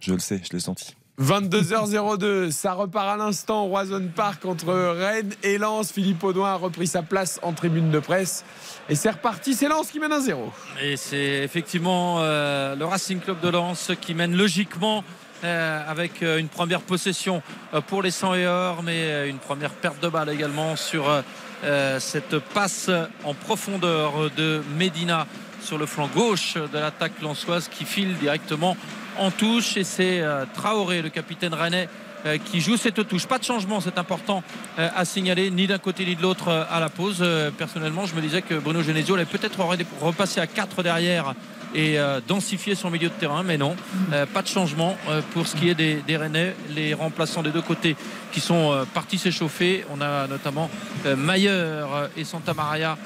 je 0.00 0.12
le 0.12 0.20
sais, 0.20 0.40
je 0.44 0.52
l'ai 0.52 0.60
senti. 0.60 0.95
22h02, 1.20 2.50
ça 2.50 2.74
repart 2.74 3.08
à 3.08 3.16
l'instant 3.16 3.64
au 3.64 3.68
Roison 3.68 4.06
Park 4.14 4.44
entre 4.44 4.70
Rennes 4.74 5.32
et 5.42 5.56
Lens. 5.56 5.90
Philippe 5.90 6.22
Audouin 6.22 6.50
a 6.50 6.56
repris 6.56 6.86
sa 6.86 7.00
place 7.00 7.40
en 7.42 7.54
tribune 7.54 7.90
de 7.90 7.98
presse. 8.00 8.44
Et 8.90 8.94
c'est 8.94 9.10
reparti, 9.10 9.54
c'est 9.54 9.68
Lens 9.68 9.90
qui 9.90 9.98
mène 9.98 10.12
un 10.12 10.20
0 10.20 10.52
Et 10.82 10.98
c'est 10.98 11.42
effectivement 11.42 12.16
euh, 12.18 12.76
le 12.76 12.84
Racing 12.84 13.20
Club 13.20 13.40
de 13.40 13.48
Lens 13.48 13.92
qui 13.98 14.12
mène 14.12 14.36
logiquement 14.36 15.04
euh, 15.42 15.90
avec 15.90 16.22
euh, 16.22 16.36
une 16.36 16.48
première 16.48 16.82
possession 16.82 17.42
pour 17.86 18.02
les 18.02 18.10
100 18.10 18.34
et 18.34 18.46
or, 18.46 18.82
mais 18.82 19.30
une 19.30 19.38
première 19.38 19.70
perte 19.70 20.02
de 20.02 20.08
balle 20.08 20.28
également 20.28 20.76
sur 20.76 21.04
cette 21.98 22.38
passe 22.38 22.90
en 23.24 23.32
profondeur 23.32 24.30
de 24.36 24.62
Medina 24.76 25.26
sur 25.62 25.78
le 25.78 25.86
flanc 25.86 26.08
gauche 26.14 26.54
de 26.54 26.78
l'attaque 26.78 27.20
lançoise 27.22 27.68
qui 27.68 27.84
file 27.86 28.16
directement 28.18 28.76
en 29.18 29.30
touche. 29.30 29.76
Et 29.76 29.84
c'est 29.84 30.20
euh, 30.20 30.44
Traoré, 30.54 31.02
le 31.02 31.08
capitaine 31.08 31.54
rennais, 31.54 31.88
euh, 32.24 32.38
qui 32.38 32.60
joue 32.60 32.76
cette 32.76 33.06
touche. 33.06 33.26
Pas 33.26 33.38
de 33.38 33.44
changement, 33.44 33.80
c'est 33.80 33.98
important 33.98 34.42
euh, 34.78 34.88
à 34.94 35.04
signaler, 35.04 35.50
ni 35.50 35.66
d'un 35.66 35.78
côté 35.78 36.04
ni 36.04 36.16
de 36.16 36.22
l'autre 36.22 36.66
à 36.70 36.80
la 36.80 36.88
pause. 36.88 37.24
Personnellement, 37.58 38.06
je 38.06 38.14
me 38.14 38.20
disais 38.20 38.42
que 38.42 38.54
Bruno 38.54 38.82
Genesio 38.82 39.14
allait 39.14 39.24
peut-être 39.24 39.60
repasser 40.00 40.40
à 40.40 40.46
4 40.46 40.82
derrière 40.82 41.34
et 41.74 41.98
densifier 42.26 42.74
son 42.74 42.90
milieu 42.90 43.08
de 43.08 43.14
terrain, 43.14 43.42
mais 43.42 43.58
non, 43.58 43.76
pas 44.32 44.40
de 44.40 44.46
changement 44.46 44.96
pour 45.32 45.46
ce 45.46 45.56
qui 45.56 45.68
est 45.68 45.74
des, 45.74 45.96
des 46.06 46.18
les 46.74 46.94
remplaçants 46.94 47.42
des 47.42 47.50
deux 47.50 47.60
côtés 47.60 47.96
qui 48.32 48.40
sont 48.40 48.86
partis 48.94 49.18
s'échauffer. 49.18 49.84
On 49.92 50.00
a 50.00 50.26
notamment 50.26 50.70
Mayer 51.04 51.84
et 52.16 52.24
Santa 52.24 52.54
Maria 52.54 52.96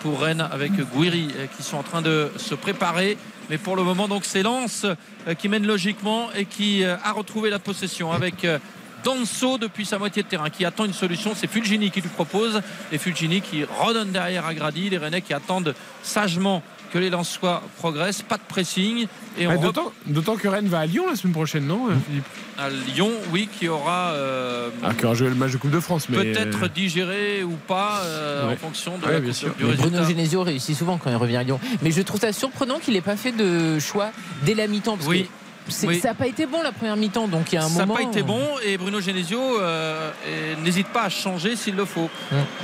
pour 0.00 0.20
Rennes 0.20 0.46
avec 0.52 0.72
Guiri 0.94 1.28
qui 1.56 1.64
sont 1.64 1.78
en 1.78 1.82
train 1.82 2.02
de 2.02 2.30
se 2.36 2.54
préparer. 2.54 3.16
Mais 3.52 3.58
pour 3.58 3.76
le 3.76 3.82
moment, 3.82 4.08
donc 4.08 4.24
c'est 4.24 4.42
Lens 4.42 4.86
euh, 4.86 5.34
qui 5.34 5.50
mène 5.50 5.66
logiquement 5.66 6.32
et 6.34 6.46
qui 6.46 6.84
euh, 6.84 6.96
a 7.04 7.12
retrouvé 7.12 7.50
la 7.50 7.58
possession 7.58 8.10
avec 8.10 8.46
euh, 8.46 8.58
Danso 9.04 9.58
depuis 9.58 9.84
sa 9.84 9.98
moitié 9.98 10.22
de 10.22 10.28
terrain 10.28 10.48
qui 10.48 10.64
attend 10.64 10.86
une 10.86 10.94
solution. 10.94 11.32
C'est 11.36 11.48
Fulgini 11.48 11.90
qui 11.90 12.00
lui 12.00 12.08
propose 12.08 12.62
et 12.90 12.96
Fulgini 12.96 13.42
qui 13.42 13.64
redonne 13.64 14.10
derrière 14.10 14.46
à 14.46 14.54
Grady. 14.54 14.88
Les 14.88 14.96
Rennais 14.96 15.20
qui 15.20 15.34
attendent 15.34 15.74
sagement 16.02 16.62
que 16.92 16.98
les 16.98 17.10
Lensois 17.10 17.62
progressent. 17.78 18.22
Pas 18.22 18.36
de 18.36 18.42
pressing. 18.46 19.06
Et 19.38 19.46
on 19.46 19.60
D'autant 19.60 19.92
d'autant 20.06 20.36
que 20.36 20.46
Rennes 20.48 20.68
va 20.68 20.80
à 20.80 20.86
Lyon 20.86 21.04
la 21.08 21.16
semaine 21.16 21.32
prochaine, 21.32 21.66
non, 21.66 21.88
euh, 21.88 21.94
Philippe 22.06 22.24
à 22.58 22.68
Lyon, 22.68 23.10
oui, 23.32 23.48
qui 23.50 23.66
aura 23.68 24.10
euh, 24.12 24.68
Ah, 24.84 24.92
qui 24.94 25.04
aura 25.06 25.14
joué 25.14 25.28
le 25.28 25.34
match 25.34 25.52
de 25.52 25.56
Coupe 25.56 25.70
de 25.70 25.80
France, 25.80 26.08
mais. 26.08 26.18
peut-être 26.18 26.68
digéré 26.68 27.42
ou 27.42 27.56
pas 27.66 28.00
euh, 28.04 28.46
Ouais. 28.48 28.54
en 28.54 28.56
fonction 28.56 28.98
de 28.98 29.06
Ouais, 29.06 29.12
la 29.14 29.20
bien 29.20 29.30
coupe- 29.30 29.38
sûr. 29.38 29.54
du 29.54 29.64
Mais 29.64 29.70
résultat. 29.70 29.88
Bruno 29.90 30.08
Genesio 30.08 30.42
réussit 30.42 30.76
souvent 30.76 30.98
quand 30.98 31.10
il 31.10 31.16
revient 31.16 31.36
à 31.38 31.42
Lyon. 31.42 31.58
Mais 31.82 31.90
je 31.90 32.02
trouve 32.02 32.20
ça 32.20 32.32
surprenant 32.32 32.78
qu'il 32.78 32.94
n'ait 32.94 33.00
pas 33.00 33.16
fait 33.16 33.32
de 33.32 33.78
choix 33.78 34.10
dès 34.42 34.54
la 34.54 34.66
mi-temps. 34.66 34.96
Parce 34.96 35.08
Oui. 35.08 35.22
que 35.66 35.72
c'est- 35.72 35.86
Oui. 35.86 36.00
ça 36.00 36.08
n'a 36.08 36.14
pas 36.14 36.26
été 36.26 36.44
bon 36.46 36.60
la 36.62 36.72
première 36.72 36.96
mi-temps. 36.96 37.26
Donc 37.28 37.52
il 37.52 37.54
y 37.54 37.58
a 37.58 37.64
un 37.64 37.68
ça 37.68 37.78
n'a 37.80 37.86
moment. 37.86 37.94
pas 37.94 38.02
été 38.02 38.22
bon 38.22 38.42
et 38.66 38.76
Bruno 38.76 39.00
Genesio 39.00 39.40
euh, 39.60 40.10
et 40.28 40.60
n'hésite 40.62 40.88
pas 40.88 41.04
à 41.04 41.08
changer 41.08 41.56
s'il 41.56 41.76
le 41.76 41.84
faut. 41.86 42.10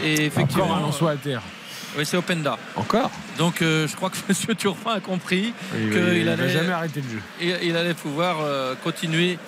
Et 0.04 0.26
effectivement, 0.26 0.64
Encore 0.64 1.08
un 1.08 1.12
à 1.12 1.16
terre. 1.16 1.40
Oui, 1.96 2.04
c'est 2.04 2.16
Openda. 2.16 2.58
Encore 2.76 3.10
Donc 3.38 3.62
euh, 3.62 3.88
je 3.88 3.96
crois 3.96 4.10
que 4.10 4.16
M. 4.28 4.54
Turpin 4.56 4.92
a 4.94 5.00
compris 5.00 5.52
Il, 5.74 5.90
qu'il 5.90 6.28
allait, 6.28 6.48
jamais 6.50 6.72
arrêter 6.72 7.00
le 7.00 7.08
jeu. 7.10 7.22
il, 7.40 7.68
il 7.68 7.76
allait 7.76 7.94
pouvoir 7.94 8.38
euh, 8.40 8.74
continuer. 8.82 9.38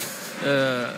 Euh, 0.45 0.89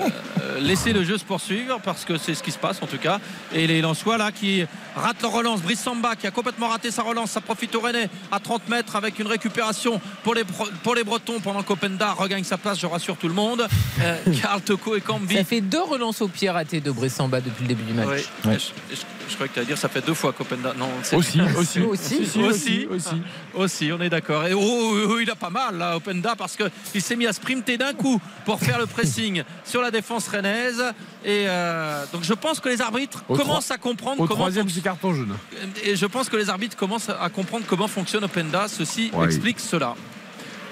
euh, 0.43 0.61
laisser 0.61 0.93
le 0.93 1.05
jeu 1.05 1.19
se 1.19 1.25
poursuivre 1.25 1.81
parce 1.85 2.05
que 2.05 2.17
c'est 2.19 2.35
ce 2.35 2.43
qui 2.43 2.51
se 2.53 2.59
passe 2.59 2.81
en 2.83 2.87
tout 2.87 2.99
cas 2.99 3.19
et 3.55 3.67
les 3.67 3.81
Lensois 3.81 4.19
là 4.19 4.31
qui 4.33 4.65
ratent 4.95 5.21
leur 5.23 5.33
relance 5.33 5.61
Brice 5.63 5.81
Samba 5.81 6.17
qui 6.17 6.27
a 6.27 6.31
complètement 6.31 6.69
raté 6.69 6.91
sa 6.91 7.03
relance 7.03 7.31
ça 7.33 7.41
profite 7.41 7.75
au 7.75 7.81
Rennais 7.81 8.09
à 8.31 8.39
30 8.41 8.69
mètres 8.69 8.97
avec 8.97 9.19
une 9.19 9.27
récupération 9.27 10.01
pour 10.23 10.35
les, 10.35 10.45
pour 10.83 10.95
les 10.95 11.05
Bretons 11.05 11.41
pendant 11.41 11.63
qu'Openda 11.63 12.13
regagne 12.13 12.45
sa 12.45 12.59
place 12.59 12.79
je 12.79 12.87
rassure 12.87 13.17
tout 13.17 13.29
le 13.29 13.35
monde 13.35 13.67
euh, 14.01 14.17
Karl 14.43 14.61
Toko 14.61 14.95
et 14.97 15.01
Cambi 15.01 15.37
Ça 15.37 15.45
fait 15.45 15.61
deux 15.61 15.83
relances 15.83 16.21
au 16.23 16.29
pied 16.29 16.51
ratées 16.51 16.81
de 16.81 16.91
Bressamba 16.91 17.41
depuis 17.41 17.63
le 17.63 17.69
début 17.69 17.85
du 17.85 17.93
match. 17.95 18.25
Oui. 18.45 18.53
Je, 18.91 18.95
je- 18.97 19.01
je 19.29 19.37
crois 19.37 19.49
que 19.49 19.55
tu 19.55 19.61
vas 19.61 19.65
dire 19.65 19.79
ça 19.79 19.89
fait 19.89 20.05
deux 20.05 20.13
fois 20.13 20.33
qu'Openda. 20.35 20.75
Non, 20.77 20.89
c'est- 21.03 21.17
Aussi, 21.17 21.41
aussi. 21.57 21.81
Aussi. 21.81 22.05
Si, 22.17 22.27
si, 22.27 22.43
aussi, 22.43 22.87
aussi. 22.91 23.23
aussi, 23.55 23.91
on 23.93 24.01
est 24.03 24.11
d'accord. 24.11 24.47
Et 24.47 24.53
oh, 24.53 24.61
oh, 24.61 24.97
oh, 25.11 25.19
il 25.21 25.31
a 25.31 25.35
pas 25.37 25.49
mal 25.49 25.79
là, 25.79 25.97
Openda, 25.97 26.35
parce 26.37 26.55
qu'il 26.57 27.01
s'est 27.01 27.17
mis 27.17 27.27
à 27.27 27.33
sprinter 27.33 27.79
d'un 27.79 27.95
coup 27.95 28.21
pour 28.45 28.59
faire 28.61 28.79
le 28.79 28.85
pressing 28.87 29.32
sur 29.65 29.83
la 29.83 29.91
défense 29.91 30.29
rennaise. 30.29 30.83
Et 31.25 31.45
euh, 31.49 32.05
donc 32.13 32.23
je 32.25 32.35
pense 32.35 32.61
que 32.61 32.69
les 32.69 32.81
arbitres 32.81 33.23
Au 33.29 33.37
commencent 33.37 33.71
à 33.71 33.79
comprendre 33.79 34.21
Au 34.23 34.27
comment. 34.27 34.41
troisième, 34.41 34.69
c'est 34.69 34.81
carton 34.81 35.15
jaune. 35.15 35.37
Et 35.85 35.97
je 35.97 36.07
pense 36.07 36.29
que 36.29 36.37
les 36.37 36.49
arbitres 36.51 36.77
commencent 36.77 37.09
à 37.11 37.29
comprendre 37.29 37.65
comment 37.69 37.89
fonctionne 37.89 38.25
Openda. 38.25 38.69
Ceci 38.69 39.11
Ouais. 39.15 39.27
explique 39.27 39.61
cela. 39.61 39.95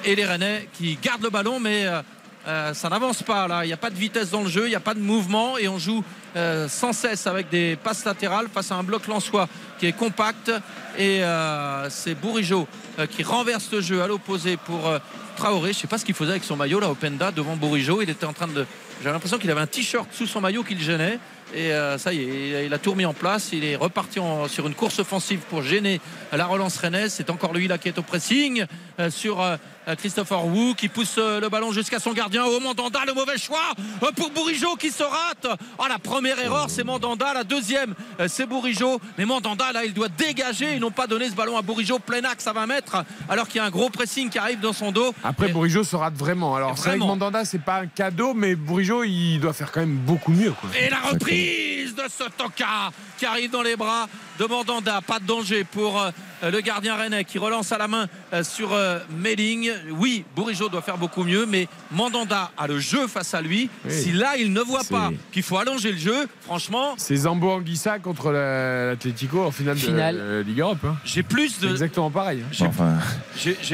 Et 0.05 0.15
les 0.15 0.25
Rennais 0.25 0.69
qui 0.73 0.99
gardent 1.03 1.23
le 1.25 1.31
ballon, 1.31 1.61
mais 1.61 1.87
euh, 1.87 2.01
euh, 2.49 2.73
ça 2.73 2.89
n'avance 2.89 3.23
pas 3.23 3.47
là. 3.47 3.65
Il 3.65 3.69
n'y 3.69 3.73
a 3.75 3.77
pas 3.77 3.91
de 3.91 3.97
vitesse 3.97 4.31
dans 4.31 4.43
le 4.43 4.49
jeu, 4.49 4.65
il 4.67 4.71
n'y 4.71 4.75
a 4.75 4.81
pas 4.81 4.95
de 4.95 5.01
mouvement 5.01 5.59
et 5.59 5.69
on 5.69 5.79
joue 5.79 6.03
euh, 6.37 6.69
sans 6.69 6.93
cesse 6.95 7.27
avec 7.27 7.51
des 7.51 7.77
passes 7.77 8.05
latérales 8.07 8.47
face 8.53 8.73
à 8.73 8.77
un 8.77 8.83
bloc 8.83 9.07
lensois 9.09 9.47
qui 9.79 9.87
est 9.87 9.93
compact. 9.93 10.51
Et 10.97 11.23
euh, 11.23 11.89
c'est 11.91 12.15
Bourigeau 12.15 12.67
qui 13.11 13.23
renverse 13.23 13.71
le 13.73 13.81
jeu 13.81 14.03
à 14.03 14.07
l'opposé 14.07 14.57
pour 14.57 14.89
euh, 14.89 14.99
Traoré. 15.37 15.73
Je 15.73 15.79
ne 15.79 15.81
sais 15.81 15.87
pas 15.87 15.99
ce 15.99 16.05
qu'il 16.05 16.15
faisait 16.15 16.33
avec 16.33 16.45
son 16.45 16.57
maillot 16.57 16.81
là, 16.81 16.91
Openda 16.91 17.31
devant 17.31 17.57
Bourigeau. 17.57 18.03
Il 18.03 18.11
était 18.11 18.27
en 18.27 18.33
train 18.33 18.49
de. 18.49 18.67
J'ai 19.03 19.11
l'impression 19.11 19.39
qu'il 19.39 19.51
avait 19.51 19.61
un 19.61 19.67
t-shirt 19.67 20.09
sous 20.13 20.27
son 20.27 20.41
maillot 20.41 20.63
qui 20.63 20.75
le 20.75 20.83
gênait. 20.83 21.19
Et 21.55 21.73
euh, 21.73 21.99
ça 21.99 22.13
y 22.13 22.23
est, 22.23 22.67
il 22.67 22.75
a 22.75 22.79
tout 22.79 22.93
remis 22.93 23.07
en 23.07 23.15
place. 23.15 23.51
Il 23.53 23.65
est 23.65 23.77
reparti 23.77 24.21
sur 24.49 24.67
une 24.67 24.75
course 24.75 24.99
offensive 24.99 25.41
pour 25.49 25.63
gêner 25.63 26.01
la 26.33 26.47
relance 26.47 26.77
rennaise. 26.77 27.13
C'est 27.17 27.31
encore 27.31 27.53
lui 27.53 27.67
là 27.67 27.79
qui 27.79 27.89
est 27.89 27.99
au 27.99 28.03
pressing 28.03 28.65
euh, 28.99 29.11
sur 29.11 29.41
euh, 29.41 29.57
Christopher 29.99 30.47
Wu 30.47 30.75
qui 30.75 30.89
pousse 30.89 31.17
euh, 31.19 31.41
le 31.41 31.49
ballon 31.49 31.73
jusqu'à 31.73 31.99
son 31.99 32.13
gardien. 32.13 32.45
Oh 32.47 32.61
Mandanda, 32.61 33.01
le 33.07 33.15
mauvais 33.15 33.39
choix 33.39 33.73
euh, 34.03 34.13
pour 34.15 34.31
Bourigeau 34.31 34.77
qui 34.77 34.91
se 34.91 35.03
rate. 35.03 35.47
Oh, 35.79 35.85
la 35.89 35.99
première 35.99 36.39
erreur, 36.39 36.67
c'est 36.69 36.85
Mandanda. 36.85 37.33
La 37.33 37.45
deuxième, 37.45 37.95
euh, 38.21 38.29
c'est 38.29 38.47
Bourigeau. 38.47 39.01
Mais 39.19 39.25
Mandanda, 39.25 39.73
là, 39.73 39.85
il 39.85 39.95
doit 39.95 40.09
dégager. 40.09 40.75
Ils 40.75 40.81
n'ont 40.81 40.91
pas 40.91 41.07
donné 41.07 41.29
ce 41.29 41.35
ballon 41.35 41.57
à 41.57 41.63
Bourigeau 41.63 41.99
plein 41.99 42.25
axe 42.25 42.47
à 42.47 42.53
20 42.53 42.67
mètres 42.67 43.05
alors 43.29 43.49
qu'il 43.49 43.57
y 43.57 43.61
a 43.61 43.65
un 43.65 43.71
gros 43.71 43.91
pressing 43.91 44.31
qui 44.31 44.39
arrive 44.39 44.61
dans 44.61 44.73
son 44.73 44.93
dos. 44.93 45.15
Après, 45.25 45.49
Bourigeau 45.49 45.85
se 45.85 45.97
rate 45.97 46.15
vraiment. 46.15 46.55
Alors, 46.57 46.77
c'est 46.77 46.91
vrai 46.91 46.99
que. 46.99 47.05
Mandanda, 47.05 47.45
c'est 47.45 47.63
pas 47.63 47.81
un 47.81 47.87
cadeau, 47.87 48.35
mais 48.35 48.55
Bourigeau, 48.55 49.05
il 49.05 49.39
doit 49.39 49.53
faire 49.53 49.73
quand 49.73 49.81
même 49.81 49.97
beaucoup 49.97 50.33
mieux. 50.33 50.53
Quoi. 50.53 50.71
Et 50.79 50.91
la 50.91 51.01
reprise 51.01 51.95
de 51.95 52.03
Sotoka 52.09 52.91
qui 53.19 53.27
arrive 53.27 53.51
dans 53.51 53.63
les 53.63 53.77
bras 53.77 54.09
de 54.41 54.47
Mandanda. 54.47 55.01
Pas 55.07 55.19
de 55.19 55.27
danger 55.27 55.65
pour 55.65 56.01
euh, 56.01 56.11
le 56.51 56.61
gardien 56.63 56.97
rennais 56.97 57.25
qui 57.25 57.39
relance 57.39 57.73
à 57.73 57.79
la 57.79 57.87
main 57.89 58.07
euh, 58.33 58.43
sur 58.43 58.73
euh, 58.73 58.99
Melling. 59.19 59.71
Oui, 59.91 60.25
Bourigeau 60.35 60.71
doit 60.71 60.81
faire 60.81 60.97
beaucoup 60.97 61.25
mieux, 61.25 61.45
mais 61.45 61.69
Mandanda 61.93 62.51
a 62.57 62.67
le 62.67 62.81
jeu 62.81 63.07
face 63.07 63.35
à 63.35 63.43
lui. 63.43 63.69
Oui. 63.85 63.93
Si 63.93 64.13
là, 64.13 64.37
il 64.39 64.53
ne 64.55 64.61
voit 64.63 64.85
pas 64.85 65.11
qu'il 65.31 65.43
faut 65.43 65.59
allonger 65.59 65.93
le 65.93 65.99
jeu, 65.99 66.27
franchement, 66.41 66.95
C'est 66.97 67.17
Zambo 67.17 67.51
Anguissa 67.51 67.99
contre 67.99 68.31
la- 68.33 68.87
l'Atlético 68.87 69.45
en 69.45 69.51
finale, 69.51 69.77
Finale. 69.77 70.17
de 70.17 70.21
euh, 70.21 70.43
Ligue 70.43 70.61
Europe. 70.61 70.79
hein. 70.87 70.97
j'ai 71.05 71.23
plus 71.23 71.61
de, 71.61 71.69
exactement 71.69 72.11
pareil. 72.11 72.41
hein. 72.43 72.49
j'ai- 72.51 72.67
Enfin, 72.67 72.97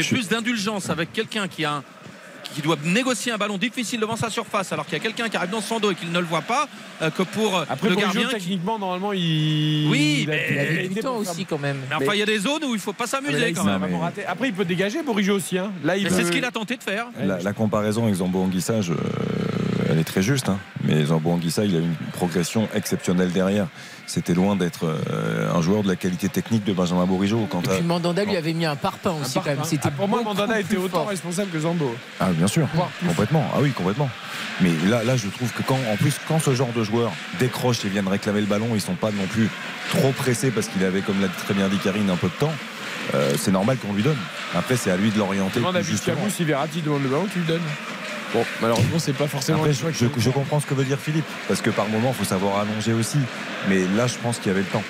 plus 0.09 0.29
d'indulgence 0.29 0.91
avec 0.91 1.13
quelqu'un 1.13 1.47
qui 1.47 1.65
a 1.65 1.75
un- 1.75 1.85
qui 2.55 2.63
doit 2.63 2.77
négocier 2.85 3.33
un 3.33 3.37
ballon 3.39 3.59
difficile 3.59 4.01
devant 4.01 4.17
sa 4.17 4.31
surface 4.31 4.73
alors 4.73 4.85
qu'il 4.87 4.95
y 4.95 5.01
a 5.01 5.03
quelqu'un 5.03 5.29
qui 5.29 5.37
arrive 5.37 5.51
dans 5.51 5.61
son 5.61 5.79
dos 5.81 5.91
et 5.91 5.95
qu'il 5.95 6.11
ne 6.11 6.19
le 6.19 6.25
voit 6.25 6.41
pas 6.43 6.69
euh, 7.03 7.11
que 7.11 7.23
pour 7.23 7.57
euh, 7.59 7.65
Après, 7.69 7.89
le 7.91 7.97
gardien 7.97 8.23
qui- 8.29 8.35
techniquement, 8.35 8.79
normalement, 8.79 9.13
il. 9.13 9.89
Oui, 9.91 10.21
il 10.23 10.31
a- 10.31 10.35
mais- 10.35 10.89
Il 10.91 10.99
a 10.99 11.03
pour 11.03 11.23
faire- 11.23 11.33
aussi 11.33 11.45
quand 11.45 11.59
même. 11.59 11.77
Mais 11.91 11.97
enfin, 11.97 12.13
il 12.15 12.19
y 12.19 12.23
a 12.23 12.27
des 12.27 12.39
zones 12.39 12.65
où 12.65 12.75
il 12.75 12.81
faut 12.81 12.93
pas 12.93 13.05
Ah, 13.05 13.09
s'amuser 13.09 13.49
il 13.51 13.55
quand 13.55 13.65
même. 13.65 13.83
Après, 14.27 14.49
il 14.49 14.55
peut 14.55 14.65
dégager 14.65 15.03
Bourigeau 15.03 15.37
aussi. 15.37 15.59
hein. 15.59 15.71
Là, 15.85 15.97
il 15.97 16.11
c'est 16.11 16.25
ce 16.25 16.33
qu'il 16.33 16.45
a 16.45 16.51
tenté 16.51 16.77
de 16.77 16.83
faire. 16.83 17.07
la, 17.23 17.39
la 17.39 17.53
comparaison 17.53 18.05
avec 18.05 18.15
Zambo 18.17 18.41
Anguissa, 18.41 18.81
je- 18.81 18.93
elle 18.93 18.99
est 18.99 19.46
très 20.07 20.23
juste. 20.23 20.49
hein. 20.49 20.59
Mais 20.85 21.05
Zambo 21.05 21.31
Anguissa, 21.31 21.65
il 21.65 21.77
a 21.77 21.81
une 21.81 21.95
progression 22.13 22.69
exceptionnelle 22.75 23.33
derrière. 23.33 23.67
C'était 24.07 24.35
loin 24.35 24.55
d'être 24.55 24.85
euh, 24.87 25.53
un 25.53 25.61
joueur 25.61 25.83
de 25.83 25.89
la 25.89 25.97
qualité 25.97 26.29
technique 26.29 26.65
de 26.65 26.73
Benjamin 26.73 27.05
Bourigeau. 27.07 27.47
Quant 27.51 27.61
Et 27.63 27.69
puis 27.69 27.83
Mandanda 27.83 28.25
lui 28.25 28.37
avait 28.37 28.53
mis 28.53 28.65
un 28.65 28.77
parpaing 28.77 29.17
Un 29.19 29.23
aussi 29.23 29.35
quand 29.35 29.47
même. 29.47 29.65
C'était 29.65 29.89
ah, 29.89 29.91
pour 29.91 30.07
moi, 30.09 30.23
Mandanda 30.23 30.61
était 30.61 30.77
autant 30.77 30.99
fort. 30.99 31.09
responsable 31.09 31.51
que 31.51 31.59
Zambo. 31.59 31.95
Ah, 32.21 32.31
bien 32.31 32.47
sûr, 32.47 32.69
complètement. 33.07 33.45
Ah 33.55 33.59
oui, 33.61 33.73
complètement. 33.73 34.09
Mais 34.61 34.71
là, 34.89 35.03
là, 35.03 35.17
je 35.17 35.27
trouve 35.29 35.53
que 35.53 35.63
quand, 35.63 35.79
en 35.93 35.97
plus, 35.97 36.15
quand 36.29 36.39
ce 36.39 36.55
genre 36.55 36.73
de 36.75 36.85
joueurs 36.85 37.13
décrochent 37.41 37.85
et 37.85 37.89
viennent 37.89 38.09
réclamer 38.09 38.41
le 38.41 38.47
ballon, 38.47 38.69
ils 38.75 38.81
sont 38.81 38.95
pas 38.95 39.11
non 39.11 39.27
plus 39.27 39.49
trop 39.91 40.13
pressés 40.13 40.51
parce 40.53 40.69
qu'il 40.69 40.85
avait, 40.85 41.01
comme 41.03 41.21
l'a 41.21 41.29
très 41.29 41.53
bien 41.55 41.69
dit 41.69 41.79
Karine, 41.79 42.09
un 42.09 42.17
peu 42.17 42.29
de 42.29 42.33
temps. 42.35 42.53
euh, 43.15 43.35
c'est 43.39 43.51
normal 43.53 43.77
qu'on 43.79 43.93
lui 43.93 44.03
donne. 44.05 44.17
Après, 44.55 44.77
c'est 44.77 44.91
à 44.93 44.97
lui 44.97 45.11
de 45.11 45.19
l'orienter. 45.19 45.59
Demande 45.59 45.77
à. 45.77 45.83
Biscabou 45.83 46.31
si 46.31 46.45
Verratti 46.45 46.81
demande 46.81 47.03
le 47.03 47.09
ballon, 47.09 47.27
tu 47.33 47.41
lui 47.41 47.47
donnes. 47.47 47.61
Bon, 48.33 48.45
malheureusement, 48.61 48.99
c'est 48.99 49.13
pas 49.13 49.29
forcément 49.29 49.59
Après, 49.59 49.69
le 49.71 49.75
je, 49.75 50.21
choix 50.21 50.33
comprends 50.33 50.61
ce 50.61 50.67
que 50.67 50.75
veut 50.75 50.85
dire 50.85 50.99
Philippe, 50.99 51.25
parce 51.49 51.61
que 51.61 51.71
par 51.71 51.89
moment, 51.89 52.09
il 52.09 52.15
faut 52.15 52.25
savoir 52.25 52.59
allonger 52.59 52.93
aussi. 52.93 53.19
Mais 53.69 53.87
là, 53.97 54.07
je 54.07 54.17
pense 54.19 54.39
qu'il 54.39 54.49
y 54.49 54.51
avait 54.51 54.61
le 54.61 54.67
temps. 54.67 54.83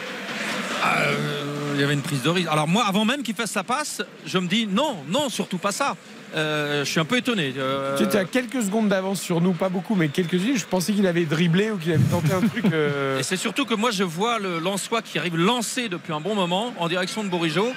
Euh, 0.84 1.72
il 1.74 1.80
y 1.80 1.84
avait 1.84 1.94
une 1.94 2.02
prise 2.02 2.22
de 2.22 2.30
risque. 2.30 2.48
Alors 2.50 2.66
moi, 2.66 2.84
avant 2.86 3.04
même 3.04 3.22
qu'il 3.22 3.34
fasse 3.34 3.50
sa 3.50 3.62
passe, 3.62 4.02
je 4.24 4.38
me 4.38 4.48
dis 4.48 4.66
non, 4.66 4.96
non, 5.08 5.28
surtout 5.28 5.58
pas 5.58 5.72
ça. 5.72 5.96
Euh, 6.34 6.84
je 6.84 6.90
suis 6.90 7.00
un 7.00 7.04
peu 7.04 7.16
étonné. 7.18 7.54
Euh, 7.56 7.96
Tu 7.96 8.04
étais 8.04 8.18
à 8.18 8.24
quelques 8.24 8.62
secondes 8.62 8.88
d'avance 8.88 9.20
sur 9.20 9.40
nous, 9.40 9.52
pas 9.52 9.68
beaucoup, 9.68 9.94
mais 9.94 10.08
quelques-unes. 10.08 10.56
Je 10.56 10.66
pensais 10.66 10.92
qu'il 10.92 11.06
avait 11.06 11.24
dribblé 11.24 11.70
ou 11.70 11.76
qu'il 11.78 11.92
avait 11.92 12.02
tenté 12.04 12.32
un 12.32 12.40
truc. 12.48 12.64
euh, 12.72 13.18
Et 13.18 13.22
c'est 13.22 13.36
surtout 13.36 13.64
que 13.64 13.74
moi, 13.74 13.90
je 13.90 14.02
vois 14.04 14.38
le 14.38 14.58
Lançois 14.58 15.02
qui 15.02 15.18
arrive 15.18 15.36
lancé 15.36 15.88
depuis 15.88 16.12
un 16.12 16.20
bon 16.20 16.34
moment 16.34 16.74
en 16.78 16.88
direction 16.88 17.22
de 17.24 17.28
Bourigeau. 17.28 17.68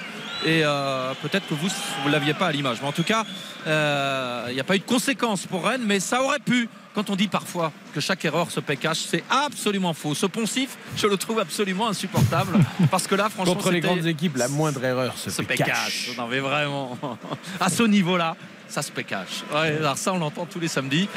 Et 0.46 0.62
peut-être 1.22 1.46
que 1.48 1.54
vous 1.54 1.68
ne 2.06 2.10
l'aviez 2.12 2.32
pas 2.32 2.46
à 2.46 2.52
l'image. 2.52 2.78
Mais 2.80 2.88
en 2.88 2.92
tout 2.92 3.02
cas, 3.04 3.24
il 3.66 4.54
n'y 4.54 4.60
a 4.60 4.64
pas 4.64 4.74
eu 4.76 4.78
de 4.78 4.84
conséquences 4.84 5.44
pour 5.46 5.66
Rennes, 5.66 5.82
mais 5.84 6.00
ça 6.00 6.22
aurait 6.22 6.38
pu. 6.38 6.68
Quand 6.94 7.10
on 7.10 7.16
dit 7.16 7.28
parfois 7.28 7.72
que 7.94 8.00
chaque 8.00 8.24
erreur 8.24 8.50
se 8.50 8.60
paie 8.60 8.76
cash, 8.76 8.98
c'est 8.98 9.24
absolument 9.30 9.94
faux. 9.94 10.14
Ce 10.14 10.26
poncif, 10.26 10.76
je 10.96 11.06
le 11.06 11.16
trouve 11.16 11.38
absolument 11.40 11.88
insupportable. 11.88 12.58
parce 12.90 13.06
que 13.06 13.14
là, 13.14 13.28
franchement. 13.28 13.54
Contre 13.54 13.70
les 13.70 13.80
grandes 13.80 14.06
équipes, 14.06 14.36
la 14.36 14.48
moindre 14.48 14.84
erreur 14.84 15.16
se, 15.16 15.30
se 15.30 15.42
paie 15.42 15.56
cash. 15.56 15.68
cash. 15.68 16.10
Non, 16.16 16.26
mais 16.26 16.40
vraiment. 16.40 16.98
À 17.60 17.68
ce 17.68 17.82
niveau-là, 17.82 18.36
ça 18.70 18.82
se. 18.82 18.90
Ouais, 18.92 19.76
alors 19.78 19.98
ça, 19.98 20.12
on 20.12 20.18
l'entend 20.18 20.46
tous 20.46 20.60
les 20.60 20.68
samedis. 20.68 21.08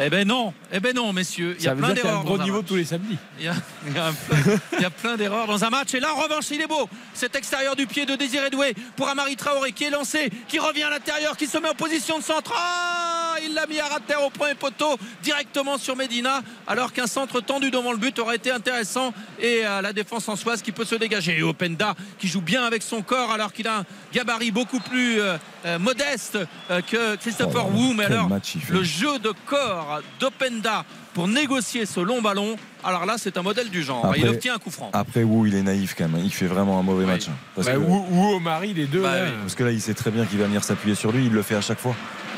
Eh 0.00 0.10
ben 0.10 0.26
non, 0.26 0.52
eh 0.72 0.80
ben 0.80 0.94
non, 0.94 1.12
messieurs. 1.12 1.54
Il 1.58 1.60
y 1.62 1.64
Ça 1.64 1.70
a 1.72 1.74
veut 1.74 1.80
plein 1.80 1.92
dire 1.94 2.02
qu'il 2.02 2.10
y 2.10 2.12
a 2.12 2.16
un 2.16 2.22
d'erreurs. 2.22 2.24
gros 2.24 2.36
dans 2.36 2.42
un 2.42 2.44
niveau 2.44 2.56
match. 2.58 2.66
tous 2.68 2.76
les 2.76 2.84
samedis. 2.84 3.18
Il 3.38 3.44
y 3.44 3.48
a, 3.48 3.54
il 3.86 3.94
y 3.94 3.98
a 3.98 4.06
un 4.06 4.12
plein, 4.12 4.38
il 4.78 4.82
y 4.82 4.84
a 4.84 4.90
plein 4.90 5.16
d'erreurs 5.16 5.46
dans 5.46 5.64
un 5.64 5.70
match. 5.70 5.94
Et 5.94 6.00
là, 6.00 6.12
en 6.14 6.20
revanche, 6.20 6.50
il 6.50 6.60
est 6.60 6.66
beau. 6.66 6.88
Cet 7.12 7.34
extérieur 7.36 7.76
du 7.76 7.86
pied 7.86 8.06
de 8.06 8.14
Désiré 8.14 8.50
Doué 8.50 8.74
pour 8.96 9.08
Amari 9.08 9.36
Traoré 9.36 9.72
qui 9.72 9.84
est 9.84 9.90
lancé, 9.90 10.30
qui 10.48 10.58
revient 10.58 10.84
à 10.84 10.90
l'intérieur, 10.90 11.36
qui 11.36 11.46
se 11.46 11.58
met 11.58 11.68
en 11.68 11.74
position 11.74 12.18
de 12.18 12.22
centre. 12.24 12.52
Ah 12.56 13.36
il 13.44 13.52
l'a 13.54 13.66
mis 13.66 13.80
à 13.80 13.88
terre 14.06 14.22
au 14.22 14.30
premier 14.30 14.54
poteau 14.54 14.96
directement 15.22 15.76
sur 15.76 15.96
Medina, 15.96 16.42
alors 16.66 16.92
qu'un 16.92 17.06
centre 17.08 17.40
tendu 17.40 17.70
devant 17.70 17.90
le 17.92 17.98
but 17.98 18.18
aurait 18.18 18.36
été 18.36 18.50
intéressant. 18.50 19.12
Et 19.40 19.62
euh, 19.64 19.80
la 19.82 19.92
défense 19.92 20.28
en 20.28 20.36
qui 20.62 20.72
peut 20.72 20.84
se 20.84 20.94
dégager. 20.94 21.38
Et 21.38 21.42
Openda 21.42 21.94
qui 22.18 22.28
joue 22.28 22.40
bien 22.40 22.64
avec 22.64 22.82
son 22.82 23.02
corps, 23.02 23.32
alors 23.32 23.52
qu'il 23.52 23.66
a 23.66 23.78
un 23.78 23.84
gabarit 24.12 24.50
beaucoup 24.50 24.80
plus 24.80 25.20
euh, 25.20 25.36
euh, 25.64 25.78
modeste 25.78 26.38
euh, 26.70 26.80
que 26.90 27.16
Christopher 27.16 27.66
Oh, 27.66 27.76
Wu. 27.76 27.94
Mais 27.94 28.04
alors, 28.04 28.28
le 28.70 28.82
jeu 28.82 29.18
de 29.18 29.32
corps 29.46 30.00
d'Openda 30.20 30.84
pour 31.14 31.28
négocier 31.28 31.86
ce 31.86 32.00
long 32.00 32.20
ballon, 32.22 32.56
alors 32.84 33.06
là, 33.06 33.14
c'est 33.18 33.36
un 33.38 33.42
modèle 33.42 33.70
du 33.70 33.82
genre. 33.82 34.04
Après- 34.04 34.20
il 34.20 34.28
obtient 34.28 34.54
un 34.54 34.58
coup 34.58 34.70
franc. 34.70 34.90
Après, 34.92 35.22
Wu, 35.22 35.48
il 35.48 35.54
est 35.54 35.62
naïf 35.62 35.94
quand 35.96 36.08
même. 36.08 36.22
Il 36.24 36.32
fait 36.32 36.46
vraiment 36.46 36.78
un 36.78 36.82
mauvais 36.82 37.06
match. 37.06 37.28
hein. 37.28 37.32
Parce, 37.54 37.66
Bah, 37.68 37.74
que, 37.74 37.78
ou, 37.78 38.06
ou 38.10 38.24
au 38.34 38.40
mari, 38.40 38.74
les 38.74 38.86
deux. 38.86 39.02
Bah 39.02 39.12
oui. 39.24 39.30
parce 39.42 39.54
que 39.54 39.64
là, 39.64 39.70
il 39.70 39.80
sait 39.80 39.94
très 39.94 40.10
bien 40.10 40.24
qu'il 40.26 40.38
va 40.38 40.46
venir 40.46 40.64
s'appuyer 40.64 40.94
sur 40.94 41.12
lui. 41.12 41.26
Il 41.26 41.32
le 41.32 41.42
fait 41.42 41.54
à 41.56 41.60
chaque 41.60 41.78
fois. 41.80 41.94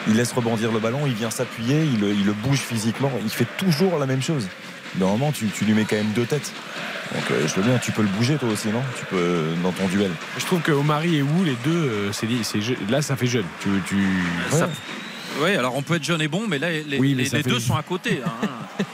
Il 0.08 0.14
laisse 0.14 0.32
rebondir 0.32 0.70
le 0.70 0.78
ballon, 0.78 1.00
il 1.06 1.14
vient 1.14 1.30
s'appuyer, 1.30 1.82
il, 1.84 1.98
le- 2.00 2.12
il 2.12 2.24
le 2.24 2.32
bouge 2.32 2.58
physiquement. 2.60 3.10
Il 3.24 3.30
fait 3.30 3.46
toujours 3.56 3.98
la 3.98 4.06
même 4.06 4.22
chose. 4.22 4.46
Normalement, 4.98 5.32
tu, 5.32 5.46
tu 5.48 5.64
lui 5.64 5.72
mets 5.74 5.84
quand 5.84 5.96
même 5.96 6.12
deux 6.14 6.26
têtes. 6.26 6.52
Donc, 7.14 7.30
euh, 7.30 7.46
je 7.46 7.54
veux 7.54 7.62
bien, 7.62 7.78
tu 7.78 7.92
peux 7.92 8.02
le 8.02 8.08
bouger 8.08 8.36
toi 8.36 8.48
aussi, 8.48 8.68
non? 8.68 8.82
Tu 8.98 9.04
peux 9.06 9.44
dans 9.62 9.72
ton 9.72 9.86
duel. 9.88 10.10
Je 10.38 10.44
trouve 10.44 10.60
que 10.60 10.72
Omari 10.72 11.16
et 11.16 11.22
Wu, 11.22 11.44
les 11.44 11.56
deux, 11.64 11.70
euh, 11.70 12.12
c'est 12.12 12.26
là, 12.90 13.00
ça 13.02 13.16
fait 13.16 13.26
jeune. 13.28 13.44
Tu, 13.60 13.68
tu... 13.86 13.96
Ça- 14.50 14.68
Oui, 15.40 15.54
alors 15.54 15.76
on 15.76 15.82
peut 15.82 15.96
être 15.96 16.04
jeune 16.04 16.20
et 16.22 16.28
bon, 16.28 16.46
mais 16.48 16.58
là, 16.58 16.70
les, 16.70 16.98
Oui, 16.98 17.14
mais 17.14 17.22
les- 17.24 17.28
ça 17.28 17.36
les 17.36 17.42
fait- 17.42 17.50
deux 17.50 17.60
sont 17.60 17.76
à 17.76 17.82
côté. 17.82 18.20
hein. 18.24 18.48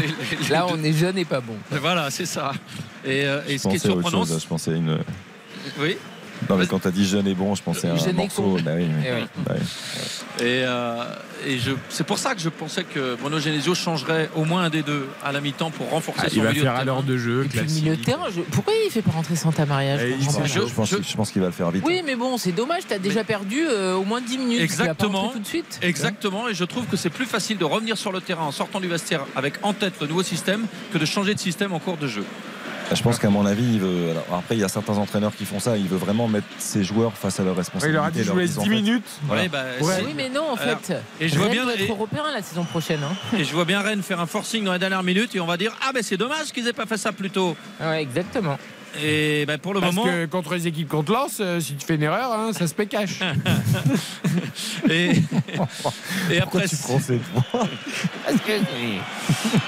Les- 0.00 0.06
les- 0.06 0.42
les 0.42 0.48
Là, 0.48 0.66
deux- 0.68 0.74
on 0.78 0.82
est 0.84 0.92
jeune 0.92 1.18
et 1.18 1.24
pas 1.24 1.40
bon. 1.40 1.56
Voilà, 1.70 2.10
c'est 2.10 2.26
ça. 2.26 2.52
Et, 3.04 3.24
euh, 3.24 3.40
ce 3.58 3.68
qui 3.68 3.76
est 3.76 3.78
surprenant, 3.78 4.24
chose. 4.24 4.40
Je 4.42 4.46
pensais 4.48 4.72
à 4.72 4.74
une. 4.74 4.98
oui. 5.78 5.96
Non, 6.50 6.56
mais 6.56 6.66
quand 6.66 6.78
t'as 6.80 6.90
dit 6.90 7.06
jeune 7.06 7.26
et 7.26 7.34
bon, 7.34 7.54
je 7.54 7.62
pensais 7.62 7.88
à 7.88 7.92
un 7.92 7.96
Jeune 7.96 8.10
et 8.10 8.12
morceau. 8.12 8.58
Bah 8.64 8.72
oui, 8.76 8.84
oui. 8.88 9.04
Eh 9.06 9.12
oui. 9.14 9.26
Bah 9.46 9.52
oui. 9.56 9.64
Et, 10.40 10.62
euh, 10.64 11.04
et 11.46 11.58
c'est 11.88 12.04
pour 12.04 12.18
ça 12.18 12.34
que 12.34 12.40
je 12.40 12.48
pensais 12.48 12.82
que 12.84 13.14
Bruno 13.14 13.38
Genesio 13.38 13.74
changerait 13.74 14.28
au 14.34 14.44
moins 14.44 14.64
un 14.64 14.70
des 14.70 14.82
deux 14.82 15.06
à 15.24 15.30
la 15.32 15.40
mi-temps 15.40 15.70
pour 15.70 15.88
renforcer 15.90 16.22
Ah, 16.24 16.28
son 16.28 16.36
il 16.36 16.42
va 16.42 16.50
milieu 16.50 16.62
faire 16.62 16.72
de 16.72 16.76
à 16.76 16.80
terrain. 16.80 16.84
l'heure 16.96 17.02
de 17.04 17.16
jeu. 17.16 17.44
Et 17.44 17.48
puis 17.48 17.58
le 17.58 17.64
classique. 17.64 17.82
milieu 17.84 17.96
de 17.96 18.02
terrain, 18.04 18.26
je- 18.34 18.40
pourquoi 18.40 18.74
il 18.84 18.90
fait 18.90 19.00
pas 19.02 19.12
rentrer 19.12 19.36
Santa 19.36 19.64
Maria 19.64 19.96
je 19.98 20.06
Eh, 20.06 20.10
il. 20.18 20.22
Je 20.24 20.74
pense, 20.74 20.90
je- 20.90 21.16
pense 21.16 21.30
qu'il 21.30 21.40
va 21.40 21.46
le 21.48 21.52
faire 21.52 21.70
vite. 21.70 21.84
Oui, 21.86 22.02
mais 22.04 22.16
bon, 22.16 22.36
c'est 22.36 22.52
dommage, 22.52 22.82
t'as 22.88 22.98
déjà 22.98 23.22
perdu 23.24 23.64
euh, 23.68 23.94
au 23.94 24.04
moins 24.04 24.20
10 24.20 24.38
minutes. 24.38 24.60
Exactement. 24.60 25.28
tout 25.28 25.38
de 25.38 25.46
suite. 25.46 25.78
Exactement, 25.82 26.48
et 26.48 26.54
je 26.54 26.64
trouve 26.64 26.86
que 26.86 26.96
c'est 26.96 27.10
plus 27.10 27.26
facile 27.26 27.56
de 27.58 27.64
revenir 27.64 27.96
sur 27.96 28.10
le 28.12 28.20
terrain 28.20 28.44
en 28.44 28.52
sortant 28.52 28.80
du 28.80 28.88
vestiaire 28.88 29.24
avec 29.36 29.54
en 29.62 29.72
tête 29.72 29.94
le 30.00 30.08
nouveau 30.08 30.22
système 30.24 30.66
que 30.92 30.98
de 30.98 31.04
changer 31.04 31.34
de 31.34 31.40
système 31.40 31.72
en 31.72 31.78
cours 31.78 31.96
de 31.96 32.08
jeu. 32.08 32.24
Je 32.92 33.02
pense 33.02 33.18
qu'à 33.18 33.30
mon 33.30 33.44
avis, 33.46 33.64
il 33.74 33.80
veut. 33.80 34.10
alors, 34.10 34.38
après, 34.38 34.56
il 34.56 34.60
y 34.60 34.64
a 34.64 34.68
certains 34.68 34.94
entraîneurs 34.98 35.34
qui 35.34 35.44
font 35.44 35.58
ça. 35.58 35.76
Il 35.76 35.88
veut 35.88 35.96
vraiment 35.96 36.28
mettre 36.28 36.46
ses 36.58 36.84
joueurs 36.84 37.12
face 37.14 37.40
à 37.40 37.42
leurs 37.42 37.54
Ouais, 37.54 37.58
responsabilités. 37.58 37.90
il 37.90 37.94
leur 37.94 38.04
a 38.04 38.10
dit 38.10 38.20
je 38.20 38.24
leur 38.26 38.34
vous 38.34 38.40
laisse 38.40 38.50
disant, 38.50 38.62
10 38.62 38.68
en 38.68 38.70
fait, 38.70 38.82
minutes. 38.82 39.04
Voilà. 39.26 39.42
Ouais, 39.42 39.48
bah, 39.48 39.64
Ouais. 39.80 40.02
Oui, 40.06 40.12
mais 40.16 40.28
non, 40.28 40.42
en 40.50 40.54
Alors, 40.56 40.78
fait. 40.80 41.02
et 41.20 41.28
je 41.28 41.38
vois 41.38 41.48
bien- 41.48 41.64
doit 41.64 41.74
être 41.74 41.80
et- 41.82 41.88
européen 41.88 42.22
la 42.32 42.42
saison 42.42 42.64
prochaine. 42.64 43.00
Hein. 43.02 43.14
Et 43.38 43.44
je 43.44 43.52
vois 43.52 43.64
bien 43.64 43.80
Rennes 43.80 44.02
faire 44.02 44.20
un 44.20 44.26
forcing 44.26 44.64
dans 44.64 44.72
les 44.72 44.78
dernières 44.78 45.02
minutes 45.02 45.34
et 45.34 45.40
on 45.40 45.46
va 45.46 45.56
dire 45.56 45.74
Ah, 45.86 45.90
ben 45.92 46.02
c'est 46.02 46.16
dommage 46.16 46.52
qu'ils 46.52 46.68
aient 46.68 46.72
pas 46.72 46.86
fait 46.86 46.98
ça 46.98 47.10
plus 47.12 47.30
tôt. 47.30 47.56
Ouais, 47.80 48.02
exactement. 48.02 48.58
Et 49.02 49.44
ben, 49.46 49.58
pour 49.58 49.74
le 49.74 49.80
Parce 49.80 49.94
moment. 49.94 50.10
que 50.10 50.26
contre 50.26 50.54
les 50.54 50.66
équipes 50.66 50.88
te 50.88 51.12
lance, 51.12 51.38
euh, 51.40 51.60
si 51.60 51.74
tu 51.74 51.86
fais 51.86 51.96
une 51.96 52.02
erreur, 52.02 52.32
hein, 52.32 52.52
ça 52.52 52.66
se 52.66 52.74
paie 52.74 52.86
cash. 52.86 53.20
Et, 54.90 55.12
et 56.30 56.40
après, 56.40 56.68
tu 56.68 56.76
prends 56.76 56.98
cette 56.98 57.22
voix 57.32 57.66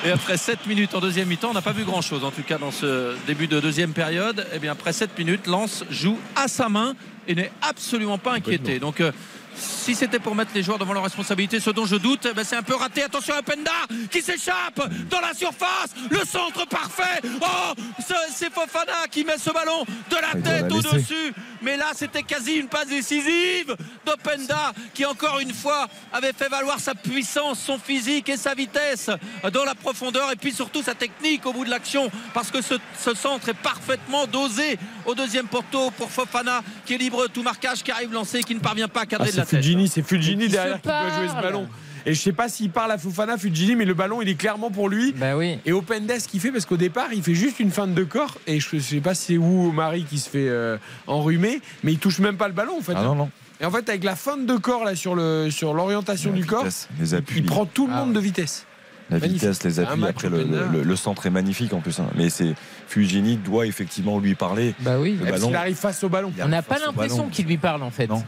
et 0.04 0.10
après 0.10 0.36
7 0.36 0.66
minutes 0.66 0.94
en 0.94 1.00
deuxième 1.00 1.28
mi-temps, 1.28 1.50
on 1.50 1.54
n'a 1.54 1.62
pas 1.62 1.72
vu 1.72 1.84
grand-chose 1.84 2.24
en 2.24 2.30
tout 2.30 2.42
cas 2.42 2.58
dans 2.58 2.70
ce 2.70 3.14
début 3.26 3.46
de 3.46 3.60
deuxième 3.60 3.92
période. 3.92 4.46
Et 4.54 4.58
bien 4.58 4.72
après 4.72 4.92
7 4.92 5.18
minutes, 5.18 5.46
Lens 5.46 5.84
joue 5.90 6.18
à 6.34 6.48
sa 6.48 6.68
main 6.68 6.94
et 7.28 7.34
n'est 7.34 7.52
absolument 7.62 8.18
pas 8.18 8.34
inquiété. 8.34 8.78
Donc 8.78 9.00
euh, 9.00 9.12
si 9.56 9.94
c'était 9.94 10.18
pour 10.18 10.34
mettre 10.34 10.50
les 10.54 10.62
joueurs 10.62 10.78
devant 10.78 10.92
leurs 10.92 11.02
responsabilités, 11.04 11.60
ce 11.60 11.70
dont 11.70 11.86
je 11.86 11.96
doute, 11.96 12.28
ben, 12.34 12.44
c'est 12.44 12.56
un 12.56 12.62
peu 12.62 12.74
raté. 12.74 13.02
Attention 13.02 13.34
à 13.34 13.42
Penda 13.42 13.70
qui 14.10 14.20
s'échappe 14.22 14.80
dans 15.10 15.20
la 15.20 15.32
surface. 15.34 15.90
Le 16.10 16.18
centre 16.24 16.66
parfait. 16.66 17.20
Oh, 17.40 17.72
ce- 18.06 18.14
c'est 18.34 18.52
Fofana 18.52 19.06
qui 19.10 19.24
met 19.24 19.38
ce 19.38 19.50
ballon 19.50 19.84
de 20.10 20.16
la 20.16 20.40
tête 20.42 20.70
au-dessus. 20.72 21.32
Mais 21.62 21.76
là, 21.76 21.86
c'était 21.94 22.22
quasi 22.22 22.54
une 22.54 22.68
passe 22.68 22.88
décisive 22.88 23.74
d'Openda 24.04 24.72
qui, 24.94 25.04
encore 25.04 25.38
une 25.40 25.52
fois, 25.54 25.88
avait 26.12 26.32
fait 26.32 26.48
valoir 26.48 26.78
sa 26.80 26.94
puissance, 26.94 27.58
son 27.60 27.78
physique 27.78 28.28
et 28.28 28.36
sa 28.36 28.54
vitesse 28.54 29.10
dans 29.52 29.64
la 29.64 29.74
profondeur 29.74 30.30
et 30.32 30.36
puis 30.36 30.52
surtout 30.52 30.82
sa 30.82 30.94
technique 30.94 31.44
au 31.46 31.52
bout 31.52 31.64
de 31.64 31.70
l'action 31.70 32.10
parce 32.34 32.50
que 32.50 32.60
ce, 32.62 32.74
ce 33.02 33.14
centre 33.14 33.48
est 33.48 33.54
parfaitement 33.54 34.26
dosé 34.26 34.78
au 35.06 35.14
deuxième 35.14 35.46
poteau 35.48 35.90
pour 35.92 36.10
Fofana 36.10 36.62
qui 36.84 36.94
est 36.94 36.98
libre 36.98 37.22
de 37.22 37.28
tout 37.28 37.42
marquage, 37.42 37.82
qui 37.82 37.90
arrive 37.90 38.12
lancé 38.12 38.38
et 38.38 38.42
qui 38.44 38.54
ne 38.54 38.60
parvient 38.60 38.88
pas 38.88 39.00
à 39.00 39.02
Ah, 39.04 39.06
cadrer 39.06 39.26
de 39.28 39.32
c'est 39.32 39.38
la. 39.38 39.45
Fujini, 39.46 39.88
c'est 39.88 40.02
Fujini 40.02 40.48
derrière 40.48 40.76
qui 40.80 40.88
peut 40.88 40.92
jouer 41.18 41.28
ce 41.28 41.42
ballon. 41.42 41.66
Et 42.08 42.14
je 42.14 42.20
sais 42.20 42.32
pas 42.32 42.48
s'il 42.48 42.70
parle 42.70 42.92
à 42.92 42.98
Fofana, 42.98 43.36
Fujini, 43.36 43.74
mais 43.74 43.84
le 43.84 43.94
ballon 43.94 44.22
il 44.22 44.28
est 44.28 44.36
clairement 44.36 44.70
pour 44.70 44.88
lui. 44.88 45.12
Bah 45.12 45.36
oui. 45.36 45.58
Et 45.66 45.72
Openda, 45.72 46.20
ce 46.20 46.28
qu'il 46.28 46.38
fait, 46.40 46.52
parce 46.52 46.64
qu'au 46.64 46.76
départ, 46.76 47.08
il 47.12 47.20
fait 47.22 47.34
juste 47.34 47.58
une 47.58 47.72
feinte 47.72 47.94
de 47.94 48.04
corps. 48.04 48.36
Et 48.46 48.60
je, 48.60 48.68
je 48.74 48.78
sais 48.78 49.00
pas 49.00 49.14
si 49.14 49.32
c'est 49.32 49.36
où 49.38 49.72
Marie 49.72 50.04
qui 50.04 50.18
se 50.20 50.28
fait 50.30 50.46
euh, 50.48 50.76
enrhumer, 51.08 51.60
mais 51.82 51.92
il 51.94 51.98
touche 51.98 52.20
même 52.20 52.36
pas 52.36 52.46
le 52.46 52.54
ballon 52.54 52.78
en 52.78 52.82
fait. 52.82 52.92
Ah 52.96 53.02
non, 53.02 53.14
non. 53.16 53.30
Et 53.60 53.64
en 53.64 53.70
fait, 53.72 53.88
avec 53.88 54.04
la 54.04 54.14
feinte 54.14 54.46
de 54.46 54.56
corps 54.56 54.84
là 54.84 54.94
sur 54.94 55.14
le 55.16 55.48
sur 55.50 55.74
l'orientation 55.74 56.30
du 56.32 56.44
corps, 56.44 56.60
vitesse, 56.64 56.88
les 57.00 57.14
appuis. 57.14 57.40
il 57.40 57.44
prend 57.46 57.66
tout 57.66 57.86
le 57.88 57.92
Ah 57.94 58.00
monde 58.00 58.10
ouais. 58.10 58.14
de 58.14 58.20
vitesse. 58.20 58.66
La 59.10 59.18
Magnifique. 59.18 59.40
vitesse, 59.42 59.62
les 59.64 59.80
appuis, 59.80 60.00
match 60.00 60.10
après 60.10 60.28
le, 60.28 60.40
Openda. 60.42 60.66
le- 60.72 60.82
le 60.82 60.96
centre 60.96 61.26
est 61.26 61.30
magnifique 61.30 61.72
en 61.72 61.80
plus. 61.80 61.98
hein. 62.00 62.06
Mais 62.16 62.28
c'est 62.28 62.54
Fujini 62.88 63.36
doit 63.36 63.66
effectivement 63.66 64.18
lui 64.18 64.34
parler. 64.34 64.74
Bah 64.80 64.98
oui. 65.00 65.16
Le 65.18 65.30
ballon, 65.30 65.46
qu'il 65.48 65.56
arrive 65.56 65.76
face 65.76 66.04
au 66.04 66.08
ballon. 66.08 66.32
il 66.36 66.42
On 66.44 66.48
n'a 66.48 66.62
pas 66.62 66.78
l'impression 66.78 67.28
qu'il 67.28 67.46
lui 67.46 67.56
parle 67.56 67.82
en 67.82 67.90
fait. 67.90 68.06
Non. 68.08 68.22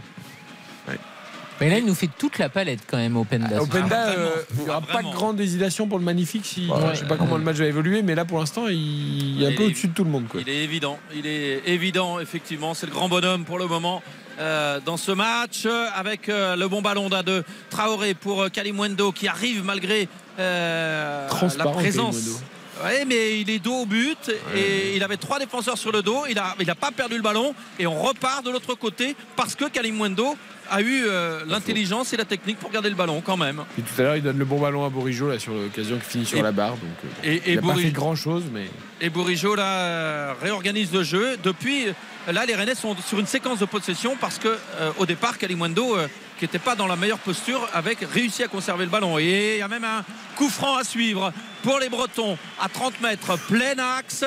Mais 1.60 1.68
là, 1.70 1.78
il 1.78 1.84
nous 1.86 1.94
fait 1.94 2.08
toute 2.18 2.38
la 2.38 2.48
palette 2.48 2.80
quand 2.86 2.98
même, 2.98 3.16
Openda. 3.16 3.60
Openda, 3.60 3.86
Ah, 4.00 4.06
vraiment. 4.12 4.26
euh, 4.28 4.42
il 4.56 4.62
n'y 4.64 4.68
aura 4.70 4.80
pas 4.80 4.92
vraiment. 4.94 5.10
grande 5.12 5.40
hésitation 5.40 5.88
pour 5.88 5.98
le 5.98 6.04
magnifique. 6.04 6.44
Si, 6.46 6.68
Ouais. 6.68 6.76
je 6.94 7.00
sais 7.00 7.04
pas 7.06 7.16
comment 7.16 7.36
le 7.36 7.42
match 7.42 7.56
va 7.56 7.66
évoluer, 7.66 8.02
mais 8.02 8.14
là 8.14 8.24
pour 8.24 8.38
l'instant, 8.38 8.66
il 8.68 9.42
est 9.42 9.46
un 9.46 9.56
peu 9.56 9.62
est- 9.64 9.66
au-dessus 9.66 9.88
de 9.88 9.94
tout 9.94 10.04
le 10.04 10.10
monde. 10.10 10.28
Quoi. 10.28 10.40
Il 10.40 10.48
est 10.48 10.62
évident, 10.62 10.98
il 11.14 11.26
est 11.26 11.62
évident 11.66 12.20
effectivement, 12.20 12.74
c'est 12.74 12.86
le 12.86 12.92
grand 12.92 13.08
bonhomme 13.08 13.44
pour 13.44 13.58
le 13.58 13.66
moment 13.66 14.02
euh, 14.38 14.78
dans 14.84 14.96
ce 14.96 15.10
match 15.10 15.64
euh, 15.66 15.86
avec 15.96 16.28
euh, 16.28 16.54
le 16.54 16.68
bon 16.68 16.80
ballon 16.80 17.08
d'un 17.08 17.24
de 17.24 17.42
Traoré 17.70 18.14
pour 18.14 18.42
euh, 18.42 18.48
Kalimwendo 18.50 19.10
qui 19.10 19.26
arrive 19.26 19.64
malgré 19.64 20.08
euh, 20.38 21.26
la 21.58 21.64
présence. 21.66 22.42
Oui, 22.84 23.04
mais 23.08 23.40
il 23.40 23.50
est 23.50 23.58
dos 23.58 23.74
au 23.82 23.86
but 23.86 24.30
et 24.54 24.94
il 24.94 25.02
avait 25.02 25.16
trois 25.16 25.40
défenseurs 25.40 25.76
sur 25.76 25.90
le 25.90 26.00
dos. 26.02 26.22
Il 26.28 26.36
n'a 26.36 26.54
il 26.60 26.70
a 26.70 26.76
pas 26.76 26.92
perdu 26.92 27.16
le 27.16 27.22
ballon 27.22 27.52
et 27.80 27.88
on 27.88 28.00
repart 28.00 28.44
de 28.44 28.50
l'autre 28.52 28.74
côté 28.76 29.16
parce 29.34 29.56
que 29.56 29.64
Kalimwendo 29.64 30.36
a 30.70 30.80
eu 30.82 31.04
euh, 31.06 31.40
l'intelligence 31.46 32.12
et 32.12 32.16
la 32.16 32.24
technique 32.24 32.58
pour 32.58 32.70
garder 32.70 32.88
le 32.90 32.94
ballon 32.94 33.20
quand 33.24 33.36
même. 33.36 33.62
Et 33.78 33.82
tout 33.82 34.00
à 34.00 34.02
l'heure, 34.02 34.16
il 34.16 34.22
donne 34.22 34.38
le 34.38 34.44
bon 34.44 34.60
ballon 34.60 34.84
à 34.84 34.88
Borijo 34.88 35.28
là 35.28 35.38
sur 35.38 35.52
l'occasion 35.54 35.96
qui 35.98 36.04
finit 36.10 36.26
sur 36.26 36.38
Et- 36.38 36.42
la 36.42 36.52
barre. 36.52 36.72
Donc, 36.72 36.82
euh, 37.24 37.28
Et, 37.32 37.42
il 37.52 37.54
n'a 37.56 37.62
pas 37.62 37.74
fait 37.74 37.90
grand 37.90 38.14
chose, 38.14 38.44
mais 38.52 38.66
Et 39.00 39.10
Bourigeau 39.10 39.54
là 39.54 39.64
euh, 39.64 40.34
réorganise 40.42 40.92
le 40.92 41.02
jeu. 41.02 41.36
Depuis 41.42 41.86
là, 42.30 42.44
les 42.46 42.54
Rennais 42.54 42.74
sont 42.74 42.96
sur 43.06 43.18
une 43.18 43.26
séquence 43.26 43.58
de 43.60 43.64
possession 43.64 44.16
parce 44.20 44.38
que 44.38 44.48
euh, 44.48 44.90
au 44.98 45.06
départ, 45.06 45.38
Kalimwendo, 45.38 45.96
euh, 45.96 46.08
qui 46.38 46.44
n'était 46.44 46.58
pas 46.58 46.74
dans 46.76 46.86
la 46.86 46.96
meilleure 46.96 47.18
posture, 47.18 47.68
avait 47.74 47.96
réussi 48.12 48.42
à 48.42 48.48
conserver 48.48 48.84
le 48.84 48.90
ballon. 48.90 49.18
Et 49.18 49.54
il 49.56 49.58
y 49.58 49.62
a 49.62 49.68
même 49.68 49.84
un 49.84 50.04
coup 50.36 50.48
franc 50.48 50.76
à 50.76 50.84
suivre 50.84 51.32
pour 51.62 51.78
les 51.80 51.88
Bretons 51.88 52.36
à 52.60 52.68
30 52.68 53.00
mètres, 53.00 53.36
plein 53.48 53.74
axe. 53.98 54.24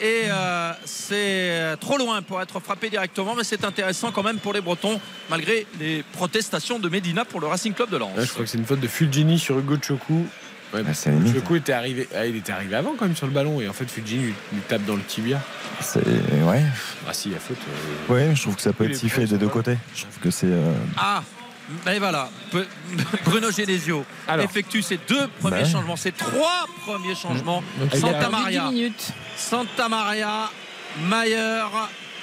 Et 0.00 0.22
euh, 0.28 0.72
c'est 0.84 1.76
trop 1.80 1.96
loin 1.98 2.20
pour 2.22 2.40
être 2.42 2.58
frappé 2.60 2.90
directement, 2.90 3.34
mais 3.36 3.44
c'est 3.44 3.64
intéressant 3.64 4.10
quand 4.12 4.22
même 4.22 4.38
pour 4.38 4.52
les 4.52 4.60
Bretons, 4.60 5.00
malgré 5.30 5.66
les 5.78 6.02
protestations 6.12 6.78
de 6.78 6.88
Medina 6.88 7.24
pour 7.24 7.40
le 7.40 7.46
Racing 7.46 7.72
Club 7.74 7.90
de 7.90 7.96
Lens. 7.96 8.16
là, 8.16 8.24
je 8.24 8.30
crois 8.30 8.44
que 8.44 8.50
c'est 8.50 8.58
une 8.58 8.64
faute 8.66 8.80
de 8.80 8.88
Fulgini 8.88 9.38
sur 9.38 9.58
Hugo 9.58 9.76
Choku. 9.80 10.26
Ouais, 10.72 10.82
Ah. 10.88 10.92
Choku 11.32 11.54
était 11.54 11.72
arrivé, 11.72 12.08
ah, 12.16 12.26
il 12.26 12.34
était 12.34 12.50
arrivé 12.50 12.74
avant 12.74 12.94
quand 12.98 13.04
même 13.06 13.14
sur 13.14 13.26
le 13.28 13.32
ballon 13.32 13.60
et 13.60 13.68
en 13.68 13.72
fait 13.72 13.88
Fulgini 13.88 14.24
lui, 14.24 14.34
lui 14.52 14.60
tape 14.66 14.84
dans 14.84 14.96
le 14.96 15.02
tibia. 15.02 15.40
C'est 15.80 16.00
ouais. 16.04 16.62
Ah 17.08 17.12
si, 17.12 17.28
il 17.28 17.32
y 17.32 17.36
a 17.36 17.38
faute. 17.38 17.56
euh, 18.10 18.12
Ouais, 18.12 18.34
je 18.34 18.42
trouve 18.42 18.56
que 18.56 18.62
ça 18.62 18.72
peut 18.72 18.84
être 18.90 18.96
sifflé 18.96 19.26
des 19.26 19.38
deux 19.38 19.48
côtés. 19.48 19.76
Je 19.94 20.02
trouve 20.02 20.18
que 20.20 20.30
c'est. 20.32 20.48
euh, 20.48 20.72
Ah, 20.96 21.22
ben 21.84 21.98
voilà, 21.98 22.28
Bruno 23.24 23.50
Genesio 23.50 24.04
Alors. 24.28 24.44
effectue 24.44 24.82
ses 24.82 24.98
deux 25.08 25.26
premiers 25.40 25.56
Bah 25.58 25.62
ouais. 25.62 25.70
changements, 25.70 25.96
ses 25.96 26.12
trois 26.12 26.66
premiers 26.84 27.14
changements. 27.14 27.62
A 27.92 27.96
Santa 27.96 28.28
Maria, 28.28 28.68
10 28.68 28.74
minutes. 28.74 29.12
Santa 29.36 29.88
Maria, 29.88 30.50
Mayer 31.08 31.62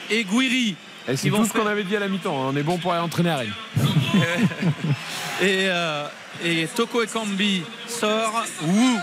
et 0.10 0.24
Guiri. 0.24 0.76
et 1.08 1.12
Ils 1.12 1.18
C'est 1.18 1.30
tout 1.30 1.46
ce 1.46 1.54
qu'on 1.54 1.66
avait 1.68 1.84
dit 1.84 1.96
à 1.96 2.00
la 2.00 2.08
mi-temps. 2.08 2.36
hein. 2.48 2.52
On 2.54 2.56
est 2.56 2.64
bon 2.64 2.78
pour 2.78 2.94
aller 2.94 3.02
entraîner 3.02 3.32
à 3.32 3.38
Rennes. 3.38 3.54
et, 5.42 5.68
euh, 5.70 6.06
et 6.44 6.68
Toko 6.76 7.02
Ekambi 7.04 7.64
sort, 7.88 8.44
Wu 8.64 8.96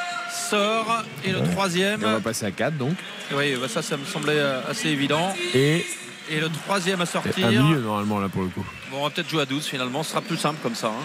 sort, 0.51 1.02
et 1.24 1.32
le 1.32 1.43
troisième. 1.51 2.02
Et 2.02 2.06
on 2.06 2.12
va 2.12 2.20
passer 2.20 2.47
à 2.47 2.51
4 2.51 2.77
donc. 2.77 2.94
Oui, 3.35 3.56
bah 3.60 3.69
ça, 3.69 3.82
ça 3.82 3.97
me 3.97 4.05
semblait 4.05 4.35
euh, 4.39 4.60
assez 4.70 4.89
évident. 4.89 5.35
Et 5.55 5.85
Et 6.31 6.40
le 6.40 6.48
troisième 6.48 7.01
à 7.01 7.06
sortir. 7.06 7.47
un 7.47 7.51
milieu 7.51 7.81
normalement 7.81 8.20
là 8.20 8.28
pour 8.28 8.43
le 8.43 8.48
coup. 8.48 8.65
Bon, 8.90 8.98
on 9.01 9.05
va 9.05 9.10
peut-être 9.10 9.28
jouer 9.28 9.43
à 9.43 9.47
12 9.47 9.65
finalement, 9.66 10.02
ce 10.02 10.10
sera 10.10 10.20
plus 10.23 10.36
simple 10.36 10.59
comme 10.62 10.74
ça. 10.74 10.89
hein. 10.89 11.05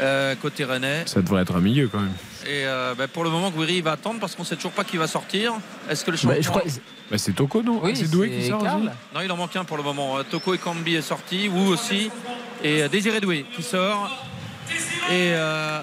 Euh, 0.00 0.34
côté 0.40 0.64
Rennais. 0.64 1.02
Ça 1.06 1.20
devrait 1.20 1.42
être 1.42 1.54
un 1.54 1.60
milieu 1.60 1.86
quand 1.86 2.00
même. 2.00 2.12
Et 2.44 2.64
euh, 2.66 2.94
bah, 2.96 3.06
pour 3.08 3.24
le 3.24 3.30
moment, 3.30 3.50
Guiri 3.50 3.82
va 3.82 3.92
attendre 3.92 4.18
parce 4.20 4.34
qu'on 4.34 4.42
sait 4.42 4.56
toujours 4.56 4.72
pas 4.72 4.84
qui 4.84 4.96
va 4.96 5.06
sortir. 5.06 5.52
Est-ce 5.88 6.04
que 6.04 6.10
le 6.10 6.16
champion. 6.16 6.30
Bah, 6.36 6.40
je 6.42 6.48
crois- 6.48 6.62
Bah, 7.10 7.18
c'est 7.18 7.32
Toko 7.32 7.62
non 7.62 7.78
Oui, 7.82 7.94
C'est 7.94 8.10
Doué 8.10 8.30
qui 8.30 8.48
sort 8.48 8.62
Non, 8.62 9.20
il 9.22 9.30
en 9.30 9.36
manque 9.36 9.54
un 9.54 9.64
pour 9.64 9.76
le 9.76 9.82
moment. 9.82 10.18
Euh, 10.18 10.22
Toko 10.24 10.54
Ekambi 10.54 10.94
est 10.96 11.02
sorti, 11.02 11.48
Wu 11.48 11.68
aussi. 11.68 12.10
Et 12.64 12.88
Désiré 12.88 13.20
Doué 13.20 13.44
qui 13.54 13.62
sort. 13.62 14.10
Et 15.10 15.34
euh, 15.34 15.80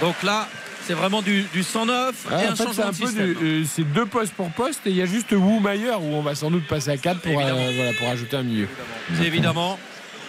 donc 0.00 0.22
là, 0.22 0.48
c'est 0.86 0.94
vraiment 0.94 1.20
du, 1.20 1.42
du 1.52 1.62
109 1.62 2.26
Ah, 2.30 2.44
et 2.44 2.48
en 2.48 2.52
un 2.52 2.54
changement 2.54 2.74
de 2.84 3.36
euh, 3.42 3.64
c'est 3.66 3.82
deux 3.84 4.06
postes 4.06 4.32
pour 4.34 4.50
poste 4.50 4.80
et 4.86 4.90
il 4.90 4.96
y 4.96 5.02
a 5.02 5.06
juste 5.06 5.32
Wu 5.32 5.60
Mayer 5.60 5.92
où 6.00 6.14
on 6.14 6.22
va 6.22 6.34
sans 6.34 6.50
doute 6.50 6.66
passer 6.68 6.90
à 6.90 6.96
4 6.96 7.20
pour, 7.20 7.32
euh, 7.40 7.52
voilà, 7.74 7.92
pour 7.98 8.08
ajouter 8.08 8.36
un 8.36 8.42
milieu. 8.42 8.68
C'est 9.16 9.24
évidemment. 9.26 9.78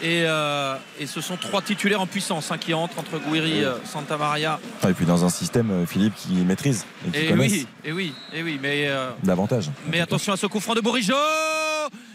Et, 0.01 0.23
euh, 0.25 0.75
et 0.99 1.07
ce 1.07 1.21
sont 1.21 1.37
trois 1.37 1.61
titulaires 1.61 2.01
en 2.01 2.07
puissance 2.07 2.51
hein, 2.51 2.57
qui 2.57 2.73
entrent 2.73 2.99
entre 2.99 3.19
Guiri, 3.19 3.63
euh, 3.63 3.75
Santa 3.85 4.17
Maria. 4.17 4.59
Et 4.87 4.93
puis 4.93 5.05
dans 5.05 5.23
un 5.23 5.29
système, 5.29 5.71
euh, 5.71 5.85
Philippe, 5.85 6.15
qui 6.15 6.33
maîtrise 6.33 6.85
et 7.07 7.11
qui 7.11 7.17
Et 7.25 7.33
oui, 7.33 7.67
et 7.83 7.91
oui, 7.91 8.13
et 8.33 8.43
oui, 8.43 8.59
mais 8.61 8.87
euh, 8.87 9.11
davantage. 9.23 9.69
Mais 9.89 10.01
attention 10.01 10.33
à 10.33 10.37
ce 10.37 10.47
coup 10.47 10.59
franc 10.59 10.73
de 10.75 10.81
Bourigeau 10.81 11.15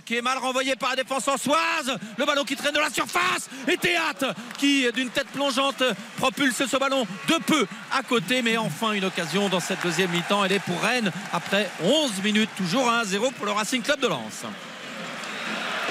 qui 0.05 0.17
est 0.17 0.23
mal 0.23 0.39
renvoyé 0.39 0.75
par 0.75 0.91
la 0.91 0.97
défense 0.97 1.29
ansoise. 1.29 1.97
Le 2.19 2.27
ballon 2.27 2.43
qui 2.43 2.57
traîne 2.57 2.75
de 2.75 2.81
la 2.81 2.91
surface. 2.91 3.49
Et 3.69 3.77
Théâtre 3.77 4.35
qui, 4.59 4.91
d'une 4.93 5.09
tête 5.09 5.29
plongeante, 5.29 5.85
propulse 6.17 6.67
ce 6.67 6.77
ballon 6.77 7.07
de 7.29 7.35
peu 7.47 7.65
à 7.97 8.03
côté. 8.03 8.43
Mais 8.43 8.57
enfin, 8.57 8.91
une 8.91 9.05
occasion 9.05 9.49
dans 9.49 9.61
cette 9.61 9.81
deuxième 9.85 10.11
mi-temps. 10.11 10.45
Elle 10.45 10.53
est 10.53 10.59
pour 10.59 10.81
Rennes 10.81 11.13
après 11.33 11.71
11 11.85 12.25
minutes. 12.25 12.51
Toujours 12.57 12.91
1-0 12.91 13.33
pour 13.35 13.47
le 13.47 13.53
Racing 13.53 13.83
Club 13.83 14.01
de 14.01 14.09
Lens. 14.09 14.47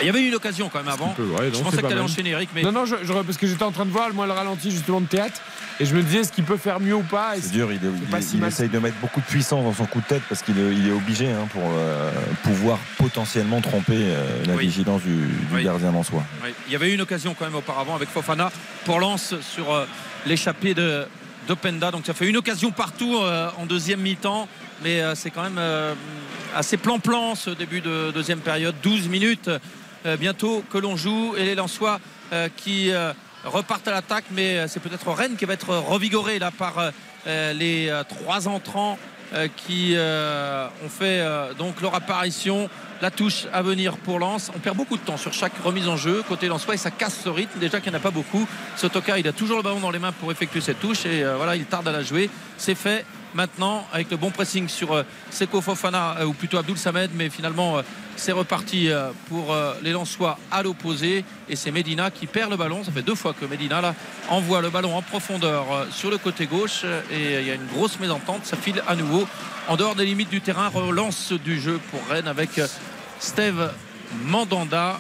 Il 0.02 0.06
y 0.06 0.10
avait 0.10 0.26
une 0.26 0.36
occasion 0.36 0.70
quand 0.72 0.80
même 0.80 0.88
avant. 0.88 1.10
peu, 1.10 1.24
ouais, 1.24 1.48
non, 1.50 1.54
je 1.58 1.64
pensais 1.64 1.78
que 1.78 1.88
tu 1.88 1.92
allais 1.94 2.02
enchaîner, 2.02 2.30
Eric. 2.32 2.50
Mais 2.56 2.62
Non, 2.64 2.72
non, 2.72 2.86
je, 2.86 2.96
je- 3.04 3.14
parce 3.14 3.38
que 3.38 3.48
j'étais 3.48 3.64
en 3.64 3.72
train 3.72 3.86
de 3.86 3.92
voir 3.92 4.14
moi 4.14 4.26
le 4.28 4.34
ralenti 4.34 4.72
justement 4.72 5.02
de 5.02 5.08
théâtre 5.08 5.42
et 5.80 5.86
je 5.86 5.96
me 5.96 6.02
disais 6.04 6.20
est-ce 6.20 6.32
qu'il 6.32 6.44
peut 6.44 6.58
faire 6.58 6.80
mieux 6.80 6.96
ou 6.96 7.04
pas 7.04 7.34
C'est 7.40 7.52
dur, 7.52 7.72
il, 7.72 7.78
est- 7.78 7.80
c'est 7.82 7.88
il- 8.04 8.10
pas 8.10 8.22
si 8.22 8.36
il 8.36 8.40
mal. 8.40 8.50
essaye 8.50 8.70
de 8.70 8.80
mettre 8.80 8.98
beaucoup 9.02 9.20
de 9.20 9.26
puissance 9.26 9.64
dans 9.64 9.74
son 9.74 9.86
coup 9.86 10.00
de 10.02 10.06
tête 10.06 10.22
parce 10.30 10.42
qu'il 10.42 10.58
est, 10.58 10.92
obligé 10.92 11.28
hein, 11.28 11.48
pour 11.52 11.64
euh, 11.66 12.12
pouvoir 12.44 12.80
potentiellement 12.98 13.62
tromper 13.62 13.94
euh, 13.98 14.46
la 14.46 14.56
Oui. 14.56 14.66
vigilance 14.66 15.02
du, 15.02 15.16
du 15.16 15.28
Oui. 15.54 15.64
gardien 15.64 15.94
en 15.94 16.04
soi. 16.04 16.24
Oui, 16.44 16.50
il 16.68 16.74
y 16.74 16.76
avait 16.76 16.90
eu 16.92 16.94
une 16.96 17.02
occasion 17.02 17.36
quand 17.38 17.46
même 17.46 17.56
auparavant 17.56 17.96
avec 17.96 18.10
Fofana 18.10 18.52
pour 18.86 19.00
Lens 19.00 19.36
sur 19.42 19.74
euh, 19.74 19.86
l'échappée 20.26 20.74
de 20.74 21.06
d'Openda. 21.48 21.90
Donc 21.92 22.06
ça 22.06 22.14
fait 22.14 22.28
une 22.30 22.38
occasion 22.38 22.70
partout 22.72 23.18
euh, 23.18 23.50
en 23.58 23.66
deuxième 23.66 24.02
mi-temps. 24.02 24.48
Mais 24.84 25.02
euh, 25.02 25.16
c'est 25.16 25.32
quand 25.32 25.42
même 25.44 25.58
euh, 25.58 25.94
assez 26.56 26.78
plan-plan 26.78 27.36
ce 27.36 27.50
début 27.50 27.82
de 27.82 28.12
deuxième 28.14 28.40
période. 28.40 28.76
12 28.84 29.08
minutes 29.08 29.48
euh, 29.48 29.60
bientôt 30.18 30.64
que 30.72 30.78
l'on 30.78 30.96
joue. 30.96 31.36
Et 31.38 31.46
les 31.46 31.56
Lensois 31.56 32.00
euh, 32.34 32.50
qui 32.56 32.92
euh, 32.92 33.14
repartent 33.44 33.88
à 33.88 33.92
l'attaque. 33.92 34.26
Mais 34.32 34.58
euh, 34.58 34.68
c'est 34.68 34.80
peut-être 34.80 35.12
Rennes 35.12 35.36
qui 35.38 35.46
va 35.46 35.54
être 35.54 35.76
revigoré 35.76 36.40
là 36.40 36.52
par 36.52 36.80
euh, 36.80 36.92
euh, 37.28 37.54
les 37.54 37.90
euh, 37.90 38.04
trois 38.04 38.48
entrants 38.48 38.98
euh, 39.34 39.48
qui 39.56 39.94
euh, 39.96 40.68
ont 40.84 40.90
fait 40.90 41.20
euh, 41.20 41.54
donc 41.54 41.82
leur 41.82 41.96
apparition. 41.96 42.70
La 43.02 43.12
touche 43.12 43.46
à 43.54 43.62
venir 43.62 43.96
pour 43.96 44.20
Lens. 44.20 44.52
On 44.54 44.60
perd 44.60 44.76
beaucoup 44.76 44.98
de 44.98 45.02
temps 45.02 45.16
sur 45.16 45.32
chaque 45.32 45.58
remise 45.64 45.88
en 45.88 45.96
jeu 45.96 46.22
côté 46.28 46.48
Lensois 46.48 46.74
et 46.74 46.78
ça 46.78 46.92
casse 46.92 47.18
ce 47.24 47.30
rythme. 47.30 47.58
Déjà 47.58 47.80
qu'il 47.80 47.92
n'y 47.92 47.96
en 47.96 48.00
a 48.00 48.04
pas 48.04 48.12
beaucoup. 48.12 48.46
Sotoka, 48.76 49.18
il 49.18 49.28
a 49.28 49.32
toujours 49.32 49.56
le 49.56 49.64
ballon 49.64 49.80
dans 49.80 49.92
les 49.92 50.00
mains 50.00 50.12
pour 50.12 50.32
effectuer 50.34 50.60
cette 50.60 50.82
touche 50.82 51.06
et 51.06 51.24
euh, 51.24 51.38
voilà, 51.38 51.56
il 51.56 51.64
tarde 51.64 51.88
à 51.88 51.94
la 51.94 52.04
jouer. 52.04 52.30
C'est 52.58 52.76
fait 52.76 53.06
maintenant 53.34 53.86
avec 53.94 54.10
le 54.12 54.18
bon 54.18 54.32
pressing 54.32 54.68
sur 54.68 54.94
euh, 54.94 55.04
Seko 55.30 55.62
Fofana 55.62 56.18
euh, 56.20 56.26
ou 56.26 56.34
plutôt 56.34 56.58
Abdul 56.58 56.78
Samed, 56.78 57.12
mais 57.14 57.30
finalement 57.30 57.78
euh, 57.78 57.82
c'est 58.16 58.32
reparti 58.34 58.90
pour 59.30 59.56
les 59.82 59.94
Lensois 59.94 60.38
à 60.52 60.62
l'opposé 60.62 61.24
et 61.48 61.56
c'est 61.56 61.72
Medina 61.72 62.12
qui 62.12 62.28
perd 62.28 62.52
le 62.52 62.58
ballon. 62.58 62.84
Ça 62.84 62.92
fait 62.92 63.02
deux 63.02 63.16
fois 63.16 63.32
que 63.32 63.46
Medina 63.46 63.80
là 63.80 63.96
envoie 64.28 64.60
le 64.60 64.70
ballon 64.70 64.94
en 64.94 65.02
profondeur 65.02 65.64
sur 65.90 66.12
le 66.12 66.18
côté 66.18 66.46
gauche 66.46 66.84
et 67.10 67.40
il 67.40 67.48
y 67.48 67.50
a 67.50 67.54
une 67.54 67.68
grosse 67.68 67.98
mésentente. 67.98 68.46
Ça 68.46 68.58
file 68.58 68.84
à 68.90 68.98
nouveau 68.98 69.26
en 69.70 69.78
dehors 69.78 69.96
des 69.96 70.04
limites 70.04 70.30
du 70.30 70.42
terrain. 70.42 70.68
Relance 70.68 71.32
du 71.32 71.62
jeu 71.62 71.80
pour 71.92 72.02
Rennes 72.10 72.28
avec 72.28 72.60
Steve 73.20 73.72
Mandanda 74.26 75.00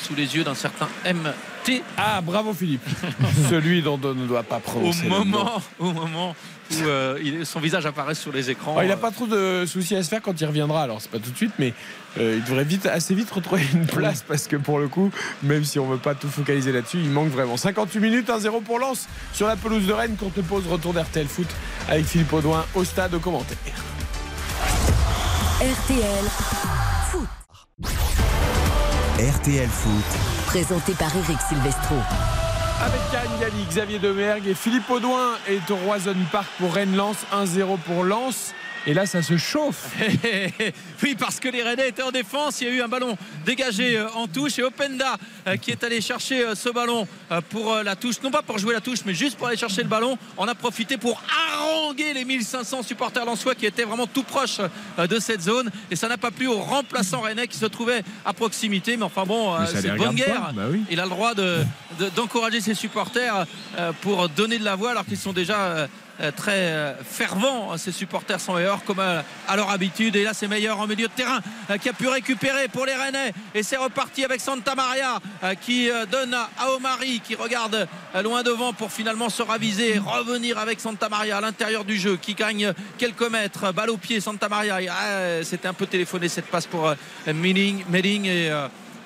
sous 0.00 0.14
les 0.14 0.36
yeux 0.36 0.44
d'un 0.44 0.54
certain 0.54 0.88
MT. 1.04 1.82
Ah, 1.96 2.20
bravo 2.20 2.54
Philippe. 2.54 2.86
Celui 3.50 3.82
dont 3.82 3.98
on 4.02 4.14
ne 4.14 4.26
doit 4.26 4.44
pas 4.44 4.58
Au 4.58 4.60
prononcer. 4.60 5.02
le 5.04 5.08
nom. 5.08 5.18
moment, 5.24 5.62
au 5.80 5.92
moment 5.92 6.36
où 6.70 6.86
euh, 6.86 7.18
il 7.22 7.46
son 7.46 7.60
visage 7.60 7.86
apparaît 7.86 8.14
sur 8.14 8.32
les 8.32 8.50
écrans. 8.50 8.80
Il 8.82 8.88
n'a 8.88 8.96
pas 8.96 9.10
trop 9.10 9.26
de 9.26 9.64
soucis 9.66 9.96
à 9.96 10.02
se 10.02 10.08
faire 10.08 10.22
quand 10.22 10.40
il 10.40 10.46
reviendra. 10.46 10.82
Alors, 10.82 11.00
c'est 11.00 11.10
pas 11.10 11.18
tout 11.18 11.30
de 11.30 11.36
suite, 11.36 11.52
mais 11.58 11.72
euh, 12.18 12.36
il 12.36 12.44
devrait 12.44 12.64
vite, 12.64 12.86
assez 12.86 13.14
vite 13.14 13.30
retrouver 13.30 13.62
une 13.72 13.86
place 13.86 14.22
parce 14.26 14.46
que 14.46 14.56
pour 14.56 14.78
le 14.78 14.88
coup, 14.88 15.10
même 15.42 15.64
si 15.64 15.78
on 15.78 15.86
veut 15.88 15.98
pas 15.98 16.14
tout 16.14 16.28
focaliser 16.28 16.72
là-dessus, 16.72 16.98
il 16.98 17.10
manque 17.10 17.28
vraiment. 17.28 17.56
58 17.56 18.00
minutes, 18.00 18.28
1-0 18.28 18.62
pour 18.62 18.78
Lens 18.78 19.08
sur 19.32 19.46
la 19.46 19.56
pelouse 19.56 19.86
de 19.86 19.92
Rennes. 19.92 20.16
Courte 20.16 20.40
pause, 20.42 20.66
retour 20.66 20.92
d'RTL 20.92 21.26
Foot 21.26 21.48
avec 21.88 22.04
Philippe 22.04 22.32
Audouin 22.32 22.64
au 22.74 22.84
stade 22.84 23.14
au 23.14 23.20
commentaire. 23.20 23.58
RTL 25.60 26.24
Foot. 27.10 27.28
RTL 29.18 29.68
Foot. 29.68 30.46
Présenté 30.46 30.92
par 30.92 31.14
Eric 31.16 31.38
Silvestro. 31.48 31.96
Avec 32.80 33.00
Galli, 33.40 33.64
Xavier 33.68 33.98
Demergue 33.98 34.46
et 34.46 34.54
Philippe 34.54 34.88
Audouin 34.88 35.32
est 35.48 35.68
au 35.70 35.76
Roison 35.76 36.14
Park 36.30 36.46
pour 36.58 36.72
Rennes-Lens. 36.72 37.26
1-0 37.32 37.76
pour 37.78 38.04
Lens. 38.04 38.54
Et 38.86 38.94
là, 38.94 39.04
ça 39.06 39.22
se 39.22 39.36
chauffe. 39.36 39.90
oui, 41.02 41.14
parce 41.18 41.40
que 41.40 41.48
les 41.48 41.62
Rennais 41.62 41.88
étaient 41.88 42.02
en 42.02 42.10
défense. 42.10 42.60
Il 42.60 42.68
y 42.68 42.70
a 42.70 42.74
eu 42.74 42.80
un 42.82 42.88
ballon 42.88 43.18
dégagé 43.44 43.98
euh, 43.98 44.08
en 44.14 44.26
touche 44.26 44.58
et 44.58 44.62
Openda 44.62 45.16
euh, 45.46 45.56
qui 45.56 45.70
est 45.70 45.84
allé 45.84 46.00
chercher 46.00 46.42
euh, 46.42 46.54
ce 46.54 46.70
ballon 46.70 47.06
pour 47.50 47.74
la 47.76 47.96
touche, 47.96 48.22
non 48.22 48.30
pas 48.30 48.40
pour 48.42 48.58
jouer 48.58 48.72
la 48.74 48.80
touche, 48.80 49.00
mais 49.04 49.12
juste 49.14 49.36
pour 49.36 49.46
aller 49.48 49.56
chercher 49.56 49.82
le 49.82 49.88
ballon. 49.88 50.16
On 50.38 50.48
a 50.48 50.54
profité 50.54 50.96
pour 50.96 51.20
haranguer 51.52 52.14
les 52.14 52.24
1500 52.24 52.82
supporters 52.82 53.24
lensois 53.26 53.54
qui 53.54 53.66
étaient 53.66 53.84
vraiment 53.84 54.06
tout 54.06 54.22
proches 54.22 54.60
de 54.98 55.18
cette 55.18 55.42
zone. 55.42 55.70
Et 55.90 55.96
ça 55.96 56.08
n'a 56.08 56.16
pas 56.16 56.30
plu 56.30 56.46
au 56.46 56.58
remplaçant 56.58 57.20
Rennais 57.20 57.46
qui 57.48 57.58
se 57.58 57.66
trouvait 57.66 58.02
à 58.24 58.32
proximité. 58.32 58.96
Mais 58.96 59.04
enfin 59.04 59.24
bon, 59.24 59.54
c'est 59.66 59.94
bonne 59.96 60.14
guerre. 60.14 60.52
Bah 60.54 60.62
oui. 60.70 60.82
Il 60.90 60.98
a 61.00 61.04
le 61.04 61.10
droit 61.10 61.34
de- 61.34 61.62
de- 61.98 62.08
d'encourager 62.10 62.60
ses 62.60 62.74
supporters 62.74 63.44
pour 64.00 64.28
donner 64.30 64.58
de 64.58 64.64
la 64.64 64.76
voix 64.76 64.92
alors 64.92 65.04
qu'ils 65.04 65.18
sont 65.18 65.32
déjà 65.32 65.88
très 66.34 66.72
euh, 66.72 66.94
fervents. 67.04 67.76
Ces 67.76 67.92
supporters 67.92 68.40
sont 68.40 68.54
meilleurs 68.54 68.84
comme 68.84 69.00
euh, 69.00 69.22
à 69.46 69.56
leur 69.56 69.70
habitude. 69.70 70.16
Et 70.16 70.24
là, 70.24 70.34
c'est 70.34 70.48
meilleur 70.48 70.80
en 70.80 70.86
milieu 70.86 71.08
de 71.08 71.12
terrain 71.12 71.40
euh, 71.70 71.76
qui 71.78 71.88
a 71.88 71.92
pu 71.92 72.08
récupérer 72.08 72.68
pour 72.68 72.86
les 72.86 72.94
Rennais. 72.94 73.32
Et 73.54 73.62
c'est 73.62 73.76
reparti 73.76 74.24
avec 74.24 74.40
Santa 74.40 74.74
Maria 74.74 75.18
euh, 75.44 75.54
qui 75.54 75.90
euh, 75.90 76.06
donne 76.06 76.34
à 76.34 76.70
Omari 76.70 77.20
qui 77.20 77.34
regarde 77.34 77.86
euh, 78.14 78.22
loin 78.22 78.42
devant 78.42 78.72
pour 78.72 78.90
finalement 78.92 79.28
se 79.28 79.42
raviser 79.42 79.96
et 79.96 79.98
revenir 79.98 80.58
avec 80.58 80.80
Santa 80.80 81.08
Maria 81.08 81.38
à 81.38 81.40
l'intérieur 81.40 81.84
du 81.84 81.96
jeu 81.96 82.16
qui 82.16 82.34
gagne 82.34 82.72
quelques 82.98 83.30
mètres. 83.30 83.72
Balle 83.72 83.90
au 83.90 83.96
pied, 83.96 84.20
Santa 84.20 84.48
Maria. 84.48 84.78
C'était 85.42 85.68
un 85.68 85.74
peu 85.74 85.86
téléphoné 85.86 86.28
cette 86.28 86.46
passe 86.46 86.66
pour 86.66 86.88
euh, 86.88 86.94
Medding 87.32 88.24
et. 88.26 88.50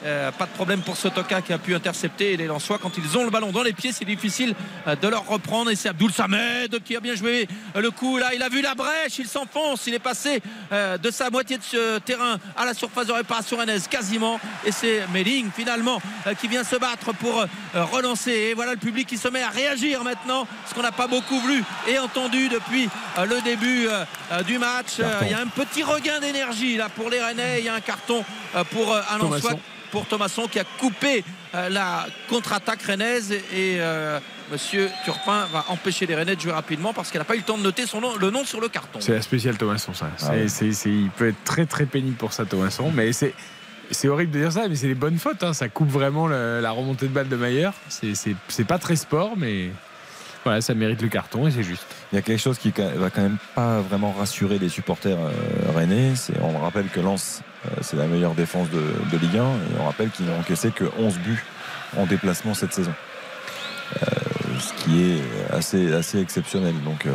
Euh, 0.05 0.33
pas 0.33 0.47
de 0.47 0.51
problème 0.51 0.81
pour 0.81 0.97
Sotoka 0.97 1.43
qui 1.43 1.53
a 1.53 1.59
pu 1.59 1.75
intercepter 1.75 2.33
et 2.33 2.37
les 2.37 2.47
Lensois 2.47 2.79
quand 2.79 2.93
ils 2.99 3.19
ont 3.19 3.25
le 3.25 3.31
ballon 3.31 3.53
dans 3.53 3.63
les 3.63 3.73
pieds. 3.73 3.93
C'est 3.93 4.05
difficile 4.05 4.55
euh, 4.87 4.97
de 4.97 5.09
leur 5.09 5.27
reprendre. 5.27 5.71
Et 5.71 5.77
c'est 5.77 5.89
Abdoul 5.89 6.13
Samed 6.13 6.83
qui 6.85 6.97
a 6.97 7.01
bien 7.01 7.15
joué 7.15 7.49
le 7.75 7.91
coup. 7.91 8.19
Là 8.19 8.35
il 8.35 8.43
a 8.43 8.49
vu 8.49 8.63
la 8.63 8.75
brèche. 8.75 9.19
Il 9.19 9.29
s'enfonce. 9.29 9.87
Il 9.87 9.95
est 9.95 9.99
passé 9.99 10.43
euh, 10.73 10.99
de 10.99 11.11
sa 11.11 11.31
moitié 11.31 11.59
de 11.59 11.63
ce 11.63 11.99
terrain 11.99 12.39
à 12.57 12.65
la 12.65 12.75
surface 12.75 13.07
de 13.07 13.13
réparation 13.13 13.57
rennaise 13.57 13.89
quasiment. 13.89 14.41
Et 14.65 14.73
c'est 14.73 15.03
Meling 15.13 15.51
finalement 15.55 16.01
euh, 16.27 16.35
qui 16.35 16.49
vient 16.49 16.65
se 16.65 16.77
battre 16.77 17.13
pour 17.15 17.45
relancer. 17.75 18.33
Et 18.33 18.55
voilà 18.55 18.73
le 18.73 18.79
public 18.79 19.07
qui 19.07 19.17
se 19.17 19.29
met 19.29 19.43
à 19.43 19.51
réagir 19.51 20.03
maintenant 20.05 20.47
ce 20.69 20.75
qu'on 20.75 20.83
n'a 20.83 20.93
pas 20.93 21.07
beaucoup 21.07 21.41
vu 21.41 21.63
et 21.89 21.99
entendu 21.99 22.49
depuis 22.49 22.89
le 23.19 23.41
début 23.43 23.89
du 24.47 24.59
match. 24.59 24.99
Il 25.23 25.31
y 25.31 25.35
a 25.35 25.41
un 25.41 25.47
petit 25.47 25.83
regain 25.83 26.21
d'énergie 26.21 26.77
là 26.77 26.89
pour 26.89 27.11
les 27.11 27.21
Rennais. 27.21 27.61
Il 27.61 27.65
y 27.65 27.69
a 27.69 27.75
un 27.75 27.81
carton 27.81 28.25
pour 28.71 28.93
euh, 28.93 29.01
un 29.11 29.19
Thomasson. 29.19 29.49
Lensois 29.49 29.61
pour 29.91 30.07
Thomasson 30.07 30.49
qui 30.51 30.59
a 30.59 30.65
coupé 30.79 31.23
euh, 31.55 31.69
la 31.69 32.07
contre-attaque 32.29 32.83
rennaise 32.83 33.31
et 33.33 33.77
euh, 33.79 34.19
Monsieur 34.51 34.89
Turpin 35.05 35.47
va 35.53 35.67
empêcher 35.69 36.07
les 36.07 36.15
Rennais 36.15 36.35
de 36.35 36.41
jouer 36.41 36.53
rapidement 36.53 36.95
parce 36.95 37.11
qu'elle 37.11 37.21
n'a 37.21 37.27
pas 37.27 37.35
eu 37.35 37.39
le 37.39 37.45
temps 37.45 37.59
de 37.59 37.63
noter 37.63 37.87
son 37.87 38.01
nom, 38.01 38.17
le 38.17 38.31
nom 38.31 38.45
sur 38.45 38.61
le 38.61 38.69
carton. 38.69 39.01
C'est 39.03 39.13
la 39.13 39.21
spéciale 39.23 39.59
Thomasson, 39.59 39.93
ça. 39.93 40.07
Ouais. 40.31 40.49
c'est- 40.49 40.71
il 40.87 41.11
peut 41.11 41.29
être 41.29 41.45
très 41.45 41.67
très 41.67 41.85
pénible 41.85 42.17
pour 42.17 42.33
ça, 42.33 42.45
Thomasson. 42.47 42.91
Mais 42.95 43.13
c'est. 43.13 43.35
C'est 43.91 44.09
horrible 44.09 44.33
de 44.33 44.39
dire 44.39 44.53
ça, 44.53 44.69
mais 44.69 44.77
c'est 44.77 44.87
les 44.87 44.95
bonnes 44.95 45.19
fautes. 45.19 45.43
hein. 45.43 45.53
Ça 45.53 45.69
coupe 45.69 45.91
vraiment 45.91 46.27
le- 46.27 46.61
la 46.63 46.71
remontée 46.71 47.07
de 47.09 47.13
balle 47.13 47.29
de 47.29 47.37
Mayer. 47.37 47.69
C'est- 47.91 48.65
pas 48.67 48.79
très 48.79 48.97
sport, 48.97 49.33
mais 49.37 49.69
voilà, 50.45 50.63
ça 50.63 50.73
mérite 50.73 51.03
le 51.03 51.09
carton 51.09 51.47
et 51.47 51.51
c'est 51.51 51.63
juste. 51.63 51.85
Il 52.13 52.17
y 52.17 52.19
a 52.19 52.23
quelque 52.23 52.41
chose 52.41 52.59
qui 52.59 52.71
va 52.77 53.09
quand 53.11 53.23
même 53.23 53.39
pas 53.55 53.81
vraiment 53.81 54.13
rassurer 54.13 54.59
les 54.59 54.69
supporters 54.69 55.17
euh, 55.19 55.31
rennais. 55.75 56.13
On 56.43 56.59
rappelle 56.59 56.89
que 56.89 57.01
Lens, 57.01 57.41
euh, 57.67 57.71
c'est 57.81 57.97
la 57.97 58.07
meilleure 58.07 58.35
défense 58.35 58.69
de, 58.71 58.83
de 59.11 59.19
Ligue 59.19 59.39
1 59.39 59.43
et 59.43 59.81
on 59.81 59.85
rappelle 59.87 60.11
qu'ils 60.11 60.27
n'ont 60.27 60.39
encaissé 60.39 60.71
que 60.73 60.85
11 60.99 61.19
buts 61.21 61.43
en 61.97 62.05
déplacement 62.05 62.53
cette 62.53 62.75
saison. 62.75 62.93
Euh, 64.03 64.07
ce 64.59 64.85
qui 64.85 65.03
est 65.03 65.23
assez, 65.55 65.93
assez 65.95 66.21
exceptionnel. 66.21 66.75
Donc, 66.85 67.07
euh, 67.07 67.13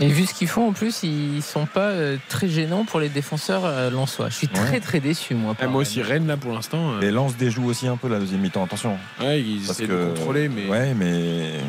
Et 0.00 0.08
vu 0.08 0.24
ce 0.24 0.32
qu'ils 0.32 0.48
font 0.48 0.68
en 0.68 0.72
plus, 0.72 1.02
ils 1.02 1.42
sont 1.42 1.66
pas 1.66 1.90
euh, 1.90 2.16
très 2.30 2.48
gênants 2.48 2.84
pour 2.86 3.00
les 3.00 3.10
défenseurs 3.10 3.66
euh, 3.66 3.90
lensois. 3.90 4.30
Je 4.30 4.34
suis 4.36 4.48
très 4.48 4.70
Ouais. 4.72 4.80
très 4.80 5.00
déçu 5.00 5.34
moi. 5.34 5.54
par 5.54 5.68
moi 5.68 5.82
aussi, 5.82 6.00
Rennes 6.00 6.26
là 6.26 6.38
pour 6.38 6.52
l'instant. 6.52 6.92
euh, 6.94 7.00
Et 7.02 7.10
Lens 7.10 7.36
déjoue 7.36 7.66
aussi 7.68 7.86
un 7.86 7.98
peu 7.98 8.08
la 8.08 8.18
deuxième 8.18 8.40
mi-temps, 8.40 8.64
attention. 8.64 8.96
Ouais, 9.20 9.42
ils 9.42 9.60
Parce 9.66 9.78
essaient 9.78 9.88
de 9.88 10.06
contrôler, 10.14 10.48
mais. 10.48 10.66
Ouais, 10.68 10.94
mais. 10.94 11.60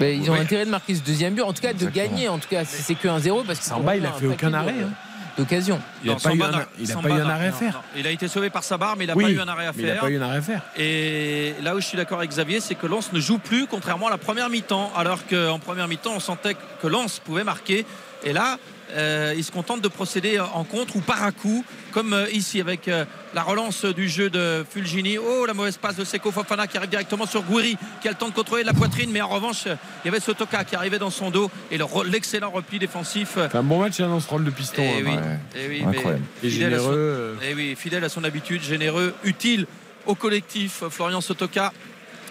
Mais 0.00 0.16
ils 0.16 0.30
ont 0.30 0.34
Ouais. 0.34 0.40
intérêt 0.40 0.64
de 0.64 0.70
marquer 0.70 0.94
ce 0.94 1.02
deuxième 1.02 1.34
but, 1.34 1.42
en 1.42 1.52
tout 1.52 1.62
cas 1.62 1.72
de 1.72 1.86
gagner, 1.86 2.28
en 2.28 2.38
tout 2.38 2.48
cas 2.48 2.64
si 2.64 2.82
c'est 2.82 2.94
que 2.94 3.08
1-0 3.08 3.44
parce 3.44 3.58
que 3.58 3.64
Samba, 3.64 3.96
il 3.96 4.06
a 4.06 4.12
fait 4.12 4.26
aucun 4.26 4.52
arrêt. 4.54 4.74
hein. 4.84 4.90
d'occasion. 5.36 5.80
Il 6.02 6.10
n'a 6.10 6.16
pas, 6.16 6.34
eu 6.34 6.42
un, 6.42 6.50
n'a- 6.50 6.66
il 6.80 6.90
a 6.90 6.94
Samba 6.94 7.08
pas 7.10 7.14
eu 7.16 7.20
un 7.20 7.28
arrêt 7.28 7.46
à 7.46 7.52
faire. 7.52 7.72
non. 7.74 7.78
Il 7.96 8.04
a 8.08 8.10
été 8.10 8.26
sauvé 8.26 8.50
par 8.50 8.64
sa 8.64 8.76
barre, 8.76 8.96
mais 8.96 9.04
il 9.04 9.06
n'a 9.06 9.14
Oui, 9.16 9.22
pas 9.22 9.30
eu 9.30 9.38
un 9.40 9.46
arrêt 9.46 9.66
à 9.66 9.72
mais 9.72 9.82
il 9.82 9.86
n'a 9.86 9.92
faire. 9.92 10.00
pas 10.00 10.10
eu 10.10 10.16
un 10.18 10.22
arrêt 10.22 10.38
à 10.38 10.42
faire. 10.42 10.62
Et 10.76 11.54
là 11.62 11.76
où 11.76 11.80
je 11.80 11.86
suis 11.86 11.96
d'accord 11.96 12.18
avec 12.18 12.30
Xavier, 12.30 12.58
c'est 12.58 12.74
que 12.74 12.88
Lens 12.88 13.12
ne 13.12 13.20
joue 13.20 13.38
plus, 13.38 13.68
contrairement 13.68 14.08
à 14.08 14.10
la 14.10 14.18
première 14.18 14.50
mi-temps. 14.50 14.90
Alors 14.96 15.20
qu'en 15.28 15.60
première 15.60 15.86
mi-temps, 15.86 16.10
on 16.16 16.18
sentait 16.18 16.56
que 16.82 16.86
Lens 16.88 17.20
pouvait 17.24 17.44
marquer. 17.44 17.86
Et 18.24 18.32
là, 18.32 18.58
euh, 18.96 19.34
il 19.36 19.44
se 19.44 19.50
contente 19.52 19.80
de 19.82 19.88
procéder 19.88 20.38
en 20.40 20.64
contre 20.64 20.96
ou 20.96 21.00
par 21.00 21.22
à 21.22 21.32
coup, 21.32 21.64
comme 21.92 22.12
euh, 22.14 22.30
ici 22.30 22.60
avec 22.60 22.88
euh, 22.88 23.04
la 23.34 23.42
relance 23.42 23.84
du 23.84 24.08
jeu 24.08 24.30
de 24.30 24.64
Fulgini. 24.68 25.18
Oh, 25.18 25.44
la 25.46 25.54
mauvaise 25.54 25.76
passe 25.76 25.96
de 25.96 26.04
Seko 26.04 26.30
Fofana 26.32 26.66
qui 26.66 26.76
arrive 26.78 26.88
directement 26.90 27.26
sur 27.26 27.42
Gouiri, 27.42 27.76
qui 28.00 28.08
a 28.08 28.12
le 28.12 28.16
temps 28.16 28.28
de 28.28 28.34
contrôler 28.34 28.64
la 28.64 28.72
poitrine. 28.72 29.10
Mais 29.10 29.20
en 29.20 29.28
revanche, 29.28 29.64
il 29.66 29.76
y 30.06 30.08
avait 30.08 30.20
Sotoka 30.20 30.64
qui 30.64 30.74
arrivait 30.76 30.98
dans 30.98 31.10
son 31.10 31.30
dos 31.30 31.50
et 31.70 31.76
le 31.78 31.84
re- 31.84 32.06
l'excellent 32.06 32.50
repli 32.50 32.78
défensif. 32.78 33.32
C'est 33.34 33.54
un 33.56 33.62
bon 33.62 33.80
match 33.80 34.00
hein, 34.00 34.08
dans 34.08 34.20
ce 34.20 34.28
rôle 34.28 34.44
de 34.44 34.50
piston. 34.50 34.82
eh 34.82 35.00
hein. 35.00 35.02
oui, 35.04 35.10
Ouais. 35.12 35.38
eh 35.56 35.68
oui, 35.68 35.82
Incroyable. 35.86 36.22
mais 36.42 36.48
Et 36.48 36.50
fidèle 36.52 36.74
à 36.74 36.78
son- 36.78 36.84
généreux. 36.84 37.38
eh 37.50 37.54
oui, 37.54 37.76
fidèle 37.76 38.04
à 38.04 38.08
son 38.08 38.24
habitude, 38.24 38.62
généreux, 38.62 39.14
utile 39.24 39.66
au 40.06 40.14
collectif, 40.14 40.82
Florian 40.90 41.20
Sotoka. 41.20 41.72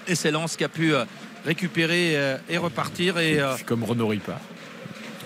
Et 0.07 0.15
c'est 0.15 0.31
Lens 0.31 0.55
qui 0.55 0.63
a 0.63 0.69
pu 0.69 0.93
euh, 0.95 1.03
récupérer 1.45 2.17
et 2.49 2.57
repartir. 2.57 3.17
Et, 3.19 3.39
comme 3.65 3.83
Renaud 3.83 4.07
Ripard. 4.07 4.39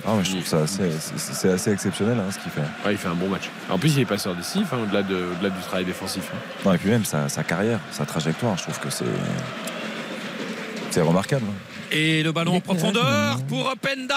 Ah, 0.06 0.16
ouais, 0.16 0.24
je 0.24 0.32
trouve 0.32 0.46
ça 0.46 0.62
assez, 0.64 0.90
c'est, 1.18 1.50
assez 1.52 1.72
exceptionnel 1.72 2.18
hein, 2.20 2.32
ce 2.32 2.40
qu'il 2.40 2.52
fait. 2.52 2.62
Ouais, 2.86 2.94
il 2.94 2.98
fait 2.98 3.08
un 3.08 3.16
bon 3.16 3.30
match. 3.30 3.50
En 3.70 3.78
plus, 3.78 3.96
il 3.96 4.02
est 4.02 4.06
passeur 4.06 4.36
décisif, 4.36 4.68
hein, 4.74 4.78
au-delà, 4.84 5.04
de, 5.04 5.16
au-delà 5.16 5.50
du 5.50 5.62
travail 5.62 5.86
défensif. 5.86 6.24
hein. 6.34 6.38
Non, 6.66 6.74
et 6.74 6.78
puis 6.78 6.90
même 6.90 7.06
sa, 7.06 7.30
sa 7.30 7.44
carrière, 7.44 7.80
sa 7.92 8.06
trajectoire, 8.06 8.58
je 8.58 8.64
trouve 8.64 8.80
que 8.80 8.90
c'est. 8.90 9.06
C'est 10.90 11.02
remarquable. 11.02 11.46
et 11.92 12.22
le 12.22 12.32
ballon 12.32 12.56
en 12.56 12.60
profondeur 12.62 13.38
pour 13.48 13.74
Penda. 13.82 14.16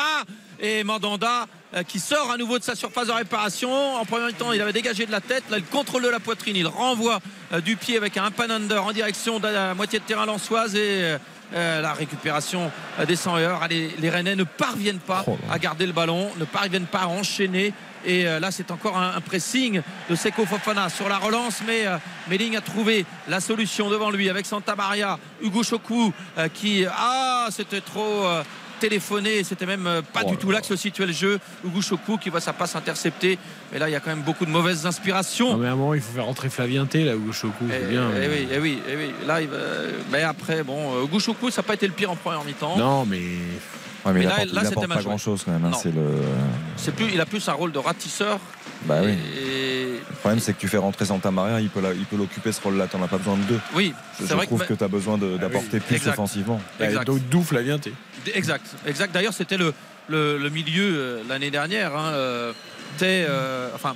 Et 0.61 0.83
Mandanda 0.85 1.47
euh, 1.75 1.83
qui 1.83 1.99
sort 1.99 2.31
à 2.31 2.37
nouveau 2.37 2.59
de 2.59 2.65
sa 2.65 2.75
surface 2.75 3.09
de 3.09 3.13
réparation. 3.13 3.97
En 3.97 4.05
premier 4.05 4.33
temps, 4.33 4.53
il 4.53 4.61
avait 4.63 4.73
dégagé 4.73 5.05
de 5.05 5.11
la 5.13 5.21
tête. 5.21 5.43
Là, 5.51 5.59
il 5.59 5.65
contrôle 5.65 6.03
de 6.03 6.09
la 6.09 6.21
poitrine. 6.21 6.57
Il 6.57 6.67
renvoie 6.67 7.19
euh, 7.53 7.61
du 7.61 7.77
pied 7.77 7.97
avec 7.97 8.17
un 8.17 8.31
pan 8.31 8.49
under 8.49 8.83
en 8.85 8.93
direction 8.93 9.41
de 9.41 9.49
la 9.49 9.75
moitié 9.75 9.99
de 9.99 10.05
terrain 10.05 10.25
lançoise. 10.27 10.75
Et 10.77 11.17
euh, 11.55 11.81
la 11.81 11.93
récupération 11.93 12.71
euh, 12.99 13.07
des 13.07 13.17
100 13.17 13.37
heures. 13.37 13.61
Les, 13.69 13.91
les 13.99 14.11
Rennais 14.11 14.37
ne 14.37 14.45
parviennent 14.45 14.99
pas 14.99 15.25
à 15.51 15.59
garder 15.59 15.87
le 15.87 15.93
ballon, 15.93 16.31
ne 16.39 16.45
parviennent 16.45 16.87
pas 16.87 17.03
à 17.03 17.07
enchaîner. 17.07 17.73
Et 18.07 18.27
euh, 18.27 18.39
là, 18.39 18.51
c'est 18.51 18.71
encore 18.71 18.99
un, 18.99 19.21
pressing 19.21 19.81
de 20.11 20.15
Seko 20.15 20.45
Fofana 20.45 20.89
sur 20.89 21.09
la 21.09 21.19
relance. 21.19 21.63
Mais 21.67 21.85
Melling 22.29 22.57
a 22.57 22.61
trouvé 22.61 23.07
la 23.29 23.41
solution 23.41 23.89
devant 23.89 24.11
lui 24.11 24.29
avec 24.29 24.47
Santa 24.47 24.75
Maria, 24.75 25.19
Hugo 25.43 25.63
Chokou 25.63 26.13
euh, 26.39 26.49
qui. 26.49 26.85
Ah, 26.91 27.49
c'était 27.51 27.81
trop. 27.81 28.25
Euh, 28.77 28.81
téléphoné, 28.81 29.45
c'était 29.45 29.67
même 29.67 29.87
euh, 29.87 30.03
pas 30.03 30.23
Oh 30.27 30.31
du 30.31 30.37
tout 30.37 30.51
là 30.51 30.61
que 30.61 30.67
se 30.67 30.77
situait 30.77 31.07
le 31.07 31.13
jeu. 31.13 31.39
Chokou 31.81 32.17
qui 32.19 32.31
voit 32.31 32.41
sa 32.41 32.53
passe 32.53 32.77
interceptée. 32.77 33.39
Mais 33.73 33.79
là, 33.79 33.89
il 33.89 33.93
y 33.93 33.95
a 33.97 34.01
quand 34.01 34.11
même 34.11 34.23
beaucoup 34.23 34.47
de 34.47 34.51
mauvaises 34.51 34.87
inspirations. 34.87 35.53
Non, 35.53 35.59
mais 35.59 35.69
à 35.69 35.73
un 35.73 35.77
moment, 35.77 35.95
il 35.95 36.01
faut 36.01 36.13
faire 36.13 36.25
rentrer 36.27 36.49
Flavien 36.49 36.87
T, 36.87 37.05
là, 37.05 37.13
Chokou, 37.33 37.65
c'est 37.71 37.81
Eh, 37.85 37.91
bien. 37.91 38.09
eh 38.17 38.19
mais- 38.21 38.29
oui, 38.29 38.49
eh 38.53 38.59
oui, 38.59 38.79
eh 38.91 38.97
oui. 38.97 39.11
Là, 39.27 39.41
il 39.41 39.49
va- 39.49 39.57
mais 40.13 40.23
après, 40.23 40.63
bon, 40.63 40.95
euh, 40.97 41.05
Hugo 41.05 41.19
Chokou, 41.21 41.51
ça 41.51 41.63
n'a 41.63 41.67
pas 41.67 41.75
été 41.75 41.87
le 41.87 41.93
pire 41.93 42.11
en 42.11 42.17
première 42.17 42.45
mi-temps. 42.45 42.77
Non, 42.77 43.05
mais. 43.07 43.19
Ouais, 43.19 44.13
mais, 44.13 44.13
Mais 44.13 44.21
il 44.21 44.29
là- 44.29 44.37
là, 44.37 44.61
il 44.65 44.69
c'était 44.69 44.87
pas 44.87 45.03
grand 45.03 45.17
chose 45.17 45.43
quand 45.45 45.53
même. 45.53 45.65
hein, 45.65 45.71
Non. 45.71 45.79
C'est 45.83 45.95
le. 45.95 46.05
C'est 46.77 46.95
plus, 46.95 47.07
il 47.13 47.21
a 47.21 47.27
plus 47.27 47.49
un 47.49 47.53
rôle 47.55 47.73
de 47.73 47.79
ratisseur. 47.79 48.39
Bah 48.85 48.97
oui. 49.03 49.13
Et 49.39 49.95
Le 50.11 50.15
problème, 50.21 50.41
c'est 50.41 50.53
que 50.53 50.61
tu 50.61 50.69
fais 50.69 50.77
rentrer 50.77 51.07
Santa 51.07 51.31
Maria, 51.31 51.59
il 51.61 51.71
peut, 51.71 51.81
la- 51.81 51.95
il 51.95 52.05
peut 52.05 52.17
l'occuper 52.17 52.53
ce 52.53 52.61
rôle-là. 52.61 52.87
T'en 52.87 53.03
as 53.03 53.09
pas 53.09 53.17
besoin 53.17 53.37
de 53.39 53.43
deux. 53.45 53.61
oui, 53.75 53.95
Je, 54.19 54.25
c'est 54.25 54.31
je 54.31 54.35
vrai 54.35 54.45
trouve 54.47 54.61
que. 54.61 54.67
que, 54.67 54.75
tu 54.75 54.85
as 54.85 54.89
besoin 54.89 55.17
de- 55.17 55.39
d'apporter 55.39 55.81
plus 55.81 55.97
Exact. 55.97 56.13
offensivement. 56.13 56.61
Exact. 56.81 57.07
Donc, 57.07 57.21
d'où 57.31 57.43
Flavien 57.43 57.79
T. 57.79 57.95
Exact, 58.33 58.67
exact. 58.87 59.13
D'ailleurs, 59.13 59.35
c'était 59.35 59.57
le, 59.57 59.73
milieu 60.51 60.93
euh, 60.95 61.23
l'année 61.29 61.51
dernière. 61.51 61.97
Hein, 61.97 62.13
euh, 62.15 62.53
euh, 63.03 63.71
enfin, 63.75 63.95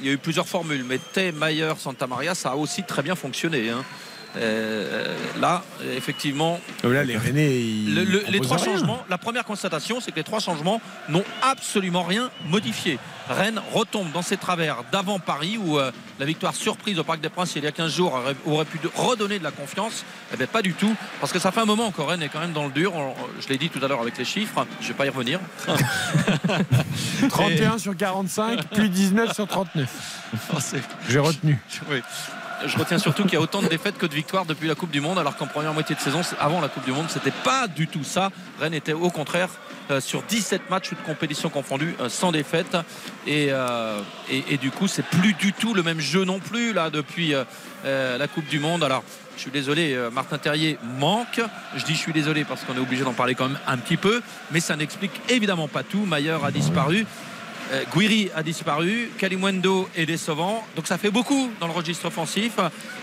il 0.00 0.06
y 0.06 0.10
a 0.10 0.12
eu 0.12 0.18
plusieurs 0.18 0.48
formules, 0.48 0.84
mais 0.84 0.98
Tay, 0.98 1.32
Mayer, 1.32 1.72
Santa 1.78 2.06
Maria, 2.06 2.34
ça 2.34 2.50
a 2.50 2.54
aussi 2.56 2.82
très 2.82 3.02
bien 3.02 3.14
fonctionné. 3.14 3.70
hein. 3.70 3.84
Euh, 4.36 5.16
là, 5.40 5.62
effectivement, 5.96 6.60
là, 6.84 7.02
les 7.02 7.16
Rennais, 7.16 7.60
ils 7.60 7.94
le- 7.94 8.04
le- 8.04 8.24
les 8.28 8.40
trois 8.40 8.58
rien. 8.58 8.66
changements, 8.76 9.02
la 9.08 9.18
première 9.18 9.44
constatation, 9.44 10.00
c'est 10.00 10.10
que 10.12 10.16
les 10.16 10.22
trois 10.24 10.38
changements 10.40 10.80
n'ont 11.08 11.24
absolument 11.42 12.02
rien 12.02 12.30
modifié. 12.46 12.98
Rennes 13.28 13.60
retombe 13.72 14.10
dans 14.12 14.22
ses 14.22 14.36
travers 14.36 14.84
d'avant 14.92 15.18
Paris, 15.18 15.58
où 15.62 15.78
euh, 15.78 15.90
la 16.18 16.26
victoire 16.26 16.54
surprise 16.54 16.98
au 16.98 17.04
Parc 17.04 17.20
des 17.20 17.28
Princes 17.30 17.54
il 17.56 17.64
y 17.64 17.66
a 17.66 17.72
15 17.72 17.92
jours 17.94 18.14
aurait, 18.14 18.36
aurait 18.46 18.64
pu 18.64 18.78
redonner 18.94 19.38
de 19.38 19.44
la 19.44 19.50
confiance. 19.50 20.04
Eh 20.32 20.36
bien, 20.36 20.46
pas 20.46 20.62
du 20.62 20.72
tout, 20.74 20.94
parce 21.20 21.32
que 21.32 21.38
ça 21.38 21.50
fait 21.50 21.60
un 21.60 21.66
moment 21.66 21.90
que 21.90 22.00
Rennes 22.02 22.22
est 22.22 22.28
quand 22.28 22.40
même 22.40 22.52
dans 22.52 22.66
le 22.66 22.72
dur. 22.72 22.94
On- 22.94 23.14
je 23.40 23.48
l'ai 23.48 23.56
dit 23.58 23.70
tout 23.70 23.82
à 23.84 23.88
l'heure 23.88 24.00
avec 24.00 24.16
les 24.18 24.24
chiffres, 24.24 24.66
je 24.80 24.84
ne 24.84 24.88
vais 24.88 24.94
pas 24.94 25.06
y 25.06 25.08
revenir. 25.10 25.40
31 27.28 27.78
sur 27.78 27.96
45, 27.96 28.64
puis 28.74 28.88
19 28.90 29.32
sur 29.34 29.46
39. 29.46 29.88
Oh, 30.52 30.56
c'est- 30.60 30.82
J'ai 31.08 31.18
retenu. 31.18 31.58
Oui. 31.90 32.00
Je 32.66 32.76
retiens 32.76 32.98
surtout 32.98 33.22
qu'il 33.22 33.34
y 33.34 33.36
a 33.36 33.40
autant 33.40 33.62
de 33.62 33.68
défaites 33.68 33.98
que 33.98 34.06
de 34.06 34.14
victoires 34.14 34.44
depuis 34.44 34.66
la 34.66 34.74
Coupe 34.74 34.90
du 34.90 35.00
Monde, 35.00 35.18
alors 35.18 35.36
qu'en 35.36 35.46
première 35.46 35.72
moitié 35.72 35.94
de 35.94 36.00
saison, 36.00 36.22
avant 36.40 36.60
la 36.60 36.68
Coupe 36.68 36.84
du 36.84 36.92
Monde, 36.92 37.06
c'était 37.08 37.30
pas 37.30 37.68
du 37.68 37.86
tout 37.86 38.02
ça. 38.02 38.30
Rennes 38.60 38.74
était 38.74 38.92
au 38.92 39.10
contraire 39.10 39.48
euh, 39.90 40.00
sur 40.00 40.22
17 40.22 40.68
matchs 40.68 40.90
de 40.90 40.96
compétition 41.06 41.48
confondus, 41.48 41.94
euh, 42.00 42.08
sans 42.08 42.32
défaite. 42.32 42.76
Et, 43.26 43.48
euh, 43.50 44.00
et, 44.28 44.56
du 44.58 44.70
coup, 44.70 44.88
c'est 44.88 45.04
plus 45.04 45.34
du 45.34 45.52
tout 45.52 45.72
le 45.72 45.82
même 45.82 46.00
jeu 46.00 46.24
non 46.24 46.40
plus 46.40 46.72
là 46.72 46.90
depuis 46.90 47.34
la 47.84 48.28
Coupe 48.28 48.46
du 48.46 48.58
Monde. 48.58 48.82
Alors, 48.82 49.04
je 49.36 49.42
suis 49.42 49.50
désolé, 49.50 49.96
Martin 50.12 50.38
Terrier 50.38 50.78
manque. 50.98 51.40
Je 51.76 51.84
dis 51.84 51.94
je 51.94 51.98
suis 51.98 52.12
désolé 52.12 52.44
parce 52.44 52.64
qu'on 52.64 52.74
est 52.74 52.80
obligé 52.80 53.04
d'en 53.04 53.12
parler 53.12 53.34
quand 53.34 53.48
même 53.48 53.58
un 53.66 53.76
petit 53.76 53.96
peu, 53.96 54.20
mais 54.50 54.60
ça 54.60 54.76
n'explique 54.76 55.12
évidemment 55.28 55.68
pas 55.68 55.84
tout. 55.84 56.04
Mayer 56.04 56.38
a 56.44 56.50
disparu. 56.50 57.06
Euh, 57.70 57.84
Guiri 57.94 58.30
a 58.34 58.42
disparu, 58.42 59.10
Kalimwendo 59.18 59.88
est 59.94 60.06
décevant, 60.06 60.66
donc 60.74 60.86
ça 60.86 60.96
fait 60.96 61.10
beaucoup 61.10 61.50
dans 61.60 61.66
le 61.66 61.72
registre 61.72 62.06
offensif. 62.06 62.54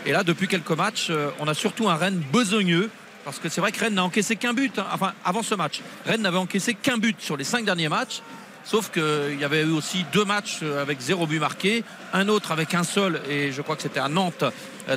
Et 0.05 0.11
là, 0.11 0.23
depuis 0.23 0.47
quelques 0.47 0.71
matchs, 0.71 1.07
euh, 1.11 1.29
on 1.39 1.47
a 1.47 1.53
surtout 1.53 1.87
un 1.89 1.95
Rennes 1.95 2.21
besogneux. 2.31 2.89
Parce 3.23 3.39
que 3.39 3.49
c'est 3.49 3.59
vrai 3.59 3.71
que 3.71 3.79
Rennes 3.79 3.95
n'a 3.95 4.03
encaissé 4.03 4.35
qu'un 4.35 4.53
but. 4.53 4.77
hein. 4.77 4.85
Enfin, 4.91 5.13
avant 5.23 5.41
ce 5.41 5.55
match, 5.55 5.81
Rennes 6.05 6.21
n'avait 6.21 6.37
encaissé 6.37 6.75
qu'un 6.75 6.97
but 6.97 7.19
sur 7.19 7.37
les 7.37 7.43
cinq 7.43 7.65
derniers 7.65 7.89
matchs. 7.89 8.21
Sauf 8.63 8.91
qu'il 8.91 9.39
y 9.39 9.43
avait 9.43 9.63
eu 9.63 9.71
aussi 9.71 10.05
deux 10.13 10.25
matchs 10.25 10.59
euh, 10.63 10.81
avec 10.81 10.99
zéro 10.99 11.25
but 11.27 11.39
marqué, 11.39 11.83
un 12.13 12.27
autre 12.27 12.51
avec 12.51 12.73
un 12.73 12.83
seul, 12.83 13.21
et 13.29 13.51
je 13.51 13.61
crois 13.61 13.75
que 13.75 13.83
c'était 13.83 13.99
à 13.99 14.09
Nantes, 14.09 14.43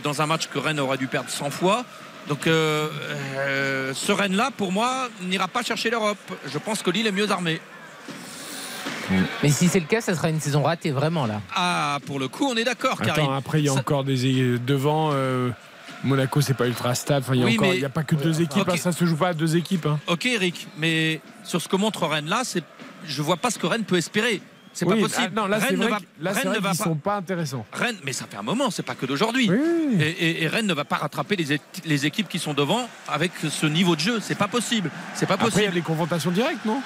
dans 0.03 0.21
un 0.23 0.27
match 0.27 0.49
que 0.49 0.59
Rennes 0.59 0.81
aurait 0.81 0.99
dû 0.99 1.07
perdre 1.07 1.31
100 1.31 1.51
fois. 1.51 1.85
Donc 2.29 2.41
ce 2.45 4.13
Rennes-là, 4.13 4.51
pour 4.55 4.71
moi, 4.73 5.09
n'ira 5.23 5.49
pas 5.49 5.63
chercher 5.63 5.89
l'Europe. 5.89 6.19
Je 6.47 6.59
pense 6.59 6.83
que 6.83 6.91
Lille 6.91 7.07
est 7.07 7.13
mieux 7.13 7.31
armée. 7.31 7.61
Mais 9.43 9.49
si 9.51 9.69
c'est 9.69 9.81
le 9.81 9.87
cas, 9.87 10.01
ça 10.01 10.15
sera 10.15 10.29
une 10.31 10.41
saison 10.41 10.63
ratée 10.63 10.91
vraiment 10.91 11.27
là. 11.27 11.41
Ah, 11.55 11.99
pour 12.07 12.19
le 12.19 12.29
coup, 12.29 12.47
on 12.47 12.57
est 12.57 12.65
d'accord, 12.65 12.99
Karim. 13.01 13.25
Attends, 13.25 13.33
après, 13.35 13.61
il 13.61 13.67
y 13.67 13.69
a 13.69 13.73
Ça- 13.75 13.81
encore 13.81 14.05
des. 14.05 14.59
Devant, 14.59 15.11
euh, 15.13 15.51
Monaco, 16.05 16.41
c'est 16.41 16.55
pas 16.55 16.67
ultra 16.67 16.95
stable. 16.95 17.25
Enfin, 17.27 17.35
il 17.35 17.41
y 17.41 17.43
a 17.43 17.47
Oui, 17.47 17.55
encore- 17.57 17.69
mais- 17.69 17.77
il 17.77 17.81
n'y 17.81 17.85
a 17.85 17.89
pas 17.91 18.05
que 18.05 18.15
deux 18.15 18.41
équipes. 18.41 18.63
Ok. 18.69 18.75
hein, 18.75 18.77
ça 18.77 18.93
se 18.93 19.05
joue 19.05 19.17
pas 19.17 19.29
à 19.29 19.35
deux 19.35 19.57
équipes. 19.57 19.87
hein. 19.87 19.99
Ok, 20.07 20.27
Eric, 20.27 20.69
mais 20.79 21.21
sur 21.45 21.61
ce 21.61 21.69
que 21.69 21.77
montre 21.77 22.07
Rennes 22.07 22.29
là, 22.29 22.43
c'est, 22.45 22.63
je 23.05 23.23
vois 23.23 23.37
pas 23.37 23.51
ce 23.51 23.59
que 23.59 23.67
Rennes 23.67 23.85
peut 23.85 23.97
espérer. 23.97 24.41
C'est 24.75 24.85
Oui, 24.85 24.95
pas 24.95 25.01
possible. 25.09 25.33
ah, 25.37 25.41
non, 25.41 25.47
là, 25.49 25.59
c'est 25.59 25.67
Rennes 25.69 25.77
ne 25.79 25.83
vrai 25.83 25.91
va, 25.91 25.99
là, 26.21 26.33
Rennes 26.33 26.45
vrai 26.49 26.57
ne 26.57 26.63
va 26.63 26.69
pas. 26.69 26.75
sont 26.75 26.95
pas 26.95 27.17
intéressants. 27.17 27.67
Rennes, 27.73 27.97
mais 28.05 28.13
ça 28.13 28.27
fait 28.31 28.37
un 28.37 28.43
moment, 28.43 28.71
c'est 28.71 28.85
pas 28.85 28.95
que 28.95 29.07
d'aujourd'hui. 29.07 29.51
Et, 29.99 30.05
et- 30.05 30.43
et 30.45 30.47
Rennes 30.47 30.67
ne 30.67 30.75
va 30.75 30.85
pas 30.85 30.97
rattraper 30.97 31.35
les, 31.35 31.59
les 31.85 32.07
équipes 32.07 32.29
qui 32.29 32.39
sont 32.39 32.55
devant 32.55 32.89
avec 33.09 33.33
ce 33.51 33.67
niveau 33.67 33.97
de 33.97 34.01
jeu. 34.01 34.21
C'est 34.21 34.37
pas 34.37 34.47
possible. 34.47 34.91
C'est 35.15 35.27
pas 35.27 35.35
Après, 35.35 35.47
il 35.47 35.51
y 35.51 35.55
a 35.55 35.57
possible. 35.57 35.75
des 35.75 35.81
confrontations 35.83 36.31
directes, 36.31 36.65
non? 36.65 36.81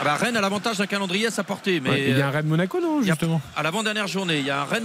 Ah 0.00 0.04
bah, 0.04 0.14
Rennes 0.16 0.36
a 0.36 0.40
l'avantage 0.40 0.78
d'un 0.78 0.86
calendrier 0.86 1.26
à 1.26 1.30
sa 1.30 1.44
portée, 1.44 1.78
mais 1.80 1.90
Ouais, 1.90 2.04
Il 2.10 2.18
y 2.18 2.22
a 2.22 2.26
un 2.28 2.30
Rennes 2.30 2.46
Monaco, 2.46 2.80
non, 2.80 3.00
y 3.00 3.04
a- 3.04 3.06
justement 3.12 3.40
à 3.56 3.62
l'avant-dernière 3.62 4.06
journée, 4.08 4.38
il 4.40 4.46
y 4.46 4.50
a 4.50 4.62
un 4.62 4.64
Rennes 4.64 4.82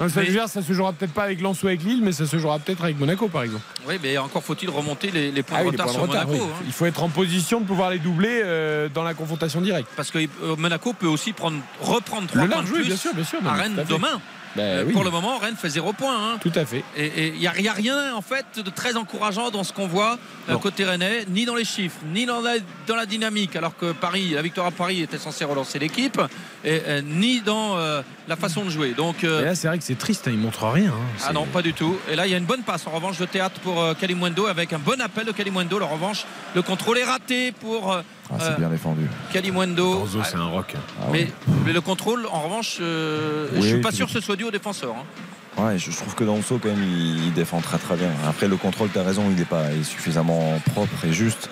Ouais. 0.00 0.08
Ça, 0.08 0.20
mais- 0.20 0.46
ça 0.46 0.62
se 0.62 0.72
jouera 0.72 0.92
peut-être 0.92 1.12
pas 1.12 1.24
avec 1.24 1.40
Lens 1.40 1.62
ou 1.62 1.66
avec 1.66 1.82
Lille, 1.82 2.00
mais 2.02 2.12
ça 2.12 2.24
se 2.26 2.38
jouera 2.38 2.58
peut-être 2.60 2.84
avec 2.84 2.98
Monaco, 3.00 3.26
par 3.28 3.42
exemple. 3.42 3.62
Oui, 3.86 3.94
mais 4.02 4.16
encore 4.18 4.44
faut-il 4.44 4.70
remonter 4.70 5.10
les, 5.10 5.32
les 5.32 5.42
points 5.42 5.58
Ah 5.60 5.64
de 5.64 5.68
oui, 5.70 5.72
retard 5.72 5.90
sur 5.90 6.00
retard, 6.02 6.26
Monaco. 6.26 6.44
oui. 6.44 6.50
hein. 6.54 6.62
Il 6.66 6.72
faut 6.72 6.86
être 6.86 7.02
en 7.02 7.08
position 7.08 7.60
de 7.60 7.66
pouvoir 7.66 7.90
les 7.90 7.98
doubler 7.98 8.42
euh, 8.44 8.88
dans 8.92 9.02
la 9.02 9.14
confrontation 9.14 9.60
directe. 9.60 9.88
Parce 9.96 10.10
que 10.12 10.18
euh, 10.18 10.54
Monaco 10.56 10.92
peut 10.92 11.06
aussi 11.08 11.32
prendre, 11.32 11.58
reprendre 11.80 12.28
trois 12.28 12.46
points 12.46 12.62
de 12.62 12.66
plus 12.68 12.84
bien 12.84 12.96
sûr, 12.96 13.14
bien 13.14 13.24
sûr, 13.24 13.38
à 13.46 13.54
Rennes 13.54 13.84
demain. 13.88 14.20
Ben 14.56 14.62
Euh, 14.62 14.84
oui. 14.86 14.92
Pour 14.92 15.04
le 15.04 15.10
moment, 15.10 15.38
Rennes 15.38 15.56
fait 15.56 15.68
zéro 15.68 15.92
point. 15.92 16.14
hein. 16.34 16.38
Tout 16.40 16.52
à 16.54 16.64
fait. 16.64 16.82
Et 16.96 17.28
il 17.28 17.38
n'y 17.38 17.46
a, 17.46 17.50
rien 17.52 18.14
en 18.14 18.22
fait 18.22 18.46
de 18.58 18.70
très 18.70 18.96
encourageant 18.96 19.50
dans 19.50 19.64
ce 19.64 19.72
qu'on 19.72 19.86
voit 19.86 20.18
euh, 20.48 20.52
Non. 20.52 20.58
côté 20.58 20.84
rennais, 20.84 21.24
ni 21.28 21.44
dans 21.44 21.54
les 21.54 21.64
chiffres, 21.64 21.98
ni 22.12 22.26
dans 22.26 22.40
la, 22.40 22.54
dans 22.86 22.96
la 22.96 23.06
dynamique, 23.06 23.56
alors 23.56 23.76
que 23.76 23.92
Paris, 23.92 24.30
la 24.30 24.42
victoire 24.42 24.66
à 24.66 24.70
Paris 24.70 25.02
était 25.02 25.18
censée 25.18 25.44
relancer 25.44 25.78
l'équipe, 25.78 26.20
et, 26.64 26.80
euh, 26.86 27.02
ni 27.02 27.40
dans 27.40 27.76
euh, 27.78 28.02
la 28.26 28.36
façon 28.36 28.64
de 28.64 28.70
jouer. 28.70 28.92
Donc, 28.92 29.22
euh, 29.24 29.42
Et 29.42 29.44
là, 29.44 29.54
c'est 29.54 29.68
vrai 29.68 29.78
que 29.78 29.84
c'est 29.84 29.98
triste, 29.98 30.26
hein, 30.28 30.32
il 30.32 30.38
montre 30.38 30.66
rien. 30.66 30.90
hein. 30.92 31.24
ah 31.26 31.32
non, 31.32 31.44
pas 31.46 31.62
du 31.62 31.72
tout. 31.74 31.96
Et 32.10 32.16
là, 32.16 32.26
il 32.26 32.30
y 32.32 32.34
a 32.34 32.38
une 32.38 32.44
bonne 32.46 32.62
passe 32.62 32.86
en 32.86 32.90
revanche 32.90 33.18
de 33.18 33.26
théâtre 33.26 33.60
pour 33.60 33.84
Kalimundo 34.00 34.46
avec 34.46 34.72
un 34.72 34.78
bon 34.78 35.00
appel 35.00 35.24
de 35.26 35.32
Kalimundo. 35.32 35.80
En 35.80 35.88
revanche, 35.88 36.24
le 36.54 36.62
contrôle 36.62 36.98
est 36.98 37.04
raté 37.04 37.52
pour 37.52 37.96
Ah, 38.30 38.36
c'est 38.38 38.46
euh, 38.52 38.56
bien 38.56 38.68
défendu. 38.68 39.08
Kalimundo. 39.32 40.00
Danzo, 40.00 40.20
c'est 40.24 40.36
un 40.36 40.44
rock. 40.46 40.74
Ah 41.00 41.06
mais, 41.12 41.28
le 41.72 41.80
contrôle, 41.80 42.26
en 42.30 42.42
revanche, 42.42 42.78
euh, 42.80 43.48
Oui, 43.54 43.62
je 43.62 43.66
suis 43.68 43.80
pas 43.80 43.90
sûr 43.92 44.06
que 44.06 44.12
ce 44.12 44.20
soit 44.20 44.36
dû 44.36 44.44
au 44.44 44.50
défenseur. 44.50 44.94
hein. 44.96 45.62
Ouais, 45.62 45.78
je 45.78 45.90
trouve 45.90 46.14
que 46.14 46.22
Danso, 46.24 46.58
quand 46.62 46.68
même, 46.68 46.82
il, 46.82 47.26
il 47.26 47.32
défend 47.32 47.60
très 47.60 47.78
très 47.78 47.96
bien. 47.96 48.10
Après, 48.28 48.46
le 48.46 48.56
contrôle, 48.56 48.90
tu 48.92 48.98
as 48.98 49.02
raison, 49.02 49.24
il 49.30 49.36
n'est 49.36 49.44
pas 49.44 49.72
il 49.72 49.80
est 49.80 49.84
suffisamment 49.84 50.60
propre 50.72 51.04
et 51.04 51.12
juste. 51.12 51.48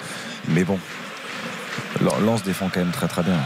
Mais 0.49 0.63
bon, 0.65 0.79
Lance 2.25 2.43
défend 2.45 2.69
quand 2.73 2.81
même 2.81 2.93
très 2.93 3.09
très 3.09 3.23
bien. 3.23 3.39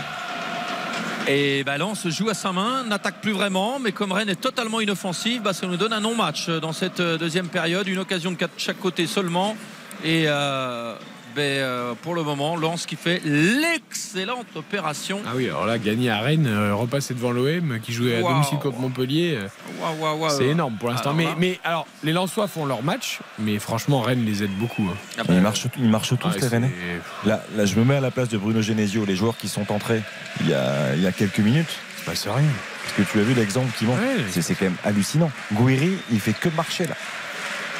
Et 1.29 1.63
bah, 1.65 1.79
Lens 1.79 2.09
joue 2.09 2.29
à 2.29 2.35
sa 2.35 2.51
main, 2.53 2.83
n'attaque 2.85 3.21
plus 3.21 3.33
vraiment, 3.33 3.79
mais 3.79 3.93
comme 3.93 4.11
Rennes 4.13 4.29
est 4.31 4.41
totalement 4.41 4.81
inoffensive, 4.81 5.43
bah, 5.43 5.53
ça 5.53 5.67
nous 5.67 5.77
donne 5.77 5.93
un 5.93 6.01
non-match 6.01 6.49
dans 6.49 6.73
cette 6.73 7.01
euh, 7.01 7.17
deuxième 7.19 7.47
période, 7.49 7.87
une 7.87 7.99
occasion 7.99 8.33
de 8.33 8.37
quatre- 8.37 8.53
chaque 8.57 8.79
côté 8.81 9.07
seulement. 9.07 9.57
Et 10.05 10.25
euh, 10.27 10.95
ben, 11.35 11.43
euh, 11.43 11.95
pour 12.03 12.15
le 12.15 12.23
moment, 12.23 12.57
Lens 12.57 12.87
qui 12.87 12.97
fait 12.97 13.21
l'excellente 13.25 14.47
opération. 14.57 15.21
Ah 15.27 15.31
oui, 15.37 15.47
alors 15.49 15.67
là, 15.67 15.79
gagner 15.79 16.11
à 16.11 16.21
Rennes, 16.21 16.47
euh, 16.47 16.75
repasser 16.75 17.15
devant 17.15 17.31
l'OM 17.31 17.79
qui 17.83 17.93
jouait 17.93 18.17
à 18.17 18.21
domicile 18.23 18.59
contre 18.59 18.79
Montpellier, 18.79 19.39
euh, 19.41 19.49
Waouh, 19.81 19.97
waouh, 20.01 20.19
waouh. 20.21 20.37
c'est 20.37 20.47
énorme 20.47 20.75
pour 20.79 20.91
l'instant. 20.91 21.15
Mais, 21.15 21.59
alors, 21.65 21.87
les 22.03 22.13
Lensois 22.13 22.49
font 22.49 22.67
leur 22.67 22.83
match, 22.83 23.21
mais 23.39 23.59
franchement, 23.59 24.01
Rennes 24.01 24.25
les 24.25 24.43
aide 24.43 24.57
beaucoup. 24.59 24.83
hein. 24.91 24.97
Ah 25.19 25.23
Ils 25.29 25.41
marchent, 25.41 25.67
ils 25.79 25.89
marchent 25.89 26.09
tous, 26.19 26.29
Ah, 26.35 26.39
les 26.41 26.47
Rennais. 26.49 26.73
Là, 27.25 27.43
là, 27.57 27.65
je 27.67 27.77
me 27.77 27.85
mets 27.85 27.97
à 27.97 28.01
la 28.01 28.11
place 28.11 28.29
de 28.29 28.39
Bruno 28.39 28.61
Genesio, 28.63 29.05
les 29.05 29.17
joueurs 29.17 29.37
qui 29.37 29.49
sont 29.49 29.71
entrés 29.73 30.03
il 30.41 30.49
y 30.49 30.55
a, 30.55 30.95
il 30.95 31.03
y 31.03 31.07
a 31.07 31.13
quelques 31.13 31.39
minutes. 31.41 31.79
Bah, 32.07 32.13
c'est 32.15 32.31
rien. 32.31 32.43
Parce 32.83 32.95
que 33.09 33.13
tu 33.13 33.21
as 33.21 33.23
vu 33.23 33.35
l'exemple 33.35 33.69
qui. 33.79 33.85
Ouais. 33.85 33.95
C'est 34.31 34.41
c'est 34.43 34.55
quand 34.55 34.65
même 34.65 34.77
hallucinant. 34.85 35.31
Gouiri, 35.53 35.93
il 36.11 36.19
fait 36.19 36.33
que 36.33 36.49
marcher 36.57 36.87
là. 36.87 36.95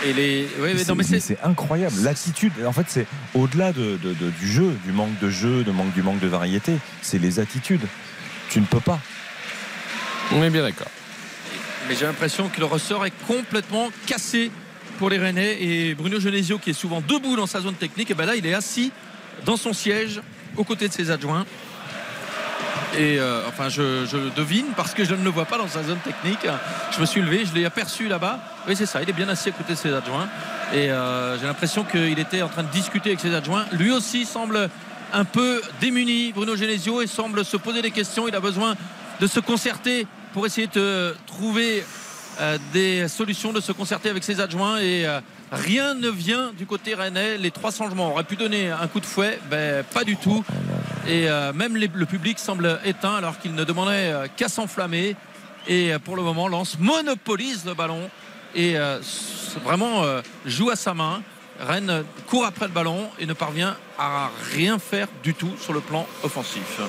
Et 0.07 0.13
les... 0.15 0.49
ouais, 0.59 0.73
mais 0.75 0.79
C'est- 0.79 0.89
non, 0.89 0.95
mais 0.95 1.05
mais 1.11 1.21
c'est- 1.21 1.35
c'est 1.35 1.43
incroyable. 1.43 1.95
L'attitude, 2.03 2.53
en 2.67 2.73
fait, 2.73 2.87
c'est 2.89 3.07
au-delà 3.35 3.73
de- 3.73 3.99
de- 4.03 4.15
de- 4.15 4.31
du 4.31 4.49
jeu, 4.51 4.75
du 4.85 4.93
manque 4.93 5.19
de 5.21 5.29
jeu, 5.29 5.63
de 5.63 5.71
manque, 5.71 5.93
du 5.93 6.03
manque 6.03 6.21
de 6.21 6.27
variété. 6.29 6.73
C'est 7.03 7.19
les 7.19 7.39
attitudes. 7.39 7.87
Tu 8.49 8.61
ne 8.61 8.65
peux 8.67 8.81
pas. 8.81 8.99
On 10.33 10.43
est 10.43 10.51
bien 10.51 10.63
d'accord. 10.63 10.89
mais 11.89 11.97
j'ai 11.97 12.07
l'impression 12.07 12.49
que 12.49 12.61
le 12.61 12.67
ressort 12.67 13.05
est 13.05 13.13
complètement 13.27 13.91
cassé 14.07 14.51
pour 14.99 15.11
les 15.11 15.19
Rennais. 15.19 15.61
Et 15.61 15.95
Bruno 15.95 16.21
Genesio, 16.21 16.59
qui 16.59 16.71
est 16.71 16.75
souvent 16.75 17.01
debout 17.01 17.35
dans 17.37 17.47
sa 17.49 17.61
zone 17.61 17.75
technique, 17.75 18.11
et 18.13 18.15
ben 18.15 18.27
là, 18.27 18.37
il 18.37 18.47
est 18.47 18.55
assis 18.55 18.93
dans 19.45 19.57
son 19.57 19.73
siège 19.73 20.21
aux 20.57 20.63
côtés 20.63 20.87
de 20.87 20.93
ses 20.93 21.11
adjoints. 21.11 21.45
Et 22.99 23.19
euh, 23.19 23.43
enfin, 23.49 23.69
je, 23.69 24.05
je 24.05 24.35
devine 24.35 24.67
parce 24.77 24.95
que 24.95 25.05
je 25.05 25.15
ne 25.15 25.23
le 25.23 25.31
vois 25.31 25.45
pas 25.45 25.59
dans 25.59 25.69
sa 25.69 25.83
zone 25.83 25.99
technique. 25.99 26.47
Je 26.91 27.01
me 27.01 27.07
suis 27.07 27.21
levé, 27.21 27.45
je 27.47 27.55
l'ai 27.55 27.65
aperçu 27.65 28.09
là-bas. 28.09 28.41
Oui, 28.67 28.75
c'est 28.77 28.87
ça, 28.87 29.03
il 29.03 29.09
est 29.09 29.15
bien 29.15 29.29
assis 29.29 29.51
à 29.51 29.53
côté 29.53 29.75
de 29.75 29.79
ses 29.79 29.93
adjoints. 29.93 30.29
Et 30.73 30.91
euh, 30.91 31.39
j'ai 31.39 31.47
l'impression 31.47 31.85
qu'il 31.85 32.19
était 32.19 32.43
en 32.43 32.49
train 32.49 32.63
de 32.63 32.71
discuter 32.71 33.11
avec 33.11 33.21
ses 33.21 33.35
adjoints. 33.35 33.65
Lui 33.73 33.91
aussi 33.91 34.25
semble 34.25 34.69
un 35.13 35.25
peu 35.25 35.61
démuni, 35.81 36.33
Bruno 36.33 36.57
Genesio, 36.57 37.01
et 37.01 37.07
semble 37.07 37.45
se 37.45 37.57
poser 37.57 37.81
des 37.83 37.91
questions. 37.91 38.27
Il 38.29 38.35
a 38.35 38.41
besoin 38.41 38.75
de 39.21 39.27
se 39.27 39.41
concerter 39.41 40.07
pour 40.33 40.47
essayer 40.47 40.69
de 40.69 41.15
trouver 41.27 41.85
euh, 42.41 42.59
des 42.73 43.09
solutions, 43.09 43.53
de 43.53 43.61
se 43.61 43.73
concerter 43.73 44.11
avec 44.11 44.25
ses 44.25 44.41
adjoints. 44.41 44.79
Et 44.81 45.07
rien 45.53 45.95
ne 45.95 46.09
vient 46.09 46.53
du 46.57 46.67
côté 46.67 46.95
rennais. 46.95 47.39
Les 47.39 47.51
trois 47.51 47.71
changements 47.71 48.11
auraient 48.11 48.25
pu 48.25 48.37
donner 48.37 48.71
un 48.71 48.87
coup 48.89 49.01
de 49.01 49.07
fouet, 49.07 49.39
ben, 49.49 49.85
pas 49.85 50.05
du 50.05 50.17
tout. 50.17 50.45
Et 51.09 51.29
euh, 51.29 51.53
même 51.53 51.77
les- 51.77 51.91
le 51.93 52.07
public 52.07 52.39
semble 52.39 52.79
éteint 52.85 53.15
alors 53.15 53.39
qu'il 53.39 53.55
ne 53.55 53.65
demandait 53.65 54.13
euh, 54.13 54.27
qu'à 54.37 54.49
s'enflammer. 54.49 55.17
Et 55.67 55.93
euh, 55.93 55.99
pour 55.99 56.17
le 56.17 56.23
moment, 56.23 56.49
Lens 56.49 56.79
monopolise 56.79 57.65
le 57.65 57.75
ballon 57.75 58.11
et 58.55 58.75
vraiment 59.65 60.03
joue 60.45 60.71
à 60.71 60.77
sa 60.77 60.93
main. 60.93 61.23
Rennes 61.61 62.03
court 62.27 62.45
après 62.47 62.67
le 62.67 62.73
ballon 62.73 63.09
et 63.21 63.27
ne 63.27 63.33
parvient 63.33 63.77
à 63.99 64.31
rien 64.55 64.79
faire 64.81 65.07
du 65.23 65.35
tout 65.35 65.53
sur 65.61 65.73
le 65.73 65.81
plan 65.81 66.05
offensif. 66.25 66.81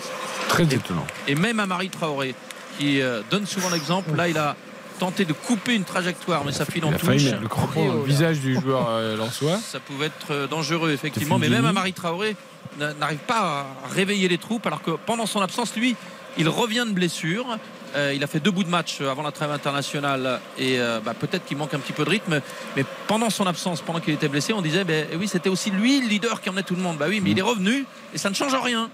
Très 0.48 0.64
étonnant. 0.64 1.06
Et 1.28 1.36
même 1.36 1.60
à 1.60 1.66
Marie 1.68 1.90
Traoré, 1.90 2.34
qui 2.80 3.00
donne 3.30 3.46
souvent 3.46 3.70
l'exemple, 3.70 4.16
là 4.16 4.28
il 4.30 4.38
a 4.40 4.56
tenté 4.98 5.26
de 5.26 5.34
couper 5.34 5.76
une 5.76 5.84
trajectoire, 5.84 6.44
mais 6.46 6.52
ça 6.52 6.66
file 6.66 6.86
en 6.86 6.90
Il 6.90 6.96
a 6.96 6.98
failli 7.00 7.20
touche. 7.20 7.30
mettre 7.32 7.42
le 7.44 7.48
crampon 7.48 7.94
le 7.94 8.04
visage 8.04 8.40
du 8.40 8.54
joueur 8.60 8.88
euh, 8.90 9.18
lensois. 9.18 9.58
Ça 9.58 9.80
pouvait 9.80 10.08
être 10.08 10.48
dangereux, 10.48 10.92
effectivement. 10.92 11.38
Mais 11.38 11.50
même 11.50 11.66
Amari 11.66 11.92
Traoré 11.94 12.30
n'a- 12.32 12.36
n'arrive 12.78 13.20
pas 13.20 13.66
à 13.84 13.88
réveiller 13.94 14.28
les 14.28 14.38
troupes, 14.38 14.66
alors 14.68 14.82
que 14.82 14.92
pendant 14.92 15.26
son 15.26 15.42
absence, 15.42 15.76
lui, 15.76 15.96
il 16.38 16.48
revient 16.50 16.86
de 16.88 16.94
blessure. 16.94 17.58
Euh, 17.96 18.14
il 18.16 18.24
a 18.24 18.28
fait 18.28 18.40
deux 18.40 18.52
bouts 18.52 18.64
de 18.64 18.70
match 18.70 19.02
avant 19.02 19.22
la 19.22 19.32
trêve 19.32 19.52
internationale 19.52 20.40
et 20.58 20.80
euh, 20.80 21.02
bah, 21.04 21.14
peut-être 21.14 21.46
qu'il 21.46 21.58
manque 21.58 21.74
un 21.74 21.80
petit 21.80 21.92
peu 21.92 22.06
de 22.06 22.10
rythme. 22.10 22.40
Mais 22.78 22.86
pendant 23.08 23.30
son 23.30 23.46
absence, 23.48 23.82
pendant 23.82 24.00
qu'il 24.00 24.14
était 24.14 24.30
blessé, 24.30 24.54
on 24.54 24.62
disait 24.62 24.86
ben, 24.86 25.08
oui, 25.20 25.28
c'était 25.28 25.50
aussi 25.50 25.72
lui 25.72 26.00
le 26.00 26.08
leader 26.08 26.40
qui 26.40 26.50
emmenait 26.50 26.64
tout 26.64 26.76
le 26.76 26.82
monde. 26.82 26.98
Bah 26.98 27.08
oui, 27.10 27.20
mais 27.22 27.32
il 27.32 27.40
est 27.40 27.44
revenu 27.44 27.86
et 28.14 28.18
ça 28.18 28.30
ne 28.30 28.36
change 28.36 28.56
rien. 28.56 28.90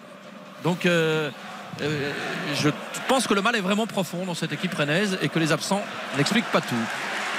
Donc 0.63 0.87
euh, 0.87 1.29
je 2.55 2.69
pense 3.07 3.27
que 3.27 3.35
le 3.35 3.41
mal 3.43 3.55
est 3.55 3.61
vraiment 3.61 3.85
profond 3.85 4.25
dans 4.25 4.33
cette 4.33 4.51
équipe 4.51 4.73
rennaise 4.73 5.19
et 5.21 5.29
que 5.29 5.37
les 5.37 5.51
absents 5.51 5.83
n'expliquent 6.17 6.51
pas 6.51 6.61
tout. 6.61 6.75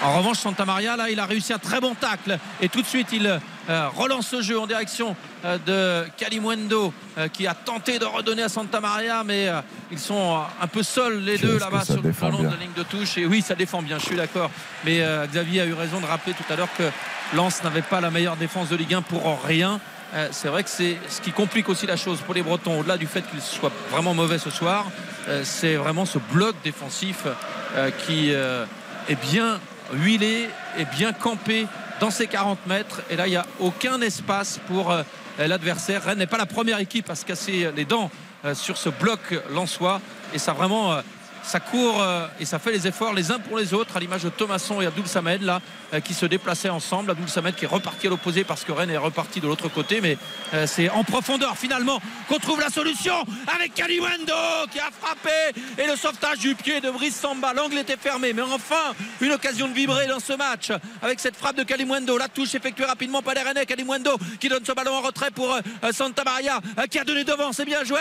En 0.05 0.17
revanche, 0.17 0.39
Santa 0.39 0.65
Maria, 0.65 0.97
là, 0.97 1.11
il 1.11 1.19
a 1.19 1.27
réussi 1.27 1.53
un 1.53 1.59
très 1.59 1.81
bon 1.81 1.95
tacle 1.95 2.39
et 2.61 2.69
tout 2.69 2.83
de 2.83 2.87
suite, 2.87 3.09
il 3.13 3.41
relance 3.69 4.33
le 4.33 4.43
jeu 4.43 4.59
en 4.59 4.67
direction 4.67 5.15
euh, 5.45 5.59
de 6.05 6.11
Kalimundo 6.17 6.93
euh, 7.17 7.29
qui 7.29 7.47
a 7.47 7.55
tenté 7.55 7.99
de 7.99 8.05
redonner 8.05 8.43
à 8.43 8.49
Santa 8.49 8.81
Maria, 8.81 9.23
mais 9.25 9.49
euh, 9.49 9.61
ils 9.91 9.99
sont 9.99 10.37
euh, 10.37 10.63
un 10.63 10.67
peu 10.67 10.83
seuls 10.83 11.21
les 11.21 11.39
deux 11.39 11.59
là-bas 11.59 11.85
sur 11.85 12.03
le 12.03 12.31
long 12.31 12.39
de 12.39 12.49
la 12.49 12.57
ligne 12.57 12.73
de 12.77 12.83
touche. 12.83 13.19
Et 13.19 13.27
oui, 13.27 13.43
ça 13.43 13.55
défend 13.55 13.83
bien, 13.83 13.99
je 13.99 14.05
suis 14.05 14.17
d'accord. 14.17 14.51
Mais 14.85 15.01
euh, 15.01 15.27
Xavier 15.27 15.63
a 15.63 15.67
eu 15.67 15.75
raison 15.75 16.01
de 16.01 16.07
rappeler 16.07 16.35
tout 16.35 16.53
à 16.53 16.57
l'heure 16.57 16.73
que 16.77 16.91
Lens 17.35 17.63
n'avait 17.63 17.83
pas 17.83 18.01
la 18.01 18.11
meilleure 18.11 18.37
défense 18.37 18.69
de 18.69 18.77
Ligue 18.77 18.95
1 18.95 19.03
pour 19.03 19.43
rien. 19.45 19.81
Euh, 20.15 20.29
c'est 20.31 20.49
vrai 20.49 20.65
que 20.65 20.71
c'est 20.71 20.97
ce 21.09 21.21
qui 21.21 21.33
complique 21.33 21.69
aussi 21.69 21.87
la 21.87 21.97
chose 21.97 22.21
pour 22.21 22.35
les 22.35 22.43
Bretons, 22.43 22.81
au-delà 22.81 22.97
du 22.97 23.07
fait 23.07 23.23
qu'ils 23.31 23.43
soient 23.43 23.73
vraiment 23.91 24.15
mauvais 24.15 24.39
ce 24.39 24.49
soir, 24.49 24.87
euh, 25.29 25.43
c'est 25.45 25.75
vraiment 25.75 26.07
ce 26.07 26.19
bloc 26.33 26.57
défensif 26.65 27.25
euh, 27.77 27.91
qui 28.07 28.33
euh, 28.33 28.65
est 29.09 29.21
bien 29.21 29.61
huilé 29.93 30.49
et 30.79 30.85
bien 30.97 31.13
campé 31.13 31.67
dans 32.01 32.11
ses 32.11 32.27
40 32.27 32.67
mètres. 32.67 33.03
Et 33.11 33.17
là, 33.17 33.27
il 33.27 33.31
n'y 33.31 33.37
a 33.37 33.47
aucun 33.61 34.01
espace 34.01 34.61
pour 34.67 34.91
euh, 34.91 35.03
l'adversaire. 35.39 36.05
Rennes 36.05 36.19
n'est 36.19 36.27
pas 36.27 36.39
la 36.39 36.47
première 36.47 36.79
équipe 36.79 37.11
à 37.11 37.15
se 37.15 37.25
casser 37.25 37.71
les 37.75 37.85
dents 37.85 38.11
euh, 38.45 38.55
sur 38.55 38.77
ce 38.77 38.89
bloc 38.89 39.21
lensois. 39.51 40.01
Et 40.33 40.39
ça 40.39 40.53
vraiment. 40.53 40.93
euh, 40.93 41.03
ça 41.45 41.61
court 41.61 42.05
et 42.39 42.45
ça 42.45 42.59
fait 42.59 42.73
les 42.73 42.87
efforts 42.87 43.15
les 43.15 43.31
uns 43.31 43.39
pour 43.39 43.57
les 43.57 43.73
autres 43.73 43.97
à 43.97 44.01
l'image 44.01 44.23
de 44.23 44.29
Thomasson 44.29 44.83
et 44.83 44.87
Abdoul 44.87 45.07
Samed 45.07 45.41
là 45.41 45.63
qui 46.05 46.15
se 46.15 46.27
déplaçaient 46.27 46.69
ensemble. 46.69 47.11
Abdoul 47.11 47.29
Samed 47.29 47.55
qui 47.55 47.65
est 47.65 47.69
reparti 47.69 48.07
à 48.07 48.11
l'opposé 48.11 48.45
parce 48.45 48.65
que 48.65 48.73
Rennes 48.73 48.91
est 48.91 48.97
reparti 48.97 49.41
de 49.41 49.47
l'autre 49.47 49.69
côté. 49.69 50.01
Mais 50.01 50.19
euh, 50.55 50.67
c'est 50.67 50.91
en 50.91 51.05
profondeur 51.05 51.57
finalement 51.57 52.01
qu'on 52.29 52.39
trouve 52.39 52.61
la 52.61 52.69
solution 52.69 53.15
avec 53.55 53.75
Kaliwendo 53.75 54.35
qui 54.71 54.81
a 54.81 54.91
frappé 54.91 55.61
et 55.79 55.87
le 55.87 55.97
sauvetage 55.97 56.39
du 56.39 56.55
pied 56.55 56.81
de 56.81 56.91
Brice 56.91 57.17
Samba. 57.17 57.53
L'angle 57.53 57.79
était 57.79 57.97
fermé 57.97 58.33
mais 58.33 58.43
enfin 58.43 58.95
une 59.21 59.33
occasion 59.33 59.69
de 59.69 59.73
vibrer 59.73 60.07
dans 60.07 60.21
ce 60.21 60.35
match. 60.35 60.71
Avec 61.03 61.21
cette 61.21 61.37
frappe 61.37 61.57
de 61.57 61.63
Kalimundo 61.63 62.19
la 62.19 62.29
touche 62.29 62.55
effectuée 62.55 62.85
rapidement 62.85 63.23
par 63.23 63.35
les 63.35 63.43
Rennais. 63.43 63.67
Kalimundo 63.67 64.19
qui 64.41 64.49
donne 64.49 64.65
ce 64.65 64.73
ballon 64.73 64.95
en 64.95 65.01
retrait 65.01 65.31
pour 65.31 65.53
euh, 65.55 65.93
Santa 65.93 66.25
Maria 66.25 66.61
euh, 66.79 66.87
qui 66.87 66.99
a 66.99 67.05
donné 67.05 67.25
devant. 67.25 67.53
C'est 67.53 67.65
bien 67.65 67.85
joué 67.85 68.01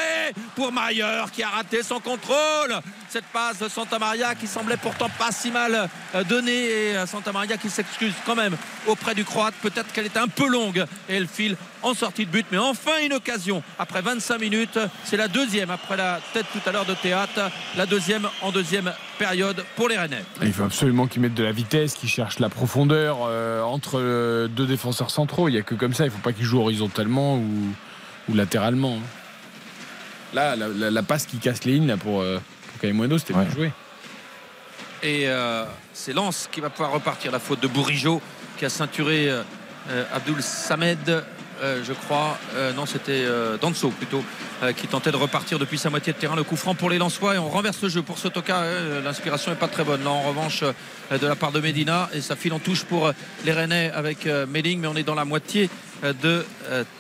pour 0.56 0.72
Mayer 0.72 1.24
qui 1.34 1.44
a 1.44 1.50
raté 1.50 1.84
son 1.84 2.00
contrôle. 2.00 2.82
Cette 3.10 3.26
passe 3.26 3.60
de 3.60 3.70
Santa 3.70 4.00
Maria 4.00 4.36
qui 4.36 4.48
semblait 4.48 4.78
pourtant 4.78 5.10
pas 5.18 5.32
si 5.32 5.50
mal 5.50 5.90
euh, 6.16 6.24
donnée 6.24 6.66
et 6.66 6.98
euh, 6.98 7.06
Santa 7.06 7.32
Maria 7.32 7.58
qui 7.58 7.70
s'excuse 7.78 8.14
quand 8.26 8.36
même 8.36 8.56
auprès 8.88 9.16
du 9.16 9.24
Croate 9.24 9.54
peut-être 9.62 9.92
qu'elle 9.94 10.06
était 10.06 10.20
un 10.20 10.28
peu 10.28 10.48
longue 10.48 10.86
et 11.10 11.16
elle 11.16 11.28
file 11.28 11.56
en 11.84 11.94
sortie 11.94 12.26
de 12.26 12.32
but 12.32 12.46
mais 12.52 12.58
enfin 12.58 12.92
une 13.06 13.14
occasion 13.14 13.62
après 13.80 14.02
25 14.02 14.40
minutes 14.40 14.80
c'est 15.04 15.18
la 15.18 15.28
deuxième 15.28 15.70
après 15.70 15.96
la 15.96 16.20
tête 16.34 16.46
tout 16.54 16.68
à 16.68 16.72
l'heure 16.72 16.86
de 16.86 16.94
théâtre 16.96 17.52
la 17.76 17.86
deuxième 17.86 18.28
en 18.42 18.52
deuxième 18.52 18.92
période 19.20 19.64
pour 19.76 19.88
les 19.90 19.98
Rennais 19.98 20.24
Il 20.42 20.54
faut 20.54 20.64
absolument 20.64 21.08
qu'ils 21.08 21.22
mettent 21.22 21.34
de 21.36 21.44
la 21.44 21.52
vitesse, 21.52 21.94
qu'ils 21.96 22.10
cherchent 22.10 22.40
la 22.40 22.50
profondeur 22.50 23.20
euh, 23.28 23.62
entre 23.62 24.00
euh, 24.00 24.48
deux 24.48 24.66
défenseurs 24.68 25.10
centraux. 25.12 25.48
Il 25.50 25.54
n'y 25.54 25.58
a 25.58 25.64
que 25.64 25.76
comme 25.76 25.94
ça. 25.94 26.04
Il 26.04 26.08
ne 26.08 26.12
faut 26.12 26.20
pas 26.20 26.34
qu'ils 26.34 26.46
jouent 26.46 26.62
horizontalement 26.62 27.36
ou, 27.38 27.74
ou 28.30 28.34
latéralement. 28.36 29.00
Là, 30.34 30.56
la, 30.56 30.68
la- 30.68 30.92
la 30.92 31.04
passe 31.04 31.26
qui 31.26 31.38
casse 31.38 31.64
les 31.66 31.74
lignes 31.74 31.88
là, 31.88 31.98
pour, 31.98 32.22
euh, 32.22 32.40
pour 32.80 33.20
c'était 33.20 33.34
bien 33.34 33.50
joué. 33.50 33.72
Et 35.04 35.28
euh, 35.28 35.66
c'est 35.94 36.14
Lens 36.14 36.50
qui 36.52 36.62
va 36.62 36.70
pouvoir 36.70 36.92
repartir. 36.92 37.32
La 37.32 37.40
faute 37.40 37.60
de 37.60 37.68
Bourigeau 37.68 38.22
qui 38.58 38.66
a 38.66 38.70
ceinturé 38.70 39.30
euh, 39.30 40.04
Abdoul 40.14 40.42
Samed 40.42 41.24
euh, 41.64 41.82
je 41.84 41.94
crois. 41.94 42.38
Euh, 42.54 42.72
non, 42.74 42.86
c'était 42.86 43.26
Danso 43.60 43.90
plutôt, 43.90 44.24
qui 44.76 44.88
tentait 44.88 45.12
de 45.12 45.18
repartir 45.18 45.58
depuis 45.58 45.80
sa 45.80 45.90
moitié 45.90 46.14
de 46.14 46.18
terrain. 46.18 46.36
Le 46.36 46.44
coup 46.44 46.56
franc 46.56 46.76
pour 46.76 46.90
les 46.90 47.00
Lensois 47.00 47.34
et 47.34 47.38
on 47.40 47.50
renverse 47.50 47.82
le 47.82 47.90
jeu 47.90 48.04
pour 48.04 48.20
Sotoka. 48.20 48.64
L'inspiration 49.04 49.52
n'est 49.52 49.58
pas 49.58 49.68
très 49.68 49.84
bonne 49.84 50.04
là 50.04 50.12
en 50.12 50.22
revanche 50.22 50.64
de 51.12 51.28
la 51.28 51.36
part 51.36 51.52
de 51.52 51.60
Medina 51.60 52.10
et 52.14 52.22
ça 52.22 52.36
file 52.36 52.54
en 52.54 52.60
touche 52.60 52.84
pour 52.84 53.12
les 53.44 53.52
Rennais 53.52 53.92
avec 53.92 54.26
Melling, 54.26 54.82
mais 54.82 54.88
on 54.88 54.96
est 54.96 55.04
dans 55.04 55.16
la 55.16 55.26
moitié 55.26 55.70
de 56.04 56.46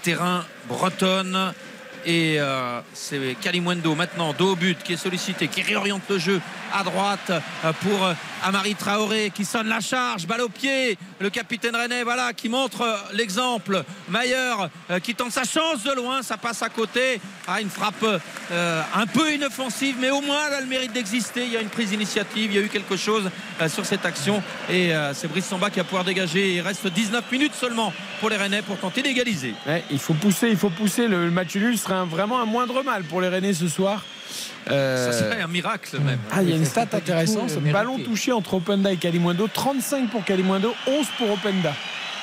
terrain 0.02 0.44
bretonne. 0.68 1.54
Et 2.06 2.40
euh, 2.40 2.80
c'est 2.94 3.36
Kalimwendo 3.42 3.96
maintenant, 3.96 4.34
dos 4.34 4.54
au 4.54 4.56
but, 4.56 4.82
qui 4.84 4.94
est 4.94 4.98
sollicité, 4.98 5.48
qui 5.48 5.62
réoriente 5.62 6.04
le 6.10 6.18
jeu 6.18 6.42
à 6.74 6.84
droite 6.84 7.30
euh, 7.30 7.74
pour 7.82 8.06
euh, 8.06 8.14
Amari 8.44 8.76
Traoré, 8.76 9.32
qui 9.34 9.46
sonne 9.46 9.68
la 9.68 9.80
charge, 9.80 10.28
balle 10.28 10.42
au 10.42 10.50
pied. 10.50 10.98
Le 11.20 11.30
capitaine 11.30 11.76
René, 11.76 12.04
voilà, 12.04 12.34
qui 12.34 12.50
montre 12.50 12.86
l'exemple. 13.14 13.84
Euh, 14.14 15.00
qui 15.00 15.16
tente 15.16 15.32
sa 15.32 15.44
chance 15.44 15.84
de 15.84 15.92
loin, 15.92 16.22
ça 16.22 16.38
passe 16.38 16.62
à 16.62 16.70
côté. 16.70 17.20
Ah, 17.48 17.62
une 17.62 17.70
frappe 17.70 18.06
un 18.52 19.06
peu 19.08 19.34
inoffensive, 19.34 19.96
mais 20.00 20.10
au 20.10 20.22
moins 20.22 20.48
elle 20.48 20.54
a 20.56 20.62
le 20.62 20.68
mérite 20.68 20.94
d'exister. 20.94 21.46
Il 21.46 21.52
y 21.52 21.58
a 21.58 21.62
une 21.62 21.70
prise 21.70 21.90
d'initiative, 21.90 22.52
il 22.52 22.56
y 22.56 22.60
a 22.60 22.62
eu 22.62 22.70
quelque 22.70 22.98
chose 22.98 23.30
sur 23.68 23.86
cette 23.86 24.06
action. 24.06 24.42
Et 24.70 24.94
euh, 24.94 25.14
c'est 25.14 25.28
Brice 25.28 25.46
Samba 25.46 25.70
qui 25.70 25.78
va 25.80 25.84
pouvoir 25.84 26.04
dégager. 26.04 26.54
Il 26.56 26.62
reste 26.62 26.88
19 26.88 27.24
minutes 27.32 27.54
seulement 27.56 27.92
pour 28.20 28.30
les 28.30 28.38
Rennais 28.38 28.62
pour 28.62 28.78
tenter 28.78 29.02
d'égaliser. 29.02 29.54
Ouais, 29.68 29.84
il 29.92 30.00
faut 30.00 30.14
pousser, 30.14 30.50
il 30.50 30.58
faut 30.58 30.70
pousser. 30.70 31.08
Le, 31.08 31.30
match 31.32 31.56
nul 31.56 31.78
serait 31.78 31.96
un- 31.96 32.06
vraiment 32.06 32.40
un 32.42 32.46
moindre 32.46 32.84
mal 32.84 33.04
pour 33.04 33.22
les 33.22 33.28
Rennais 33.30 33.54
ce 33.54 33.68
soir. 33.68 34.04
Euh, 34.70 35.12
Ça 35.12 35.20
serait 35.20 35.42
un 35.42 35.48
miracle 35.48 35.98
même. 36.00 36.20
Ah, 36.32 36.44
il 36.44 36.50
y 36.50 36.54
a 36.54 36.56
une 36.56 36.66
stat 36.66 36.88
intéressante. 36.94 37.52
euh, 37.52 37.72
Ballon 37.72 37.98
touché 38.00 38.32
entre 38.34 38.56
Openda 38.56 38.92
et 38.92 38.98
Kalimundo. 38.98 39.48
35 39.52 40.10
pour 40.10 40.24
Kalimundo, 40.26 40.74
11 40.86 41.06
pour 41.18 41.32
Openda. 41.32 41.74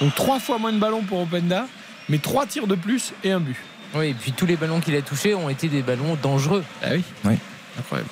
Donc 0.01 0.15
trois 0.15 0.39
fois 0.41 0.59
moins 0.59 0.73
de 0.73 0.79
ballons 0.79 1.03
pour 1.03 1.21
Openda, 1.21 1.67
mais 2.09 2.19
trois 2.19 2.47
tirs 2.47 2.67
de 2.67 2.75
plus 2.75 3.13
et 3.23 3.31
un 3.33 3.41
but. 3.41 3.57
Oui, 3.95 4.09
et 4.09 4.15
puis 4.15 4.33
tous 4.33 4.45
les 4.45 4.57
ballons 4.57 4.81
qu'il 4.81 4.95
a 4.97 5.03
touchés 5.03 5.35
ont 5.35 5.49
été 5.49 5.69
des 5.69 5.83
ballons 5.83 6.19
dangereux. 6.21 6.65
Ah 6.83 6.89
oui 6.93 7.03
Oui. 7.25 7.35
Incroyable. 7.79 8.11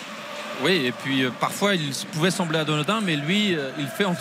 Oui, 0.62 0.86
et 0.86 0.92
puis 0.92 1.24
euh, 1.24 1.30
parfois 1.40 1.74
il 1.74 1.90
pouvait 2.12 2.30
sembler 2.30 2.58
anodin, 2.60 3.00
mais 3.02 3.16
lui, 3.16 3.54
euh, 3.54 3.70
il 3.78 3.86
fait 3.88 4.04
en- 4.04 4.14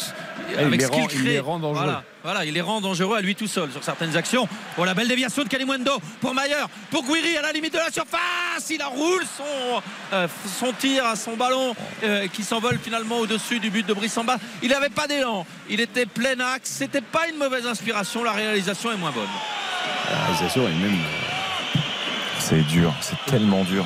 il 0.52 0.58
avec 0.60 0.80
les 0.82 0.86
ce 0.86 0.92
qu'il 0.92 1.02
rend- 1.02 1.08
il 1.11 1.18
crée. 1.22 1.30
les 1.34 1.40
rend 1.40 1.60
dangereux. 1.60 1.84
Voilà, 1.86 2.03
voilà, 2.24 2.45
il 2.45 2.53
les 2.53 2.61
rend 2.61 2.82
dangereux 2.82 3.16
à 3.18 3.22
lui 3.22 3.36
tout 3.36 3.48
seul 3.48 3.72
sur 3.72 3.84
certaines 3.84 4.18
actions. 4.18 4.48
Oh, 4.78 4.84
la 4.84 4.94
belle 4.94 5.08
déviation 5.08 5.44
de 5.44 5.48
Kalimundo 5.50 5.92
pour 6.20 6.34
Mayer, 6.34 6.66
pour 6.90 7.03
Guiri 7.03 7.38
à 7.38 7.42
la 7.44 7.52
limite 7.52 7.74
de 7.74 7.78
la 7.78 7.92
surface. 7.92 8.70
Il 8.70 8.82
enroule 8.84 9.24
son, 9.38 9.82
euh, 10.14 10.28
son 10.60 10.74
tir 10.74 11.06
à 11.06 11.16
son 11.16 11.36
ballon 11.38 11.76
euh, 12.03 12.28
qui 12.28 12.44
s'envole 12.44 12.80
finalement 12.84 13.20
au-dessus 13.20 13.60
du 13.60 13.70
but 13.70 13.86
de 13.86 13.94
Brissamba. 13.94 14.38
Il 14.64 14.70
n'avait 14.70 14.90
pas 14.90 15.08
d'élan, 15.08 15.45
il 15.70 15.80
était 15.80 16.06
plein 16.06 16.40
axe. 16.40 16.70
C'était 16.72 17.02
pas 17.02 17.28
une 17.30 17.38
mauvaise 17.38 17.66
inspiration. 17.68 18.24
La 18.24 18.32
réalisation 18.34 18.92
est 18.92 18.98
moins 18.98 19.11
bonne. 19.11 19.24
La 20.11 20.26
réalisation 20.26 20.64
est 20.68 20.74
même. 20.74 20.98
C'est 22.44 22.64
dur, 22.68 22.94
c'est 23.02 23.16
tellement 23.28 23.64
dur. 23.64 23.86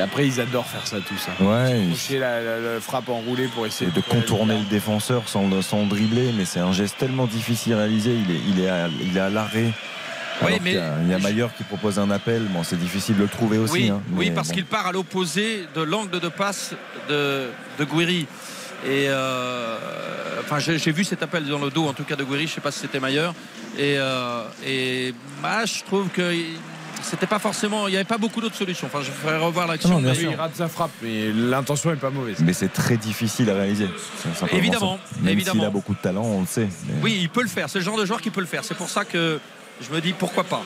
Après, 0.00 0.26
ils 0.26 0.40
adorent 0.40 0.66
faire 0.66 0.86
ça, 0.86 0.98
tout 0.98 1.16
ça. 1.16 1.32
Ouais, 1.42 1.86
Toucher 1.90 2.18
la, 2.18 2.40
la- 2.40 2.60
la 2.74 2.80
frappe 2.80 3.08
enroulée 3.08 3.48
pour 3.48 3.66
essayer 3.66 3.90
c'est 3.92 3.96
de 4.00 4.06
contourner 4.06 4.58
le 4.58 4.64
défenseur 4.66 5.28
sans, 5.28 5.62
sans 5.62 5.82
le 5.82 5.88
dribbler, 5.88 6.32
mais 6.36 6.44
c'est 6.44 6.60
un 6.60 6.72
geste 6.72 6.96
tellement 6.98 7.26
difficile 7.26 7.72
à 7.74 7.78
réaliser. 7.78 8.12
Il 8.14 8.30
est, 8.30 8.40
il 8.48 8.60
est 8.60 8.68
à, 8.68 8.88
il 8.88 9.16
est 9.16 9.20
à 9.20 9.30
l'arrêt. 9.30 9.72
Oui, 10.42 10.46
Alors 10.48 10.58
mais- 10.62 10.70
qu'il 10.70 10.78
y 10.78 10.82
a- 10.82 10.94
il 11.02 11.10
y 11.10 11.14
a, 11.14 11.18
Maillard 11.18 11.54
qui 11.56 11.64
propose 11.64 11.98
un 11.98 12.10
appel. 12.12 12.42
Bon, 12.50 12.62
c'est 12.62 12.78
difficile 12.78 13.16
de 13.16 13.22
le 13.22 13.28
trouver 13.28 13.58
aussi. 13.58 13.72
Oui, 13.72 13.88
hein, 13.88 14.00
oui 14.12 14.30
parce 14.30 14.48
bon. 14.48 14.54
qu'il 14.54 14.64
part 14.66 14.86
à 14.86 14.92
l'opposé 14.92 15.64
de 15.74 15.82
l'angle 15.82 16.20
de 16.20 16.28
passe 16.28 16.74
de, 17.08 17.48
de 17.78 17.84
Guiri. 17.84 18.26
Et 18.86 19.06
euh, 19.08 19.76
enfin, 20.40 20.60
j'ai 20.60 20.78
j'ai 20.78 20.92
vu 20.92 21.02
cet 21.02 21.22
appel 21.24 21.44
dans 21.46 21.58
le 21.58 21.70
dos, 21.70 21.88
en 21.88 21.92
tout 21.94 22.04
cas 22.04 22.14
de 22.14 22.22
Guiri. 22.22 22.40
Je 22.46 22.50
ne 22.52 22.54
sais 22.54 22.60
pas 22.60 22.70
si 22.70 22.78
c'était 22.80 23.00
Maillard. 23.00 23.34
Et, 23.76 23.96
euh, 23.98 24.42
et 24.64 25.12
bah, 25.42 25.64
je 25.64 25.82
trouve 25.82 26.08
que 26.10 26.32
c'était 27.02 27.26
pas 27.26 27.38
forcément. 27.38 27.86
Il 27.88 27.90
n'y 27.92 27.96
avait 27.96 28.04
pas 28.04 28.18
beaucoup 28.18 28.40
d'autres 28.40 28.56
solutions. 28.56 28.86
Enfin, 28.92 29.02
je 29.04 29.10
ferai 29.10 29.36
revoir 29.38 29.66
l'action. 29.66 30.00
Non. 30.00 30.12
Il 30.12 30.34
rate 30.34 30.56
sa 30.56 30.68
frappe, 30.68 30.90
mais 31.02 31.30
l'intention 31.32 31.92
est 31.92 31.96
pas 31.96 32.10
mauvaise. 32.10 32.36
Mais 32.40 32.52
c'est 32.52 32.72
très 32.72 32.96
difficile 32.96 33.48
à 33.50 33.54
réaliser. 33.54 33.88
Évidemment, 34.52 34.98
ça. 35.04 35.16
Même 35.20 35.32
évidemment. 35.32 35.60
s'il 35.60 35.66
a 35.66 35.70
beaucoup 35.70 35.94
de 35.94 36.00
talent, 36.00 36.22
on 36.24 36.40
le 36.40 36.46
sait. 36.46 36.68
mais- 36.86 36.94
Oui, 37.02 37.18
il 37.20 37.28
peut 37.28 37.42
le 37.42 37.48
faire. 37.48 37.68
C'est 37.70 37.78
le 37.78 37.84
genre 37.84 37.96
de 37.98 38.04
joueur 38.04 38.20
qui 38.20 38.30
peut 38.30 38.40
le 38.40 38.46
faire. 38.46 38.64
C'est 38.64 38.76
pour 38.76 38.88
ça 38.90 39.04
que 39.04 39.38
je 39.80 39.94
me 39.94 40.00
dis 40.00 40.12
pourquoi 40.12 40.44
pas. 40.44 40.62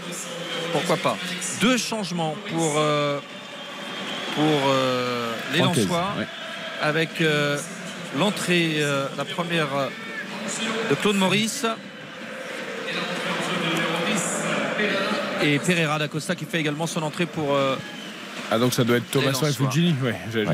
Pourquoi 0.73 0.97
pas. 0.97 1.17
Deux 1.61 1.77
changements 1.77 2.35
pour, 2.51 2.75
euh, 2.79 3.19
pour 4.35 4.45
euh, 4.69 5.33
les 5.53 5.59
Lensois. 5.61 6.09
ouais. 6.19 6.27
Avec 6.81 7.21
euh, 7.21 7.59
l'entrée, 8.19 8.77
euh, 8.79 9.07
la 9.17 9.25
première 9.25 9.69
de 10.91 10.95
Claude 10.97 11.17
Maurice. 11.17 11.65
Et 15.43 15.59
Pereira 15.59 15.99
d'Acosta 15.99 16.35
qui 16.35 16.45
fait 16.45 16.61
également 16.61 16.87
son 16.87 17.03
entrée 17.03 17.27
pour. 17.27 17.55
euh, 17.55 17.77
Ah, 18.51 18.59
donc 18.59 18.73
ça 18.75 18.85
doit 18.85 18.97
être 18.99 19.11
Thomasson 19.11 19.47
et. 19.47 19.53
Fugini. 19.53 19.95
Ouais, 20.03 20.15
j'avais 20.33 20.47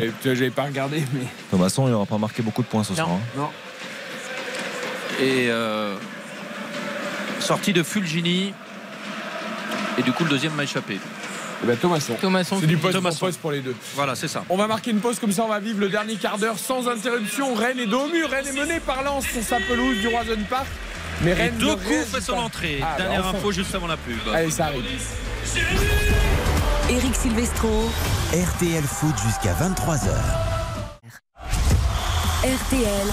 Ouais. 0.44 0.50
pas 0.50 0.64
regardé, 0.64 1.02
mais. 1.12 1.26
Thomasson, 1.50 1.86
il 1.88 1.90
n'aura 1.90 2.06
pas 2.06 2.18
marqué 2.18 2.42
beaucoup 2.42 2.62
de 2.62 2.68
points 2.68 2.84
ce 2.84 2.94
soir. 2.94 3.08
hein. 3.10 3.18
Non. 3.36 3.50
et 5.20 5.48
euh, 5.50 5.96
sortie 7.40 7.72
de 7.72 7.82
Fulgini. 7.82 8.54
Et 9.98 10.02
du 10.02 10.12
coup, 10.12 10.22
le 10.24 10.30
deuxième 10.30 10.52
m'a 10.54 10.62
échappé. 10.62 10.98
Eh 11.62 11.66
ben, 11.66 11.76
Thomasson. 11.76 12.14
Thomasson, 12.20 12.58
C'est 12.60 12.68
du 12.68 12.76
poste 12.76 12.94
Thomasson. 12.94 13.18
pour 13.18 13.26
poste 13.28 13.40
pour 13.40 13.50
les 13.50 13.58
deux. 13.60 13.74
Voilà, 13.96 14.14
c'est 14.14 14.28
ça. 14.28 14.44
On 14.48 14.56
va 14.56 14.68
marquer 14.68 14.92
une 14.92 15.00
pause 15.00 15.18
comme 15.18 15.32
ça, 15.32 15.42
on 15.42 15.48
va 15.48 15.58
vivre 15.58 15.80
le 15.80 15.88
dernier 15.88 16.14
quart 16.14 16.38
d'heure 16.38 16.56
sans 16.56 16.88
interruption. 16.88 17.52
Rennes 17.54 17.80
est 17.80 17.86
dos 17.86 18.02
au 18.02 18.08
mur, 18.08 18.30
Rennes 18.30 18.46
est 18.46 18.52
mené 18.60 18.78
par 18.78 19.02
Lens 19.02 19.24
sur 19.26 19.42
sa 19.42 19.56
pelouse 19.58 19.98
du 19.98 20.06
Roison 20.06 20.38
Park. 20.48 20.66
Mais 21.22 21.30
Et 21.30 21.34
Rennes 21.34 21.54
ne 21.56 21.60
Doku 21.60 21.88
réagit 21.88 22.10
fait 22.10 22.20
son 22.20 22.34
pas. 22.34 22.40
entrée. 22.42 22.78
Ah, 22.82 22.94
bah, 22.96 23.02
Dernière 23.04 23.26
enfin. 23.26 23.38
info 23.38 23.52
juste 23.52 23.74
avant 23.74 23.86
la 23.86 23.96
pub. 23.96 24.16
Allez, 24.32 24.50
ça 24.50 24.66
arrive. 24.66 24.84
Eric 26.90 27.14
Silvestro. 27.14 27.90
RTL 28.32 28.84
Foot 28.84 29.14
jusqu'à 29.26 29.54
23h. 29.54 30.10
RTL 32.44 33.06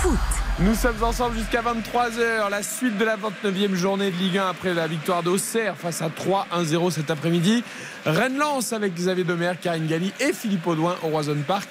Foot. 0.00 0.18
Nous 0.60 0.74
sommes 0.74 1.02
ensemble 1.02 1.36
jusqu'à 1.36 1.62
23h. 1.62 2.48
La 2.50 2.62
suite 2.62 2.96
de 2.96 3.04
la 3.04 3.16
29e 3.16 3.74
journée 3.74 4.10
de 4.10 4.16
Ligue 4.16 4.38
1 4.38 4.48
après 4.48 4.72
la 4.72 4.86
victoire 4.86 5.22
d'Auxerre 5.22 5.74
face 5.76 6.00
à 6.00 6.08
3-1-0 6.08 6.90
cet 6.90 7.10
après-midi. 7.10 7.62
Rennes 8.06 8.38
lance 8.38 8.72
avec 8.72 8.94
Xavier 8.94 9.24
Demer, 9.24 9.52
Karine 9.60 9.86
Galli 9.86 10.12
et 10.20 10.32
Philippe 10.32 10.66
Audouin 10.66 10.96
au 11.02 11.08
Roison 11.08 11.36
Park. 11.46 11.68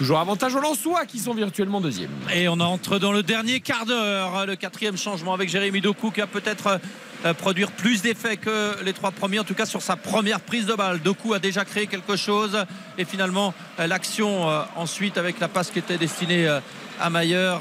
Toujours 0.00 0.18
avantage 0.18 0.54
aux 0.54 0.60
Lensois 0.60 1.04
qui 1.04 1.18
sont 1.18 1.34
virtuellement 1.34 1.78
deuxième. 1.78 2.08
Et 2.34 2.48
on 2.48 2.58
entre 2.60 2.98
dans 2.98 3.12
le 3.12 3.22
dernier 3.22 3.60
quart 3.60 3.84
d'heure. 3.84 4.46
Le 4.46 4.56
quatrième 4.56 4.96
changement 4.96 5.34
avec 5.34 5.50
Jérémy 5.50 5.82
Doku 5.82 6.10
qui 6.10 6.20
va 6.20 6.26
peut-être 6.26 6.80
euh, 7.26 7.34
produire 7.34 7.70
plus 7.70 8.00
d'effets 8.00 8.38
que 8.38 8.82
les 8.82 8.94
trois 8.94 9.10
premiers, 9.10 9.40
en 9.40 9.44
tout 9.44 9.52
cas 9.52 9.66
sur 9.66 9.82
sa 9.82 9.96
première 9.96 10.40
prise 10.40 10.64
de 10.64 10.72
balle. 10.72 11.02
Doku 11.02 11.34
a 11.34 11.38
déjà 11.38 11.66
créé 11.66 11.86
quelque 11.86 12.16
chose. 12.16 12.64
Et 12.96 13.04
finalement, 13.04 13.52
euh, 13.78 13.86
l'action 13.86 14.48
euh, 14.48 14.62
ensuite 14.74 15.18
avec 15.18 15.38
la 15.38 15.48
passe 15.48 15.70
qui 15.70 15.80
était 15.80 15.98
destinée 15.98 16.48
euh, 16.48 16.60
à 17.00 17.08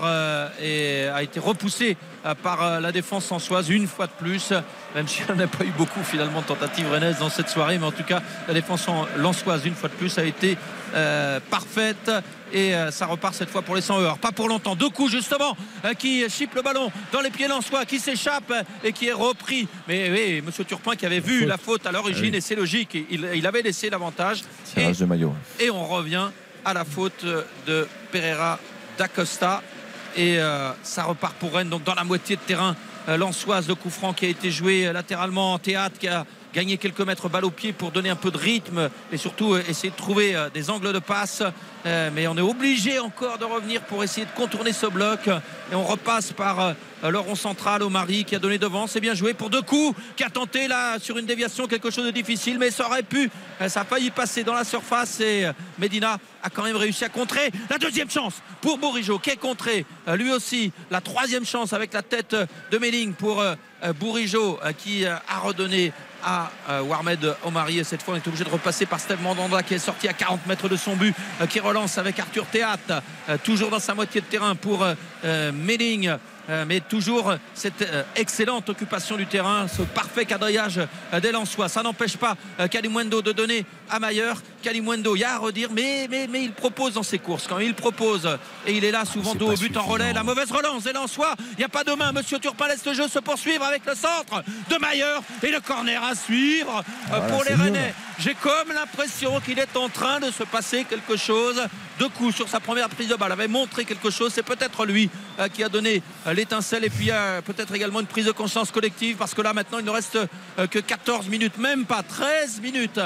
euh, 0.03 0.49
et 0.61 1.07
a 1.07 1.23
été 1.23 1.39
repoussée 1.39 1.97
euh, 2.25 2.35
par 2.35 2.61
euh, 2.63 2.79
la 2.79 2.91
défense 2.91 3.25
sensoise 3.25 3.69
une 3.69 3.87
fois 3.87 4.07
de 4.07 4.11
plus. 4.19 4.51
Même 4.95 5.07
si 5.07 5.21
on 5.29 5.35
n'a 5.35 5.47
pas 5.47 5.63
eu 5.63 5.71
beaucoup 5.77 6.03
finalement 6.03 6.41
de 6.41 6.45
tentatives 6.47 6.89
rennaises 6.91 7.19
dans 7.19 7.29
cette 7.29 7.49
soirée, 7.49 7.77
mais 7.77 7.85
en 7.85 7.91
tout 7.91 8.03
cas 8.03 8.21
la 8.47 8.53
défense 8.53 8.87
en- 8.87 9.05
lensoise 9.17 9.65
une 9.65 9.75
fois 9.75 9.89
de 9.89 9.93
plus 9.95 10.17
a 10.17 10.23
été 10.23 10.57
euh, 10.95 11.39
parfaite 11.49 12.11
et 12.51 12.73
euh, 12.73 12.89
ça 12.89 13.05
repart 13.05 13.35
cette 13.35 13.49
fois 13.49 13.61
pour 13.61 13.75
les 13.75 13.81
100 13.81 13.99
heures. 13.99 14.17
Pas 14.17 14.31
pour 14.31 14.47
longtemps. 14.49 14.75
Deux 14.75 14.89
coups 14.89 15.11
justement 15.11 15.55
euh, 15.85 15.93
qui 15.93 16.27
chipe 16.29 16.55
le 16.55 16.61
ballon 16.63 16.91
dans 17.11 17.21
les 17.21 17.29
pieds 17.29 17.47
lensois, 17.47 17.85
qui 17.85 17.99
s'échappe 17.99 18.51
et 18.83 18.91
qui 18.91 19.07
est 19.07 19.13
repris. 19.13 19.67
Mais 19.87 20.09
oui, 20.11 20.41
Monsieur 20.45 20.65
Turpin 20.65 20.95
qui 20.95 21.05
avait 21.05 21.19
vu 21.19 21.39
Faute. 21.41 21.47
la 21.47 21.57
faute 21.57 21.85
à 21.85 21.91
l'origine 21.91 22.25
Ah 22.25 22.31
oui. 22.31 22.37
et 22.37 22.41
c'est 22.41 22.55
logique. 22.55 22.97
Il, 23.11 23.29
il 23.35 23.45
avait 23.47 23.61
laissé 23.61 23.89
l'avantage. 23.89 24.41
Et, 24.75 24.91
de 24.91 25.05
maillot. 25.05 25.33
et 25.59 25.69
on 25.69 25.85
revient 25.85 26.29
à 26.65 26.73
la 26.73 26.83
faute 26.83 27.23
de 27.67 27.87
Pereira 28.11 28.59
d'Acosta. 28.99 29.63
Et 30.15 30.37
euh, 30.37 30.71
ça 30.83 31.03
repart 31.03 31.35
pour 31.35 31.53
Rennes, 31.53 31.69
donc 31.69 31.83
dans 31.83 31.95
la 31.95 32.03
moitié 32.03 32.35
de 32.35 32.41
terrain 32.41 32.75
euh, 33.07 33.17
Lançoise, 33.17 33.67
le 33.67 33.75
coup 33.75 33.91
qui 34.15 34.25
a 34.25 34.29
été 34.29 34.51
joué 34.51 34.87
euh, 34.87 34.93
latéralement 34.93 35.53
en 35.53 35.59
théâtre, 35.59 35.97
qui 35.97 36.07
a 36.07 36.25
gagné 36.53 36.77
quelques 36.77 37.01
mètres 37.01 37.29
balle 37.29 37.45
au 37.45 37.51
pied 37.51 37.73
pour 37.73 37.91
donner 37.91 38.09
un 38.09 38.15
peu 38.15 38.31
de 38.31 38.37
rythme 38.37 38.89
et 39.11 39.17
surtout 39.17 39.53
euh, 39.53 39.63
essayer 39.67 39.91
de 39.91 39.95
trouver 39.95 40.35
euh, 40.35 40.49
des 40.49 40.69
angles 40.69 40.93
de 40.93 40.99
passe. 40.99 41.43
Euh, 41.85 42.09
mais 42.13 42.27
on 42.27 42.37
est 42.37 42.41
obligé 42.41 42.99
encore 42.99 43.37
de 43.37 43.45
revenir 43.45 43.81
pour 43.81 44.03
essayer 44.03 44.25
de 44.25 44.31
contourner 44.31 44.73
ce 44.73 44.87
bloc. 44.87 45.27
Et 45.71 45.75
on 45.75 45.83
repasse 45.83 46.33
par 46.33 46.73
le 47.03 47.19
rond 47.19 47.35
central 47.35 47.83
au 47.83 47.89
Mari 47.89 48.25
qui 48.25 48.35
a 48.35 48.39
donné 48.39 48.57
devant. 48.57 48.87
C'est 48.87 48.99
bien 48.99 49.13
joué 49.13 49.33
pour 49.33 49.49
deux 49.49 49.61
coups, 49.61 49.97
qui 50.17 50.23
a 50.23 50.29
tenté 50.29 50.67
là 50.67 50.99
sur 50.99 51.17
une 51.17 51.25
déviation 51.25 51.67
quelque 51.67 51.91
chose 51.91 52.05
de 52.05 52.11
difficile, 52.11 52.57
mais 52.59 52.71
ça 52.71 52.87
aurait 52.87 53.03
pu. 53.03 53.29
Ça 53.67 53.81
a 53.81 53.85
failli 53.85 54.09
passer 54.09 54.43
dans 54.43 54.53
la 54.53 54.63
surface 54.63 55.21
et 55.21 55.45
Medina 55.77 56.17
a 56.43 56.49
quand 56.49 56.63
même 56.63 56.75
réussi 56.75 57.05
à 57.05 57.09
contrer. 57.09 57.51
La 57.69 57.77
deuxième 57.77 58.09
chance 58.09 58.41
pour 58.61 58.77
Bourigeau 58.77 59.19
qui 59.19 59.29
est 59.29 59.37
contré. 59.37 59.85
Lui 60.15 60.31
aussi, 60.31 60.73
la 60.91 61.01
troisième 61.01 61.45
chance 61.45 61.71
avec 61.71 61.93
la 61.93 62.01
tête 62.01 62.35
de 62.71 62.77
Melling 62.77 63.13
pour 63.13 63.43
Bourigeau 63.99 64.59
qui 64.79 65.05
a 65.05 65.21
redonné 65.41 65.93
à 66.23 66.51
euh, 66.69 66.81
Warmed 66.81 67.35
Omari. 67.43 67.79
Et 67.79 67.83
cette 67.83 68.01
fois 68.01 68.13
on 68.13 68.17
est 68.17 68.27
obligé 68.27 68.43
de 68.43 68.49
repasser 68.49 68.85
par 68.85 68.99
Steve 68.99 69.21
Mandanda 69.21 69.63
qui 69.63 69.73
est 69.73 69.79
sorti 69.79 70.07
à 70.07 70.13
40 70.13 70.45
mètres 70.47 70.69
de 70.69 70.75
son 70.75 70.95
but 70.95 71.15
euh, 71.41 71.47
qui 71.47 71.59
relance 71.59 71.97
avec 71.97 72.19
Arthur 72.19 72.45
Théâtre 72.45 73.01
euh, 73.29 73.37
toujours 73.43 73.69
dans 73.69 73.79
sa 73.79 73.93
moitié 73.93 74.21
de 74.21 74.25
terrain 74.25 74.55
pour 74.55 74.85
Melling 75.23 76.11
mais 76.67 76.79
toujours 76.81 77.33
cette 77.53 77.81
euh, 77.81 78.03
excellente 78.15 78.69
occupation 78.69 79.17
du 79.17 79.25
terrain, 79.25 79.67
ce 79.67 79.81
parfait 79.81 80.25
quadrillage 80.25 80.79
euh, 81.13 81.19
des 81.19 81.31
Lensois. 81.31 81.69
Ça 81.69 81.83
n'empêche 81.83 82.17
pas 82.17 82.35
euh, 82.59 82.67
Kalimwendo 82.67 83.21
de 83.21 83.31
donner 83.31 83.65
à 83.89 83.99
Mayer. 83.99 84.33
Kalimwendo, 84.61 85.15
il 85.15 85.19
y 85.19 85.23
a 85.23 85.35
à 85.35 85.37
redire, 85.37 85.69
mais, 85.71 86.07
mais, 86.09 86.27
mais 86.27 86.43
il 86.43 86.51
propose 86.51 86.93
dans 86.93 87.03
ses 87.03 87.19
courses. 87.19 87.47
Quand 87.47 87.59
il 87.59 87.73
propose, 87.73 88.27
et 88.65 88.73
il 88.73 88.83
est 88.83 88.91
là 88.91 89.05
souvent 89.05 89.35
dos 89.35 89.51
au 89.51 89.55
but 89.55 89.75
en 89.77 89.83
relais. 89.83 90.13
La 90.13 90.23
mauvaise 90.23 90.51
relance 90.51 90.83
des 90.83 90.93
Lensois. 90.93 91.35
Il 91.53 91.57
n'y 91.57 91.63
a 91.63 91.69
pas 91.69 91.83
de 91.83 91.93
main. 91.93 92.11
Monsieur 92.11 92.39
Turpin 92.39 92.67
laisse 92.67 92.85
le 92.85 92.93
jeu 92.93 93.07
se 93.07 93.19
poursuivre 93.19 93.63
avec 93.63 93.85
le 93.85 93.95
centre 93.95 94.43
de 94.69 94.77
Mayer 94.77 95.19
et 95.43 95.51
le 95.51 95.59
corner 95.59 96.03
à 96.03 96.15
suivre 96.15 96.77
euh, 96.79 96.83
Voilà, 97.09 97.27
pour 97.27 97.43
les 97.43 97.53
Rennais. 97.53 97.93
J'ai 98.19 98.35
comme 98.35 98.73
l'impression 98.73 99.39
qu'il 99.39 99.59
est 99.59 99.77
en 99.77 99.87
train 99.87 100.19
de 100.19 100.29
se 100.29 100.43
passer 100.43 100.83
quelque 100.83 101.15
chose. 101.15 101.61
De 101.99 102.05
coup 102.07 102.33
sur 102.33 102.49
sa 102.49 102.59
première 102.59 102.89
prise 102.89 103.07
de 103.07 103.15
balle 103.15 103.31
avait 103.31 103.47
montré 103.47 103.85
quelque 103.85 104.09
chose. 104.09 104.33
C'est 104.33 104.43
peut-être 104.43 104.85
lui 104.85 105.09
euh, 105.39 105.47
qui 105.47 105.63
a 105.63 105.69
donné 105.69 106.01
euh, 106.27 106.33
l'étincelle 106.33 106.83
et 106.83 106.89
puis 106.89 107.11
euh, 107.11 107.41
peut-être 107.41 107.73
également 107.73 108.01
une 108.01 108.07
prise 108.07 108.25
de 108.25 108.31
conscience 108.31 108.71
collective 108.71 109.15
parce 109.15 109.33
que 109.33 109.41
là 109.41 109.53
maintenant 109.53 109.79
il 109.79 109.85
ne 109.85 109.89
reste 109.89 110.17
que 110.69 110.79
14 110.79 111.29
minutes, 111.29 111.57
même 111.57 111.85
pas 111.85 112.03
13 112.03 112.59
minutes 112.61 112.99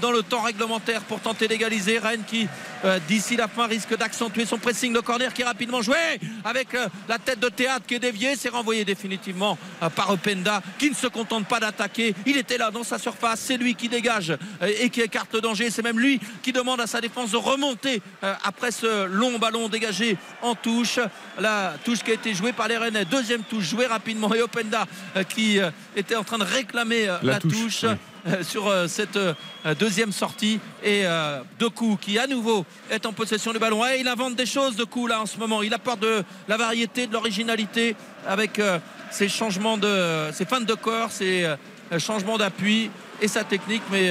dans 0.00 0.10
le 0.12 0.22
temps 0.22 0.40
réglementaire 0.42 1.02
pour 1.02 1.20
tenter 1.20 1.48
d'égaliser. 1.48 1.98
Rennes 1.98 2.22
qui 2.26 2.48
euh, 2.84 2.98
d'ici 3.08 3.36
la 3.36 3.48
fin 3.48 3.66
risque 3.66 3.96
d'accentuer 3.96 4.44
son 4.46 4.58
pressing. 4.58 4.92
Le 4.92 5.02
corner 5.02 5.32
qui 5.32 5.42
est 5.42 5.44
rapidement 5.46 5.82
joué 5.82 5.96
avec 6.44 6.74
euh, 6.74 6.88
la 7.08 7.18
tête 7.18 7.40
de 7.40 7.48
théâtre 7.48 7.86
qui 7.86 7.94
est 7.94 7.98
déviée. 7.98 8.36
C'est 8.36 8.48
renvoyé 8.48 8.84
définitivement 8.84 9.58
euh, 9.82 9.88
par 9.90 10.10
Openda 10.10 10.62
qui 10.78 10.90
ne 10.90 10.94
se 10.94 11.06
contente 11.06 11.46
pas 11.46 11.60
d'attaquer. 11.60 12.14
Il 12.26 12.36
était 12.36 12.58
là 12.58 12.70
dans 12.70 12.84
sa 12.84 12.98
surface. 12.98 13.40
C'est 13.40 13.56
lui 13.56 13.74
qui 13.74 13.88
dégage 13.88 14.30
euh, 14.62 14.70
et 14.80 14.90
qui 14.90 15.00
écarte 15.00 15.32
le 15.34 15.40
danger. 15.40 15.70
C'est 15.70 15.82
même 15.82 15.98
lui 16.00 16.20
qui 16.42 16.52
demande 16.52 16.80
à 16.80 16.86
sa 16.86 17.00
défense 17.00 17.30
de 17.30 17.36
remonter 17.36 18.02
euh, 18.22 18.34
après 18.44 18.70
ce 18.70 19.06
long 19.06 19.38
ballon 19.38 19.68
dégagé 19.68 20.16
en 20.42 20.54
touche. 20.54 20.98
La 21.38 21.74
touche 21.84 22.00
qui 22.02 22.10
a 22.10 22.14
été 22.14 22.34
jouée 22.34 22.52
par 22.52 22.68
les 22.68 22.76
Rennais. 22.76 23.04
Deuxième 23.04 23.42
touche 23.42 23.64
jouée 23.64 23.86
rapidement 23.86 24.32
et 24.34 24.42
Openda 24.42 24.86
euh, 25.16 25.22
qui 25.24 25.58
euh, 25.58 25.70
était 25.96 26.16
en 26.16 26.24
train 26.24 26.38
de 26.38 26.44
réclamer 26.44 27.08
euh, 27.08 27.16
La 27.22 27.34
la, 27.34 27.40
touche, 27.40 27.52
touche. 27.52 27.84
oui. 27.84 27.96
Euh, 28.26 28.42
sur 28.42 28.68
euh, 28.68 28.88
cette 28.88 29.18
euh, 29.18 29.34
deuxième 29.78 30.10
sortie. 30.10 30.58
Et 30.82 31.04
Doku 31.58 31.98
qui 32.00 32.18
à 32.18 32.26
nouveau 32.26 32.64
est 32.90 33.04
en 33.06 33.12
possession 33.12 33.52
du 33.52 33.58
ballon. 33.58 33.82
Il 33.98 34.08
invente 34.08 34.34
des 34.34 34.46
choses 34.46 34.76
Doku 34.76 35.06
là 35.06 35.20
en 35.20 35.26
ce 35.26 35.38
moment. 35.38 35.62
Il 35.62 35.74
apporte 35.74 36.00
de 36.00 36.24
la 36.48 36.56
variété 36.56 37.06
de 37.06 37.12
l'originalité 37.12 37.96
avec 38.26 38.60
ses 39.10 39.28
changements 39.28 39.78
de 39.78 40.30
ses 40.32 40.44
feintes 40.44 40.66
de 40.66 40.74
corps 40.74 41.10
ses 41.10 41.46
changements 41.98 42.38
d'appui 42.38 42.90
et 43.20 43.28
sa 43.28 43.44
technique. 43.44 43.82
Mais 43.90 44.10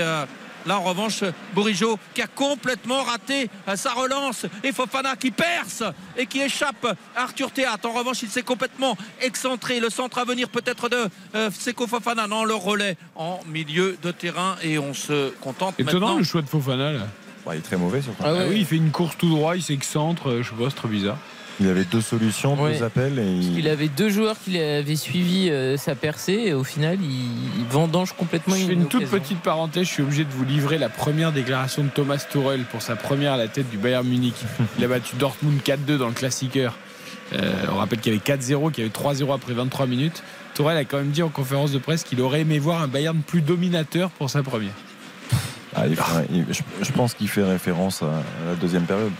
Là, 0.65 0.79
en 0.79 0.83
revanche, 0.83 1.23
Bourigeau 1.53 1.99
qui 2.13 2.21
a 2.21 2.27
complètement 2.27 3.03
raté 3.03 3.49
euh, 3.67 3.75
sa 3.75 3.93
relance 3.93 4.45
et 4.63 4.71
Fofana 4.71 5.15
qui 5.15 5.31
perce 5.31 5.83
et 6.17 6.25
qui 6.25 6.41
échappe 6.41 6.85
à 7.15 7.21
Arthur 7.23 7.51
Théâtre. 7.51 7.87
En 7.89 7.93
revanche, 7.93 8.23
il 8.23 8.29
s'est 8.29 8.43
complètement 8.43 8.97
excentré. 9.21 9.79
Le 9.79 9.89
centre 9.89 10.17
à 10.17 10.25
venir 10.25 10.49
peut-être 10.49 10.89
de 10.89 11.07
euh, 11.35 11.49
Seko 11.51 11.87
Fofana. 11.87 12.27
Non, 12.27 12.45
le 12.45 12.55
relais 12.55 12.97
en 13.15 13.39
milieu 13.47 13.97
de 14.01 14.11
terrain 14.11 14.55
et 14.61 14.79
on 14.79 14.93
se 14.93 15.29
contente 15.41 15.79
Étonnant 15.79 15.99
maintenant. 15.99 16.17
le 16.17 16.23
choix 16.23 16.41
de 16.41 16.47
Fofana 16.47 16.91
là. 16.93 17.07
il 17.47 17.57
est 17.57 17.61
très 17.61 17.77
mauvais 17.77 18.01
surtout. 18.01 18.23
Ah 18.25 18.33
oui, 18.47 18.59
il 18.59 18.65
fait 18.65 18.77
une 18.77 18.91
course 18.91 19.17
tout 19.17 19.29
droit, 19.29 19.55
il 19.55 19.63
s'excentre, 19.63 20.29
euh, 20.29 20.43
je 20.43 20.49
sais 20.49 20.55
pas, 20.55 20.69
c'est 20.69 20.75
très 20.75 20.87
bizarre. 20.87 21.17
Il 21.59 21.67
avait 21.69 21.83
deux 21.83 22.01
solutions, 22.01 22.59
Ouais. 22.61 22.77
deux 22.77 22.83
appels 22.83 23.19
et 23.19 23.25
il... 23.31 23.59
Il 23.59 23.67
avait 23.67 23.87
deux 23.87 24.09
joueurs 24.09 24.35
qui 24.43 24.59
avaient 24.59 24.95
suivi 24.95 25.49
euh, 25.49 25.77
sa 25.77 25.93
percée 25.95 26.33
et 26.47 26.53
au 26.53 26.63
final, 26.63 26.97
il, 27.01 27.59
il 27.59 27.65
vendange 27.69 28.13
complètement 28.13 28.55
Je 28.55 28.65
fais 28.65 28.73
une 28.73 28.87
toute 28.87 29.01
occasion. 29.03 29.19
petite 29.19 29.39
parenthèse, 29.41 29.83
je 29.85 29.91
suis 29.91 30.01
obligé 30.03 30.23
de 30.25 30.31
vous 30.31 30.45
livrer 30.45 30.77
la 30.79 30.89
première 30.89 31.31
déclaration 31.31 31.83
de 31.83 31.89
Thomas 31.89 32.17
Tuchel 32.29 32.61
pour 32.71 32.81
sa 32.81 32.95
première 32.95 33.33
à 33.33 33.37
la 33.37 33.47
tête 33.47 33.69
du 33.69 33.77
Bayern 33.77 34.05
Munich. 34.07 34.33
Il 34.79 34.83
a 34.83 34.87
battu 34.87 35.15
Dortmund 35.17 35.59
4-2 35.63 35.97
dans 35.97 36.07
le 36.07 36.13
Classiqueur. 36.13 36.75
Euh, 37.33 37.51
on 37.71 37.75
rappelle 37.75 37.99
qu'il 37.99 38.13
y 38.13 38.15
avait 38.15 38.23
4-0, 38.37 38.71
qu'il 38.71 38.83
y 38.83 38.87
avait 38.87 39.13
3-0 39.15 39.33
après 39.33 39.53
23 39.53 39.85
minutes. 39.85 40.23
Tourelle 40.55 40.77
a 40.77 40.85
quand 40.85 40.97
même 40.97 41.11
dit 41.11 41.23
en 41.23 41.29
conférence 41.29 41.71
de 41.71 41.77
presse 41.79 42.03
qu'il 42.03 42.19
aurait 42.21 42.41
aimé 42.41 42.59
voir 42.59 42.81
un 42.81 42.87
Bayern 42.87 43.19
plus 43.21 43.41
dominateur 43.41 44.09
pour 44.11 44.29
sa 44.29 44.43
première. 44.43 44.73
Ah, 45.75 45.85
il 45.87 46.45
je, 46.51 46.61
je 46.83 46.91
pense 46.91 47.13
qu'il 47.15 47.27
fait 47.27 47.43
référence 47.43 48.03
à, 48.03 48.07
à 48.07 48.49
la 48.49 48.55
deuxième 48.55 48.83
période. 48.83 49.11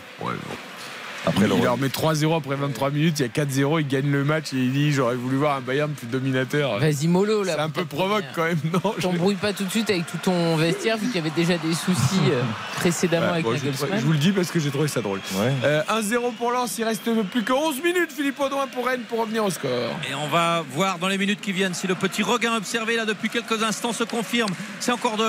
Après, 1.25 1.45
il 1.45 1.49
le- 1.49 1.63
leur 1.63 1.77
met 1.77 1.87
3-0 1.87 2.35
après 2.35 2.55
23 2.55 2.89
minutes, 2.91 3.19
il 3.19 3.23
y 3.23 3.25
a 3.25 3.29
4-0, 3.29 3.79
il 3.79 3.87
gagne 3.87 4.11
le 4.11 4.23
match 4.23 4.53
et 4.53 4.57
il 4.57 4.71
dit 4.73 4.91
j'aurais 4.91 5.15
voulu 5.15 5.37
voir 5.37 5.57
un 5.57 5.61
Bayern 5.61 5.91
plus 5.91 6.07
dominateur. 6.07 6.79
Vas-y, 6.79 7.07
mollo 7.07 7.43
là. 7.43 7.53
C'est 7.55 7.61
un 7.61 7.69
peu 7.69 7.85
provoque 7.85 8.25
quand 8.35 8.43
même, 8.43 8.59
non 8.73 8.93
je- 8.97 9.01
T'embrouille 9.03 9.35
pas 9.35 9.53
tout 9.53 9.63
de 9.63 9.69
suite 9.69 9.89
avec 9.89 10.05
tout 10.07 10.17
ton 10.21 10.55
vestiaire 10.57 10.97
vu 10.97 11.07
qu'il 11.07 11.15
y 11.15 11.19
avait 11.19 11.29
déjà 11.29 11.57
des 11.57 11.73
soucis 11.73 12.19
euh, 12.31 12.41
précédemment 12.75 13.27
Ouais, 13.27 13.31
avec 13.33 13.43
bon, 13.45 13.55
je, 13.55 13.97
je 13.97 14.05
vous 14.05 14.11
le 14.11 14.17
dis 14.17 14.31
parce 14.31 14.51
que 14.51 14.59
j'ai 14.59 14.69
trouvé 14.69 14.87
ça 14.87 15.01
drôle. 15.01 15.19
Ouais. 15.35 15.51
Euh, 15.63 15.81
1-0 15.89 16.33
pour 16.37 16.51
Lens, 16.51 16.75
il 16.77 16.83
reste 16.83 17.03
plus 17.31 17.43
que 17.43 17.53
11 17.53 17.81
minutes, 17.83 18.11
Philippe 18.15 18.39
Audouin 18.39 18.67
pour 18.67 18.85
Rennes 18.87 19.03
pour 19.07 19.19
revenir 19.19 19.45
au 19.45 19.49
score. 19.49 19.69
Et 20.09 20.13
on 20.15 20.27
va 20.27 20.63
voir 20.73 20.97
dans 20.99 21.07
les 21.07 21.17
minutes 21.17 21.39
qui 21.41 21.51
viennent 21.53 21.73
si 21.73 21.87
le 21.87 21.95
petit 21.95 22.23
regain 22.23 22.55
observé 22.55 22.95
là 22.95 23.05
depuis 23.05 23.29
quelques 23.29 23.63
instants 23.63 23.93
se 23.93 24.03
confirme. 24.03 24.49
C'est 24.79 24.91
encore 24.91 25.17
de 25.17 25.23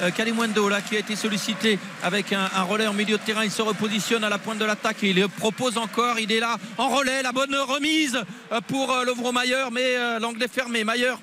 euh, 0.00 0.10
Kalimundo 0.16 0.68
là 0.68 0.80
qui 0.80 0.96
a 0.96 0.98
été 0.98 1.14
sollicité 1.16 1.78
avec 2.02 2.32
un, 2.32 2.48
un 2.56 2.62
relais 2.62 2.86
en 2.86 2.92
milieu 2.92 3.16
de 3.16 3.22
terrain. 3.22 3.44
Il 3.44 3.50
se 3.50 3.62
repositionne 3.62 4.24
à 4.24 4.28
la 4.28 4.38
pointe 4.38 4.58
de 4.58 4.64
l'attaque 4.64 5.02
et 5.04 5.10
il 5.10 5.16
le 5.16 5.28
propose 5.36 5.78
encore. 5.78 6.18
Il 6.18 6.32
est 6.32 6.40
là 6.40 6.56
en 6.78 6.88
relais. 6.88 7.22
La 7.22 7.32
bonne 7.32 7.54
remise 7.54 8.18
pour 8.68 8.92
euh, 8.92 9.04
Lovro 9.04 9.32
Mayer, 9.32 9.66
mais 9.72 9.96
euh, 9.96 10.18
l'anglais 10.18 10.48
fermé. 10.48 10.84
Mayer 10.84 11.14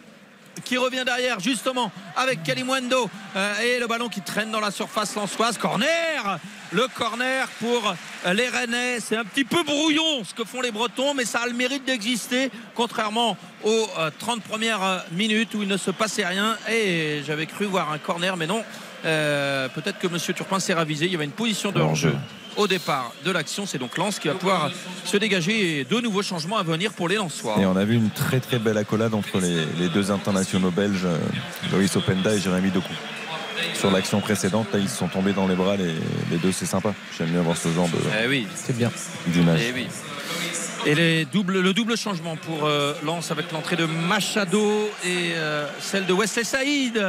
qui 0.64 0.78
revient 0.78 1.04
derrière 1.06 1.40
justement 1.40 1.92
avec 2.16 2.44
Kalimundo 2.44 3.10
euh, 3.36 3.60
et 3.60 3.80
le 3.80 3.88
ballon 3.88 4.08
qui 4.08 4.22
traîne 4.22 4.52
dans 4.52 4.60
la 4.60 4.72
surface 4.72 5.16
lançoise. 5.16 5.58
Corner 5.58 6.40
le 6.72 6.88
corner 6.88 7.48
pour 7.60 7.94
les 8.34 8.48
Rennais. 8.48 9.00
C'est 9.00 9.16
un 9.16 9.24
petit 9.24 9.44
peu 9.44 9.62
brouillon 9.62 10.24
ce 10.24 10.34
que 10.34 10.44
font 10.44 10.60
les 10.60 10.72
Bretons, 10.72 11.14
mais 11.14 11.24
ça 11.24 11.42
a 11.42 11.48
le 11.48 11.54
mérite 11.54 11.86
d'exister, 11.86 12.50
contrairement 12.74 13.38
aux 13.64 13.88
euh, 14.00 14.10
30 14.18 14.42
premières 14.42 15.06
minutes 15.12 15.54
où 15.54 15.62
il 15.62 15.68
ne 15.68 15.78
se 15.78 15.92
passait 15.92 16.26
rien. 16.26 16.58
Et 16.72 17.22
j'avais 17.28 17.46
cru 17.46 17.66
voir 17.66 17.92
un 17.92 18.00
corner, 18.00 18.38
mais 18.38 18.48
non. 18.48 18.64
Peut-être 19.04 20.00
que 20.00 20.08
M. 20.08 20.18
Turpin 20.18 20.60
s'est 20.60 20.74
ravisé. 20.74 21.06
Il 21.06 21.12
y 21.12 21.16
avait 21.16 21.26
une 21.26 21.32
position 21.32 21.72
de 21.72 21.80
hors-jeu 21.80 22.16
au 22.58 22.68
départ 22.68 23.12
de 23.26 23.32
l'action. 23.32 23.66
C'est 23.66 23.78
donc 23.78 23.98
Lens 23.98 24.20
qui 24.20 24.28
va 24.28 24.36
pouvoir 24.36 24.70
se 25.06 25.18
dégager 25.18 25.80
et 25.80 25.84
de 25.86 26.00
nouveaux 26.00 26.22
changements 26.24 26.58
à 26.58 26.64
venir 26.64 26.94
pour 26.94 27.08
les 27.08 27.16
Lensois. 27.16 27.56
Et 27.60 27.66
on 27.66 27.76
a 27.76 27.84
vu 27.86 27.96
une 27.96 28.10
très 28.10 28.40
très 28.40 28.60
belle 28.60 28.78
accolade 28.78 29.14
entre 29.14 29.40
les, 29.40 29.66
les 29.80 29.90
deux 29.90 30.12
internationaux 30.12 30.72
belges, 30.72 31.06
euh, 31.06 31.18
Loïs 31.72 31.96
Openda 31.96 32.34
et 32.34 32.40
Jérémy 32.40 32.72
Doku. 32.72 32.94
Sur 33.76 33.92
l'action 33.92 34.20
précédente, 34.22 34.68
là, 34.74 34.80
ils 34.80 34.90
se 34.90 34.98
sont 34.98 35.08
tombés 35.08 35.34
dans 35.34 35.48
les 35.48 35.56
bras, 35.56 35.76
les, 35.78 35.94
les 36.32 36.38
deux, 36.38 36.52
c'est 36.52 36.66
sympa. 36.66 36.94
J'aime 37.18 37.30
bien 37.30 37.42
voir 37.42 37.56
ce 37.58 37.70
genre 37.72 37.88
de, 37.90 37.98
Eh 38.24 38.28
oui, 38.28 38.48
c'est 38.56 38.76
bien. 38.76 38.92
d'image. 39.28 39.60
Eh 39.70 39.74
oui. 39.74 39.88
Et 40.86 40.96
les 40.96 41.26
doubles, 41.26 41.62
le 41.62 41.74
double 41.74 41.96
changement 41.98 42.36
pour 42.36 42.66
euh, 42.66 42.94
Lens 43.06 43.32
avec 43.32 43.52
l'entrée 43.54 43.78
de 43.78 43.86
Machado 43.86 44.90
et 45.06 45.32
euh, 45.36 45.66
celle 45.80 46.06
de 46.06 46.12
Wesley 46.14 46.44
Saïd 46.44 47.02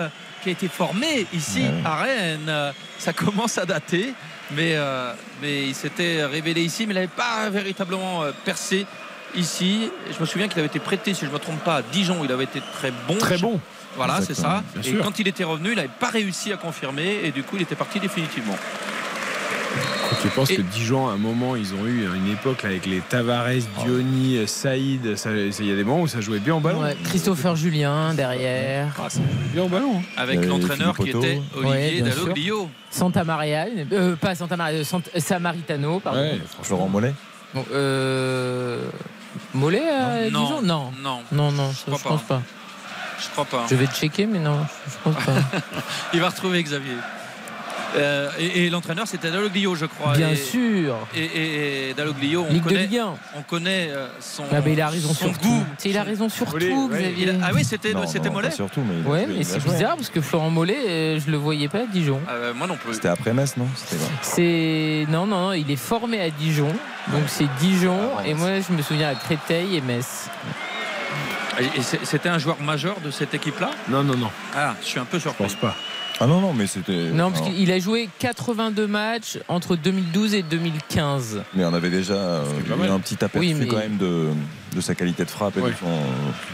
qui 0.43 0.49
a 0.51 0.53
été 0.53 0.69
formé 0.69 1.27
ici 1.33 1.65
à 1.85 1.97
Rennes. 1.97 2.73
Ça 2.99 3.13
commence 3.13 3.59
à 3.59 3.65
dater, 3.65 4.13
mais, 4.51 4.73
euh, 4.75 5.13
mais 5.41 5.65
il 5.69 5.75
s'était 5.75 6.25
révélé 6.25 6.63
ici, 6.63 6.87
mais 6.87 6.93
il 6.93 6.97
n'avait 6.97 7.07
pas 7.09 7.49
véritablement 7.51 8.23
euh, 8.23 8.33
percé 8.45 8.87
ici. 9.35 9.91
Je 10.15 10.21
me 10.21 10.27
souviens 10.27 10.49
qu'il 10.49 10.59
avait 10.59 10.69
été 10.69 10.79
prêté, 10.81 11.15
si 11.15 11.23
je 11.23 11.27
ne 11.27 11.33
me 11.33 11.39
trompe 11.39 11.63
pas, 11.65 11.77
à 11.77 11.83
Dijon, 11.83 12.21
où 12.21 12.25
il 12.25 12.33
avait 12.33 12.45
été 12.45 12.61
très 12.75 12.93
bon. 13.09 13.17
Très 13.17 13.39
bon. 13.39 13.61
Voilà, 13.97 14.21
c'est 14.23 14.35
ça. 14.35 14.63
bien 14.75 14.83
Et 14.83 14.95
sûr. 14.97 15.05
quand 15.05 15.19
il 15.19 15.29
était 15.29 15.45
revenu, 15.45 15.71
il 15.71 15.77
n'avait 15.77 15.89
pas 16.01 16.09
réussi 16.09 16.53
à 16.53 16.57
confirmer 16.57 17.21
et 17.23 17.31
du 17.31 17.43
coup, 17.45 17.57
il 17.57 17.63
était 17.63 17.77
parti 17.77 18.01
définitivement. 18.01 18.57
Je 20.23 20.29
pense 20.31 20.49
que 20.49 20.63
Dijon, 20.63 21.09
à 21.09 21.13
un 21.13 21.17
moment, 21.17 21.55
ils 21.57 21.75
ont 21.75 21.85
eu 21.87 22.07
une 22.15 22.29
époque 22.33 22.63
là, 22.63 22.71
avec 22.71 22.87
les 22.87 23.01
Tavares, 23.01 23.49
Diony, 23.85 24.47
Saïd. 24.47 25.17
Il 25.61 25.67
y 25.67 25.73
a 25.73 25.77
des 25.77 25.85
moments 25.85 26.03
où 26.03 26.07
ça 26.09 26.21
jouait 26.21 26.39
bien 26.39 26.55
au 26.55 26.61
ballon. 26.61 26.81
Ouais, 26.83 26.97
Christopher 27.05 27.57
Julien 27.57 28.15
derrière. 28.15 28.89
Ah, 28.99 29.09
ça 29.11 29.21
jouait 29.21 29.53
bien 29.53 29.63
au 29.65 29.69
ballon. 29.69 29.97
hein. 29.99 30.03
Avec 30.17 30.41
Euh, 30.41 30.47
l'entraîneur 30.47 30.97
qui 30.97 31.11
était 31.11 31.19
Ouais, 31.19 31.43
Olivier. 31.57 32.03
Dalloglio. 32.03 32.71
Santa 32.91 33.25
Maria, 33.25 33.67
euh, 33.93 34.17
pas 34.17 34.35
Santa 34.35 34.57
Maria, 34.57 34.79
euh, 34.79 34.85
Sant- 34.85 35.11
Samaritano, 35.19 36.01
pardon. 36.01 36.21
Ouais, 36.21 36.41
Florent 36.63 36.89
Mollet 36.89 37.13
Bon, 37.55 37.65
euh, 37.73 38.83
Mollet 39.53 39.89
à 39.89 40.31
Non, 40.31 40.43
Dijon? 40.45 40.63
Non. 40.63 40.93
non, 41.03 41.21
Non, 41.33 41.53
non, 41.53 41.71
je 41.73 41.91
pense 41.91 42.23
pas. 42.23 42.43
Je 43.21 43.29
crois 43.31 43.45
pas. 43.45 43.67
Je 43.71 43.75
vais 43.77 43.87
checker, 43.87 44.27
mais 44.27 44.39
non, 44.39 44.59
je 44.87 44.93
je 44.93 44.97
pense 45.13 45.25
pas. 45.25 45.33
Il 46.15 46.21
va 46.21 46.29
retrouver 46.29 46.63
Xavier. 46.63 46.95
Euh, 47.97 48.29
et 48.39 48.67
et 48.67 48.71
l'entraîneur, 48.71 49.07
c'était 49.07 49.31
Dalloglio, 49.31 49.75
je 49.77 49.87
crois. 49.87 50.17
Bien 50.17 50.31
Et- 50.31 50.37
sûr. 50.37 50.97
Et, 51.15 51.25
et, 51.25 51.91
et 51.91 51.95
Dalloglio, 51.95 52.45
on 52.49 52.53
Ligue 52.53 52.63
de 52.65 52.69
connaît, 52.69 52.83
Ligue 52.87 52.99
1. 52.99 53.15
on 53.37 53.43
connaît 53.43 53.89
euh, 53.91 54.09
son, 54.21 54.45
Ah, 54.53 54.57
mais 54.65 54.73
il 54.73 54.81
a 54.81 54.89
raison 54.89 55.09
son 55.09 55.29
sur 55.29 55.39
tout. 55.39 55.49
goût. 55.49 55.65
Sais, 55.79 55.91
Il 55.91 55.99
a 55.99 56.03
raison 56.03 56.29
sur 56.29 56.49
Mollet, 56.51 56.71
tout, 56.71 56.89
ouais, 56.91 56.99
Xavier. 57.03 57.23
Il 57.23 57.31
a- 57.31 57.47
ah 57.47 57.51
oui, 57.55 57.65
c'était 57.65 57.93
Non, 57.93 58.07
c'était 58.07 58.29
non, 58.29 58.35
Mollet 58.35 58.51
surtout, 58.51 58.81
mais 58.83 59.09
Ouais, 59.09 59.27
mais 59.29 59.45
c'est 59.45 59.63
bizarre 59.63 59.97
parce 59.97 60.09
que 60.11 60.21
Florent 60.21 60.51
Mollet, 60.51 60.77
euh, 60.89 61.21
je 61.25 61.31
le 61.31 61.37
voyais 61.37 61.69
pas 61.69 61.81
à 61.81 61.87
Dijon. 61.87 62.21
Ah, 62.27 62.33
euh, 62.33 62.55
Moi 62.55 62.67
non 62.67 62.77
plus. 62.77 62.95
C'était 62.95 63.09
après 63.09 63.33
Metz, 63.33 63.57
non? 63.57 63.69
C'est 64.23 65.07
non, 65.09 65.27
non, 65.27 65.39
non, 65.41 65.53
il 65.53 65.71
est 65.71 65.77
formé 65.77 66.21
à 66.21 66.31
Dijon, 66.31 66.73
donc 67.13 67.23
c'est 67.29 67.47
Dijon. 67.61 67.99
Ah, 68.19 68.27
et 68.27 68.35
moi, 68.35 68.61
je 68.61 68.75
me 68.75 68.83
souviens 68.83 69.09
à 69.11 69.15
Créteil 69.15 69.77
et 69.77 69.81
Metz. 69.81 70.29
Et- 71.61 71.83
C'était 72.03 72.29
un 72.29 72.39
joueur 72.39 72.61
majeur 72.61 72.97
de 73.05 73.11
cette 73.13 73.35
équipe-là? 73.35 73.71
Non, 73.89 74.03
non, 74.03 74.17
non, 74.17 74.31
Ah, 74.57 74.75
je 74.81 74.87
suis 74.87 74.99
un 74.99 75.05
peu 75.05 75.19
je 75.19 75.23
surpris. 75.23 75.45
pense 75.45 75.55
pas. 75.55 75.77
Ah 76.21 76.27
non, 76.27 76.41
non, 76.41 76.53
mais 76.55 76.67
c'était. 76.67 77.11
Non, 77.11 77.31
parce 77.33 77.43
qu'il 77.49 77.71
a 77.73 77.79
joué 77.81 78.09
82 78.21 78.87
matchs 78.87 79.39
entre 79.49 79.75
2012 79.77 80.35
et 80.35 80.43
2015. 80.43 81.43
Mais 81.55 81.65
on 81.65 81.75
avait 81.75 81.91
déjà 81.91 82.15
euh, 82.15 82.45
eu 82.69 82.89
un 82.89 83.01
petit 83.01 83.15
aperçu 83.25 83.39
Oui, 83.49 83.55
mais- 83.55 83.67
quand 83.67 83.79
même 83.79 83.97
de, 83.97 84.29
de 84.75 84.81
sa 84.81 84.95
qualité 84.95 85.25
de 85.25 85.31
frappe 85.31 85.57
et 85.57 85.61
Ouais. 85.61 85.71
de 85.73 85.77
son, 85.77 86.01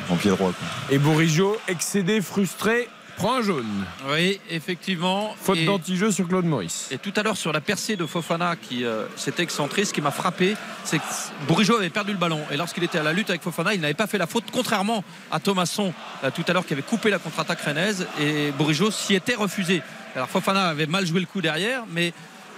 son 0.08 0.16
pied 0.16 0.30
droit. 0.30 0.52
quoi. 0.52 0.68
Et 0.90 0.98
Bourigeau, 0.98 1.56
excédé, 1.68 2.20
frustré, 2.22 2.88
prend 3.20 3.36
un 3.36 3.42
jaune. 3.42 3.66
Oui, 4.10 4.40
effectivement. 4.48 5.34
Faute 5.40 5.62
d'anti-jeu 5.64 6.10
sur 6.10 6.26
Claude 6.26 6.46
Maurice. 6.46 6.88
Et 6.90 6.96
tout 6.98 7.12
à 7.16 7.22
l'heure 7.22 7.36
sur 7.36 7.52
la 7.52 7.60
percée 7.60 7.96
de 7.96 8.06
Fofana 8.06 8.56
qui 8.56 8.84
euh, 8.84 9.04
s'était 9.16 9.42
excentré, 9.42 9.84
ce 9.84 9.92
qui 9.92 10.00
m'a 10.00 10.10
frappé, 10.10 10.56
c'est 10.84 10.98
que 10.98 11.04
Bourigeau 11.46 11.76
avait 11.76 11.90
perdu 11.90 12.12
le 12.12 12.18
ballon. 12.18 12.40
Et 12.50 12.56
lorsqu'il 12.56 12.82
était 12.82 12.98
à 12.98 13.02
la 13.02 13.12
lutte 13.12 13.28
avec 13.30 13.42
Fofana, 13.42 13.74
il 13.74 13.80
n'avait 13.80 13.94
pas 13.94 14.06
fait 14.06 14.18
la 14.18 14.26
faute, 14.26 14.44
contrairement 14.52 15.04
à 15.30 15.38
Thomasson 15.38 15.92
euh, 16.24 16.30
tout 16.34 16.44
à 16.48 16.52
l'heure 16.54 16.64
qui 16.64 16.72
avait 16.72 16.82
coupé 16.82 17.10
la 17.10 17.18
contre-attaque 17.18 17.60
rennaise. 17.60 18.06
Et 18.20 18.52
Bourigeau 18.52 18.90
s'y 18.90 19.14
était 19.14 19.34
refusé. 19.34 19.82
Alors 20.16 20.28
Fofana 20.28 20.68
avait 20.68 20.86
mal 20.86 21.04
joué 21.06 21.20
le 21.20 21.26
coup 21.26 21.42
derrière, 21.42 21.82
mais 21.92 22.12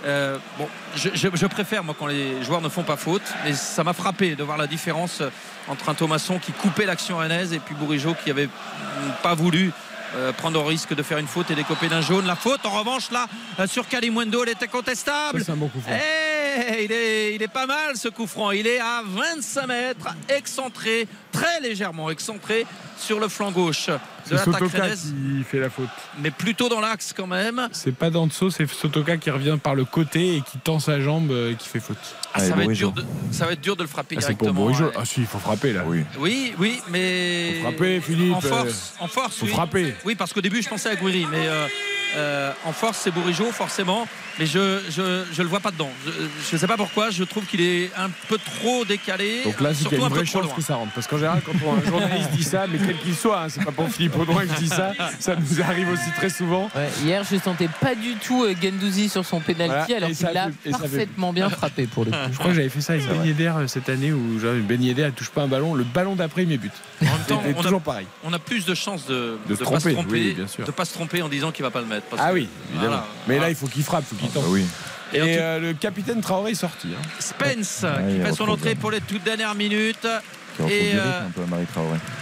euh, 0.05 0.37
bon, 0.59 0.69
je, 0.97 1.09
je- 1.15 1.29
je 1.35 1.47
préfère 1.47 1.83
moi 1.85 1.95
quand 1.99 2.07
les 2.07 2.43
joueurs 2.45 2.61
ne 2.61 2.69
font 2.69 2.83
pas 2.83 2.97
faute. 2.97 3.23
Mais 3.45 3.53
ça 3.55 3.83
m'a 3.85 3.93
frappé 3.93 4.35
de 4.37 4.43
voir 4.45 4.59
la 4.59 4.67
différence 4.67 5.21
euh, 5.21 5.29
entre 5.69 5.89
un 5.89 5.95
Thomasson 5.95 6.39
qui 6.39 6.53
coupait 6.53 6.87
l'action 6.87 7.17
rennaise 7.19 7.53
et 7.53 7.59
puis 7.59 7.75
Bourigeau 7.75 8.15
qui 8.25 8.31
avait 8.31 8.47
mm, 8.47 8.51
pas 9.23 9.35
voulu 9.35 9.73
euh, 10.15 10.33
prendre 10.33 10.61
le 10.61 10.67
risque 10.67 10.95
de 10.95 11.03
faire 11.03 11.19
une 11.19 11.27
faute 11.27 11.51
et 11.51 11.55
décoper 11.55 11.89
d'un 11.89 12.01
jaune. 12.01 12.27
La 12.27 12.37
faute, 12.37 12.65
en 12.65 12.71
revanche, 12.71 13.11
là, 13.11 13.27
euh, 13.59 13.67
sur 13.67 13.89
Kalimwendo, 13.89 14.43
elle 14.43 14.51
était 14.51 14.69
contestable. 14.69 15.41
Ça, 15.41 15.47
c'est 15.47 15.53
un 15.53 15.57
bon 15.57 15.69
coup 15.69 15.81
il, 16.83 16.93
est, 16.93 17.35
il 17.35 17.43
est 17.43 17.53
pas 17.53 17.67
mal 17.67 17.97
ce 17.97 18.09
coup 18.09 18.27
franc. 18.27 18.51
Il 18.51 18.67
est 18.67 18.81
à 18.81 19.03
25 19.05 19.67
mètres, 19.67 20.09
excentré, 20.29 21.07
très 21.31 21.61
légèrement 21.61 22.11
excentré 22.11 22.67
sur 22.97 23.19
le 23.19 23.29
flanc 23.29 23.51
gauche 23.51 23.89
de 24.31 24.37
Sotoka 24.37 24.91
qui 24.91 25.45
fait 25.45 25.59
la 25.59 25.71
faute. 25.71 25.89
mais 26.21 26.31
plutôt 26.31 26.69
dans 26.69 26.81
l'axe 26.81 27.13
quand 27.13 27.27
même. 27.27 27.69
C'est 27.73 27.95
pas 27.95 28.11
Danso, 28.11 28.51
c'est 28.51 28.69
Sotoka 28.69 29.17
qui 29.17 29.31
revient 29.31 29.59
par 29.63 29.75
le 29.75 29.85
côté 29.85 30.37
et 30.37 30.41
qui 30.43 30.59
tend 30.59 30.79
sa 30.79 31.01
jambe 31.01 31.31
euh, 31.31 31.53
et 31.53 31.55
qui 31.57 31.69
fait 31.69 31.81
faute. 31.81 31.97
Ah, 32.35 32.41
ça, 32.41 32.55
va 32.55 32.65
être 32.65 32.73
dur 32.73 32.93
de, 32.93 33.05
ça 33.31 33.47
va 33.47 33.53
être 33.53 33.61
dur 33.61 33.77
de 33.77 33.83
le 33.83 33.89
frapper 33.89 34.17
Ah, 34.19 34.23
c'est 34.23 34.35
pour 34.35 34.53
directement. 34.53 34.87
Ouais. 34.87 34.93
Ah 34.97 35.05
si, 35.05 35.21
il 35.21 35.27
faut 35.27 35.39
frapper 35.39 35.73
là. 35.73 35.83
Oui. 35.87 36.05
Oui, 36.19 36.55
oui, 36.59 36.81
mais. 36.91 37.55
Faut 37.57 37.69
frapper, 37.69 38.01
Philippe. 38.01 38.35
En 38.35 38.41
force, 38.41 38.95
en 39.01 39.09
force. 39.09 39.37
Faut 39.37 39.47
oui. 39.47 39.53
frapper. 39.53 39.95
Oui, 40.05 40.15
parce 40.15 40.33
qu'au 40.33 40.41
début, 40.41 40.63
je 40.63 40.69
pensais 40.69 40.89
à 40.89 40.97
Guiri, 40.97 41.27
mais 41.31 41.47
euh, 41.47 41.67
euh, 42.17 42.53
en 42.65 42.73
force, 42.73 42.99
c'est 43.03 43.11
Bourigeau, 43.11 43.51
forcément. 43.53 44.07
Mais 44.39 44.47
je, 44.47 44.81
je, 44.89 45.25
je 45.31 45.43
le 45.43 45.49
vois 45.49 45.61
pas 45.61 45.71
dedans. 45.71 45.91
Je 46.07 46.57
ne 46.57 46.59
sais 46.59 46.67
pas 46.67 46.79
pourquoi. 46.79 47.11
Je 47.11 47.23
trouve 47.23 47.45
qu'il 47.45 47.61
est 47.61 47.91
un 47.99 48.09
peu 48.29 48.39
trop 48.39 48.83
décalé. 48.87 49.43
Donc 49.45 49.61
là, 49.61 49.75
c'est 49.75 49.87
qu'il 49.87 49.99
y 49.99 50.01
surtout 50.01 50.05
a 50.05 50.07
un 50.07 50.09
une 50.09 50.15
vraie 50.15 50.25
chance 50.25 50.53
que 50.57 50.63
ça 50.63 50.77
rentre. 50.77 50.93
Parce 50.95 51.07
qu'en 51.07 51.19
général, 51.19 51.43
quand 51.45 51.53
un 51.53 51.87
journaliste 51.87 52.31
dit 52.31 52.43
ça, 52.43 52.65
mais 52.67 52.79
quel 52.79 52.97
qu'il 52.97 53.15
soit, 53.15 53.43
hein, 53.43 53.49
c'est 53.51 53.63
pas 53.63 53.73
pour 53.73 53.91
Philippe 53.91 54.17
Audouin 54.19 54.47
que 54.47 54.55
je 54.55 54.61
dis 54.61 54.69
ça, 54.69 54.93
ça 55.21 55.37
nous 55.37 55.61
arrive 55.61 55.91
aussi 55.91 56.11
très 56.17 56.31
souvent. 56.31 56.71
Ouais, 56.75 56.89
hier, 57.05 57.23
je 57.31 57.37
sentais 57.37 57.69
pas 57.81 57.95
du 57.95 58.15
tout 58.15 58.45
euh, 58.45 58.55
Gendouzi 58.63 59.11
sur 59.11 59.25
son 59.27 59.41
pénalty, 59.41 59.75
Voilà, 59.93 59.97
alors 60.07 60.17
qu'il 60.17 60.27
a 60.27 60.33
fait- 60.47 60.51
et 60.65 60.73
ça 60.73 60.79
fait- 60.79 60.83
parfaitement 60.89 61.33
bien 61.35 61.51
frappé 61.51 61.87
pour 61.87 62.07
le 62.07 62.11
coup. 62.13 62.17
Je 62.33 62.39
crois 62.39 62.51
que 62.53 62.57
j'avais 62.57 62.69
fait 62.71 62.81
ça 62.81 62.95
avec 62.95 63.07
Ben 63.07 63.25
Yedder 63.27 63.53
euh, 63.55 63.67
cette 63.69 63.91
année 63.91 64.13
où 64.13 64.39
genre, 64.41 64.55
Ben 64.67 64.83
Yedder 64.83 65.03
elle 65.03 65.13
touche 65.13 65.29
pas 65.31 65.43
un 65.43 65.49
ballon, 65.49 65.75
le 65.75 65.85
ballon 65.85 66.15
d'après 66.17 66.45
il 66.45 66.49
met 66.49 66.57
but. 66.57 66.73
En 67.03 67.05
même 67.05 67.13
temps, 67.29 67.43
on 67.55 67.61
a- 67.61 67.63
toujours 67.63 67.83
pareil. 67.83 68.07
On 68.25 68.33
a 68.33 68.39
plus 68.39 68.65
de 68.65 68.75
chances 68.75 69.05
de 69.07 69.37
De 69.47 69.53
ne 69.53 69.57
pas 69.57 69.65
oui, 70.09 70.37
sûr. 70.49 70.65
de 70.65 70.71
pas 70.71 70.85
se 70.87 70.95
tromper 70.95 71.21
en 71.21 71.29
disant 71.29 71.51
qu'il 71.53 71.65
va 71.65 71.71
pas 71.71 71.81
le 71.81 71.87
mettre. 71.87 72.02
Parce 72.11 72.23
Ah 72.25 72.29
que- 72.31 72.35
oui, 72.35 72.49
évidemment. 72.71 72.89
Voilà. 72.89 73.07
Mais 73.27 73.35
là 73.35 73.39
Voilà. 73.41 73.51
il 73.51 73.57
faut 73.57 73.67
qu'il 73.67 73.83
frappe, 73.85 74.05
il 74.11 74.17
faut 74.19 74.23
qu'il 74.25 74.31
tente. 74.33 74.45
Ah 74.47 74.51
oui. 74.51 74.65
Et, 75.15 75.19
Et 75.19 75.39
euh, 75.39 75.59
le 75.61 75.73
capitaine 75.75 76.21
Traoré 76.23 76.53
est 76.53 76.55
sorti. 76.55 76.89
hein. 76.99 77.03
Spence 77.19 77.83
Ouais, 77.83 78.15
qui 78.15 78.21
fait 78.23 78.33
son 78.33 78.49
entrée 78.49 78.75
pour 78.75 78.91
les 78.91 79.01
toutes 79.03 79.23
dernières 79.25 79.55
minutes. 79.55 80.07
Et, 80.69 80.93
euh. 80.95 81.21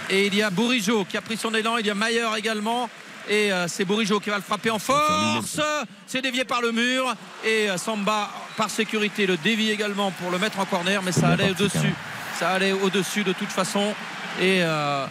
Et 0.09 0.27
il 0.27 0.35
y 0.35 0.43
a 0.43 0.51
Bourigeau 0.51 1.05
qui 1.05 1.17
a 1.17 1.21
pris 1.21 1.37
son 1.37 1.55
élan. 1.55 1.77
Il 1.79 1.87
y 1.87 1.91
a 1.91 1.95
Mayer 1.95 2.27
également. 2.37 2.89
Et 3.29 3.53
euh, 3.53 3.67
c'est 3.69 3.85
Bourigeau 3.85 4.19
qui 4.19 4.31
va 4.31 4.37
le 4.37 4.43
frapper 4.43 4.71
en 4.71 4.79
force. 4.81 5.61
C'est 6.07 6.23
dévié 6.23 6.45
par 6.45 6.61
le 6.63 6.73
mur. 6.73 7.15
Et 7.45 7.71
euh, 7.71 7.77
Samba, 7.77 8.29
par 8.57 8.71
sécurité, 8.71 9.27
le 9.27 9.37
dévie 9.37 9.71
également 9.71 10.11
pour 10.11 10.31
le 10.33 10.39
mettre 10.39 10.59
en 10.59 10.65
corner. 10.65 11.01
Mais 11.03 11.13
ça 11.13 11.29
allait 11.29 11.51
au-dessus. 11.51 11.95
Ça 12.41 12.51
allait 12.51 12.73
au-dessus 12.73 13.23
de 13.23 13.33
toute 13.33 13.51
façon. 13.51 13.95
Et 14.41 14.63
euh, 14.63 15.07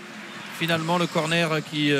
finalement, 0.59 0.97
le 0.97 1.07
corner 1.07 1.61
qui. 1.71 1.93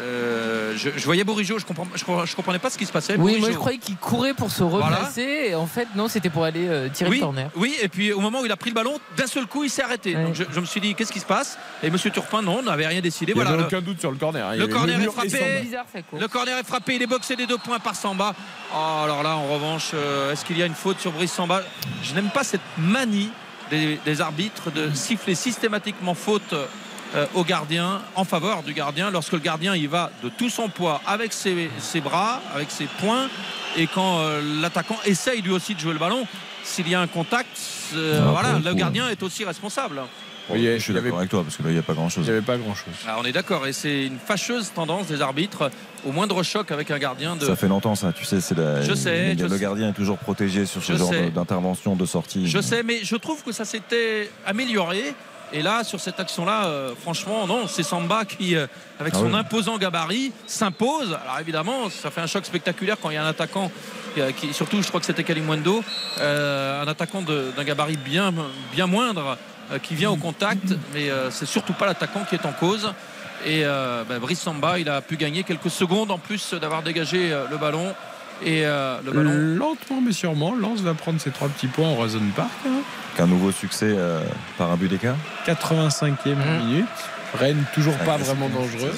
Euh, 0.00 0.72
je, 0.76 0.90
je 0.96 1.04
voyais 1.04 1.24
Bourigeau, 1.24 1.58
je, 1.58 1.64
comprends, 1.64 1.86
je, 1.94 2.04
je 2.26 2.36
comprenais 2.36 2.58
pas 2.58 2.70
ce 2.70 2.78
qui 2.78 2.86
se 2.86 2.92
passait. 2.92 3.16
Oui, 3.16 3.38
moi 3.38 3.50
je 3.50 3.56
croyais 3.56 3.78
qu'il 3.78 3.96
courait 3.96 4.34
pour 4.34 4.50
se 4.50 4.62
Voilà. 4.62 4.86
replacer, 4.96 5.46
et 5.50 5.54
en 5.54 5.66
fait, 5.66 5.88
non, 5.94 6.08
c'était 6.08 6.30
pour 6.30 6.44
aller 6.44 6.66
euh, 6.68 6.88
tirer 6.88 7.10
oui, 7.10 7.16
le 7.18 7.22
corner. 7.22 7.50
Oui, 7.56 7.74
et 7.82 7.88
puis 7.88 8.12
au 8.12 8.20
moment 8.20 8.40
où 8.40 8.46
il 8.46 8.52
a 8.52 8.56
pris 8.56 8.70
le 8.70 8.74
ballon, 8.74 8.98
d'un 9.16 9.26
seul 9.26 9.46
coup, 9.46 9.64
il 9.64 9.70
s'est 9.70 9.82
arrêté. 9.82 10.16
Ouais. 10.16 10.24
Donc 10.24 10.34
je, 10.34 10.44
je 10.50 10.60
me 10.60 10.64
suis 10.64 10.80
dit, 10.80 10.94
qu'est-ce 10.94 11.12
qui 11.12 11.20
se 11.20 11.26
passe? 11.26 11.58
Et 11.82 11.90
Monsieur 11.90 12.10
Turpin, 12.10 12.42
non, 12.42 12.62
n'avait 12.62 12.86
rien 12.86 13.00
décidé. 13.00 13.32
Il 13.32 13.34
n'y 13.34 13.40
Voilà, 13.42 13.50
avait 13.50 13.60
le- 13.60 13.66
aucun 13.66 13.80
doute 13.82 14.00
sur 14.00 14.10
le 14.10 14.16
corner. 14.16 14.46
hein. 14.46 14.52
Il 14.54 14.60
le 14.60 14.66
corner 14.68 15.00
est 15.00 15.04
frappé. 15.06 15.28
Samba. 15.30 15.60
Bizarre, 15.62 15.84
ça 15.92 16.02
court. 16.02 16.18
Le 16.20 16.28
corner 16.28 16.58
est 16.58 16.66
frappé, 16.66 16.94
il 16.96 17.02
est 17.02 17.06
boxé 17.06 17.36
des 17.36 17.46
deux 17.46 17.58
points 17.58 17.78
par 17.78 17.94
Samba. 17.94 18.34
Oh, 18.74 19.00
alors 19.04 19.22
là, 19.22 19.36
en 19.36 19.46
revanche, 19.52 19.90
euh, 19.94 20.32
est-ce 20.32 20.44
qu'il 20.44 20.58
y 20.58 20.62
a 20.62 20.66
une 20.66 20.74
faute 20.74 21.00
sur 21.00 21.12
Brice 21.12 21.32
Samba? 21.32 21.62
Je 22.02 22.14
n'aime 22.14 22.30
pas 22.30 22.44
cette 22.44 22.60
manie 22.78 23.30
des, 23.70 23.98
des 24.04 24.20
arbitres 24.20 24.70
de 24.70 24.90
siffler 24.94 25.34
systématiquement 25.34 26.14
faute 26.14 26.54
euh, 27.14 27.26
au 27.34 27.44
gardien, 27.44 28.00
en 28.14 28.24
faveur 28.24 28.62
du 28.62 28.72
gardien, 28.72 29.10
lorsque 29.10 29.32
le 29.32 29.38
gardien 29.38 29.74
il 29.74 29.88
va 29.88 30.10
de 30.22 30.28
tout 30.30 30.48
son 30.50 30.68
poids 30.68 31.00
avec 31.06 31.32
ses, 31.32 31.70
ses 31.78 32.00
bras, 32.00 32.40
avec 32.54 32.70
ses 32.70 32.86
poings, 33.00 33.28
et 33.76 33.86
quand 33.86 34.18
euh, 34.20 34.40
l'attaquant 34.60 34.98
essaye 35.04 35.42
lui 35.42 35.52
aussi 35.52 35.74
de 35.74 35.80
jouer 35.80 35.92
le 35.92 35.98
ballon, 35.98 36.26
s'il 36.64 36.88
y 36.88 36.94
a 36.94 37.00
un 37.00 37.06
contact, 37.06 37.48
euh, 37.94 38.20
Ah, 38.26 38.30
voilà, 38.30 38.58
le 38.64 38.74
gardien 38.74 39.08
est 39.08 39.22
aussi 39.22 39.44
responsable. 39.44 40.00
Oui, 40.50 40.64
je 40.76 40.78
suis 40.82 40.92
y 40.92 40.96
d'accord 40.96 41.18
avec 41.18 41.30
toi 41.30 41.42
parce 41.44 41.56
que 41.56 41.62
là 41.62 41.70
il 41.70 41.74
n'y 41.74 41.78
a 41.78 41.82
pas 41.82 41.94
grand 41.94 42.08
chose. 42.08 42.24
Il 42.26 42.30
n'y 42.30 42.36
avait 42.36 42.44
pas 42.44 42.56
grand 42.56 42.74
chose. 42.74 42.92
Ah, 43.06 43.16
on 43.20 43.24
est 43.24 43.32
d'accord, 43.32 43.64
et 43.66 43.72
c'est 43.72 44.06
une 44.06 44.18
fâcheuse 44.18 44.72
tendance 44.74 45.06
des 45.06 45.22
arbitres 45.22 45.70
au 46.04 46.10
moindre 46.12 46.42
choc 46.42 46.70
avec 46.72 46.90
un 46.90 46.98
gardien 46.98 47.36
de, 47.36 47.46
Ça 47.46 47.54
fait 47.56 47.68
longtemps 47.68 47.94
ça, 47.94 48.12
tu 48.12 48.24
sais, 48.24 48.40
c'est 48.40 48.56
la- 48.58 48.82
Je 48.82 48.92
sais, 48.94 49.34
le 49.34 49.42
je 49.44 49.48
sais. 49.48 49.58
gardien 49.60 49.90
est 49.90 49.92
toujours 49.92 50.18
protégé 50.18 50.66
sur 50.66 50.82
ce 50.82 50.92
Je 50.94 50.98
genre 50.98 51.12
d'intervention, 51.32 51.94
de 51.94 52.04
sortie. 52.06 52.48
Je 52.48 52.60
sais, 52.60 52.82
mais 52.82 53.00
je 53.04 53.14
trouve 53.16 53.42
que 53.44 53.52
ça 53.52 53.64
s'était 53.64 54.30
amélioré. 54.44 55.14
Et 55.54 55.60
là, 55.60 55.84
sur 55.84 56.00
cette 56.00 56.18
action-là, 56.18 56.64
euh, 56.66 56.94
franchement, 56.98 57.46
non, 57.46 57.66
c'est 57.68 57.82
Samba 57.82 58.24
qui, 58.24 58.56
euh, 58.56 58.66
avec 58.98 59.12
Ah 59.14 59.18
son 59.18 59.26
oui. 59.32 59.36
imposant 59.38 59.76
gabarit, 59.76 60.32
s'impose. 60.46 61.12
Alors 61.22 61.38
évidemment, 61.40 61.90
ça 61.90 62.10
fait 62.10 62.22
un 62.22 62.26
choc 62.26 62.46
spectaculaire 62.46 62.96
quand 63.00 63.10
il 63.10 63.14
y 63.14 63.16
a 63.18 63.24
un 63.24 63.28
attaquant, 63.28 63.70
qui, 64.14 64.20
euh, 64.20 64.52
surtout 64.52 64.80
je 64.82 64.88
crois 64.88 65.00
que 65.00 65.06
c'était 65.06 65.24
Kalimwendo, 65.24 65.84
euh, 66.20 66.82
un 66.82 66.88
attaquant 66.88 67.20
d'un 67.22 67.64
gabarit 67.64 67.98
bien, 67.98 68.32
bien 68.72 68.86
moindre, 68.86 69.36
qui 69.82 69.94
vient 69.94 70.10
au 70.10 70.16
contact, 70.16 70.74
mais 70.92 71.08
c'est 71.30 71.46
surtout 71.46 71.72
pas 71.72 71.86
l'attaquant 71.86 72.24
qui 72.28 72.34
est 72.34 72.44
en 72.44 72.52
cause. 72.52 72.92
Et 73.46 73.62
ben, 73.62 74.18
Brice 74.20 74.40
Samba, 74.40 74.78
il 74.78 74.88
a 74.90 75.00
pu 75.00 75.16
gagner 75.16 75.44
quelques 75.44 75.70
secondes 75.70 76.10
en 76.10 76.18
plus 76.18 76.52
d'avoir 76.52 76.82
dégagé 76.82 77.34
le 77.50 77.56
ballon. 77.56 77.94
Et 78.44 78.66
euh, 78.66 78.98
le 79.04 79.12
ballon. 79.12 79.30
Lentement 79.58 80.00
mais 80.00 80.12
sûrement, 80.12 80.54
Lens 80.54 80.80
va 80.80 80.94
prendre 80.94 81.20
ses 81.20 81.30
trois 81.30 81.48
petits 81.48 81.68
points 81.68 81.88
en 81.88 81.94
Roison 81.94 82.20
Park. 82.34 82.50
hein. 82.66 82.70
Qu'un 83.16 83.26
nouveau 83.26 83.52
succès 83.52 83.86
euh, 83.90 84.20
par 84.58 84.70
un 84.70 84.76
but 84.76 84.88
d'écart. 84.88 85.16
85e 85.46 86.34
Mmh. 86.34 86.64
minute. 86.66 86.86
Rennes 87.38 87.64
toujours 87.74 87.94
Ah, 88.00 88.04
pas 88.04 88.16
vraiment 88.18 88.48
dangereux. 88.48 88.92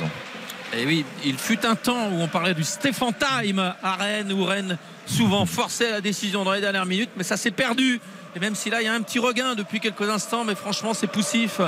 Et 0.76 0.86
oui, 0.86 1.04
il 1.24 1.38
fut 1.38 1.64
un 1.66 1.76
temps 1.76 2.08
où 2.10 2.20
on 2.20 2.26
parlait 2.28 2.54
du 2.54 2.64
Stéphane 2.64 3.12
Time 3.14 3.72
à 3.82 3.94
Rennes, 3.96 4.32
où 4.32 4.44
Rennes 4.44 4.76
souvent 5.06 5.46
forçait 5.46 5.90
la 5.90 6.00
décision 6.00 6.42
dans 6.44 6.52
les 6.52 6.60
dernières 6.60 6.86
minutes, 6.86 7.10
mais 7.16 7.22
ça 7.22 7.36
s'est 7.36 7.52
perdu. 7.52 8.00
Et 8.34 8.40
même 8.40 8.56
si 8.56 8.70
là, 8.70 8.82
il 8.82 8.84
y 8.86 8.88
a 8.88 8.92
un 8.94 9.00
petit 9.02 9.20
regain 9.20 9.54
depuis 9.54 9.78
quelques 9.78 10.08
instants, 10.08 10.42
mais 10.44 10.56
franchement, 10.56 10.92
c'est 10.94 11.06
poussif 11.06 11.60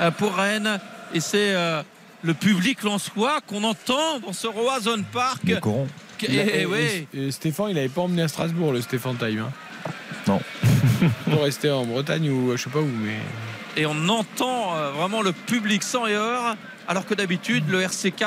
euh, 0.00 0.10
pour 0.12 0.34
Rennes. 0.34 0.78
Et 1.12 1.20
c'est 1.20 1.54
euh, 1.54 1.82
le 2.22 2.32
public 2.32 2.82
lensois 2.84 3.40
qu'on 3.46 3.64
entend 3.64 4.18
dans 4.24 4.32
ce 4.32 4.46
Roazhon 4.46 5.02
Park. 5.12 5.42
Et, 6.22 6.32
et- 6.34 6.60
et- 6.62 6.66
oui. 6.66 7.06
et 7.14 7.30
Stéphane, 7.30 7.66
il 7.70 7.74
n'avait 7.74 7.88
pas 7.88 8.02
emmené 8.02 8.22
à 8.22 8.28
Strasbourg 8.28 8.72
le 8.72 8.80
Stéphane 8.80 9.16
Time. 9.16 9.46
hein. 9.48 9.90
Non. 10.26 10.40
Pour 11.30 11.42
rester 11.42 11.70
en 11.70 11.84
Bretagne 11.84 12.30
ou 12.30 12.50
euh, 12.52 12.56
je 12.56 12.62
sais 12.64 12.70
pas 12.70 12.80
où, 12.80 12.86
mais. 13.02 13.18
et 13.76 13.84
on 13.86 14.08
entend 14.08 14.74
euh, 14.76 14.90
vraiment 14.92 15.20
le 15.20 15.32
public 15.32 15.82
sans 15.82 16.06
et 16.06 16.14
heure, 16.14 16.56
alors 16.88 17.04
que 17.06 17.14
d'habitude, 17.14 17.64
le 17.68 17.82
RCK 17.82 18.24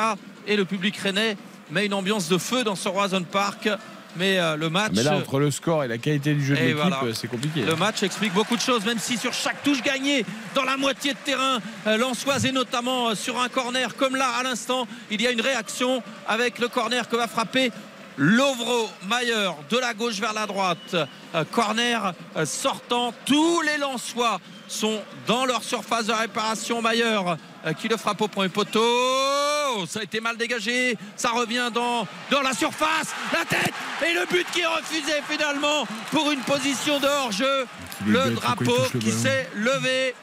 et 0.47 0.55
le 0.55 0.65
public 0.65 0.95
rennais 0.97 1.37
met 1.71 1.85
une 1.85 1.93
ambiance 1.95 2.29
de 2.29 2.37
feu 2.37 2.63
dans 2.63 2.75
ce 2.75 2.87
Roazhon 2.89 3.23
Park. 3.23 3.69
Mais 4.17 4.39
euh, 4.39 4.55
le 4.55 4.69
match. 4.69 4.91
Mais 4.95 5.03
là, 5.03 5.15
entre 5.17 5.39
le 5.39 5.51
score 5.51 5.83
et 5.83 5.87
la 5.87 5.97
qualité 5.97 6.33
du 6.33 6.43
jeu 6.45 6.55
de 6.55 6.59
l'équipe, 6.59 6.77
voilà. 6.77 7.01
euh, 7.03 7.13
c'est 7.13 7.27
compliqué. 7.27 7.61
Le 7.61 7.75
match 7.75 8.03
explique 8.03 8.33
beaucoup 8.33 8.55
de 8.55 8.61
choses, 8.61 8.85
même 8.85 8.99
si 8.99 9.17
sur 9.17 9.33
chaque 9.33 9.63
touche 9.63 9.81
gagnée 9.81 10.25
dans 10.55 10.63
la 10.63 10.77
moitié 10.77 11.13
de 11.13 11.17
terrain, 11.23 11.59
euh, 11.85 11.97
Lançoise 11.97 12.45
et 12.45 12.51
notamment 12.51 13.09
euh, 13.09 13.15
sur 13.15 13.39
un 13.39 13.49
corner 13.49 13.95
comme 13.95 14.15
là 14.15 14.29
à 14.39 14.43
l'instant, 14.43 14.87
il 15.11 15.21
y 15.21 15.27
a 15.27 15.31
une 15.31 15.41
réaction 15.41 16.01
avec 16.27 16.59
le 16.59 16.67
corner 16.67 17.07
que 17.07 17.15
va 17.15 17.27
frapper 17.27 17.71
Lovro 18.17 18.89
Mayer 19.07 19.51
de 19.69 19.77
la 19.77 19.93
gauche 19.93 20.19
vers 20.19 20.33
la 20.33 20.47
droite. 20.47 20.95
Euh, 21.35 21.43
corner 21.51 22.13
euh, 22.35 22.45
sortant. 22.45 23.13
Tous 23.25 23.61
les 23.61 23.77
Lensois 23.77 24.39
sont 24.67 24.99
dans 25.27 25.45
leur 25.45 25.63
surface 25.63 26.07
de 26.07 26.13
réparation. 26.13 26.81
Mayer 26.81 27.03
euh, 27.03 27.35
qui 27.73 27.87
le 27.87 27.97
frappe 27.97 28.21
au 28.21 28.27
point 28.27 28.49
poteau. 28.49 29.85
Ça 29.87 29.99
a 29.99 30.03
été 30.03 30.19
mal 30.19 30.37
dégagé. 30.37 30.97
Ça 31.15 31.29
revient 31.31 31.69
dans, 31.73 32.07
dans 32.31 32.41
la 32.41 32.53
surface. 32.53 33.13
La 33.33 33.45
tête 33.45 33.73
et 34.07 34.13
le 34.13 34.25
but 34.25 34.45
qui 34.53 34.61
est 34.61 34.65
refusé 34.67 35.13
finalement 35.29 35.87
pour 36.11 36.31
une 36.31 36.39
position 36.41 36.99
de 36.99 37.07
hors-jeu. 37.07 37.65
Le 38.05 38.31
drapeau 38.31 38.75
le 38.93 38.99
qui 38.99 39.11
s'est 39.11 39.49
levé 39.55 40.15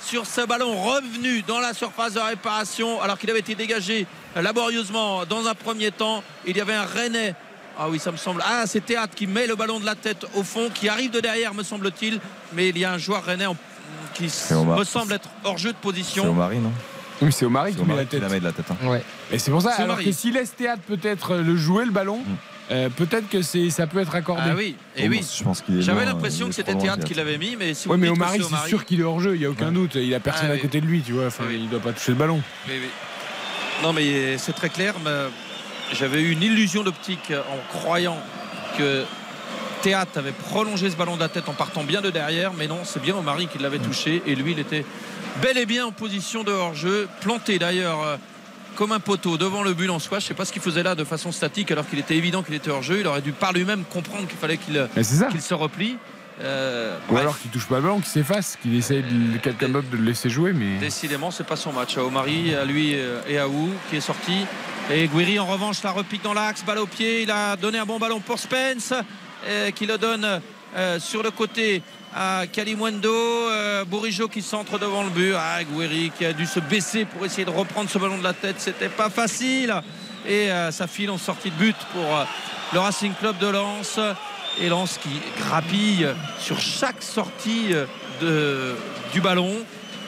sur 0.00 0.26
ce 0.26 0.42
ballon 0.46 0.80
revenu 0.82 1.42
dans 1.42 1.58
la 1.58 1.74
surface 1.74 2.12
de 2.14 2.20
réparation 2.20 3.00
alors 3.02 3.18
qu'il 3.18 3.30
avait 3.30 3.40
été 3.40 3.54
dégagé 3.54 4.06
laborieusement 4.36 5.24
dans 5.26 5.46
un 5.48 5.54
premier 5.54 5.90
temps. 5.90 6.22
Il 6.46 6.56
y 6.56 6.60
avait 6.60 6.74
un 6.74 6.84
Rennais. 6.84 7.34
Ah 7.78 7.88
oui, 7.90 7.98
ça 7.98 8.10
me 8.10 8.16
semble. 8.16 8.42
Ah, 8.46 8.64
c'est 8.66 8.84
Théâtre 8.84 9.14
qui 9.14 9.26
met 9.26 9.46
le 9.46 9.54
ballon 9.54 9.78
de 9.80 9.84
la 9.84 9.94
tête 9.94 10.24
au 10.34 10.42
fond, 10.42 10.70
qui 10.72 10.88
arrive 10.88 11.10
de 11.10 11.20
derrière, 11.20 11.52
me 11.52 11.62
semble-t-il. 11.62 12.20
Mais 12.54 12.68
il 12.70 12.78
y 12.78 12.84
a 12.86 12.92
un 12.92 12.98
joueur 12.98 13.22
Rennais 13.24 13.44
en- 13.46 13.56
qui 14.16 14.54
Omar. 14.54 14.78
me 14.78 14.84
semble 14.84 15.12
être 15.12 15.28
hors 15.44 15.58
jeu 15.58 15.70
de 15.70 15.76
C'est 15.76 15.82
position. 15.82 16.30
Omari, 16.30 16.58
non? 16.58 16.72
Oui, 17.22 17.32
c'est 17.32 17.46
Omari 17.46 17.72
C'est 17.72 17.78
qui 17.82 17.84
met 17.86 17.96
la 17.96 18.02
qui 18.04 18.08
tête. 18.10 18.22
la 18.22 18.28
met 18.28 18.40
de 18.40 18.44
la 18.44 18.52
tête. 18.52 18.66
hein. 18.70 18.86
Ouais. 18.88 19.02
Et 19.32 19.38
c'est 19.38 19.50
pour 19.50 19.62
ça, 19.62 19.72
C'est 19.76 19.82
alors 19.82 19.98
que 20.02 20.12
s'il 20.12 20.34
laisse 20.34 20.54
Théâtre 20.54 20.82
peut-être 20.86 21.32
euh, 21.34 21.42
le 21.42 21.56
jouer 21.56 21.84
le 21.86 21.90
ballon, 21.90 22.20
euh, 22.70 22.88
peut-être 22.90 23.28
que 23.28 23.40
c'est 23.42 23.70
ça 23.70 23.86
peut 23.86 24.00
être 24.00 24.14
accordé. 24.14 24.42
Ah 24.44 24.54
oui, 24.56 24.76
et 24.96 25.08
oui. 25.08 25.24
Je 25.38 25.42
pense 25.42 25.62
qu'il 25.62 25.78
est 25.78 25.82
J'avais 25.82 26.04
loin, 26.04 26.12
l'impression 26.12 26.48
que 26.48 26.54
c'était 26.54 26.74
Théâtre 26.74 27.04
qui 27.04 27.14
l'avait 27.14 27.38
mis, 27.38 27.56
mais 27.56 27.72
si 27.74 27.86
vous 27.88 27.92
Ouais, 27.92 27.98
mais 27.98 28.08
Omari, 28.08 28.40
c'est 28.42 28.56
c'est 28.56 28.68
sûr 28.68 28.84
qu'il 28.84 29.00
est 29.00 29.04
hors 29.04 29.20
jeu, 29.20 29.34
il 29.34 29.38
n'y 29.40 29.46
a 29.46 29.50
aucun 29.50 29.72
doute. 29.72 29.94
Il 29.94 30.12
a 30.14 30.20
personne 30.20 30.48
Ah 30.48 30.52
à 30.52 30.56
oui. 30.56 30.60
côté 30.60 30.80
de 30.80 30.86
lui, 30.86 31.00
tu 31.00 31.12
vois. 31.12 31.26
Enfin, 31.26 31.44
il 31.50 31.64
ne 31.64 31.68
doit 31.70 31.80
pas 31.80 31.92
toucher 31.92 32.12
le 32.12 32.18
ballon. 32.18 32.42
Oui, 32.68 32.74
oui. 32.80 32.88
Non, 33.82 33.92
mais 33.92 34.36
c'est 34.38 34.52
très 34.54 34.68
clair. 34.68 34.94
mais 35.04 35.10
J'avais 35.94 36.20
eu 36.20 36.32
une 36.32 36.42
illusion 36.42 36.82
d'optique 36.82 37.32
en 37.32 37.78
croyant 37.78 38.18
que 38.76 39.04
Théâtre 39.86 40.18
avait 40.18 40.32
prolongé 40.32 40.90
ce 40.90 40.96
ballon 40.96 41.14
de 41.14 41.20
la 41.20 41.28
tête 41.28 41.48
en 41.48 41.52
partant 41.52 41.84
bien 41.84 42.00
de 42.00 42.10
derrière, 42.10 42.52
mais 42.54 42.66
non, 42.66 42.80
c'est 42.82 43.00
bien 43.00 43.14
Omari 43.14 43.46
qui 43.46 43.58
l'avait 43.58 43.78
touché 43.78 44.20
et 44.26 44.34
lui, 44.34 44.50
il 44.50 44.58
était 44.58 44.84
bel 45.40 45.56
et 45.56 45.64
bien 45.64 45.86
en 45.86 45.92
position 45.92 46.42
de 46.42 46.50
hors-jeu, 46.50 47.06
planté 47.20 47.60
d'ailleurs 47.60 48.02
euh, 48.02 48.16
comme 48.74 48.90
un 48.90 48.98
poteau 48.98 49.38
devant 49.38 49.62
le 49.62 49.74
but 49.74 49.88
en 49.88 50.00
soi. 50.00 50.18
Je 50.18 50.24
ne 50.24 50.26
sais 50.26 50.34
pas 50.34 50.44
ce 50.44 50.52
qu'il 50.52 50.60
faisait 50.60 50.82
là 50.82 50.96
de 50.96 51.04
façon 51.04 51.30
statique 51.30 51.70
alors 51.70 51.88
qu'il 51.88 52.00
était 52.00 52.16
évident 52.16 52.42
qu'il 52.42 52.56
était 52.56 52.68
hors-jeu. 52.68 52.98
Il 52.98 53.06
aurait 53.06 53.22
dû 53.22 53.30
par 53.30 53.52
lui-même 53.52 53.84
comprendre 53.84 54.26
qu'il 54.26 54.36
fallait 54.36 54.56
qu'il 54.56 54.88
se 55.40 55.54
replie. 55.54 55.98
Euh, 56.42 56.98
Ou 57.08 57.12
bref. 57.12 57.22
alors 57.22 57.38
qu'il 57.38 57.52
touche 57.52 57.68
pas 57.68 57.76
le 57.76 57.82
ballon, 57.82 58.00
qu'il 58.00 58.06
s'efface, 58.06 58.58
qu'il 58.60 58.74
essaye 58.74 59.04
de, 59.04 59.38
quelqu'un 59.38 59.68
d'autre 59.68 59.88
de 59.88 59.98
le 59.98 60.02
laisser 60.02 60.28
jouer, 60.28 60.52
mais. 60.52 60.78
Décidément, 60.78 61.30
c'est 61.30 61.46
pas 61.46 61.54
son 61.54 61.72
match. 61.72 61.96
À 61.96 62.02
Omari, 62.04 62.56
à 62.56 62.64
lui 62.64 62.94
euh, 62.96 63.20
et 63.28 63.38
à 63.38 63.46
Wu 63.46 63.70
qui 63.88 63.98
est 63.98 64.00
sorti. 64.00 64.46
Et 64.92 65.06
Guiri, 65.06 65.38
en 65.38 65.46
revanche, 65.46 65.80
la 65.84 65.92
repique 65.92 66.24
dans 66.24 66.34
l'axe, 66.34 66.64
balle 66.64 66.78
au 66.78 66.86
pied. 66.86 67.22
Il 67.22 67.30
a 67.30 67.54
donné 67.54 67.78
un 67.78 67.86
bon 67.86 68.00
ballon 68.00 68.18
pour 68.18 68.40
Spence, 68.40 68.92
qui 69.74 69.86
le 69.86 69.98
donne 69.98 70.40
euh, 70.76 71.00
sur 71.00 71.22
le 71.22 71.30
côté 71.30 71.82
à 72.14 72.44
Kalimwendo. 72.50 73.08
Euh, 73.10 73.84
Bourigeau 73.84 74.28
qui 74.28 74.42
centre 74.42 74.78
devant 74.78 75.04
le 75.04 75.10
but. 75.10 75.32
Ah, 75.34 75.64
Guiri 75.64 76.12
qui 76.16 76.26
a 76.26 76.32
dû 76.32 76.44
se 76.44 76.60
baisser 76.60 77.06
pour 77.06 77.24
essayer 77.24 77.44
de 77.44 77.50
reprendre 77.50 77.88
ce 77.88 77.98
ballon 77.98 78.18
de 78.18 78.24
la 78.24 78.34
tête. 78.34 78.56
C'était 78.58 78.88
pas 78.88 79.08
facile. 79.08 79.74
Et 80.28 80.50
euh, 80.50 80.70
ça 80.70 80.86
file 80.86 81.10
en 81.10 81.18
sortie 81.18 81.50
de 81.50 81.56
but 81.56 81.76
pour 81.92 82.04
euh, 82.04 82.24
le 82.74 82.80
Racing 82.80 83.12
Club 83.14 83.38
de 83.38 83.46
Lens. 83.46 83.98
Et 84.60 84.68
Lens 84.68 84.98
qui 85.02 85.20
grappille 85.38 86.06
sur 86.38 86.58
chaque 86.58 87.02
sortie 87.02 87.72
euh, 87.72 87.86
de, 88.20 88.74
du 89.12 89.20
ballon 89.20 89.54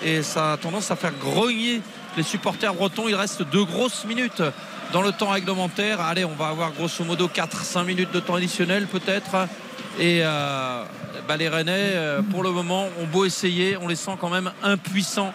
et 0.03 0.23
ça 0.23 0.53
a 0.53 0.57
tendance 0.57 0.91
à 0.91 0.97
faire 0.97 1.13
grogner 1.13 1.83
les 2.17 2.23
supporters 2.23 2.75
bretons. 2.75 3.09
Il 3.09 3.15
reste 3.15 3.43
deux 3.43 3.65
grosses 3.65 4.05
minutes 4.05 4.43
dans 4.93 5.03
le 5.03 5.13
temps 5.13 5.31
réglementaire. 5.31 6.01
Allez, 6.01 6.25
on 6.25 6.35
va 6.35 6.49
avoir 6.49 6.73
grosso 6.73 7.05
modo 7.05 7.29
4-5 7.29 7.85
minutes 7.85 8.13
de 8.13 8.21
temps 8.21 8.35
additionnel 8.35 8.87
peut-être. 8.87 9.47
Et 9.99 10.21
euh, 10.23 10.83
bah, 11.27 11.37
les 11.37 11.49
Rennais, 11.49 11.73
euh, 11.95 12.23
pour 12.23 12.43
le 12.43 12.51
moment, 12.51 12.87
ont 13.01 13.07
beau 13.07 13.25
essayer, 13.25 13.77
on 13.77 13.89
les 13.89 13.97
sent 13.97 14.13
quand 14.21 14.31
même 14.31 14.51
impuissants 14.63 15.33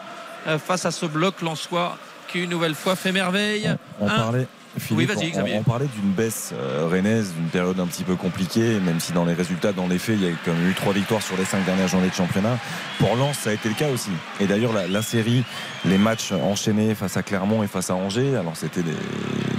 euh, 0.48 0.58
face 0.58 0.86
à 0.86 0.92
ce 0.92 1.06
bloc 1.06 1.42
lensois 1.42 1.98
qui 2.32 2.40
une 2.44 2.50
nouvelle 2.50 2.76
fois 2.76 2.96
fait 2.96 3.12
merveille. 3.12 3.70
On 4.00 4.08
Un- 4.08 4.16
parlait, 4.16 4.48
Philippe, 4.78 4.98
Oui, 4.98 5.06
vas-y, 5.06 5.32
on- 5.56 5.60
on, 5.60 5.64
parlait 5.64 5.86
d'une 5.86 6.12
baisse 6.12 6.52
euh, 6.54 6.88
rennaise, 6.90 7.34
d'une 7.34 7.48
période 7.50 7.80
un 7.80 7.86
petit 7.86 8.04
peu 8.04 8.16
compliquée, 8.16 8.80
même 8.80 9.00
si 9.00 9.12
dans 9.12 9.24
les 9.26 9.34
résultats, 9.34 9.72
dans 9.72 9.88
les 9.88 10.00
faits, 10.00 10.18
il 10.20 10.28
y 10.28 10.32
a 10.32 10.36
quand 10.44 10.52
même 10.54 10.70
eu 10.70 10.74
trois 10.74 10.94
victoires 10.94 11.22
sur 11.22 11.38
les 11.38 11.46
cinq 11.46 11.64
dernières 11.66 11.88
journées 11.88 12.10
de 12.10 12.14
championnat. 12.16 12.58
Pour 12.98 13.16
Lens, 13.16 13.38
ça 13.38 13.52
a 13.52 13.54
été 13.54 13.70
le 13.70 13.76
cas 13.76 13.90
aussi. 13.90 14.10
Et 14.40 14.48
d'ailleurs, 14.48 14.74
la, 14.74 14.88
la 14.88 15.02
série, 15.04 15.44
les 15.86 15.98
matchs 16.00 16.32
enchaînés 16.32 16.96
face 16.96 17.18
à 17.18 17.24
Clermont 17.24 17.62
et 17.64 17.68
face 17.68 17.90
à 17.92 17.96
Angers, 17.96 18.36
alors 18.36 18.56
c'était 18.56 18.82
des, 18.82 18.96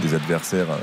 des 0.02 0.15
adversaires 0.15 0.70
euh, 0.70 0.78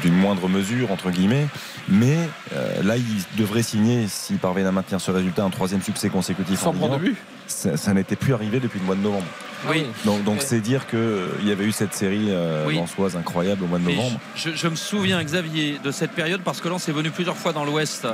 d'une 0.00 0.14
moindre 0.14 0.48
mesure, 0.48 0.90
entre 0.90 1.10
guillemets, 1.10 1.46
mais 1.88 2.16
euh, 2.54 2.82
là, 2.82 2.96
il 2.96 3.04
devrait 3.36 3.62
signer, 3.62 4.06
s'il 4.08 4.38
parvient 4.38 4.66
à 4.66 4.72
maintenir 4.72 5.00
ce 5.00 5.10
résultat, 5.10 5.44
un 5.44 5.50
troisième 5.50 5.82
succès 5.82 6.08
consécutif 6.08 6.60
Sans 6.60 6.70
en 6.70 6.72
prendre 6.74 6.94
1. 6.94 6.98
de 6.98 7.02
but. 7.02 7.16
Ça, 7.46 7.76
ça 7.76 7.92
n'était 7.92 8.16
plus 8.16 8.32
arrivé 8.32 8.60
depuis 8.60 8.78
le 8.78 8.86
mois 8.86 8.94
de 8.94 9.00
novembre. 9.00 9.26
Oui. 9.68 9.84
Donc, 10.04 10.40
c'est 10.40 10.60
dire 10.60 10.86
qu'il 10.88 11.46
y 11.46 11.52
avait 11.52 11.64
eu 11.64 11.72
cette 11.72 11.94
série 11.94 12.26
euh, 12.30 12.64
Oui. 12.66 12.80
incroyable 13.16 13.64
au 13.64 13.66
mois 13.66 13.78
de 13.78 13.84
novembre. 13.84 14.18
je, 14.34 14.50
je 14.54 14.68
me 14.68 14.76
souviens, 14.76 15.22
Xavier, 15.22 15.78
de 15.82 15.90
cette 15.90 16.12
période 16.12 16.40
parce 16.42 16.60
que 16.60 16.68
Lens 16.68 16.88
est 16.88 16.92
venu 16.92 17.10
plusieurs 17.10 17.36
fois 17.36 17.52
dans 17.52 17.64
l'Ouest, 17.64 18.06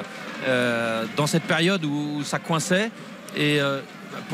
euh, 0.47 1.05
dans 1.16 1.26
cette 1.26 1.44
période 1.44 1.84
où 1.84 2.23
ça 2.24 2.39
coinçait. 2.39 2.90
Et 3.36 3.60
euh, 3.60 3.81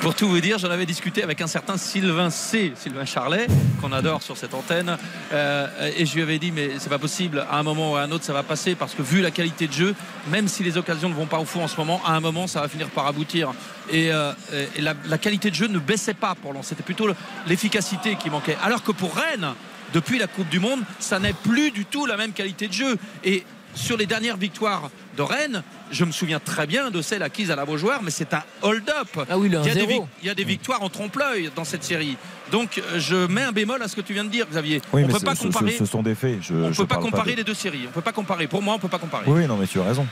pour, 0.00 0.14
tout 0.14 0.28
vous 0.28 0.40
dire, 0.40 0.58
j'en 0.58 0.70
avais 0.70 0.86
discuté 0.86 1.22
avec 1.22 1.40
un 1.40 1.46
certain 1.46 1.76
Sylvain 1.76 2.30
C, 2.30 2.72
Sylvain 2.76 3.04
Charlet, 3.04 3.46
qu'on 3.80 3.92
adore 3.92 4.22
sur 4.22 4.36
cette 4.36 4.54
antenne. 4.54 4.96
Euh, 5.32 5.90
et 5.96 6.04
je 6.06 6.14
lui 6.14 6.22
avais 6.22 6.38
dit, 6.38 6.52
mais 6.52 6.70
c'est 6.78 6.88
pas 6.88 6.98
possible, 6.98 7.44
à 7.50 7.58
un 7.58 7.62
moment 7.62 7.92
ou 7.92 7.96
à 7.96 8.02
un 8.02 8.10
autre, 8.10 8.24
ça 8.24 8.32
va 8.32 8.42
passer 8.42 8.74
parce 8.74 8.94
que 8.94 9.02
vu 9.02 9.20
la 9.20 9.30
qualité 9.30 9.66
de 9.66 9.72
jeu, 9.72 9.94
même 10.30 10.48
si 10.48 10.62
les 10.62 10.76
occasions 10.78 11.08
ne 11.08 11.14
vont 11.14 11.26
pas 11.26 11.38
au 11.38 11.44
fond 11.44 11.64
en 11.64 11.68
ce 11.68 11.76
moment, 11.76 12.00
à 12.04 12.12
un 12.12 12.20
moment, 12.20 12.46
ça 12.46 12.60
va 12.60 12.68
finir 12.68 12.88
par 12.88 13.06
aboutir. 13.06 13.52
Et, 13.90 14.12
euh, 14.12 14.32
la, 14.78 14.94
la 15.06 15.18
qualité 15.18 15.50
de 15.50 15.54
jeu 15.54 15.68
ne 15.68 15.78
baissait 15.78 16.14
pas 16.14 16.34
pour 16.34 16.52
Lens. 16.52 16.66
C'était 16.68 16.82
plutôt 16.82 17.06
le- 17.06 17.14
l'efficacité 17.46 18.16
qui 18.16 18.30
manquait. 18.30 18.56
Alors 18.62 18.82
que 18.82 18.92
pour 18.92 19.14
Rennes, 19.14 19.54
depuis 19.94 20.18
la 20.18 20.26
Coupe 20.26 20.48
du 20.48 20.60
Monde, 20.60 20.80
ça 20.98 21.18
n'est 21.18 21.32
plus 21.34 21.70
du 21.70 21.84
tout 21.84 22.06
la 22.06 22.16
même 22.16 22.32
qualité 22.32 22.68
de 22.68 22.72
jeu. 22.72 22.96
Et 23.24 23.44
sur 23.74 23.96
les 23.96 24.06
dernières 24.06 24.36
victoires 24.36 24.90
de 25.16 25.22
Rennes, 25.22 25.62
je 25.90 26.04
me 26.04 26.12
souviens 26.12 26.40
très 26.40 26.66
bien 26.66 26.90
de 26.90 27.02
celle 27.02 27.22
acquise 27.22 27.50
à 27.50 27.56
la 27.56 27.64
Beaujoire, 27.64 28.02
mais 28.02 28.10
c'est 28.10 28.32
un 28.34 28.42
hold-up. 28.62 29.08
Ah 29.28 29.36
oui, 29.38 29.48
le 29.48 29.58
il, 29.60 29.66
y 29.66 29.70
a 29.70 29.74
des 29.74 29.82
1-0. 29.84 29.86
vic- 29.88 30.02
il 30.22 30.26
y 30.26 30.30
a 30.30 30.34
des 30.34 30.44
victoires 30.44 30.82
en 30.82 30.88
trompe-l'œil 30.88 31.50
dans 31.54 31.64
cette 31.64 31.84
série. 31.84 32.16
Donc 32.50 32.78
euh, 32.78 32.98
je 32.98 33.26
mets 33.26 33.42
un 33.42 33.52
bémol 33.52 33.82
à 33.82 33.88
ce 33.88 33.96
que 33.96 34.00
tu 34.00 34.14
viens 34.14 34.24
de 34.24 34.30
dire, 34.30 34.46
Xavier. 34.50 34.80
Oui, 34.92 35.02
on 35.04 35.06
mais 35.06 35.12
peut 35.12 35.20
pas 35.20 35.34
comparer. 35.34 35.72
ce 35.72 35.84
sont 35.84 36.02
des 36.02 36.14
faits. 36.14 36.38
Je, 36.42 36.54
on 36.54 36.72
je 36.72 36.78
peut 36.82 36.86
pas 36.86 36.96
comparer 36.96 37.32
de- 37.32 37.36
les 37.38 37.44
deux 37.44 37.54
séries. 37.54 37.84
On 37.88 37.92
peut 37.92 38.00
pas 38.00 38.12
comparer. 38.12 38.46
Pour 38.46 38.62
moi, 38.62 38.74
on 38.74 38.78
peut 38.78 38.88
pas 38.88 38.98
comparer. 38.98 39.24
Oui, 39.26 39.40
oui, 39.42 39.46
non, 39.46 39.56
mais 39.56 39.66
tu 39.66 39.80
as 39.80 39.84
raison. 39.84 40.06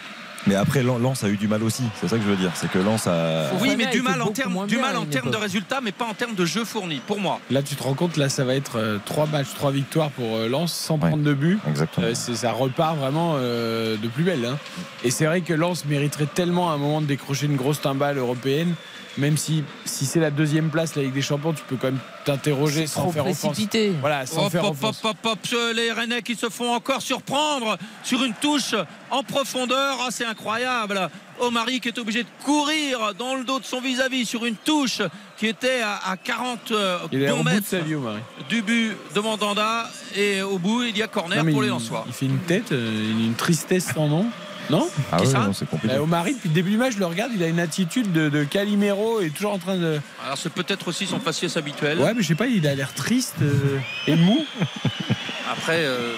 Mais 0.47 0.55
après, 0.55 0.83
Lens 0.83 1.23
a 1.25 1.28
eu 1.28 1.36
du 1.36 1.49
mal 1.49 1.62
aussi. 1.62 1.83
C'est 2.01 2.09
ça 2.09 2.17
que 2.17 2.23
je 2.23 2.28
veux 2.28 2.36
dire. 2.36 2.51
C'est 2.55 2.70
que 2.70 2.78
Lens 2.78 3.07
a. 3.07 3.51
Oui, 3.60 3.75
mais 3.77 3.86
du 3.89 4.01
mal 4.02 4.20
en 4.23 4.28
termes, 4.31 4.67
du 4.67 4.78
mal 4.78 4.97
en 4.97 5.05
de 5.05 5.36
résultats, 5.36 5.81
mais 5.83 5.93
pas 5.93 6.07
en 6.07 6.15
termes 6.15 6.35
de 6.35 6.44
jeu 6.44 6.65
fourni. 6.65 7.01
Pour 7.07 7.20
moi. 7.20 7.41
Là, 7.51 7.62
tu 7.62 7.75
te 7.77 7.83
rends 7.83 7.94
compte, 7.94 8.17
là, 8.17 8.28
ça 8.28 8.44
va 8.44 8.55
être 8.55 8.77
euh, 8.78 8.99
trois 9.05 9.27
matchs, 9.27 9.55
trois 9.55 9.70
victoires 9.70 10.10
pour 10.10 10.36
euh, 10.36 10.49
Lens 10.49 10.73
sans 10.73 10.99
prendre 10.99 11.23
de 11.23 11.35
but. 11.35 11.59
Exactement. 11.69 12.07
Euh, 12.07 12.15
c'est- 12.15 12.35
ça 12.35 12.52
repart 12.52 12.97
vraiment 12.97 13.35
euh, 13.36 13.97
de 13.97 14.09
plus 14.09 14.25
belle. 14.25 14.44
hein. 14.47 14.59
Et 15.05 15.10
c'est 15.10 15.27
vrai 15.27 15.43
que 15.43 15.52
Lens 15.52 15.85
mériterait 15.85 16.27
tellement 16.27 16.70
à 16.70 16.75
un 16.75 16.78
moment 16.78 17.01
de 17.01 17.07
décrocher 17.07 17.47
une 17.47 17.57
grosse 17.57 17.81
timbale 17.81 18.17
européenne. 18.19 18.75
Même 19.20 19.36
si, 19.36 19.62
si 19.84 20.07
c'est 20.07 20.18
la 20.18 20.31
deuxième 20.31 20.70
place, 20.70 20.97
la 20.97 21.02
Ligue 21.02 21.12
des 21.12 21.23
Champions, 21.23 21.52
tu 21.52 21.62
peux 21.68 21.76
quand 21.76 21.89
même 21.89 22.00
t'interroger 22.24 22.86
sans 22.86 23.02
trop 23.02 23.12
faire 23.12 23.26
offense. 23.26 23.50
précipité. 23.52 23.92
Voilà, 24.00 24.24
sans 24.26 24.47
Hop, 24.47 24.52
faire 24.52 24.65
hop, 24.65 24.70
offense. 24.73 25.00
hop, 25.05 25.16
hop, 25.24 25.32
hop, 25.32 25.39
ce- 25.47 25.74
les 25.74 25.92
Rennais 25.92 26.23
qui 26.23 26.34
se 26.36 26.49
font 26.49 26.73
encore 26.74 27.02
surprendre 27.02 27.76
sur 28.02 28.24
une 28.24 28.34
touche 28.34 28.74
en 29.10 29.23
profondeur. 29.23 29.99
Ah, 30.00 30.08
c'est 30.10 30.24
incroyable. 30.24 31.08
Omari 31.39 31.81
qui 31.81 31.89
est 31.89 31.99
obligé 31.99 32.23
de 32.23 32.28
courir 32.44 33.15
dans 33.18 33.34
le 33.34 33.44
dos 33.44 33.60
de 33.60 33.65
son 33.65 33.81
vis-à-vis 33.81 34.26
sur 34.26 34.44
une 34.44 34.57
touche 34.57 35.00
qui 35.39 35.47
était 35.47 35.81
à, 35.81 36.10
à 36.10 36.16
40 36.18 36.70
euh, 36.73 36.99
Il 37.12 37.23
est 37.23 37.31
au 37.31 37.36
bons 37.36 37.42
bout 37.44 37.49
de 37.50 37.55
mètres 37.55 37.66
sa 37.66 37.78
vie, 37.81 37.94
Omar. 37.94 38.16
du 38.49 38.60
but 38.62 38.94
de 39.15 39.20
Mandanda. 39.20 39.90
Et 40.16 40.42
au 40.42 40.58
bout, 40.58 40.82
il 40.84 40.97
y 40.97 41.02
a 41.02 41.08
corner 41.08 41.42
Non, 41.44 41.52
pour 41.52 41.62
les 41.62 41.68
Lensois. 41.68 42.05
il 42.07 42.12
fait 42.12 42.26
une 42.26 42.39
tête, 42.40 42.73
euh, 42.73 43.10
une 43.26 43.34
tristesse 43.34 43.92
sans 43.94 44.07
nom. 44.08 44.26
Non 44.70 44.89
Ah 45.12 45.16
Qui 45.18 45.26
oui, 45.26 45.32
ça 45.32 45.39
non, 45.40 45.52
c'est 45.52 45.68
compliqué. 45.68 45.97
Omari, 45.99 46.34
depuis 46.34 46.49
le 46.49 46.55
début 46.55 46.70
du 46.70 46.76
match, 46.76 46.94
je 46.94 46.99
le 46.99 47.07
regarde, 47.07 47.32
il 47.34 47.42
a 47.42 47.49
une 47.49 47.60
attitude 47.60 48.12
de, 48.12 48.28
de 48.28 48.44
Calimero 48.44 49.20
et 49.20 49.31
toujours 49.31 49.52
en 49.52 49.58
train 49.58 49.76
de. 49.76 50.00
Alors, 50.24 50.39
c'est 50.39 50.52
peut-être 50.52 50.89
aussi 50.89 51.07
son 51.07 51.18
faciès 51.20 51.57
habituel. 51.57 51.99
Ouais, 51.99 52.15
mais 52.15 52.23
je 52.23 52.28
sais 52.28 52.34
pas, 52.34 52.47
il 52.47 52.66
a 52.66 52.74
l'air 52.74 52.94
triste 52.94 53.36
euh, 53.42 53.78
et 54.07 54.16
mou. 54.16 54.44
Après, 55.50 55.78
euh, 55.81 56.12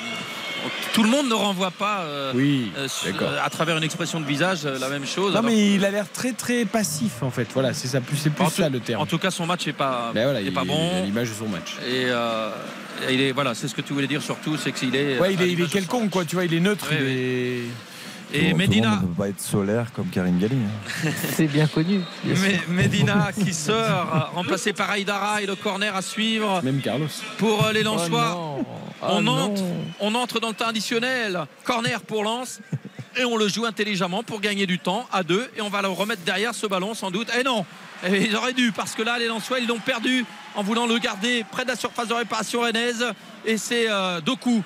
tout 0.93 1.03
le 1.03 1.09
monde 1.09 1.29
ne 1.29 1.35
renvoie 1.35 1.71
pas 1.71 2.01
euh, 2.03 2.33
Oui, 2.35 2.71
euh, 2.77 2.87
d'accord. 3.07 3.29
euh, 3.31 3.39
à 3.43 3.49
travers 3.51 3.77
une 3.79 3.83
expression 3.83 4.21
de 4.21 4.27
visage 4.27 4.61
euh, 4.67 4.79
la 4.79 4.89
même 4.89 5.07
chose. 5.07 5.33
Non, 5.33 5.39
Alors, 5.39 5.51
mais 5.51 5.75
il 5.75 5.85
a 5.85 5.91
l'air 5.91 6.07
très 6.13 6.33
très 6.33 6.65
passif 6.65 7.23
en 7.23 7.31
fait. 7.31 7.49
Voilà, 7.55 7.73
c'est 7.73 7.89
ça, 7.89 8.01
plus 8.01 8.17
c'est 8.17 8.31
plus 8.31 8.45
en, 8.45 8.51
ça 8.51 8.69
le 8.69 8.81
terme. 8.81 9.01
en 9.01 9.07
tout 9.07 9.19
cas, 9.19 9.31
son 9.31 9.47
match 9.47 9.67
n'est 9.67 9.73
pas, 9.73 10.11
Ben 10.15 10.25
voilà, 10.25 10.41
est 10.41 10.45
il 10.45 10.53
pas 10.53 10.65
bon. 10.65 11.03
l'image 11.05 11.31
de 11.31 11.35
son 11.35 11.49
match. 11.49 11.77
Et, 11.89 12.05
euh, 12.07 12.51
et 13.09 13.15
il 13.15 13.21
est, 13.23 13.33
voilà, 13.33 13.55
c'est 13.55 13.67
ce 13.69 13.75
que 13.75 13.81
tu 13.81 13.93
voulais 13.95 14.07
dire 14.07 14.23
surtout, 14.23 14.57
c'est 14.57 14.73
qu'il 14.73 14.95
est. 14.95 15.19
Ouais, 15.19 15.33
il 15.33 15.41
à 15.41 15.45
est, 15.45 15.47
il 15.49 15.53
est 15.53 15.57
l'image 15.57 15.69
de 15.69 15.73
son 15.73 15.79
quelconque 15.79 16.11
quoi, 16.11 16.25
tu 16.25 16.37
vois, 16.37 16.45
il 16.45 16.53
est 16.55 16.61
neutre. 16.61 16.87
Il 16.93 16.97
est- 16.99 17.01
le 17.01 17.63
Et 18.35 18.43
monde- 18.43 18.51
tout 18.53 18.57
le 18.59 18.67
Medina, 18.69 18.89
monde 18.91 19.03
ne 19.03 19.07
peut 19.09 19.15
pas 19.23 19.29
être 19.29 19.41
solaire 19.41 19.93
comme 19.95 20.07
Karim 20.09 20.39
Galli. 20.39 20.57
hein. 20.57 21.11
C'est 21.35 21.47
bien 21.47 21.67
connu. 21.67 22.01
bien 22.25 22.35
Medina 22.69 23.31
qui 23.45 23.53
sort, 23.53 24.31
remplacé 24.35 24.73
par 24.73 24.91
Aïdara 24.91 25.43
et 25.43 25.47
le 25.47 25.55
corner 25.57 25.95
à 25.95 26.03
suivre 26.03 26.61
Même 26.63 26.81
Carlos. 26.81 27.07
pour 27.39 27.67
euh, 27.67 27.73
les 27.73 27.81
Oh 27.81 27.85
Lensois. 27.85 28.37
Oh 29.05 29.07
entre, 29.29 29.63
on 30.01 30.15
entre 30.15 30.39
dans 30.41 30.49
le 30.49 30.55
temps 30.55 30.69
additionnel. 30.69 31.41
Corner 31.65 32.01
pour 32.03 32.23
Lens. 32.25 32.61
Et 33.19 33.25
on 33.25 33.37
le 33.37 33.47
joue 33.49 33.67
intelligemment 33.67 34.23
pour 34.23 34.41
gagner 34.41 34.65
du 34.67 34.79
temps 34.79 35.07
à 35.13 35.23
deux. 35.23 35.51
Et 35.57 35.61
on 35.61 35.69
va 35.69 35.83
le 35.83 35.89
remettre 35.89 36.23
derrière 36.23 36.55
ce 36.55 36.67
ballon 36.67 36.95
sans 36.95 37.11
doute. 37.11 37.29
Et 37.39 37.43
non 37.43 37.67
Et 38.07 38.23
Ils 38.27 38.37
auraient 38.37 38.55
dû 38.55 38.73
parce 38.73 38.95
que 38.95 39.03
là 39.03 39.19
les 39.19 39.27
Lensois 39.29 39.59
ils 39.61 39.67
l'ont 39.67 39.79
perdu 39.81 40.25
en 40.55 40.63
voulant 40.63 40.87
le 40.87 40.99
garder 40.99 41.45
près 41.51 41.65
de 41.65 41.69
la 41.69 41.77
surface 41.77 42.09
de 42.09 42.15
réparation 42.15 42.61
rennaise. 42.61 43.05
Et 43.45 43.59
c'est 43.59 43.91
euh, 43.91 44.21
Doku 44.23 44.63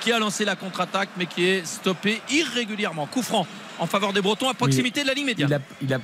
qui 0.00 0.12
a 0.12 0.18
lancé 0.18 0.44
la 0.44 0.56
contre-attaque 0.56 1.08
mais 1.16 1.26
qui 1.26 1.46
est 1.46 1.66
stoppé 1.66 2.20
irrégulièrement. 2.30 3.06
Coup 3.06 3.22
franc 3.22 3.46
en 3.78 3.86
faveur 3.86 4.12
des 4.12 4.20
Bretons 4.20 4.48
à 4.48 4.54
proximité 4.54 5.02
de 5.02 5.06
la 5.08 5.14
ligne 5.14 5.26
médiane. 5.26 5.60
Il 5.82 5.92
a, 5.94 5.98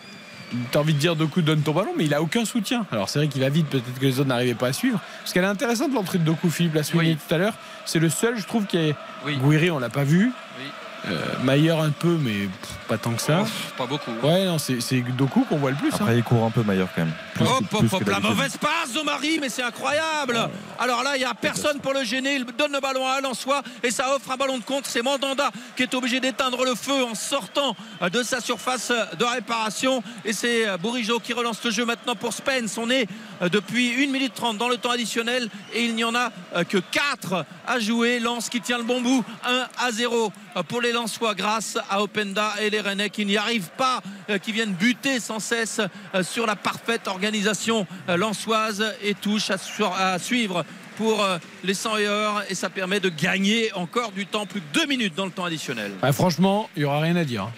t'as 0.71 0.79
envie 0.81 0.95
de 0.95 0.99
dire 0.99 1.17
Doku 1.17 1.43
donne 1.43 1.63
ton 1.63 1.73
ballon, 1.73 1.93
mais 1.97 2.05
il 2.05 2.15
a 2.15 2.23
aucun 2.23 2.45
soutien. 2.45 2.87
Alors 2.93 3.09
c'est 3.09 3.19
vrai 3.19 3.29
qu'il 3.29 3.41
va 3.41 3.49
vite, 3.49 3.67
peut-être 3.69 3.99
que 3.99 4.05
les 4.05 4.21
autres 4.21 4.29
n'arrivaient 4.29 4.55
pas 4.55 4.69
à 4.69 4.73
suivre. 4.73 5.01
Parce 5.21 5.33
qu'elle 5.33 5.45
est 5.45 5.49
intéressante 5.49 5.93
l'entrée 5.93 6.19
de 6.19 6.25
Doku, 6.25 6.51
Philippe 6.51 6.75
l'a 6.75 6.83
souligné 6.85 7.13
Oui. 7.15 7.19
tout 7.29 7.35
à 7.35 7.39
l'heure. 7.39 7.55
C'est 7.87 7.99
le 7.99 8.09
seul, 8.11 8.39
je 8.39 8.45
trouve, 8.47 8.67
qui 8.67 8.77
est. 8.77 8.95
Oui. 9.27 9.37
Gouiri, 9.37 9.71
on 9.71 9.79
l'a 9.79 9.91
pas 9.91 10.05
vu. 10.05 10.31
Oui. 10.59 10.65
Euh, 11.07 11.19
Mailler 11.43 11.71
un 11.73 11.91
peu, 11.91 12.17
mais 12.21 12.33
pff, 12.33 12.71
pas 12.87 12.99
tant 12.99 13.13
que 13.13 13.21
ça. 13.23 13.45
Pas 13.77 13.87
beaucoup. 13.87 14.11
Ouais, 14.23 14.45
non, 14.45 14.59
c'est 14.59 14.81
c'est 14.81 15.01
Doku 15.01 15.45
qu'on 15.49 15.57
voit 15.59 15.71
le 15.71 15.77
plus. 15.77 15.93
hein. 15.93 15.99
Après, 16.01 16.17
il 16.19 16.23
court 16.25 16.45
un 16.45 16.51
peu 16.51 16.63
meilleur 16.63 16.89
quand 16.95 17.03
même. 17.05 17.13
Plus, 17.35 17.45
Hop, 17.47 17.59
que- 17.71 17.77
hop, 17.77 17.81
plus 17.87 17.97
hop, 17.97 18.09
la 18.09 18.21
mauvaise 18.21 18.57
passe 18.57 19.03
Marie, 19.05 19.39
mais 19.41 19.49
c'est 19.49 19.63
incroyable. 19.63 20.39
Alors 20.79 21.03
là, 21.03 21.17
il 21.17 21.19
n'y 21.21 21.25
a 21.25 21.35
personne 21.35 21.81
pour 21.81 21.93
le 21.93 22.05
gêner. 22.05 22.37
Il 22.37 22.45
donne 22.57 22.73
le 22.73 22.81
ballon 22.81 23.07
à 23.07 23.13
Alençois 23.15 23.63
et 23.83 23.91
ça 23.91 24.15
offre 24.15 24.31
un 24.31 24.37
ballon 24.37 24.59
de 24.59 24.63
contre. 24.65 24.89
C'est 24.89 25.03
Mandanda 25.03 25.51
qui 25.77 25.83
est 25.83 25.95
obligé 25.95 26.21
d'éteindre 26.21 26.65
le 26.65 26.75
feu 26.75 27.05
en 27.05 27.15
sortant 27.15 27.77
de 28.13 28.23
sa 28.23 28.41
surface 28.41 28.91
de 29.19 29.25
réparation. 29.25 30.03
Et 30.25 30.33
c'est 30.33 30.67
Bourigeau 30.79 31.19
qui 31.21 31.33
relance 31.33 31.63
le 31.65 31.71
jeu 31.71 31.85
maintenant 31.85 32.15
pour 32.15 32.33
Spence. 32.33 32.79
On 32.79 32.89
est 32.91 33.07
depuis 33.51 33.93
1 34.05 34.11
minute 34.11 34.33
30 34.35 34.57
dans 34.59 34.69
le 34.69 34.77
temps 34.79 34.91
additionnel 34.91 35.49
et 35.73 35.85
il 35.85 35.95
n'y 35.95 36.05
en 36.05 36.15
a 36.15 36.31
que 36.69 36.79
4 36.79 37.45
à 37.67 37.79
jouer. 37.79 38.21
Lance 38.21 38.49
qui 38.49 38.61
tient 38.61 38.79
le 38.79 38.85
bon 38.85 39.01
bout. 39.01 39.25
1 39.45 39.67
à 39.87 39.91
0 39.93 40.33
pour 40.69 40.81
les 40.81 40.93
Lensois 40.93 41.35
grâce 41.35 41.77
à 41.91 42.01
Openda 42.03 42.53
et 42.61 42.71
les 42.75 42.81
Rennais 42.81 43.11
qui 43.11 43.25
n'y 43.25 43.37
arrivent 43.37 43.71
pas, 43.77 44.01
euh, 44.31 44.39
qui 44.39 44.53
viennent 44.53 44.73
buter 44.75 45.21
sans 45.21 45.39
cesse 45.41 45.81
euh, 46.15 46.23
sur 46.23 46.47
la 46.47 46.57
parfaite 46.57 47.07
organisation 47.09 47.87
euh, 48.09 48.17
lensoise 48.17 48.85
et 49.03 49.15
touche 49.15 49.51
à, 49.51 49.59
su- 49.59 49.83
à 49.85 50.19
suivre 50.19 50.65
pour 50.97 51.27
les 51.65 51.75
100 51.75 51.97
et 51.99 52.07
heures 52.07 52.43
et 52.49 52.55
ça 52.55 52.71
permet 52.71 53.01
de 53.01 53.09
gagner 53.09 53.73
encore 53.75 54.13
du 54.13 54.27
temps, 54.27 54.47
plus 54.47 54.61
que 54.61 54.67
2 54.81 54.87
minutes 54.87 55.15
dans 55.17 55.25
le 55.27 55.33
temps 55.33 55.45
additionnel. 55.45 55.91
Ah, 56.03 56.13
franchement, 56.13 56.71
il 56.77 56.81
n'y 56.81 56.85
aura 56.85 57.01
rien 57.01 57.17
à 57.17 57.25
dire. 57.25 57.43
hein. 57.45 57.53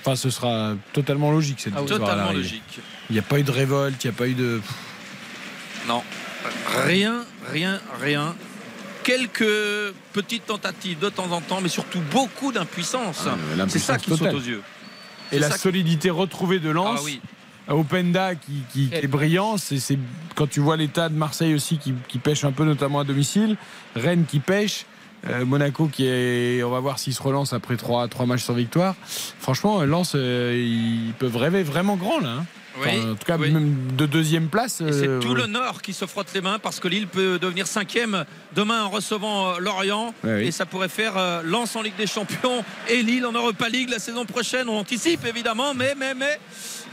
Enfin, 0.00 0.16
ce 0.16 0.30
sera 0.30 0.72
totalement 0.94 1.30
logique 1.30 1.60
cette 1.60 1.76
à 1.76 1.82
Totalement 1.82 2.32
logique. 2.32 2.80
Il 3.10 3.12
n'y 3.12 3.18
a 3.18 3.22
pas 3.22 3.38
eu 3.38 3.42
de 3.42 3.50
révolte, 3.50 4.02
il 4.02 4.06
n'y 4.08 4.14
a 4.14 4.16
pas 4.18 4.26
eu 4.26 4.34
de. 4.34 4.60
Non, 5.86 6.02
rien, 6.86 7.24
rien, 7.52 7.78
rien. 8.00 8.34
Quelques 9.04 9.44
petites 10.12 10.46
tentatives 10.46 10.98
de 10.98 11.08
temps 11.08 11.30
en 11.32 11.40
temps, 11.40 11.60
mais 11.60 11.68
surtout 11.68 12.00
beaucoup 12.10 12.52
d'impuissance. 12.52 13.24
Ah, 13.26 13.36
C'est 13.68 13.78
ça 13.78 13.98
qui 13.98 14.10
saute 14.16 14.32
aux 14.34 14.38
yeux. 14.40 14.62
Et 15.32 15.38
la 15.38 15.50
qui- 15.50 15.58
solidité 15.58 16.10
retrouvée 16.10 16.58
de 16.58 16.70
Lens. 16.70 16.98
Ah 17.00 17.04
oui. 17.04 17.20
Openda 17.68 18.34
qui, 18.34 18.52
qui- 18.72 18.88
qui 18.88 18.94
est 18.94 19.06
brillant, 19.06 19.56
c'est 19.56 19.78
c'est- 19.78 19.98
quand 20.34 20.48
tu 20.48 20.60
vois 20.60 20.76
l'état 20.76 21.08
de 21.08 21.14
Marseille 21.14 21.54
aussi 21.54 21.78
qui, 21.78 21.94
qui 22.08 22.18
pêche 22.18 22.44
un 22.44 22.52
peu 22.52 22.64
notamment 22.64 23.00
à 23.00 23.04
domicile, 23.04 23.56
Rennes 23.96 24.24
qui 24.28 24.40
pêche, 24.40 24.84
euh, 25.28 25.44
Monaco 25.44 25.86
qui 25.86 26.06
est, 26.06 26.62
on 26.64 26.70
va 26.70 26.80
voir 26.80 26.98
s'il 26.98 27.14
se 27.14 27.22
relance 27.22 27.52
après 27.52 27.76
trois, 27.76 28.08
trois 28.08 28.26
matchs 28.26 28.42
sans 28.42 28.54
victoire. 28.54 28.94
Franchement, 29.38 29.82
Lens, 29.84 30.12
euh, 30.16 30.54
ils 30.58 31.12
peuvent 31.18 31.36
rêver 31.36 31.62
vraiment 31.62 31.96
grand 31.96 32.18
là. 32.20 32.30
hein. 32.40 32.44
Oui, 32.80 32.86
Enfin, 32.88 33.10
en 33.10 33.14
tout 33.16 33.24
cas, 33.26 33.36
oui. 33.38 33.50
même 33.50 33.92
de 33.96 34.06
deuxième 34.06 34.48
place. 34.48 34.76
C'est 34.78 35.06
euh, 35.06 35.20
tout 35.20 35.34
le 35.34 35.46
Nord 35.46 35.82
qui 35.82 35.92
se 35.92 36.06
frotte 36.06 36.28
les 36.34 36.40
mains 36.40 36.58
parce 36.58 36.80
que 36.80 36.88
Lille 36.88 37.06
peut 37.06 37.38
devenir 37.38 37.66
cinquième 37.66 38.24
demain 38.54 38.84
en 38.84 38.90
recevant 38.90 39.50
euh, 39.50 39.58
Lorient. 39.58 40.14
Ouais, 40.24 40.36
oui. 40.36 40.46
Et 40.46 40.50
ça 40.52 40.64
pourrait 40.64 40.88
faire 40.88 41.16
euh, 41.16 41.42
Lens 41.44 41.76
en 41.76 41.82
Ligue 41.82 41.96
des 41.96 42.06
Champions 42.06 42.64
et 42.88 43.02
Lille 43.02 43.26
en 43.26 43.32
Europa 43.32 43.68
League 43.68 43.90
la 43.90 43.98
saison 43.98 44.24
prochaine. 44.24 44.68
On 44.68 44.78
anticipe 44.78 45.24
évidemment, 45.26 45.74
mais, 45.74 45.94
mais, 45.98 46.14
mais 46.14 46.38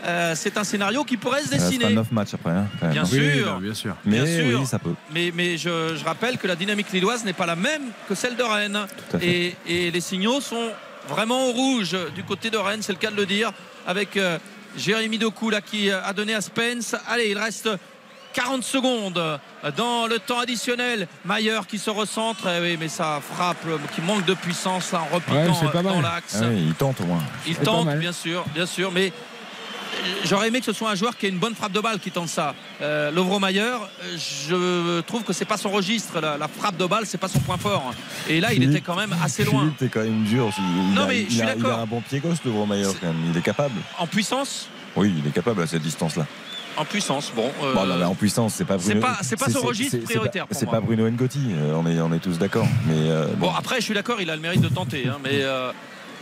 euh, 0.06 0.34
c'est 0.36 0.58
un 0.58 0.64
scénario 0.66 1.04
qui 1.04 1.16
pourrait 1.18 1.44
se 1.44 1.50
dessiner. 1.50 1.94
9 1.94 2.12
matchs 2.12 2.34
après. 2.34 2.52
hein. 2.52 2.68
Bien 2.92 3.04
Oui, 3.12 3.32
sûr. 3.38 3.60
bien 3.60 3.74
sûr. 3.74 3.96
Mais 4.06 4.22
Bien 4.22 4.26
sûr. 4.50 4.60
oui, 4.60 4.66
ça 4.66 4.80
peut. 4.80 4.94
Mais, 5.14 5.32
mais 5.34 5.58
je, 5.58 5.96
je 5.96 6.04
rappelle 6.04 6.38
que 6.38 6.48
la 6.48 6.56
dynamique 6.56 6.92
lilloise 6.92 7.24
n'est 7.24 7.34
pas 7.34 7.46
la 7.46 7.56
même 7.56 7.84
que 8.08 8.16
celle 8.16 8.36
de 8.36 8.44
Rennes. 8.44 8.80
Tout 9.10 9.16
à 9.18 9.20
fait. 9.20 9.28
Et, 9.28 9.56
et 9.88 9.92
les 9.92 10.02
signaux 10.02 10.42
sont 10.42 10.70
vraiment 11.08 11.48
au 11.48 11.52
rouge 11.54 11.96
du 12.16 12.24
côté 12.24 12.50
de 12.50 12.58
Rennes, 12.58 12.82
c'est 12.82 12.92
le 12.92 12.98
cas 13.00 13.10
de 13.12 13.16
le 13.16 13.26
dire, 13.26 13.52
avec 13.88 14.16
euh, 14.18 14.38
Jérémy 14.78 15.18
Doku 15.18 15.50
là, 15.50 15.62
qui 15.62 15.90
euh, 15.90 16.04
a 16.04 16.14
donné 16.14 16.34
à 16.36 16.42
Spence. 16.42 16.96
Allez, 17.08 17.30
il 17.30 17.38
reste 17.38 17.70
40 18.34 18.64
secondes 18.64 19.40
dans 19.76 20.08
le 20.08 20.20
temps 20.20 20.40
additionnel. 20.40 21.08
Maillard 21.26 21.68
qui 21.68 21.78
se 21.78 21.90
recentre, 21.90 22.48
Eh 22.48 22.62
oui, 22.62 22.78
mais 22.80 22.88
ça 22.88 23.20
frappe, 23.22 23.58
euh, 23.68 23.78
qui 23.96 24.02
manque 24.02 24.26
de 24.26 24.34
puissance 24.34 24.92
là, 24.92 25.02
en 25.02 25.16
repiquant 25.16 25.36
Ouais, 25.36 25.76
euh, 25.76 25.82
dans 25.84 26.02
l'axe. 26.02 26.38
Ah 26.42 26.52
il 26.54 26.74
tente 26.76 27.02
au 27.02 27.06
moins. 27.06 27.24
Il 27.48 27.56
tente, 27.58 27.90
bien 27.98 28.12
sûr, 28.14 28.46
bien 28.54 28.66
sûr, 28.66 28.92
mais 28.92 29.12
j'aurais 30.26 30.48
aimé 30.50 30.60
que 30.60 30.66
ce 30.66 30.74
soit 30.74 30.90
un 30.92 30.96
joueur 30.96 31.18
qui 31.18 31.26
ait 31.26 31.30
une 31.30 31.38
bonne 31.40 31.56
frappe 31.56 31.72
de 31.72 31.80
balle 31.80 32.00
qui 32.00 32.12
tente 32.12 32.28
ça. 32.30 32.56
Euh, 32.82 33.12
Lovro 33.12 33.40
Mayer, 33.40 33.76
je 34.16 35.02
trouve 35.02 35.24
que 35.24 35.34
c'est 35.34 35.46
pas 35.46 35.58
son 35.58 35.70
registre, 35.70 36.20
la, 36.22 36.38
la 36.38 36.48
frappe 36.48 36.78
de 36.78 36.86
balle, 36.86 37.06
c'est 37.06 37.18
pas 37.18 37.28
son 37.28 37.40
point 37.40 37.58
fort. 37.58 37.94
Et 38.28 38.40
là, 38.40 38.54
il 38.54 38.64
était 38.64 38.82
quand 38.82 38.96
même 38.96 39.16
assez 39.24 39.44
loin. 39.44 39.62
Philippe, 39.62 39.78
t'es 39.78 39.88
quand 39.90 40.04
même 40.04 40.24
dur. 40.24 40.50
Il, 40.58 40.94
Non, 40.94 41.04
a, 41.04 41.08
mais 41.08 41.22
il 41.22 41.26
je 41.30 41.32
suis 41.34 41.42
a- 41.42 41.56
il 41.56 41.62
d'accord. 41.62 41.80
a 41.80 41.82
un 41.82 41.86
bon 41.86 42.02
pied 42.02 42.20
gauche, 42.20 42.38
le 42.46 42.52
Vromayer, 42.52 42.86
quand 43.00 43.08
même. 43.08 43.18
Il 43.32 43.38
est 43.38 43.42
capable. 43.42 43.76
En 43.98 44.08
puissance, 44.08 44.68
Oui, 44.96 45.14
il 45.18 45.28
est 45.28 45.34
capable 45.34 45.62
à 45.62 45.68
cette 45.68 45.82
distance-là. 45.84 46.26
en 46.78 46.86
puissance, 46.86 47.32
bon. 47.36 47.52
euh, 47.64 47.74
Bon, 47.74 47.86
non, 47.86 47.98
mais 47.98 48.06
en 48.06 48.16
puissance, 48.16 48.54
c'est 48.54 48.64
pas 48.66 48.78
c'est 48.80 48.94
Bruno. 48.96 49.08
pas- 49.08 49.18
c'est 49.22 49.38
pas 49.38 49.50
son 49.50 49.62
registre 49.62 49.98
prioritaire 49.98 50.48
pas- 50.48 50.56
C'est 50.56 50.66
pas 50.70 50.80
Bruno 50.80 51.10
Ngotti. 51.10 51.40
euh, 51.52 51.74
On 51.76 51.86
est, 51.86 52.00
on 52.00 52.14
est 52.14 52.20
tous 52.20 52.38
d'accord. 52.38 52.68
Mais 52.88 52.94
euh, 53.10 53.26
Bon, 53.38 53.52
après, 53.54 53.78
je 53.78 53.82
suis 53.86 53.94
d'accord, 53.94 54.22
il 54.22 54.30
a 54.30 54.36
le 54.36 54.42
mérite 54.42 54.62
de 54.62 54.70
tenter. 54.70 55.08
hein, 55.08 55.18
mais, 55.24 55.44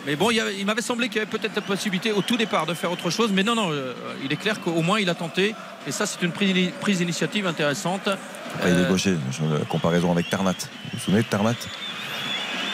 mais 0.06 0.16
bon, 0.16 0.32
il, 0.32 0.66
m'avait 0.66 0.82
semblé 0.82 1.08
qu'il 1.09 1.17
y 1.17 1.22
avait 1.22 1.30
peut-être 1.30 1.56
la 1.56 1.61
possibilité 1.61 2.11
au 2.11 2.22
tout 2.22 2.38
départ 2.38 2.66
de 2.66 2.74
faire 2.74 2.92
autre 2.92 3.09
chose. 3.09 3.32
Mais 3.34 3.43
non, 3.43 3.56
non, 3.56 3.72
euh, 3.72 3.93
il 4.24 4.32
est 4.32 4.38
clair 4.38 4.61
qu'au 4.61 4.82
moins 4.82 5.00
il 5.00 5.09
a 5.09 5.16
tenté. 5.16 5.53
Et 5.85 5.92
ça, 5.92 6.06
c'est 6.06 6.22
une 6.22 6.32
prise, 6.32 6.72
prise 6.80 7.00
d'initiative 7.00 7.45
intéressante. 7.48 8.08
après, 8.08 8.72
il 8.72 8.77
est 8.77 8.82
Euh, 8.84 8.90
gaucher. 8.90 9.16
La 9.42 9.66
comparaison 9.66 10.11
avec 10.11 10.30
Tarnat. 10.30 10.51
Vous 10.51 10.67
vous 10.93 11.00
souvenez 11.00 11.24
de 11.24 11.27
Tarnat 11.27 11.56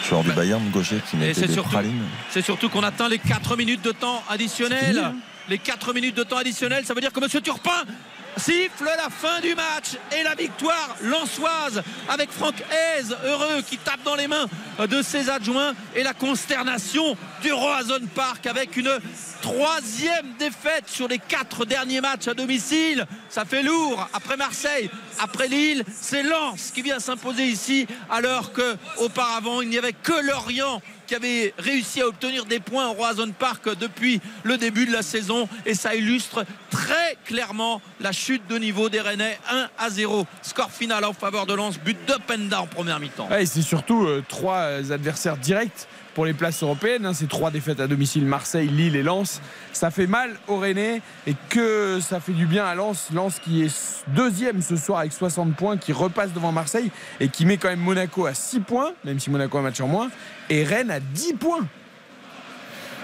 Joueur 0.07 0.23
du 0.23 0.31
Bayern, 0.33 0.61
gaucher, 0.69 0.97
qui 1.09 1.15
mettait 1.15 1.33
c'est 1.33 1.47
des 1.47 1.53
surtout, 1.53 1.69
pralines. 1.69 2.03
c'est 2.29 2.41
surtout 2.41 2.67
qu'on 2.69 2.83
atteint 2.83 3.07
les 3.07 3.19
4 3.19 3.55
minutes 3.55 3.81
de 3.81 3.93
temps 3.93 4.21
additionnel. 4.29 5.13
Les 5.49 5.57
4 5.57 5.93
minutes 5.93 6.15
de 6.17 6.23
temps 6.23 6.37
additionnel, 6.37 6.85
ça 6.85 6.93
veut 6.93 7.01
dire 7.01 7.11
que 7.13 7.19
M. 7.21 7.41
Turpin 7.41 7.71
siffle 8.37 8.85
la 8.85 9.09
fin 9.09 9.39
du 9.41 9.55
match 9.55 9.97
et 10.17 10.23
la 10.23 10.35
victoire 10.35 10.95
lançoise 11.01 11.81
avec 12.09 12.31
Franck 12.31 12.55
Hez, 12.57 13.13
heureux, 13.25 13.61
qui 13.67 13.77
tape 13.77 14.03
dans 14.03 14.15
les 14.15 14.27
mains 14.27 14.47
de 14.79 15.01
ses 15.01 15.29
adjoints 15.29 15.73
et 15.95 16.03
la 16.03 16.13
consternation 16.13 17.15
du 17.41 17.51
Roazhon 17.51 18.07
Park 18.15 18.45
avec 18.47 18.77
une 18.77 18.91
troisième 19.41 20.33
défaite 20.39 20.87
sur 20.87 21.07
les 21.07 21.19
quatre 21.19 21.65
derniers 21.65 22.01
matchs 22.01 22.27
à 22.27 22.33
domicile. 22.33 23.05
Ça 23.29 23.45
fait 23.45 23.63
lourd. 23.63 24.07
Après 24.13 24.37
Marseille, 24.37 24.89
après 25.19 25.47
Lille, 25.47 25.83
c'est 25.93 26.23
Lens 26.23 26.71
qui 26.73 26.81
vient 26.81 26.99
s'imposer 26.99 27.45
ici 27.45 27.87
alors 28.09 28.53
que 28.53 28.75
auparavant 28.97 29.61
il 29.61 29.69
n'y 29.69 29.77
avait 29.77 29.93
que 29.93 30.25
Lorient 30.25 30.81
qui 31.13 31.17
avait 31.17 31.53
réussi 31.59 32.01
à 32.01 32.07
obtenir 32.07 32.45
des 32.45 32.59
points 32.59 32.89
au 32.89 32.93
Roazhon 32.93 33.31
Park 33.37 33.69
depuis 33.77 34.19
le 34.43 34.57
début 34.57 34.87
de 34.87 34.91
la 34.91 35.03
saison. 35.03 35.47
Et 35.63 35.75
ça 35.75 35.93
illustre 35.93 36.43
très 36.71 37.17
clairement 37.23 37.81
la 37.99 38.11
chute 38.11 38.47
de 38.47 38.57
niveau 38.57 38.89
des 38.89 38.99
Rennais. 38.99 39.37
1 39.47 39.69
à 39.77 39.89
0 39.91 40.25
score 40.41 40.71
final 40.71 41.05
en 41.05 41.13
faveur 41.13 41.45
de 41.45 41.53
Lens. 41.53 41.77
But 41.77 41.97
de 42.07 42.15
Penda 42.25 42.61
en 42.61 42.65
première 42.65 42.99
mi-temps. 42.99 43.29
C'est 43.45 43.61
surtout 43.61 44.07
euh, 44.07 44.23
trois 44.27 44.91
adversaires 44.91 45.37
directs 45.37 45.87
pour 46.13 46.25
les 46.25 46.33
places 46.33 46.61
européennes. 46.63 47.05
hein. 47.05 47.13
C'est 47.13 47.27
trois 47.29 47.51
défaites 47.51 47.79
à 47.79 47.87
domicile 47.87 48.25
Marseille, 48.25 48.67
Lille 48.67 48.95
et 48.95 49.03
Lens. 49.03 49.41
Ça 49.71 49.91
fait 49.91 50.07
mal 50.07 50.31
aux 50.47 50.57
Rennais 50.57 51.01
et 51.27 51.35
que 51.49 51.99
ça 52.01 52.19
fait 52.19 52.31
du 52.33 52.45
bien 52.45 52.65
à 52.65 52.75
Lens. 52.75 53.09
Lens 53.13 53.39
qui 53.39 53.63
est 53.63 54.03
deuxième 54.09 54.61
ce 54.61 54.75
soir 54.77 54.99
avec 54.99 55.13
60 55.13 55.55
points, 55.55 55.77
qui 55.77 55.91
repasse 55.93 56.31
devant 56.33 56.51
Marseille 56.51 56.91
et 57.19 57.29
qui 57.29 57.45
met 57.45 57.57
quand 57.57 57.69
même 57.69 57.79
Monaco 57.79 58.25
à 58.25 58.33
6 58.33 58.59
points, 58.61 58.91
même 59.03 59.19
si 59.19 59.29
Monaco 59.29 59.57
a 59.57 59.61
un 59.61 59.63
match 59.63 59.81
en 59.81 59.87
moins, 59.87 60.09
et 60.49 60.63
Rennes 60.63 60.91
à 60.91 60.99
10 60.99 61.33
points. 61.33 61.67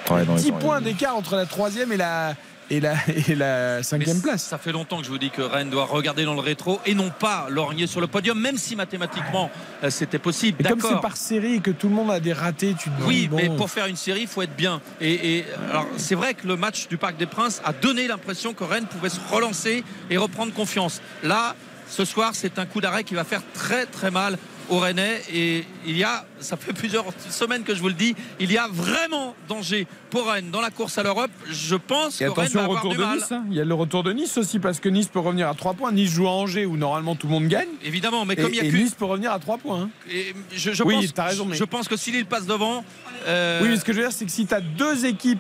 Ouais, 0.10 0.26
non, 0.26 0.36
10 0.36 0.48
ils 0.48 0.54
ont- 0.54 0.58
points 0.58 0.82
d'écart 0.82 1.16
entre 1.16 1.36
la 1.36 1.46
troisième 1.46 1.92
et 1.92 1.98
la, 1.98 2.34
et 2.70 2.80
la, 2.80 2.94
et 3.28 3.36
la 3.36 3.84
cinquième 3.84 4.22
place. 4.22 4.44
Ça 4.44 4.58
fait 4.58 4.72
longtemps 4.72 5.00
que 5.00 5.06
je 5.06 5.10
vous 5.10 5.18
dis 5.18 5.30
que 5.30 5.42
Rennes 5.42 5.70
doit 5.70 5.86
regarder 5.86 6.26
dans 6.26 6.34
le 6.34 6.40
rétro 6.40 6.80
et 6.86 6.94
non 6.94 7.10
pas 7.10 7.48
lorgner 7.50 7.88
sur 7.88 8.02
le 8.02 8.08
podium, 8.08 8.40
même 8.40 8.58
si 8.58 8.76
mathématiquement 8.76 9.50
euh, 9.84 9.90
c'était 9.90 10.20
possible. 10.20 10.58
Et 10.62 10.70
comme 10.70 10.82
c'est 10.82 11.02
par 11.02 11.18
série 11.18 11.56
et 11.56 11.60
que 11.60 11.72
tout 11.72 11.90
le 11.90 11.96
monde 11.96 12.12
a 12.12 12.20
des 12.20 12.34
ratés, 12.34 12.76
tu 12.78 12.90
te 12.90 13.04
Oui, 13.04 13.28
bon, 13.28 13.38
mais 13.38 13.50
pour 13.50 13.70
faire 13.70 13.88
une 13.88 13.96
série, 13.96 14.22
il 14.22 14.28
faut 14.28 14.42
être 14.42 14.56
bien. 14.56 14.82
Et, 15.02 15.38
et, 15.38 15.46
alors, 15.70 15.88
c'est 15.98 16.16
vrai 16.16 16.34
que 16.34 16.48
le 16.48 16.56
match 16.56 16.88
du 16.88 16.98
Parc 16.98 17.18
des 17.18 17.26
Princes 17.26 17.62
a 17.66 17.74
donné 17.74 18.08
l'impression 18.08 18.54
que 18.54 18.64
Rennes 18.64 18.88
pouvait 18.88 19.10
se 19.10 19.20
relancer 19.32 19.84
et 20.10 20.18
reprendre 20.18 20.54
confiance. 20.54 21.02
Là, 21.24 21.56
ce 21.88 22.06
soir, 22.06 22.32
c'est 22.34 22.60
un 22.60 22.66
coup 22.66 22.82
d'arrêt 22.82 23.04
qui 23.04 23.16
va 23.16 23.24
faire 23.24 23.42
très 23.54 23.86
très 23.86 24.12
mal 24.12 24.38
aux 24.70 24.80
Rennais. 24.80 25.22
Et 25.34 25.64
il 25.86 25.98
y 25.98 26.04
a, 26.04 26.26
ça 26.40 26.58
fait 26.58 26.74
plusieurs 26.74 27.06
semaines 27.30 27.64
que 27.64 27.74
je 27.76 27.82
vous 27.82 27.88
le 27.88 27.94
dis, 27.94 28.16
il 28.40 28.52
y 28.52 28.58
a 28.58 28.68
vraiment 28.70 29.36
danger 29.48 29.88
pour 30.10 30.28
Rennes 30.28 30.50
dans 30.52 30.62
la 30.62 30.70
course 30.70 30.98
à 30.98 31.04
l'Europe. 31.04 31.32
Je 31.50 31.76
pense 31.76 32.22
Et 32.22 32.26
que 32.26 32.30
Rennes 32.32 32.50
va 32.50 32.62
au 32.62 32.64
avoir 32.66 32.84
retour 32.84 32.96
de 32.96 33.04
mal. 33.04 33.18
Nice. 33.18 33.32
hein. 33.32 33.44
Il 33.50 33.56
y 33.58 33.62
a 33.62 33.66
le 33.66 33.74
retour 33.74 34.04
de 34.04 34.12
Nice 34.14 34.38
aussi 34.38 34.60
parce 34.60 34.80
que 34.80 34.90
Nice 34.90 35.08
peut 35.08 35.20
revenir 35.20 35.48
à 35.50 35.54
3 35.54 35.74
points. 35.74 35.92
Nice 35.92 36.12
joue 36.12 36.28
à 36.28 36.32
Angers 36.32 36.66
où 36.66 36.78
normalement 36.78 37.16
tout 37.16 37.28
le 37.28 37.34
monde 37.34 37.48
gagne. 37.48 37.68
Évidemment, 37.84 38.26
mais 38.26 38.34
Et, 38.36 38.38
comme 38.38 38.52
il 38.54 38.58
y 38.58 38.62
a 38.62 38.64
et 38.66 38.72
Nice 38.72 38.96
peut 38.96 39.06
revenir 39.06 39.32
à 39.32 39.40
3 39.40 39.58
points. 39.58 39.82
hein. 39.84 39.90
et 40.12 40.34
je, 40.56 40.72
je 40.72 40.84
Oui, 40.84 40.96
pense, 40.96 41.14
t'as 41.14 41.26
raison, 41.26 41.46
mais- 41.46 41.56
je 41.56 41.64
pense 41.64 41.88
que 41.88 41.98
si 41.98 42.12
Lille 42.12 42.26
passe 42.26 42.46
devant. 42.46 42.84
euh, 43.28 43.62
Oui, 43.62 43.70
mais 43.70 43.78
ce 43.78 43.84
que 43.86 43.92
je 43.94 43.98
veux 43.98 44.04
dire, 44.04 44.14
c'est 44.16 44.26
que 44.26 44.32
si 44.32 44.46
tu 44.46 44.54
as 44.54 44.62
deux 44.62 45.06
équipes 45.06 45.40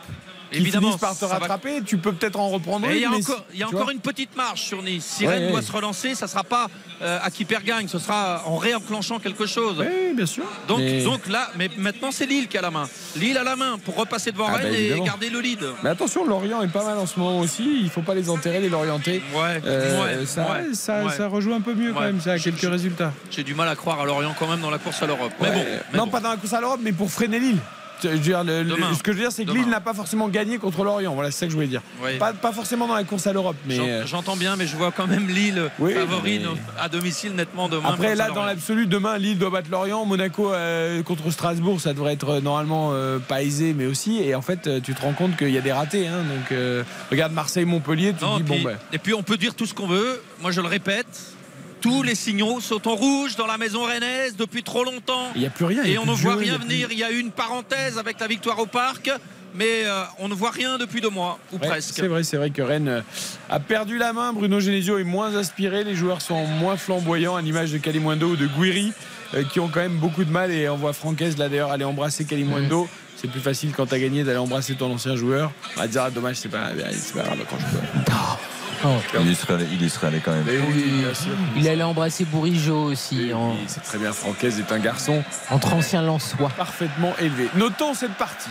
qui 0.51 0.57
Évidemment, 0.57 0.87
finissent 0.87 1.01
par 1.01 1.15
te 1.17 1.25
va- 1.25 1.37
rattraper, 1.37 1.81
tu 1.85 1.97
peux 1.97 2.11
peut-être 2.13 2.39
en 2.39 2.49
reprendre 2.49 2.87
une. 2.87 2.95
il 2.95 3.01
y 3.01 3.05
a 3.05 3.09
mais 3.09 3.17
encore, 3.17 3.45
il 3.53 3.59
y 3.59 3.63
a 3.63 3.67
tu 3.67 3.75
encore 3.75 3.85
vois. 3.85 3.93
une 3.93 3.99
petite 3.99 4.35
marge 4.35 4.61
sur 4.61 4.81
Nice. 4.81 5.05
Si 5.05 5.25
Ouais, 5.27 5.33
Rennes 5.33 5.45
ouais. 5.45 5.51
doit 5.51 5.61
se 5.61 5.71
relancer, 5.71 6.15
ça 6.15 6.25
ne 6.25 6.29
sera 6.31 6.43
pas 6.43 6.67
euh, 7.01 7.19
à 7.21 7.29
qui 7.29 7.45
perd 7.45 7.63
gagne, 7.63 7.87
ce 7.87 7.99
sera 7.99 8.43
en 8.47 8.57
réenclenchant 8.57 9.19
quelque 9.19 9.45
chose. 9.45 9.75
Oui, 9.79 10.13
bien 10.15 10.25
sûr. 10.25 10.45
Donc, 10.67 10.79
Mais- 10.79 11.03
donc 11.03 11.27
là, 11.27 11.49
mais 11.55 11.69
maintenant 11.77 12.09
c'est 12.11 12.25
Lille 12.25 12.47
qui 12.47 12.57
a 12.57 12.61
la 12.61 12.71
main. 12.71 12.89
Lille 13.15 13.37
a 13.37 13.43
la 13.43 13.55
main 13.55 13.77
pour 13.77 13.95
repasser 13.95 14.31
devant 14.31 14.47
Ah, 14.49 14.53
Rennes 14.57 14.71
bah, 14.71 14.77
et 14.97 15.01
garder 15.01 15.29
le 15.29 15.39
lead. 15.39 15.63
Mais 15.83 15.89
attention, 15.91 16.25
Lorient 16.25 16.61
est 16.63 16.67
pas 16.67 16.83
mal 16.83 16.97
en 16.97 17.05
ce 17.05 17.19
moment 17.19 17.39
aussi. 17.39 17.81
Il 17.83 17.89
faut 17.89 18.01
pas 18.01 18.15
les 18.15 18.29
enterrer, 18.29 18.59
les. 18.59 18.69
Ouais, 18.69 19.61
Euh, 19.65 20.19
ouais, 20.19 20.25
ça, 20.25 20.41
ouais, 20.51 20.73
ça, 20.73 21.03
ouais. 21.03 21.11
ça 21.13 21.27
rejoue 21.27 21.53
un 21.53 21.61
peu 21.61 21.73
mieux 21.73 21.93
quand 21.93 22.01
même. 22.01 22.19
Ça 22.21 22.33
a 22.33 22.39
quelques 22.39 22.61
résultats. 22.61 23.11
J'ai 23.29 23.43
du 23.43 23.53
mal 23.53 23.67
à 23.67 23.75
croire 23.75 23.99
à 23.99 24.05
Lorient 24.05 24.33
quand 24.37 24.47
même 24.47 24.61
dans 24.61 24.69
la 24.71 24.77
course 24.77 25.01
à 25.03 25.07
l'Europe. 25.07 25.31
Mais 25.41 25.51
bon, 25.51 25.65
mais 25.91 25.97
non, 25.97 26.05
bon. 26.05 26.11
pas 26.11 26.19
dans 26.19 26.29
la 26.29 26.37
course 26.37 26.53
à 26.53 26.61
l'Europe, 26.61 26.79
mais 26.81 26.91
pour 26.91 27.11
freiner 27.11 27.39
Lille. 27.39 27.59
Je 28.03 28.07
veux 28.09 28.17
dire, 28.19 28.43
le- 28.43 28.63
le- 28.63 28.75
Demain. 28.75 28.93
ce 28.95 29.03
que 29.03 29.11
je 29.11 29.17
veux 29.17 29.23
dire, 29.23 29.31
c'est 29.31 29.43
que 29.43 29.49
Demain. 29.49 29.61
Lille 29.61 29.69
n'a 29.69 29.79
pas 29.81 29.93
forcément 29.93 30.27
gagné 30.27 30.57
contre 30.57 30.83
l'Orient. 30.83 31.13
Voilà, 31.13 31.31
c'est 31.31 31.39
ça 31.39 31.45
que 31.45 31.51
je 31.51 31.55
voulais 31.55 31.67
dire. 31.67 31.81
Oui. 32.03 32.17
Pas, 32.17 32.33
pas 32.33 32.51
forcément 32.51 32.87
dans 32.87 32.95
la 32.95 33.03
course 33.03 33.27
à 33.27 33.33
l'Europe, 33.33 33.55
mais. 33.65 33.79
Euh, 33.79 34.05
J'entends 34.05 34.35
bien, 34.35 34.55
mais 34.55 34.67
je 34.67 34.75
vois 34.75 34.91
quand 34.91 35.07
même 35.07 35.27
Lille 35.27 35.69
Oui, 35.79 35.93
favori 35.93 36.39
mais- 36.39 36.45
no- 36.45 36.57
à 36.79 36.89
domicile 36.89 37.33
nettement 37.35 37.69
demain. 37.69 37.89
Après, 37.89 38.15
là, 38.15 38.29
dans 38.31 38.43
l'absolu, 38.45 38.87
demain, 38.87 39.17
Lille 39.17 39.37
doit 39.37 39.49
battre 39.49 39.69
Lorient. 39.71 40.05
Monaco 40.05 40.53
euh, 40.53 41.03
contre 41.03 41.29
Strasbourg, 41.31 41.79
ça 41.81 41.93
devrait 41.93 42.13
être 42.13 42.29
euh, 42.29 42.41
normalement 42.41 42.91
euh, 42.93 43.19
pas 43.19 43.41
aisé, 43.43 43.73
mais 43.77 43.85
aussi. 43.85 44.21
Et 44.21 44.35
en 44.35 44.41
fait, 44.41 44.81
tu 44.81 44.93
te 44.93 45.01
rends 45.01 45.13
compte 45.13 45.35
qu'il 45.37 45.49
y 45.51 45.57
a 45.57 45.61
des 45.61 45.71
ratés. 45.71 46.07
hein. 46.07 46.19
donc, 46.23 46.51
euh, 46.51 46.83
regarde 47.11 47.33
Marseille-Montpellier, 47.33 48.13
tu 48.17 48.23
Non, 48.23 48.37
te 48.37 48.43
dis, 48.43 48.51
puis- 48.51 48.63
bon, 48.63 48.69
ben. 48.69 48.77
Et 48.93 48.97
puis 48.97 49.13
on 49.13 49.23
peut 49.23 49.37
dire 49.37 49.55
tout 49.55 49.65
ce 49.65 49.73
qu'on 49.73 49.87
veut. 49.87 50.21
Moi 50.41 50.51
je 50.51 50.61
le 50.61 50.67
répète, 50.67 51.07
tous 51.81 52.03
les 52.03 52.15
signaux 52.15 52.59
sont 52.61 52.87
en 52.87 52.95
rouge 52.95 53.35
dans 53.35 53.47
la 53.47 53.57
maison 53.57 53.83
rennaise 53.83 54.35
depuis 54.37 54.63
trop 54.63 54.83
longtemps. 54.83 55.27
Il 55.35 55.41
n'y 55.41 55.47
a 55.47 55.49
plus 55.49 55.65
rien. 55.65 55.83
Et 55.83 55.97
on 55.97 56.05
ne 56.05 56.11
voit 56.13 56.33
jeu, 56.33 56.39
il 56.41 56.49
rien 56.49 56.59
plus- 56.59 56.67
venir. 56.67 56.87
Il 56.91 56.97
y 56.97 57.03
a 57.03 57.11
eu 57.11 57.19
une 57.19 57.31
parenthèse 57.31 57.97
avec 57.97 58.19
la 58.19 58.27
victoire 58.27 58.59
au 58.59 58.65
parc, 58.65 59.09
mais 59.55 59.85
euh, 59.85 60.03
on 60.19 60.27
ne 60.27 60.33
voit 60.33 60.51
rien 60.51 60.77
depuis 60.77 61.01
deux 61.01 61.09
mois, 61.09 61.39
ou 61.51 61.57
Ouais, 61.57 61.67
presque. 61.67 61.93
C'est 61.95 62.07
vrai, 62.07 62.23
c'est 62.23 62.37
vrai 62.37 62.49
que 62.49 62.61
Rennes 62.61 62.87
euh, 62.87 63.01
a 63.49 63.59
perdu 63.59 63.97
la 63.97 64.13
main. 64.13 64.33
Bruno 64.33 64.59
Genesio 64.59 64.97
est 64.99 65.03
moins 65.03 65.35
aspiré. 65.35 65.83
Les 65.83 65.95
joueurs 65.95 66.21
sont 66.21 66.45
moins 66.45 66.77
flamboyants, 66.77 67.35
à 67.35 67.41
l'image 67.41 67.71
de 67.71 67.77
Kalimundo 67.77 68.27
ou 68.27 68.35
de 68.35 68.47
Guiri, 68.47 68.93
euh, 69.33 69.43
qui 69.43 69.59
ont 69.59 69.67
quand 69.69 69.79
même 69.81 69.97
beaucoup 69.97 70.23
de 70.23 70.31
mal. 70.31 70.51
Et 70.51 70.67
on 70.69 70.77
voit 70.77 70.93
Francaise 70.93 71.37
là 71.37 71.49
d'ailleurs 71.49 71.71
aller 71.71 71.85
embrasser 71.85 72.25
Kalimundo. 72.25 72.87
C'est 73.15 73.29
plus 73.29 73.41
facile 73.41 73.71
quand 73.75 73.85
t'as 73.85 73.99
gagné 73.99 74.23
d'aller 74.23 74.37
embrasser 74.37 74.75
ton 74.75 74.91
ancien 74.93 75.15
joueur. 75.17 75.51
On 75.75 75.79
va 75.81 75.87
dire, 75.87 76.03
ah, 76.03 76.09
dommage, 76.09 76.37
c'est 76.37 76.47
pas, 76.47 76.69
c'est 76.93 77.13
pas 77.13 77.23
grave 77.23 77.39
quand 77.49 77.57
je 77.59 77.65
peux. 77.65 78.11
Il 79.19 79.29
y 79.31 79.35
serait 79.35 79.55
allé, 79.55 79.67
il 79.71 79.81
y 79.81 79.89
serait 79.89 80.07
allé 80.07 80.19
quand 80.23 80.31
même. 80.31 80.43
Mais 80.45 80.57
oui, 80.57 80.83
bien 81.01 81.13
sûr. 81.13 81.31
Il 81.57 81.67
allait 81.67 81.83
embrasser 81.83 82.25
Bourigeau 82.25 82.83
aussi, 82.85 83.33
en, 83.33 83.51
Oui, 83.51 83.57
c'est 83.67 83.83
très 83.83 83.97
bien. 83.97 84.11
Francaise 84.13 84.59
est 84.59 84.71
un 84.71 84.79
garçon 84.79 85.23
entre 85.49 85.73
anciens 85.73 86.01
Lensois. 86.01 86.49
parfaitement 86.55 87.13
élevé. 87.19 87.49
Notons 87.55 87.93
cette 87.93 88.13
partie. 88.15 88.49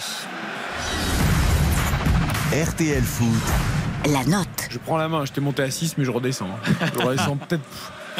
RTL 2.53 3.03
Foot, 3.03 3.27
La 4.11 4.25
note. 4.25 4.49
Je 4.71 4.79
prends 4.79 4.97
la 4.97 5.09
main, 5.09 5.25
je 5.27 5.33
t'ai 5.33 5.41
monté 5.41 5.63
à 5.63 5.71
6, 5.71 5.97
mais 5.99 6.05
je 6.05 6.11
redescends. 6.11 6.47
hein. 6.47 6.87
Je 6.95 7.03
redescends 7.05 7.37
peut-être. 7.49 7.63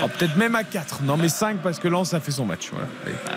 Ah, 0.01 0.09
peut-être 0.09 0.37
même 0.37 0.55
à 0.55 0.65
4. 0.65 1.03
Non, 1.03 1.17
mais 1.17 1.29
5 1.29 1.59
parce 1.59 1.79
que 1.79 1.89
Lens 1.89 2.15
a 2.15 2.21
fait 2.21 2.31
son 2.31 2.45
match. 2.45 2.71
Voilà. 2.71 2.87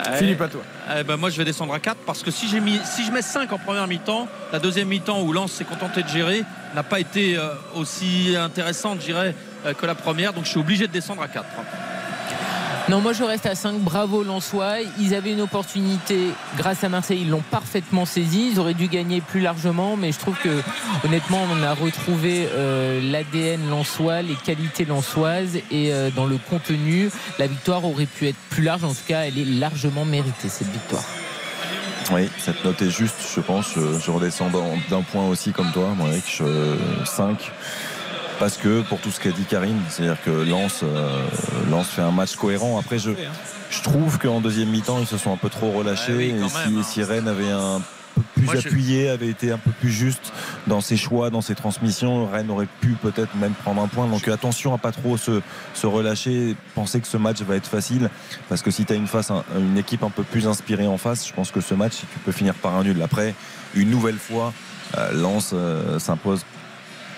Allez. 0.04 0.16
Philippe, 0.18 0.40
à 0.40 0.48
toi. 0.48 0.62
Eh 0.96 1.02
ben, 1.04 1.16
moi 1.16 1.30
je 1.30 1.36
vais 1.36 1.44
descendre 1.44 1.74
à 1.74 1.80
4 1.80 1.98
parce 2.06 2.22
que 2.22 2.30
si, 2.30 2.48
j'ai 2.48 2.60
mis, 2.60 2.78
si 2.84 3.04
je 3.04 3.12
mets 3.12 3.22
5 3.22 3.52
en 3.52 3.58
première 3.58 3.86
mi-temps, 3.86 4.28
la 4.52 4.58
deuxième 4.58 4.88
mi-temps 4.88 5.22
où 5.22 5.32
Lens 5.32 5.52
s'est 5.52 5.64
contenté 5.64 6.02
de 6.02 6.08
gérer 6.08 6.44
n'a 6.74 6.82
pas 6.82 7.00
été 7.00 7.36
euh, 7.36 7.54
aussi 7.74 8.34
intéressante, 8.36 9.00
je 9.00 9.06
dirais, 9.06 9.34
euh, 9.66 9.74
que 9.74 9.86
la 9.86 9.94
première. 9.94 10.32
Donc 10.32 10.44
je 10.44 10.50
suis 10.50 10.60
obligé 10.60 10.86
de 10.86 10.92
descendre 10.92 11.22
à 11.22 11.28
4. 11.28 11.44
Non, 12.88 13.00
moi 13.00 13.12
je 13.12 13.22
reste 13.22 13.46
à 13.46 13.54
5. 13.54 13.78
Bravo 13.80 14.22
Lensois. 14.24 14.74
Ils 14.98 15.14
avaient 15.14 15.32
une 15.32 15.40
opportunité 15.40 16.28
grâce 16.58 16.82
à 16.84 16.88
Marseille. 16.88 17.20
Ils 17.22 17.30
l'ont 17.30 17.42
parfaitement 17.50 18.04
saisi. 18.04 18.50
Ils 18.52 18.60
auraient 18.60 18.74
dû 18.74 18.88
gagner 18.88 19.20
plus 19.20 19.40
largement. 19.40 19.96
Mais 19.96 20.10
je 20.12 20.18
trouve 20.18 20.36
que 20.36 20.60
honnêtement, 21.04 21.38
on 21.52 21.62
a 21.62 21.74
retrouvé 21.74 22.48
euh, 22.52 23.00
l'ADN 23.10 23.70
lensois, 23.70 24.22
les 24.22 24.34
qualités 24.34 24.84
lensoises. 24.84 25.56
Et 25.70 25.92
euh, 25.92 26.10
dans 26.10 26.26
le 26.26 26.38
contenu, 26.50 27.08
la 27.38 27.46
victoire 27.46 27.84
aurait 27.84 28.06
pu 28.06 28.26
être 28.28 28.36
plus 28.50 28.62
large. 28.64 28.82
En 28.84 28.88
tout 28.92 28.96
cas, 29.06 29.20
elle 29.20 29.38
est 29.38 29.44
largement 29.44 30.04
méritée, 30.04 30.48
cette 30.48 30.70
victoire. 30.70 31.04
Oui, 32.12 32.28
cette 32.38 32.64
note 32.64 32.82
est 32.82 32.90
juste, 32.90 33.14
je 33.34 33.40
pense. 33.40 33.66
Je, 33.76 33.80
je 34.04 34.10
redescends 34.10 34.50
d'un 34.90 35.02
point 35.02 35.26
aussi 35.28 35.52
comme 35.52 35.70
toi, 35.70 35.90
moi, 35.96 36.08
avec 36.08 36.24
je- 36.28 36.76
5. 37.06 37.52
Parce 38.42 38.56
que 38.56 38.80
pour 38.82 38.98
tout 38.98 39.12
ce 39.12 39.20
qu'a 39.20 39.30
dit 39.30 39.44
Karine, 39.44 39.78
c'est-à-dire 39.88 40.20
que 40.24 40.30
Lens, 40.30 40.80
euh, 40.82 41.22
Lens 41.70 41.86
fait 41.86 42.02
un 42.02 42.10
match 42.10 42.34
cohérent. 42.34 42.76
Après, 42.76 42.98
je, 42.98 43.12
je 43.70 43.82
trouve 43.82 44.18
qu'en 44.18 44.40
deuxième 44.40 44.68
mi-temps, 44.70 44.98
ils 44.98 45.06
se 45.06 45.16
sont 45.16 45.32
un 45.32 45.36
peu 45.36 45.48
trop 45.48 45.70
relâchés. 45.70 46.12
Oui, 46.12 46.34
et 46.36 46.40
quand 46.40 46.48
si, 46.48 46.70
même, 46.70 46.78
hein. 46.78 46.82
si 46.82 47.04
Rennes 47.04 47.28
avait 47.28 47.52
un 47.52 47.80
peu 48.16 48.22
plus 48.34 48.44
Moi, 48.46 48.56
appuyé, 48.56 49.10
avait 49.10 49.28
été 49.28 49.52
un 49.52 49.58
peu 49.58 49.70
plus 49.70 49.92
juste 49.92 50.32
dans 50.66 50.80
ses 50.80 50.96
choix, 50.96 51.30
dans 51.30 51.40
ses 51.40 51.54
transmissions, 51.54 52.26
Rennes 52.28 52.50
aurait 52.50 52.66
pu 52.80 52.96
peut-être 53.00 53.32
même 53.36 53.52
prendre 53.52 53.80
un 53.80 53.86
point. 53.86 54.08
Donc 54.08 54.26
attention 54.26 54.74
à 54.74 54.78
pas 54.78 54.90
trop 54.90 55.16
se, 55.16 55.40
se 55.72 55.86
relâcher, 55.86 56.56
penser 56.74 57.00
que 57.00 57.06
ce 57.06 57.18
match 57.18 57.40
va 57.42 57.54
être 57.54 57.68
facile. 57.68 58.10
Parce 58.48 58.60
que 58.60 58.72
si 58.72 58.84
tu 58.84 58.92
as 58.92 58.96
une, 58.96 59.06
face, 59.06 59.30
un- 59.30 59.44
une 59.56 59.78
équipe 59.78 60.02
un 60.02 60.10
peu 60.10 60.24
plus 60.24 60.48
inspirée 60.48 60.88
en 60.88 60.98
face, 60.98 61.28
je 61.28 61.32
pense 61.32 61.52
que 61.52 61.60
ce 61.60 61.74
match, 61.74 61.92
tu 62.00 62.18
peux 62.24 62.32
finir 62.32 62.54
par 62.54 62.74
un 62.74 62.82
nul. 62.82 63.00
Après, 63.02 63.36
une 63.76 63.88
nouvelle 63.90 64.18
fois, 64.18 64.52
euh, 64.98 65.12
Lens 65.12 65.50
euh, 65.54 66.00
s'impose 66.00 66.44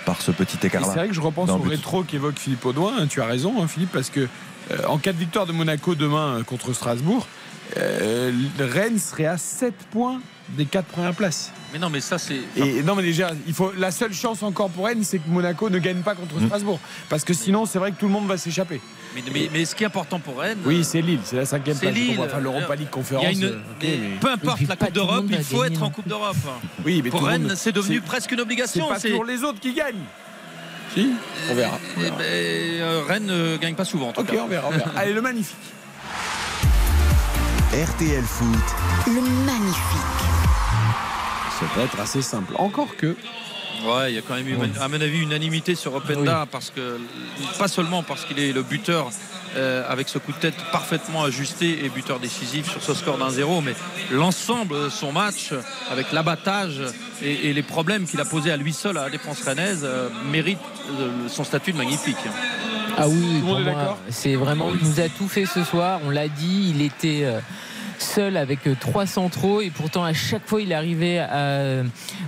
par 0.05 0.21
ce 0.23 0.31
petit 0.31 0.59
Et 0.63 0.67
écart-là. 0.67 0.89
c'est 0.89 0.99
vrai 0.99 1.09
que 1.09 1.15
je 1.15 1.21
repense 1.21 1.51
au 1.51 1.59
but. 1.59 1.71
rétro 1.71 2.03
qu'évoque 2.03 2.39
Philippe 2.39 2.65
Audouin. 2.65 2.93
hein, 2.99 3.07
Tu 3.09 3.21
as 3.21 3.27
raison, 3.27 3.63
hein, 3.63 3.67
Philippe, 3.69 3.93
parce 3.93 4.11
que 4.11 4.21
euh, 4.71 4.79
en 4.87 4.99
cas 4.99 5.13
de 5.13 5.19
victoire 5.19 5.47
de 5.47 5.53
Monaco 5.53 5.95
demain 5.95 6.39
euh, 6.39 6.43
contre 6.43 6.73
Strasbourg, 6.73 7.27
euh, 7.77 8.33
Rennes 8.59 8.99
serait 8.99 9.27
à 9.27 9.39
7 9.39 9.75
points 9.91 10.21
des 10.51 10.67
4 10.67 10.85
premières 10.87 11.15
places. 11.15 11.53
Mais 11.73 11.79
non, 11.79 11.91
mais 11.91 12.01
ça 12.01 12.19
c'est. 12.19 12.39
Et 12.57 12.83
non, 12.83 12.95
mais 12.95 13.03
déjà, 13.03 13.31
il 13.47 13.55
faut, 13.55 13.73
la 13.77 13.91
seule 13.91 14.13
chance 14.13 14.43
encore 14.43 14.69
pour 14.71 14.87
Rennes, 14.87 15.03
c'est 15.03 15.19
que 15.19 15.29
Monaco 15.29 15.69
ne 15.71 15.79
gagne 15.79 16.03
pas 16.03 16.15
contre 16.15 16.37
Mm. 16.41 16.47
Strasbourg. 16.47 16.79
Parce 17.09 17.25
que 17.25 17.33
sinon, 17.35 17.67
c'est 17.67 17.79
vrai 17.79 17.91
que 17.93 17.97
tout 17.99 18.07
le 18.07 18.13
monde 18.13 18.27
va 18.27 18.37
s'échapper. 18.37 18.81
Mais, 19.15 19.23
mais- 19.33 19.51
mais 19.53 19.65
ce 19.65 19.75
qui 19.75 19.85
est 19.85 19.87
important 19.87 20.19
pour 20.19 20.39
Rennes. 20.41 20.59
Oui, 20.65 20.83
c'est 20.85 21.01
Lille, 21.01 21.21
c'est 21.25 21.37
la 21.37 21.47
cinquième 21.47 21.79
place. 21.79 21.95
Lille. 21.95 22.19
Enfin, 22.21 22.39
l'Europa 22.41 22.75
League 22.75 22.91
conférence. 22.91 23.33
une- 23.33 23.45
euh, 23.45 23.59
mais 23.83 23.99
Peu 24.21 24.31
importe 24.31 24.61
la 24.69 24.77
Coupe 24.77 24.93
d'Europe, 24.93 25.25
il 25.31 25.45
faut 25.45 25.65
être 25.65 25.83
en 25.83 25.91
Coupe 25.91 26.09
d'Europe. 26.09 26.37
Oui, 26.85 27.01
mais 27.03 27.11
Pour 27.11 27.21
tout 27.21 27.27
le 27.27 27.33
monde- 27.33 27.47
Rennes, 27.49 27.57
c'est 27.57 27.73
devenu 27.73 27.97
c'est- 27.97 28.01
presque 28.03 28.31
une 28.33 28.39
C'est 28.39 28.43
obligation. 28.43 28.89
pas 28.89 28.99
c'est- 28.99 29.09
toujours 29.09 29.25
les 29.25 29.43
autres 29.45 29.61
qui 29.61 29.73
gagnent. 29.75 29.95
Si, 30.95 31.11
on 31.51 31.55
verra. 31.55 31.79
on 31.97 32.01
Eh 32.01 32.03
verra. 32.05 32.17
ben, 32.17 32.25
euh, 32.25 33.03
Rennes 33.09 33.27
ne 33.27 33.57
gagne 33.57 33.75
pas 33.75 33.85
souvent 33.85 34.09
en 34.09 34.13
tout 34.13 34.21
Ok, 34.21 34.31
cas. 34.31 34.43
on 34.45 34.47
verra, 34.49 34.69
on 34.69 34.71
verra. 34.71 34.91
Allez, 34.97 35.13
le 35.13 35.23
magnifique. 35.23 35.57
RTL 37.73 38.23
Foot, 38.23 38.47
Le 39.09 39.21
magnifique. 39.45 40.23
Ça 41.59 41.67
peut 41.75 41.81
être 41.81 42.01
assez 42.01 42.23
simple. 42.23 42.53
Encore 42.57 42.97
que. 42.97 43.17
Ouais, 43.87 44.13
il 44.13 44.15
y 44.15 44.19
a 44.19 44.23
quand 44.23 44.35
même 44.35 44.49
eu, 44.49 44.57
à 44.81 44.89
mon 44.89 45.01
avis, 45.01 45.21
unanimité 45.21 45.75
sur 45.75 45.95
Openda 45.95 46.47
parce 46.51 46.71
que 46.71 46.99
pas 47.59 47.69
seulement 47.69 48.03
parce 48.03 48.25
qu'il 48.25 48.39
est 48.39 48.53
le 48.53 48.63
buteur 48.63 49.11
euh, 49.57 49.85
avec 49.89 50.09
ce 50.09 50.19
coup 50.19 50.33
de 50.33 50.39
tête 50.39 50.55
parfaitement 50.73 51.23
ajusté 51.25 51.85
et 51.85 51.89
buteur 51.89 52.19
décisif 52.19 52.71
sur 52.71 52.83
ce 52.83 52.95
score 52.95 53.19
d'un 53.19 53.31
zéro, 53.31 53.61
mais 53.61 53.75
l'ensemble 54.11 54.85
de 54.85 54.89
son 54.89 55.13
match 55.13 55.53
avec 55.91 56.13
l'abattage 56.13 56.81
et, 57.23 57.51
et 57.51 57.53
les 57.53 57.63
problèmes 57.63 58.07
qu'il 58.07 58.21
a 58.21 58.25
posés 58.25 58.51
à 58.51 58.57
lui 58.57 58.73
seul 58.73 58.97
à 58.97 59.05
la 59.05 59.11
défense 59.11 59.43
rennaise 59.43 59.83
euh, 59.85 60.09
mérite 60.31 60.59
euh, 60.99 61.29
son 61.29 61.45
statut 61.45 61.73
de 61.73 61.79
magnifique. 61.79 62.17
Ah 62.97 63.09
oui, 63.09 63.43
c'est 64.09 64.37
vraiment, 64.37 64.71
il 64.81 64.89
nous 64.89 65.01
a 65.01 65.09
tout 65.09 65.29
fait 65.29 65.47
ce 65.47 65.65
soir. 65.65 66.01
On 66.05 66.11
l'a 66.11 66.29
dit, 66.29 66.73
il 66.75 66.83
était 66.83 67.23
euh, 67.25 67.41
seul 67.99 68.37
avec 68.37 68.67
euh, 68.67 68.75
trois 68.79 69.07
centraux 69.07 69.61
et 69.61 69.71
pourtant 69.71 70.05
à 70.05 70.13
chaque 70.13 70.47
fois 70.47 70.61
il 70.61 70.73
arrivait 70.73 71.19
à 71.19 71.35
euh, 71.35 71.85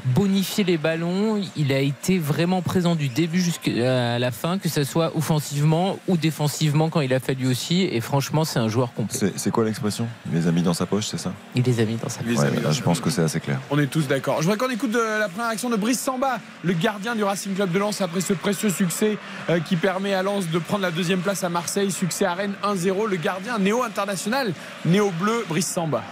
bonifier 0.07 0.65
les 0.65 0.79
ballons. 0.79 1.41
Il 1.57 1.73
a 1.73 1.81
été 1.81 2.19
vraiment 2.19 2.63
présent 2.63 2.95
du 2.95 3.09
début 3.09 3.41
jusqu'à 3.41 4.19
la 4.19 4.31
fin, 4.31 4.59
que 4.59 4.69
ce 4.69 4.85
soit 4.85 5.17
offensivement 5.17 5.99
ou 6.09 6.17
défensivement 6.17 6.89
quand 6.89 7.01
il 7.01 7.13
a 7.15 7.21
fallu 7.21 7.47
aussi. 7.47 7.83
Et 7.83 8.01
franchement, 8.01 8.45
c'est 8.45 8.59
un 8.59 8.69
joueur 8.69 8.93
complet. 8.93 9.33
C'est 9.37 9.51
quoi 9.51 9.65
l'expression? 9.65 10.07
Il 10.27 10.39
les 10.39 10.47
a 10.47 10.53
mis 10.53 10.63
dans 10.63 10.75
sa 10.75 10.87
poche, 10.87 11.07
c'est 11.07 11.19
ça? 11.19 11.33
Il 11.55 11.63
les 11.63 11.81
a 11.81 11.85
mis 11.85 11.97
dans 11.97 12.09
sa 12.09 12.21
Ouais, 12.23 12.61
là, 12.61 12.71
Je 12.73 12.83
pense 12.83 13.01
que 13.01 13.11
c'est 13.11 13.23
assez 13.23 13.41
clair. 13.41 13.61
On 13.71 13.79
est 13.79 13.87
tous 13.87 14.07
d'accord. 14.07 14.39
Je 14.39 14.43
voudrais 14.43 14.59
qu'on 14.59 14.73
écoute 14.73 14.91
de 14.91 14.99
la 14.99 15.29
première 15.29 15.51
action 15.51 15.71
de 15.71 15.77
Brice 15.77 16.01
Samba, 16.01 16.39
le 16.63 16.73
gardien 16.73 17.15
du 17.15 17.25
Racing 17.25 17.55
Club 17.55 17.73
de 17.73 17.79
Lens, 17.79 18.01
après 18.01 18.21
ce 18.21 18.33
précieux 18.33 18.71
succès 18.71 19.19
euh, 19.49 19.61
qui 19.61 19.77
permet 19.77 20.15
à 20.15 20.23
Lens 20.23 20.49
de 20.51 20.59
prendre 20.59 20.83
la 20.83 20.91
deuxième 20.91 21.21
place 21.21 21.45
à 21.45 21.49
Marseille. 21.49 21.91
Succès 21.91 22.25
à 22.25 22.35
Rennes 22.35 22.55
1-0. 22.63 23.09
Le 23.09 23.17
gardien 23.17 23.59
néo-international, 23.59 24.53
néo-bleu, 24.85 25.45
Brice 25.57 25.69
Samba. 25.69 26.03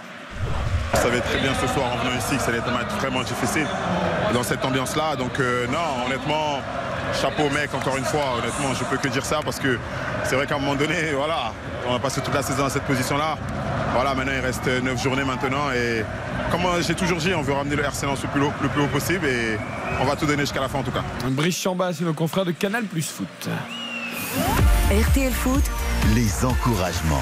On 0.91 0.97
savait 0.97 1.19
très 1.19 1.39
bien 1.39 1.53
ce 1.53 1.67
soir 1.67 1.85
en 1.93 1.97
venant 1.97 2.17
ici 2.17 2.35
que 2.35 2.41
ça 2.41 2.47
allait 2.47 2.57
être 2.57 2.67
un 2.67 2.71
match 2.71 2.89
vraiment 2.99 3.21
difficile 3.21 3.67
dans 4.33 4.41
cette 4.41 4.65
ambiance-là. 4.65 5.15
Donc 5.17 5.39
euh, 5.39 5.67
non, 5.67 6.07
honnêtement, 6.07 6.61
chapeau 7.21 7.47
mec, 7.51 7.71
encore 7.75 7.95
une 7.95 8.05
fois, 8.05 8.39
honnêtement, 8.39 8.73
je 8.73 8.83
peux 8.85 8.97
que 8.97 9.07
dire 9.07 9.23
ça 9.23 9.41
parce 9.45 9.59
que 9.59 9.77
c'est 10.23 10.35
vrai 10.35 10.47
qu'à 10.47 10.55
un 10.55 10.57
moment 10.57 10.73
donné, 10.73 10.95
voilà, 11.15 11.53
on 11.87 11.93
a 11.93 11.99
passé 11.99 12.21
toute 12.21 12.33
la 12.33 12.41
saison 12.41 12.63
dans 12.63 12.69
cette 12.69 12.85
position-là. 12.85 13.37
Voilà, 13.93 14.15
maintenant 14.15 14.33
il 14.35 14.43
reste 14.43 14.65
9 14.65 15.03
journées 15.03 15.23
maintenant 15.23 15.71
et 15.71 16.03
comme 16.49 16.63
j'ai 16.81 16.95
toujours 16.95 17.19
dit, 17.19 17.31
on 17.35 17.43
veut 17.43 17.53
ramener 17.53 17.75
le 17.75 17.83
RC 17.83 18.07
Lens 18.07 18.23
le 18.23 18.29
plus 18.29 18.41
haut, 18.41 18.53
le 18.63 18.69
plus 18.69 18.81
haut 18.81 18.87
possible 18.87 19.27
et 19.27 19.59
on 20.01 20.05
va 20.05 20.15
tout 20.15 20.25
donner 20.25 20.41
jusqu'à 20.41 20.61
la 20.61 20.69
fin 20.69 20.79
en 20.79 20.83
tout 20.83 20.89
cas. 20.89 21.03
Brice 21.23 21.57
Samba, 21.57 21.93
c'est 21.93 22.03
nos 22.03 22.13
confrères 22.13 22.45
de 22.45 22.51
Canal 22.51 22.85
Plus 22.85 23.07
Foot. 23.07 23.47
RTL 24.89 25.33
Foot, 25.33 25.63
les 26.15 26.43
encouragements. 26.43 27.21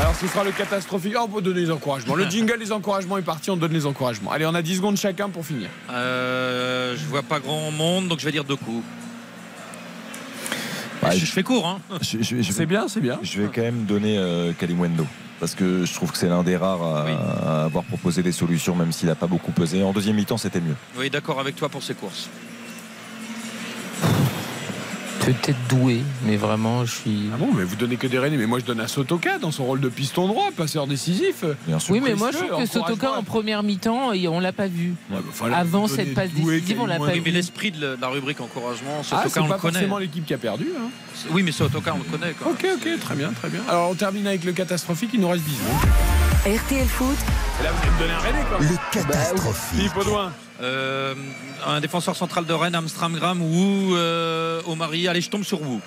Alors 0.00 0.14
ce 0.16 0.26
sera 0.26 0.44
le 0.44 0.50
catastrophique. 0.50 1.14
Ah, 1.16 1.22
on 1.24 1.28
peut 1.28 1.40
donner 1.40 1.60
les 1.60 1.70
encouragements. 1.70 2.14
Le 2.14 2.24
jingle 2.30 2.58
des 2.58 2.72
encouragements 2.72 3.16
est 3.18 3.22
parti, 3.22 3.50
on 3.50 3.56
donne 3.56 3.72
les 3.72 3.86
encouragements. 3.86 4.32
Allez, 4.32 4.46
on 4.46 4.54
a 4.54 4.62
10 4.62 4.76
secondes 4.76 4.96
chacun 4.96 5.28
pour 5.28 5.46
finir. 5.46 5.68
Euh, 5.90 6.96
je 6.96 7.04
vois 7.06 7.22
pas 7.22 7.38
grand 7.40 7.70
monde, 7.70 8.08
donc 8.08 8.18
je 8.20 8.24
vais 8.24 8.32
dire 8.32 8.44
deux 8.44 8.56
coups. 8.56 8.82
Je, 11.12 11.18
je 11.18 11.26
fais 11.26 11.42
court, 11.42 11.66
hein. 11.68 11.80
Je- 12.00 12.22
je- 12.22 12.40
je- 12.42 12.52
C'est 12.52 12.64
bien, 12.66 12.88
c'est 12.88 13.00
bien. 13.02 13.18
Je 13.22 13.42
vais 13.42 13.48
quand 13.54 13.60
même 13.60 13.84
donner 13.84 14.16
euh, 14.16 14.52
Kalimwendo. 14.58 15.06
Parce 15.38 15.54
que 15.54 15.84
je 15.84 15.92
trouve 15.92 16.10
que 16.10 16.16
c'est 16.16 16.28
l'un 16.28 16.42
des 16.42 16.56
rares 16.56 16.82
à, 16.82 17.04
Oui. 17.04 17.12
à 17.46 17.64
avoir 17.64 17.84
proposé 17.84 18.22
des 18.22 18.32
solutions, 18.32 18.74
même 18.74 18.90
s'il 18.90 19.08
n'a 19.08 19.14
pas 19.14 19.26
beaucoup 19.26 19.52
pesé. 19.52 19.82
En 19.82 19.92
deuxième 19.92 20.16
mi-temps, 20.16 20.38
c'était 20.38 20.60
mieux. 20.62 20.76
Oui, 20.96 21.10
d'accord 21.10 21.38
avec 21.40 21.56
toi 21.56 21.68
pour 21.68 21.82
ces 21.82 21.92
courses. 21.94 22.30
Peut-être 25.24 25.58
doué, 25.68 26.02
mais 26.26 26.36
vraiment, 26.36 26.84
je 26.84 26.92
suis. 26.92 27.30
Ah 27.32 27.36
bon, 27.38 27.48
mais 27.54 27.64
vous 27.64 27.76
donnez 27.76 27.96
que 27.96 28.06
des 28.06 28.18
Rennais. 28.18 28.36
Mais 28.36 28.46
moi, 28.46 28.58
je 28.58 28.64
donne 28.64 28.80
à 28.80 28.88
Sotoka 28.88 29.38
dans 29.38 29.50
son 29.50 29.64
rôle 29.64 29.80
de 29.80 29.88
piston 29.88 30.26
droit, 30.26 30.50
passeur 30.56 30.86
décisif. 30.86 31.44
Oui, 31.88 32.00
mais 32.04 32.14
moi, 32.14 32.30
je 32.32 32.38
trouve 32.38 32.58
que 32.60 32.66
Sotoka, 32.66 33.12
en 33.12 33.22
première 33.22 33.62
mi-temps, 33.62 34.12
et 34.12 34.28
on 34.28 34.40
l'a 34.40 34.52
pas 34.52 34.66
vu. 34.66 34.94
Avant 35.52 35.86
cette 35.88 36.14
passe 36.14 36.30
décisive, 36.30 36.80
on 36.80 36.86
l'a 36.86 36.98
pas 36.98 37.04
Oui, 37.06 37.10
mais 37.24 37.30
vu. 37.30 37.36
l'esprit 37.36 37.70
de 37.70 37.96
la 38.00 38.08
rubrique 38.08 38.40
encouragement, 38.40 38.98
Ah, 39.00 39.02
Sotoka, 39.02 39.28
c'est 39.30 39.40
on 39.40 39.46
pas 39.48 39.54
le 39.54 39.60
connaît. 39.60 39.72
forcément 39.74 39.98
l'équipe 39.98 40.26
qui 40.26 40.34
a 40.34 40.38
perdu. 40.38 40.66
hein. 40.78 40.88
Oui, 41.30 41.42
mais 41.42 41.52
Sotoka, 41.52 41.94
on 41.94 41.98
le 41.98 42.04
connaît. 42.18 42.32
Quoi. 42.34 42.52
Ok, 42.52 42.66
ok, 42.74 42.88
très 43.00 43.14
bien, 43.14 43.32
très 43.32 43.48
bien. 43.48 43.60
Alors, 43.68 43.90
on 43.90 43.94
termine 43.94 44.26
avec 44.26 44.44
le 44.44 44.52
catastrophique. 44.52 45.10
Il 45.14 45.20
nous 45.20 45.28
reste 45.28 45.44
10 45.44 45.54
secondes. 45.56 46.56
RTL 46.58 46.86
Foot, 46.88 47.16
Et 47.60 47.64
là, 47.64 47.70
vous 47.72 47.80
allez 47.82 47.90
me 47.92 47.98
donner 47.98 48.12
un 48.12 48.18
Rennais, 48.18 48.44
quoi. 48.48 48.58
Le 48.60 49.00
catastrophique. 49.00 49.78
Philippe 49.78 49.96
Audouin. 49.96 50.32
Euh, 50.62 51.14
un 51.66 51.80
défenseur 51.80 52.16
central 52.16 52.46
de 52.46 52.52
Rennes, 52.52 52.74
Amstramgram 52.74 53.40
ou 53.42 53.94
euh, 53.94 54.60
Omari. 54.66 55.08
Allez, 55.08 55.20
je 55.20 55.30
tombe 55.30 55.44
sur 55.44 55.58
vous. 55.58 55.80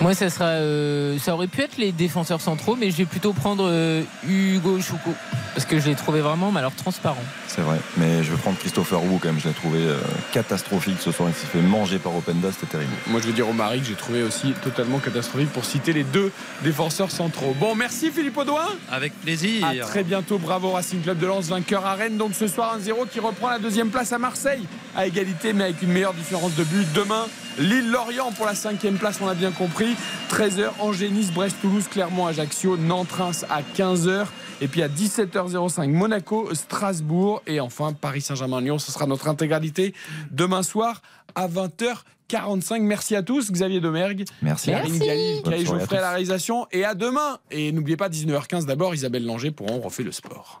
Moi, 0.00 0.14
ça 0.14 0.28
sera, 0.28 0.44
euh, 0.46 1.18
ça 1.18 1.34
aurait 1.34 1.46
pu 1.46 1.62
être 1.62 1.78
les 1.78 1.90
défenseurs 1.90 2.40
centraux, 2.40 2.76
mais 2.76 2.90
je 2.90 2.96
vais 2.98 3.06
plutôt 3.06 3.32
prendre 3.32 3.66
euh, 3.66 4.02
Hugo 4.28 4.78
Chouko 4.80 5.10
parce 5.54 5.64
que 5.64 5.80
je 5.80 5.88
l'ai 5.88 5.94
trouvé 5.94 6.20
vraiment, 6.20 6.52
mais 6.52 6.58
alors 6.58 6.74
transparent. 6.74 7.22
C'est 7.48 7.62
vrai, 7.62 7.78
mais 7.96 8.22
je 8.22 8.30
vais 8.30 8.36
prendre 8.36 8.58
Christopher 8.58 9.02
Wu 9.02 9.18
quand 9.18 9.28
même. 9.28 9.40
Je 9.40 9.48
l'ai 9.48 9.54
trouvé 9.54 9.78
euh, 9.78 9.96
catastrophique 10.30 10.98
ce 11.00 11.10
soir. 11.12 11.30
Il 11.30 11.34
s'est 11.34 11.46
fait 11.46 11.62
manger 11.62 11.98
par 11.98 12.14
Openda, 12.14 12.52
c'était 12.52 12.72
terrible. 12.72 12.92
Moi, 13.06 13.22
je 13.22 13.28
vais 13.28 13.32
dire 13.32 13.48
Omari 13.48 13.80
que 13.80 13.86
j'ai 13.86 13.94
trouvé 13.94 14.22
aussi 14.22 14.52
totalement 14.62 14.98
catastrophique 14.98 15.50
pour 15.50 15.64
citer 15.64 15.94
les 15.94 16.04
deux 16.04 16.30
défenseurs 16.62 17.10
centraux. 17.10 17.56
Bon, 17.58 17.74
merci 17.74 18.10
Philippe 18.10 18.36
Audouin. 18.36 18.68
Avec 18.92 19.18
plaisir. 19.22 19.66
À 19.66 19.74
très 19.86 20.04
bientôt. 20.04 20.36
Bravo 20.36 20.72
Racing 20.72 21.00
Club 21.00 21.18
de 21.18 21.26
Lens, 21.26 21.46
vainqueur 21.46 21.86
à 21.86 21.94
Rennes. 21.94 22.18
Donc 22.18 22.34
ce 22.34 22.48
soir, 22.48 22.76
1-0 22.78 23.08
qui 23.08 23.20
reprend 23.20 23.48
la 23.48 23.58
deuxième 23.58 23.88
place 23.88 24.12
à 24.12 24.18
Marseille 24.18 24.66
à 24.96 25.06
égalité, 25.06 25.52
mais 25.52 25.64
avec 25.64 25.82
une 25.82 25.92
meilleure 25.92 26.14
différence 26.14 26.54
de 26.54 26.64
but. 26.64 26.86
Demain, 26.94 27.26
Lille-Lorient 27.58 28.32
pour 28.32 28.46
la 28.46 28.54
cinquième 28.54 28.96
place, 28.96 29.18
on 29.20 29.28
a 29.28 29.34
bien 29.34 29.52
compris. 29.52 29.85
13h, 30.30 30.70
Angers, 30.80 31.10
Nice, 31.10 31.32
Brest, 31.32 31.56
Toulouse, 31.60 31.86
Clermont, 31.88 32.26
Ajaccio, 32.26 32.76
Nantes, 32.76 33.12
Reims 33.12 33.44
à 33.50 33.62
15h. 33.62 34.26
Et 34.60 34.68
puis 34.68 34.82
à 34.82 34.88
17h05, 34.88 35.88
Monaco, 35.88 36.54
Strasbourg. 36.54 37.42
Et 37.46 37.60
enfin, 37.60 37.92
Paris 37.92 38.22
Saint-Germain-Lyon. 38.22 38.78
Ce 38.78 38.92
sera 38.92 39.06
notre 39.06 39.28
intégralité 39.28 39.94
demain 40.30 40.62
soir 40.62 41.02
à 41.34 41.48
20h45. 41.48 42.80
Merci 42.80 43.16
à 43.16 43.22
tous. 43.22 43.50
Xavier 43.50 43.80
Domergue. 43.80 44.24
Merci. 44.42 44.70
Karine. 44.70 44.98
Galli, 44.98 45.66
Geoffrey 45.66 45.98
à 45.98 46.00
la 46.00 46.10
réalisation. 46.10 46.66
Et 46.72 46.84
à 46.84 46.94
demain. 46.94 47.38
Et 47.50 47.72
n'oubliez 47.72 47.96
pas, 47.96 48.08
19h15 48.08 48.64
d'abord, 48.64 48.94
Isabelle 48.94 49.26
Langer 49.26 49.50
pour 49.50 49.70
On 49.70 49.80
refait 49.80 50.02
le 50.02 50.12
sport. 50.12 50.60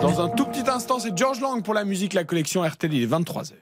Dans 0.00 0.20
un 0.20 0.28
tout 0.28 0.44
petit 0.44 0.68
instant, 0.68 0.98
c'est 0.98 1.16
George 1.16 1.40
Lang 1.40 1.62
pour 1.62 1.72
la 1.72 1.84
musique, 1.84 2.12
la 2.12 2.24
collection 2.24 2.62
RTL. 2.62 2.92
Il 2.92 3.02
est 3.02 3.06
23h. 3.06 3.52